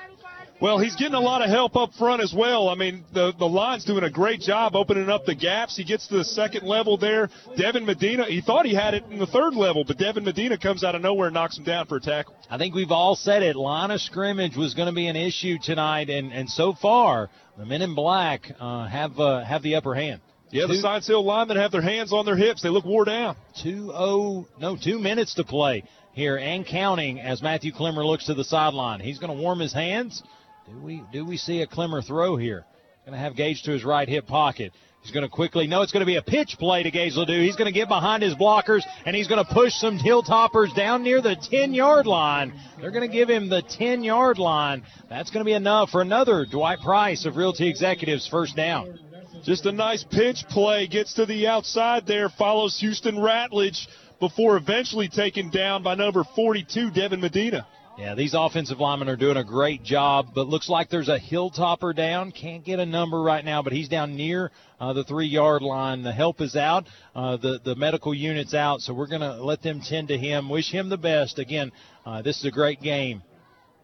Well, 0.61 0.77
he's 0.77 0.95
getting 0.95 1.13
a 1.13 1.19
lot 1.21 1.41
of 1.41 1.49
help 1.49 1.77
up 1.77 1.93
front 1.93 2.21
as 2.21 2.33
well. 2.33 2.67
I 2.67 2.75
mean, 2.75 3.05
the, 3.13 3.31
the 3.37 3.45
line's 3.45 3.85
doing 3.85 4.03
a 4.03 4.09
great 4.09 4.41
job 4.41 4.75
opening 4.75 5.09
up 5.09 5.25
the 5.25 5.35
gaps. 5.35 5.77
He 5.77 5.85
gets 5.85 6.07
to 6.07 6.17
the 6.17 6.25
second 6.25 6.67
level 6.67 6.97
there. 6.97 7.29
Devin 7.55 7.85
Medina, 7.85 8.25
he 8.25 8.41
thought 8.41 8.65
he 8.65 8.75
had 8.75 8.93
it 8.93 9.05
in 9.09 9.19
the 9.19 9.27
third 9.27 9.53
level, 9.53 9.85
but 9.85 9.97
Devin 9.97 10.25
Medina 10.25 10.57
comes 10.57 10.83
out 10.83 10.95
of 10.95 11.01
nowhere 11.01 11.27
and 11.27 11.33
knocks 11.33 11.57
him 11.57 11.63
down 11.63 11.85
for 11.85 11.95
a 11.95 12.01
tackle. 12.01 12.35
I 12.49 12.57
think 12.57 12.75
we've 12.75 12.91
all 12.91 13.15
said 13.15 13.41
it. 13.41 13.55
Line 13.55 13.91
of 13.91 14.01
scrimmage 14.01 14.57
was 14.57 14.73
going 14.73 14.89
to 14.89 14.95
be 14.95 15.07
an 15.07 15.15
issue 15.15 15.57
tonight, 15.63 16.09
and, 16.09 16.33
and 16.33 16.49
so 16.49 16.73
far, 16.73 17.29
the 17.57 17.65
men 17.65 17.81
in 17.81 17.95
black 17.95 18.51
uh, 18.59 18.85
have 18.87 19.17
uh, 19.17 19.45
have 19.45 19.63
the 19.63 19.75
upper 19.75 19.95
hand. 19.95 20.19
Yeah, 20.51 20.65
the 20.65 20.75
Science 20.75 21.05
Hill 21.07 21.23
linemen 21.23 21.57
have 21.57 21.71
their 21.71 21.81
hands 21.81 22.11
on 22.11 22.25
their 22.25 22.35
hips. 22.35 22.63
They 22.63 22.69
look 22.69 22.83
wore 22.83 23.05
down. 23.05 23.37
Two 23.61 23.91
oh 23.93 24.47
no, 24.59 24.75
two 24.75 24.97
minutes 24.97 25.35
to 25.35 25.43
play 25.43 25.83
here 26.13 26.37
and 26.37 26.65
counting 26.65 27.19
as 27.19 27.41
Matthew 27.41 27.71
Clemmer 27.71 28.03
looks 28.03 28.25
to 28.25 28.33
the 28.33 28.43
sideline. 28.43 28.99
He's 28.99 29.19
going 29.19 29.35
to 29.35 29.41
warm 29.41 29.59
his 29.59 29.73
hands. 29.73 30.23
Do 30.69 30.79
we 30.81 31.03
do 31.11 31.25
we 31.25 31.37
see 31.37 31.61
a 31.61 31.67
Clemmer 31.67 32.01
throw 32.01 32.35
here? 32.35 32.63
Going 33.05 33.17
to 33.17 33.19
have 33.19 33.35
Gage 33.35 33.63
to 33.63 33.71
his 33.71 33.83
right 33.83 34.07
hip 34.07 34.27
pocket. 34.27 34.71
He's 35.01 35.11
going 35.11 35.23
to 35.23 35.29
quickly. 35.29 35.65
No, 35.65 35.81
it's 35.81 35.91
going 35.91 36.01
to 36.01 36.05
be 36.05 36.17
a 36.17 36.21
pitch 36.21 36.57
play 36.59 36.83
to 36.83 36.91
Gage 36.91 37.15
Ledoux. 37.15 37.41
He's 37.41 37.55
going 37.55 37.71
to 37.71 37.77
get 37.77 37.87
behind 37.87 38.21
his 38.21 38.35
blockers 38.35 38.83
and 39.05 39.15
he's 39.15 39.27
going 39.27 39.43
to 39.43 39.51
push 39.51 39.73
some 39.73 39.97
hilltoppers 39.97 40.75
down 40.75 41.01
near 41.01 41.21
the 41.21 41.35
10 41.35 41.73
yard 41.73 42.05
line. 42.05 42.53
They're 42.79 42.91
going 42.91 43.09
to 43.09 43.13
give 43.13 43.29
him 43.29 43.49
the 43.49 43.63
10 43.63 44.03
yard 44.03 44.37
line. 44.37 44.83
That's 45.09 45.31
going 45.31 45.43
to 45.43 45.45
be 45.45 45.53
enough 45.53 45.89
for 45.89 46.01
another 46.01 46.45
Dwight 46.45 46.81
Price 46.81 47.25
of 47.25 47.35
Realty 47.35 47.67
Executives 47.67 48.27
first 48.27 48.55
down. 48.55 48.99
Just 49.43 49.65
a 49.65 49.71
nice 49.71 50.03
pinch 50.03 50.47
play. 50.49 50.85
Gets 50.85 51.15
to 51.15 51.25
the 51.25 51.47
outside 51.47 52.05
there, 52.05 52.29
follows 52.29 52.79
Houston 52.79 53.15
Ratledge 53.15 53.87
before 54.19 54.57
eventually 54.57 55.07
taken 55.07 55.49
down 55.49 55.81
by 55.81 55.95
number 55.95 56.23
42, 56.35 56.91
Devin 56.91 57.21
Medina. 57.21 57.65
Yeah, 57.99 58.15
these 58.15 58.33
offensive 58.33 58.79
linemen 58.79 59.09
are 59.09 59.17
doing 59.17 59.35
a 59.35 59.43
great 59.43 59.83
job, 59.83 60.27
but 60.33 60.47
looks 60.47 60.69
like 60.69 60.89
there's 60.89 61.09
a 61.09 61.19
hilltopper 61.19 61.93
down. 61.93 62.31
Can't 62.31 62.63
get 62.63 62.79
a 62.79 62.85
number 62.85 63.21
right 63.21 63.43
now, 63.43 63.61
but 63.61 63.73
he's 63.73 63.89
down 63.89 64.15
near 64.15 64.51
uh, 64.79 64.93
the 64.93 65.03
three 65.03 65.27
yard 65.27 65.61
line. 65.61 66.01
The 66.01 66.13
help 66.13 66.39
is 66.39 66.55
out, 66.55 66.87
uh, 67.13 67.35
the 67.35 67.59
the 67.61 67.75
medical 67.75 68.13
unit's 68.13 68.53
out, 68.53 68.79
so 68.79 68.93
we're 68.93 69.07
gonna 69.07 69.43
let 69.43 69.61
them 69.61 69.81
tend 69.81 70.07
to 70.07 70.17
him. 70.17 70.47
Wish 70.47 70.71
him 70.71 70.87
the 70.87 70.97
best. 70.97 71.39
Again, 71.39 71.73
uh, 72.05 72.21
this 72.21 72.37
is 72.37 72.45
a 72.45 72.51
great 72.51 72.81
game. 72.81 73.21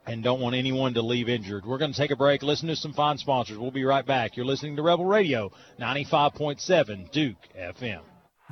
And 0.07 0.23
don't 0.23 0.39
want 0.39 0.55
anyone 0.55 0.93
to 0.93 1.01
leave 1.01 1.27
injured. 1.27 1.65
We're 1.65 1.79
going 1.79 1.91
to 1.91 1.97
take 1.97 2.11
a 2.11 2.15
break, 2.15 2.43
listen 2.43 2.67
to 2.67 2.75
some 2.75 2.93
fine 2.93 3.17
sponsors. 3.17 3.57
We'll 3.57 3.71
be 3.71 3.85
right 3.85 4.05
back. 4.05 4.37
You're 4.37 4.45
listening 4.45 4.75
to 4.75 4.83
Rebel 4.83 5.05
Radio, 5.05 5.51
95.7 5.79 7.11
Duke 7.11 7.37
FM. 7.59 8.01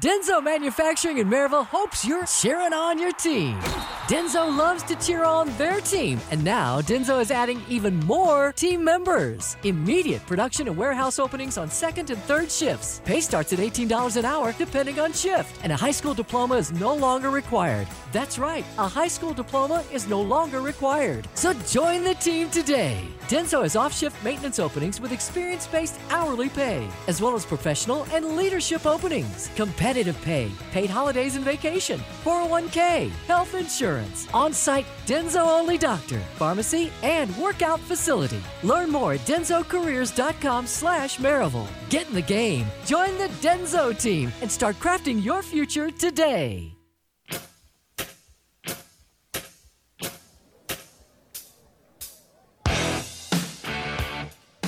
Denso 0.02 0.44
Manufacturing 0.44 1.20
in 1.20 1.30
Maryville 1.30 1.68
hopes 1.68 2.04
you're 2.04 2.26
cheering 2.26 2.74
on 2.74 2.98
your 2.98 3.12
team. 3.14 3.60
Denso 4.08 4.46
loves 4.58 4.82
to 4.84 4.96
cheer 4.96 5.24
on 5.24 5.56
their 5.58 5.80
team, 5.82 6.20
and 6.32 6.44
now 6.44 6.82
Denso 6.82 7.22
is 7.22 7.30
adding 7.30 7.62
even 7.70 7.98
more 8.00 8.52
team 8.54 8.84
members. 8.84 9.56
Immediate 9.64 10.26
production 10.26 10.68
and 10.68 10.76
warehouse 10.76 11.20
openings 11.20 11.60
on 11.60 11.70
second 11.70 12.10
and 12.10 12.22
third 12.24 12.52
shifts. 12.52 13.02
Pay 13.06 13.22
starts 13.22 13.54
at 13.54 13.60
$18 13.60 14.18
an 14.18 14.26
hour 14.26 14.52
depending 14.58 15.00
on 15.00 15.14
shift, 15.14 15.58
and 15.64 15.72
a 15.72 15.78
high 15.78 15.92
school 15.92 16.16
diploma 16.16 16.56
is 16.56 16.74
no 16.74 16.94
longer 16.94 17.30
required. 17.30 17.88
That's 18.12 18.40
right, 18.40 18.66
a 18.80 18.88
high 18.88 19.08
school 19.08 19.34
diploma 19.34 19.84
is 19.92 20.08
no 20.08 20.22
longer 20.22 20.60
required. 20.60 21.28
So 21.36 21.54
join 21.54 22.04
the 22.04 22.16
team 22.16 22.50
today. 22.50 23.00
Denso 23.28 23.62
has 23.62 23.76
off 23.76 23.96
shift 23.96 24.22
maintenance 24.24 24.60
openings 24.60 25.00
with 25.00 25.12
experience 25.12 25.66
based 25.68 26.00
hourly 26.10 26.50
pay, 26.50 26.88
as 27.08 27.22
well 27.22 27.36
as 27.36 27.46
professional 27.46 28.06
and 28.12 28.36
leadership 28.36 28.86
openings, 28.86 29.50
competitive 29.84 30.22
pay, 30.22 30.50
paid 30.72 30.90
holidays 30.90 31.36
and 31.36 31.44
vacation, 31.44 32.00
401k, 32.24 33.10
health 33.28 33.54
insurance, 33.54 34.30
on 34.34 34.54
site 34.54 34.86
Denso 35.06 35.46
only 35.46 35.78
doctor, 35.78 36.20
pharmacy, 36.38 36.90
and 37.04 37.36
workout 37.36 37.82
facility. 37.82 38.42
Learn 38.64 38.90
more 38.90 39.12
at 39.12 39.20
densocareers.com 39.28 40.68
slash 40.68 41.18
Maryville. 41.18 41.68
Get 41.90 42.08
in 42.08 42.14
the 42.14 42.22
game, 42.22 42.66
join 42.86 43.18
the 43.18 43.28
Denso 43.42 43.92
team, 44.00 44.32
and 44.40 44.50
start 44.50 44.78
crafting 44.80 45.22
your 45.22 45.44
future 45.44 45.92
today. 45.92 46.74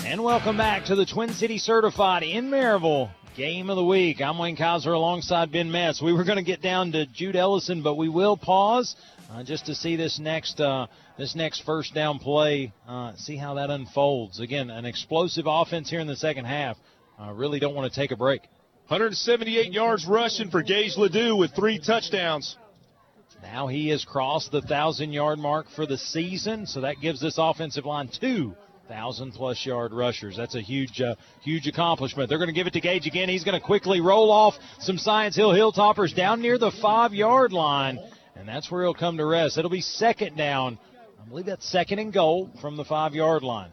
And 0.06 0.22
welcome 0.22 0.58
back 0.58 0.84
to 0.86 0.96
the 0.96 1.06
Twin 1.06 1.30
City 1.30 1.58
Certified 1.58 2.24
in 2.24 2.50
Maryville 2.50 3.12
Game 3.36 3.70
of 3.70 3.76
the 3.76 3.84
Week. 3.84 4.22
I'm 4.22 4.38
Wayne 4.38 4.56
Kaiser 4.56 4.94
alongside 4.94 5.52
Ben 5.52 5.70
Metz. 5.70 6.02
We 6.02 6.14
were 6.14 6.24
going 6.24 6.38
to 6.38 6.44
get 6.44 6.62
down 6.62 6.94
to 6.94 7.06
Jude 7.06 7.36
Ellison, 7.36 7.84
but 7.84 7.96
we 7.96 8.08
will 8.08 8.38
pause 8.38 8.96
uh, 9.30 9.44
just 9.44 9.66
to 9.66 9.76
see 9.76 9.98
this 9.98 10.20
next 10.20 10.62
uh, 10.62 10.88
this 11.18 11.36
next 11.36 11.66
first 11.66 11.94
down 11.94 12.20
play, 12.20 12.72
uh, 12.88 13.14
see 13.18 13.36
how 13.36 13.56
that 13.56 13.70
unfolds. 13.70 14.40
Again, 14.40 14.70
an 14.70 14.86
explosive 14.86 15.48
offense 15.48 15.90
here 15.90 16.00
in 16.00 16.08
the 16.08 16.16
second 16.16 16.46
half. 16.46 16.78
Uh, 17.20 17.34
really 17.34 17.60
don't 17.60 17.76
want 17.76 17.92
to 17.92 18.00
take 18.00 18.12
a 18.12 18.16
break. 18.16 18.42
178 18.88 19.74
yards 19.74 20.06
rushing 20.06 20.50
for 20.50 20.64
Gage 20.64 20.96
Ledoux 20.96 21.36
with 21.36 21.54
three 21.54 21.78
touchdowns. 21.78 22.56
Now 23.44 23.68
he 23.68 23.90
has 23.90 24.06
crossed 24.06 24.54
the 24.54 24.62
thousand 24.62 25.12
yard 25.12 25.40
mark 25.40 25.68
for 25.76 25.86
the 25.86 25.98
season, 25.98 26.68
so 26.68 26.82
that 26.82 27.02
gives 27.02 27.20
this 27.20 27.36
offensive 27.38 27.86
line 27.86 28.08
two 28.08 28.56
thousand 28.88 29.34
plus 29.34 29.66
yard 29.66 29.94
rushers. 29.94 30.38
That's 30.38 30.56
a 30.56 30.62
huge, 30.62 31.02
uh, 31.02 31.16
huge 31.42 31.68
accomplishment. 31.68 32.30
They're 32.30 32.38
going 32.38 32.50
to 32.50 32.54
give 32.54 32.68
it 32.68 32.74
to 32.74 32.82
Gage 32.82 33.08
again. 33.08 33.30
He's 33.30 33.44
going 33.44 33.60
to 33.60 33.66
quickly 33.66 34.02
roll 34.02 34.32
off 34.32 34.56
some 34.80 34.98
Science 34.98 35.36
Hill 35.36 35.52
Hilltoppers 35.52 36.16
down 36.16 36.42
near 36.42 36.58
the 36.58 36.72
five 36.72 37.14
yard 37.14 37.52
line, 37.52 38.00
and 38.36 38.48
that's 38.48 38.70
where 38.72 38.84
he'll 38.84 38.94
come 38.94 39.18
to 39.18 39.26
rest. 39.26 39.58
It'll 39.58 39.72
be 39.72 39.82
second 39.82 40.38
down. 40.38 40.80
I 41.24 41.28
believe 41.28 41.46
that's 41.46 41.68
second 41.68 42.00
and 42.00 42.14
goal 42.14 42.50
from 42.62 42.78
the 42.78 42.86
five 42.86 43.14
yard 43.14 43.44
line. 43.44 43.72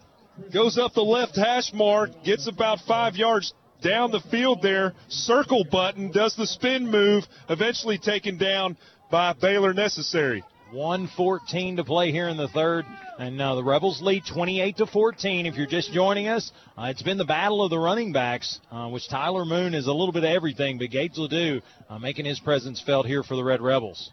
Goes 0.53 0.79
up 0.79 0.95
the 0.95 1.03
left 1.03 1.37
hash 1.37 1.73
mark, 1.75 2.11
gets 2.25 2.47
about 2.47 2.79
five 2.87 3.17
yards 3.17 3.53
down 3.83 4.11
the 4.11 4.23
field 4.31 4.63
there. 4.63 4.95
Circle 5.09 5.67
button, 5.71 6.11
does 6.11 6.35
the 6.37 6.47
spin 6.47 6.91
move, 6.91 7.25
eventually 7.51 7.99
taken 7.99 8.39
down 8.39 8.77
by 9.11 9.35
Baylor 9.35 9.75
Necessary. 9.75 10.43
114 10.73 11.77
to 11.77 11.85
play 11.85 12.11
here 12.11 12.29
in 12.29 12.39
the 12.39 12.49
third, 12.49 12.87
and 13.19 13.41
uh, 13.41 13.55
the 13.55 13.65
Rebels 13.65 14.01
lead 14.01 14.25
28 14.33 14.79
to 14.79 14.87
14. 14.87 15.47
If 15.47 15.55
you're 15.55 15.67
just 15.67 15.93
joining 15.93 16.29
us, 16.29 16.51
uh, 16.79 16.85
it's 16.85 17.03
been 17.03 17.19
the 17.19 17.25
battle 17.25 17.63
of 17.63 17.71
the 17.71 17.79
running 17.79 18.13
backs, 18.13 18.59
uh, 18.71 18.89
which 18.89 19.09
Tyler 19.09 19.45
Moon 19.45 19.75
is 19.75 19.87
a 19.87 19.93
little 19.93 20.13
bit 20.13 20.25
of 20.25 20.31
everything, 20.31 20.79
but 20.79 20.91
Gage 20.91 21.17
Ledoux 21.17 21.61
uh, 21.89 21.99
making 21.99 22.25
his 22.25 22.41
presence 22.41 22.83
felt 22.85 23.07
here 23.07 23.23
for 23.23 23.37
the 23.37 23.45
Red 23.45 23.61
Rebels. 23.61 24.11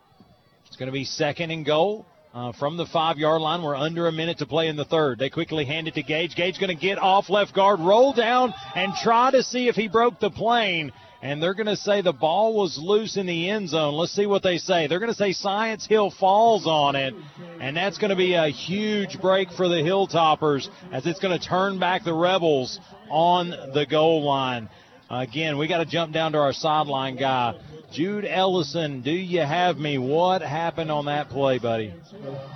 It's 0.67 0.75
going 0.75 0.87
to 0.87 0.93
be 0.93 1.05
second 1.05 1.51
and 1.51 1.65
goal. 1.65 2.05
Uh, 2.31 2.51
from 2.53 2.77
the 2.77 2.85
five 2.85 3.17
yard 3.17 3.41
line, 3.41 3.63
we're 3.63 3.75
under 3.75 4.07
a 4.07 4.11
minute 4.11 4.37
to 4.37 4.45
play 4.45 4.67
in 4.67 4.75
the 4.75 4.85
third. 4.85 5.17
They 5.17 5.31
quickly 5.31 5.65
hand 5.65 5.87
it 5.87 5.95
to 5.95 6.03
Gage. 6.03 6.35
Gage 6.35 6.59
going 6.59 6.75
to 6.75 6.79
get 6.79 6.99
off 6.99 7.27
left 7.27 7.55
guard, 7.55 7.79
roll 7.79 8.13
down, 8.13 8.53
and 8.75 8.93
try 9.01 9.31
to 9.31 9.41
see 9.41 9.67
if 9.67 9.75
he 9.75 9.87
broke 9.87 10.19
the 10.19 10.29
plane 10.29 10.91
and 11.21 11.41
they're 11.43 11.53
going 11.53 11.67
to 11.67 11.75
say 11.75 12.01
the 12.01 12.13
ball 12.13 12.55
was 12.55 12.77
loose 12.77 13.17
in 13.17 13.25
the 13.25 13.49
end 13.49 13.69
zone. 13.69 13.93
Let's 13.93 14.13
see 14.13 14.25
what 14.25 14.43
they 14.43 14.57
say. 14.57 14.87
They're 14.87 14.99
going 14.99 15.11
to 15.11 15.17
say 15.17 15.33
Science 15.33 15.85
Hill 15.85 16.11
falls 16.11 16.65
on 16.65 16.95
it, 16.95 17.13
and 17.59 17.75
that's 17.75 17.97
going 17.97 18.11
to 18.11 18.15
be 18.15 18.35
a 18.35 18.47
huge 18.47 19.19
break 19.19 19.51
for 19.51 19.67
the 19.67 19.75
Hilltoppers 19.75 20.69
as 20.91 21.05
it's 21.05 21.19
going 21.19 21.37
to 21.37 21.45
turn 21.45 21.79
back 21.79 22.03
the 22.03 22.13
Rebels 22.13 22.79
on 23.09 23.49
the 23.49 23.85
goal 23.89 24.23
line. 24.23 24.69
Again, 25.09 25.57
we 25.57 25.67
got 25.67 25.79
to 25.79 25.85
jump 25.85 26.13
down 26.13 26.33
to 26.33 26.37
our 26.37 26.53
sideline 26.53 27.17
guy. 27.17 27.55
Jude 27.91 28.25
Ellison, 28.25 29.01
do 29.01 29.11
you 29.11 29.41
have 29.41 29.77
me? 29.77 29.97
What 29.97 30.43
happened 30.43 30.91
on 30.91 31.05
that 31.05 31.29
play, 31.29 31.57
buddy? 31.57 31.91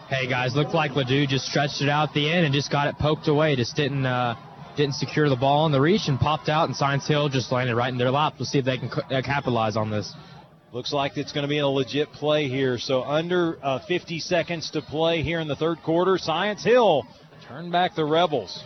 Hey 0.07 0.29
guys, 0.29 0.55
looked 0.55 0.75
like 0.75 0.91
Ledoux 0.91 1.25
just 1.25 1.47
stretched 1.47 1.81
it 1.81 1.89
out 1.89 2.13
the 2.13 2.31
end 2.31 2.45
and 2.45 2.53
just 2.53 2.71
got 2.71 2.87
it 2.87 2.95
poked 2.99 3.27
away. 3.27 3.55
Just 3.55 3.75
didn't 3.75 4.05
uh, 4.05 4.35
didn't 4.75 4.95
secure 4.95 5.29
the 5.29 5.35
ball 5.35 5.65
in 5.65 5.71
the 5.71 5.81
reach 5.81 6.07
and 6.07 6.19
popped 6.19 6.49
out, 6.49 6.67
and 6.67 6.75
Science 6.75 7.07
Hill 7.07 7.29
just 7.29 7.51
landed 7.51 7.75
right 7.75 7.91
in 7.91 7.97
their 7.97 8.11
lap. 8.11 8.33
We'll 8.39 8.45
see 8.45 8.59
if 8.59 8.65
they 8.65 8.77
can 8.77 8.89
uh, 8.91 9.21
capitalize 9.23 9.75
on 9.75 9.89
this. 9.89 10.13
Looks 10.71 10.91
like 10.91 11.17
it's 11.17 11.31
going 11.31 11.43
to 11.43 11.49
be 11.49 11.59
a 11.59 11.67
legit 11.67 12.11
play 12.11 12.49
here. 12.49 12.79
So 12.79 13.03
under 13.03 13.59
uh, 13.61 13.79
50 13.87 14.19
seconds 14.19 14.71
to 14.71 14.81
play 14.81 15.21
here 15.21 15.39
in 15.39 15.47
the 15.47 15.55
third 15.55 15.83
quarter. 15.83 16.17
Science 16.17 16.63
Hill 16.63 17.05
turn 17.47 17.69
back 17.69 17.95
the 17.95 18.05
Rebels. 18.05 18.63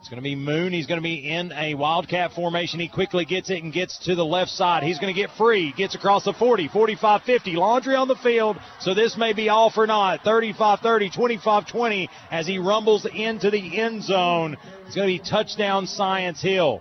It's 0.00 0.08
going 0.08 0.16
to 0.16 0.22
be 0.22 0.34
Moon. 0.34 0.72
He's 0.72 0.86
going 0.86 0.98
to 0.98 1.02
be 1.02 1.28
in 1.28 1.52
a 1.52 1.74
Wildcat 1.74 2.32
formation. 2.32 2.80
He 2.80 2.88
quickly 2.88 3.26
gets 3.26 3.50
it 3.50 3.62
and 3.62 3.70
gets 3.70 3.98
to 4.06 4.14
the 4.14 4.24
left 4.24 4.50
side. 4.50 4.82
He's 4.82 4.98
going 4.98 5.14
to 5.14 5.20
get 5.20 5.30
free. 5.36 5.74
Gets 5.76 5.94
across 5.94 6.24
the 6.24 6.32
40, 6.32 6.68
45 6.68 7.22
50. 7.22 7.52
Laundry 7.52 7.94
on 7.96 8.08
the 8.08 8.16
field. 8.16 8.56
So 8.80 8.94
this 8.94 9.18
may 9.18 9.34
be 9.34 9.50
all 9.50 9.68
for 9.68 9.86
naught. 9.86 10.20
35 10.24 10.80
30, 10.80 11.10
25 11.10 11.68
20 11.68 12.08
as 12.30 12.46
he 12.46 12.58
rumbles 12.58 13.06
into 13.14 13.50
the 13.50 13.78
end 13.78 14.02
zone. 14.02 14.56
It's 14.86 14.96
going 14.96 15.06
to 15.06 15.22
be 15.22 15.30
touchdown 15.30 15.86
Science 15.86 16.40
Hill. 16.40 16.80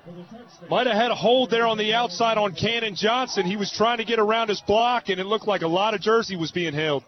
Might 0.69 0.87
have 0.87 0.95
had 0.95 1.11
a 1.11 1.15
hold 1.15 1.51
there 1.51 1.67
on 1.67 1.77
the 1.77 1.93
outside 1.93 2.37
on 2.37 2.55
Cannon 2.55 2.95
Johnson. 2.95 3.45
He 3.45 3.57
was 3.57 3.69
trying 3.69 3.97
to 3.97 4.05
get 4.05 4.19
around 4.19 4.47
his 4.47 4.61
block, 4.61 5.09
and 5.09 5.19
it 5.19 5.25
looked 5.25 5.45
like 5.45 5.61
a 5.61 5.67
lot 5.67 5.93
of 5.93 5.99
jersey 5.99 6.37
was 6.37 6.51
being 6.51 6.73
held. 6.73 7.03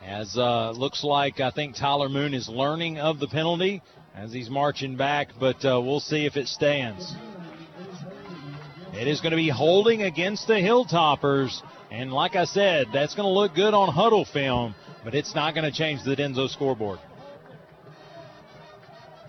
As 0.00 0.38
uh, 0.38 0.70
looks 0.70 1.02
like 1.02 1.40
I 1.40 1.50
think 1.50 1.74
Tyler 1.74 2.08
Moon 2.08 2.32
is 2.32 2.48
learning 2.48 2.98
of 2.98 3.18
the 3.18 3.26
penalty 3.26 3.82
as 4.14 4.32
he's 4.32 4.50
marching 4.50 4.96
back, 4.96 5.28
but 5.38 5.64
uh, 5.64 5.80
we'll 5.80 6.00
see 6.00 6.26
if 6.26 6.36
it 6.36 6.48
stands. 6.48 7.14
It 8.92 9.06
is 9.06 9.20
going 9.20 9.30
to 9.30 9.36
be 9.36 9.48
holding 9.48 10.02
against 10.02 10.46
the 10.46 10.54
Hilltoppers, 10.54 11.62
and 11.90 12.12
like 12.12 12.34
I 12.34 12.44
said, 12.44 12.88
that's 12.92 13.14
going 13.14 13.26
to 13.26 13.32
look 13.32 13.54
good 13.54 13.74
on 13.74 13.92
huddle 13.92 14.24
film, 14.24 14.74
but 15.04 15.14
it's 15.14 15.34
not 15.34 15.54
going 15.54 15.70
to 15.70 15.76
change 15.76 16.02
the 16.04 16.16
Denso 16.16 16.48
scoreboard. 16.48 16.98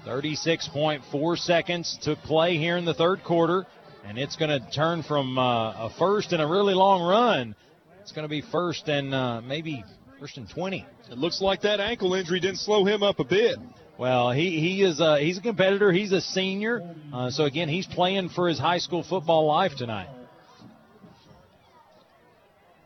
36.4 0.06 1.38
seconds 1.38 1.99
to 2.03 2.16
play 2.16 2.58
here 2.58 2.77
in 2.77 2.85
the 2.85 2.93
third 2.93 3.24
quarter, 3.24 3.67
and 4.06 4.17
it's 4.17 4.38
going 4.38 4.49
to 4.49 4.72
turn 4.72 5.03
from 5.03 5.38
uh, 5.38 5.88
a 5.88 5.90
first 5.99 6.33
and 6.33 6.41
a 6.41 6.48
really 6.48 6.74
long 6.74 7.03
run. 7.03 7.56
It's 8.01 8.11
going 8.11 8.24
to 8.24 8.30
be 8.30 8.41
first 8.41 8.88
and 8.88 9.14
uh, 9.14 9.41
maybe 9.41 9.83
first 10.19 10.38
and 10.38 10.49
20. 10.49 10.85
It 11.11 11.17
looks 11.17 11.41
like 11.41 11.61
that 11.61 11.80
ankle 11.80 12.16
injury 12.16 12.40
didn't 12.40 12.58
slow 12.58 12.85
him 12.85 13.03
up 13.03 13.19
a 13.19 13.24
bit. 13.24 13.58
Well, 14.00 14.32
he, 14.32 14.61
he 14.61 14.82
is 14.82 15.02
a, 15.02 15.19
he's 15.19 15.40
a 15.40 15.42
competitor. 15.42 15.92
He's 15.92 16.14
a 16.14 16.22
senior. 16.22 16.95
Uh, 17.14 17.32
so, 17.32 17.44
again, 17.44 17.68
he's 17.68 17.86
playing 17.86 18.30
for 18.30 18.48
his 18.48 18.58
high 18.58 18.78
school 18.78 19.03
football 19.03 19.45
life 19.45 19.74
tonight. 19.78 20.08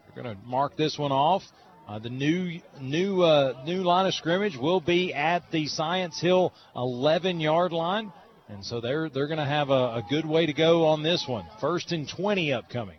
We're 0.07 0.23
going 0.23 0.35
to 0.35 0.41
mark 0.43 0.75
this 0.75 0.97
one 0.97 1.11
off. 1.11 1.43
Uh, 1.87 1.99
the 1.99 2.09
new 2.09 2.59
new 2.81 3.21
uh, 3.21 3.61
new 3.63 3.83
line 3.83 4.07
of 4.07 4.15
scrimmage 4.15 4.57
will 4.57 4.79
be 4.79 5.13
at 5.13 5.51
the 5.51 5.67
Science 5.67 6.19
Hill 6.19 6.51
11 6.75 7.39
yard 7.39 7.73
line, 7.73 8.11
and 8.49 8.65
so 8.65 8.81
they're 8.81 9.07
they're 9.09 9.27
going 9.27 9.37
to 9.37 9.45
have 9.45 9.69
a, 9.69 9.73
a 9.73 10.03
good 10.09 10.25
way 10.25 10.47
to 10.47 10.53
go 10.53 10.85
on 10.85 11.03
this 11.03 11.25
one. 11.27 11.45
First 11.61 11.91
and 11.91 12.09
20 12.09 12.53
upcoming. 12.53 12.97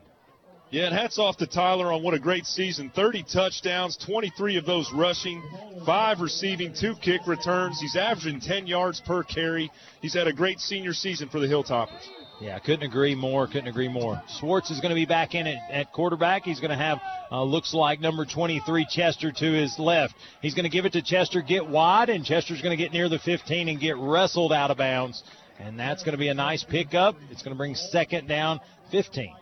Yeah, 0.74 0.86
and 0.86 0.92
hats 0.92 1.20
off 1.20 1.36
to 1.36 1.46
Tyler 1.46 1.92
on 1.92 2.02
what 2.02 2.14
a 2.14 2.18
great 2.18 2.46
season. 2.46 2.90
30 2.96 3.22
touchdowns, 3.32 3.96
23 3.96 4.56
of 4.56 4.66
those 4.66 4.92
rushing, 4.92 5.40
five 5.86 6.18
receiving, 6.18 6.74
two 6.74 6.96
kick 7.00 7.28
returns. 7.28 7.80
He's 7.80 7.94
averaging 7.94 8.40
10 8.40 8.66
yards 8.66 9.00
per 9.00 9.22
carry. 9.22 9.70
He's 10.02 10.14
had 10.14 10.26
a 10.26 10.32
great 10.32 10.58
senior 10.58 10.92
season 10.92 11.28
for 11.28 11.38
the 11.38 11.46
Hilltoppers. 11.46 12.02
Yeah, 12.40 12.58
couldn't 12.58 12.82
agree 12.82 13.14
more. 13.14 13.46
Couldn't 13.46 13.68
agree 13.68 13.86
more. 13.86 14.20
Swartz 14.26 14.72
is 14.72 14.80
going 14.80 14.88
to 14.88 14.96
be 14.96 15.06
back 15.06 15.36
in 15.36 15.46
at, 15.46 15.58
at 15.70 15.92
quarterback. 15.92 16.42
He's 16.42 16.58
going 16.58 16.72
to 16.72 16.76
have 16.76 16.98
uh, 17.30 17.44
looks 17.44 17.72
like 17.72 18.00
number 18.00 18.24
23 18.24 18.84
Chester 18.90 19.30
to 19.30 19.52
his 19.52 19.78
left. 19.78 20.16
He's 20.42 20.54
going 20.54 20.64
to 20.64 20.70
give 20.70 20.86
it 20.86 20.94
to 20.94 21.02
Chester, 21.02 21.40
get 21.40 21.68
wide, 21.68 22.08
and 22.08 22.24
Chester's 22.24 22.60
going 22.62 22.76
to 22.76 22.82
get 22.82 22.92
near 22.92 23.08
the 23.08 23.20
15 23.20 23.68
and 23.68 23.78
get 23.78 23.96
wrestled 23.96 24.52
out 24.52 24.72
of 24.72 24.78
bounds. 24.78 25.22
And 25.60 25.78
that's 25.78 26.02
going 26.02 26.14
to 26.14 26.18
be 26.18 26.26
a 26.26 26.34
nice 26.34 26.64
pickup. 26.64 27.14
It's 27.30 27.42
going 27.44 27.54
to 27.54 27.58
bring 27.58 27.76
second 27.76 28.26
down, 28.26 28.58
15. 28.90 29.36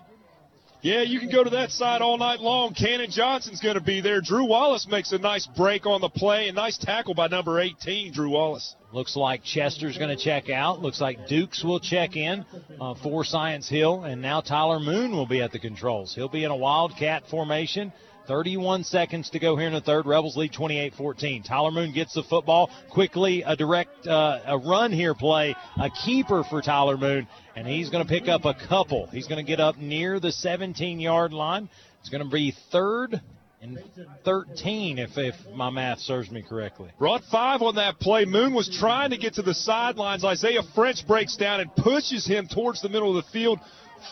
Yeah, 0.82 1.02
you 1.02 1.20
can 1.20 1.30
go 1.30 1.44
to 1.44 1.50
that 1.50 1.70
side 1.70 2.02
all 2.02 2.18
night 2.18 2.40
long. 2.40 2.74
Cannon 2.74 3.08
Johnson's 3.08 3.60
going 3.60 3.76
to 3.76 3.80
be 3.80 4.00
there. 4.00 4.20
Drew 4.20 4.46
Wallace 4.46 4.88
makes 4.90 5.12
a 5.12 5.18
nice 5.18 5.46
break 5.46 5.86
on 5.86 6.00
the 6.00 6.08
play. 6.08 6.48
A 6.48 6.52
nice 6.52 6.76
tackle 6.76 7.14
by 7.14 7.28
number 7.28 7.60
18, 7.60 8.12
Drew 8.12 8.30
Wallace. 8.30 8.74
Looks 8.92 9.14
like 9.14 9.44
Chester's 9.44 9.96
going 9.96 10.14
to 10.14 10.22
check 10.22 10.50
out. 10.50 10.82
Looks 10.82 11.00
like 11.00 11.28
Dukes 11.28 11.62
will 11.62 11.78
check 11.78 12.16
in 12.16 12.44
uh, 12.80 12.96
for 13.00 13.22
Science 13.24 13.68
Hill. 13.68 14.02
And 14.02 14.20
now 14.20 14.40
Tyler 14.40 14.80
Moon 14.80 15.12
will 15.12 15.26
be 15.26 15.40
at 15.40 15.52
the 15.52 15.60
controls. 15.60 16.16
He'll 16.16 16.28
be 16.28 16.42
in 16.42 16.50
a 16.50 16.56
Wildcat 16.56 17.28
formation. 17.30 17.92
31 18.26 18.84
seconds 18.84 19.30
to 19.30 19.38
go 19.38 19.56
here 19.56 19.66
in 19.66 19.72
the 19.72 19.80
third. 19.80 20.06
Rebels 20.06 20.36
lead 20.36 20.52
28-14. 20.52 21.44
Tyler 21.44 21.70
Moon 21.70 21.92
gets 21.92 22.14
the 22.14 22.22
football 22.22 22.70
quickly. 22.90 23.42
A 23.42 23.56
direct 23.56 24.06
uh, 24.06 24.40
a 24.46 24.58
run 24.58 24.92
here 24.92 25.14
play. 25.14 25.54
A 25.80 25.90
keeper 25.90 26.44
for 26.48 26.62
Tyler 26.62 26.96
Moon, 26.96 27.26
and 27.56 27.66
he's 27.66 27.90
going 27.90 28.06
to 28.06 28.08
pick 28.08 28.28
up 28.28 28.44
a 28.44 28.54
couple. 28.68 29.06
He's 29.08 29.26
going 29.26 29.44
to 29.44 29.48
get 29.48 29.60
up 29.60 29.76
near 29.78 30.20
the 30.20 30.28
17-yard 30.28 31.32
line. 31.32 31.68
It's 32.00 32.08
going 32.08 32.24
to 32.24 32.30
be 32.30 32.54
third 32.70 33.20
and 33.62 33.78
13 34.24 34.98
if, 34.98 35.10
if 35.16 35.36
my 35.54 35.70
math 35.70 36.00
serves 36.00 36.30
me 36.30 36.42
correctly. 36.42 36.90
Brought 36.98 37.22
five 37.30 37.62
on 37.62 37.76
that 37.76 38.00
play. 38.00 38.24
Moon 38.24 38.54
was 38.54 38.68
trying 38.68 39.10
to 39.10 39.16
get 39.16 39.34
to 39.34 39.42
the 39.42 39.54
sidelines. 39.54 40.24
Isaiah 40.24 40.62
French 40.74 41.06
breaks 41.06 41.36
down 41.36 41.60
and 41.60 41.74
pushes 41.76 42.26
him 42.26 42.48
towards 42.48 42.82
the 42.82 42.88
middle 42.88 43.16
of 43.16 43.24
the 43.24 43.30
field. 43.30 43.60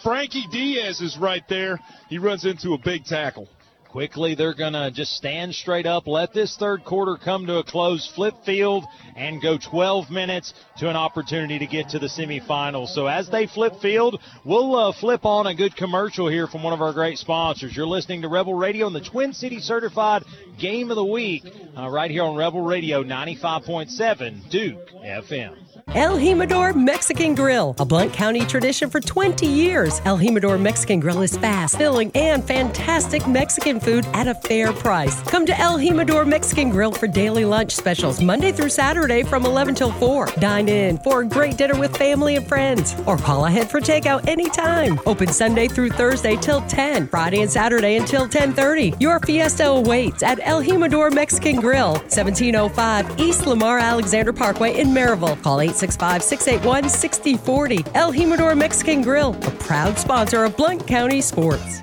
Frankie 0.04 0.46
Diaz 0.52 1.00
is 1.00 1.18
right 1.18 1.42
there. 1.48 1.80
He 2.08 2.18
runs 2.18 2.44
into 2.44 2.74
a 2.74 2.78
big 2.78 3.04
tackle. 3.04 3.48
Quickly, 3.90 4.36
they're 4.36 4.54
going 4.54 4.74
to 4.74 4.92
just 4.92 5.16
stand 5.16 5.52
straight 5.52 5.84
up, 5.84 6.06
let 6.06 6.32
this 6.32 6.56
third 6.56 6.84
quarter 6.84 7.16
come 7.16 7.46
to 7.46 7.58
a 7.58 7.64
close, 7.64 8.06
flip 8.14 8.34
field, 8.46 8.84
and 9.16 9.42
go 9.42 9.58
12 9.58 10.10
minutes 10.10 10.54
to 10.78 10.88
an 10.88 10.94
opportunity 10.94 11.58
to 11.58 11.66
get 11.66 11.88
to 11.88 11.98
the 11.98 12.06
semifinals. 12.06 12.88
So 12.88 13.06
as 13.06 13.28
they 13.30 13.48
flip 13.48 13.80
field, 13.82 14.20
we'll 14.44 14.76
uh, 14.76 14.92
flip 14.92 15.24
on 15.24 15.48
a 15.48 15.56
good 15.56 15.74
commercial 15.74 16.28
here 16.28 16.46
from 16.46 16.62
one 16.62 16.72
of 16.72 16.80
our 16.80 16.92
great 16.92 17.18
sponsors. 17.18 17.76
You're 17.76 17.86
listening 17.86 18.22
to 18.22 18.28
Rebel 18.28 18.54
Radio 18.54 18.86
and 18.86 18.94
the 18.94 19.00
Twin 19.00 19.32
City 19.32 19.58
Certified 19.58 20.22
Game 20.60 20.90
of 20.90 20.96
the 20.96 21.04
Week 21.04 21.42
uh, 21.76 21.88
right 21.88 22.12
here 22.12 22.22
on 22.22 22.36
Rebel 22.36 22.60
Radio 22.60 23.02
95.7 23.02 24.50
Duke 24.50 24.88
FM. 25.04 25.69
El 25.88 26.16
Jimador 26.18 26.74
Mexican 26.74 27.34
Grill, 27.34 27.74
a 27.78 27.84
Blount 27.84 28.12
County 28.12 28.44
tradition 28.44 28.90
for 28.90 29.00
20 29.00 29.46
years. 29.46 30.00
El 30.04 30.18
Jimador 30.18 30.60
Mexican 30.60 31.00
Grill 31.00 31.22
is 31.22 31.36
fast, 31.36 31.76
filling, 31.76 32.10
and 32.14 32.44
fantastic 32.44 33.26
Mexican 33.26 33.80
food 33.80 34.06
at 34.12 34.28
a 34.28 34.34
fair 34.34 34.72
price. 34.72 35.20
Come 35.22 35.46
to 35.46 35.58
El 35.58 35.78
Jimador 35.78 36.26
Mexican 36.26 36.70
Grill 36.70 36.92
for 36.92 37.06
daily 37.06 37.44
lunch 37.44 37.72
specials 37.72 38.20
Monday 38.20 38.52
through 38.52 38.68
Saturday 38.68 39.22
from 39.22 39.44
11 39.44 39.74
till 39.74 39.92
4. 39.92 40.26
Dine 40.38 40.68
in 40.68 40.98
for 40.98 41.20
a 41.20 41.26
great 41.26 41.56
dinner 41.56 41.78
with 41.78 41.96
family 41.96 42.36
and 42.36 42.46
friends, 42.46 42.94
or 43.06 43.16
call 43.16 43.46
ahead 43.46 43.70
for 43.70 43.80
takeout 43.80 44.26
anytime. 44.28 45.00
Open 45.06 45.28
Sunday 45.28 45.68
through 45.68 45.90
Thursday 45.90 46.36
till 46.36 46.62
10, 46.62 47.08
Friday 47.08 47.42
and 47.42 47.50
Saturday 47.50 47.96
until 47.96 48.28
10:30. 48.28 48.94
Your 49.00 49.18
fiesta 49.20 49.66
awaits 49.66 50.22
at 50.22 50.38
El 50.42 50.62
Jimador 50.62 51.12
Mexican 51.12 51.56
Grill, 51.56 51.94
1705 52.08 53.18
East 53.18 53.46
Lamar 53.46 53.78
Alexander 53.78 54.32
Parkway 54.32 54.78
in 54.78 54.88
Maryville. 54.88 55.40
Call 55.42 55.60
865 55.70 56.22
681 56.24 56.88
6040. 56.88 57.84
El 57.94 58.12
Jimador 58.12 58.58
Mexican 58.58 59.02
Grill, 59.02 59.34
a 59.34 59.50
proud 59.52 59.96
sponsor 59.96 60.42
of 60.42 60.56
Blount 60.56 60.84
County 60.84 61.20
Sports. 61.20 61.82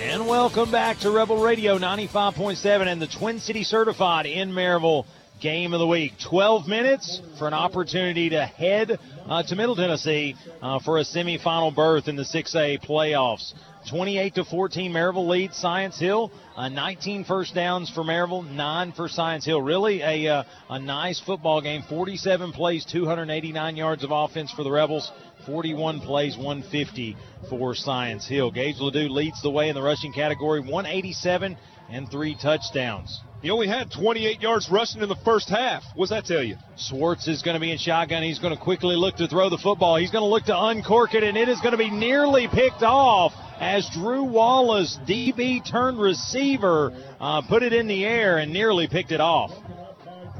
And 0.00 0.26
welcome 0.26 0.72
back 0.72 0.98
to 1.00 1.12
Rebel 1.12 1.40
Radio 1.40 1.78
95.7 1.78 2.88
and 2.88 3.00
the 3.00 3.06
Twin 3.06 3.38
City 3.38 3.62
Certified 3.62 4.26
in 4.26 4.50
Maryville 4.50 5.06
game 5.40 5.72
of 5.72 5.78
the 5.78 5.86
week. 5.86 6.14
12 6.18 6.66
minutes 6.66 7.20
for 7.38 7.46
an 7.46 7.54
opportunity 7.54 8.30
to 8.30 8.44
head 8.44 8.98
uh, 9.28 9.42
to 9.44 9.54
Middle 9.54 9.76
Tennessee 9.76 10.34
uh, 10.62 10.80
for 10.80 10.98
a 10.98 11.02
semifinal 11.02 11.72
berth 11.72 12.08
in 12.08 12.16
the 12.16 12.22
6A 12.22 12.84
playoffs. 12.84 13.54
28 13.88 14.34
to 14.36 14.44
14, 14.44 14.92
Maryville 14.92 15.28
leads 15.28 15.56
Science 15.56 15.98
Hill. 15.98 16.30
Uh, 16.56 16.68
19 16.68 17.24
first 17.24 17.54
downs 17.54 17.90
for 17.90 18.02
Maryville, 18.02 18.48
nine 18.50 18.92
for 18.92 19.08
Science 19.08 19.44
Hill. 19.44 19.60
Really 19.60 20.00
a 20.00 20.32
uh, 20.32 20.44
a 20.70 20.78
nice 20.78 21.20
football 21.20 21.60
game. 21.60 21.82
47 21.88 22.52
plays, 22.52 22.84
289 22.84 23.76
yards 23.76 24.04
of 24.04 24.10
offense 24.10 24.50
for 24.50 24.62
the 24.62 24.70
Rebels. 24.70 25.12
41 25.46 26.00
plays, 26.00 26.36
150 26.36 27.16
for 27.50 27.74
Science 27.74 28.26
Hill. 28.26 28.50
Gage 28.50 28.78
Ledoux 28.78 29.08
leads 29.08 29.42
the 29.42 29.50
way 29.50 29.68
in 29.68 29.74
the 29.74 29.82
rushing 29.82 30.12
category, 30.12 30.60
187 30.60 31.56
and 31.90 32.10
three 32.10 32.34
touchdowns. 32.40 33.20
He 33.42 33.50
only 33.50 33.68
had 33.68 33.92
28 33.92 34.40
yards 34.40 34.70
rushing 34.70 35.02
in 35.02 35.10
the 35.10 35.16
first 35.16 35.50
half. 35.50 35.82
What's 35.94 36.10
that 36.10 36.24
tell 36.24 36.42
you? 36.42 36.56
Swartz 36.76 37.28
is 37.28 37.42
going 37.42 37.56
to 37.56 37.60
be 37.60 37.70
in 37.70 37.76
shotgun. 37.76 38.22
He's 38.22 38.38
going 38.38 38.56
to 38.56 38.62
quickly 38.62 38.96
look 38.96 39.16
to 39.16 39.28
throw 39.28 39.50
the 39.50 39.58
football. 39.58 39.96
He's 39.96 40.10
going 40.10 40.22
to 40.22 40.28
look 40.28 40.44
to 40.44 40.58
uncork 40.58 41.12
it, 41.12 41.22
and 41.22 41.36
it 41.36 41.50
is 41.50 41.60
going 41.60 41.72
to 41.72 41.78
be 41.78 41.90
nearly 41.90 42.48
picked 42.48 42.82
off 42.82 43.34
as 43.64 43.88
Drew 43.88 44.24
Wallace, 44.24 44.98
DB 45.08 45.64
turned 45.66 45.98
receiver, 45.98 46.92
uh, 47.18 47.40
put 47.48 47.62
it 47.62 47.72
in 47.72 47.86
the 47.86 48.04
air 48.04 48.36
and 48.36 48.52
nearly 48.52 48.86
picked 48.88 49.10
it 49.10 49.22
off. 49.22 49.52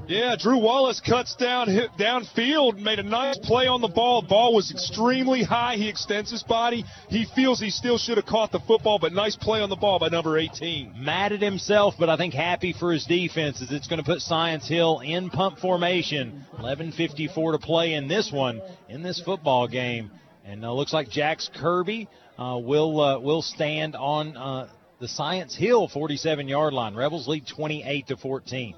Yeah, 0.07 0.37
Drew 0.39 0.59
Wallace 0.59 1.01
cuts 1.01 1.35
down 1.35 1.69
hit 1.69 1.89
downfield, 1.99 2.79
made 2.79 2.99
a 2.99 3.03
nice 3.03 3.39
play 3.39 3.67
on 3.67 3.81
the 3.81 3.89
ball. 3.89 4.21
Ball 4.21 4.55
was 4.55 4.71
extremely 4.71 5.43
high. 5.43 5.77
He 5.77 5.89
extends 5.89 6.31
his 6.31 6.43
body. 6.43 6.85
He 7.09 7.25
feels 7.35 7.59
he 7.59 7.71
still 7.71 7.97
should 7.97 8.19
have 8.19 8.27
caught 8.27 8.53
the 8.53 8.61
football, 8.61 8.99
but 8.99 9.15
nice 9.15 9.37
play 9.37 9.63
on 9.63 9.71
the 9.71 9.77
ball 9.77 9.99
by 9.99 10.11
number 10.11 10.37
18. 10.37 10.93
Mad 10.95 11.33
at 11.33 11.41
himself, 11.41 11.95
but 11.99 12.11
I 12.11 12.19
think 12.19 12.35
happy 12.35 12.75
for 12.79 12.93
his 12.93 13.07
defense 13.07 13.63
as 13.63 13.73
it's 13.73 13.87
going 13.87 14.01
to 14.01 14.05
put 14.05 14.21
Science 14.21 14.69
Hill 14.69 15.01
in 15.01 15.31
punt 15.31 15.59
formation. 15.61 16.45
11:54 16.59 17.53
to 17.53 17.59
play 17.59 17.95
in 17.95 18.07
this 18.07 18.31
one 18.31 18.61
in 18.91 19.03
this 19.03 19.19
football 19.19 19.67
game, 19.67 20.11
and 20.45 20.63
uh, 20.67 20.73
looks 20.75 20.93
like 20.93 21.09
Jax 21.09 21.49
Kirby 21.55 22.07
will 22.39 23.01
uh, 23.01 23.19
will 23.19 23.43
stand 23.43 23.97
on 23.97 24.37
uh, 24.37 24.69
the 25.01 25.09
Science 25.09 25.55
Hill 25.55 25.89
47-yard 25.89 26.73
line. 26.73 26.95
Rebels 26.95 27.29
lead 27.29 27.47
28 27.47 28.09
to 28.09 28.17
14. 28.17 28.75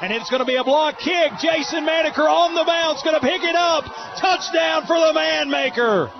And 0.00 0.12
it's 0.12 0.28
going 0.28 0.40
to 0.40 0.46
be 0.46 0.56
a 0.56 0.64
block 0.64 0.98
kick. 0.98 1.32
Jason 1.40 1.86
Maneker 1.86 2.26
on 2.26 2.54
the 2.54 2.64
bounce, 2.64 3.02
going 3.02 3.14
to 3.14 3.24
pick 3.24 3.42
it 3.42 3.54
up. 3.54 3.84
Touchdown 4.20 4.86
for 4.86 4.98
the 4.98 5.14
man 5.14 5.48
maker. 5.48 6.10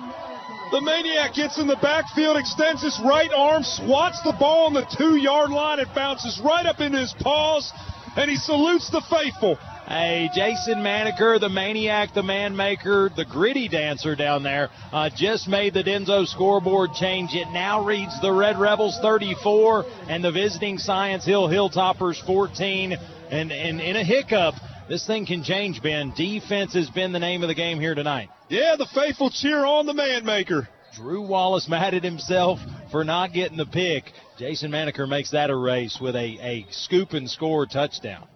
The 0.71 0.81
maniac 0.81 1.35
gets 1.35 1.59
in 1.59 1.67
the 1.67 1.75
backfield, 1.75 2.37
extends 2.37 2.81
his 2.81 2.99
right 3.05 3.29
arm, 3.35 3.63
swats 3.63 4.21
the 4.23 4.33
ball 4.39 4.67
on 4.67 4.73
the 4.73 4.85
two 4.97 5.17
yard 5.17 5.51
line. 5.51 5.79
It 5.79 5.89
bounces 5.93 6.41
right 6.43 6.65
up 6.65 6.79
into 6.79 6.97
his 6.97 7.13
paws, 7.19 7.71
and 8.15 8.29
he 8.29 8.37
salutes 8.37 8.89
the 8.89 9.01
faithful. 9.01 9.59
Hey, 9.87 10.31
Jason 10.33 10.79
Maneker, 10.79 11.39
the 11.39 11.47
maniac, 11.47 12.15
the 12.15 12.23
man 12.23 12.55
maker, 12.55 13.11
the 13.15 13.23
gritty 13.23 13.67
dancer 13.67 14.15
down 14.15 14.41
there, 14.41 14.69
uh, 14.91 15.11
just 15.15 15.47
made 15.47 15.75
the 15.75 15.83
Denso 15.83 16.25
scoreboard 16.25 16.93
change. 16.93 17.35
It 17.35 17.51
now 17.51 17.85
reads 17.85 18.19
the 18.19 18.31
Red 18.31 18.57
Rebels 18.57 18.97
34 19.03 19.85
and 20.09 20.23
the 20.23 20.31
visiting 20.31 20.79
Science 20.79 21.23
Hill 21.23 21.47
Hilltoppers 21.47 22.19
14. 22.25 22.97
And, 23.29 23.51
and 23.51 23.79
in 23.79 23.95
a 23.95 24.03
hiccup, 24.03 24.55
this 24.89 25.05
thing 25.05 25.27
can 25.27 25.43
change, 25.43 25.83
Ben. 25.83 26.11
Defense 26.17 26.73
has 26.73 26.89
been 26.89 27.11
the 27.11 27.19
name 27.19 27.43
of 27.43 27.47
the 27.47 27.55
game 27.55 27.79
here 27.79 27.93
tonight. 27.93 28.29
Yeah, 28.49 28.77
the 28.79 28.87
faithful 28.87 29.29
cheer 29.29 29.63
on 29.65 29.85
the 29.85 29.93
man 29.93 30.25
maker. 30.25 30.67
Drew 30.95 31.21
Wallace 31.21 31.69
mad 31.69 31.93
at 31.93 32.03
himself 32.03 32.59
for 32.89 33.03
not 33.03 33.33
getting 33.33 33.57
the 33.57 33.67
pick. 33.67 34.11
Jason 34.39 34.71
Maneker 34.71 35.07
makes 35.07 35.29
that 35.29 35.51
a 35.51 35.55
race 35.55 35.99
with 36.01 36.15
a, 36.15 36.39
a 36.41 36.65
scoop 36.71 37.13
and 37.13 37.29
score 37.29 37.67
touchdown. 37.67 38.27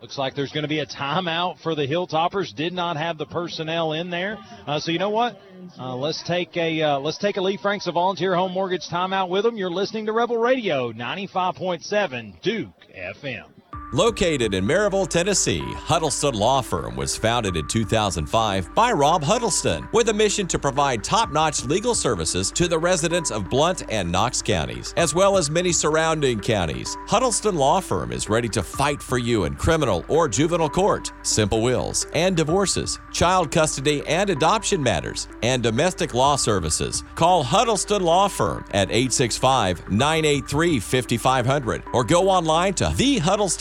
Looks 0.00 0.16
like 0.16 0.36
there's 0.36 0.52
going 0.52 0.62
to 0.62 0.68
be 0.68 0.78
a 0.78 0.86
timeout 0.86 1.58
for 1.58 1.74
the 1.74 1.86
Hilltoppers. 1.86 2.54
Did 2.54 2.72
not 2.72 2.96
have 2.96 3.18
the 3.18 3.26
personnel 3.26 3.92
in 3.92 4.10
there, 4.10 4.38
uh, 4.66 4.78
so 4.78 4.92
you 4.92 4.98
know 5.00 5.10
what? 5.10 5.40
Uh, 5.76 5.96
let's 5.96 6.22
take 6.22 6.56
a 6.56 6.82
uh, 6.82 6.98
let's 7.00 7.18
take 7.18 7.36
a 7.36 7.40
Lee 7.40 7.58
Franks 7.60 7.88
of 7.88 7.94
Volunteer 7.94 8.36
Home 8.36 8.52
Mortgage 8.52 8.88
timeout 8.88 9.28
with 9.28 9.42
them. 9.42 9.56
You're 9.56 9.70
listening 9.70 10.06
to 10.06 10.12
Rebel 10.12 10.36
Radio 10.36 10.92
95.7 10.92 12.40
Duke 12.42 12.68
FM. 12.96 13.57
Located 13.92 14.52
in 14.52 14.66
Maryville, 14.66 15.08
Tennessee, 15.08 15.62
Huddleston 15.62 16.34
Law 16.34 16.60
Firm 16.60 16.94
was 16.94 17.16
founded 17.16 17.56
in 17.56 17.66
2005 17.68 18.74
by 18.74 18.92
Rob 18.92 19.22
Huddleston 19.22 19.88
with 19.94 20.10
a 20.10 20.12
mission 20.12 20.46
to 20.48 20.58
provide 20.58 21.02
top 21.02 21.32
notch 21.32 21.64
legal 21.64 21.94
services 21.94 22.50
to 22.50 22.68
the 22.68 22.78
residents 22.78 23.30
of 23.30 23.48
Blount 23.48 23.90
and 23.90 24.12
Knox 24.12 24.42
counties, 24.42 24.92
as 24.98 25.14
well 25.14 25.38
as 25.38 25.50
many 25.50 25.72
surrounding 25.72 26.38
counties. 26.38 26.98
Huddleston 27.06 27.56
Law 27.56 27.80
Firm 27.80 28.12
is 28.12 28.28
ready 28.28 28.48
to 28.50 28.62
fight 28.62 29.02
for 29.02 29.16
you 29.16 29.44
in 29.44 29.54
criminal 29.54 30.04
or 30.08 30.28
juvenile 30.28 30.68
court, 30.68 31.10
simple 31.22 31.62
wills 31.62 32.06
and 32.12 32.36
divorces, 32.36 33.00
child 33.10 33.50
custody 33.50 34.06
and 34.06 34.28
adoption 34.28 34.82
matters, 34.82 35.28
and 35.42 35.62
domestic 35.62 36.12
law 36.12 36.36
services. 36.36 37.04
Call 37.14 37.42
Huddleston 37.42 38.02
Law 38.02 38.28
Firm 38.28 38.66
at 38.72 38.90
865 38.90 39.90
983 39.90 40.78
5500 40.78 41.84
or 41.94 42.04
go 42.04 42.28
online 42.28 42.74
to 42.74 42.92
the 42.94 43.16
Huddleston 43.16 43.57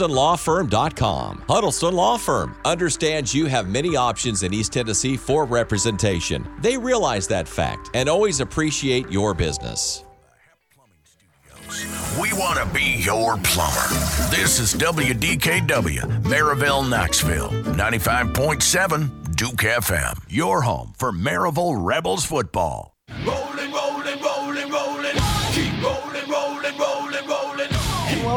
Law 1.90 2.17
Firm 2.17 2.56
understands 2.66 3.34
you 3.34 3.48
have 3.48 3.67
many 3.67 3.95
options 3.95 4.43
in 4.43 4.53
East 4.53 4.74
Tennessee 4.74 5.17
for 5.17 5.45
representation. 5.45 6.48
They 6.59 6.77
realize 6.77 7.27
that 7.30 7.48
fact 7.48 7.90
and 7.93 8.08
always 8.08 8.40
appreciate 8.40 9.09
your 9.11 9.34
business. 9.34 10.03
We 12.19 12.32
want 12.34 12.59
to 12.59 12.66
be 12.74 13.01
your 13.03 13.38
plumber. 13.38 13.88
This 14.30 14.59
is 14.59 14.74
WDKW, 14.76 16.24
Maryville, 16.24 16.90
Knoxville, 16.90 17.50
95.7 17.50 19.35
Duke 19.35 19.58
FM, 19.58 20.19
your 20.27 20.61
home 20.61 20.93
for 20.98 21.11
Maryville 21.11 21.76
Rebels 21.77 22.26
football. 22.26 22.95
Rolling, 23.24 23.72
rolling, 23.72 23.72
rolling, 23.72 24.22
rolling. 24.24 24.37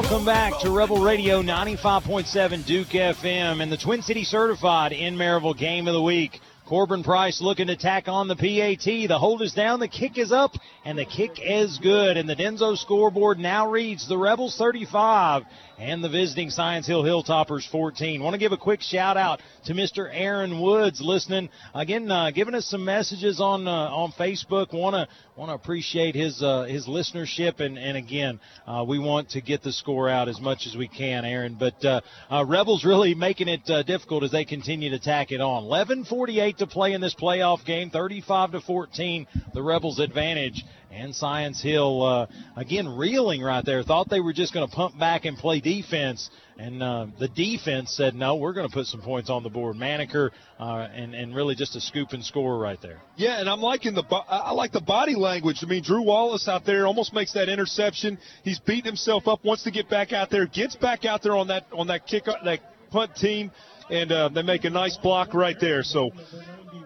Welcome 0.01 0.25
back 0.25 0.59
to 0.59 0.71
Rebel 0.71 1.03
Radio 1.03 1.43
95.7 1.43 2.65
Duke 2.65 2.89
FM 2.89 3.63
and 3.63 3.71
the 3.71 3.77
Twin 3.77 4.01
City 4.01 4.25
Certified 4.25 4.93
in 4.93 5.15
Maryville 5.15 5.55
Game 5.55 5.87
of 5.87 5.93
the 5.93 6.01
Week. 6.01 6.41
Corbin 6.65 7.03
Price 7.03 7.43
looking 7.43 7.67
to 7.67 7.77
tack 7.77 8.09
on 8.09 8.27
the 8.27 8.35
PAT. 8.35 8.83
The 8.83 9.19
hold 9.19 9.43
is 9.43 9.53
down, 9.53 9.79
the 9.79 9.89
kick 9.89 10.17
is 10.17 10.33
up, 10.33 10.55
and 10.87 10.97
the 10.97 11.05
kick 11.05 11.39
is 11.43 11.77
good. 11.79 12.17
And 12.17 12.27
the 12.27 12.35
Denso 12.35 12.79
scoreboard 12.79 13.39
now 13.39 13.71
reads 13.71 14.09
the 14.09 14.17
Rebels 14.17 14.57
35 14.57 15.43
and 15.81 16.05
the 16.05 16.11
visiting 16.11 16.51
Science 16.51 16.87
Hill 16.87 17.03
Hilltoppers 17.03 17.69
14. 17.71 18.23
Want 18.23 18.35
to 18.35 18.39
give 18.39 18.53
a 18.53 18.59
quick 18.59 18.83
shout 18.83 19.17
out 19.17 19.41
to 19.65 19.73
Mr. 19.73 20.11
Aaron 20.13 20.61
Woods 20.61 21.01
listening 21.01 21.49
again, 21.75 22.11
uh, 22.11 22.31
giving 22.31 22.55
us 22.55 22.67
some 22.67 22.85
messages 22.85 23.41
on 23.41 23.67
uh, 23.67 23.71
on 23.71 24.13
Facebook. 24.13 24.75
Want 24.75 24.95
to 24.95 25.09
want 25.37 25.49
to 25.49 25.55
appreciate 25.55 26.15
his 26.15 26.43
uh, 26.43 26.65
his 26.65 26.87
listenership 26.87 27.61
and 27.61 27.79
and 27.79 27.97
again, 27.97 28.41
uh, 28.67 28.85
we 28.87 28.99
want 28.99 29.31
to 29.31 29.41
get 29.41 29.63
the 29.63 29.73
score 29.73 30.11
out 30.11 30.29
as 30.29 30.39
much 30.39 30.67
as 30.67 30.77
we 30.77 30.87
can, 30.87 31.25
Aaron. 31.25 31.57
But 31.59 31.83
uh, 31.83 32.03
uh, 32.31 32.45
Rebels 32.47 32.85
really 32.85 33.15
making 33.15 33.49
it 33.49 33.65
difficult 33.87 34.23
as 34.23 34.33
they 34.33 34.45
continue 34.45 34.91
to 34.91 34.99
tack 34.99 35.33
it 35.33 35.41
on. 35.41 35.65
11:48 35.65 36.59
to 36.59 36.67
play 36.67 36.93
in 36.93 37.01
this 37.01 37.15
playoff 37.15 37.65
game, 37.65 37.89
35 37.89 38.53
to 38.53 38.61
14, 38.61 39.27
the 39.55 39.63
Rebels 39.63 39.99
advantage. 39.99 40.63
And 40.93 41.15
Science 41.15 41.63
Hill, 41.63 42.03
uh, 42.03 42.27
again, 42.57 42.89
reeling 42.89 43.43
right 43.43 43.65
there. 43.65 43.85
Thought 43.85 44.11
they 44.11 44.19
were 44.19 44.33
just 44.33 44.53
going 44.53 44.69
to 44.69 44.75
pump 44.75 44.99
back 44.99 45.25
and 45.25 45.37
play 45.37 45.61
defense. 45.61 46.29
And 46.59 46.83
uh, 46.83 47.07
the 47.19 47.29
defense 47.29 47.95
said, 47.97 48.15
no, 48.17 48.37
we're 48.37 48.53
going 48.53 48.69
to 48.69 48.73
put 48.73 48.87
some 48.87 49.01
points 49.01 49.31
on 49.31 49.45
the 49.45 49.51
board. 49.51 49.77
Maneker, 49.77 50.31
uh, 50.59 50.89
and, 50.93 51.15
and 51.15 51.35
really 51.35 51.55
just 51.55 51.77
a 51.77 51.81
scoop 51.81 52.09
and 52.11 52.25
score 52.25 52.59
right 52.59 52.81
there. 52.83 53.01
Yeah, 53.17 53.39
and 53.39 53.49
I'm 53.49 53.61
liking 53.61 53.95
the 53.95 54.03
bo- 54.03 54.25
I 54.29 54.51
like 54.51 54.73
the 54.73 54.81
body 54.81 55.15
language. 55.15 55.61
I 55.63 55.67
mean, 55.67 55.85
Drew 55.85 56.03
Wallace 56.03 56.49
out 56.49 56.67
there 56.67 56.87
almost 56.87 57.15
makes 57.15 57.33
that 57.35 57.49
interception. 57.49 58.19
He's 58.43 58.59
beating 58.59 58.85
himself 58.85 59.29
up, 59.29 59.45
wants 59.45 59.63
to 59.65 59.71
get 59.71 59.89
back 59.89 60.13
out 60.13 60.29
there, 60.29 60.47
gets 60.47 60.75
back 60.75 61.05
out 61.05 61.23
there 61.23 61.37
on 61.37 61.47
that 61.49 61.67
on 61.73 61.87
that 61.87 62.07
kick 62.07 62.25
that 62.25 62.61
punt 62.91 63.15
team, 63.15 63.53
and 63.91 64.11
uh, 64.11 64.29
they 64.29 64.43
make 64.43 64.65
a 64.65 64.71
nice 64.71 64.97
block 64.97 65.35
right 65.35 65.57
there. 65.61 65.83
So 65.83 66.11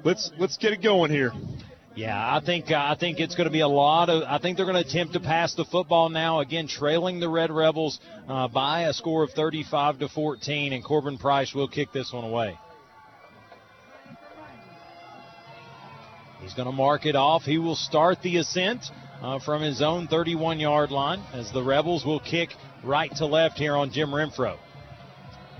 let's 0.04 0.30
let's 0.38 0.58
get 0.58 0.72
it 0.72 0.82
going 0.82 1.10
here. 1.10 1.32
Yeah, 1.96 2.18
I 2.18 2.40
think 2.44 2.72
uh, 2.72 2.74
I 2.74 2.96
think 2.98 3.20
it's 3.20 3.36
going 3.36 3.46
to 3.46 3.52
be 3.52 3.60
a 3.60 3.68
lot 3.68 4.10
of. 4.10 4.24
I 4.24 4.38
think 4.38 4.56
they're 4.56 4.66
going 4.66 4.82
to 4.82 4.88
attempt 4.88 5.12
to 5.12 5.20
pass 5.20 5.54
the 5.54 5.64
football 5.64 6.08
now. 6.08 6.40
Again, 6.40 6.66
trailing 6.66 7.20
the 7.20 7.28
Red 7.28 7.52
Rebels 7.52 8.00
uh, 8.28 8.48
by 8.48 8.82
a 8.82 8.92
score 8.92 9.22
of 9.22 9.30
35 9.30 10.00
to 10.00 10.08
14, 10.08 10.72
and 10.72 10.82
Corbin 10.82 11.18
Price 11.18 11.54
will 11.54 11.68
kick 11.68 11.92
this 11.92 12.12
one 12.12 12.24
away. 12.24 12.58
He's 16.40 16.52
going 16.54 16.66
to 16.66 16.72
mark 16.72 17.06
it 17.06 17.14
off. 17.14 17.44
He 17.44 17.58
will 17.58 17.76
start 17.76 18.20
the 18.22 18.38
ascent 18.38 18.82
uh, 19.22 19.38
from 19.38 19.62
his 19.62 19.80
own 19.80 20.08
31 20.08 20.58
yard 20.58 20.90
line 20.90 21.22
as 21.32 21.52
the 21.52 21.62
Rebels 21.62 22.04
will 22.04 22.20
kick 22.20 22.50
right 22.82 23.10
to 23.16 23.26
left 23.26 23.56
here 23.56 23.76
on 23.76 23.92
Jim 23.92 24.10
Renfro. 24.10 24.58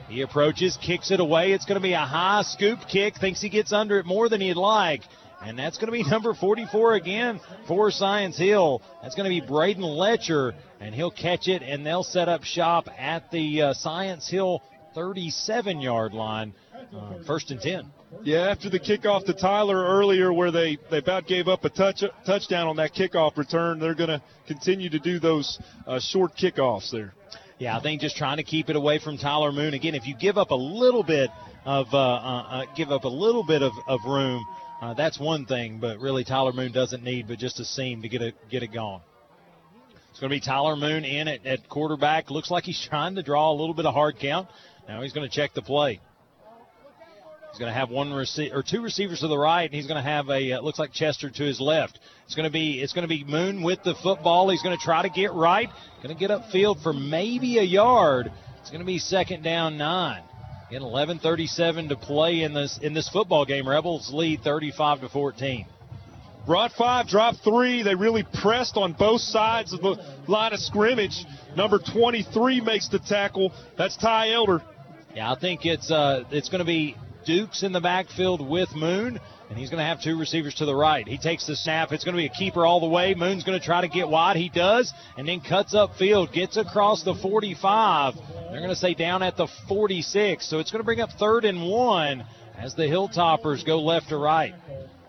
He 0.08 0.20
approaches, 0.20 0.76
kicks 0.82 1.10
it 1.10 1.20
away. 1.20 1.52
It's 1.52 1.64
going 1.64 1.80
to 1.80 1.82
be 1.82 1.94
a 1.94 1.98
high 1.98 2.42
scoop 2.42 2.80
kick. 2.88 3.16
Thinks 3.16 3.40
he 3.40 3.48
gets 3.48 3.72
under 3.72 3.98
it 3.98 4.04
more 4.04 4.28
than 4.28 4.40
he'd 4.40 4.56
like. 4.56 5.02
And 5.44 5.58
that's 5.58 5.78
going 5.78 5.86
to 5.86 5.92
be 5.92 6.02
number 6.10 6.34
44 6.34 6.94
again 6.94 7.40
for 7.68 7.90
Science 7.90 8.38
Hill. 8.38 8.82
That's 9.02 9.14
going 9.14 9.24
to 9.24 9.40
be 9.40 9.46
Braden 9.46 9.82
Letcher, 9.82 10.54
and 10.80 10.94
he'll 10.94 11.10
catch 11.10 11.48
it, 11.48 11.62
and 11.62 11.84
they'll 11.84 12.02
set 12.02 12.28
up 12.28 12.44
shop 12.44 12.88
at 12.98 13.30
the 13.30 13.62
uh, 13.62 13.74
Science 13.74 14.28
Hill 14.28 14.62
37 14.94 15.80
yard 15.80 16.12
line, 16.12 16.54
uh, 16.94 17.14
first 17.26 17.50
and 17.50 17.60
10. 17.60 17.90
Yeah, 18.22 18.48
after 18.50 18.70
the 18.70 18.78
kickoff 18.78 19.24
to 19.26 19.34
Tyler 19.34 19.76
earlier, 19.76 20.32
where 20.32 20.52
they, 20.52 20.78
they 20.90 20.98
about 20.98 21.26
gave 21.26 21.48
up 21.48 21.64
a 21.64 21.68
touch 21.68 22.04
touchdown 22.24 22.68
on 22.68 22.76
that 22.76 22.94
kickoff 22.94 23.36
return, 23.36 23.80
they're 23.80 23.94
going 23.94 24.08
to 24.08 24.22
continue 24.46 24.88
to 24.88 25.00
do 25.00 25.18
those 25.18 25.58
uh, 25.86 25.98
short 25.98 26.36
kickoffs 26.36 26.92
there. 26.92 27.12
Yeah, 27.58 27.76
I 27.76 27.82
think 27.82 28.00
just 28.00 28.16
trying 28.16 28.36
to 28.38 28.42
keep 28.44 28.68
it 28.68 28.76
away 28.76 28.98
from 28.98 29.18
Tyler 29.18 29.52
Moon. 29.52 29.74
Again, 29.74 29.94
if 29.94 30.06
you 30.06 30.14
give 30.16 30.38
up 30.38 30.50
a 30.50 30.56
little 30.56 31.02
bit 31.02 31.30
of 31.64 31.86
uh, 31.92 31.98
uh, 31.98 32.42
uh, 32.50 32.64
give 32.76 32.90
up 32.90 33.04
a 33.04 33.08
little 33.08 33.44
bit 33.44 33.62
of, 33.62 33.72
of 33.86 34.00
room, 34.06 34.44
uh, 34.84 34.92
that's 34.92 35.18
one 35.18 35.46
thing. 35.46 35.78
But 35.80 35.98
really, 35.98 36.24
Tyler 36.24 36.52
Moon 36.52 36.72
doesn't 36.72 37.02
need 37.02 37.26
but 37.26 37.38
just 37.38 37.58
a 37.58 37.64
seam 37.64 38.02
to 38.02 38.08
get 38.08 38.20
it 38.20 38.34
get 38.50 38.62
it 38.62 38.72
going. 38.72 39.00
It's 40.10 40.20
going 40.20 40.30
to 40.30 40.36
be 40.36 40.40
Tyler 40.40 40.76
Moon 40.76 41.04
in 41.04 41.26
at, 41.26 41.46
at 41.46 41.68
quarterback. 41.68 42.30
Looks 42.30 42.50
like 42.50 42.64
he's 42.64 42.80
trying 42.80 43.14
to 43.14 43.22
draw 43.22 43.50
a 43.50 43.56
little 43.56 43.74
bit 43.74 43.86
of 43.86 43.94
hard 43.94 44.18
count. 44.18 44.48
Now 44.86 45.00
he's 45.02 45.12
going 45.12 45.28
to 45.28 45.34
check 45.34 45.54
the 45.54 45.62
play. 45.62 46.00
He's 47.50 47.58
going 47.58 47.72
to 47.72 47.78
have 47.78 47.88
one 47.88 48.10
rece- 48.10 48.52
or 48.52 48.62
two 48.62 48.82
receivers 48.82 49.20
to 49.20 49.28
the 49.28 49.38
right, 49.38 49.64
and 49.64 49.72
he's 49.72 49.86
going 49.86 50.02
to 50.02 50.08
have 50.08 50.28
a 50.28 50.52
uh, 50.52 50.60
looks 50.60 50.78
like 50.78 50.92
Chester 50.92 51.30
to 51.30 51.42
his 51.44 51.60
left. 51.60 51.98
It's 52.26 52.34
going 52.34 52.44
to 52.44 52.52
be 52.52 52.80
it's 52.80 52.92
going 52.92 53.08
to 53.08 53.08
be 53.08 53.24
Moon 53.24 53.62
with 53.62 53.82
the 53.84 53.94
football. 53.94 54.50
He's 54.50 54.62
going 54.62 54.76
to 54.76 54.84
try 54.84 55.02
to 55.02 55.08
get 55.08 55.32
right, 55.32 55.70
going 56.02 56.14
to 56.14 56.20
get 56.20 56.30
upfield 56.30 56.82
for 56.82 56.92
maybe 56.92 57.58
a 57.58 57.62
yard, 57.62 58.30
It's 58.60 58.70
going 58.70 58.80
to 58.80 58.86
be 58.86 58.98
second 58.98 59.44
down 59.44 59.78
nine. 59.78 60.22
Again, 60.74 60.88
11:37 60.88 61.90
to 61.90 61.96
play 61.96 62.42
in 62.42 62.52
this 62.52 62.78
in 62.78 62.94
this 62.94 63.08
football 63.08 63.44
game. 63.44 63.68
Rebels 63.68 64.12
lead 64.12 64.42
35 64.42 65.02
to 65.02 65.08
14. 65.08 65.66
Brought 66.46 66.72
five, 66.72 67.06
dropped 67.06 67.44
three. 67.44 67.84
They 67.84 67.94
really 67.94 68.24
pressed 68.24 68.76
on 68.76 68.92
both 68.92 69.20
sides 69.20 69.72
of 69.72 69.82
the 69.82 69.96
line 70.26 70.52
of 70.52 70.58
scrimmage. 70.58 71.24
Number 71.56 71.78
23 71.78 72.60
makes 72.60 72.88
the 72.88 72.98
tackle. 72.98 73.52
That's 73.78 73.96
Ty 73.96 74.32
Elder. 74.32 74.62
Yeah, 75.14 75.30
I 75.30 75.38
think 75.38 75.64
it's 75.64 75.92
uh, 75.92 76.24
it's 76.32 76.48
going 76.48 76.58
to 76.58 76.64
be 76.64 76.96
Dukes 77.24 77.62
in 77.62 77.70
the 77.70 77.80
backfield 77.80 78.40
with 78.40 78.74
Moon, 78.74 79.20
and 79.50 79.58
he's 79.58 79.70
going 79.70 79.78
to 79.78 79.84
have 79.84 80.02
two 80.02 80.18
receivers 80.18 80.54
to 80.56 80.64
the 80.64 80.74
right. 80.74 81.06
He 81.06 81.18
takes 81.18 81.46
the 81.46 81.56
snap. 81.56 81.92
It's 81.92 82.04
going 82.04 82.14
to 82.14 82.20
be 82.20 82.26
a 82.26 82.30
keeper 82.30 82.64
all 82.64 82.80
the 82.80 82.88
way. 82.88 83.14
Moon's 83.14 83.44
going 83.44 83.58
to 83.58 83.64
try 83.64 83.80
to 83.80 83.88
get 83.88 84.08
wide. 84.08 84.36
He 84.36 84.48
does, 84.48 84.92
and 85.16 85.28
then 85.28 85.40
cuts 85.40 85.74
upfield, 85.74 86.32
gets 86.32 86.56
across 86.56 87.02
the 87.02 87.14
45. 87.14 88.14
They're 88.14 88.60
going 88.60 88.68
to 88.68 88.76
say 88.76 88.94
down 88.94 89.22
at 89.22 89.36
the 89.36 89.48
46. 89.68 90.48
So 90.48 90.58
it's 90.58 90.70
going 90.70 90.80
to 90.80 90.84
bring 90.84 91.00
up 91.00 91.10
third 91.18 91.44
and 91.44 91.68
one 91.68 92.24
as 92.58 92.74
the 92.74 92.84
Hilltoppers 92.84 93.64
go 93.66 93.80
left 93.80 94.08
to 94.08 94.16
right. 94.16 94.54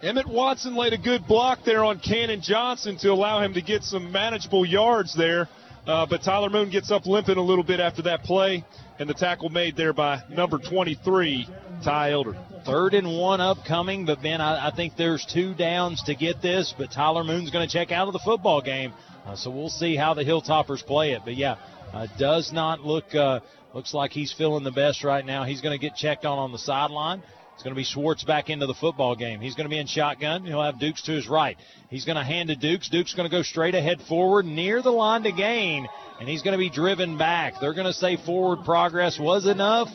Emmett 0.02 0.28
Watson 0.28 0.76
laid 0.76 0.94
a 0.94 0.98
good 0.98 1.26
block 1.26 1.60
there 1.66 1.84
on 1.84 2.00
Cannon 2.00 2.42
Johnson 2.42 2.98
to 2.98 3.12
allow 3.12 3.42
him 3.42 3.54
to 3.54 3.62
get 3.62 3.84
some 3.84 4.12
manageable 4.12 4.66
yards 4.66 5.16
there. 5.16 5.48
Uh, 5.88 6.06
but 6.06 6.24
Tyler 6.24 6.50
Moon 6.50 6.70
gets 6.70 6.92
up 6.92 7.06
limping 7.06 7.38
a 7.38 7.42
little 7.42 7.64
bit 7.64 7.80
after 7.80 8.02
that 8.04 8.24
play, 8.24 8.64
and 8.98 9.08
the 9.08 9.14
tackle 9.14 9.50
made 9.50 9.76
there 9.76 9.94
by 9.94 10.22
number 10.30 10.58
23, 10.58 11.48
Ty 11.86 12.14
Elder. 12.14 12.36
Third 12.66 12.96
and 12.96 13.16
one 13.16 13.40
upcoming, 13.40 14.08
but 14.08 14.20
Ben, 14.20 14.42
I, 14.42 14.70
I 14.70 14.72
think 14.76 14.98
there's 14.98 15.24
two 15.24 15.54
downs 15.54 16.02
to 16.08 16.16
get 16.16 16.42
this, 16.42 16.74
but 16.76 16.92
Tyler 16.92 17.24
Moon's 17.24 17.52
going 17.52 17.68
to 17.68 17.72
check 17.72 17.92
out 17.92 18.08
of 18.08 18.14
the 18.14 18.20
football 18.26 18.60
game. 18.60 18.92
Uh, 19.24 19.36
so 19.36 19.52
we'll 19.52 19.70
see 19.70 19.96
how 19.96 20.16
the 20.16 20.24
Hilltoppers 20.24 20.84
play 20.84 21.12
it. 21.12 21.22
But 21.24 21.36
yeah, 21.36 21.58
uh, 21.94 22.08
does 22.18 22.52
not 22.52 22.82
look 22.82 23.14
uh, 23.14 23.42
looks 23.76 23.94
like 23.94 24.10
he's 24.10 24.34
feeling 24.34 24.64
the 24.64 24.72
best 24.72 25.04
right 25.04 25.24
now. 25.24 25.44
He's 25.44 25.62
going 25.62 25.80
to 25.80 25.82
get 25.82 25.96
checked 25.96 26.26
on 26.26 26.40
on 26.40 26.52
the 26.52 26.58
sideline. 26.58 27.22
It's 27.54 27.62
going 27.62 27.76
to 27.76 27.80
be 27.80 27.86
Schwartz 27.86 28.24
back 28.24 28.50
into 28.50 28.66
the 28.66 28.74
football 28.74 29.16
game. 29.16 29.40
He's 29.40 29.54
going 29.54 29.66
to 29.66 29.70
be 29.70 29.78
in 29.78 29.86
shotgun. 29.86 30.44
He'll 30.44 30.64
have 30.64 30.80
Dukes 30.80 31.04
to 31.04 31.12
his 31.12 31.28
right. 31.28 31.56
He's 31.92 32.04
going 32.04 32.18
to 32.18 32.24
hand 32.24 32.50
to 32.50 32.56
Dukes. 32.56 32.90
Dukes 32.90 33.14
going 33.14 33.30
to 33.30 33.36
go 33.36 33.44
straight 33.44 33.76
ahead 33.76 34.02
forward 34.10 34.46
near 34.46 34.82
the 34.82 34.90
line 34.90 35.22
to 35.24 35.32
gain, 35.32 35.88
and 36.20 36.28
he's 36.28 36.42
going 36.42 36.54
to 36.54 36.58
be 36.58 36.72
driven 36.72 37.20
back. 37.20 37.54
They're 37.62 37.76
going 37.76 37.86
to 37.86 37.94
say 37.94 38.18
forward 38.18 38.66
progress 38.66 39.20
was 39.20 39.46
enough. 39.46 39.88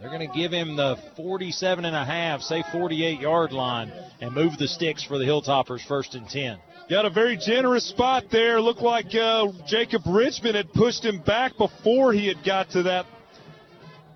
They're 0.00 0.10
going 0.10 0.28
to 0.28 0.36
give 0.36 0.52
him 0.52 0.76
the 0.76 0.96
47 1.16 1.84
and 1.84 1.96
a 1.96 2.04
half, 2.04 2.40
say 2.40 2.62
48 2.70 3.20
yard 3.20 3.52
line, 3.52 3.92
and 4.20 4.32
move 4.32 4.56
the 4.56 4.68
sticks 4.68 5.02
for 5.02 5.18
the 5.18 5.24
Hilltoppers 5.24 5.86
first 5.86 6.14
and 6.14 6.28
10. 6.28 6.58
Got 6.88 7.04
a 7.04 7.10
very 7.10 7.36
generous 7.36 7.84
spot 7.84 8.24
there. 8.30 8.60
Looked 8.60 8.80
like 8.80 9.14
uh, 9.14 9.48
Jacob 9.66 10.02
Richmond 10.06 10.54
had 10.54 10.72
pushed 10.72 11.04
him 11.04 11.20
back 11.20 11.58
before 11.58 12.12
he 12.12 12.26
had 12.28 12.44
got 12.44 12.70
to 12.70 12.84
that 12.84 13.06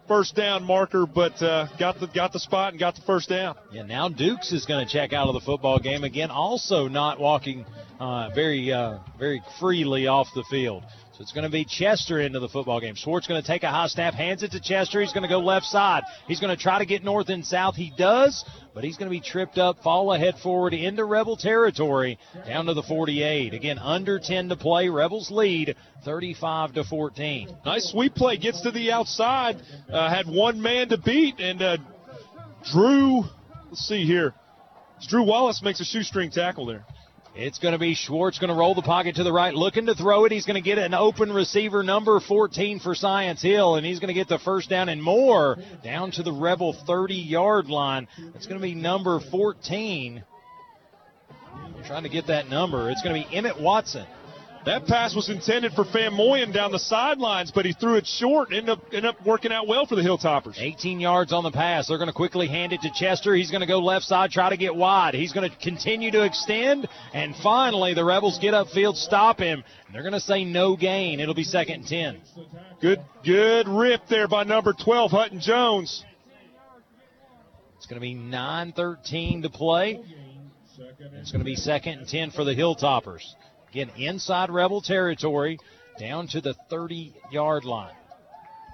first 0.08 0.36
down 0.36 0.64
marker, 0.64 1.04
but 1.06 1.40
uh, 1.42 1.66
got 1.78 1.98
the 1.98 2.06
got 2.06 2.32
the 2.32 2.38
spot 2.38 2.72
and 2.72 2.80
got 2.80 2.94
the 2.94 3.02
first 3.02 3.28
down. 3.28 3.56
Yeah, 3.72 3.82
now 3.82 4.08
Dukes 4.08 4.52
is 4.52 4.64
going 4.64 4.86
to 4.86 4.90
check 4.90 5.12
out 5.12 5.28
of 5.28 5.34
the 5.34 5.40
football 5.40 5.78
game 5.80 6.04
again. 6.04 6.30
Also 6.30 6.88
not 6.88 7.18
walking 7.18 7.66
uh, 7.98 8.30
very 8.34 8.72
uh, 8.72 8.98
very 9.18 9.42
freely 9.58 10.06
off 10.06 10.28
the 10.34 10.44
field. 10.50 10.84
It's 11.22 11.30
going 11.30 11.44
to 11.44 11.50
be 11.50 11.64
Chester 11.64 12.18
into 12.20 12.40
the 12.40 12.48
football 12.48 12.80
game. 12.80 12.96
Schwartz 12.96 13.28
going 13.28 13.40
to 13.40 13.46
take 13.46 13.62
a 13.62 13.70
high 13.70 13.86
snap, 13.86 14.12
hands 14.12 14.42
it 14.42 14.50
to 14.50 14.60
Chester. 14.60 15.00
He's 15.00 15.12
going 15.12 15.22
to 15.22 15.28
go 15.28 15.38
left 15.38 15.66
side. 15.66 16.02
He's 16.26 16.40
going 16.40 16.54
to 16.54 16.60
try 16.60 16.80
to 16.80 16.84
get 16.84 17.04
north 17.04 17.28
and 17.28 17.46
south. 17.46 17.76
He 17.76 17.92
does, 17.96 18.44
but 18.74 18.82
he's 18.82 18.96
going 18.96 19.08
to 19.08 19.16
be 19.16 19.20
tripped 19.20 19.56
up, 19.56 19.78
fall 19.84 20.12
ahead 20.12 20.34
forward 20.42 20.74
into 20.74 21.04
Rebel 21.04 21.36
territory, 21.36 22.18
down 22.44 22.66
to 22.66 22.74
the 22.74 22.82
48. 22.82 23.54
Again, 23.54 23.78
under 23.78 24.18
10 24.18 24.48
to 24.48 24.56
play. 24.56 24.88
Rebels 24.88 25.30
lead 25.30 25.76
35 26.04 26.74
to 26.74 26.84
14. 26.84 27.56
Nice 27.64 27.92
sweep 27.92 28.16
play. 28.16 28.36
Gets 28.36 28.62
to 28.62 28.72
the 28.72 28.90
outside. 28.90 29.62
Uh, 29.88 30.10
had 30.10 30.26
one 30.26 30.60
man 30.60 30.88
to 30.88 30.98
beat, 30.98 31.38
and 31.38 31.62
uh, 31.62 31.76
Drew. 32.72 33.22
Let's 33.68 33.86
see 33.86 34.04
here. 34.04 34.34
Drew 35.08 35.24
Wallace 35.24 35.62
makes 35.62 35.80
a 35.80 35.84
shoestring 35.84 36.32
tackle 36.32 36.66
there. 36.66 36.84
It's 37.34 37.58
going 37.58 37.72
to 37.72 37.78
be 37.78 37.94
Schwartz 37.94 38.38
going 38.38 38.50
to 38.50 38.54
roll 38.54 38.74
the 38.74 38.82
pocket 38.82 39.16
to 39.16 39.24
the 39.24 39.32
right, 39.32 39.54
looking 39.54 39.86
to 39.86 39.94
throw 39.94 40.26
it. 40.26 40.32
He's 40.32 40.44
going 40.44 40.62
to 40.62 40.68
get 40.68 40.76
an 40.76 40.92
open 40.92 41.32
receiver, 41.32 41.82
number 41.82 42.20
14 42.20 42.78
for 42.78 42.94
Science 42.94 43.40
Hill, 43.40 43.76
and 43.76 43.86
he's 43.86 44.00
going 44.00 44.08
to 44.08 44.14
get 44.14 44.28
the 44.28 44.38
first 44.38 44.68
down 44.68 44.90
and 44.90 45.02
more 45.02 45.56
down 45.82 46.10
to 46.12 46.22
the 46.22 46.32
Rebel 46.32 46.74
30 46.86 47.14
yard 47.14 47.68
line. 47.68 48.06
It's 48.34 48.46
going 48.46 48.60
to 48.60 48.62
be 48.62 48.74
number 48.74 49.18
14. 49.18 50.22
trying 51.86 52.02
to 52.02 52.10
get 52.10 52.26
that 52.26 52.50
number. 52.50 52.90
It's 52.90 53.02
going 53.02 53.22
to 53.22 53.28
be 53.28 53.34
Emmett 53.34 53.58
Watson. 53.58 54.06
That 54.64 54.86
pass 54.86 55.14
was 55.14 55.28
intended 55.28 55.72
for 55.72 55.84
Van 55.92 56.14
Moyen 56.14 56.52
down 56.52 56.70
the 56.70 56.78
sidelines, 56.78 57.50
but 57.50 57.64
he 57.64 57.72
threw 57.72 57.96
it 57.96 58.06
short. 58.06 58.52
Ended 58.52 58.70
up, 58.70 58.84
ended 58.86 59.06
up 59.06 59.26
working 59.26 59.50
out 59.50 59.66
well 59.66 59.86
for 59.86 59.96
the 59.96 60.02
Hilltoppers. 60.02 60.54
18 60.56 61.00
yards 61.00 61.32
on 61.32 61.42
the 61.42 61.50
pass. 61.50 61.88
They're 61.88 61.98
going 61.98 62.08
to 62.08 62.14
quickly 62.14 62.46
hand 62.46 62.72
it 62.72 62.80
to 62.82 62.90
Chester. 62.94 63.34
He's 63.34 63.50
going 63.50 63.62
to 63.62 63.66
go 63.66 63.80
left 63.80 64.04
side, 64.04 64.30
try 64.30 64.50
to 64.50 64.56
get 64.56 64.76
wide. 64.76 65.14
He's 65.14 65.32
going 65.32 65.50
to 65.50 65.56
continue 65.56 66.12
to 66.12 66.24
extend, 66.24 66.88
and 67.12 67.34
finally 67.42 67.94
the 67.94 68.04
Rebels 68.04 68.38
get 68.38 68.54
upfield, 68.54 68.94
stop 68.96 69.40
him. 69.40 69.64
They're 69.92 70.02
going 70.02 70.12
to 70.12 70.20
say 70.20 70.44
no 70.44 70.76
gain. 70.76 71.18
It'll 71.18 71.34
be 71.34 71.44
second 71.44 71.80
and 71.80 71.86
10. 71.86 72.20
Good, 72.80 73.00
good 73.24 73.68
rip 73.68 74.06
there 74.08 74.28
by 74.28 74.44
number 74.44 74.72
12, 74.72 75.10
Hutton 75.10 75.40
Jones. 75.40 76.04
It's 77.78 77.86
going 77.86 78.00
to 78.00 78.00
be 78.00 78.14
9:13 78.14 79.42
to 79.42 79.50
play. 79.50 80.00
It's 81.20 81.32
going 81.32 81.40
to 81.40 81.44
be 81.44 81.56
second 81.56 81.98
and 81.98 82.08
10 82.08 82.30
for 82.30 82.44
the 82.44 82.54
Hilltoppers. 82.54 83.22
Again, 83.72 83.90
inside 83.96 84.50
Rebel 84.50 84.82
territory, 84.82 85.58
down 85.98 86.26
to 86.28 86.42
the 86.42 86.52
30 86.68 87.14
yard 87.30 87.64
line. 87.64 87.94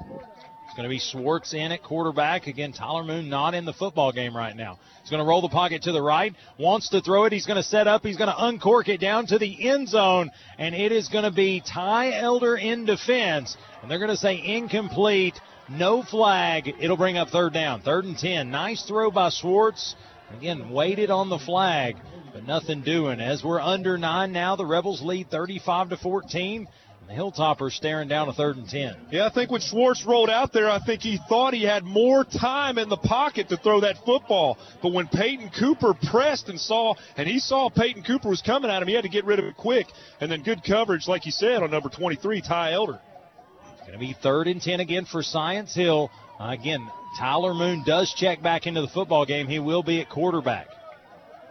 It's 0.01 0.75
going 0.77 0.83
to 0.83 0.89
be 0.89 0.99
Schwartz 0.99 1.55
in 1.55 1.71
at 1.71 1.85
quarterback. 1.85 2.49
Again, 2.49 2.73
Tyler 2.73 3.05
Moon 3.05 3.29
not 3.29 3.55
in 3.55 3.65
the 3.65 3.73
football 3.73 4.11
game 4.11 4.37
right 4.37 4.57
now. 4.57 4.77
He's 5.01 5.11
going 5.11 5.23
to 5.23 5.29
roll 5.29 5.41
the 5.41 5.51
pocket 5.51 5.83
to 5.83 5.93
the 5.93 6.03
right, 6.03 6.35
wants 6.59 6.89
to 6.89 7.01
throw 7.01 7.27
it. 7.27 7.33
He's 7.33 7.47
going 7.47 7.59
to 7.59 7.63
set 7.63 7.87
up. 7.87 8.05
He's 8.05 8.17
going 8.17 8.29
to 8.29 8.45
uncork 8.45 8.89
it 8.89 9.01
down 9.01 9.29
to 9.29 9.39
the 9.39 9.69
end 9.71 9.89
zone, 9.89 10.33
and 10.59 10.75
it 10.75 10.91
is 10.91 11.09
going 11.09 11.23
to 11.23 11.31
be 11.31 11.61
Ty 11.61 12.19
Elder 12.19 12.57
in 12.57 12.85
defense. 12.85 13.57
And 13.81 13.89
they're 13.89 14.01
going 14.01 14.11
to 14.11 14.17
say 14.17 14.43
incomplete, 14.45 15.41
no 15.69 16.03
flag. 16.03 16.75
It'll 16.81 16.97
bring 16.97 17.19
up 17.19 17.29
third 17.29 17.53
down, 17.53 17.83
third 17.83 18.05
and 18.05 18.19
10. 18.19 18.51
Nice 18.51 18.83
throw 18.83 19.13
by 19.13 19.29
Schwartz. 19.29 19.95
Again, 20.37 20.71
waited 20.71 21.11
on 21.11 21.31
the 21.31 21.39
flag, 21.39 21.97
but 22.39 22.47
nothing 22.47 22.83
doing. 22.83 23.21
As 23.21 23.43
we're 23.43 23.61
under 23.61 23.99
nine 23.99 24.31
now, 24.31 24.55
the 24.55 24.65
Rebels 24.65 25.03
lead 25.03 25.29
35 25.29 25.89
to 25.91 25.97
14. 25.97 26.69
The 27.09 27.15
Hilltoppers 27.15 27.73
staring 27.73 28.07
down 28.07 28.29
a 28.29 28.33
third 28.33 28.59
and 28.59 28.69
10. 28.69 28.95
Yeah, 29.11 29.27
I 29.27 29.31
think 29.31 29.51
when 29.51 29.61
Schwartz 29.61 30.05
rolled 30.05 30.31
out 30.31 30.53
there, 30.53 30.71
I 30.71 30.79
think 30.79 31.01
he 31.01 31.19
thought 31.29 31.53
he 31.53 31.65
had 31.65 31.83
more 31.83 32.23
time 32.23 32.79
in 32.79 32.89
the 32.89 32.99
pocket 32.99 33.49
to 33.49 33.57
throw 33.57 33.81
that 33.81 33.97
football. 34.05 34.57
But 34.83 34.93
when 34.93 35.09
Peyton 35.09 35.51
Cooper 35.59 35.95
pressed 35.95 36.49
and 36.49 36.61
saw, 36.61 36.95
and 37.17 37.27
he 37.27 37.41
saw 37.41 37.71
Peyton 37.71 38.05
Cooper 38.05 38.29
was 38.29 38.43
coming 38.43 38.71
at 38.71 38.83
him, 38.83 38.89
he 38.89 38.95
had 38.95 39.03
to 39.03 39.09
get 39.09 39.25
rid 39.25 39.41
of 39.41 39.47
it 39.47 39.57
quick. 39.57 39.87
And 40.21 40.31
then 40.31 40.43
good 40.43 40.63
coverage, 40.63 41.09
like 41.09 41.27
you 41.27 41.33
said, 41.33 41.63
on 41.63 41.71
number 41.71 41.89
23, 41.89 42.43
Ty 42.43 42.73
Elder. 42.75 43.01
It's 43.73 43.81
going 43.81 43.95
to 43.95 43.99
be 43.99 44.15
third 44.23 44.47
and 44.47 44.63
10 44.63 44.79
again 44.79 45.07
for 45.07 45.23
Science 45.23 45.75
Hill. 45.75 46.11
Uh, 46.39 46.51
again, 46.51 46.87
Tyler 47.19 47.55
Moon 47.55 47.83
does 47.85 48.15
check 48.15 48.43
back 48.43 48.67
into 48.67 48.83
the 48.83 48.89
football 48.89 49.25
game. 49.25 49.49
He 49.49 49.59
will 49.59 49.83
be 49.83 50.01
at 50.03 50.11
quarterback. 50.11 50.69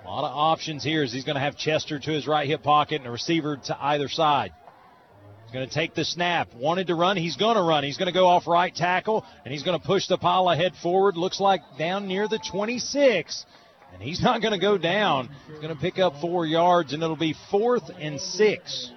A 0.07 0.09
lot 0.09 0.23
of 0.23 0.31
options 0.37 0.85
here 0.85 1.03
as 1.03 1.11
he's 1.11 1.25
going 1.25 1.35
to 1.35 1.41
have 1.41 1.57
Chester 1.57 1.99
to 1.99 2.11
his 2.11 2.27
right 2.27 2.47
hip 2.47 2.63
pocket 2.63 3.01
and 3.01 3.07
a 3.07 3.11
receiver 3.11 3.57
to 3.65 3.77
either 3.77 4.07
side. 4.07 4.53
He's 5.43 5.51
going 5.51 5.67
to 5.67 5.73
take 5.73 5.95
the 5.95 6.05
snap. 6.05 6.53
Wanted 6.55 6.87
to 6.87 6.95
run. 6.95 7.17
He's 7.17 7.35
going 7.35 7.57
to 7.57 7.61
run. 7.61 7.83
He's 7.83 7.97
going 7.97 8.07
to 8.07 8.13
go 8.13 8.25
off 8.25 8.47
right 8.47 8.73
tackle, 8.73 9.25
and 9.43 9.53
he's 9.53 9.63
going 9.63 9.77
to 9.77 9.85
push 9.85 10.07
the 10.07 10.17
pile 10.17 10.49
ahead 10.49 10.73
forward. 10.81 11.17
Looks 11.17 11.41
like 11.41 11.59
down 11.77 12.07
near 12.07 12.29
the 12.29 12.39
26. 12.39 13.45
And 13.93 14.01
he's 14.01 14.21
not 14.21 14.41
going 14.41 14.53
to 14.53 14.59
go 14.59 14.77
down. 14.77 15.29
He's 15.49 15.59
going 15.59 15.75
to 15.75 15.81
pick 15.81 15.99
up 15.99 16.21
four 16.21 16.45
yards, 16.45 16.93
and 16.93 17.03
it'll 17.03 17.17
be 17.17 17.35
fourth 17.51 17.89
and 17.99 18.17
six. 18.19 18.91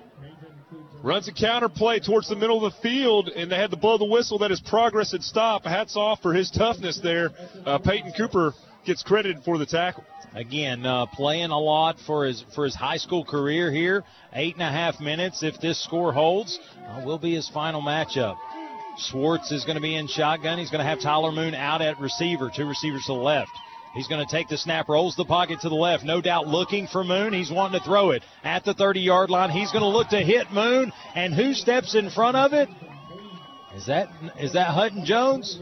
Runs 1.03 1.27
a 1.27 1.33
counter 1.33 1.69
play 1.69 1.99
towards 1.99 2.29
the 2.29 2.37
middle 2.37 2.65
of 2.65 2.73
the 2.73 2.81
field, 2.83 3.31
and 3.31 3.51
they 3.51 3.57
had 3.57 3.73
to 3.73 3.77
blow 3.77 3.99
the 3.99 4.05
whistle 4.05 4.39
that 4.39 4.51
his 4.53 4.61
progress 4.61 5.11
had 5.11 5.25
stopped. 5.25 5.67
Hats 5.67 5.97
off 5.97 6.23
for 6.23 6.33
his 6.33 6.53
toughness 6.53 7.01
there. 7.03 7.31
Uh, 7.67 7.79
Peyton 7.79 8.13
Cooper 8.17 8.55
gets 8.85 9.03
credited 9.03 9.43
for 9.45 9.59
the 9.59 9.67
tackle. 9.67 10.05
Again, 10.35 10.87
uh, 10.87 11.07
playing 11.07 11.51
a 11.51 11.59
lot 11.59 11.99
for 12.07 12.25
his 12.25 12.45
for 12.55 12.65
his 12.65 12.75
high 12.75 12.99
school 12.99 13.25
career 13.25 13.73
here. 13.73 14.05
Eight 14.33 14.55
and 14.55 14.63
a 14.63 14.71
half 14.71 15.01
minutes. 15.01 15.43
If 15.43 15.61
this 15.61 15.83
score 15.83 16.13
holds, 16.13 16.61
uh, 16.89 17.03
will 17.05 17.19
be 17.19 17.35
his 17.35 17.49
final 17.49 17.83
matchup. 17.83 18.37
Schwartz 18.97 19.51
is 19.51 19.65
going 19.65 19.77
to 19.77 19.83
be 19.83 19.97
in 19.97 20.07
shotgun. 20.07 20.59
He's 20.59 20.71
going 20.71 20.85
to 20.85 20.89
have 20.89 21.01
Tyler 21.01 21.33
Moon 21.33 21.55
out 21.55 21.83
at 21.83 21.99
receiver. 22.01 22.51
Two 22.55 22.67
receivers 22.67 23.05
to 23.07 23.13
the 23.13 23.19
left. 23.19 23.51
He's 23.95 24.07
going 24.07 24.25
to 24.25 24.31
take 24.31 24.49
the 24.49 24.57
snap, 24.57 24.89
rolls 24.89 25.17
the 25.17 25.25
pocket 25.25 25.61
to 25.63 25.69
the 25.69 25.75
left. 25.75 26.05
No 26.05 26.21
doubt 26.21 26.47
looking 26.47 26.87
for 26.87 27.03
Moon. 27.03 27.33
He's 27.33 27.51
wanting 27.51 27.81
to 27.81 27.85
throw 27.85 28.11
it 28.11 28.23
at 28.45 28.65
the 28.65 28.73
30 28.73 29.01
yard 29.01 29.31
line. 29.31 29.51
He's 29.51 29.73
going 29.73 29.83
to 29.83 29.89
look 29.89 30.11
to 30.11 30.19
hit 30.19 30.53
Moon. 30.53 30.93
And 31.17 31.35
who 31.35 31.55
steps 31.55 31.97
in 31.97 32.09
front 32.11 32.37
of 32.37 32.53
it? 32.53 32.69
Is 33.75 33.87
that 33.87 34.09
is 34.39 34.53
that 34.53 34.69
Hutton 34.69 35.05
Jones? 35.05 35.61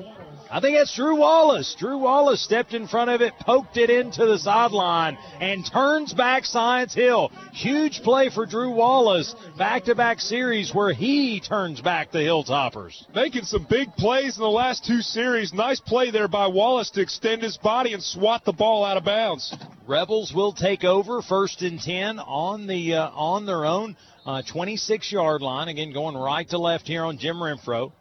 I 0.51 0.61
think 0.61 0.77
that's 0.79 0.95
Drew 0.95 1.17
Wallace. 1.17 1.77
Drew 1.79 1.99
Wallace 1.99 2.41
stepped 2.43 2.73
in 2.73 2.89
front 2.89 3.11
of 3.11 3.21
it, 3.21 3.35
poked 3.39 3.77
it 3.77 3.91
into 3.91 4.25
the 4.25 4.39
sideline, 4.39 5.19
and 5.41 5.65
turns 5.65 6.15
back 6.15 6.47
Science 6.47 6.95
Hill. 6.95 7.31
Huge 7.53 8.03
play 8.03 8.31
for 8.31 8.47
Drew 8.47 8.71
Wallace. 8.71 9.35
Back 9.59 9.85
to 9.85 9.95
back 9.95 10.21
series 10.21 10.75
where 10.75 10.95
he 10.95 11.41
turns 11.41 11.83
back 11.83 12.13
the 12.13 12.19
Hilltoppers. 12.19 13.05
Making 13.15 13.45
some 13.45 13.67
big 13.69 13.95
plays 13.97 14.39
in 14.39 14.43
the 14.43 14.49
last 14.49 14.87
two 14.87 15.03
series. 15.03 15.53
Nice 15.53 15.81
play 15.81 16.11
there 16.11 16.29
by 16.29 16.47
Wallace 16.47 16.91
to 16.91 17.03
extend 17.03 17.43
his 17.43 17.59
body 17.59 17.93
and 17.93 18.03
swat 18.03 18.47
the 18.47 18.53
ball 18.53 18.85
out 18.85 18.97
of 18.97 19.05
bounds. 19.05 19.55
Rebels 19.87 20.33
will 20.35 20.53
take 20.53 20.83
over 20.83 21.21
first 21.21 21.61
and 21.61 21.79
10 21.79 22.19
on 22.19 22.67
the 22.67 22.95
uh, 22.95 23.11
on 23.11 23.45
their 23.45 23.67
own 23.67 23.97
26 24.25 25.13
yard 25.13 25.43
line. 25.43 25.69
Again, 25.69 25.93
going 25.93 26.17
right 26.17 26.49
to 26.51 26.59
left 26.59 26.87
here 26.87 27.05
on 27.05 27.19
Jim 27.19 27.37
Renfro. 27.37 27.93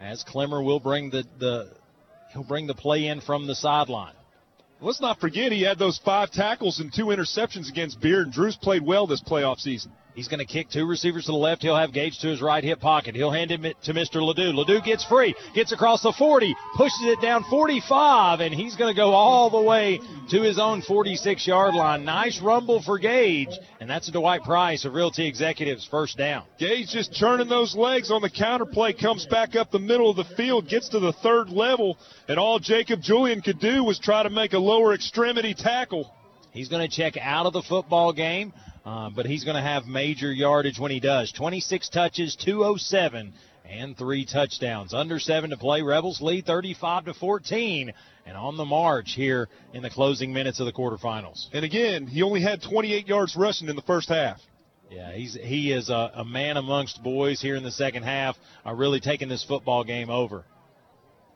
As 0.00 0.22
Clemmer 0.24 0.62
will 0.62 0.80
bring 0.80 1.10
the, 1.10 1.24
the 1.38 1.72
he'll 2.32 2.44
bring 2.44 2.66
the 2.66 2.74
play 2.74 3.06
in 3.06 3.20
from 3.20 3.46
the 3.46 3.54
sideline. 3.54 4.14
Let's 4.80 5.00
not 5.00 5.20
forget 5.20 5.52
he 5.52 5.62
had 5.62 5.78
those 5.78 5.98
five 5.98 6.30
tackles 6.30 6.80
and 6.80 6.92
two 6.92 7.06
interceptions 7.06 7.68
against 7.68 8.00
Beard. 8.00 8.26
And 8.26 8.32
Drew's 8.32 8.56
played 8.56 8.84
well 8.84 9.06
this 9.06 9.22
playoff 9.22 9.58
season. 9.58 9.92
He's 10.20 10.28
going 10.28 10.40
to 10.40 10.44
kick 10.44 10.68
two 10.68 10.84
receivers 10.86 11.24
to 11.24 11.32
the 11.32 11.38
left. 11.38 11.62
He'll 11.62 11.78
have 11.78 11.94
Gage 11.94 12.18
to 12.18 12.28
his 12.28 12.42
right 12.42 12.62
hip 12.62 12.78
pocket. 12.78 13.14
He'll 13.14 13.30
hand 13.30 13.50
him 13.50 13.62
to 13.62 13.94
Mr. 13.94 14.16
Ledoux. 14.16 14.52
Ledoux 14.52 14.82
gets 14.82 15.02
free, 15.02 15.34
gets 15.54 15.72
across 15.72 16.02
the 16.02 16.12
40, 16.12 16.54
pushes 16.76 17.00
it 17.04 17.22
down 17.22 17.42
45, 17.44 18.40
and 18.40 18.52
he's 18.52 18.76
going 18.76 18.94
to 18.94 18.94
go 18.94 19.14
all 19.14 19.48
the 19.48 19.62
way 19.62 19.98
to 20.28 20.42
his 20.42 20.58
own 20.58 20.82
46 20.82 21.46
yard 21.46 21.74
line. 21.74 22.04
Nice 22.04 22.38
rumble 22.42 22.82
for 22.82 22.98
Gage, 22.98 23.48
and 23.80 23.88
that's 23.88 24.10
a 24.10 24.12
Dwight 24.12 24.42
Price 24.42 24.84
of 24.84 24.92
Realty 24.92 25.26
Executives 25.26 25.88
first 25.90 26.18
down. 26.18 26.44
Gage 26.58 26.90
just 26.90 27.14
churning 27.14 27.48
those 27.48 27.74
legs 27.74 28.10
on 28.10 28.20
the 28.20 28.28
counter 28.28 28.66
play, 28.66 28.92
comes 28.92 29.24
back 29.24 29.56
up 29.56 29.70
the 29.70 29.78
middle 29.78 30.10
of 30.10 30.18
the 30.18 30.36
field, 30.36 30.68
gets 30.68 30.90
to 30.90 31.00
the 31.00 31.14
third 31.14 31.48
level, 31.48 31.96
and 32.28 32.38
all 32.38 32.58
Jacob 32.58 33.00
Julian 33.00 33.40
could 33.40 33.58
do 33.58 33.84
was 33.84 33.98
try 33.98 34.22
to 34.22 34.28
make 34.28 34.52
a 34.52 34.58
lower 34.58 34.92
extremity 34.92 35.54
tackle. 35.54 36.12
He's 36.52 36.68
going 36.68 36.86
to 36.86 36.94
check 36.94 37.16
out 37.16 37.46
of 37.46 37.54
the 37.54 37.62
football 37.62 38.12
game. 38.12 38.52
Uh, 38.84 39.10
but 39.10 39.26
he's 39.26 39.44
going 39.44 39.56
to 39.56 39.62
have 39.62 39.86
major 39.86 40.32
yardage 40.32 40.78
when 40.78 40.90
he 40.90 41.00
does. 41.00 41.32
26 41.32 41.88
touches, 41.90 42.36
207, 42.36 43.32
and 43.68 43.96
three 43.96 44.24
touchdowns. 44.24 44.94
Under 44.94 45.18
seven 45.18 45.50
to 45.50 45.56
play. 45.56 45.82
Rebels 45.82 46.20
lead 46.20 46.46
35 46.46 47.06
to 47.06 47.14
14, 47.14 47.92
and 48.26 48.36
on 48.36 48.56
the 48.56 48.64
march 48.64 49.12
here 49.12 49.48
in 49.74 49.82
the 49.82 49.90
closing 49.90 50.32
minutes 50.32 50.60
of 50.60 50.66
the 50.66 50.72
quarterfinals. 50.72 51.46
And 51.52 51.64
again, 51.64 52.06
he 52.06 52.22
only 52.22 52.40
had 52.40 52.62
28 52.62 53.06
yards 53.06 53.36
rushing 53.36 53.68
in 53.68 53.76
the 53.76 53.82
first 53.82 54.08
half. 54.08 54.40
Yeah, 54.90 55.12
he's 55.12 55.34
he 55.34 55.70
is 55.70 55.88
a, 55.88 56.10
a 56.14 56.24
man 56.24 56.56
amongst 56.56 57.00
boys 57.00 57.40
here 57.40 57.54
in 57.54 57.62
the 57.62 57.70
second 57.70 58.02
half, 58.02 58.36
uh, 58.66 58.72
really 58.72 58.98
taking 58.98 59.28
this 59.28 59.44
football 59.44 59.84
game 59.84 60.10
over. 60.10 60.44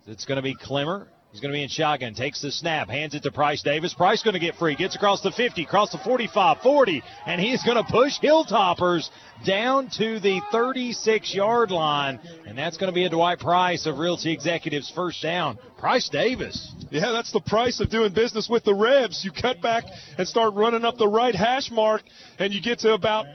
It's 0.08 0.24
going 0.24 0.36
to 0.36 0.42
be 0.42 0.56
Clemmer 0.56 1.08
He's 1.34 1.40
going 1.40 1.50
to 1.50 1.58
be 1.58 1.64
in 1.64 1.68
shotgun. 1.68 2.14
Takes 2.14 2.40
the 2.40 2.52
snap. 2.52 2.88
Hands 2.88 3.12
it 3.12 3.24
to 3.24 3.32
Price 3.32 3.60
Davis. 3.60 3.92
Price 3.92 4.22
going 4.22 4.34
to 4.34 4.38
get 4.40 4.54
free. 4.54 4.76
Gets 4.76 4.94
across 4.94 5.20
the 5.20 5.32
50, 5.32 5.64
across 5.64 5.90
the 5.90 5.98
45, 5.98 6.58
40, 6.62 7.02
and 7.26 7.40
he's 7.40 7.60
going 7.64 7.76
to 7.76 7.82
push 7.82 8.20
Hilltoppers 8.20 9.10
down 9.44 9.90
to 9.98 10.20
the 10.20 10.40
36 10.52 11.34
yard 11.34 11.72
line. 11.72 12.20
And 12.46 12.56
that's 12.56 12.76
going 12.76 12.88
to 12.88 12.94
be 12.94 13.04
a 13.04 13.08
Dwight 13.08 13.40
Price 13.40 13.84
of 13.86 13.98
Realty 13.98 14.32
Executives 14.32 14.92
first 14.94 15.20
down. 15.24 15.58
Price 15.76 16.08
Davis. 16.08 16.72
Yeah, 16.92 17.10
that's 17.10 17.32
the 17.32 17.40
price 17.40 17.80
of 17.80 17.90
doing 17.90 18.12
business 18.12 18.48
with 18.48 18.62
the 18.62 18.74
Rebs. 18.74 19.24
You 19.24 19.32
cut 19.32 19.60
back 19.60 19.82
and 20.16 20.28
start 20.28 20.54
running 20.54 20.84
up 20.84 20.98
the 20.98 21.08
right 21.08 21.34
hash 21.34 21.68
mark, 21.68 22.02
and 22.38 22.54
you 22.54 22.62
get 22.62 22.78
to 22.80 22.94
about, 22.94 23.26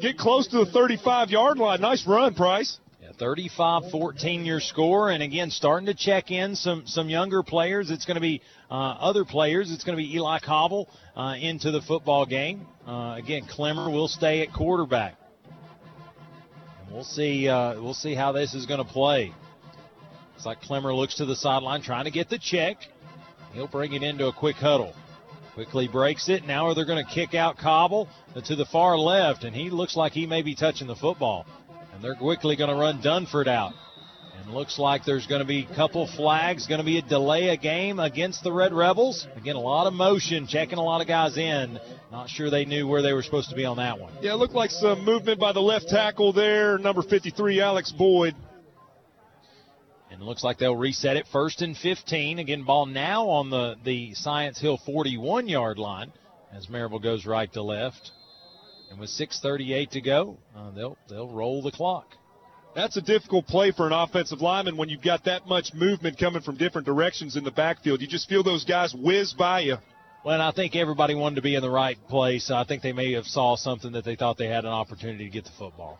get 0.00 0.18
close 0.18 0.48
to 0.48 0.64
the 0.64 0.72
35 0.72 1.30
yard 1.30 1.58
line. 1.58 1.80
Nice 1.80 2.04
run, 2.04 2.34
Price. 2.34 2.80
35-14 3.18 4.44
your 4.44 4.60
score, 4.60 5.10
and 5.10 5.22
again 5.22 5.50
starting 5.50 5.86
to 5.86 5.94
check 5.94 6.30
in 6.30 6.56
some 6.56 6.86
some 6.86 7.08
younger 7.08 7.42
players. 7.42 7.90
It's 7.90 8.04
going 8.04 8.16
to 8.16 8.20
be 8.20 8.42
uh, 8.70 8.74
other 8.74 9.24
players. 9.24 9.70
It's 9.72 9.84
going 9.84 9.96
to 9.96 10.02
be 10.02 10.14
Eli 10.16 10.38
Cobble 10.40 10.88
uh, 11.16 11.36
into 11.40 11.70
the 11.70 11.80
football 11.82 12.26
game. 12.26 12.66
Uh, 12.86 13.14
again, 13.16 13.46
Clemmer 13.48 13.90
will 13.90 14.08
stay 14.08 14.42
at 14.42 14.52
quarterback. 14.52 15.16
And 16.84 16.94
we'll 16.94 17.04
see. 17.04 17.48
Uh, 17.48 17.80
we'll 17.80 17.94
see 17.94 18.14
how 18.14 18.32
this 18.32 18.54
is 18.54 18.66
going 18.66 18.84
to 18.84 18.90
play. 18.90 19.32
It's 20.36 20.46
like 20.46 20.60
Clemmer 20.60 20.94
looks 20.94 21.16
to 21.16 21.24
the 21.24 21.36
sideline 21.36 21.82
trying 21.82 22.04
to 22.04 22.10
get 22.10 22.28
the 22.28 22.38
check. 22.38 22.76
He'll 23.52 23.68
bring 23.68 23.92
it 23.92 24.02
into 24.02 24.26
a 24.26 24.32
quick 24.32 24.56
huddle. 24.56 24.94
Quickly 25.54 25.86
breaks 25.86 26.28
it. 26.28 26.44
Now 26.44 26.66
are 26.66 26.74
they're 26.74 26.84
going 26.84 27.04
to 27.04 27.10
kick 27.10 27.34
out 27.34 27.56
Cobble 27.56 28.08
to 28.44 28.56
the 28.56 28.66
far 28.66 28.98
left, 28.98 29.44
and 29.44 29.54
he 29.54 29.70
looks 29.70 29.96
like 29.96 30.12
he 30.12 30.26
may 30.26 30.42
be 30.42 30.56
touching 30.56 30.88
the 30.88 30.96
football. 30.96 31.46
And 31.94 32.02
they're 32.02 32.16
quickly 32.16 32.56
going 32.56 32.70
to 32.70 32.76
run 32.76 33.00
Dunford 33.00 33.46
out. 33.46 33.72
And 34.36 34.52
looks 34.52 34.78
like 34.78 35.04
there's 35.04 35.26
going 35.26 35.40
to 35.40 35.46
be 35.46 35.66
a 35.70 35.74
couple 35.76 36.08
flags, 36.08 36.66
going 36.66 36.80
to 36.80 36.84
be 36.84 36.98
a 36.98 37.02
delay 37.02 37.50
a 37.50 37.56
game 37.56 38.00
against 38.00 38.42
the 38.42 38.52
Red 38.52 38.74
Rebels. 38.74 39.26
Again, 39.36 39.54
a 39.54 39.60
lot 39.60 39.86
of 39.86 39.94
motion, 39.94 40.48
checking 40.48 40.78
a 40.78 40.82
lot 40.82 41.00
of 41.00 41.06
guys 41.06 41.38
in. 41.38 41.78
Not 42.10 42.28
sure 42.28 42.50
they 42.50 42.64
knew 42.64 42.86
where 42.88 43.00
they 43.00 43.12
were 43.12 43.22
supposed 43.22 43.50
to 43.50 43.56
be 43.56 43.64
on 43.64 43.76
that 43.76 44.00
one. 44.00 44.12
Yeah, 44.20 44.32
it 44.32 44.36
looked 44.36 44.54
like 44.54 44.70
some 44.70 45.04
movement 45.04 45.38
by 45.38 45.52
the 45.52 45.60
left 45.60 45.88
tackle 45.88 46.32
there, 46.32 46.78
number 46.78 47.02
53, 47.02 47.60
Alex 47.60 47.92
Boyd. 47.92 48.34
And 50.10 50.20
it 50.20 50.24
looks 50.24 50.44
like 50.44 50.58
they'll 50.58 50.76
reset 50.76 51.16
it 51.16 51.26
first 51.32 51.62
and 51.62 51.76
15. 51.76 52.40
Again, 52.40 52.64
ball 52.64 52.86
now 52.86 53.28
on 53.28 53.50
the, 53.50 53.76
the 53.84 54.14
Science 54.14 54.60
Hill 54.60 54.78
41 54.84 55.48
yard 55.48 55.78
line 55.78 56.12
as 56.52 56.66
Maryville 56.66 57.02
goes 57.02 57.24
right 57.24 57.52
to 57.52 57.62
left. 57.62 58.10
And 58.90 58.98
with 58.98 59.10
6:38 59.10 59.90
to 59.90 60.00
go, 60.00 60.38
uh, 60.56 60.70
they'll 60.70 60.96
they'll 61.08 61.28
roll 61.28 61.62
the 61.62 61.70
clock. 61.70 62.06
That's 62.74 62.96
a 62.96 63.02
difficult 63.02 63.46
play 63.46 63.70
for 63.70 63.86
an 63.86 63.92
offensive 63.92 64.40
lineman 64.40 64.76
when 64.76 64.88
you've 64.88 65.02
got 65.02 65.24
that 65.24 65.46
much 65.46 65.72
movement 65.74 66.18
coming 66.18 66.42
from 66.42 66.56
different 66.56 66.86
directions 66.86 67.36
in 67.36 67.44
the 67.44 67.52
backfield. 67.52 68.00
You 68.00 68.08
just 68.08 68.28
feel 68.28 68.42
those 68.42 68.64
guys 68.64 68.92
whiz 68.92 69.32
by 69.32 69.60
you. 69.60 69.76
Well, 70.24 70.34
and 70.34 70.42
I 70.42 70.50
think 70.50 70.74
everybody 70.74 71.14
wanted 71.14 71.36
to 71.36 71.42
be 71.42 71.54
in 71.54 71.62
the 71.62 71.70
right 71.70 71.98
place. 72.08 72.50
I 72.50 72.64
think 72.64 72.82
they 72.82 72.92
may 72.92 73.12
have 73.12 73.26
saw 73.26 73.56
something 73.56 73.92
that 73.92 74.04
they 74.04 74.16
thought 74.16 74.38
they 74.38 74.48
had 74.48 74.64
an 74.64 74.72
opportunity 74.72 75.24
to 75.24 75.30
get 75.30 75.44
the 75.44 75.50
football. 75.58 75.98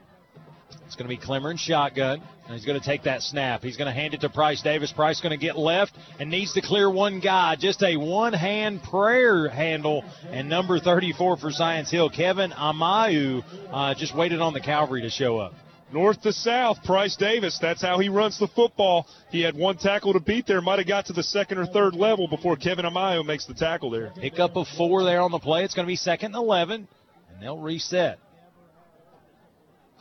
It's 0.94 1.02
going 1.02 1.10
to 1.10 1.20
be 1.20 1.26
Clemmer 1.26 1.50
and 1.50 1.58
shotgun, 1.58 2.22
and 2.46 2.54
he's 2.54 2.64
going 2.64 2.78
to 2.78 2.86
take 2.86 3.02
that 3.02 3.20
snap. 3.20 3.64
He's 3.64 3.76
going 3.76 3.92
to 3.92 3.92
hand 3.92 4.14
it 4.14 4.20
to 4.20 4.28
Price 4.28 4.62
Davis. 4.62 4.92
Price 4.92 5.20
going 5.20 5.36
to 5.36 5.36
get 5.36 5.58
left 5.58 5.92
and 6.20 6.30
needs 6.30 6.52
to 6.52 6.60
clear 6.60 6.88
one 6.88 7.18
guy. 7.18 7.56
Just 7.56 7.82
a 7.82 7.96
one-hand 7.96 8.80
prayer 8.84 9.48
handle, 9.48 10.04
and 10.30 10.48
number 10.48 10.78
34 10.78 11.38
for 11.38 11.50
Science 11.50 11.90
Hill, 11.90 12.10
Kevin 12.10 12.52
Amayu, 12.52 13.42
uh, 13.72 13.94
just 13.96 14.16
waited 14.16 14.40
on 14.40 14.52
the 14.52 14.60
cavalry 14.60 15.02
to 15.02 15.10
show 15.10 15.36
up. 15.36 15.54
North 15.92 16.22
to 16.22 16.32
south, 16.32 16.84
Price 16.84 17.16
Davis. 17.16 17.58
That's 17.60 17.82
how 17.82 17.98
he 17.98 18.08
runs 18.08 18.38
the 18.38 18.46
football. 18.46 19.08
He 19.30 19.42
had 19.42 19.56
one 19.56 19.78
tackle 19.78 20.12
to 20.12 20.20
beat 20.20 20.46
there. 20.46 20.60
Might 20.60 20.78
have 20.78 20.86
got 20.86 21.06
to 21.06 21.12
the 21.12 21.24
second 21.24 21.58
or 21.58 21.66
third 21.66 21.96
level 21.96 22.28
before 22.28 22.54
Kevin 22.54 22.84
Amayo 22.84 23.26
makes 23.26 23.46
the 23.46 23.54
tackle 23.54 23.90
there. 23.90 24.12
Pick 24.20 24.38
up 24.38 24.54
of 24.54 24.68
four 24.78 25.02
there 25.02 25.22
on 25.22 25.32
the 25.32 25.40
play. 25.40 25.64
It's 25.64 25.74
going 25.74 25.86
to 25.86 25.90
be 25.90 25.96
second 25.96 26.36
and 26.36 26.44
11, 26.44 26.86
and 27.32 27.42
they'll 27.42 27.58
reset. 27.58 28.20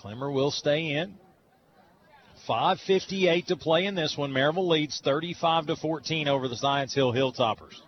Clemmer 0.04 0.30
will 0.30 0.52
stay 0.52 0.96
in. 0.98 1.18
5:58 2.46 3.46
to 3.46 3.56
play 3.56 3.86
in 3.86 3.96
this 3.96 4.18
one. 4.18 4.34
Maryville 4.34 4.68
leads 4.68 5.00
35 5.00 5.68
to 5.68 5.78
14 5.78 6.28
over 6.28 6.50
the 6.50 6.58
Science 6.58 6.94
Hill 6.94 7.14
Hilltoppers. 7.14 7.80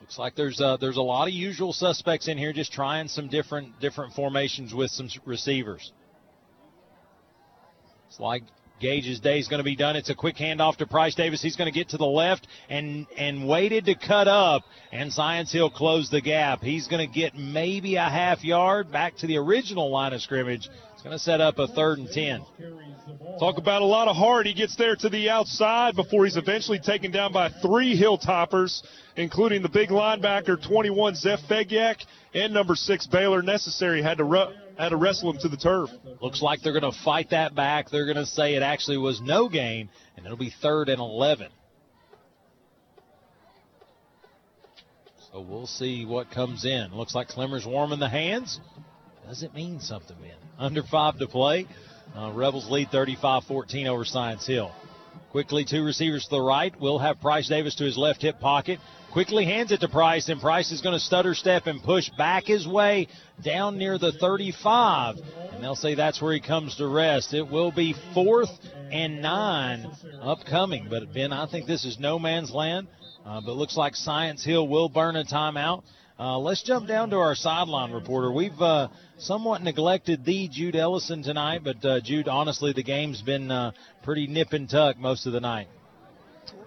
Looks 0.00 0.16
like 0.16 0.36
there's 0.36 0.60
a, 0.60 0.78
there's 0.80 0.96
a 0.96 1.02
lot 1.02 1.26
of 1.26 1.34
usual 1.34 1.72
suspects 1.72 2.28
in 2.28 2.38
here, 2.38 2.52
just 2.52 2.72
trying 2.72 3.08
some 3.08 3.26
different 3.26 3.80
different 3.80 4.12
formations 4.12 4.72
with 4.72 4.92
some 4.92 5.08
receivers. 5.24 5.90
It's 8.06 8.20
like 8.20 8.44
Gage's 8.82 9.20
day 9.20 9.38
is 9.38 9.48
going 9.48 9.58
to 9.58 9.64
be 9.64 9.76
done. 9.76 9.94
It's 9.94 10.10
a 10.10 10.14
quick 10.14 10.36
handoff 10.36 10.76
to 10.78 10.86
Price 10.86 11.14
Davis. 11.14 11.40
He's 11.40 11.56
going 11.56 11.72
to 11.72 11.78
get 11.78 11.90
to 11.90 11.96
the 11.96 12.04
left 12.04 12.48
and 12.68 13.06
and 13.16 13.48
waited 13.48 13.86
to 13.86 13.94
cut 13.94 14.28
up, 14.28 14.64
and 14.90 15.12
Science 15.12 15.52
Hill 15.52 15.70
closed 15.70 16.10
the 16.10 16.20
gap. 16.20 16.60
He's 16.62 16.88
going 16.88 17.06
to 17.06 17.12
get 17.12 17.36
maybe 17.36 17.94
a 17.96 18.02
half 18.02 18.44
yard 18.44 18.90
back 18.90 19.16
to 19.18 19.26
the 19.26 19.38
original 19.38 19.90
line 19.90 20.12
of 20.12 20.20
scrimmage. 20.20 20.68
It's 20.92 21.02
going 21.02 21.16
to 21.16 21.18
set 21.18 21.40
up 21.40 21.58
a 21.58 21.68
third 21.68 21.98
and 21.98 22.08
ten. 22.10 22.44
Talk 23.38 23.58
about 23.58 23.82
a 23.82 23.86
lot 23.86 24.08
of 24.08 24.16
heart. 24.16 24.46
He 24.46 24.54
gets 24.54 24.76
there 24.76 24.94
to 24.96 25.08
the 25.08 25.30
outside 25.30 25.96
before 25.96 26.24
he's 26.24 26.36
eventually 26.36 26.78
taken 26.78 27.10
down 27.10 27.32
by 27.32 27.50
three 27.62 27.98
Hilltoppers, 27.98 28.82
including 29.16 29.62
the 29.62 29.68
big 29.68 29.88
linebacker 29.88 30.60
21 30.60 31.14
Zeph 31.14 31.40
Fegiak 31.48 32.04
and 32.34 32.52
number 32.52 32.74
six 32.74 33.06
Baylor. 33.06 33.42
Necessary 33.42 34.02
had 34.02 34.18
to 34.18 34.24
ru- 34.24 34.52
had 34.82 34.90
to 34.90 34.96
wrestle 34.96 35.30
him 35.30 35.38
to 35.38 35.48
the 35.48 35.56
turf. 35.56 35.90
Looks 36.20 36.42
like 36.42 36.62
they're 36.62 36.78
going 36.78 36.90
to 36.92 36.98
fight 37.04 37.30
that 37.30 37.54
back. 37.54 37.90
They're 37.90 38.04
going 38.04 38.16
to 38.16 38.26
say 38.26 38.54
it 38.54 38.62
actually 38.62 38.98
was 38.98 39.20
no 39.20 39.48
gain, 39.48 39.88
and 40.16 40.26
it'll 40.26 40.38
be 40.38 40.52
third 40.62 40.88
and 40.88 41.00
11. 41.00 41.48
So 45.32 45.40
we'll 45.40 45.66
see 45.66 46.04
what 46.04 46.30
comes 46.30 46.64
in. 46.64 46.94
Looks 46.94 47.14
like 47.14 47.28
Clemmer's 47.28 47.64
warming 47.64 48.00
the 48.00 48.08
hands. 48.08 48.60
Does 49.26 49.42
it 49.42 49.54
mean 49.54 49.80
something, 49.80 50.20
man? 50.20 50.36
Under 50.58 50.82
five 50.82 51.18
to 51.18 51.26
play. 51.26 51.66
Uh, 52.14 52.32
Rebels 52.32 52.70
lead 52.70 52.90
35 52.90 53.44
14 53.44 53.86
over 53.86 54.04
Science 54.04 54.46
Hill. 54.46 54.72
Quickly, 55.30 55.64
two 55.64 55.82
receivers 55.82 56.24
to 56.24 56.30
the 56.30 56.42
right. 56.42 56.78
We'll 56.78 56.98
have 56.98 57.20
Price 57.20 57.48
Davis 57.48 57.74
to 57.76 57.84
his 57.84 57.96
left 57.96 58.20
hip 58.20 58.40
pocket. 58.40 58.80
Quickly 59.12 59.44
hands 59.44 59.72
it 59.72 59.80
to 59.80 59.88
Price, 59.88 60.30
and 60.30 60.40
Price 60.40 60.72
is 60.72 60.80
going 60.80 60.94
to 60.94 60.98
stutter 60.98 61.34
step 61.34 61.66
and 61.66 61.82
push 61.82 62.08
back 62.16 62.46
his 62.46 62.66
way 62.66 63.08
down 63.44 63.76
near 63.76 63.98
the 63.98 64.12
35. 64.12 65.16
And 65.52 65.62
they'll 65.62 65.74
say 65.74 65.94
that's 65.94 66.22
where 66.22 66.32
he 66.32 66.40
comes 66.40 66.76
to 66.76 66.86
rest. 66.86 67.34
It 67.34 67.46
will 67.46 67.70
be 67.70 67.94
fourth 68.14 68.48
and 68.90 69.20
nine 69.20 69.86
upcoming. 70.22 70.86
But, 70.88 71.12
Ben, 71.12 71.30
I 71.30 71.46
think 71.46 71.66
this 71.66 71.84
is 71.84 71.98
no 72.00 72.18
man's 72.18 72.52
land. 72.52 72.88
Uh, 73.26 73.42
but 73.42 73.52
looks 73.52 73.76
like 73.76 73.94
Science 73.96 74.42
Hill 74.42 74.66
will 74.66 74.88
burn 74.88 75.14
a 75.16 75.24
timeout. 75.24 75.82
Uh, 76.18 76.38
let's 76.38 76.62
jump 76.62 76.88
down 76.88 77.10
to 77.10 77.16
our 77.16 77.34
sideline 77.34 77.92
reporter. 77.92 78.32
We've 78.32 78.60
uh, 78.62 78.88
somewhat 79.18 79.62
neglected 79.62 80.24
the 80.24 80.48
Jude 80.48 80.74
Ellison 80.74 81.22
tonight, 81.22 81.60
but 81.62 81.84
uh, 81.84 82.00
Jude, 82.00 82.28
honestly, 82.28 82.72
the 82.72 82.82
game's 82.82 83.20
been 83.20 83.50
uh, 83.50 83.72
pretty 84.04 84.26
nip 84.26 84.54
and 84.54 84.70
tuck 84.70 84.98
most 84.98 85.26
of 85.26 85.34
the 85.34 85.40
night. 85.40 85.68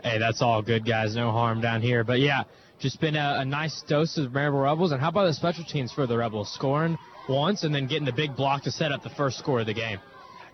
Hey, 0.04 0.20
that's 0.20 0.42
all 0.42 0.62
good, 0.62 0.86
guys. 0.86 1.16
No 1.16 1.32
harm 1.32 1.62
down 1.62 1.82
here. 1.82 2.04
But 2.04 2.20
yeah, 2.20 2.44
just 2.80 3.00
been 3.02 3.16
a, 3.16 3.38
a 3.40 3.45
nice 3.45 3.84
dose 3.88 4.18
of 4.18 4.32
Maryville 4.32 4.64
Rebels. 4.64 4.92
And 4.92 5.02
how 5.02 5.10
about 5.10 5.26
the 5.26 5.34
special 5.34 5.64
teams 5.64 5.92
for 5.92 6.08
the 6.08 6.18
Rebels? 6.18 6.54
Scoring 6.54 6.98
once 7.28 7.64
and 7.64 7.74
then 7.74 7.88
getting 7.88 8.06
the 8.06 8.14
big 8.14 8.36
block 8.36 8.64
to 8.64 8.72
set 8.72 8.92
up 8.92 9.04
the 9.04 9.10
first 9.10 9.40
score 9.40 9.62
of 9.62 9.66
the 9.66 9.74
game. 9.74 10.00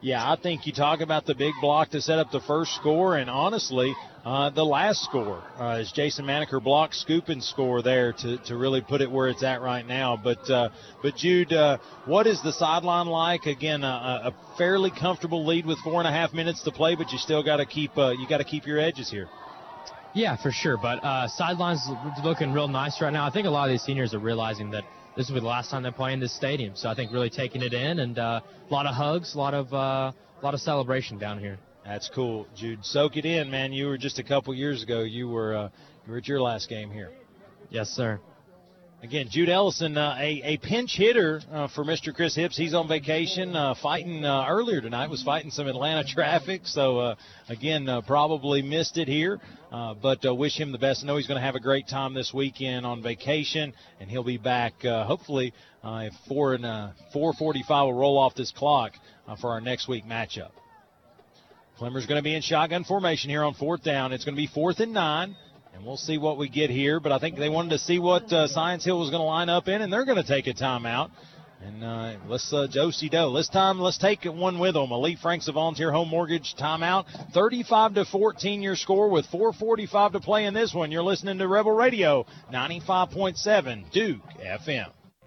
Yeah, 0.01 0.23
I 0.23 0.35
think 0.35 0.65
you 0.65 0.73
talk 0.73 1.01
about 1.01 1.27
the 1.27 1.35
big 1.35 1.53
block 1.61 1.91
to 1.91 2.01
set 2.01 2.17
up 2.17 2.31
the 2.31 2.39
first 2.41 2.73
score, 2.73 3.17
and 3.17 3.29
honestly, 3.29 3.93
uh, 4.25 4.49
the 4.49 4.65
last 4.65 5.03
score 5.03 5.43
uh, 5.59 5.77
is 5.79 5.91
Jason 5.91 6.25
Maneker 6.25 6.59
block, 6.59 6.95
scoop, 6.95 7.29
and 7.29 7.43
score 7.43 7.83
there 7.83 8.11
to, 8.13 8.37
to 8.45 8.57
really 8.57 8.81
put 8.81 9.01
it 9.01 9.11
where 9.11 9.29
it's 9.29 9.43
at 9.43 9.61
right 9.61 9.85
now. 9.85 10.19
But 10.21 10.49
uh, 10.49 10.69
but 11.03 11.15
Jude, 11.15 11.53
uh, 11.53 11.77
what 12.05 12.25
is 12.25 12.41
the 12.41 12.51
sideline 12.51 13.05
like? 13.05 13.45
Again, 13.45 13.83
a, 13.83 14.31
a 14.33 14.57
fairly 14.57 14.89
comfortable 14.89 15.45
lead 15.45 15.67
with 15.67 15.77
four 15.79 15.99
and 15.99 16.07
a 16.07 16.11
half 16.11 16.33
minutes 16.33 16.63
to 16.63 16.71
play, 16.71 16.95
but 16.95 17.11
you 17.11 17.19
still 17.19 17.43
got 17.43 17.57
to 17.57 17.65
keep 17.67 17.95
uh, 17.95 18.09
you 18.09 18.27
got 18.27 18.39
to 18.39 18.43
keep 18.43 18.65
your 18.65 18.79
edges 18.79 19.11
here. 19.11 19.27
Yeah, 20.15 20.35
for 20.35 20.51
sure. 20.51 20.77
But 20.77 21.03
uh, 21.03 21.27
sidelines 21.27 21.87
looking 22.23 22.53
real 22.53 22.67
nice 22.67 22.99
right 23.01 23.13
now. 23.13 23.27
I 23.27 23.29
think 23.29 23.45
a 23.45 23.51
lot 23.51 23.69
of 23.69 23.73
these 23.73 23.83
seniors 23.83 24.15
are 24.15 24.19
realizing 24.19 24.71
that 24.71 24.83
this 25.15 25.27
will 25.27 25.35
be 25.35 25.41
the 25.41 25.47
last 25.47 25.69
time 25.69 25.83
they 25.83 25.91
play 25.91 26.13
in 26.13 26.19
this 26.19 26.35
stadium. 26.35 26.75
So 26.75 26.89
I 26.89 26.95
think 26.95 27.11
really 27.11 27.29
taking 27.29 27.61
it 27.61 27.73
in 27.73 27.99
and 27.99 28.17
uh, 28.17 28.41
a 28.69 28.73
lot 28.73 28.85
of 28.85 28.95
hugs, 28.95 29.35
a 29.35 29.37
lot 29.37 29.53
of 29.53 29.73
uh, 29.73 29.77
a 29.77 30.43
lot 30.43 30.53
of 30.53 30.59
celebration 30.61 31.17
down 31.17 31.39
here. 31.39 31.59
That's 31.85 32.09
cool, 32.13 32.47
Jude. 32.55 32.85
Soak 32.85 33.17
it 33.17 33.25
in, 33.25 33.49
man. 33.49 33.73
You 33.73 33.87
were 33.87 33.97
just 33.97 34.19
a 34.19 34.23
couple 34.23 34.53
years 34.53 34.83
ago. 34.83 35.01
You 35.01 35.27
were 35.27 35.55
uh, 35.55 35.69
you 36.05 36.11
were 36.11 36.17
at 36.19 36.27
your 36.27 36.41
last 36.41 36.69
game 36.69 36.91
here. 36.91 37.11
Yes, 37.69 37.89
sir. 37.89 38.19
Again, 39.03 39.29
Jude 39.31 39.49
Ellison, 39.49 39.97
uh, 39.97 40.15
a, 40.19 40.41
a 40.43 40.57
pinch 40.57 40.95
hitter 40.95 41.41
uh, 41.51 41.67
for 41.69 41.83
Mr. 41.83 42.13
Chris 42.13 42.35
Hips. 42.35 42.55
He's 42.55 42.75
on 42.75 42.87
vacation, 42.87 43.55
uh, 43.55 43.73
fighting 43.81 44.23
uh, 44.23 44.45
earlier 44.47 44.79
tonight, 44.79 45.09
was 45.09 45.23
fighting 45.23 45.49
some 45.49 45.65
Atlanta 45.65 46.03
traffic. 46.07 46.61
So, 46.65 46.99
uh, 46.99 47.15
again, 47.49 47.89
uh, 47.89 48.01
probably 48.01 48.61
missed 48.61 48.97
it 48.97 49.07
here, 49.07 49.39
but 49.71 50.19
wish 50.37 50.55
him 50.55 50.71
the 50.71 50.77
best. 50.77 51.03
I 51.03 51.07
know 51.07 51.17
he's 51.17 51.25
going 51.25 51.39
to 51.39 51.45
have 51.45 51.55
a 51.55 51.59
great 51.59 51.87
time 51.87 52.13
this 52.13 52.31
weekend 52.31 52.85
on 52.85 53.01
vacation, 53.01 53.73
and 53.99 54.07
he'll 54.07 54.23
be 54.23 54.37
back 54.37 54.73
hopefully 54.83 55.51
if 55.83 56.13
4 56.27 56.53
and 56.53 56.65
uh, 56.65 56.89
4:45 57.15 57.85
will 57.85 57.93
roll 57.93 58.19
off 58.19 58.35
this 58.35 58.51
clock 58.51 58.91
for 59.41 59.49
our 59.49 59.61
next 59.61 59.87
week 59.87 60.05
matchup. 60.05 60.51
Clemmer's 61.79 62.05
going 62.05 62.19
to 62.19 62.23
be 62.23 62.35
in 62.35 62.43
shotgun 62.43 62.83
formation 62.83 63.31
here 63.31 63.43
on 63.43 63.55
fourth 63.55 63.83
down. 63.83 64.13
It's 64.13 64.25
going 64.25 64.35
to 64.35 64.41
be 64.41 64.49
fourth 64.53 64.79
and 64.79 64.93
nine. 64.93 65.35
And 65.73 65.85
we'll 65.85 65.97
see 65.97 66.17
what 66.17 66.37
we 66.37 66.49
get 66.49 66.69
here, 66.69 66.99
but 66.99 67.11
I 67.11 67.19
think 67.19 67.37
they 67.37 67.49
wanted 67.49 67.69
to 67.69 67.79
see 67.79 67.97
what 67.97 68.31
uh, 68.31 68.47
Science 68.47 68.83
Hill 68.83 68.99
was 68.99 69.09
going 69.09 69.21
to 69.21 69.25
line 69.25 69.49
up 69.49 69.67
in, 69.67 69.81
and 69.81 69.91
they're 69.91 70.05
going 70.05 70.21
to 70.21 70.27
take 70.27 70.47
a 70.47 70.53
timeout. 70.53 71.11
And 71.63 71.83
uh, 71.83 72.13
let's 72.27 72.51
uh, 72.51 72.67
Josie 72.69 73.09
Doe. 73.09 73.29
Let's 73.29 73.47
time. 73.47 73.79
Let's 73.79 73.99
take 73.99 74.25
one 74.25 74.57
with 74.57 74.73
them. 74.73 74.91
Elite 74.91 75.19
Franks 75.19 75.47
of 75.47 75.53
Volunteer 75.55 75.91
Home 75.91 76.09
Mortgage 76.09 76.55
timeout. 76.59 77.05
35 77.33 77.95
to 77.95 78.05
14 78.05 78.63
your 78.63 78.75
score 78.75 79.09
with 79.09 79.27
4:45 79.27 80.13
to 80.13 80.19
play 80.19 80.45
in 80.45 80.55
this 80.55 80.73
one. 80.73 80.91
You're 80.91 81.03
listening 81.03 81.37
to 81.37 81.47
Rebel 81.47 81.73
Radio 81.73 82.25
95.7 82.51 83.91
Duke 83.91 84.21
FM. 84.43 84.91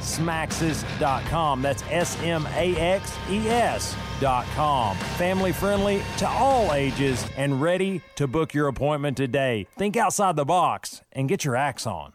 smaxes.com. 0.00 1.62
That's 1.62 1.82
S 1.90 2.18
M 2.22 2.46
A 2.54 2.76
X 2.76 3.16
E 3.28 3.48
S.com. 3.48 4.96
Family 4.96 5.52
friendly 5.52 6.02
to 6.18 6.28
all 6.28 6.72
ages 6.72 7.26
and 7.36 7.60
ready 7.60 8.00
to 8.16 8.26
book 8.26 8.54
your 8.54 8.68
appointment 8.68 9.16
today. 9.16 9.66
Think 9.76 9.96
outside 9.96 10.36
the 10.36 10.44
box 10.44 11.02
and 11.12 11.28
get 11.28 11.44
your 11.44 11.56
axe 11.56 11.86
on. 11.86 12.12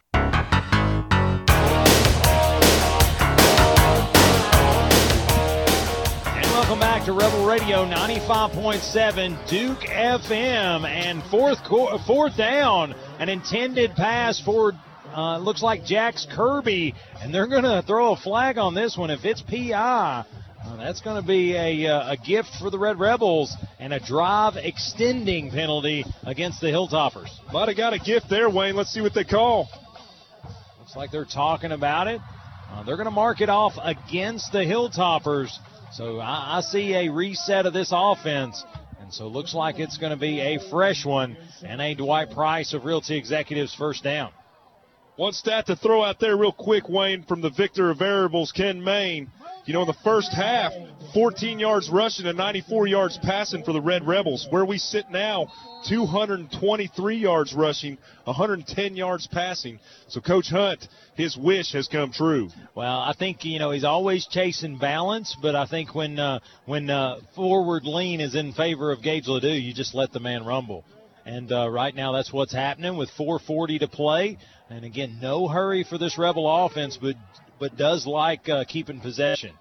Welcome 6.70 6.80
back 6.82 7.06
to 7.06 7.14
Rebel 7.14 7.46
Radio 7.46 7.84
95.7 7.86 9.48
Duke 9.48 9.80
FM 9.80 10.88
and 10.88 11.24
fourth 11.24 11.66
fourth 12.06 12.38
down, 12.38 12.94
an 13.18 13.28
intended 13.28 13.96
pass 13.96 14.40
for 14.40 14.74
uh, 15.16 15.38
looks 15.40 15.62
like 15.62 15.86
Jax 15.86 16.28
Kirby, 16.32 16.94
and 17.22 17.34
they're 17.34 17.48
going 17.48 17.64
to 17.64 17.84
throw 17.86 18.14
a 18.14 18.18
flag 18.18 18.58
on 18.58 18.74
this 18.74 18.98
one. 18.98 19.10
If 19.10 19.26
it's 19.26 19.42
PI, 19.42 20.26
uh, 20.66 20.78
that's 20.78 21.02
going 21.02 21.22
to 21.22 21.28
be 21.28 21.56
a, 21.56 21.88
uh, 21.88 22.12
a 22.14 22.18
gift 22.18 22.50
for 22.60 22.70
the 22.70 22.78
Red 22.78 23.00
Rebels 23.00 23.56
and 23.80 23.94
a 23.94 24.00
drive 24.00 24.56
extending 24.58 25.52
penalty 25.52 26.06
against 26.24 26.62
the 26.62 26.68
Hilltoppers. 26.68 27.30
Might 27.52 27.70
have 27.70 27.78
got 27.78 27.94
a 27.94 28.00
gift 28.00 28.30
there, 28.30 28.50
Wayne. 28.50 28.76
Let's 28.76 28.92
see 28.92 29.02
what 29.02 29.14
they 29.14 29.24
call. 29.24 29.70
Looks 30.80 30.96
like 30.96 31.12
they're 31.12 31.26
talking 31.26 31.72
about 31.72 32.08
it. 32.08 32.22
Uh, 32.72 32.84
they're 32.84 32.98
going 32.98 33.06
to 33.06 33.12
mark 33.12 33.42
it 33.42 33.50
off 33.50 33.74
against 33.82 34.52
the 34.52 34.60
Hilltoppers. 34.60 35.52
So 35.94 36.20
I, 36.20 36.58
I 36.58 36.62
see 36.62 36.94
a 36.94 37.10
reset 37.10 37.66
of 37.66 37.74
this 37.74 37.92
offense. 37.92 38.64
And 39.00 39.14
so 39.14 39.26
it 39.26 39.30
looks 39.30 39.56
like 39.56 39.80
it's 39.80 39.98
going 39.98 40.12
to 40.12 40.18
be 40.18 40.40
a 40.40 40.60
fresh 40.70 41.04
one 41.04 41.36
and 41.64 41.82
a 41.82 41.96
Dwight 41.96 42.32
Price 42.32 42.74
of 42.74 42.86
Realty 42.86 43.18
Executives 43.18 43.74
first 43.74 44.04
down. 44.04 44.32
One 45.20 45.34
stat 45.34 45.66
to 45.66 45.76
throw 45.76 46.02
out 46.02 46.22
there 46.22 46.38
real 46.38 46.54
quick, 46.54 46.88
Wayne, 46.88 47.24
from 47.24 47.42
the 47.42 47.50
victor 47.50 47.90
of 47.90 47.98
variables, 48.00 48.54
Ken 48.54 48.82
Main. 48.82 49.30
You 49.66 49.74
know, 49.74 49.82
in 49.82 49.88
the 49.88 49.98
first 50.02 50.32
half, 50.32 50.72
14 51.14 51.60
yards 51.60 51.90
rushing 51.90 52.26
and 52.26 52.38
94 52.38 52.88
yards 52.88 53.20
passing 53.22 53.66
for 53.66 53.74
the 53.74 53.82
Red 53.82 54.08
Rebels. 54.08 54.48
Where 54.50 54.64
we 54.64 54.78
sit 54.78 55.12
now, 55.12 55.52
223 55.90 57.18
yards 57.18 57.54
rushing, 57.54 57.98
110 58.24 58.96
yards 58.96 59.28
passing. 59.28 59.80
So 60.08 60.22
Coach 60.22 60.48
Hunt, 60.52 60.88
his 61.16 61.36
wish 61.36 61.74
has 61.74 61.90
come 61.90 62.14
true. 62.14 62.48
Well, 62.74 63.00
I 63.00 63.12
think 63.12 63.44
you 63.44 63.60
know 63.60 63.72
he's 63.72 63.84
always 63.84 64.26
chasing 64.26 64.78
balance, 64.78 65.36
but 65.42 65.54
I 65.54 65.66
think 65.66 65.94
when 65.94 66.18
uh, 66.18 66.40
when 66.66 66.90
uh, 66.90 67.20
forward 67.36 67.84
lean 67.84 68.22
is 68.22 68.36
in 68.36 68.54
favor 68.54 68.94
of 68.94 69.04
Gage 69.04 69.28
Ledoux, 69.28 69.50
you 69.50 69.74
just 69.74 69.94
let 69.94 70.14
the 70.14 70.22
man 70.22 70.46
rumble. 70.46 70.86
And 71.26 71.52
uh, 71.52 71.70
right 71.70 71.94
now, 71.94 72.14
that's 72.14 72.32
what's 72.32 72.54
happening 72.54 72.98
with 72.98 73.10
4:40 73.20 73.82
to 73.82 73.88
play. 73.90 74.38
And 74.70 74.86
again, 74.86 75.18
no 75.22 75.48
hurry 75.48 75.84
for 75.84 75.98
this 75.98 76.18
Rebel 76.18 76.66
offense, 76.66 76.98
but 77.02 77.16
but 77.60 77.76
does 77.76 78.08
like 78.08 78.48
uh, 78.48 78.64
keeping 78.66 79.02
possession. 79.02 79.52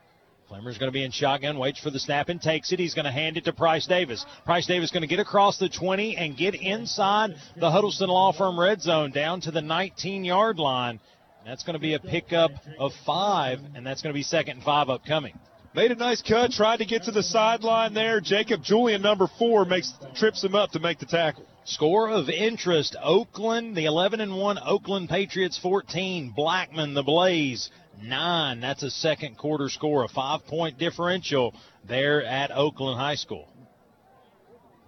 Clemmer's 0.48 0.78
going 0.78 0.88
to 0.88 0.92
be 0.92 1.04
in 1.04 1.10
shotgun, 1.10 1.58
waits 1.58 1.78
for 1.78 1.90
the 1.90 1.98
snap 1.98 2.30
and 2.30 2.40
takes 2.40 2.72
it. 2.72 2.78
He's 2.78 2.94
going 2.94 3.04
to 3.04 3.10
hand 3.10 3.36
it 3.36 3.44
to 3.44 3.52
Price 3.52 3.86
Davis. 3.86 4.24
Price 4.46 4.66
Davis 4.66 4.90
going 4.90 5.02
to 5.02 5.06
get 5.06 5.18
across 5.18 5.58
the 5.58 5.68
20 5.68 6.16
and 6.16 6.36
get 6.36 6.54
inside 6.54 7.34
the 7.56 7.70
Huddleston 7.70 8.08
Law 8.08 8.32
Firm 8.32 8.58
red 8.58 8.80
zone 8.80 9.10
down 9.10 9.42
to 9.42 9.50
the 9.50 9.60
19 9.60 10.24
yard 10.24 10.58
line. 10.58 11.00
That's 11.44 11.64
going 11.64 11.74
to 11.74 11.80
be 11.80 11.94
a 11.94 11.98
pickup 11.98 12.52
of 12.78 12.92
five, 13.04 13.58
and 13.74 13.86
that's 13.86 14.00
going 14.00 14.12
to 14.12 14.18
be 14.18 14.22
second 14.22 14.56
and 14.56 14.62
five 14.62 14.88
upcoming. 14.88 15.38
Made 15.74 15.92
a 15.92 15.94
nice 15.94 16.22
cut, 16.22 16.50
tried 16.50 16.78
to 16.78 16.86
get 16.86 17.04
to 17.04 17.10
the 17.10 17.22
sideline 17.22 17.92
there. 17.92 18.20
Jacob 18.20 18.62
Julian, 18.62 19.02
number 19.02 19.28
four, 19.38 19.64
makes 19.64 19.92
trips 20.16 20.42
him 20.42 20.54
up 20.54 20.70
to 20.72 20.80
make 20.80 20.98
the 20.98 21.06
tackle. 21.06 21.44
Score 21.68 22.08
of 22.08 22.30
interest: 22.30 22.96
Oakland, 23.02 23.76
the 23.76 23.84
11 23.84 24.22
and 24.22 24.34
one 24.34 24.58
Oakland 24.58 25.10
Patriots 25.10 25.58
14, 25.58 26.32
Blackman 26.34 26.94
the 26.94 27.02
Blaze 27.02 27.70
nine. 28.02 28.60
That's 28.60 28.82
a 28.82 28.90
second 28.90 29.36
quarter 29.36 29.68
score, 29.68 30.02
a 30.02 30.08
five 30.08 30.46
point 30.46 30.78
differential 30.78 31.54
there 31.86 32.24
at 32.24 32.50
Oakland 32.50 32.98
High 32.98 33.16
School. 33.16 33.46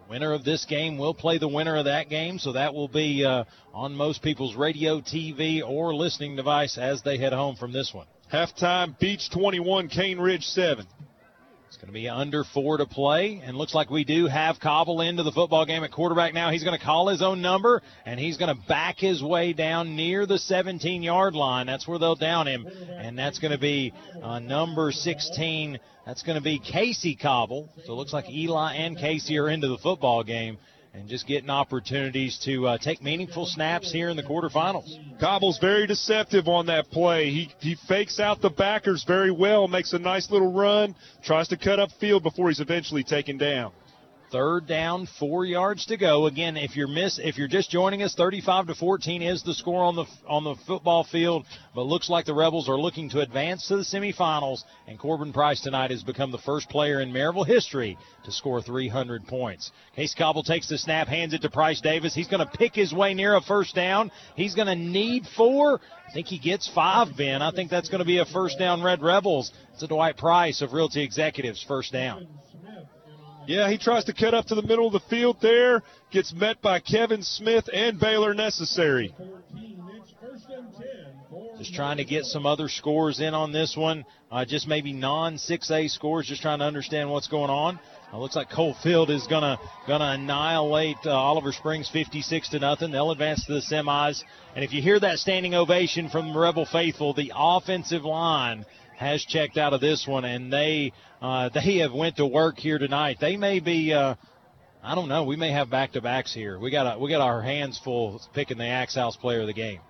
Winner 0.08 0.32
of 0.32 0.42
this 0.42 0.64
game 0.64 0.96
will 0.96 1.12
play 1.12 1.36
the 1.36 1.48
winner 1.48 1.76
of 1.76 1.84
that 1.84 2.08
game, 2.08 2.38
so 2.38 2.52
that 2.52 2.72
will 2.72 2.88
be 2.88 3.26
uh, 3.26 3.44
on 3.74 3.94
most 3.94 4.22
people's 4.22 4.56
radio, 4.56 5.02
TV, 5.02 5.62
or 5.62 5.94
listening 5.94 6.34
device 6.34 6.78
as 6.78 7.02
they 7.02 7.18
head 7.18 7.34
home 7.34 7.56
from 7.56 7.72
this 7.72 7.92
one. 7.92 8.06
Halftime, 8.32 8.98
Beech 8.98 9.28
21, 9.28 9.88
Cane 9.88 10.18
Ridge 10.18 10.46
7. 10.46 10.86
Going 11.80 11.88
to 11.88 11.92
be 11.94 12.10
under 12.10 12.44
four 12.44 12.76
to 12.76 12.84
play, 12.84 13.40
and 13.42 13.56
looks 13.56 13.74
like 13.74 13.88
we 13.88 14.04
do 14.04 14.26
have 14.26 14.60
Cobble 14.60 15.00
into 15.00 15.22
the 15.22 15.32
football 15.32 15.64
game 15.64 15.82
at 15.82 15.90
quarterback 15.90 16.34
now. 16.34 16.50
He's 16.50 16.62
going 16.62 16.78
to 16.78 16.84
call 16.84 17.08
his 17.08 17.22
own 17.22 17.40
number, 17.40 17.80
and 18.04 18.20
he's 18.20 18.36
going 18.36 18.54
to 18.54 18.68
back 18.68 18.98
his 18.98 19.22
way 19.22 19.54
down 19.54 19.96
near 19.96 20.26
the 20.26 20.38
17 20.38 21.02
yard 21.02 21.34
line. 21.34 21.66
That's 21.66 21.88
where 21.88 21.98
they'll 21.98 22.16
down 22.16 22.46
him, 22.46 22.66
and 22.66 23.18
that's 23.18 23.38
going 23.38 23.52
to 23.52 23.58
be 23.58 23.94
uh, 24.22 24.40
number 24.40 24.92
16. 24.92 25.80
That's 26.04 26.22
going 26.22 26.36
to 26.36 26.44
be 26.44 26.58
Casey 26.58 27.16
Cobble. 27.16 27.70
So 27.86 27.94
it 27.94 27.96
looks 27.96 28.12
like 28.12 28.28
Eli 28.28 28.74
and 28.74 28.98
Casey 28.98 29.38
are 29.38 29.48
into 29.48 29.68
the 29.68 29.78
football 29.78 30.22
game 30.22 30.58
and 30.92 31.08
just 31.08 31.26
getting 31.26 31.50
opportunities 31.50 32.38
to 32.44 32.66
uh, 32.66 32.78
take 32.78 33.02
meaningful 33.02 33.46
snaps 33.46 33.92
here 33.92 34.08
in 34.08 34.16
the 34.16 34.22
quarterfinals. 34.22 34.88
Cobble's 35.20 35.58
very 35.58 35.86
deceptive 35.86 36.48
on 36.48 36.66
that 36.66 36.90
play. 36.90 37.30
He 37.30 37.50
he 37.60 37.76
fakes 37.88 38.18
out 38.18 38.40
the 38.40 38.50
backers 38.50 39.04
very 39.04 39.30
well, 39.30 39.68
makes 39.68 39.92
a 39.92 39.98
nice 39.98 40.30
little 40.30 40.52
run, 40.52 40.94
tries 41.24 41.48
to 41.48 41.56
cut 41.56 41.78
up 41.78 41.90
field 42.00 42.22
before 42.22 42.48
he's 42.48 42.60
eventually 42.60 43.04
taken 43.04 43.38
down. 43.38 43.72
Third 44.30 44.68
down, 44.68 45.08
four 45.18 45.44
yards 45.44 45.86
to 45.86 45.96
go. 45.96 46.26
Again, 46.26 46.56
if 46.56 46.76
you're 46.76 46.86
miss, 46.86 47.18
if 47.18 47.36
you're 47.36 47.48
just 47.48 47.68
joining 47.68 48.04
us, 48.04 48.14
35 48.14 48.68
to 48.68 48.74
14 48.76 49.22
is 49.22 49.42
the 49.42 49.54
score 49.54 49.82
on 49.82 49.96
the 49.96 50.04
on 50.28 50.44
the 50.44 50.54
football 50.68 51.02
field. 51.02 51.46
But 51.74 51.86
looks 51.86 52.08
like 52.08 52.26
the 52.26 52.34
Rebels 52.34 52.68
are 52.68 52.78
looking 52.78 53.10
to 53.10 53.20
advance 53.20 53.66
to 53.66 53.76
the 53.76 53.82
semifinals, 53.82 54.62
and 54.86 55.00
Corbin 55.00 55.32
Price 55.32 55.60
tonight 55.60 55.90
has 55.90 56.04
become 56.04 56.30
the 56.30 56.38
first 56.38 56.68
player 56.68 57.00
in 57.00 57.12
Maryville 57.12 57.44
history 57.44 57.98
to 58.24 58.30
score 58.30 58.62
300 58.62 59.26
points. 59.26 59.72
Case 59.96 60.14
Cobble 60.14 60.44
takes 60.44 60.68
the 60.68 60.78
snap, 60.78 61.08
hands 61.08 61.34
it 61.34 61.42
to 61.42 61.50
Price 61.50 61.80
Davis. 61.80 62.14
He's 62.14 62.28
going 62.28 62.46
to 62.46 62.56
pick 62.56 62.72
his 62.72 62.92
way 62.92 63.14
near 63.14 63.34
a 63.34 63.40
first 63.40 63.74
down. 63.74 64.12
He's 64.36 64.54
going 64.54 64.68
to 64.68 64.76
need 64.76 65.24
four. 65.36 65.80
I 66.08 66.12
think 66.12 66.28
he 66.28 66.38
gets 66.38 66.68
five, 66.72 67.16
Ben. 67.16 67.42
I 67.42 67.50
think 67.50 67.68
that's 67.68 67.88
going 67.88 67.98
to 67.98 68.04
be 68.04 68.18
a 68.18 68.24
first 68.26 68.60
down, 68.60 68.80
Red 68.80 69.02
Rebels. 69.02 69.52
It's 69.74 69.82
a 69.82 69.88
Dwight 69.88 70.16
Price 70.16 70.62
of 70.62 70.72
Realty 70.72 71.02
Executives, 71.02 71.64
first 71.66 71.92
down. 71.92 72.28
Yeah, 73.46 73.70
he 73.70 73.78
tries 73.78 74.04
to 74.04 74.12
cut 74.12 74.34
up 74.34 74.46
to 74.46 74.54
the 74.54 74.62
middle 74.62 74.86
of 74.86 74.92
the 74.92 75.00
field 75.00 75.38
there, 75.40 75.82
gets 76.10 76.32
met 76.32 76.60
by 76.60 76.80
Kevin 76.80 77.22
Smith 77.22 77.68
and 77.72 77.98
Baylor 77.98 78.34
Necessary. 78.34 79.14
Just 81.58 81.74
trying 81.74 81.98
to 81.98 82.04
get 82.04 82.24
some 82.24 82.46
other 82.46 82.68
scores 82.68 83.20
in 83.20 83.34
on 83.34 83.52
this 83.52 83.76
one. 83.76 84.04
Uh, 84.30 84.44
just 84.44 84.66
maybe 84.66 84.92
non 84.92 85.36
6A 85.36 85.90
scores, 85.90 86.26
just 86.26 86.40
trying 86.40 86.60
to 86.60 86.64
understand 86.64 87.10
what's 87.10 87.28
going 87.28 87.50
on. 87.50 87.78
Uh, 88.12 88.18
looks 88.18 88.34
like 88.34 88.50
Coalfield 88.50 89.10
is 89.10 89.26
gonna 89.26 89.58
gonna 89.86 90.12
annihilate 90.12 90.96
uh, 91.04 91.10
Oliver 91.10 91.52
Springs 91.52 91.88
56 91.90 92.48
to 92.50 92.58
nothing. 92.58 92.90
They'll 92.90 93.10
advance 93.10 93.44
to 93.46 93.52
the 93.52 93.60
semis. 93.60 94.22
And 94.54 94.64
if 94.64 94.72
you 94.72 94.82
hear 94.82 94.98
that 95.00 95.18
standing 95.18 95.54
ovation 95.54 96.08
from 96.08 96.36
Rebel 96.36 96.66
faithful, 96.66 97.12
the 97.12 97.32
offensive 97.34 98.04
line 98.04 98.64
has 98.96 99.24
checked 99.24 99.56
out 99.56 99.72
of 99.72 99.80
this 99.80 100.06
one, 100.06 100.24
and 100.24 100.52
they 100.52 100.92
uh, 101.20 101.48
they 101.50 101.78
have 101.78 101.92
went 101.92 102.16
to 102.16 102.26
work 102.26 102.58
here 102.58 102.78
tonight. 102.78 103.18
They 103.20 103.36
may 103.36 103.60
be. 103.60 103.92
Uh, 103.92 104.14
I 104.82 104.94
don't 104.94 105.08
know. 105.08 105.24
We 105.24 105.36
may 105.36 105.52
have 105.52 105.68
back 105.68 105.92
to 105.92 106.00
backs 106.00 106.32
here. 106.32 106.58
We 106.58 106.70
got 106.70 106.96
a, 106.96 106.98
we 106.98 107.10
got 107.10 107.20
our 107.20 107.42
hands 107.42 107.78
full 107.82 108.20
picking 108.32 108.56
the 108.56 108.66
Axe 108.66 108.94
House 108.94 109.16
player 109.16 109.42
of 109.42 109.46
the 109.46 109.52
game. 109.52 109.80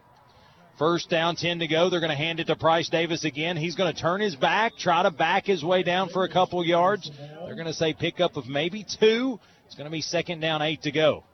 First 0.78 1.10
down, 1.10 1.36
10 1.36 1.58
to 1.58 1.68
go. 1.68 1.90
They're 1.90 2.00
going 2.00 2.10
to 2.10 2.16
hand 2.16 2.40
it 2.40 2.46
to 2.46 2.56
Price 2.56 2.88
Davis 2.88 3.24
again. 3.24 3.58
He's 3.58 3.76
going 3.76 3.94
to 3.94 4.00
turn 4.00 4.22
his 4.22 4.34
back, 4.34 4.78
try 4.78 5.02
to 5.02 5.10
back 5.10 5.44
his 5.44 5.62
way 5.62 5.82
down 5.82 6.08
for 6.08 6.24
a 6.24 6.28
couple 6.28 6.64
yards. 6.64 7.10
They're 7.44 7.54
going 7.54 7.66
to 7.66 7.74
say 7.74 7.92
pickup 7.92 8.36
of 8.36 8.46
maybe 8.46 8.84
two. 8.98 9.38
It's 9.66 9.74
going 9.74 9.84
to 9.84 9.90
be 9.90 10.00
second 10.00 10.40
down, 10.40 10.62
eight 10.62 10.82
to 10.82 10.90
go. 10.90 11.24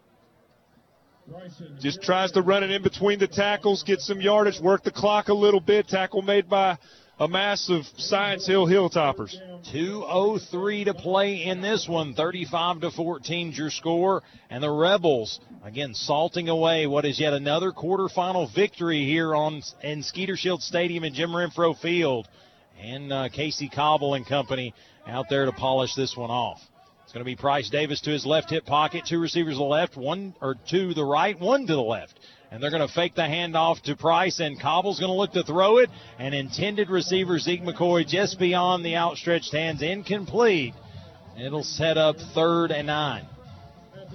Just 1.80 2.02
tries 2.02 2.32
to 2.32 2.42
run 2.42 2.64
it 2.64 2.70
in 2.70 2.82
between 2.82 3.18
the 3.18 3.28
tackles, 3.28 3.82
get 3.84 4.00
some 4.00 4.20
yardage, 4.20 4.60
work 4.60 4.82
the 4.82 4.90
clock 4.90 5.28
a 5.28 5.34
little 5.34 5.60
bit. 5.60 5.88
Tackle 5.88 6.22
made 6.22 6.48
by 6.48 6.76
a 7.18 7.26
massive 7.26 7.84
Science 7.96 8.46
Hill 8.46 8.66
Hilltoppers. 8.66 9.36
203 9.72 10.84
to 10.84 10.94
play 10.94 11.44
in 11.44 11.62
this 11.62 11.88
one. 11.88 12.14
35 12.14 12.80
to 12.82 12.90
14 12.90 13.50
is 13.50 13.58
your 13.58 13.70
score. 13.70 14.22
And 14.50 14.62
the 14.62 14.70
Rebels, 14.70 15.40
again, 15.64 15.94
salting 15.94 16.48
away 16.48 16.86
what 16.86 17.06
is 17.06 17.18
yet 17.18 17.32
another 17.32 17.72
quarterfinal 17.72 18.54
victory 18.54 19.04
here 19.04 19.34
on 19.34 19.62
in 19.82 20.02
Skeeter 20.02 20.36
Shield 20.36 20.62
Stadium 20.62 21.04
in 21.04 21.14
Jim 21.14 21.30
Renfro 21.30 21.78
Field. 21.78 22.28
And 22.80 23.10
uh, 23.10 23.28
Casey 23.30 23.70
Cobble 23.70 24.14
and 24.14 24.26
company 24.26 24.74
out 25.06 25.26
there 25.30 25.46
to 25.46 25.52
polish 25.52 25.94
this 25.94 26.14
one 26.16 26.30
off. 26.30 26.60
It's 27.04 27.12
going 27.12 27.24
to 27.24 27.24
be 27.24 27.36
Price 27.36 27.70
Davis 27.70 28.00
to 28.02 28.10
his 28.10 28.26
left 28.26 28.50
hip 28.50 28.66
pocket, 28.66 29.04
two 29.06 29.20
receivers 29.20 29.54
to 29.54 29.58
the 29.58 29.64
left, 29.64 29.96
one 29.96 30.34
or 30.42 30.56
two 30.68 30.88
to 30.88 30.94
the 30.94 31.04
right, 31.04 31.38
one 31.38 31.66
to 31.66 31.72
the 31.72 31.80
left. 31.80 32.18
And 32.50 32.62
they're 32.62 32.70
going 32.70 32.86
to 32.86 32.92
fake 32.92 33.14
the 33.14 33.22
handoff 33.22 33.82
to 33.82 33.96
Price, 33.96 34.40
and 34.40 34.60
Cobble's 34.60 35.00
going 35.00 35.10
to 35.10 35.16
look 35.16 35.32
to 35.32 35.42
throw 35.42 35.78
it. 35.78 35.90
And 36.18 36.34
intended 36.34 36.90
receiver 36.90 37.38
Zeke 37.38 37.62
McCoy 37.62 38.06
just 38.06 38.38
beyond 38.38 38.84
the 38.84 38.96
outstretched 38.96 39.52
hands, 39.52 39.82
incomplete. 39.82 40.74
It'll 41.38 41.64
set 41.64 41.98
up 41.98 42.16
third 42.34 42.70
and 42.70 42.86
nine. 42.86 43.26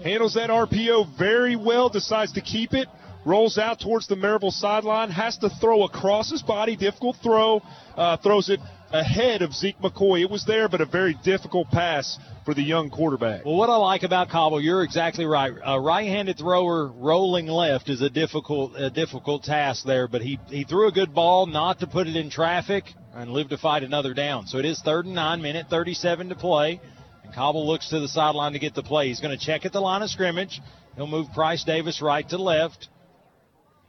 Handles 0.04 0.34
that 0.36 0.50
RPO 0.50 1.18
very 1.18 1.56
well, 1.56 1.90
decides 1.90 2.32
to 2.34 2.42
keep 2.42 2.74
it, 2.74 2.88
rolls 3.26 3.58
out 3.58 3.80
towards 3.80 4.08
the 4.08 4.16
Maryville 4.16 4.52
sideline, 4.52 5.12
has 5.12 5.38
to 5.40 5.50
throw 5.50 5.84
across 5.84 6.32
his 6.32 6.42
body, 6.42 6.76
difficult 6.76 7.18
throw, 7.22 7.62
uh, 7.96 8.18
throws 8.18 8.50
it 8.50 8.60
ahead 8.94 9.42
of 9.42 9.54
Zeke 9.54 9.80
McCoy. 9.80 10.22
It 10.22 10.30
was 10.30 10.46
there, 10.46 10.68
but 10.68 10.82
a 10.82 10.86
very 10.86 11.16
difficult 11.24 11.70
pass 11.70 12.18
for 12.46 12.54
the 12.54 12.62
young 12.62 12.90
quarterback. 12.90 13.46
Well, 13.46 13.56
what 13.56 13.70
I 13.70 13.76
like 13.78 14.04
about 14.04 14.30
Cobble, 14.30 14.62
you're 14.62 14.84
exactly 14.84 15.26
right. 15.26 15.54
A 15.64 15.80
right-handed 15.80 16.38
thrower 16.38 16.88
rolling 16.88 17.48
left 17.48 17.90
is 17.90 18.02
a 18.02 18.10
difficult, 18.10 18.76
a 18.76 18.90
difficult 18.90 19.44
task 19.44 19.86
there. 19.86 20.08
But 20.08 20.22
he 20.22 20.40
he 20.50 20.64
threw 20.64 20.88
a 20.88 20.92
good 20.92 21.14
ball, 21.14 21.46
not 21.46 21.80
to 21.80 21.88
put 21.88 22.08
it 22.08 22.16
in 22.16 22.30
traffic, 22.30 22.86
and 23.14 23.32
live 23.32 23.50
to 23.50 23.58
fight 23.58 23.84
another 23.84 24.14
down. 24.14 24.48
So 24.48 24.58
it 24.58 24.66
is 24.66 24.82
third 24.82 25.06
and 25.06 25.16
nine, 25.16 25.42
minute 25.42 25.68
37 25.70 26.30
to 26.30 26.36
play. 26.36 26.82
And 27.24 27.34
Cobble 27.34 27.68
looks 27.68 27.90
to 27.90 28.00
the 28.00 28.08
sideline 28.08 28.54
to 28.54 28.60
get 28.60 28.74
the 28.74 28.84
play. 28.84 29.08
He's 29.08 29.20
going 29.20 29.38
to 29.38 29.44
check 29.44 29.66
at 29.66 29.74
the 29.74 29.82
line 29.82 30.02
of 30.02 30.10
scrimmage. 30.10 30.62
He'll 30.96 31.08
move 31.08 31.28
Price 31.34 31.64
Davis 31.64 32.02
right 32.02 32.28
to 32.30 32.38
left. 32.38 32.90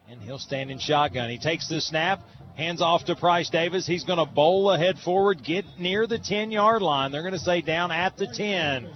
And 0.09 0.21
he'll 0.21 0.39
stand 0.39 0.71
in 0.71 0.79
shotgun. 0.79 1.31
He 1.31 1.39
takes 1.39 1.69
the 1.69 1.81
snap, 1.81 2.21
hands 2.57 2.83
off 2.83 3.05
to 3.07 3.17
Price 3.17 3.51
Davis. 3.51 3.87
He's 3.87 4.05
going 4.05 4.19
to 4.19 4.27
bowl 4.27 4.71
ahead 4.71 4.99
forward, 4.99 5.43
get 5.45 5.65
near 5.79 6.07
the 6.07 6.19
10 6.19 6.51
yard 6.51 6.83
line. 6.83 7.13
They're 7.13 7.23
going 7.23 7.33
to 7.33 7.39
say 7.39 7.61
down 7.63 7.91
at 7.91 8.17
the 8.17 8.27
10. 8.27 8.89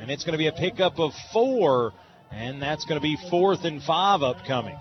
And 0.00 0.10
it's 0.10 0.24
going 0.24 0.32
to 0.32 0.38
be 0.38 0.48
a 0.48 0.52
pickup 0.52 0.98
of 0.98 1.12
four. 1.32 1.92
And 2.30 2.60
that's 2.60 2.84
going 2.84 3.00
to 3.00 3.02
be 3.02 3.16
fourth 3.30 3.64
and 3.64 3.82
five 3.82 4.22
upcoming. 4.22 4.76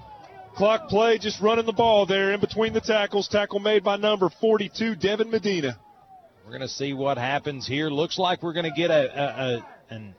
Clock 0.55 0.87
play, 0.89 1.17
just 1.17 1.41
running 1.41 1.65
the 1.65 1.73
ball 1.73 2.05
there 2.05 2.33
in 2.33 2.39
between 2.39 2.73
the 2.73 2.81
tackles. 2.81 3.27
Tackle 3.27 3.59
made 3.59 3.83
by 3.83 3.97
number 3.97 4.29
42, 4.41 4.95
Devin 4.95 5.31
Medina. 5.31 5.79
We're 6.43 6.51
going 6.51 6.61
to 6.61 6.67
see 6.67 6.93
what 6.93 7.17
happens 7.17 7.67
here. 7.67 7.89
Looks 7.89 8.19
like 8.19 8.43
we're 8.43 8.53
going 8.53 8.71
to 8.71 8.79
get 8.79 8.91
a, 8.91 9.19
a, 9.19 9.55
a 9.55 9.65
an 9.89 10.15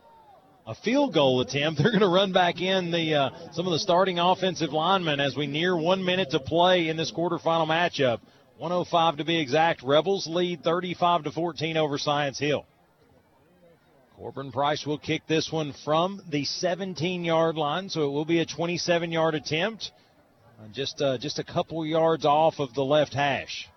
a 0.66 0.74
field 0.74 1.12
goal 1.12 1.40
attempt. 1.40 1.78
They're 1.82 1.90
going 1.90 2.00
to 2.00 2.08
run 2.08 2.32
back 2.32 2.60
in 2.60 2.90
the 2.90 3.14
uh, 3.14 3.30
some 3.52 3.66
of 3.66 3.72
the 3.72 3.78
starting 3.78 4.18
offensive 4.18 4.72
linemen 4.72 5.20
as 5.20 5.36
we 5.36 5.46
near 5.46 5.76
one 5.76 6.04
minute 6.04 6.30
to 6.30 6.40
play 6.40 6.88
in 6.88 6.96
this 6.96 7.12
quarterfinal 7.12 7.66
matchup. 7.66 8.20
105 8.58 9.16
to 9.16 9.24
be 9.24 9.40
exact. 9.40 9.82
Rebels 9.82 10.26
lead 10.26 10.62
35 10.62 11.24
to 11.24 11.32
14 11.32 11.76
over 11.76 11.98
Science 11.98 12.38
Hill. 12.38 12.64
Corbin 14.16 14.52
Price 14.52 14.86
will 14.86 14.98
kick 14.98 15.22
this 15.26 15.50
one 15.50 15.74
from 15.84 16.22
the 16.30 16.44
17 16.44 17.24
yard 17.24 17.56
line, 17.56 17.88
so 17.88 18.02
it 18.02 18.12
will 18.12 18.24
be 18.24 18.38
a 18.38 18.46
27 18.46 19.10
yard 19.10 19.34
attempt. 19.34 19.90
Uh, 20.60 20.68
just 20.72 21.02
uh, 21.02 21.18
just 21.18 21.40
a 21.40 21.44
couple 21.44 21.84
yards 21.84 22.24
off 22.24 22.60
of 22.60 22.72
the 22.74 22.84
left 22.84 23.12
hash. 23.12 23.68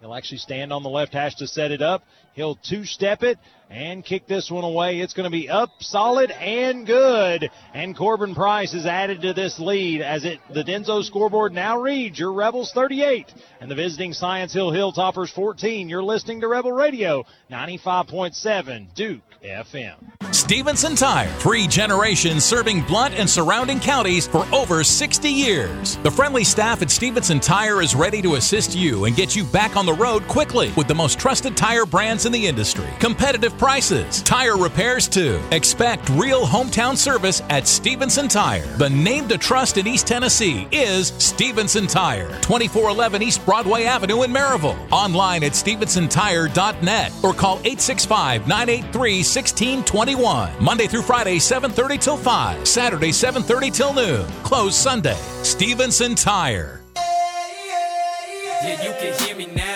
He'll 0.00 0.14
actually 0.14 0.38
stand 0.38 0.72
on 0.72 0.82
the 0.82 0.90
left 0.90 1.14
hash 1.14 1.36
to 1.36 1.46
set 1.46 1.70
it 1.70 1.80
up. 1.80 2.02
He'll 2.34 2.56
two 2.56 2.84
step 2.84 3.22
it 3.22 3.38
and 3.72 4.04
kick 4.04 4.26
this 4.26 4.50
one 4.50 4.64
away. 4.64 5.00
It's 5.00 5.14
going 5.14 5.24
to 5.24 5.30
be 5.30 5.48
up, 5.48 5.70
solid, 5.80 6.30
and 6.30 6.86
good. 6.86 7.50
And 7.72 7.96
Corbin 7.96 8.34
Price 8.34 8.74
is 8.74 8.84
added 8.84 9.22
to 9.22 9.32
this 9.32 9.58
lead 9.58 10.02
as 10.02 10.24
it 10.24 10.40
the 10.50 10.62
Denso 10.62 11.02
scoreboard 11.02 11.54
now 11.54 11.80
reads 11.80 12.18
your 12.18 12.32
Rebels 12.32 12.72
38 12.72 13.32
and 13.60 13.70
the 13.70 13.74
visiting 13.74 14.12
Science 14.12 14.52
Hill 14.52 14.70
Hilltoppers 14.70 15.32
14. 15.32 15.88
You're 15.88 16.02
listening 16.02 16.42
to 16.42 16.48
Rebel 16.48 16.72
Radio 16.72 17.24
95.7 17.50 18.94
Duke 18.94 19.22
FM. 19.42 19.94
Stevenson 20.32 20.94
Tire, 20.94 21.28
three 21.38 21.66
generations 21.66 22.44
serving 22.44 22.82
Blount 22.82 23.14
and 23.14 23.28
surrounding 23.28 23.80
counties 23.80 24.26
for 24.26 24.46
over 24.52 24.84
60 24.84 25.28
years. 25.28 25.96
The 25.98 26.10
friendly 26.10 26.44
staff 26.44 26.82
at 26.82 26.90
Stevenson 26.90 27.40
Tire 27.40 27.82
is 27.82 27.94
ready 27.94 28.22
to 28.22 28.34
assist 28.34 28.74
you 28.74 29.04
and 29.04 29.16
get 29.16 29.34
you 29.34 29.44
back 29.44 29.76
on 29.76 29.86
the 29.86 29.92
road 29.92 30.26
quickly 30.28 30.72
with 30.76 30.88
the 30.88 30.94
most 30.94 31.18
trusted 31.18 31.56
tire 31.56 31.86
brands 31.86 32.26
in 32.26 32.32
the 32.32 32.46
industry. 32.46 32.88
Competitive 32.98 33.56
prices, 33.62 34.22
tire 34.22 34.56
repairs 34.56 35.06
too. 35.06 35.40
Expect 35.52 36.08
real 36.08 36.44
hometown 36.44 36.96
service 36.96 37.42
at 37.48 37.68
Stevenson 37.68 38.26
Tire. 38.26 38.66
The 38.76 38.90
name 38.90 39.28
to 39.28 39.38
trust 39.38 39.78
in 39.78 39.86
East 39.86 40.08
Tennessee 40.08 40.66
is 40.72 41.12
Stevenson 41.18 41.86
Tire, 41.86 42.26
2411 42.40 43.22
East 43.22 43.46
Broadway 43.46 43.84
Avenue 43.84 44.24
in 44.24 44.32
Maryville. 44.32 44.76
Online 44.90 45.44
at 45.44 45.52
stevensontire.net 45.52 47.12
or 47.22 47.32
call 47.32 47.58
865 47.58 48.48
983 48.48 49.18
1621. 49.18 50.50
Monday 50.60 50.88
through 50.88 51.02
Friday, 51.02 51.36
7:30 51.36 52.00
till 52.00 52.16
5. 52.16 52.66
Saturday, 52.66 53.12
7:30 53.12 53.70
till 53.70 53.94
noon. 53.94 54.26
Closed 54.42 54.74
Sunday. 54.74 55.18
Stevenson 55.44 56.16
Tire. 56.16 56.80
Yeah, 58.64 59.71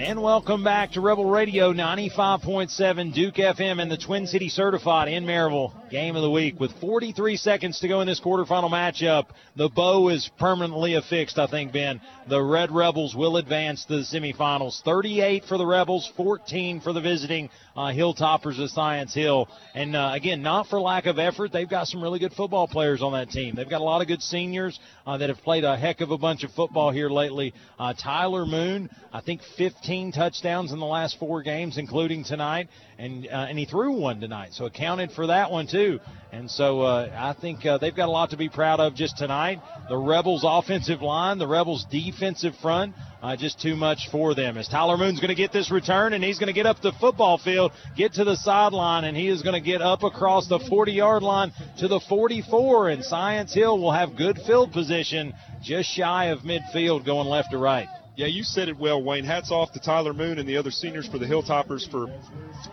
And 0.00 0.22
welcome 0.22 0.62
back 0.62 0.92
to 0.92 1.00
Rebel 1.00 1.24
Radio 1.24 1.72
95.7 1.72 3.12
Duke 3.12 3.34
FM 3.34 3.82
and 3.82 3.90
the 3.90 3.96
Twin 3.96 4.28
City 4.28 4.48
Certified 4.48 5.08
in 5.08 5.24
Maryville 5.24 5.72
game 5.90 6.14
of 6.14 6.22
the 6.22 6.30
week. 6.30 6.60
With 6.60 6.70
43 6.80 7.36
seconds 7.36 7.80
to 7.80 7.88
go 7.88 8.00
in 8.00 8.06
this 8.06 8.20
quarterfinal 8.20 8.70
matchup, 8.70 9.26
the 9.56 9.68
bow 9.68 10.08
is 10.10 10.30
permanently 10.38 10.94
affixed, 10.94 11.36
I 11.36 11.48
think, 11.48 11.72
Ben. 11.72 12.00
The 12.28 12.40
Red 12.40 12.70
Rebels 12.70 13.16
will 13.16 13.38
advance 13.38 13.86
to 13.86 13.96
the 13.96 14.02
semifinals. 14.02 14.80
38 14.82 15.44
for 15.46 15.58
the 15.58 15.66
Rebels, 15.66 16.12
14 16.16 16.80
for 16.80 16.92
the 16.92 17.00
visiting 17.00 17.50
uh, 17.78 17.92
Hilltoppers 17.92 18.60
of 18.60 18.70
Science 18.70 19.14
Hill. 19.14 19.48
And 19.72 19.94
uh, 19.94 20.10
again, 20.12 20.42
not 20.42 20.66
for 20.66 20.80
lack 20.80 21.06
of 21.06 21.20
effort. 21.20 21.52
They've 21.52 21.68
got 21.68 21.86
some 21.86 22.02
really 22.02 22.18
good 22.18 22.32
football 22.32 22.66
players 22.66 23.02
on 23.02 23.12
that 23.12 23.30
team. 23.30 23.54
They've 23.54 23.70
got 23.70 23.80
a 23.80 23.84
lot 23.84 24.02
of 24.02 24.08
good 24.08 24.20
seniors 24.20 24.80
uh, 25.06 25.16
that 25.18 25.28
have 25.28 25.38
played 25.38 25.62
a 25.62 25.76
heck 25.76 26.00
of 26.00 26.10
a 26.10 26.18
bunch 26.18 26.42
of 26.42 26.50
football 26.50 26.90
here 26.90 27.08
lately. 27.08 27.54
Uh, 27.78 27.94
Tyler 27.94 28.46
Moon, 28.46 28.90
I 29.12 29.20
think 29.20 29.42
15 29.56 30.10
touchdowns 30.10 30.72
in 30.72 30.80
the 30.80 30.86
last 30.86 31.20
four 31.20 31.42
games, 31.42 31.78
including 31.78 32.24
tonight, 32.24 32.68
and 32.98 33.26
uh, 33.26 33.46
and 33.48 33.58
he 33.58 33.64
threw 33.64 33.92
one 33.92 34.20
tonight, 34.20 34.52
so 34.52 34.66
accounted 34.66 35.12
for 35.12 35.28
that 35.28 35.50
one 35.50 35.66
too. 35.66 36.00
And 36.32 36.50
so 36.50 36.82
uh, 36.82 37.10
I 37.16 37.40
think 37.40 37.64
uh, 37.64 37.78
they've 37.78 37.94
got 37.94 38.08
a 38.08 38.10
lot 38.10 38.30
to 38.30 38.36
be 38.36 38.48
proud 38.48 38.80
of 38.80 38.94
just 38.94 39.16
tonight. 39.16 39.60
The 39.88 39.96
Rebels' 39.96 40.44
offensive 40.44 41.00
line, 41.00 41.38
the 41.38 41.46
Rebels' 41.46 41.86
defensive 41.90 42.54
front, 42.60 42.94
uh, 43.22 43.36
just 43.36 43.60
too 43.60 43.76
much 43.76 44.08
for 44.10 44.34
them. 44.34 44.58
As 44.58 44.68
Tyler 44.68 44.98
Moon's 44.98 45.20
going 45.20 45.30
to 45.30 45.34
get 45.34 45.52
this 45.52 45.70
return, 45.70 46.12
and 46.12 46.22
he's 46.22 46.38
going 46.38 46.48
to 46.48 46.52
get 46.52 46.66
up 46.66 46.82
the 46.82 46.92
football 47.00 47.38
field, 47.38 47.72
get 47.96 48.14
to 48.14 48.24
the 48.24 48.36
sideline, 48.36 49.04
and 49.04 49.16
he 49.16 49.28
is 49.28 49.42
going 49.42 49.54
to 49.54 49.64
get 49.64 49.80
up 49.80 50.02
across 50.02 50.48
the 50.48 50.58
40-yard 50.58 51.22
line 51.22 51.52
to 51.78 51.88
the 51.88 52.00
44. 52.00 52.90
And 52.90 53.04
Science 53.04 53.54
Hill 53.54 53.78
will 53.78 53.92
have 53.92 54.16
good 54.16 54.38
field 54.46 54.72
position, 54.72 55.32
just 55.62 55.88
shy 55.88 56.26
of 56.26 56.40
midfield, 56.40 57.06
going 57.06 57.28
left 57.28 57.52
to 57.52 57.58
right. 57.58 57.88
Yeah, 58.18 58.26
you 58.26 58.42
said 58.42 58.68
it 58.68 58.76
well, 58.76 59.00
Wayne. 59.00 59.22
Hats 59.22 59.52
off 59.52 59.70
to 59.74 59.78
Tyler 59.78 60.12
Moon 60.12 60.40
and 60.40 60.48
the 60.48 60.56
other 60.56 60.72
seniors 60.72 61.06
for 61.06 61.18
the 61.18 61.24
Hilltoppers 61.24 61.88
for 61.88 62.06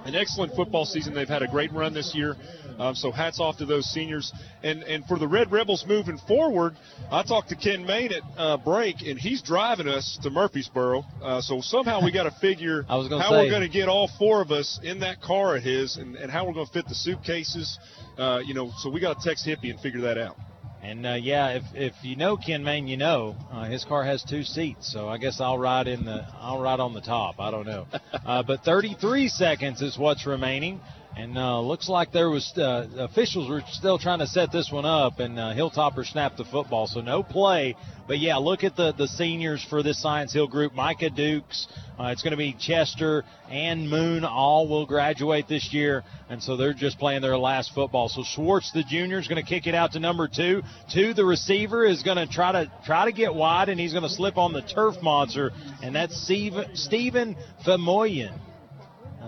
an 0.04 0.16
excellent 0.16 0.56
football 0.56 0.86
season. 0.86 1.14
They've 1.14 1.28
had 1.28 1.44
a 1.44 1.48
great 1.48 1.72
run 1.72 1.94
this 1.94 2.16
year. 2.16 2.36
Um, 2.80 2.96
so 2.96 3.12
hats 3.12 3.40
off 3.40 3.58
to 3.58 3.66
those 3.68 3.86
seniors. 3.86 4.34
And 4.64 4.82
and 4.82 5.06
for 5.06 5.20
the 5.20 5.28
Red 5.28 5.52
Rebels 5.52 5.86
moving 5.88 6.18
forward, 6.18 6.74
I 7.12 7.22
talked 7.22 7.50
to 7.50 7.56
Ken 7.56 7.86
Main 7.86 8.12
at 8.12 8.24
uh, 8.36 8.58
break, 8.58 9.04
and 9.06 9.20
he's 9.20 9.44
driving 9.44 9.88
us 9.88 10.18
to 10.24 10.32
Murfreesboro. 10.32 11.06
Uh, 11.22 11.42
so 11.42 11.62
somehow 11.62 12.04
we 12.04 12.12
got 12.12 12.24
to 12.24 12.34
figure 12.42 12.84
I 12.90 12.96
was 12.96 13.08
gonna 13.08 13.22
how 13.22 13.30
say- 13.30 13.44
we're 13.44 13.52
going 13.52 13.62
to 13.62 13.70
get 13.70 13.88
all 13.88 14.10
four 14.18 14.42
of 14.42 14.50
us 14.50 14.80
in 14.82 15.02
that 15.02 15.22
car 15.22 15.58
of 15.58 15.62
his, 15.62 15.98
and, 15.98 16.16
and 16.16 16.32
how 16.32 16.48
we're 16.48 16.54
going 16.54 16.66
to 16.66 16.74
fit 16.74 16.88
the 16.88 16.96
suitcases. 16.96 17.78
Uh, 18.18 18.40
you 18.44 18.56
know, 18.56 18.72
so 18.80 18.90
we 18.90 19.00
got 19.00 19.22
to 19.22 19.30
text 19.30 19.46
Hippie 19.46 19.70
and 19.70 19.80
figure 19.80 20.02
that 20.02 20.18
out. 20.18 20.38
And 20.86 21.04
uh, 21.04 21.14
yeah, 21.14 21.50
if 21.50 21.64
if 21.74 21.94
you 22.04 22.16
know 22.16 22.38
Ken 22.38 22.64
Main, 22.64 22.88
you 22.88 22.96
know 22.96 23.36
uh, 23.52 23.66
his 23.66 23.84
car 23.84 24.04
has 24.04 24.24
two 24.24 24.44
seats, 24.44 24.92
so 24.92 25.08
I 25.08 25.18
guess 25.18 25.42
I'll 25.42 25.58
ride 25.58 25.88
in 25.88 26.06
the 26.06 26.24
I'll 26.40 26.62
ride 26.62 26.80
on 26.80 26.94
the 26.94 27.02
top. 27.02 27.40
I 27.40 27.50
don't 27.50 27.66
know, 27.66 27.88
uh, 28.26 28.44
but 28.44 28.64
33 28.64 29.28
seconds 29.28 29.82
is 29.82 29.98
what's 29.98 30.28
remaining, 30.28 30.80
and 31.18 31.38
uh, 31.38 31.62
looks 31.62 31.88
like 31.88 32.12
there 32.12 32.30
was 32.30 32.52
uh, 32.58 32.88
officials 32.98 33.50
were 33.50 33.62
still 33.72 33.98
trying 33.98 34.20
to 34.20 34.28
set 34.28 34.52
this 34.52 34.70
one 34.72 34.86
up, 34.86 35.20
and 35.20 35.40
uh, 35.40 35.54
Hilltopper 35.54 36.06
snapped 36.06 36.38
the 36.38 36.44
football, 36.44 36.88
so 36.88 37.00
no 37.00 37.24
play. 37.24 37.76
But 38.06 38.20
yeah, 38.20 38.36
look 38.36 38.64
at 38.66 38.76
the 38.76 38.92
the 38.92 39.08
seniors 39.08 39.64
for 39.64 39.82
this 39.82 40.02
Science 40.02 40.34
Hill 40.34 40.48
group: 40.48 40.74
Micah 40.74 41.10
Dukes. 41.10 41.68
Uh, 41.98 42.08
it's 42.08 42.22
going 42.22 42.32
to 42.32 42.38
be 42.38 42.54
Chester 42.60 43.24
and 43.50 43.90
Moon. 43.90 44.26
All 44.26 44.68
will 44.68 44.86
graduate 44.86 45.48
this 45.48 45.74
year, 45.74 46.04
and 46.30 46.44
so 46.44 46.58
they're 46.58 46.74
just 46.74 47.00
playing 47.00 47.22
their 47.22 47.38
last 47.38 47.74
football. 47.74 48.10
So 48.10 48.24
Schwartz, 48.24 48.74
the 48.74 48.84
junior, 48.84 49.18
is 49.18 49.30
going 49.30 49.42
to 49.42 49.50
kick 49.50 49.68
it 49.68 49.76
out 49.76 49.94
to 49.94 50.00
number 50.00 50.28
two. 50.28 50.64
Two, 50.94 51.14
the 51.14 51.24
receiver 51.24 51.86
is 51.86 52.04
going 52.04 52.18
to 52.18 52.28
try 52.28 52.52
to 52.52 52.72
try 52.86 53.06
to 53.06 53.14
get 53.14 53.34
wide, 53.34 53.70
and 53.70 53.80
he's 53.80 53.94
going 53.94 54.04
to 54.04 54.10
slip 54.10 54.38
on 54.38 54.52
the 54.52 54.62
turf 54.62 54.96
monster, 55.02 55.52
and 55.82 55.96
that's 55.96 56.22
Steve- 56.22 56.72
Stephen 56.74 57.38
Famoyan. 57.66 58.38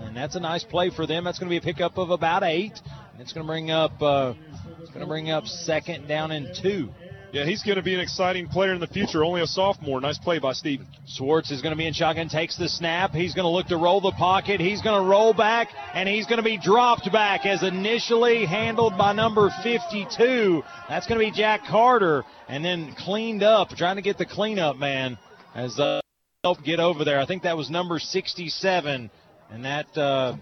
And 0.05 0.15
that's 0.15 0.35
a 0.35 0.39
nice 0.39 0.63
play 0.63 0.89
for 0.89 1.05
them. 1.05 1.23
That's 1.23 1.39
going 1.39 1.49
to 1.49 1.53
be 1.53 1.57
a 1.57 1.73
pickup 1.73 1.97
of 1.97 2.09
about 2.09 2.43
eight. 2.43 2.79
And 3.13 3.21
it's 3.21 3.33
going 3.33 3.45
to 3.45 3.49
bring 3.49 3.71
up 3.71 4.01
uh, 4.01 4.33
it's 4.81 4.89
going 4.89 5.01
to 5.01 5.07
bring 5.07 5.29
up 5.29 5.45
second 5.45 6.07
down 6.07 6.31
and 6.31 6.55
two. 6.55 6.89
Yeah, 7.33 7.45
he's 7.45 7.61
going 7.61 7.75
to 7.75 7.83
be 7.83 7.93
an 7.93 7.99
exciting 7.99 8.47
player 8.47 8.73
in 8.73 8.79
the 8.79 8.87
future. 8.87 9.23
Only 9.23 9.41
a 9.41 9.47
sophomore. 9.47 9.99
Nice 9.99 10.17
play 10.17 10.39
by 10.39 10.53
Steven. 10.53 10.87
Schwartz 11.07 11.51
is 11.51 11.61
going 11.61 11.71
to 11.71 11.77
be 11.77 11.85
in 11.85 11.91
shotgun, 11.93 12.29
takes 12.29 12.57
the 12.57 12.69
snap. 12.69 13.11
He's 13.11 13.33
going 13.33 13.43
to 13.43 13.49
look 13.49 13.67
to 13.67 13.75
roll 13.75 13.99
the 13.99 14.13
pocket. 14.13 14.61
He's 14.61 14.81
going 14.81 15.03
to 15.03 15.09
roll 15.09 15.33
back, 15.33 15.67
and 15.93 16.07
he's 16.07 16.25
going 16.25 16.37
to 16.37 16.43
be 16.43 16.57
dropped 16.57 17.11
back 17.11 17.45
as 17.45 17.63
initially 17.63 18.45
handled 18.45 18.97
by 18.97 19.11
number 19.11 19.49
52. 19.61 20.63
That's 20.87 21.05
going 21.05 21.19
to 21.19 21.25
be 21.25 21.31
Jack 21.31 21.65
Carter, 21.69 22.23
and 22.47 22.63
then 22.63 22.95
cleaned 22.97 23.43
up, 23.43 23.69
trying 23.69 23.97
to 23.97 24.01
get 24.01 24.17
the 24.17 24.25
cleanup 24.25 24.77
man 24.77 25.17
as 25.53 25.77
uh, 25.77 25.99
help 26.45 26.63
get 26.63 26.79
over 26.79 27.03
there. 27.03 27.19
I 27.19 27.25
think 27.25 27.43
that 27.43 27.57
was 27.57 27.69
number 27.69 27.99
67, 27.99 29.11
and 29.51 29.65
that. 29.65 29.97
Uh, 29.97 30.37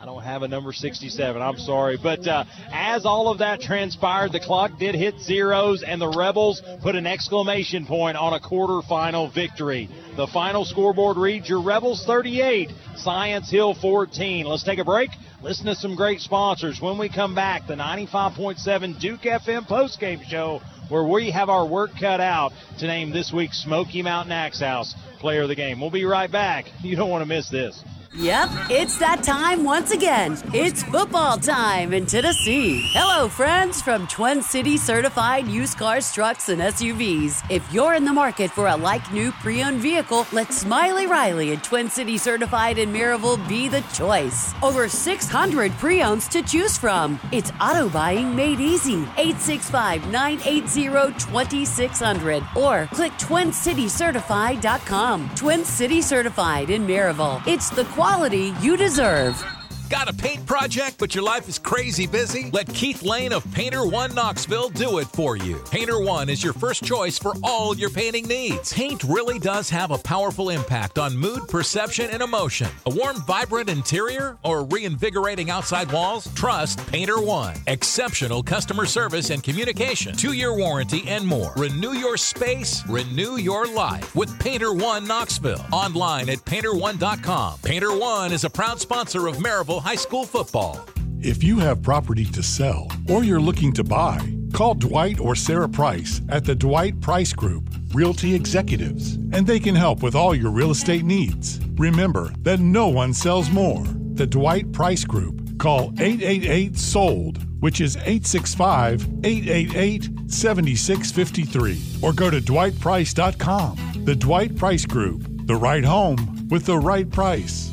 I 0.00 0.04
don't 0.04 0.22
have 0.22 0.42
a 0.42 0.48
number 0.48 0.72
67. 0.72 1.42
I'm 1.42 1.58
sorry. 1.58 1.98
But 2.00 2.24
uh, 2.24 2.44
as 2.70 3.04
all 3.04 3.32
of 3.32 3.38
that 3.38 3.60
transpired, 3.60 4.30
the 4.30 4.38
clock 4.38 4.78
did 4.78 4.94
hit 4.94 5.18
zeros, 5.18 5.82
and 5.82 6.00
the 6.00 6.08
Rebels 6.08 6.62
put 6.82 6.94
an 6.94 7.04
exclamation 7.04 7.84
point 7.84 8.16
on 8.16 8.32
a 8.32 8.38
quarterfinal 8.38 9.34
victory. 9.34 9.88
The 10.16 10.28
final 10.28 10.64
scoreboard 10.64 11.16
reads 11.16 11.48
your 11.48 11.62
Rebels 11.62 12.04
38, 12.06 12.70
Science 12.94 13.50
Hill 13.50 13.74
14. 13.74 14.46
Let's 14.46 14.62
take 14.62 14.78
a 14.78 14.84
break. 14.84 15.10
Listen 15.42 15.66
to 15.66 15.74
some 15.74 15.96
great 15.96 16.20
sponsors. 16.20 16.80
When 16.80 16.96
we 16.96 17.08
come 17.08 17.34
back, 17.34 17.66
the 17.66 17.74
95.7 17.74 19.00
Duke 19.00 19.22
FM 19.22 19.66
postgame 19.66 20.22
show, 20.22 20.60
where 20.88 21.04
we 21.04 21.32
have 21.32 21.48
our 21.48 21.66
work 21.66 21.90
cut 21.98 22.20
out 22.20 22.52
to 22.78 22.86
name 22.86 23.10
this 23.10 23.32
week's 23.32 23.60
Smoky 23.64 24.02
Mountain 24.02 24.32
Axe 24.32 24.60
House 24.60 24.94
player 25.18 25.42
of 25.42 25.48
the 25.48 25.56
game. 25.56 25.80
We'll 25.80 25.90
be 25.90 26.04
right 26.04 26.30
back. 26.30 26.66
You 26.82 26.94
don't 26.94 27.10
want 27.10 27.22
to 27.22 27.26
miss 27.26 27.48
this. 27.50 27.82
Yep, 28.14 28.48
it's 28.70 28.96
that 28.98 29.22
time 29.22 29.64
once 29.64 29.90
again. 29.90 30.38
It's 30.54 30.82
football 30.82 31.36
time 31.36 31.92
in 31.92 32.06
Tennessee. 32.06 32.88
Hello, 32.94 33.28
friends 33.28 33.82
from 33.82 34.06
Twin 34.06 34.40
City 34.42 34.78
certified 34.78 35.46
used 35.46 35.76
cars, 35.76 36.10
trucks, 36.12 36.48
and 36.48 36.62
SUVs. 36.62 37.44
If 37.50 37.70
you're 37.70 37.92
in 37.94 38.06
the 38.06 38.12
market 38.12 38.50
for 38.50 38.68
a 38.68 38.76
like 38.76 39.12
new 39.12 39.30
pre 39.32 39.62
owned 39.62 39.80
vehicle, 39.80 40.26
let 40.32 40.54
Smiley 40.54 41.06
Riley 41.06 41.52
and 41.52 41.62
Twin 41.62 41.90
City 41.90 42.16
certified 42.16 42.78
in 42.78 42.90
Maryville 42.92 43.46
be 43.46 43.68
the 43.68 43.82
choice. 43.92 44.54
Over 44.62 44.88
600 44.88 45.70
pre 45.72 46.00
owns 46.02 46.28
to 46.28 46.40
choose 46.42 46.78
from. 46.78 47.20
It's 47.30 47.52
auto 47.60 47.90
buying 47.90 48.34
made 48.34 48.58
easy. 48.58 49.02
865 49.18 50.10
980 50.10 51.12
2600 51.18 52.42
or 52.56 52.86
click 52.86 53.12
twincitycertified.com. 53.12 55.30
Twin 55.34 55.62
City 55.64 56.00
Certified 56.00 56.70
in 56.70 56.86
Maryville. 56.86 57.46
It's 57.46 57.68
the 57.68 57.84
quality 57.98 58.54
you 58.60 58.76
deserve. 58.76 59.57
Got 59.88 60.10
a 60.10 60.12
paint 60.12 60.44
project, 60.44 60.96
but 60.98 61.14
your 61.14 61.24
life 61.24 61.48
is 61.48 61.58
crazy 61.58 62.06
busy? 62.06 62.50
Let 62.52 62.68
Keith 62.68 63.02
Lane 63.02 63.32
of 63.32 63.50
Painter 63.52 63.86
One 63.86 64.14
Knoxville 64.14 64.68
do 64.70 64.98
it 64.98 65.06
for 65.06 65.36
you. 65.38 65.56
Painter 65.70 65.98
One 65.98 66.28
is 66.28 66.44
your 66.44 66.52
first 66.52 66.84
choice 66.84 67.18
for 67.18 67.32
all 67.42 67.74
your 67.74 67.88
painting 67.88 68.26
needs. 68.26 68.70
Paint 68.70 69.02
really 69.04 69.38
does 69.38 69.70
have 69.70 69.90
a 69.90 69.96
powerful 69.96 70.50
impact 70.50 70.98
on 70.98 71.16
mood, 71.16 71.48
perception, 71.48 72.10
and 72.10 72.22
emotion. 72.22 72.68
A 72.84 72.90
warm, 72.90 73.16
vibrant 73.22 73.70
interior 73.70 74.36
or 74.44 74.64
reinvigorating 74.64 75.48
outside 75.48 75.90
walls? 75.90 76.28
Trust 76.34 76.86
Painter 76.88 77.20
One. 77.22 77.56
Exceptional 77.66 78.42
customer 78.42 78.84
service 78.84 79.30
and 79.30 79.42
communication, 79.42 80.14
two 80.14 80.34
year 80.34 80.54
warranty, 80.54 81.02
and 81.08 81.26
more. 81.26 81.54
Renew 81.56 81.94
your 81.94 82.18
space, 82.18 82.86
renew 82.88 83.36
your 83.36 83.66
life 83.66 84.14
with 84.14 84.38
Painter 84.38 84.74
One 84.74 85.06
Knoxville. 85.06 85.64
Online 85.72 86.28
at 86.28 86.44
painter1.com. 86.44 87.60
Painter 87.60 87.96
One 87.96 88.32
is 88.32 88.44
a 88.44 88.50
proud 88.50 88.80
sponsor 88.80 89.28
of 89.28 89.38
Maryville 89.38 89.77
High 89.80 89.96
School 89.96 90.24
football. 90.24 90.84
If 91.20 91.42
you 91.42 91.58
have 91.58 91.82
property 91.82 92.24
to 92.24 92.42
sell 92.42 92.88
or 93.08 93.24
you're 93.24 93.40
looking 93.40 93.72
to 93.74 93.84
buy, 93.84 94.20
call 94.52 94.74
Dwight 94.74 95.18
or 95.18 95.34
Sarah 95.34 95.68
Price 95.68 96.20
at 96.28 96.44
the 96.44 96.54
Dwight 96.54 97.00
Price 97.00 97.32
Group, 97.32 97.68
Realty 97.92 98.34
Executives, 98.34 99.14
and 99.32 99.46
they 99.46 99.58
can 99.58 99.74
help 99.74 100.02
with 100.02 100.14
all 100.14 100.34
your 100.34 100.50
real 100.50 100.70
estate 100.70 101.04
needs. 101.04 101.60
Remember 101.74 102.32
that 102.42 102.60
no 102.60 102.88
one 102.88 103.12
sells 103.12 103.50
more. 103.50 103.84
The 104.14 104.26
Dwight 104.26 104.72
Price 104.72 105.04
Group. 105.04 105.58
Call 105.58 105.92
888 105.98 106.76
SOLD, 106.76 107.60
which 107.60 107.80
is 107.80 107.96
865 107.96 109.02
888 109.24 110.30
7653, 110.30 111.82
or 112.02 112.12
go 112.12 112.30
to 112.30 112.40
dwightprice.com. 112.40 114.04
The 114.04 114.14
Dwight 114.14 114.56
Price 114.56 114.86
Group, 114.86 115.24
the 115.46 115.56
right 115.56 115.84
home 115.84 116.46
with 116.48 116.64
the 116.64 116.78
right 116.78 117.10
price. 117.10 117.72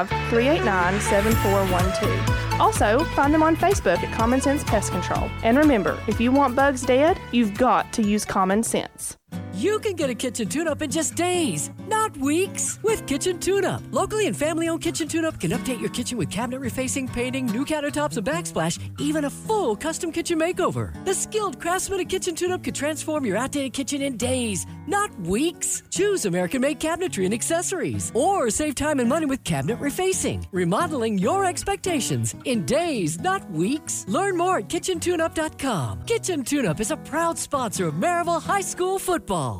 389 0.09 0.99
7412. 1.01 2.59
Also, 2.59 3.03
find 3.15 3.33
them 3.33 3.43
on 3.43 3.55
Facebook 3.55 3.97
at 3.97 4.13
Common 4.13 4.39
Sense 4.39 4.63
Pest 4.63 4.91
Control. 4.91 5.29
And 5.43 5.57
remember, 5.57 5.97
if 6.07 6.21
you 6.21 6.31
want 6.31 6.55
bugs 6.55 6.83
dead, 6.83 7.19
you've 7.31 7.57
got 7.57 7.91
to 7.93 8.03
use 8.03 8.23
common 8.23 8.63
sense. 8.63 9.17
You 9.53 9.79
can 9.79 9.95
get 9.95 10.09
a 10.09 10.15
kitchen 10.15 10.47
tune 10.47 10.67
up 10.67 10.81
in 10.81 10.89
just 10.89 11.15
days, 11.15 11.71
not 11.87 12.15
weeks, 12.15 12.79
with 12.83 13.05
Kitchen 13.05 13.37
Tune 13.37 13.65
Up. 13.65 13.81
Locally 13.91 14.27
and 14.27 14.35
family 14.35 14.69
owned 14.69 14.81
Kitchen 14.81 15.09
Tune 15.09 15.25
Up 15.25 15.39
can 15.41 15.51
update 15.51 15.81
your 15.81 15.89
kitchen 15.89 16.17
with 16.17 16.31
cabinet 16.31 16.61
refacing, 16.61 17.11
painting, 17.11 17.47
new 17.47 17.65
countertops, 17.65 18.15
and 18.15 18.25
backsplash, 18.25 18.79
even 18.97 19.25
a 19.25 19.29
full 19.29 19.75
custom 19.75 20.09
kitchen 20.11 20.39
makeover. 20.39 20.93
The 21.03 21.13
skilled 21.13 21.59
craftsman 21.59 21.99
at 21.99 22.07
Kitchen 22.07 22.33
Tune 22.33 22.53
Up 22.53 22.63
could 22.63 22.75
transform 22.75 23.25
your 23.25 23.35
outdated 23.35 23.73
kitchen 23.73 24.01
in 24.01 24.15
days, 24.15 24.65
not 24.87 25.11
weeks. 25.19 25.83
Choose 25.89 26.25
American 26.25 26.61
made 26.61 26.79
cabinetry 26.79 27.25
and 27.25 27.33
accessories, 27.33 28.09
or 28.15 28.49
save 28.49 28.75
time 28.75 29.01
and 29.01 29.09
money 29.09 29.25
with 29.25 29.43
cabinet 29.43 29.79
refacing, 29.79 30.45
remodeling 30.53 31.17
your 31.17 31.45
expectations 31.45 32.35
in 32.45 32.65
days, 32.65 33.19
not 33.19 33.49
weeks. 33.51 34.05
Learn 34.07 34.37
more 34.37 34.59
at 34.59 34.69
kitchentuneup.com. 34.69 36.03
Kitchen 36.03 36.43
Tune 36.45 36.65
Up 36.65 36.79
is 36.79 36.91
a 36.91 36.97
proud 36.97 37.37
sponsor 37.37 37.87
of 37.87 37.95
Maryville 37.95 38.41
High 38.41 38.61
School 38.61 38.97
football. 38.97 39.50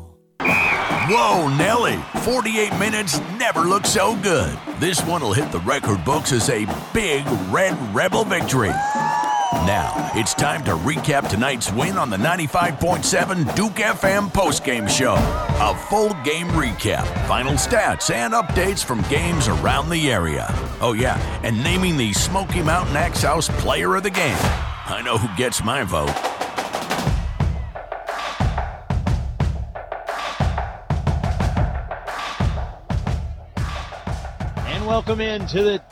Whoa, 0.44 1.48
Nelly. 1.56 1.96
48 2.22 2.78
minutes 2.78 3.18
never 3.38 3.60
looked 3.60 3.86
so 3.86 4.16
good. 4.16 4.56
This 4.78 5.00
one 5.04 5.22
will 5.22 5.32
hit 5.32 5.52
the 5.52 5.60
record 5.60 6.04
books 6.04 6.32
as 6.32 6.48
a 6.48 6.66
big 6.92 7.24
Red 7.50 7.76
Rebel 7.94 8.24
victory. 8.24 8.72
Now, 9.66 10.10
it's 10.14 10.34
time 10.34 10.64
to 10.64 10.72
recap 10.72 11.28
tonight's 11.28 11.70
win 11.72 11.96
on 11.96 12.10
the 12.10 12.16
95.7 12.16 13.54
Duke 13.54 13.74
FM 13.74 14.32
postgame 14.32 14.88
show. 14.88 15.14
A 15.14 15.76
full 15.88 16.14
game 16.24 16.48
recap, 16.48 17.06
final 17.28 17.52
stats, 17.52 18.12
and 18.12 18.32
updates 18.32 18.84
from 18.84 19.02
games 19.02 19.48
around 19.48 19.90
the 19.90 20.10
area. 20.10 20.46
Oh, 20.80 20.94
yeah, 20.94 21.18
and 21.44 21.62
naming 21.62 21.96
the 21.96 22.12
Smoky 22.12 22.62
Mountain 22.62 22.96
Axe 22.96 23.22
House 23.22 23.48
player 23.60 23.94
of 23.94 24.02
the 24.02 24.10
game. 24.10 24.36
I 24.40 25.02
know 25.04 25.18
who 25.18 25.28
gets 25.36 25.62
my 25.62 25.84
vote. 25.84 26.41
And 34.82 34.88
welcome 34.88 35.20
in 35.20 35.46
to 35.46 35.62
the 35.62 35.82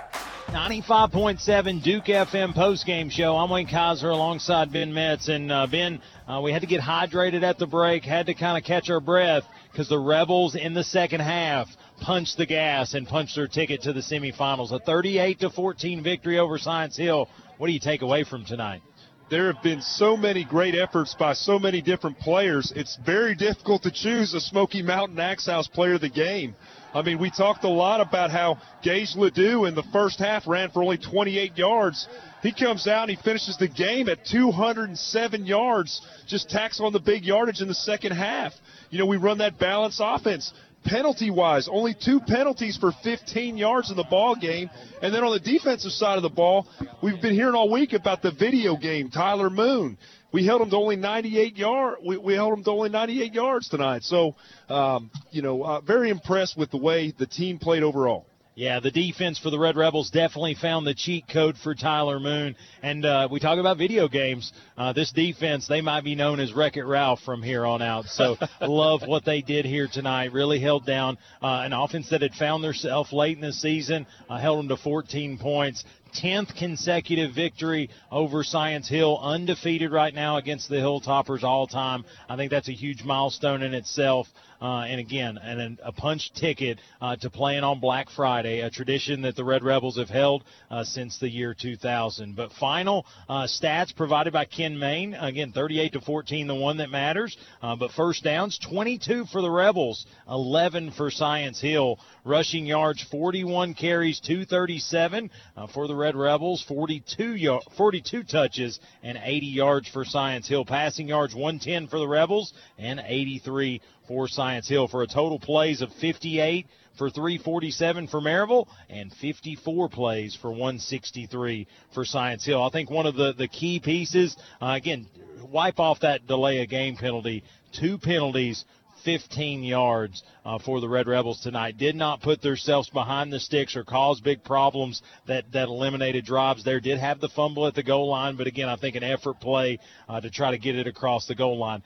95.7 0.49 1.81
Duke 1.81 2.07
FM 2.07 2.52
postgame 2.52 3.09
show. 3.09 3.36
I'm 3.36 3.49
Wayne 3.49 3.69
Kaiser 3.69 4.09
alongside 4.09 4.73
Ben 4.73 4.93
Metz. 4.93 5.28
And 5.28 5.52
uh, 5.52 5.69
Ben, 5.69 6.02
uh, 6.27 6.41
we 6.43 6.51
had 6.51 6.62
to 6.62 6.67
get 6.67 6.81
hydrated 6.81 7.44
at 7.44 7.57
the 7.57 7.69
break, 7.69 8.05
had 8.05 8.27
to 8.27 8.35
kind 8.35 8.59
of 8.59 8.65
catch 8.65 8.91
our 8.91 8.99
breath 8.99 9.44
because 9.70 9.89
the 9.89 9.99
Rebels 10.01 10.57
in 10.57 10.75
the 10.75 10.83
second 10.83 11.20
half 11.20 11.69
punched 12.01 12.36
the 12.36 12.47
gas 12.47 12.94
and 12.94 13.07
punched 13.07 13.36
their 13.36 13.47
ticket 13.47 13.83
to 13.83 13.93
the 13.93 14.01
semifinals. 14.01 14.73
A 14.73 14.81
38 14.81 15.39
to 15.39 15.51
14 15.51 16.02
victory 16.02 16.41
over 16.41 16.59
Science 16.59 16.97
Hill. 16.97 17.28
What 17.59 17.69
do 17.69 17.73
you 17.73 17.78
take 17.78 18.02
away 18.02 18.25
from 18.25 18.44
tonight? 18.44 18.83
There 19.31 19.52
have 19.52 19.62
been 19.62 19.83
so 19.83 20.17
many 20.17 20.43
great 20.43 20.75
efforts 20.75 21.15
by 21.15 21.35
so 21.35 21.60
many 21.60 21.81
different 21.81 22.19
players. 22.19 22.73
It's 22.75 22.99
very 23.07 23.36
difficult 23.36 23.85
to 23.85 23.93
choose 23.93 24.35
a 24.35 24.41
Smoky 24.41 24.83
Mountain 24.83 25.20
Axe 25.20 25.47
House 25.47 25.69
player 25.69 25.94
of 25.94 26.01
the 26.01 26.09
game. 26.09 26.57
I 26.93 27.02
mean, 27.02 27.20
we 27.20 27.31
talked 27.31 27.62
a 27.65 27.69
lot 27.69 28.01
about 28.01 28.31
how 28.31 28.59
Gage 28.83 29.15
Ledoux 29.15 29.65
in 29.65 29.75
the 29.75 29.85
first 29.93 30.19
half 30.19 30.47
ran 30.47 30.70
for 30.70 30.83
only 30.83 30.99
28 30.99 31.57
yards. 31.57 32.09
He 32.43 32.52
comes 32.52 32.89
out 32.89 33.09
and 33.09 33.17
he 33.17 33.23
finishes 33.23 33.57
the 33.59 33.69
game 33.69 34.09
at 34.09 34.25
207 34.27 35.47
yards, 35.47 36.01
just 36.27 36.51
tacks 36.51 36.81
on 36.81 36.93
the 36.93 36.99
big 36.99 37.25
yardage 37.25 37.60
in 37.60 37.69
the 37.69 37.75
second 37.75 38.12
half. 38.12 38.52
You 38.91 38.99
know, 38.99 39.07
we 39.07 39.19
run 39.19 39.39
that 39.39 39.59
balance 39.59 40.01
offense. 40.02 40.52
Penalty 40.83 41.31
wise, 41.31 41.69
only 41.70 41.94
two 41.94 42.20
penalties 42.20 42.78
for 42.78 42.93
15 43.05 43.59
yards 43.59 43.91
in 43.91 43.97
the 43.97 44.05
ball 44.05 44.35
game. 44.35 44.70
And 45.02 45.15
then 45.15 45.23
on 45.23 45.33
the 45.33 45.39
defensive 45.39 45.93
side 45.93 46.17
of 46.17 46.23
the 46.23 46.31
ball, 46.31 46.67
we've 47.02 47.20
been 47.20 47.35
hearing 47.35 47.55
all 47.55 47.70
week 47.70 47.93
about 47.93 48.23
the 48.23 48.31
video 48.33 48.77
game, 48.77 49.10
Tyler 49.10 49.51
Moon. 49.51 49.99
We 50.33 50.47
held 50.47 50.60
them 50.60 50.70
to 50.70 50.76
only 50.76 50.97
98 50.97 51.57
yard. 51.57 51.99
We, 52.05 52.17
we 52.17 52.34
held 52.34 52.52
him 52.52 52.65
to 52.65 52.70
only 52.70 52.89
98 52.89 53.34
yards 53.34 53.68
tonight. 53.68 54.05
So, 54.05 54.36
um, 54.68 55.10
you 55.31 55.42
know, 55.42 55.62
uh, 55.62 55.81
very 55.81 56.10
impressed 56.10 56.57
with 56.57 56.70
the 56.70 56.78
way 56.78 57.12
the 57.18 57.26
team 57.26 57.59
played 57.59 57.83
overall. 57.83 58.26
Yeah, 58.57 58.81
the 58.81 58.91
defense 58.91 59.39
for 59.39 59.49
the 59.49 59.59
Red 59.59 59.76
Rebels 59.76 60.10
definitely 60.10 60.55
found 60.55 60.86
the 60.86 60.92
cheat 60.92 61.25
code 61.33 61.57
for 61.57 61.75
Tyler 61.75 62.20
Moon. 62.20 62.57
And 62.83 63.07
uh, 63.07 63.28
we 63.31 63.41
talk 63.41 63.59
about 63.59 63.78
video 63.78 64.07
games. 64.07 64.52
Uh, 64.76 64.92
this 64.92 65.12
defense, 65.12 65.67
they 65.67 65.81
might 65.81 66.05
be 66.05 66.15
known 66.15 66.41
as 66.41 66.52
Wreck 66.52 66.76
It 66.76 66.84
Ralph 66.84 67.20
from 67.20 67.42
here 67.42 67.65
on 67.65 67.81
out. 67.81 68.05
So 68.07 68.36
love 68.60 69.00
what 69.07 69.25
they 69.25 69.41
did 69.41 69.65
here 69.65 69.89
tonight. 69.91 70.33
Really 70.33 70.60
held 70.60 70.84
down 70.84 71.17
uh, 71.41 71.62
an 71.65 71.73
offense 71.73 72.10
that 72.10 72.20
had 72.20 72.34
found 72.34 72.62
themselves 72.62 73.12
late 73.15 73.36
in 73.36 73.41
the 73.41 73.52
season, 73.52 74.07
uh, 74.28 74.39
held 74.39 74.59
them 74.59 74.68
to 74.68 74.76
14 74.76 75.39
points. 75.39 75.84
10th 76.12 76.56
consecutive 76.56 77.34
victory 77.34 77.90
over 78.10 78.42
Science 78.44 78.89
Hill, 78.89 79.18
undefeated 79.20 79.92
right 79.92 80.14
now 80.14 80.36
against 80.36 80.68
the 80.68 80.76
Hilltoppers 80.76 81.42
all 81.42 81.66
time. 81.66 82.05
I 82.28 82.36
think 82.36 82.50
that's 82.50 82.68
a 82.68 82.72
huge 82.72 83.05
milestone 83.05 83.62
in 83.62 83.74
itself. 83.74 84.26
Uh, 84.60 84.84
and 84.86 85.00
again, 85.00 85.39
and 85.39 85.78
a 85.82 85.92
punch 85.92 86.32
ticket 86.34 86.78
uh, 87.00 87.16
to 87.16 87.30
playing 87.30 87.64
on 87.64 87.80
Black 87.80 88.08
Friday, 88.10 88.60
a 88.60 88.70
tradition 88.70 89.22
that 89.22 89.36
the 89.36 89.44
Red 89.44 89.62
Rebels 89.62 89.97
have 89.97 90.10
held 90.10 90.44
uh, 90.70 90.84
since 90.84 91.18
the 91.18 91.30
year 91.30 91.55
2000. 91.55 92.36
But 92.36 92.52
final 92.52 93.06
uh, 93.28 93.44
stats 93.44 93.94
provided 93.94 94.32
by 94.32 94.44
Ken 94.44 94.78
Main. 94.78 95.14
Again, 95.14 95.52
38 95.52 95.94
to 95.94 96.00
14, 96.00 96.47
the 96.47 96.55
one 96.55 96.76
that 96.78 96.90
matters. 96.90 97.36
Uh, 97.62 97.76
but 97.76 97.90
first 97.92 98.22
downs, 98.24 98.58
22 98.58 99.26
for 99.26 99.40
the 99.40 99.50
Rebels, 99.50 100.06
11 100.28 100.92
for 100.92 101.10
Science 101.10 101.60
Hill. 101.60 101.98
Rushing 102.24 102.66
yards, 102.66 103.02
41 103.10 103.74
carries, 103.74 104.20
237 104.20 105.30
uh, 105.56 105.66
for 105.68 105.89
the 105.89 105.94
Red 105.94 106.16
Rebels, 106.16 106.62
42 106.68 107.36
y- 107.48 107.60
42 107.76 108.24
touches 108.24 108.78
and 109.02 109.18
80 109.22 109.47
yards 109.47 109.89
for 109.89 110.05
Science 110.05 110.47
Hill. 110.47 110.66
Passing 110.66 111.08
yards, 111.08 111.34
110 111.34 111.89
for 111.89 111.98
the 111.98 112.06
Rebels 112.08 112.52
and 112.78 113.00
83 113.02 113.80
for 114.10 114.26
Science 114.26 114.68
Hill 114.68 114.89
for 114.89 115.05
a 115.05 115.06
total 115.06 115.39
plays 115.39 115.82
of 115.82 115.92
58 116.00 116.66
for 116.98 117.10
347 117.10 118.08
for 118.08 118.20
Maryville 118.20 118.66
and 118.89 119.12
54 119.12 119.89
plays 119.89 120.34
for 120.34 120.50
163 120.50 121.68
for 121.94 122.05
Science 122.05 122.44
Hill. 122.44 122.60
I 122.60 122.70
think 122.70 122.90
one 122.90 123.06
of 123.06 123.14
the, 123.14 123.34
the 123.39 123.47
key 123.47 123.78
pieces, 123.78 124.36
uh, 124.60 124.74
again, 124.76 125.06
wipe 125.48 125.78
off 125.78 126.00
that 126.00 126.26
delay 126.26 126.60
of 126.60 126.68
game 126.68 126.97
penalty. 126.97 127.44
Two 127.72 127.98
penalties 127.98 128.64
15 129.05 129.62
yards 129.62 130.22
uh, 130.44 130.58
for 130.58 130.80
the 130.80 130.89
Red 130.89 131.06
Rebels 131.06 131.40
tonight. 131.40 131.78
Did 131.78 131.94
not 131.94 132.20
put 132.20 132.42
themselves 132.42 132.90
behind 132.90 133.32
the 133.32 133.40
sticks 133.40 133.76
or 133.76 133.84
cause 133.84 134.20
big 134.20 134.44
problems 134.44 135.02
that, 135.26 135.44
that 135.52 135.68
eliminated 135.68 136.24
drives 136.24 136.64
there. 136.64 136.80
Did 136.80 136.98
have 136.98 137.20
the 137.20 137.28
fumble 137.28 137.66
at 137.66 137.74
the 137.74 137.82
goal 137.82 138.08
line, 138.08 138.36
but 138.36 138.47
again, 138.47 138.68
I 138.68 138.76
think 138.76 138.97
an 138.97 139.05
effort 139.05 139.40
play 139.40 139.78
uh, 140.08 140.20
to 140.20 140.30
try 140.30 140.50
to 140.50 140.58
get 140.58 140.76
it 140.76 140.86
across 140.86 141.26
the 141.26 141.34
goal 141.34 141.58
line. 141.58 141.82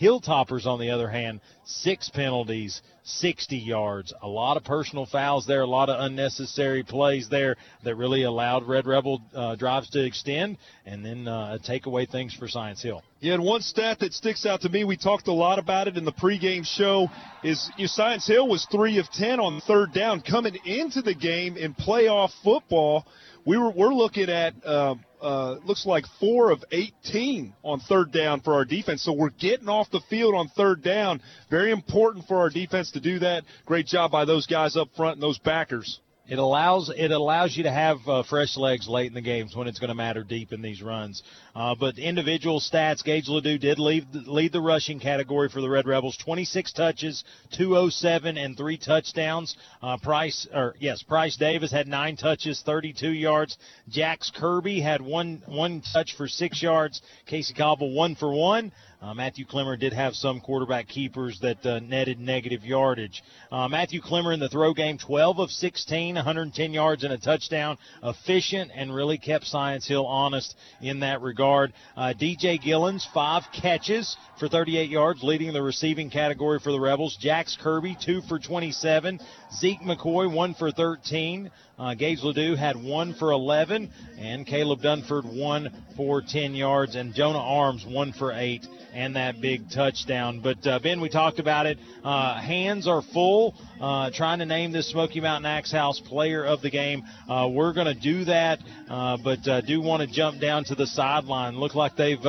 Hilltoppers, 0.00 0.66
on 0.66 0.78
the 0.78 0.90
other 0.90 1.08
hand, 1.08 1.40
six 1.64 2.08
penalties, 2.10 2.82
60 3.04 3.56
yards. 3.56 4.12
A 4.20 4.28
lot 4.28 4.56
of 4.56 4.64
personal 4.64 5.06
fouls 5.06 5.46
there, 5.46 5.62
a 5.62 5.66
lot 5.66 5.88
of 5.88 6.00
unnecessary 6.00 6.82
plays 6.82 7.28
there 7.28 7.56
that 7.84 7.94
really 7.94 8.24
allowed 8.24 8.66
Red 8.66 8.86
Rebel 8.86 9.22
uh, 9.34 9.54
drives 9.54 9.88
to 9.90 10.04
extend 10.04 10.58
and 10.84 11.04
then 11.04 11.28
uh, 11.28 11.58
take 11.58 11.86
away 11.86 12.06
things 12.06 12.34
for 12.34 12.48
Science 12.48 12.82
Hill. 12.82 13.02
Yeah, 13.20 13.34
and 13.34 13.44
one 13.44 13.62
stat 13.62 14.00
that 14.00 14.12
sticks 14.12 14.44
out 14.44 14.62
to 14.62 14.68
me, 14.68 14.84
we 14.84 14.96
talked 14.96 15.28
a 15.28 15.32
lot 15.32 15.58
about 15.58 15.88
it 15.88 15.96
in 15.96 16.04
the 16.04 16.12
pregame 16.12 16.66
show, 16.66 17.08
is 17.42 17.70
you 17.76 17.84
know, 17.84 17.88
Science 17.88 18.26
Hill 18.26 18.46
was 18.48 18.66
three 18.70 18.98
of 18.98 19.10
ten 19.10 19.40
on 19.40 19.60
third 19.62 19.92
down 19.92 20.20
coming 20.20 20.56
into 20.64 21.00
the 21.00 21.14
game 21.14 21.56
in 21.56 21.74
playoff 21.74 22.32
football. 22.42 23.06
We 23.46 23.56
were 23.56 23.70
we're 23.70 23.94
looking 23.94 24.28
at 24.28 24.54
uh, 24.64 24.96
uh, 25.20 25.56
looks 25.64 25.86
like 25.86 26.04
four 26.20 26.50
of 26.50 26.64
18 26.70 27.54
on 27.64 27.80
third 27.80 28.12
down 28.12 28.40
for 28.40 28.54
our 28.54 28.64
defense. 28.64 29.02
So 29.02 29.12
we're 29.12 29.30
getting 29.30 29.68
off 29.68 29.90
the 29.90 30.00
field 30.08 30.34
on 30.34 30.48
third 30.48 30.82
down. 30.82 31.20
Very 31.50 31.70
important 31.70 32.26
for 32.26 32.38
our 32.38 32.50
defense 32.50 32.92
to 32.92 33.00
do 33.00 33.18
that. 33.20 33.44
Great 33.64 33.86
job 33.86 34.10
by 34.10 34.24
those 34.24 34.46
guys 34.46 34.76
up 34.76 34.88
front 34.96 35.14
and 35.14 35.22
those 35.22 35.38
backers. 35.38 36.00
It 36.28 36.40
allows 36.40 36.90
it 36.90 37.12
allows 37.12 37.56
you 37.56 37.62
to 37.64 37.70
have 37.70 37.98
uh, 38.08 38.24
fresh 38.24 38.56
legs 38.56 38.88
late 38.88 39.06
in 39.06 39.14
the 39.14 39.20
games 39.20 39.54
when 39.54 39.68
it's 39.68 39.78
going 39.78 39.88
to 39.88 39.94
matter 39.94 40.24
deep 40.24 40.52
in 40.52 40.60
these 40.60 40.82
runs. 40.82 41.22
Uh, 41.54 41.76
but 41.78 41.98
individual 41.98 42.58
stats, 42.58 43.04
Gage 43.04 43.28
Ledoux 43.28 43.58
did 43.58 43.78
lead 43.78 44.06
lead 44.12 44.50
the 44.50 44.60
rushing 44.60 44.98
category 44.98 45.48
for 45.48 45.60
the 45.60 45.70
Red 45.70 45.86
Rebels. 45.86 46.16
26 46.16 46.72
touches, 46.72 47.22
207, 47.52 48.38
and 48.38 48.56
three 48.56 48.76
touchdowns. 48.76 49.56
Uh, 49.80 49.98
Price 49.98 50.48
or 50.52 50.74
yes, 50.80 51.00
Price 51.04 51.36
Davis 51.36 51.70
had 51.70 51.86
nine 51.86 52.16
touches, 52.16 52.60
32 52.62 53.12
yards. 53.12 53.56
Jax 53.88 54.32
Kirby 54.34 54.80
had 54.80 55.00
one 55.00 55.42
one 55.46 55.80
touch 55.92 56.14
for 56.16 56.26
six 56.26 56.60
yards. 56.60 57.02
Casey 57.26 57.54
Cobble 57.54 57.92
one 57.92 58.16
for 58.16 58.34
one. 58.34 58.72
Uh, 59.02 59.12
Matthew 59.12 59.44
Clemmer 59.44 59.76
did 59.76 59.92
have 59.92 60.14
some 60.14 60.40
quarterback 60.40 60.88
keepers 60.88 61.38
that 61.40 61.64
uh, 61.66 61.80
netted 61.80 62.18
negative 62.18 62.64
yardage. 62.64 63.22
Uh, 63.52 63.68
Matthew 63.68 64.00
Clemmer 64.00 64.32
in 64.32 64.40
the 64.40 64.48
throw 64.48 64.72
game, 64.72 64.96
12 64.96 65.38
of 65.38 65.50
16, 65.50 66.14
110 66.14 66.72
yards 66.72 67.04
and 67.04 67.12
a 67.12 67.18
touchdown. 67.18 67.76
Efficient 68.02 68.70
and 68.74 68.94
really 68.94 69.18
kept 69.18 69.44
Science 69.44 69.86
Hill 69.86 70.06
honest 70.06 70.56
in 70.80 71.00
that 71.00 71.20
regard. 71.20 71.74
Uh, 71.96 72.14
DJ 72.18 72.58
Gillens, 72.58 73.06
five 73.12 73.42
catches 73.52 74.16
for 74.38 74.48
38 74.48 74.88
yards, 74.88 75.22
leading 75.22 75.52
the 75.52 75.62
receiving 75.62 76.08
category 76.08 76.58
for 76.58 76.72
the 76.72 76.80
Rebels. 76.80 77.16
Jax 77.20 77.56
Kirby, 77.60 77.96
two 78.00 78.22
for 78.22 78.38
27. 78.38 79.20
Zeke 79.54 79.80
McCoy, 79.80 80.32
one 80.32 80.54
for 80.54 80.70
13. 80.70 81.50
Uh, 81.78 81.94
Gage 81.94 82.22
Ledoux 82.22 82.54
had 82.54 82.82
one 82.82 83.12
for 83.14 83.32
11, 83.32 83.90
and 84.18 84.46
Caleb 84.46 84.80
Dunford 84.80 85.24
one 85.24 85.70
for 85.94 86.22
10 86.22 86.54
yards, 86.54 86.94
and 86.94 87.14
Jonah 87.14 87.38
Arms 87.38 87.84
one 87.86 88.14
for 88.14 88.32
eight, 88.32 88.66
and 88.94 89.16
that 89.16 89.42
big 89.42 89.70
touchdown. 89.70 90.40
But 90.42 90.66
uh, 90.66 90.78
Ben, 90.78 91.02
we 91.02 91.10
talked 91.10 91.38
about 91.38 91.66
it. 91.66 91.78
Uh, 92.02 92.40
hands 92.40 92.88
are 92.88 93.02
full. 93.02 93.54
Uh, 93.78 94.10
trying 94.10 94.38
to 94.38 94.46
name 94.46 94.72
this 94.72 94.88
Smoky 94.88 95.20
Mountain 95.20 95.44
Axe 95.44 95.70
House 95.70 96.00
player 96.00 96.46
of 96.46 96.62
the 96.62 96.70
game. 96.70 97.02
Uh, 97.28 97.46
we're 97.52 97.74
going 97.74 97.86
to 97.86 98.00
do 98.00 98.24
that, 98.24 98.58
uh, 98.88 99.18
but 99.22 99.42
do 99.66 99.82
want 99.82 100.00
to 100.00 100.06
jump 100.06 100.40
down 100.40 100.64
to 100.64 100.74
the 100.74 100.86
sideline. 100.86 101.58
Look 101.58 101.74
like 101.74 101.94
they've 101.94 102.22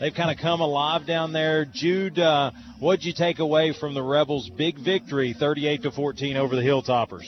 they've 0.00 0.14
kind 0.14 0.30
of 0.30 0.38
come 0.38 0.62
alive 0.62 1.06
down 1.06 1.34
there. 1.34 1.66
Jude, 1.66 2.18
what'd 2.84 3.02
you 3.02 3.14
take 3.14 3.38
away 3.38 3.72
from 3.72 3.94
the 3.94 4.02
Rebels' 4.02 4.50
big 4.50 4.78
victory, 4.78 5.32
38 5.32 5.84
to 5.84 5.90
14 5.90 6.36
over 6.36 6.54
the 6.54 6.60
Hilltoppers? 6.60 7.24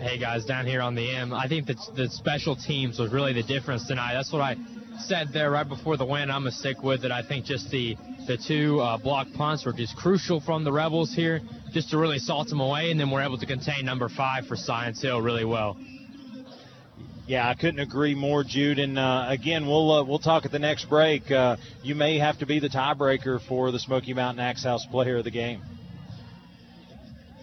Hey 0.00 0.16
guys, 0.16 0.46
down 0.46 0.64
here 0.64 0.80
on 0.80 0.94
the 0.94 1.14
M, 1.14 1.34
I 1.34 1.46
think 1.46 1.66
that 1.66 1.76
the 1.94 2.08
special 2.08 2.56
teams 2.56 2.98
was 2.98 3.12
really 3.12 3.34
the 3.34 3.42
difference 3.42 3.86
tonight. 3.86 4.14
That's 4.14 4.32
what 4.32 4.40
I 4.40 4.56
said 5.00 5.28
there 5.34 5.50
right 5.50 5.68
before 5.68 5.98
the 5.98 6.06
win. 6.06 6.30
I'm 6.30 6.40
gonna 6.40 6.52
stick 6.52 6.82
with 6.82 7.04
it. 7.04 7.10
I 7.10 7.20
think 7.20 7.44
just 7.44 7.70
the 7.70 7.96
the 8.26 8.38
two 8.38 8.80
uh, 8.80 8.96
block 8.96 9.26
punts 9.36 9.66
were 9.66 9.74
just 9.74 9.94
crucial 9.94 10.40
from 10.40 10.64
the 10.64 10.72
Rebels 10.72 11.12
here, 11.14 11.42
just 11.74 11.90
to 11.90 11.98
really 11.98 12.18
salt 12.18 12.48
them 12.48 12.60
away, 12.60 12.90
and 12.90 12.98
then 12.98 13.10
we're 13.10 13.22
able 13.22 13.36
to 13.38 13.46
contain 13.46 13.84
number 13.84 14.08
five 14.08 14.46
for 14.46 14.56
Science 14.56 15.02
Hill 15.02 15.20
really 15.20 15.44
well. 15.44 15.76
Yeah, 17.28 17.46
I 17.46 17.52
couldn't 17.52 17.80
agree 17.80 18.14
more, 18.14 18.42
Jude. 18.42 18.78
And 18.78 18.98
uh, 18.98 19.26
again, 19.28 19.66
we'll 19.66 19.92
uh, 19.92 20.02
we'll 20.02 20.18
talk 20.18 20.46
at 20.46 20.50
the 20.50 20.58
next 20.58 20.86
break. 20.86 21.30
Uh, 21.30 21.58
you 21.82 21.94
may 21.94 22.18
have 22.18 22.38
to 22.38 22.46
be 22.46 22.58
the 22.58 22.70
tiebreaker 22.70 23.38
for 23.46 23.70
the 23.70 23.78
Smoky 23.78 24.14
Mountain 24.14 24.42
Axe 24.42 24.64
House 24.64 24.86
Player 24.86 25.18
of 25.18 25.24
the 25.24 25.30
Game. 25.30 25.60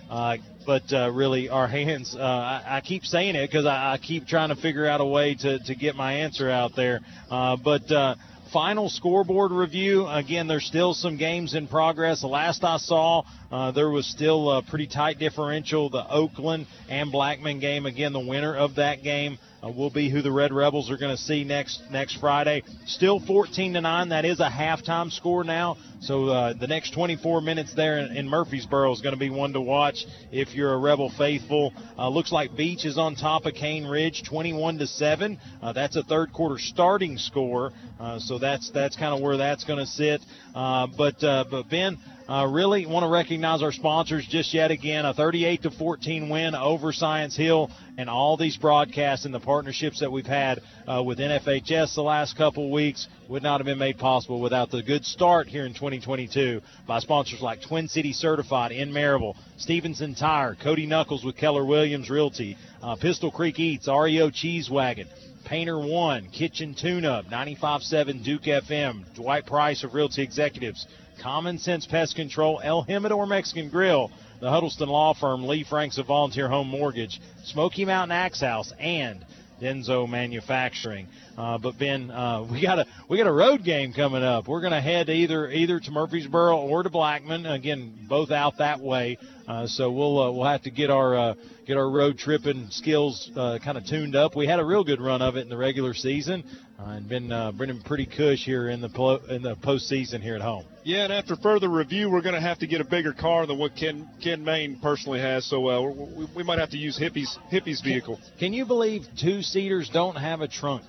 Uh, 0.09 0.37
but 0.65 0.91
uh, 0.91 1.11
really, 1.11 1.49
our 1.49 1.67
hands. 1.67 2.15
Uh, 2.17 2.19
I, 2.19 2.77
I 2.77 2.81
keep 2.81 3.05
saying 3.05 3.35
it 3.35 3.47
because 3.47 3.67
I, 3.67 3.93
I 3.93 3.97
keep 3.99 4.25
trying 4.25 4.49
to 4.49 4.55
figure 4.55 4.87
out 4.87 5.01
a 5.01 5.05
way 5.05 5.35
to, 5.35 5.59
to 5.59 5.75
get 5.75 5.95
my 5.95 6.13
answer 6.13 6.49
out 6.49 6.75
there. 6.75 7.01
But 7.29 8.17
final 8.51 8.89
scoreboard 8.89 9.51
review. 9.51 10.07
Again, 10.07 10.47
there's 10.47 10.65
still 10.65 10.93
some 10.93 11.17
games 11.17 11.53
in 11.53 11.67
progress. 11.67 12.21
The 12.21 12.27
last 12.27 12.63
I 12.63 12.77
saw, 12.77 13.23
uh, 13.51 13.71
there 13.71 13.89
was 13.89 14.07
still 14.07 14.49
a 14.49 14.63
pretty 14.63 14.87
tight 14.87 15.19
differential. 15.19 15.89
The 15.89 16.09
Oakland 16.09 16.65
and 16.89 17.11
Blackman 17.11 17.59
game. 17.59 17.85
Again, 17.85 18.13
the 18.13 18.25
winner 18.25 18.55
of 18.55 18.75
that 18.75 19.03
game 19.03 19.37
uh, 19.65 19.69
will 19.69 19.89
be 19.89 20.09
who 20.09 20.21
the 20.21 20.31
Red 20.31 20.53
Rebels 20.53 20.91
are 20.91 20.97
going 20.97 21.15
to 21.15 21.21
see 21.21 21.43
next 21.43 21.81
next 21.91 22.19
Friday. 22.19 22.63
Still 22.85 23.19
14 23.19 23.73
to 23.73 23.81
nine. 23.81 24.09
That 24.09 24.25
is 24.25 24.39
a 24.39 24.49
halftime 24.49 25.11
score 25.11 25.43
now. 25.43 25.77
So 26.01 26.27
uh, 26.27 26.53
the 26.53 26.67
next 26.67 26.93
24 26.93 27.41
minutes 27.41 27.73
there 27.73 27.97
in, 27.99 28.15
in 28.15 28.29
Murfreesboro 28.29 28.91
is 28.93 29.01
going 29.01 29.15
to 29.15 29.19
be 29.19 29.29
one 29.29 29.53
to 29.53 29.61
watch 29.61 30.05
if 30.31 30.53
you're 30.53 30.73
a 30.73 30.77
Rebel 30.77 31.11
faithful. 31.17 31.73
Uh, 31.97 32.09
looks 32.09 32.31
like 32.31 32.55
Beech 32.55 32.85
is 32.85 32.97
on 32.97 33.15
top 33.15 33.45
of 33.45 33.53
Cane 33.53 33.85
Ridge, 33.85 34.23
21 34.27 34.77
to 34.79 34.87
seven. 34.87 35.39
Uh, 35.61 35.73
that's 35.73 35.95
a 35.95 36.03
third 36.03 36.31
quarter 36.31 36.59
starting 36.59 37.17
score. 37.17 37.71
Uh, 37.99 38.19
so 38.19 38.37
that's 38.37 38.69
that's 38.71 38.95
kind 38.95 39.15
of 39.15 39.21
where 39.21 39.37
that's 39.37 39.63
going 39.63 39.79
to 39.79 39.87
sit. 39.87 40.21
Uh, 40.53 40.87
but 40.95 41.15
but 41.21 41.69
Ben. 41.69 41.97
Uh, 42.27 42.47
really 42.49 42.87
want 42.87 43.03
to 43.03 43.09
recognize 43.09 43.61
our 43.61 43.71
sponsors 43.71 44.25
just 44.25 44.51
yet 44.51 44.71
again. 44.71 45.05
A 45.05 45.13
38 45.13 45.61
to 45.61 45.71
14 45.71 46.27
win 46.27 46.55
over 46.55 46.91
Science 46.91 47.37
Hill, 47.37 47.69
and 47.99 48.09
all 48.09 48.35
these 48.35 48.57
broadcasts 48.57 49.25
and 49.25 49.33
the 49.33 49.39
partnerships 49.39 49.99
that 49.99 50.11
we've 50.11 50.25
had 50.25 50.59
uh, 50.87 51.03
with 51.03 51.19
NFHS 51.19 51.93
the 51.93 52.01
last 52.01 52.35
couple 52.35 52.71
weeks 52.71 53.07
would 53.29 53.43
not 53.43 53.59
have 53.59 53.65
been 53.65 53.77
made 53.77 53.99
possible 53.99 54.41
without 54.41 54.71
the 54.71 54.81
good 54.81 55.05
start 55.05 55.47
here 55.47 55.67
in 55.67 55.75
2022 55.75 56.61
by 56.87 56.97
sponsors 56.97 57.41
like 57.41 57.61
Twin 57.61 57.87
City 57.87 58.11
Certified 58.11 58.71
in 58.71 58.91
Maryville, 58.91 59.35
Stevenson 59.57 60.15
Tire, 60.15 60.55
Cody 60.55 60.87
Knuckles 60.87 61.23
with 61.23 61.37
Keller 61.37 61.63
Williams 61.63 62.09
Realty, 62.09 62.57
uh, 62.81 62.95
Pistol 62.95 63.29
Creek 63.29 63.59
Eats, 63.59 63.87
REO 63.87 64.31
Cheese 64.31 64.67
Wagon. 64.67 65.07
Painter 65.45 65.77
One, 65.77 66.27
Kitchen 66.31 66.73
Tune 66.73 67.05
Up, 67.05 67.25
95.7 67.27 68.23
Duke 68.23 68.41
FM, 68.41 69.13
Dwight 69.13 69.45
Price 69.45 69.83
of 69.83 69.93
Realty 69.93 70.23
Executives, 70.23 70.87
Common 71.19 71.57
Sense 71.57 71.85
Pest 71.85 72.15
Control, 72.15 72.61
El 72.63 72.85
Jimador 72.85 73.27
Mexican 73.27 73.69
Grill, 73.69 74.11
the 74.39 74.49
Huddleston 74.49 74.89
Law 74.89 75.13
Firm, 75.13 75.47
Lee 75.47 75.63
Franks 75.63 75.97
of 75.97 76.07
Volunteer 76.07 76.47
Home 76.47 76.67
Mortgage, 76.67 77.21
Smoky 77.43 77.85
Mountain 77.85 78.11
Axe 78.11 78.41
House, 78.41 78.73
and 78.79 79.25
Denso 79.61 80.07
Manufacturing. 80.09 81.07
Uh, 81.37 81.57
but 81.57 81.77
Ben, 81.77 82.11
uh, 82.11 82.45
we 82.51 82.61
got 82.61 82.79
a 82.79 82.85
we 83.09 83.17
got 83.17 83.27
a 83.27 83.31
road 83.31 83.63
game 83.63 83.93
coming 83.93 84.23
up. 84.23 84.47
We're 84.47 84.61
going 84.61 84.73
to 84.73 84.81
head 84.81 85.09
either 85.09 85.49
either 85.49 85.79
to 85.79 85.91
Murfreesboro 85.91 86.57
or 86.57 86.83
to 86.83 86.89
Blackman. 86.89 87.45
Again, 87.45 87.93
both 88.07 88.31
out 88.31 88.57
that 88.57 88.79
way. 88.79 89.17
Uh, 89.47 89.67
so 89.67 89.91
we'll 89.91 90.19
uh, 90.19 90.31
we'll 90.31 90.45
have 90.45 90.63
to 90.63 90.71
get 90.71 90.89
our 90.89 91.15
uh, 91.15 91.33
get 91.67 91.77
our 91.77 91.89
road 91.89 92.17
tripping 92.17 92.67
skills 92.71 93.29
uh, 93.35 93.59
kind 93.63 93.77
of 93.77 93.85
tuned 93.85 94.15
up. 94.15 94.35
We 94.35 94.47
had 94.47 94.59
a 94.59 94.65
real 94.65 94.83
good 94.83 94.99
run 94.99 95.21
of 95.21 95.35
it 95.35 95.41
in 95.41 95.49
the 95.49 95.57
regular 95.57 95.93
season, 95.93 96.43
uh, 96.79 96.83
and 96.89 97.07
been 97.07 97.31
uh, 97.31 97.51
been 97.51 97.79
pretty 97.81 98.07
cush 98.07 98.43
here 98.43 98.69
in 98.69 98.81
the 98.81 98.89
plo- 98.89 99.27
in 99.29 99.43
the 99.43 99.55
postseason 99.55 100.21
here 100.21 100.35
at 100.35 100.41
home. 100.41 100.65
Yeah, 100.83 101.03
and 101.03 101.13
after 101.13 101.35
further 101.35 101.69
review, 101.69 102.09
we're 102.09 102.21
going 102.21 102.35
to 102.35 102.41
have 102.41 102.59
to 102.59 102.67
get 102.67 102.81
a 102.81 102.85
bigger 102.85 103.13
car 103.13 103.45
than 103.45 103.59
what 103.59 103.75
Ken 103.75 104.09
Ken 104.21 104.43
Main 104.43 104.79
personally 104.81 105.19
has. 105.19 105.45
So 105.45 105.69
uh, 105.69 105.91
we, 105.91 106.27
we 106.37 106.43
might 106.43 106.59
have 106.59 106.71
to 106.71 106.77
use 106.77 106.97
Hippie's 106.97 107.37
Hippie's 107.49 107.81
vehicle. 107.81 108.19
Can 108.39 108.51
you 108.51 108.65
believe 108.65 109.05
two 109.19 109.43
seaters 109.43 109.89
don't 109.89 110.15
have 110.15 110.41
a 110.41 110.47
trunk? 110.47 110.83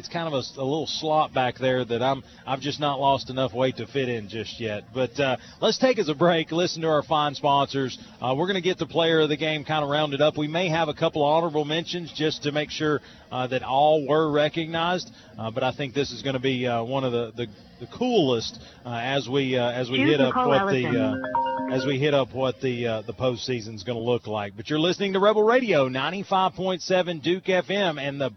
It's 0.00 0.08
kind 0.08 0.26
of 0.26 0.32
a, 0.32 0.58
a, 0.58 0.64
little 0.64 0.86
slot 0.86 1.34
back 1.34 1.58
there 1.58 1.84
that 1.84 2.00
I'm 2.00 2.24
I've 2.46 2.60
just 2.60 2.80
not 2.80 2.98
lost 2.98 3.28
enough 3.28 3.52
weight 3.52 3.76
to 3.76 3.86
fit 3.86 4.08
in 4.08 4.30
just 4.30 4.58
yet. 4.58 4.84
But 4.94 5.20
uh, 5.20 5.36
let's 5.60 5.76
take 5.76 5.98
us 5.98 6.08
a 6.08 6.14
break. 6.14 6.52
Listen 6.52 6.80
to 6.80 6.88
our 6.88 7.02
fine 7.02 7.34
sponsors. 7.34 7.98
Uh, 8.18 8.34
we're 8.34 8.46
going 8.46 8.54
to 8.54 8.62
get 8.62 8.78
the 8.78 8.86
player 8.86 9.20
of 9.20 9.28
the 9.28 9.36
game 9.36 9.62
kind 9.62 9.84
of 9.84 9.90
rounded 9.90 10.22
up. 10.22 10.38
We 10.38 10.48
may 10.48 10.70
have 10.70 10.88
a 10.88 10.94
couple 10.94 11.22
honorable 11.22 11.66
mentions 11.66 12.10
just 12.12 12.44
to 12.44 12.50
make 12.50 12.70
sure 12.70 13.02
uh, 13.30 13.46
that 13.48 13.62
all 13.62 14.06
were 14.06 14.30
recognized. 14.30 15.10
Uh, 15.38 15.50
but 15.50 15.62
I 15.62 15.72
think 15.72 15.94
this 15.94 16.10
is 16.10 16.22
going 16.22 16.34
to 16.34 16.40
be 16.40 16.66
uh, 16.66 16.82
one 16.82 17.04
of 17.04 17.12
the, 17.12 17.32
the, 17.36 17.46
the 17.80 17.86
coolest 17.86 18.60
uh, 18.84 18.90
as 18.90 19.28
we 19.28 19.56
as 19.56 19.90
we 19.90 19.98
Choose 19.98 20.10
hit 20.10 20.20
up 20.20 20.34
Nicole 20.34 20.48
what 20.48 20.60
Ellison. 20.60 20.92
the 20.92 21.70
as 21.72 21.86
we 21.86 21.98
hit 21.98 22.14
up 22.14 22.34
what 22.34 22.60
the 22.60 22.86
uh, 22.86 23.02
the 23.02 23.14
postseason 23.14 23.74
is 23.74 23.82
going 23.82 23.98
to 23.98 24.04
look 24.04 24.26
like. 24.26 24.56
But 24.56 24.68
you're 24.68 24.80
listening 24.80 25.12
to 25.14 25.20
Rebel 25.20 25.42
Radio 25.42 25.88
95.7 25.88 27.22
Duke 27.22 27.44
FM 27.44 28.00
and 28.00 28.20
the 28.20 28.30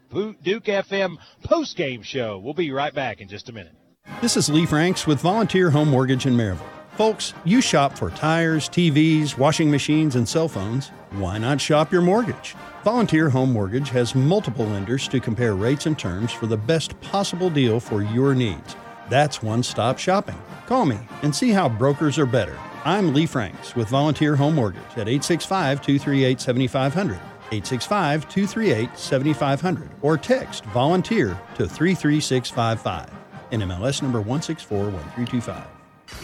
Duke 0.43 0.65
FM 0.65 1.17
post 1.43 1.75
game 1.75 2.03
show. 2.03 2.37
We'll 2.37 2.53
be 2.53 2.71
right 2.71 2.93
back 2.93 3.21
in 3.21 3.27
just 3.27 3.49
a 3.49 3.53
minute. 3.53 3.73
This 4.21 4.37
is 4.37 4.49
Lee 4.49 4.65
Franks 4.65 5.07
with 5.07 5.21
Volunteer 5.21 5.69
Home 5.69 5.89
Mortgage 5.89 6.25
in 6.25 6.33
Maryville. 6.33 6.67
Folks, 6.97 7.33
you 7.43 7.59
shop 7.59 7.97
for 7.97 8.11
tires, 8.11 8.69
TVs, 8.69 9.37
washing 9.37 9.71
machines, 9.71 10.15
and 10.15 10.27
cell 10.29 10.47
phones. 10.47 10.89
Why 11.11 11.37
not 11.39 11.59
shop 11.59 11.91
your 11.91 12.01
mortgage? 12.01 12.55
Volunteer 12.83 13.29
Home 13.29 13.53
Mortgage 13.53 13.91
has 13.91 14.13
multiple 14.13 14.65
lenders 14.65 15.07
to 15.07 15.21
compare 15.21 15.55
rates 15.55 15.85
and 15.85 15.97
terms 15.97 16.33
for 16.33 16.47
the 16.47 16.57
best 16.57 16.99
possible 16.99 17.49
deal 17.49 17.79
for 17.79 18.01
your 18.01 18.35
needs. 18.35 18.75
That's 19.09 19.41
one 19.41 19.63
stop 19.63 19.97
shopping. 19.97 20.37
Call 20.65 20.85
me 20.85 20.99
and 21.21 21.33
see 21.33 21.51
how 21.51 21.69
brokers 21.69 22.19
are 22.19 22.25
better. 22.25 22.57
I'm 22.83 23.13
Lee 23.13 23.25
Franks 23.25 23.73
with 23.73 23.87
Volunteer 23.87 24.35
Home 24.35 24.55
Mortgage 24.55 24.81
at 24.97 25.07
865 25.07 25.81
238 25.81 26.41
7500. 26.41 27.15
865 27.15 28.27
238 28.27 28.99
7500 28.99 29.89
or 30.01 30.17
text 30.17 30.65
volunteer 30.65 31.39
to 31.55 31.65
33655. 31.65 33.09
NMLS 33.51 34.01
number 34.01 34.19
1641325. 34.19 35.72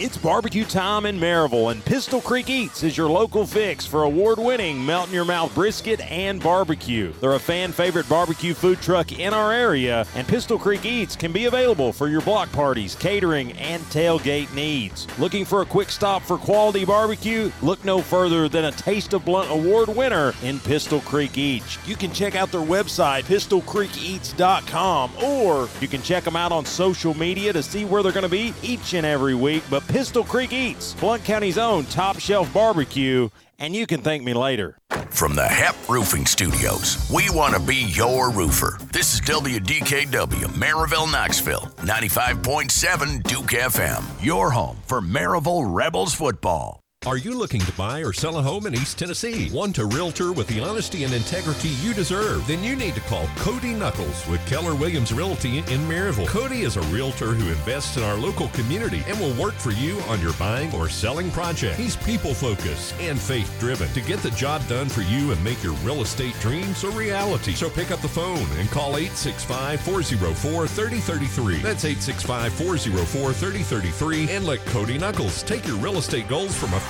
It's 0.02 0.16
barbecue 0.16 0.64
time 0.64 1.04
in 1.04 1.20
Maryville, 1.20 1.72
and 1.72 1.84
Pistol 1.84 2.22
Creek 2.22 2.48
Eats 2.48 2.82
is 2.82 2.96
your 2.96 3.10
local 3.10 3.44
fix 3.44 3.84
for 3.84 4.04
award 4.04 4.38
winning 4.38 4.82
melt 4.86 5.08
in 5.08 5.14
your 5.14 5.26
mouth 5.26 5.54
brisket 5.54 6.00
and 6.00 6.42
barbecue. 6.42 7.12
They're 7.20 7.34
a 7.34 7.38
fan 7.38 7.70
favorite 7.70 8.08
barbecue 8.08 8.54
food 8.54 8.80
truck 8.80 9.12
in 9.12 9.34
our 9.34 9.52
area, 9.52 10.06
and 10.14 10.26
Pistol 10.26 10.58
Creek 10.58 10.86
Eats 10.86 11.16
can 11.16 11.32
be 11.32 11.44
available 11.44 11.92
for 11.92 12.08
your 12.08 12.22
block 12.22 12.50
parties, 12.50 12.94
catering, 12.94 13.52
and 13.58 13.82
tailgate 13.90 14.50
needs. 14.54 15.06
Looking 15.18 15.44
for 15.44 15.60
a 15.60 15.66
quick 15.66 15.90
stop 15.90 16.22
for 16.22 16.38
quality 16.38 16.86
barbecue? 16.86 17.52
Look 17.60 17.84
no 17.84 18.00
further 18.00 18.48
than 18.48 18.64
a 18.64 18.72
Taste 18.72 19.12
of 19.12 19.26
Blount 19.26 19.50
Award 19.50 19.90
winner 19.90 20.32
in 20.42 20.60
Pistol 20.60 21.00
Creek 21.00 21.36
Eats. 21.36 21.76
You 21.86 21.94
can 21.94 22.10
check 22.14 22.34
out 22.34 22.50
their 22.50 22.62
website, 22.62 23.24
pistolcreekeats.com, 23.24 25.10
or 25.22 25.68
you 25.82 25.88
can 25.88 26.00
check 26.00 26.24
them 26.24 26.36
out 26.36 26.52
on 26.52 26.64
social 26.64 27.12
media 27.12 27.52
to 27.52 27.62
see 27.62 27.84
where 27.84 28.02
they're 28.02 28.12
going 28.12 28.22
to 28.22 28.30
be 28.30 28.54
each 28.62 28.94
and 28.94 29.04
every 29.04 29.34
week. 29.34 29.62
But 29.68 29.86
Pistol 29.90 30.22
Creek 30.22 30.52
Eats, 30.52 30.94
Blount 30.94 31.24
County's 31.24 31.58
own 31.58 31.84
top 31.86 32.16
shelf 32.20 32.52
barbecue, 32.54 33.28
and 33.58 33.74
you 33.74 33.88
can 33.88 34.02
thank 34.02 34.22
me 34.22 34.32
later. 34.32 34.78
From 35.10 35.34
the 35.34 35.46
HEP 35.46 35.74
Roofing 35.88 36.26
Studios, 36.26 37.10
we 37.12 37.28
want 37.30 37.54
to 37.54 37.60
be 37.60 37.74
your 37.74 38.30
roofer. 38.30 38.78
This 38.92 39.14
is 39.14 39.20
WDKW, 39.22 40.46
Maryville, 40.54 41.10
Knoxville, 41.10 41.72
95.7 41.78 43.24
Duke 43.24 43.46
FM, 43.46 44.04
your 44.24 44.52
home 44.52 44.76
for 44.86 45.00
Maryville 45.00 45.66
Rebels 45.66 46.14
football. 46.14 46.79
Are 47.06 47.16
you 47.16 47.32
looking 47.32 47.62
to 47.62 47.72
buy 47.72 48.00
or 48.00 48.12
sell 48.12 48.36
a 48.36 48.42
home 48.42 48.66
in 48.66 48.74
East 48.74 48.98
Tennessee? 48.98 49.48
Want 49.50 49.78
a 49.78 49.86
realtor 49.86 50.34
with 50.34 50.46
the 50.48 50.60
honesty 50.60 51.04
and 51.04 51.14
integrity 51.14 51.70
you 51.80 51.94
deserve? 51.94 52.46
Then 52.46 52.62
you 52.62 52.76
need 52.76 52.94
to 52.94 53.00
call 53.00 53.26
Cody 53.36 53.72
Knuckles 53.72 54.28
with 54.28 54.46
Keller 54.46 54.74
Williams 54.74 55.10
Realty 55.10 55.60
in 55.60 55.80
Maryville. 55.88 56.26
Cody 56.26 56.60
is 56.60 56.76
a 56.76 56.82
realtor 56.92 57.32
who 57.32 57.48
invests 57.48 57.96
in 57.96 58.02
our 58.02 58.16
local 58.16 58.48
community 58.48 59.02
and 59.08 59.18
will 59.18 59.32
work 59.42 59.54
for 59.54 59.70
you 59.70 59.98
on 60.10 60.20
your 60.20 60.34
buying 60.34 60.70
or 60.74 60.90
selling 60.90 61.30
project. 61.30 61.76
He's 61.76 61.96
people 61.96 62.34
focused 62.34 62.94
and 63.00 63.18
faith 63.18 63.50
driven 63.58 63.88
to 63.94 64.02
get 64.02 64.18
the 64.18 64.32
job 64.32 64.60
done 64.68 64.90
for 64.90 65.00
you 65.00 65.32
and 65.32 65.42
make 65.42 65.62
your 65.62 65.72
real 65.76 66.02
estate 66.02 66.34
dreams 66.40 66.84
a 66.84 66.90
reality. 66.90 67.54
So 67.54 67.70
pick 67.70 67.92
up 67.92 68.02
the 68.02 68.08
phone 68.08 68.46
and 68.58 68.68
call 68.68 68.98
865 68.98 69.80
404 69.80 70.66
3033. 70.66 71.62
That's 71.62 71.86
865 71.86 72.52
404 72.52 73.32
3033 73.32 74.30
and 74.32 74.44
let 74.44 74.62
Cody 74.66 74.98
Knuckles 74.98 75.42
take 75.44 75.66
your 75.66 75.78
real 75.78 75.96
estate 75.96 76.28
goals 76.28 76.54
from 76.54 76.74
a 76.74 76.89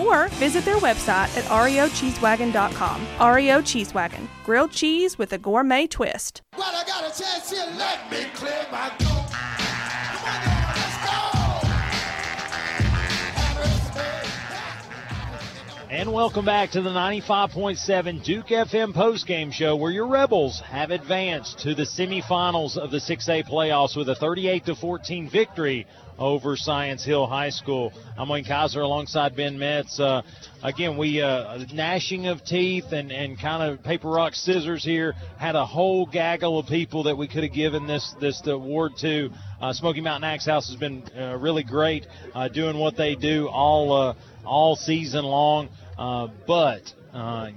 Or 0.00 0.28
visit 0.28 0.64
their 0.64 0.78
website 0.78 1.36
at 1.36 1.44
oreocheesewagon.com. 1.44 3.06
Oreo 3.18 3.64
Cheese 3.64 3.92
Wagon, 3.92 4.28
grilled 4.44 4.72
cheese 4.72 5.18
with 5.18 5.32
a 5.34 5.38
gourmet 5.38 5.86
twist. 5.86 6.40
Well, 6.56 6.74
I 6.74 6.84
got 6.84 7.04
a 7.04 7.22
chance 7.22 7.50
here. 7.50 7.66
Let 7.76 8.10
me 8.10 8.24
clear 8.34 8.66
my 8.72 8.88
throat. 8.98 9.30
Come 9.30 10.24
on 10.24 10.44
now, 10.46 10.72
let's 10.74 11.00
And 15.90 16.12
welcome 16.12 16.44
back 16.44 16.70
to 16.70 16.82
the 16.82 16.90
95.7 16.90 18.22
Duke 18.22 18.46
FM 18.46 18.94
postgame 18.94 19.52
show 19.52 19.74
where 19.74 19.90
your 19.90 20.06
Rebels 20.06 20.60
have 20.60 20.92
advanced 20.92 21.58
to 21.58 21.74
the 21.74 21.82
semifinals 21.82 22.76
of 22.78 22.90
the 22.90 22.98
6A 22.98 23.46
playoffs 23.48 23.96
with 23.96 24.08
a 24.08 24.14
38 24.14 24.76
14 24.78 25.28
victory 25.28 25.86
over 26.20 26.54
Science 26.54 27.02
Hill 27.02 27.26
High 27.26 27.48
School. 27.48 27.92
I'm 28.18 28.28
Wayne 28.28 28.44
Kaiser 28.44 28.82
alongside 28.82 29.34
Ben 29.34 29.58
Metz. 29.58 29.98
Uh, 29.98 30.20
again, 30.62 30.98
we 30.98 31.22
uh, 31.22 31.64
gnashing 31.72 32.26
of 32.26 32.44
teeth 32.44 32.92
and, 32.92 33.10
and 33.10 33.40
kind 33.40 33.62
of 33.62 33.82
paper 33.82 34.08
rock 34.08 34.34
scissors 34.34 34.84
here. 34.84 35.14
Had 35.38 35.56
a 35.56 35.64
whole 35.64 36.04
gaggle 36.04 36.58
of 36.58 36.66
people 36.66 37.04
that 37.04 37.16
we 37.16 37.26
could 37.26 37.42
have 37.42 37.54
given 37.54 37.86
this 37.86 38.14
this 38.20 38.46
award 38.46 38.92
to. 39.00 39.30
Uh, 39.62 39.72
Smoky 39.72 40.02
Mountain 40.02 40.28
Axe 40.30 40.44
House 40.44 40.68
has 40.68 40.76
been 40.76 41.02
uh, 41.18 41.38
really 41.38 41.64
great 41.64 42.06
uh, 42.34 42.48
doing 42.48 42.78
what 42.78 42.96
they 42.98 43.14
do 43.14 43.48
all 43.48 43.92
uh, 43.92 44.14
all 44.44 44.76
season 44.76 45.24
long. 45.24 45.70
Uh, 45.98 46.28
but 46.46 46.82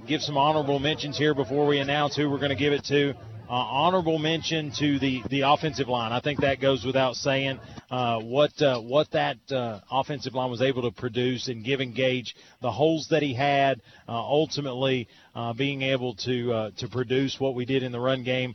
give 0.06 0.22
some 0.22 0.38
honorable 0.38 0.78
mentions 0.78 1.18
here 1.18 1.34
before 1.34 1.66
we 1.66 1.78
announce 1.78 2.16
who 2.16 2.30
we're 2.30 2.38
going 2.38 2.48
to 2.48 2.56
give 2.56 2.72
it 2.72 2.84
to. 2.84 3.14
Uh, 3.46 3.52
honorable 3.52 4.18
mention 4.18 4.72
to 4.78 4.98
the, 4.98 5.22
the 5.28 5.42
offensive 5.42 5.86
line. 5.86 6.12
I 6.12 6.20
think 6.20 6.40
that 6.40 6.60
goes 6.60 6.82
without 6.82 7.14
saying. 7.14 7.60
Uh, 7.90 8.20
what 8.20 8.50
uh, 8.62 8.80
what 8.80 9.10
that 9.10 9.36
uh, 9.52 9.80
offensive 9.90 10.32
line 10.32 10.50
was 10.50 10.62
able 10.62 10.80
to 10.82 10.90
produce 10.90 11.48
and 11.48 11.62
give 11.62 11.80
Gage 11.94 12.34
the 12.62 12.70
holes 12.70 13.08
that 13.10 13.22
he 13.22 13.34
had, 13.34 13.82
uh, 14.08 14.12
ultimately 14.12 15.08
uh, 15.34 15.52
being 15.52 15.82
able 15.82 16.14
to 16.14 16.70
to 16.78 16.88
produce 16.88 17.38
what 17.38 17.54
we 17.54 17.66
did 17.66 17.82
in 17.82 17.92
the 17.92 18.00
run 18.00 18.24
game. 18.24 18.54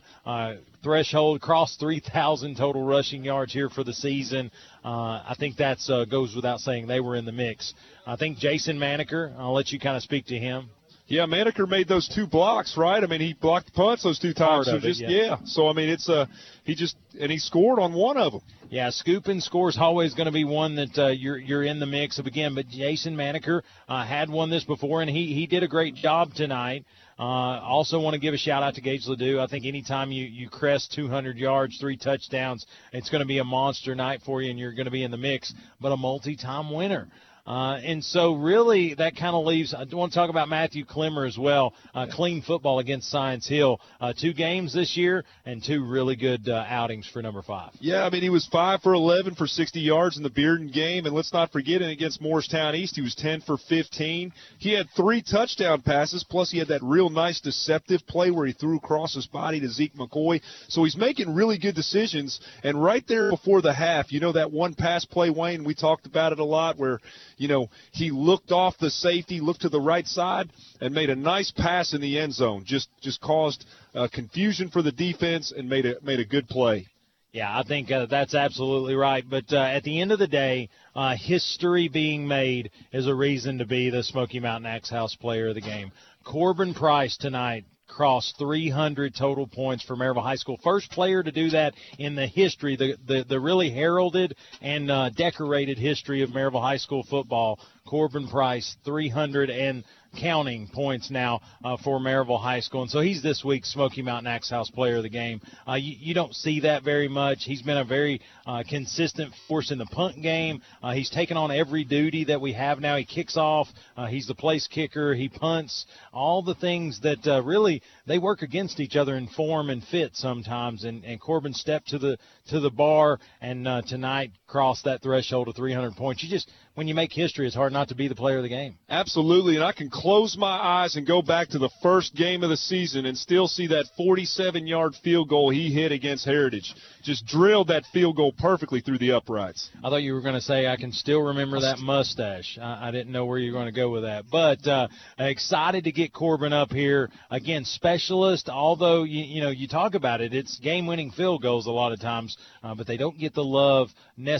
Threshold 0.82 1.42
crossed 1.42 1.78
3,000 1.78 2.56
total 2.56 2.82
rushing 2.82 3.22
yards 3.22 3.52
here 3.52 3.68
for 3.68 3.84
the 3.84 3.92
season. 3.92 4.50
I 4.82 5.36
think 5.38 5.58
that 5.58 5.78
goes 6.10 6.34
without 6.34 6.58
saying. 6.58 6.88
They 6.88 7.00
were 7.00 7.14
in 7.14 7.26
the 7.26 7.32
mix. 7.32 7.74
I 8.06 8.16
think 8.16 8.38
Jason 8.38 8.78
Maneker. 8.78 9.32
I'll 9.38 9.52
let 9.52 9.70
you 9.70 9.78
kind 9.78 9.96
of 9.96 10.02
speak 10.02 10.26
to 10.26 10.38
him. 10.38 10.70
Yeah, 11.10 11.26
Maneker 11.26 11.68
made 11.68 11.88
those 11.88 12.06
two 12.06 12.28
blocks, 12.28 12.76
right? 12.76 13.02
I 13.02 13.06
mean, 13.08 13.20
he 13.20 13.32
blocked 13.32 13.66
the 13.66 13.72
punts 13.72 14.04
those 14.04 14.20
two 14.20 14.32
times. 14.32 14.66
So 14.66 14.76
of 14.76 14.84
it, 14.84 14.88
just 14.88 15.00
yeah. 15.00 15.38
So 15.44 15.66
I 15.68 15.72
mean, 15.72 15.88
it's 15.88 16.08
uh, 16.08 16.26
he 16.62 16.76
just 16.76 16.96
and 17.20 17.32
he 17.32 17.38
scored 17.38 17.80
on 17.80 17.92
one 17.94 18.16
of 18.16 18.30
them. 18.30 18.42
Yeah, 18.70 18.90
scooping 18.90 19.40
scores 19.40 19.76
always 19.76 20.14
going 20.14 20.26
to 20.26 20.32
be 20.32 20.44
one 20.44 20.76
that 20.76 20.96
uh, 20.96 21.08
you're 21.08 21.36
you're 21.36 21.64
in 21.64 21.80
the 21.80 21.86
mix 21.86 22.20
of 22.20 22.26
again. 22.26 22.54
But 22.54 22.68
Jason 22.68 23.16
Maneker 23.16 23.62
uh, 23.88 24.06
had 24.06 24.30
won 24.30 24.50
this 24.50 24.62
before, 24.62 25.02
and 25.02 25.10
he 25.10 25.34
he 25.34 25.48
did 25.48 25.64
a 25.64 25.68
great 25.68 25.96
job 25.96 26.32
tonight. 26.32 26.84
Uh, 27.18 27.60
also 27.60 27.98
want 27.98 28.14
to 28.14 28.20
give 28.20 28.32
a 28.32 28.38
shout 28.38 28.62
out 28.62 28.76
to 28.76 28.80
Gage 28.80 29.08
Ledoux. 29.08 29.40
I 29.40 29.48
think 29.48 29.66
anytime 29.66 30.12
you 30.12 30.24
you 30.24 30.48
crest 30.48 30.92
200 30.92 31.36
yards, 31.36 31.76
three 31.78 31.96
touchdowns, 31.96 32.64
it's 32.92 33.10
going 33.10 33.20
to 33.20 33.26
be 33.26 33.38
a 33.38 33.44
monster 33.44 33.96
night 33.96 34.20
for 34.24 34.42
you, 34.42 34.50
and 34.50 34.60
you're 34.60 34.74
going 34.74 34.84
to 34.84 34.92
be 34.92 35.02
in 35.02 35.10
the 35.10 35.18
mix. 35.18 35.52
But 35.80 35.90
a 35.90 35.96
multi-time 35.96 36.72
winner. 36.72 37.08
Uh, 37.50 37.80
and 37.84 38.04
so, 38.04 38.34
really, 38.34 38.94
that 38.94 39.16
kind 39.16 39.34
of 39.34 39.44
leaves. 39.44 39.74
I 39.74 39.84
want 39.92 40.12
to 40.12 40.16
talk 40.16 40.30
about 40.30 40.48
Matthew 40.48 40.84
Clemmer 40.84 41.24
as 41.24 41.36
well. 41.36 41.74
Uh, 41.92 42.06
clean 42.08 42.42
football 42.42 42.78
against 42.78 43.10
Science 43.10 43.48
Hill. 43.48 43.80
Uh, 44.00 44.12
two 44.12 44.32
games 44.32 44.72
this 44.72 44.96
year 44.96 45.24
and 45.44 45.60
two 45.60 45.84
really 45.84 46.14
good 46.14 46.48
uh, 46.48 46.64
outings 46.68 47.08
for 47.08 47.20
number 47.22 47.42
five. 47.42 47.72
Yeah, 47.80 48.04
I 48.04 48.10
mean, 48.10 48.22
he 48.22 48.30
was 48.30 48.46
five 48.46 48.82
for 48.82 48.94
11 48.94 49.34
for 49.34 49.48
60 49.48 49.80
yards 49.80 50.16
in 50.16 50.22
the 50.22 50.30
Bearden 50.30 50.72
game, 50.72 51.06
and 51.06 51.14
let's 51.14 51.32
not 51.32 51.50
forget, 51.50 51.82
and 51.82 51.90
against 51.90 52.20
Morristown 52.20 52.76
East, 52.76 52.94
he 52.94 53.02
was 53.02 53.16
10 53.16 53.40
for 53.40 53.56
15. 53.56 54.32
He 54.60 54.72
had 54.72 54.86
three 54.94 55.20
touchdown 55.20 55.82
passes, 55.82 56.22
plus 56.22 56.52
he 56.52 56.58
had 56.58 56.68
that 56.68 56.84
real 56.84 57.10
nice 57.10 57.40
deceptive 57.40 58.06
play 58.06 58.30
where 58.30 58.46
he 58.46 58.52
threw 58.52 58.76
across 58.76 59.16
his 59.16 59.26
body 59.26 59.58
to 59.58 59.68
Zeke 59.68 59.96
McCoy. 59.96 60.40
So 60.68 60.84
he's 60.84 60.96
making 60.96 61.34
really 61.34 61.58
good 61.58 61.74
decisions. 61.74 62.38
And 62.62 62.80
right 62.80 63.04
there 63.08 63.28
before 63.28 63.60
the 63.60 63.72
half, 63.72 64.12
you 64.12 64.20
know 64.20 64.30
that 64.34 64.52
one 64.52 64.74
pass 64.74 65.04
play, 65.04 65.30
Wayne, 65.30 65.64
we 65.64 65.74
talked 65.74 66.06
about 66.06 66.30
it 66.30 66.38
a 66.38 66.44
lot, 66.44 66.78
where 66.78 67.00
you 67.40 67.48
know, 67.48 67.70
he 67.92 68.10
looked 68.10 68.52
off 68.52 68.76
the 68.78 68.90
safety, 68.90 69.40
looked 69.40 69.62
to 69.62 69.70
the 69.70 69.80
right 69.80 70.06
side, 70.06 70.50
and 70.78 70.94
made 70.94 71.08
a 71.08 71.16
nice 71.16 71.50
pass 71.50 71.94
in 71.94 72.02
the 72.02 72.18
end 72.18 72.34
zone. 72.34 72.64
Just 72.66 72.90
just 73.00 73.18
caused 73.22 73.64
uh, 73.94 74.08
confusion 74.12 74.68
for 74.68 74.82
the 74.82 74.92
defense 74.92 75.50
and 75.50 75.66
made 75.66 75.86
a 75.86 75.94
made 76.02 76.20
a 76.20 76.24
good 76.26 76.48
play. 76.48 76.86
Yeah, 77.32 77.58
I 77.58 77.62
think 77.62 77.90
uh, 77.90 78.06
that's 78.06 78.34
absolutely 78.34 78.94
right. 78.94 79.24
But 79.28 79.50
uh, 79.52 79.56
at 79.56 79.84
the 79.84 80.02
end 80.02 80.12
of 80.12 80.18
the 80.18 80.26
day, 80.26 80.68
uh, 80.94 81.16
history 81.16 81.88
being 81.88 82.28
made 82.28 82.72
is 82.92 83.06
a 83.06 83.14
reason 83.14 83.56
to 83.58 83.64
be 83.64 83.88
the 83.88 84.02
Smoky 84.02 84.38
Mountain 84.38 84.70
Axe 84.70 84.90
House 84.90 85.14
player 85.14 85.48
of 85.48 85.54
the 85.54 85.62
game. 85.62 85.92
Corbin 86.24 86.74
Price 86.74 87.16
tonight 87.16 87.64
crossed 87.90 88.38
300 88.38 89.14
total 89.14 89.46
points 89.46 89.84
for 89.84 89.96
Maryville 89.96 90.22
High 90.22 90.36
School. 90.36 90.58
First 90.62 90.90
player 90.90 91.22
to 91.22 91.32
do 91.32 91.50
that 91.50 91.74
in 91.98 92.14
the 92.14 92.26
history, 92.26 92.76
the 92.76 92.96
the, 93.06 93.24
the 93.28 93.40
really 93.40 93.70
heralded 93.70 94.36
and 94.62 94.90
uh, 94.90 95.10
decorated 95.10 95.76
history 95.76 96.22
of 96.22 96.30
Maryville 96.30 96.62
High 96.62 96.78
School 96.78 97.02
football. 97.02 97.58
Corbin 97.86 98.28
Price, 98.28 98.76
300 98.84 99.50
and 99.50 99.84
counting 100.18 100.68
points 100.68 101.10
now 101.10 101.40
uh, 101.64 101.76
for 101.76 101.98
Maryville 101.98 102.40
High 102.40 102.60
School. 102.60 102.82
And 102.82 102.90
so 102.90 103.00
he's 103.00 103.22
this 103.22 103.44
week's 103.44 103.72
Smoky 103.72 104.02
Mountain 104.02 104.26
Axe 104.26 104.50
House 104.50 104.70
Player 104.70 104.96
of 104.96 105.02
the 105.02 105.08
Game. 105.08 105.40
Uh, 105.68 105.74
you, 105.74 105.94
you 105.98 106.14
don't 106.14 106.34
see 106.34 106.60
that 106.60 106.82
very 106.82 107.08
much. 107.08 107.44
He's 107.44 107.62
been 107.62 107.76
a 107.76 107.84
very 107.84 108.20
uh, 108.46 108.62
consistent 108.68 109.32
force 109.46 109.70
in 109.70 109.78
the 109.78 109.86
punt 109.86 110.20
game. 110.22 110.62
Uh, 110.82 110.92
he's 110.92 111.10
taken 111.10 111.36
on 111.36 111.50
every 111.50 111.84
duty 111.84 112.24
that 112.24 112.40
we 112.40 112.52
have 112.52 112.80
now. 112.80 112.96
He 112.96 113.04
kicks 113.04 113.36
off. 113.36 113.68
Uh, 113.96 114.06
he's 114.06 114.26
the 114.26 114.34
place 114.34 114.66
kicker. 114.66 115.14
He 115.14 115.28
punts. 115.28 115.86
All 116.12 116.42
the 116.42 116.54
things 116.54 117.00
that 117.00 117.26
uh, 117.26 117.42
really 117.42 117.82
they 118.06 118.18
work 118.18 118.42
against 118.42 118.80
each 118.80 118.96
other 118.96 119.16
in 119.16 119.28
form 119.28 119.70
and 119.70 119.82
fit 119.84 120.16
sometimes. 120.16 120.84
And, 120.84 121.04
and 121.04 121.20
Corbin 121.20 121.54
stepped 121.54 121.88
to 121.88 121.98
the 121.98 122.18
to 122.48 122.60
the 122.60 122.70
bar, 122.70 123.18
and 123.40 123.66
tonight 123.86 124.32
cross 124.50 124.82
that 124.82 125.00
threshold 125.00 125.48
of 125.48 125.54
300 125.54 125.96
points. 125.96 126.22
You 126.22 126.28
just 126.28 126.50
when 126.74 126.88
you 126.88 126.94
make 126.94 127.12
history, 127.12 127.46
it's 127.46 127.54
hard 127.54 127.72
not 127.72 127.88
to 127.88 127.94
be 127.94 128.08
the 128.08 128.14
player 128.14 128.38
of 128.38 128.42
the 128.42 128.48
game. 128.48 128.78
Absolutely, 128.88 129.56
and 129.56 129.64
I 129.64 129.72
can 129.72 129.90
close 129.90 130.36
my 130.36 130.46
eyes 130.48 130.96
and 130.96 131.06
go 131.06 131.20
back 131.20 131.48
to 131.48 131.58
the 131.58 131.68
first 131.82 132.14
game 132.14 132.42
of 132.42 132.48
the 132.48 132.56
season 132.56 133.06
and 133.06 133.18
still 133.18 133.48
see 133.48 133.66
that 133.66 133.86
47-yard 133.98 134.94
field 135.02 135.28
goal 135.28 135.50
he 135.50 135.72
hit 135.72 135.92
against 135.92 136.24
Heritage. 136.24 136.74
Just 137.02 137.26
drilled 137.26 137.68
that 137.68 137.84
field 137.92 138.16
goal 138.16 138.32
perfectly 138.32 138.80
through 138.80 138.98
the 138.98 139.12
uprights. 139.12 139.68
I 139.84 139.90
thought 139.90 140.02
you 140.02 140.14
were 140.14 140.20
going 140.20 140.36
to 140.36 140.40
say 140.40 140.68
I 140.68 140.76
can 140.76 140.92
still 140.92 141.20
remember 141.20 141.60
that 141.60 141.80
mustache. 141.80 142.56
I, 142.60 142.88
I 142.88 142.90
didn't 142.92 143.12
know 143.12 143.26
where 143.26 143.38
you 143.38 143.52
were 143.52 143.58
going 143.58 143.72
to 143.72 143.78
go 143.78 143.90
with 143.90 144.04
that, 144.04 144.24
but 144.30 144.66
uh, 144.66 144.88
excited 145.18 145.84
to 145.84 145.92
get 145.92 146.14
Corbin 146.14 146.52
up 146.52 146.70
here 146.70 147.10
again. 147.30 147.64
Specialist, 147.64 148.48
although 148.48 149.02
you, 149.02 149.22
you 149.22 149.42
know 149.42 149.50
you 149.50 149.68
talk 149.68 149.94
about 149.94 150.20
it, 150.20 150.32
it's 150.32 150.58
game-winning 150.60 151.10
field 151.10 151.42
goals 151.42 151.66
a 151.66 151.70
lot 151.70 151.92
of 151.92 152.00
times, 152.00 152.38
uh, 152.62 152.74
but 152.74 152.86
they 152.86 152.96
don't 152.96 153.18
get 153.18 153.34
the 153.34 153.44
love 153.44 153.88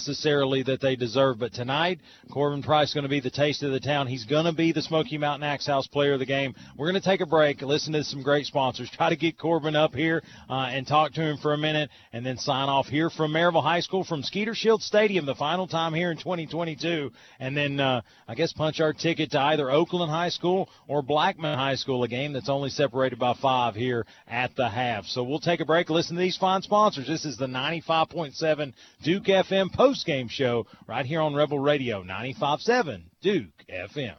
necessarily 0.00 0.62
that 0.62 0.80
they 0.80 0.96
deserve. 0.96 1.38
But 1.38 1.52
tonight, 1.52 2.00
Corbin 2.32 2.62
Price 2.62 2.88
is 2.88 2.94
going 2.94 3.02
to 3.02 3.10
be 3.10 3.20
the 3.20 3.30
taste 3.30 3.62
of 3.62 3.70
the 3.70 3.80
town. 3.80 4.06
He's 4.06 4.24
going 4.24 4.46
to 4.46 4.52
be 4.52 4.72
the 4.72 4.80
Smoky 4.80 5.18
Mountain 5.18 5.46
Axe 5.46 5.66
House 5.66 5.86
player 5.86 6.14
of 6.14 6.20
the 6.20 6.26
game. 6.26 6.54
We're 6.78 6.90
going 6.90 7.00
to 7.00 7.06
take 7.06 7.20
a 7.20 7.26
break, 7.26 7.60
listen 7.60 7.92
to 7.92 8.02
some 8.02 8.22
great 8.22 8.46
sponsors, 8.46 8.90
try 8.90 9.10
to 9.10 9.16
get 9.16 9.38
Corbin 9.38 9.76
up 9.76 9.94
here 9.94 10.22
uh, 10.48 10.70
and 10.70 10.86
talk 10.86 11.12
to 11.12 11.20
him 11.20 11.36
for 11.36 11.52
a 11.52 11.58
minute, 11.58 11.90
and 12.14 12.24
then 12.24 12.38
sign 12.38 12.70
off 12.70 12.86
here 12.86 13.10
from 13.10 13.32
Maryville 13.32 13.62
High 13.62 13.80
School 13.80 14.02
from 14.02 14.22
Skeeter 14.22 14.54
Shield 14.54 14.82
Stadium, 14.82 15.26
the 15.26 15.34
final 15.34 15.66
time 15.66 15.92
here 15.92 16.10
in 16.10 16.16
2022, 16.16 17.10
and 17.38 17.54
then 17.54 17.78
uh, 17.78 18.00
I 18.26 18.34
guess 18.34 18.54
punch 18.54 18.80
our 18.80 18.94
ticket 18.94 19.32
to 19.32 19.40
either 19.40 19.70
Oakland 19.70 20.10
High 20.10 20.30
School 20.30 20.70
or 20.88 21.02
Blackman 21.02 21.58
High 21.58 21.74
School, 21.74 22.04
a 22.04 22.08
game 22.08 22.32
that's 22.32 22.48
only 22.48 22.70
separated 22.70 23.18
by 23.18 23.34
five 23.34 23.74
here 23.74 24.06
at 24.26 24.56
the 24.56 24.68
half. 24.68 25.04
So 25.04 25.22
we'll 25.22 25.40
take 25.40 25.60
a 25.60 25.66
break, 25.66 25.90
listen 25.90 26.16
to 26.16 26.22
these 26.22 26.38
fine 26.38 26.62
sponsors. 26.62 27.06
This 27.06 27.26
is 27.26 27.36
the 27.36 27.46
95.7 27.46 28.72
Duke 29.02 29.24
FM 29.24 29.70
post-game 29.90 30.28
show 30.28 30.68
right 30.86 31.04
here 31.04 31.20
on 31.20 31.34
Rebel 31.34 31.58
Radio 31.58 32.04
95.7 32.04 33.02
Duke 33.20 33.64
FM. 33.68 34.14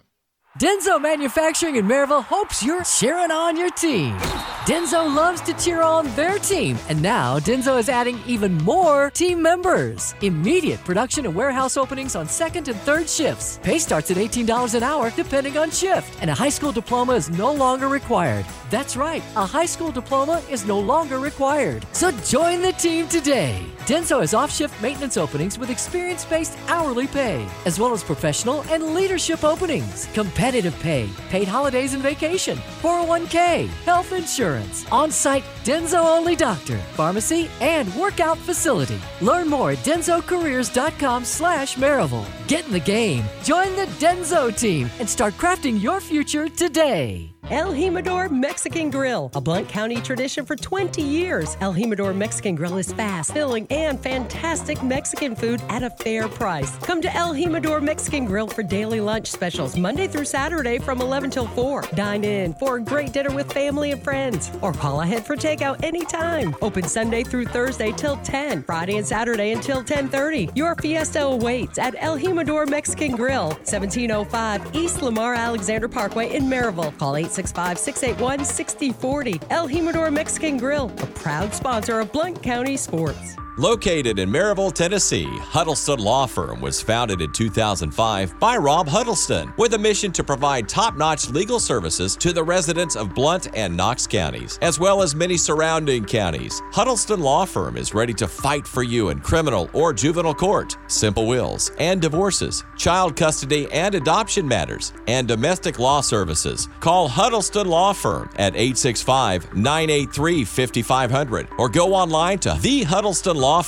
Denso 0.60 1.02
Manufacturing 1.02 1.78
in 1.78 1.88
Maryville 1.88 2.26
hopes 2.26 2.62
you're 2.62 2.84
cheering 2.84 3.32
on 3.32 3.56
your 3.56 3.70
team. 3.70 4.18
Denso 4.66 5.04
loves 5.16 5.40
to 5.42 5.54
cheer 5.54 5.82
on 5.82 6.14
their 6.16 6.38
team, 6.40 6.78
and 6.90 7.02
now 7.02 7.40
Denso 7.40 7.80
is 7.80 7.88
adding 7.88 8.20
even 8.28 8.56
more 8.58 9.10
team 9.12 9.42
members. 9.42 10.14
Immediate 10.22 10.84
production 10.84 11.26
and 11.26 11.34
warehouse 11.34 11.78
openings 11.78 12.18
on 12.18 12.28
second 12.28 12.68
and 12.68 12.78
third 12.82 13.10
shifts. 13.10 13.60
Pay 13.64 13.80
starts 13.80 14.12
at 14.12 14.18
$18 14.18 14.76
an 14.76 14.84
hour 14.84 15.10
depending 15.12 15.58
on 15.58 15.72
shift, 15.72 16.16
and 16.22 16.30
a 16.30 16.36
high 16.36 16.50
school 16.50 16.74
diploma 16.74 17.14
is 17.14 17.30
no 17.30 17.52
longer 17.52 17.88
required. 17.88 18.46
That's 18.70 18.98
right, 18.98 19.24
a 19.38 19.46
high 19.46 19.66
school 19.66 19.92
diploma 19.92 20.44
is 20.50 20.66
no 20.66 20.80
longer 20.80 21.18
required. 21.18 21.88
So 21.94 22.12
join 22.12 22.62
the 22.62 22.74
team 22.74 23.08
today. 23.08 23.66
Denso 23.86 24.20
has 24.22 24.34
off 24.34 24.54
shift 24.54 24.80
maintenance 24.82 25.18
openings 25.18 25.58
with 25.58 25.70
experience 25.70 26.24
based 26.24 26.58
hourly 26.68 27.08
pay, 27.08 27.48
as 27.66 27.80
well 27.80 27.94
as 27.94 28.04
professional 28.04 28.62
and 28.70 28.94
leadership 28.94 29.44
openings, 29.44 30.08
competitive 30.42 30.80
pay, 30.80 31.08
paid 31.30 31.48
holidays 31.48 31.94
and 31.94 32.02
vacation, 32.02 32.58
401k, 32.82 33.68
health 33.86 34.12
insurance, 34.12 34.88
on 34.92 35.12
site 35.12 35.44
Denso 35.64 36.04
only 36.04 36.36
doctor, 36.36 36.80
pharmacy, 36.98 37.48
and 37.60 37.94
workout 37.94 38.40
facility. 38.40 39.00
Learn 39.22 39.48
more 39.48 39.70
at 39.72 39.86
denzocareers.com 39.86 41.26
slash 41.26 41.76
Maryville. 41.76 42.26
Get 42.48 42.66
in 42.66 42.72
the 42.72 42.80
game, 42.80 43.24
join 43.44 43.76
the 43.76 43.86
Denso 44.00 44.50
team, 44.58 44.90
and 44.98 45.08
start 45.08 45.36
crafting 45.36 45.80
your 45.80 46.02
future 46.02 46.50
today. 46.50 47.31
El 47.50 47.74
Jimador 47.74 48.30
Mexican 48.30 48.92
Grill, 48.92 49.32
a 49.34 49.42
Blount 49.42 49.68
County 49.68 50.00
tradition 50.00 50.46
for 50.46 50.56
20 50.56 51.02
years. 51.02 51.58
El 51.60 51.74
Jimador 51.74 52.16
Mexican 52.16 52.56
Grill 52.56 52.78
is 52.78 52.94
fast, 52.94 53.34
filling, 53.34 53.66
and 53.72 54.00
fantastic 54.00 54.82
Mexican 54.84 55.36
food 55.36 55.62
at 55.68 55.82
a 55.82 55.90
fair 55.90 56.28
price. 56.28 56.78
Come 56.78 57.02
to 57.02 57.14
El 57.16 57.34
Jimador 57.34 57.82
Mexican 57.82 58.26
Grill 58.26 58.48
for 58.48 58.62
daily 58.62 59.02
lunch 59.02 59.28
specials 59.28 59.76
Monday 59.76 60.08
through 60.08 60.26
Saturday 60.26 60.78
from 60.78 61.02
11 61.02 61.32
till 61.32 61.48
4. 61.48 61.82
Dine 61.96 62.24
in 62.24 62.54
for 62.54 62.78
a 62.78 62.82
great 62.82 63.12
dinner 63.12 63.34
with 63.34 63.52
family 63.52 63.92
and 63.92 64.04
friends, 64.04 64.52
or 64.62 64.72
call 64.72 65.02
ahead 65.02 65.26
for 65.26 65.36
takeout 65.36 65.84
anytime. 65.84 66.56
Open 66.62 66.84
Sunday 66.88 67.24
through 67.24 67.46
Thursday 67.46 67.92
till 67.92 68.18
10, 68.18 68.64
Friday 68.64 68.98
and 68.98 69.06
Saturday 69.06 69.52
until 69.52 69.84
10:30. 69.84 70.52
Your 70.56 70.76
fiesta 70.76 71.24
awaits 71.24 71.80
at 71.80 71.96
El 71.98 72.20
Jimador 72.20 72.70
Mexican 72.70 73.16
Grill, 73.16 73.50
1705 73.66 74.76
East 74.76 75.02
Lamar 75.02 75.34
Alexander 75.34 75.88
Parkway 75.88 76.34
in 76.36 76.44
Maryville. 76.44 76.96
Call 77.00 77.16
865 77.32 77.78
681 77.78 78.46
6040. 78.46 79.40
El 79.50 79.68
Jimador 79.68 80.12
Mexican 80.12 80.58
Grill, 80.58 80.92
a 81.02 81.08
proud 81.08 81.54
sponsor 81.54 82.02
of 82.02 82.12
Blount 82.12 82.44
County 82.44 82.76
Sports. 82.76 83.38
Located 83.58 84.18
in 84.18 84.30
Maryville, 84.30 84.72
Tennessee, 84.72 85.26
Huddleston 85.26 86.00
Law 86.00 86.26
Firm 86.26 86.62
was 86.62 86.82
founded 86.82 87.20
in 87.20 87.34
2005 87.34 88.40
by 88.40 88.56
Rob 88.56 88.88
Huddleston 88.88 89.54
with 89.58 89.74
a 89.74 89.78
mission 89.78 90.14
to 90.14 90.24
provide 90.24 90.70
top 90.70 90.96
notch 90.96 91.30
legal 91.30 91.60
services 91.60 92.16
to 92.16 92.32
the 92.32 92.42
residents 92.42 92.96
of 92.96 93.14
Blount 93.14 93.50
and 93.54 93.76
Knox 93.76 94.08
counties, 94.08 94.58
as 94.62 94.80
well 94.80 95.02
as 95.02 95.16
many 95.16 95.36
surrounding 95.36 96.06
counties. 96.06 96.62
Huddleston 96.72 97.20
Law 97.20 97.44
Firm 97.44 97.76
is 97.76 97.94
ready 97.94 98.14
to 98.14 98.28
fight 98.28 98.66
for 98.66 98.84
you 98.84 99.10
in 99.10 99.20
criminal 99.20 99.70
or 99.74 99.92
juvenile 99.92 100.34
court, 100.34 100.78
simple 100.88 101.28
wills 101.28 101.72
and 101.78 102.02
divorces, 102.02 102.64
child 102.78 103.18
custody 103.18 103.70
and 103.74 103.96
adoption 103.96 104.48
matters, 104.48 104.94
and 105.08 105.28
domestic 105.28 105.78
law 105.78 106.00
services. 106.00 106.70
Call 106.80 107.10
Huddleston 107.10 107.68
Law 107.68 107.92
Firm 107.92 108.30
at 108.38 108.56
865 108.56 109.54
983 109.56 110.46
5500 110.46 111.50
or 111.58 111.68
go 111.68 111.94
online 111.94 112.40
to 112.40 112.58
the 112.62 112.84
Huddleston 112.84 113.41
Law 113.42 113.64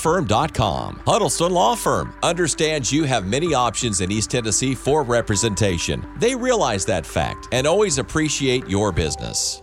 Firm 1.73 2.13
understands 2.21 2.91
you 2.91 3.05
have 3.05 3.25
many 3.25 3.55
options 3.55 4.01
in 4.01 4.11
East 4.11 4.29
Tennessee 4.29 4.75
for 4.75 5.01
representation. 5.01 6.07
They 6.17 6.35
realize 6.35 6.85
that 6.85 7.07
fact 7.07 7.47
and 7.51 7.65
always 7.65 7.97
appreciate 7.97 8.69
your 8.69 8.91
business. 8.91 9.62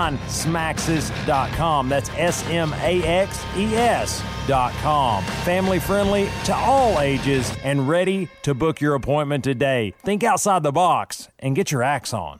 smaxes.com. 0.17 1.89
That's 1.89 2.09
S 2.11 2.45
M 2.47 2.73
A 2.73 3.01
X 3.03 3.43
E 3.55 3.75
S.com. 3.75 5.23
Family 5.23 5.79
friendly 5.79 6.29
to 6.45 6.55
all 6.55 6.99
ages 6.99 7.55
and 7.63 7.87
ready 7.87 8.27
to 8.43 8.53
book 8.53 8.81
your 8.81 8.95
appointment 8.95 9.43
today. 9.43 9.93
Think 9.99 10.23
outside 10.23 10.63
the 10.63 10.71
box 10.71 11.29
and 11.39 11.55
get 11.55 11.71
your 11.71 11.83
axe 11.83 12.13
on. 12.13 12.39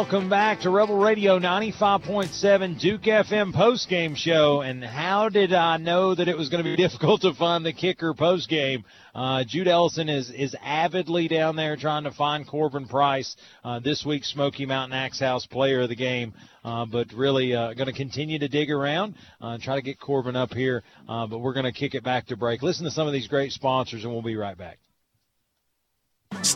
Welcome 0.00 0.30
back 0.30 0.60
to 0.60 0.70
Rebel 0.70 0.96
Radio 0.96 1.38
95.7 1.38 2.80
Duke 2.80 3.02
FM 3.02 3.52
postgame 3.52 4.16
show. 4.16 4.62
And 4.62 4.82
how 4.82 5.28
did 5.28 5.52
I 5.52 5.76
know 5.76 6.14
that 6.14 6.26
it 6.26 6.38
was 6.38 6.48
going 6.48 6.64
to 6.64 6.70
be 6.70 6.74
difficult 6.82 7.20
to 7.20 7.34
find 7.34 7.66
the 7.66 7.74
kicker 7.74 8.14
postgame? 8.14 8.84
Uh, 9.14 9.44
Jude 9.46 9.68
Ellison 9.68 10.08
is, 10.08 10.30
is 10.30 10.56
avidly 10.62 11.28
down 11.28 11.54
there 11.54 11.76
trying 11.76 12.04
to 12.04 12.12
find 12.12 12.48
Corbin 12.48 12.88
Price, 12.88 13.36
uh, 13.62 13.80
this 13.80 14.02
week's 14.02 14.32
Smoky 14.32 14.64
Mountain 14.64 14.96
Axe 14.96 15.20
House 15.20 15.44
player 15.44 15.82
of 15.82 15.90
the 15.90 15.96
game. 15.96 16.32
Uh, 16.64 16.86
but 16.86 17.12
really 17.12 17.54
uh, 17.54 17.74
going 17.74 17.86
to 17.86 17.92
continue 17.92 18.38
to 18.38 18.48
dig 18.48 18.70
around, 18.70 19.16
uh, 19.42 19.58
try 19.60 19.76
to 19.76 19.82
get 19.82 20.00
Corbin 20.00 20.34
up 20.34 20.54
here. 20.54 20.82
Uh, 21.10 21.26
but 21.26 21.40
we're 21.40 21.52
going 21.52 21.70
to 21.70 21.78
kick 21.78 21.94
it 21.94 22.02
back 22.02 22.26
to 22.28 22.38
break. 22.38 22.62
Listen 22.62 22.86
to 22.86 22.90
some 22.90 23.06
of 23.06 23.12
these 23.12 23.28
great 23.28 23.52
sponsors, 23.52 24.02
and 24.04 24.10
we'll 24.14 24.22
be 24.22 24.36
right 24.36 24.56
back. 24.56 24.78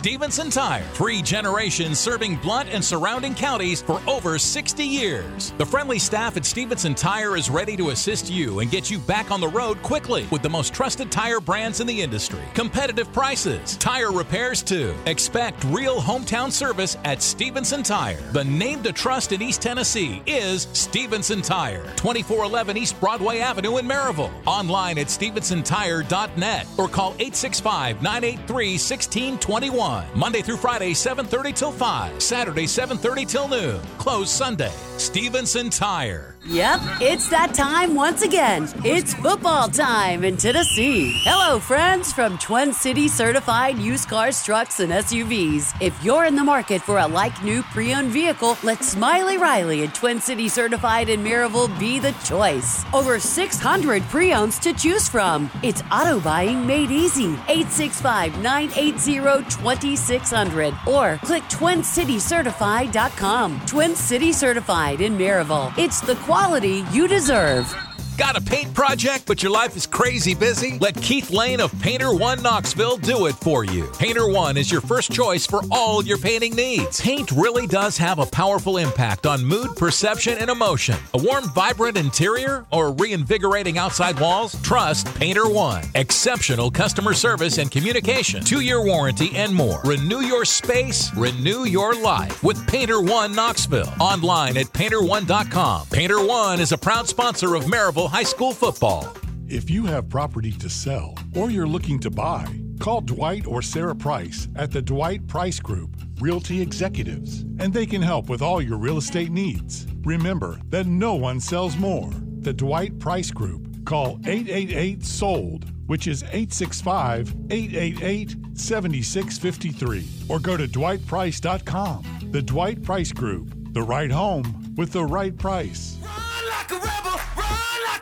Stevenson 0.04 0.50
Tire, 0.50 0.84
three 0.92 1.20
generations 1.20 1.98
serving 1.98 2.36
Blount 2.36 2.68
and 2.70 2.82
surrounding 2.82 3.34
counties 3.34 3.82
for 3.82 4.00
over 4.06 4.38
60 4.38 4.84
years. 4.84 5.50
The 5.58 5.66
friendly 5.66 5.98
staff 5.98 6.36
at 6.36 6.44
Stevenson 6.44 6.94
Tire 6.94 7.36
is 7.36 7.50
ready 7.50 7.76
to 7.78 7.90
assist 7.90 8.30
you 8.30 8.60
and 8.60 8.70
get 8.70 8.88
you 8.88 8.98
back 9.00 9.30
on 9.30 9.40
the 9.40 9.48
road 9.48 9.82
quickly 9.82 10.28
with 10.30 10.42
the 10.42 10.48
most 10.48 10.72
trusted 10.72 11.10
tire 11.10 11.40
brands 11.40 11.80
in 11.80 11.88
the 11.88 12.00
industry. 12.02 12.40
Competitive 12.54 13.12
prices, 13.12 13.76
tire 13.78 14.12
repairs 14.12 14.62
too. 14.62 14.94
Expect 15.06 15.64
real 15.64 16.00
hometown 16.00 16.52
service 16.52 16.96
at 17.04 17.20
Stevenson 17.20 17.82
Tire. 17.82 18.20
The 18.32 18.44
name 18.44 18.82
to 18.84 18.92
trust 18.92 19.32
in 19.32 19.42
East 19.42 19.60
Tennessee 19.60 20.22
is 20.26 20.68
Stevenson 20.72 21.42
Tire, 21.42 21.82
2411 21.96 22.76
East 22.76 23.00
Broadway 23.00 23.40
Avenue 23.40 23.78
in 23.78 23.88
Maryville. 23.88 24.32
Online 24.46 24.98
at 24.98 25.08
stevensontire.net 25.08 26.66
or 26.78 26.88
call 26.88 27.10
865 27.14 28.02
983 28.02 28.66
1621. 28.72 29.63
1. 29.70 30.04
Monday 30.14 30.42
through 30.42 30.58
Friday, 30.58 30.94
7:30 30.94 31.52
till 31.52 31.72
5. 31.72 32.20
Saturday, 32.22 32.66
7:30 32.66 33.24
till 33.24 33.48
noon. 33.48 33.80
Closed 33.98 34.28
Sunday. 34.28 34.72
Stevenson 34.98 35.70
Tire. 35.70 36.33
Yep, 36.46 36.80
it's 37.00 37.30
that 37.30 37.54
time 37.54 37.94
once 37.94 38.20
again. 38.20 38.68
It's 38.84 39.14
football 39.14 39.66
time 39.68 40.24
in 40.24 40.36
Tennessee. 40.36 41.18
Hello, 41.24 41.58
friends 41.58 42.12
from 42.12 42.36
Twin 42.36 42.74
City 42.74 43.08
certified 43.08 43.78
used 43.78 44.10
cars, 44.10 44.44
trucks, 44.44 44.80
and 44.80 44.92
SUVs. 44.92 45.74
If 45.80 46.04
you're 46.04 46.26
in 46.26 46.36
the 46.36 46.44
market 46.44 46.82
for 46.82 46.98
a 46.98 47.06
like 47.06 47.42
new 47.42 47.62
pre 47.62 47.94
owned 47.94 48.10
vehicle, 48.10 48.58
let 48.62 48.84
Smiley 48.84 49.38
Riley 49.38 49.84
and 49.84 49.94
Twin 49.94 50.20
City 50.20 50.50
certified 50.50 51.08
in 51.08 51.24
Maryville 51.24 51.78
be 51.78 51.98
the 51.98 52.12
choice. 52.24 52.84
Over 52.92 53.18
600 53.18 54.02
pre 54.02 54.34
owns 54.34 54.58
to 54.58 54.74
choose 54.74 55.08
from. 55.08 55.50
It's 55.62 55.80
auto 55.90 56.20
buying 56.20 56.66
made 56.66 56.90
easy. 56.90 57.38
865 57.48 58.42
980 58.42 59.48
2600 59.48 60.74
or 60.86 61.16
click 61.22 61.44
twincitycertified.com. 61.44 63.62
Twin 63.64 63.96
City 63.96 64.30
Certified 64.30 65.00
in 65.00 65.16
Maryville. 65.16 65.72
It's 65.78 66.02
the 66.02 66.16
quality 66.34 66.84
you 66.90 67.06
deserve. 67.06 67.93
Got 68.16 68.36
a 68.36 68.40
paint 68.40 68.72
project, 68.74 69.26
but 69.26 69.42
your 69.42 69.50
life 69.50 69.76
is 69.76 69.86
crazy 69.86 70.36
busy? 70.36 70.78
Let 70.78 70.94
Keith 70.94 71.32
Lane 71.32 71.58
of 71.58 71.76
Painter 71.80 72.14
One 72.14 72.40
Knoxville 72.44 72.98
do 72.98 73.26
it 73.26 73.34
for 73.34 73.64
you. 73.64 73.90
Painter 73.98 74.28
One 74.28 74.56
is 74.56 74.70
your 74.70 74.80
first 74.80 75.10
choice 75.10 75.44
for 75.44 75.62
all 75.72 76.04
your 76.04 76.18
painting 76.18 76.54
needs. 76.54 77.00
Paint 77.00 77.32
really 77.32 77.66
does 77.66 77.98
have 77.98 78.20
a 78.20 78.26
powerful 78.26 78.76
impact 78.76 79.26
on 79.26 79.44
mood, 79.44 79.74
perception, 79.74 80.38
and 80.38 80.48
emotion. 80.48 80.94
A 81.14 81.18
warm, 81.18 81.48
vibrant 81.50 81.96
interior 81.96 82.64
or 82.70 82.92
reinvigorating 82.92 83.78
outside 83.78 84.20
walls? 84.20 84.60
Trust 84.62 85.12
Painter 85.16 85.48
One. 85.48 85.82
Exceptional 85.96 86.70
customer 86.70 87.14
service 87.14 87.58
and 87.58 87.68
communication, 87.68 88.44
two 88.44 88.60
year 88.60 88.80
warranty, 88.84 89.34
and 89.34 89.52
more. 89.52 89.80
Renew 89.84 90.20
your 90.20 90.44
space, 90.44 91.12
renew 91.16 91.64
your 91.64 92.00
life 92.00 92.44
with 92.44 92.64
Painter 92.68 93.00
One 93.00 93.34
Knoxville. 93.34 93.92
Online 93.98 94.56
at 94.56 94.66
painter1.com. 94.66 95.88
Painter 95.88 96.24
One 96.24 96.60
is 96.60 96.70
a 96.70 96.78
proud 96.78 97.08
sponsor 97.08 97.56
of 97.56 97.64
Maryville 97.64 98.03
High 98.08 98.22
School 98.24 98.52
football. 98.52 99.14
If 99.48 99.70
you 99.70 99.84
have 99.86 100.08
property 100.08 100.52
to 100.52 100.68
sell 100.68 101.14
or 101.36 101.50
you're 101.50 101.66
looking 101.66 101.98
to 102.00 102.10
buy, 102.10 102.46
call 102.80 103.00
Dwight 103.00 103.46
or 103.46 103.62
Sarah 103.62 103.94
Price 103.94 104.48
at 104.56 104.70
the 104.70 104.82
Dwight 104.82 105.26
Price 105.26 105.60
Group, 105.60 105.96
Realty 106.20 106.60
Executives, 106.60 107.42
and 107.58 107.72
they 107.72 107.86
can 107.86 108.02
help 108.02 108.28
with 108.28 108.42
all 108.42 108.60
your 108.62 108.78
real 108.78 108.98
estate 108.98 109.30
needs. 109.30 109.86
Remember 110.04 110.58
that 110.70 110.86
no 110.86 111.14
one 111.14 111.40
sells 111.40 111.76
more. 111.76 112.10
The 112.40 112.52
Dwight 112.52 112.98
Price 112.98 113.30
Group. 113.30 113.84
Call 113.84 114.18
888 114.26 115.04
SOLD, 115.04 115.70
which 115.86 116.06
is 116.06 116.22
865 116.24 117.34
888 117.50 118.36
7653, 118.54 120.08
or 120.28 120.38
go 120.40 120.56
to 120.56 120.66
dwightprice.com. 120.66 122.30
The 122.30 122.42
Dwight 122.42 122.82
Price 122.82 123.12
Group. 123.12 123.52
The 123.74 123.82
right 123.82 124.10
home 124.10 124.74
with 124.76 124.92
the 124.92 125.04
right 125.04 125.36
price. 125.36 125.98
like 126.02 126.70
a 126.70 126.74
rebel, 126.76 127.18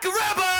rebel. 0.00 0.52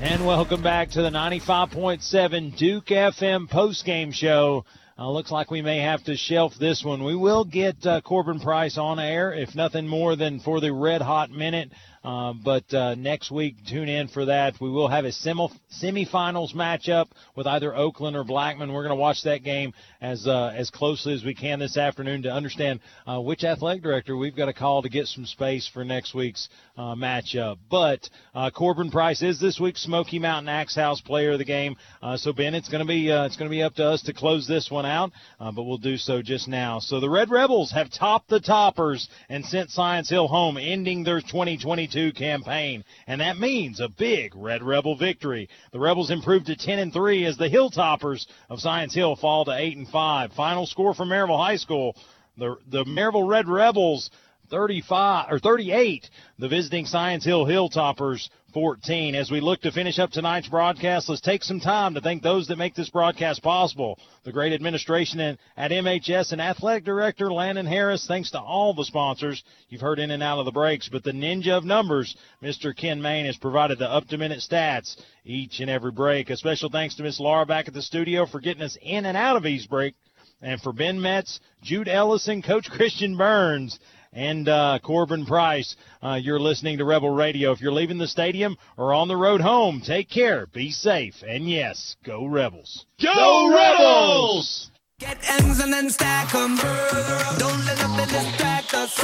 And 0.00 0.26
welcome 0.26 0.62
back 0.62 0.90
to 0.90 1.02
the 1.02 1.10
95.7 1.10 2.56
Duke 2.56 2.86
FM 2.86 3.48
postgame 3.48 4.12
show. 4.12 4.64
Uh, 4.98 5.10
looks 5.10 5.30
like 5.30 5.50
we 5.50 5.62
may 5.62 5.78
have 5.78 6.04
to 6.04 6.16
shelf 6.16 6.54
this 6.60 6.84
one. 6.84 7.02
We 7.02 7.16
will 7.16 7.44
get 7.44 7.84
uh, 7.86 8.00
Corbin 8.02 8.38
Price 8.38 8.78
on 8.78 9.00
air, 9.00 9.32
if 9.32 9.54
nothing 9.54 9.88
more 9.88 10.14
than 10.14 10.38
for 10.38 10.60
the 10.60 10.72
red 10.72 11.02
hot 11.02 11.30
minute. 11.30 11.72
Uh, 12.04 12.32
but 12.32 12.72
uh, 12.74 12.94
next 12.96 13.30
week, 13.30 13.54
tune 13.68 13.88
in 13.88 14.08
for 14.08 14.24
that. 14.24 14.54
We 14.60 14.70
will 14.70 14.88
have 14.88 15.04
a 15.04 15.12
semi- 15.12 15.48
semifinals 15.80 16.52
matchup 16.52 17.06
with 17.36 17.46
either 17.46 17.74
Oakland 17.74 18.16
or 18.16 18.24
Blackman. 18.24 18.72
We're 18.72 18.82
going 18.82 18.96
to 18.96 19.00
watch 19.00 19.22
that 19.22 19.44
game 19.44 19.72
as 20.00 20.26
uh, 20.26 20.52
as 20.56 20.70
closely 20.70 21.14
as 21.14 21.24
we 21.24 21.34
can 21.34 21.60
this 21.60 21.76
afternoon 21.76 22.22
to 22.22 22.30
understand 22.30 22.80
uh, 23.06 23.20
which 23.20 23.44
athletic 23.44 23.84
director 23.84 24.16
we've 24.16 24.34
got 24.34 24.46
to 24.46 24.52
call 24.52 24.82
to 24.82 24.88
get 24.88 25.06
some 25.06 25.26
space 25.26 25.70
for 25.72 25.84
next 25.84 26.12
week's 26.12 26.48
uh, 26.76 26.96
matchup. 26.96 27.58
But 27.70 28.08
uh, 28.34 28.50
Corbin 28.50 28.90
Price 28.90 29.22
is 29.22 29.38
this 29.38 29.60
week's 29.60 29.82
Smoky 29.82 30.18
Mountain 30.18 30.48
Axe 30.48 30.74
House 30.74 31.00
Player 31.00 31.32
of 31.32 31.38
the 31.38 31.44
Game. 31.44 31.76
Uh, 32.02 32.16
so 32.16 32.32
Ben, 32.32 32.54
it's 32.54 32.68
going 32.68 32.84
to 32.84 32.88
be 32.88 33.10
it's 33.10 33.36
going 33.36 33.48
to 33.48 33.54
be 33.54 33.62
up 33.62 33.74
to 33.74 33.84
us 33.84 34.02
to 34.02 34.12
close 34.12 34.48
this 34.48 34.70
one 34.70 34.86
out, 34.86 35.12
but 35.38 35.62
we'll 35.62 35.78
do 35.78 35.96
so 35.96 36.20
just 36.20 36.48
now. 36.48 36.80
So 36.80 36.98
the 36.98 37.10
Red 37.10 37.30
Rebels 37.30 37.70
have 37.72 37.92
topped 37.92 38.28
the 38.28 38.40
toppers 38.40 39.08
and 39.28 39.44
sent 39.44 39.70
Science 39.70 40.10
Hill 40.10 40.26
home, 40.26 40.56
ending 40.56 41.04
their 41.04 41.20
2022 41.20 41.91
campaign, 42.12 42.84
and 43.06 43.20
that 43.20 43.38
means 43.38 43.80
a 43.80 43.88
big 43.88 44.34
Red 44.34 44.62
Rebel 44.62 44.96
victory. 44.96 45.48
The 45.72 45.78
Rebels 45.78 46.10
improved 46.10 46.46
to 46.46 46.56
10 46.56 46.78
and 46.78 46.92
3 46.92 47.24
as 47.26 47.36
the 47.36 47.50
Hilltoppers 47.50 48.26
of 48.48 48.60
Science 48.60 48.94
Hill 48.94 49.16
fall 49.16 49.44
to 49.44 49.52
8 49.52 49.76
and 49.76 49.88
5. 49.88 50.32
Final 50.32 50.66
score 50.66 50.94
for 50.94 51.04
Maryville 51.04 51.38
High 51.38 51.56
School: 51.56 51.96
the 52.36 52.56
the 52.66 52.84
Maryville 52.84 53.28
Red 53.28 53.48
Rebels 53.48 54.10
35 54.50 55.32
or 55.32 55.38
38. 55.38 56.08
The 56.38 56.48
visiting 56.48 56.86
Science 56.86 57.24
Hill 57.24 57.44
Hilltoppers 57.46 58.28
14. 58.52 59.14
As 59.14 59.30
we 59.30 59.40
look 59.40 59.62
to 59.62 59.72
finish 59.72 59.98
up 59.98 60.10
tonight's 60.10 60.48
broadcast, 60.48 61.08
let's 61.08 61.20
take 61.20 61.42
some 61.42 61.60
time 61.60 61.94
to 61.94 62.00
thank 62.00 62.22
those 62.22 62.48
that 62.48 62.58
make 62.58 62.74
this 62.74 62.90
broadcast 62.90 63.42
possible. 63.42 63.98
The 64.24 64.32
great 64.32 64.52
administration 64.52 65.38
at 65.56 65.70
MHS 65.70 66.32
and 66.32 66.40
athletic 66.40 66.84
director 66.84 67.32
Landon 67.32 67.66
Harris. 67.66 68.06
Thanks 68.06 68.30
to 68.32 68.40
all 68.40 68.74
the 68.74 68.84
sponsors 68.84 69.42
you've 69.68 69.80
heard 69.80 69.98
in 69.98 70.10
and 70.10 70.22
out 70.22 70.38
of 70.38 70.44
the 70.44 70.52
breaks. 70.52 70.88
But 70.88 71.04
the 71.04 71.12
ninja 71.12 71.56
of 71.56 71.64
numbers, 71.64 72.16
Mr. 72.42 72.76
Ken 72.76 73.00
Main, 73.00 73.26
has 73.26 73.36
provided 73.36 73.78
the 73.78 73.88
up 73.88 74.06
to 74.08 74.18
minute 74.18 74.40
stats 74.40 74.96
each 75.24 75.60
and 75.60 75.70
every 75.70 75.92
break. 75.92 76.30
A 76.30 76.36
special 76.36 76.70
thanks 76.70 76.94
to 76.96 77.02
Miss 77.02 77.20
Laura 77.20 77.46
back 77.46 77.68
at 77.68 77.74
the 77.74 77.82
studio 77.82 78.26
for 78.26 78.40
getting 78.40 78.62
us 78.62 78.76
in 78.82 79.06
and 79.06 79.16
out 79.16 79.36
of 79.36 79.46
each 79.46 79.68
break. 79.68 79.94
And 80.40 80.60
for 80.60 80.72
Ben 80.72 81.00
Metz, 81.00 81.38
Jude 81.62 81.88
Ellison, 81.88 82.42
Coach 82.42 82.68
Christian 82.68 83.16
Burns, 83.16 83.78
and 84.12 84.48
uh, 84.48 84.78
Corbin 84.82 85.26
Price. 85.26 85.76
Uh, 86.02 86.18
you're 86.20 86.40
listening 86.40 86.78
to 86.78 86.84
Rebel 86.84 87.10
Radio. 87.10 87.52
If 87.52 87.60
you're 87.60 87.72
leaving 87.72 87.98
the 87.98 88.08
stadium 88.08 88.56
or 88.76 88.92
on 88.92 89.08
the 89.08 89.16
road 89.16 89.40
home, 89.40 89.80
take 89.80 90.08
care, 90.08 90.46
be 90.46 90.70
safe, 90.70 91.22
and 91.26 91.48
yes, 91.48 91.96
go 92.04 92.26
Rebels. 92.26 92.86
Go, 93.00 93.12
go 93.12 93.54
Rebels! 93.54 94.70
Get 94.98 95.18
M's 95.40 95.58
and 95.58 95.72
then 95.72 95.90
stack 95.90 96.30
them. 96.30 96.56
Don't 96.56 97.64
let 97.64 97.78
nothing 97.78 98.08
distract 98.08 98.72
us. 98.72 98.96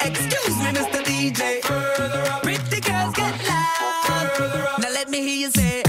Excuse 0.00 0.56
me, 0.56 0.70
Mr. 0.72 1.02
DJ. 1.04 1.60
Pretty 2.42 2.80
girls 2.80 3.14
get 3.14 3.46
loud. 3.46 4.78
Now 4.78 4.90
let 4.90 5.10
me 5.10 5.20
hear 5.20 5.36
you 5.36 5.50
say. 5.50 5.87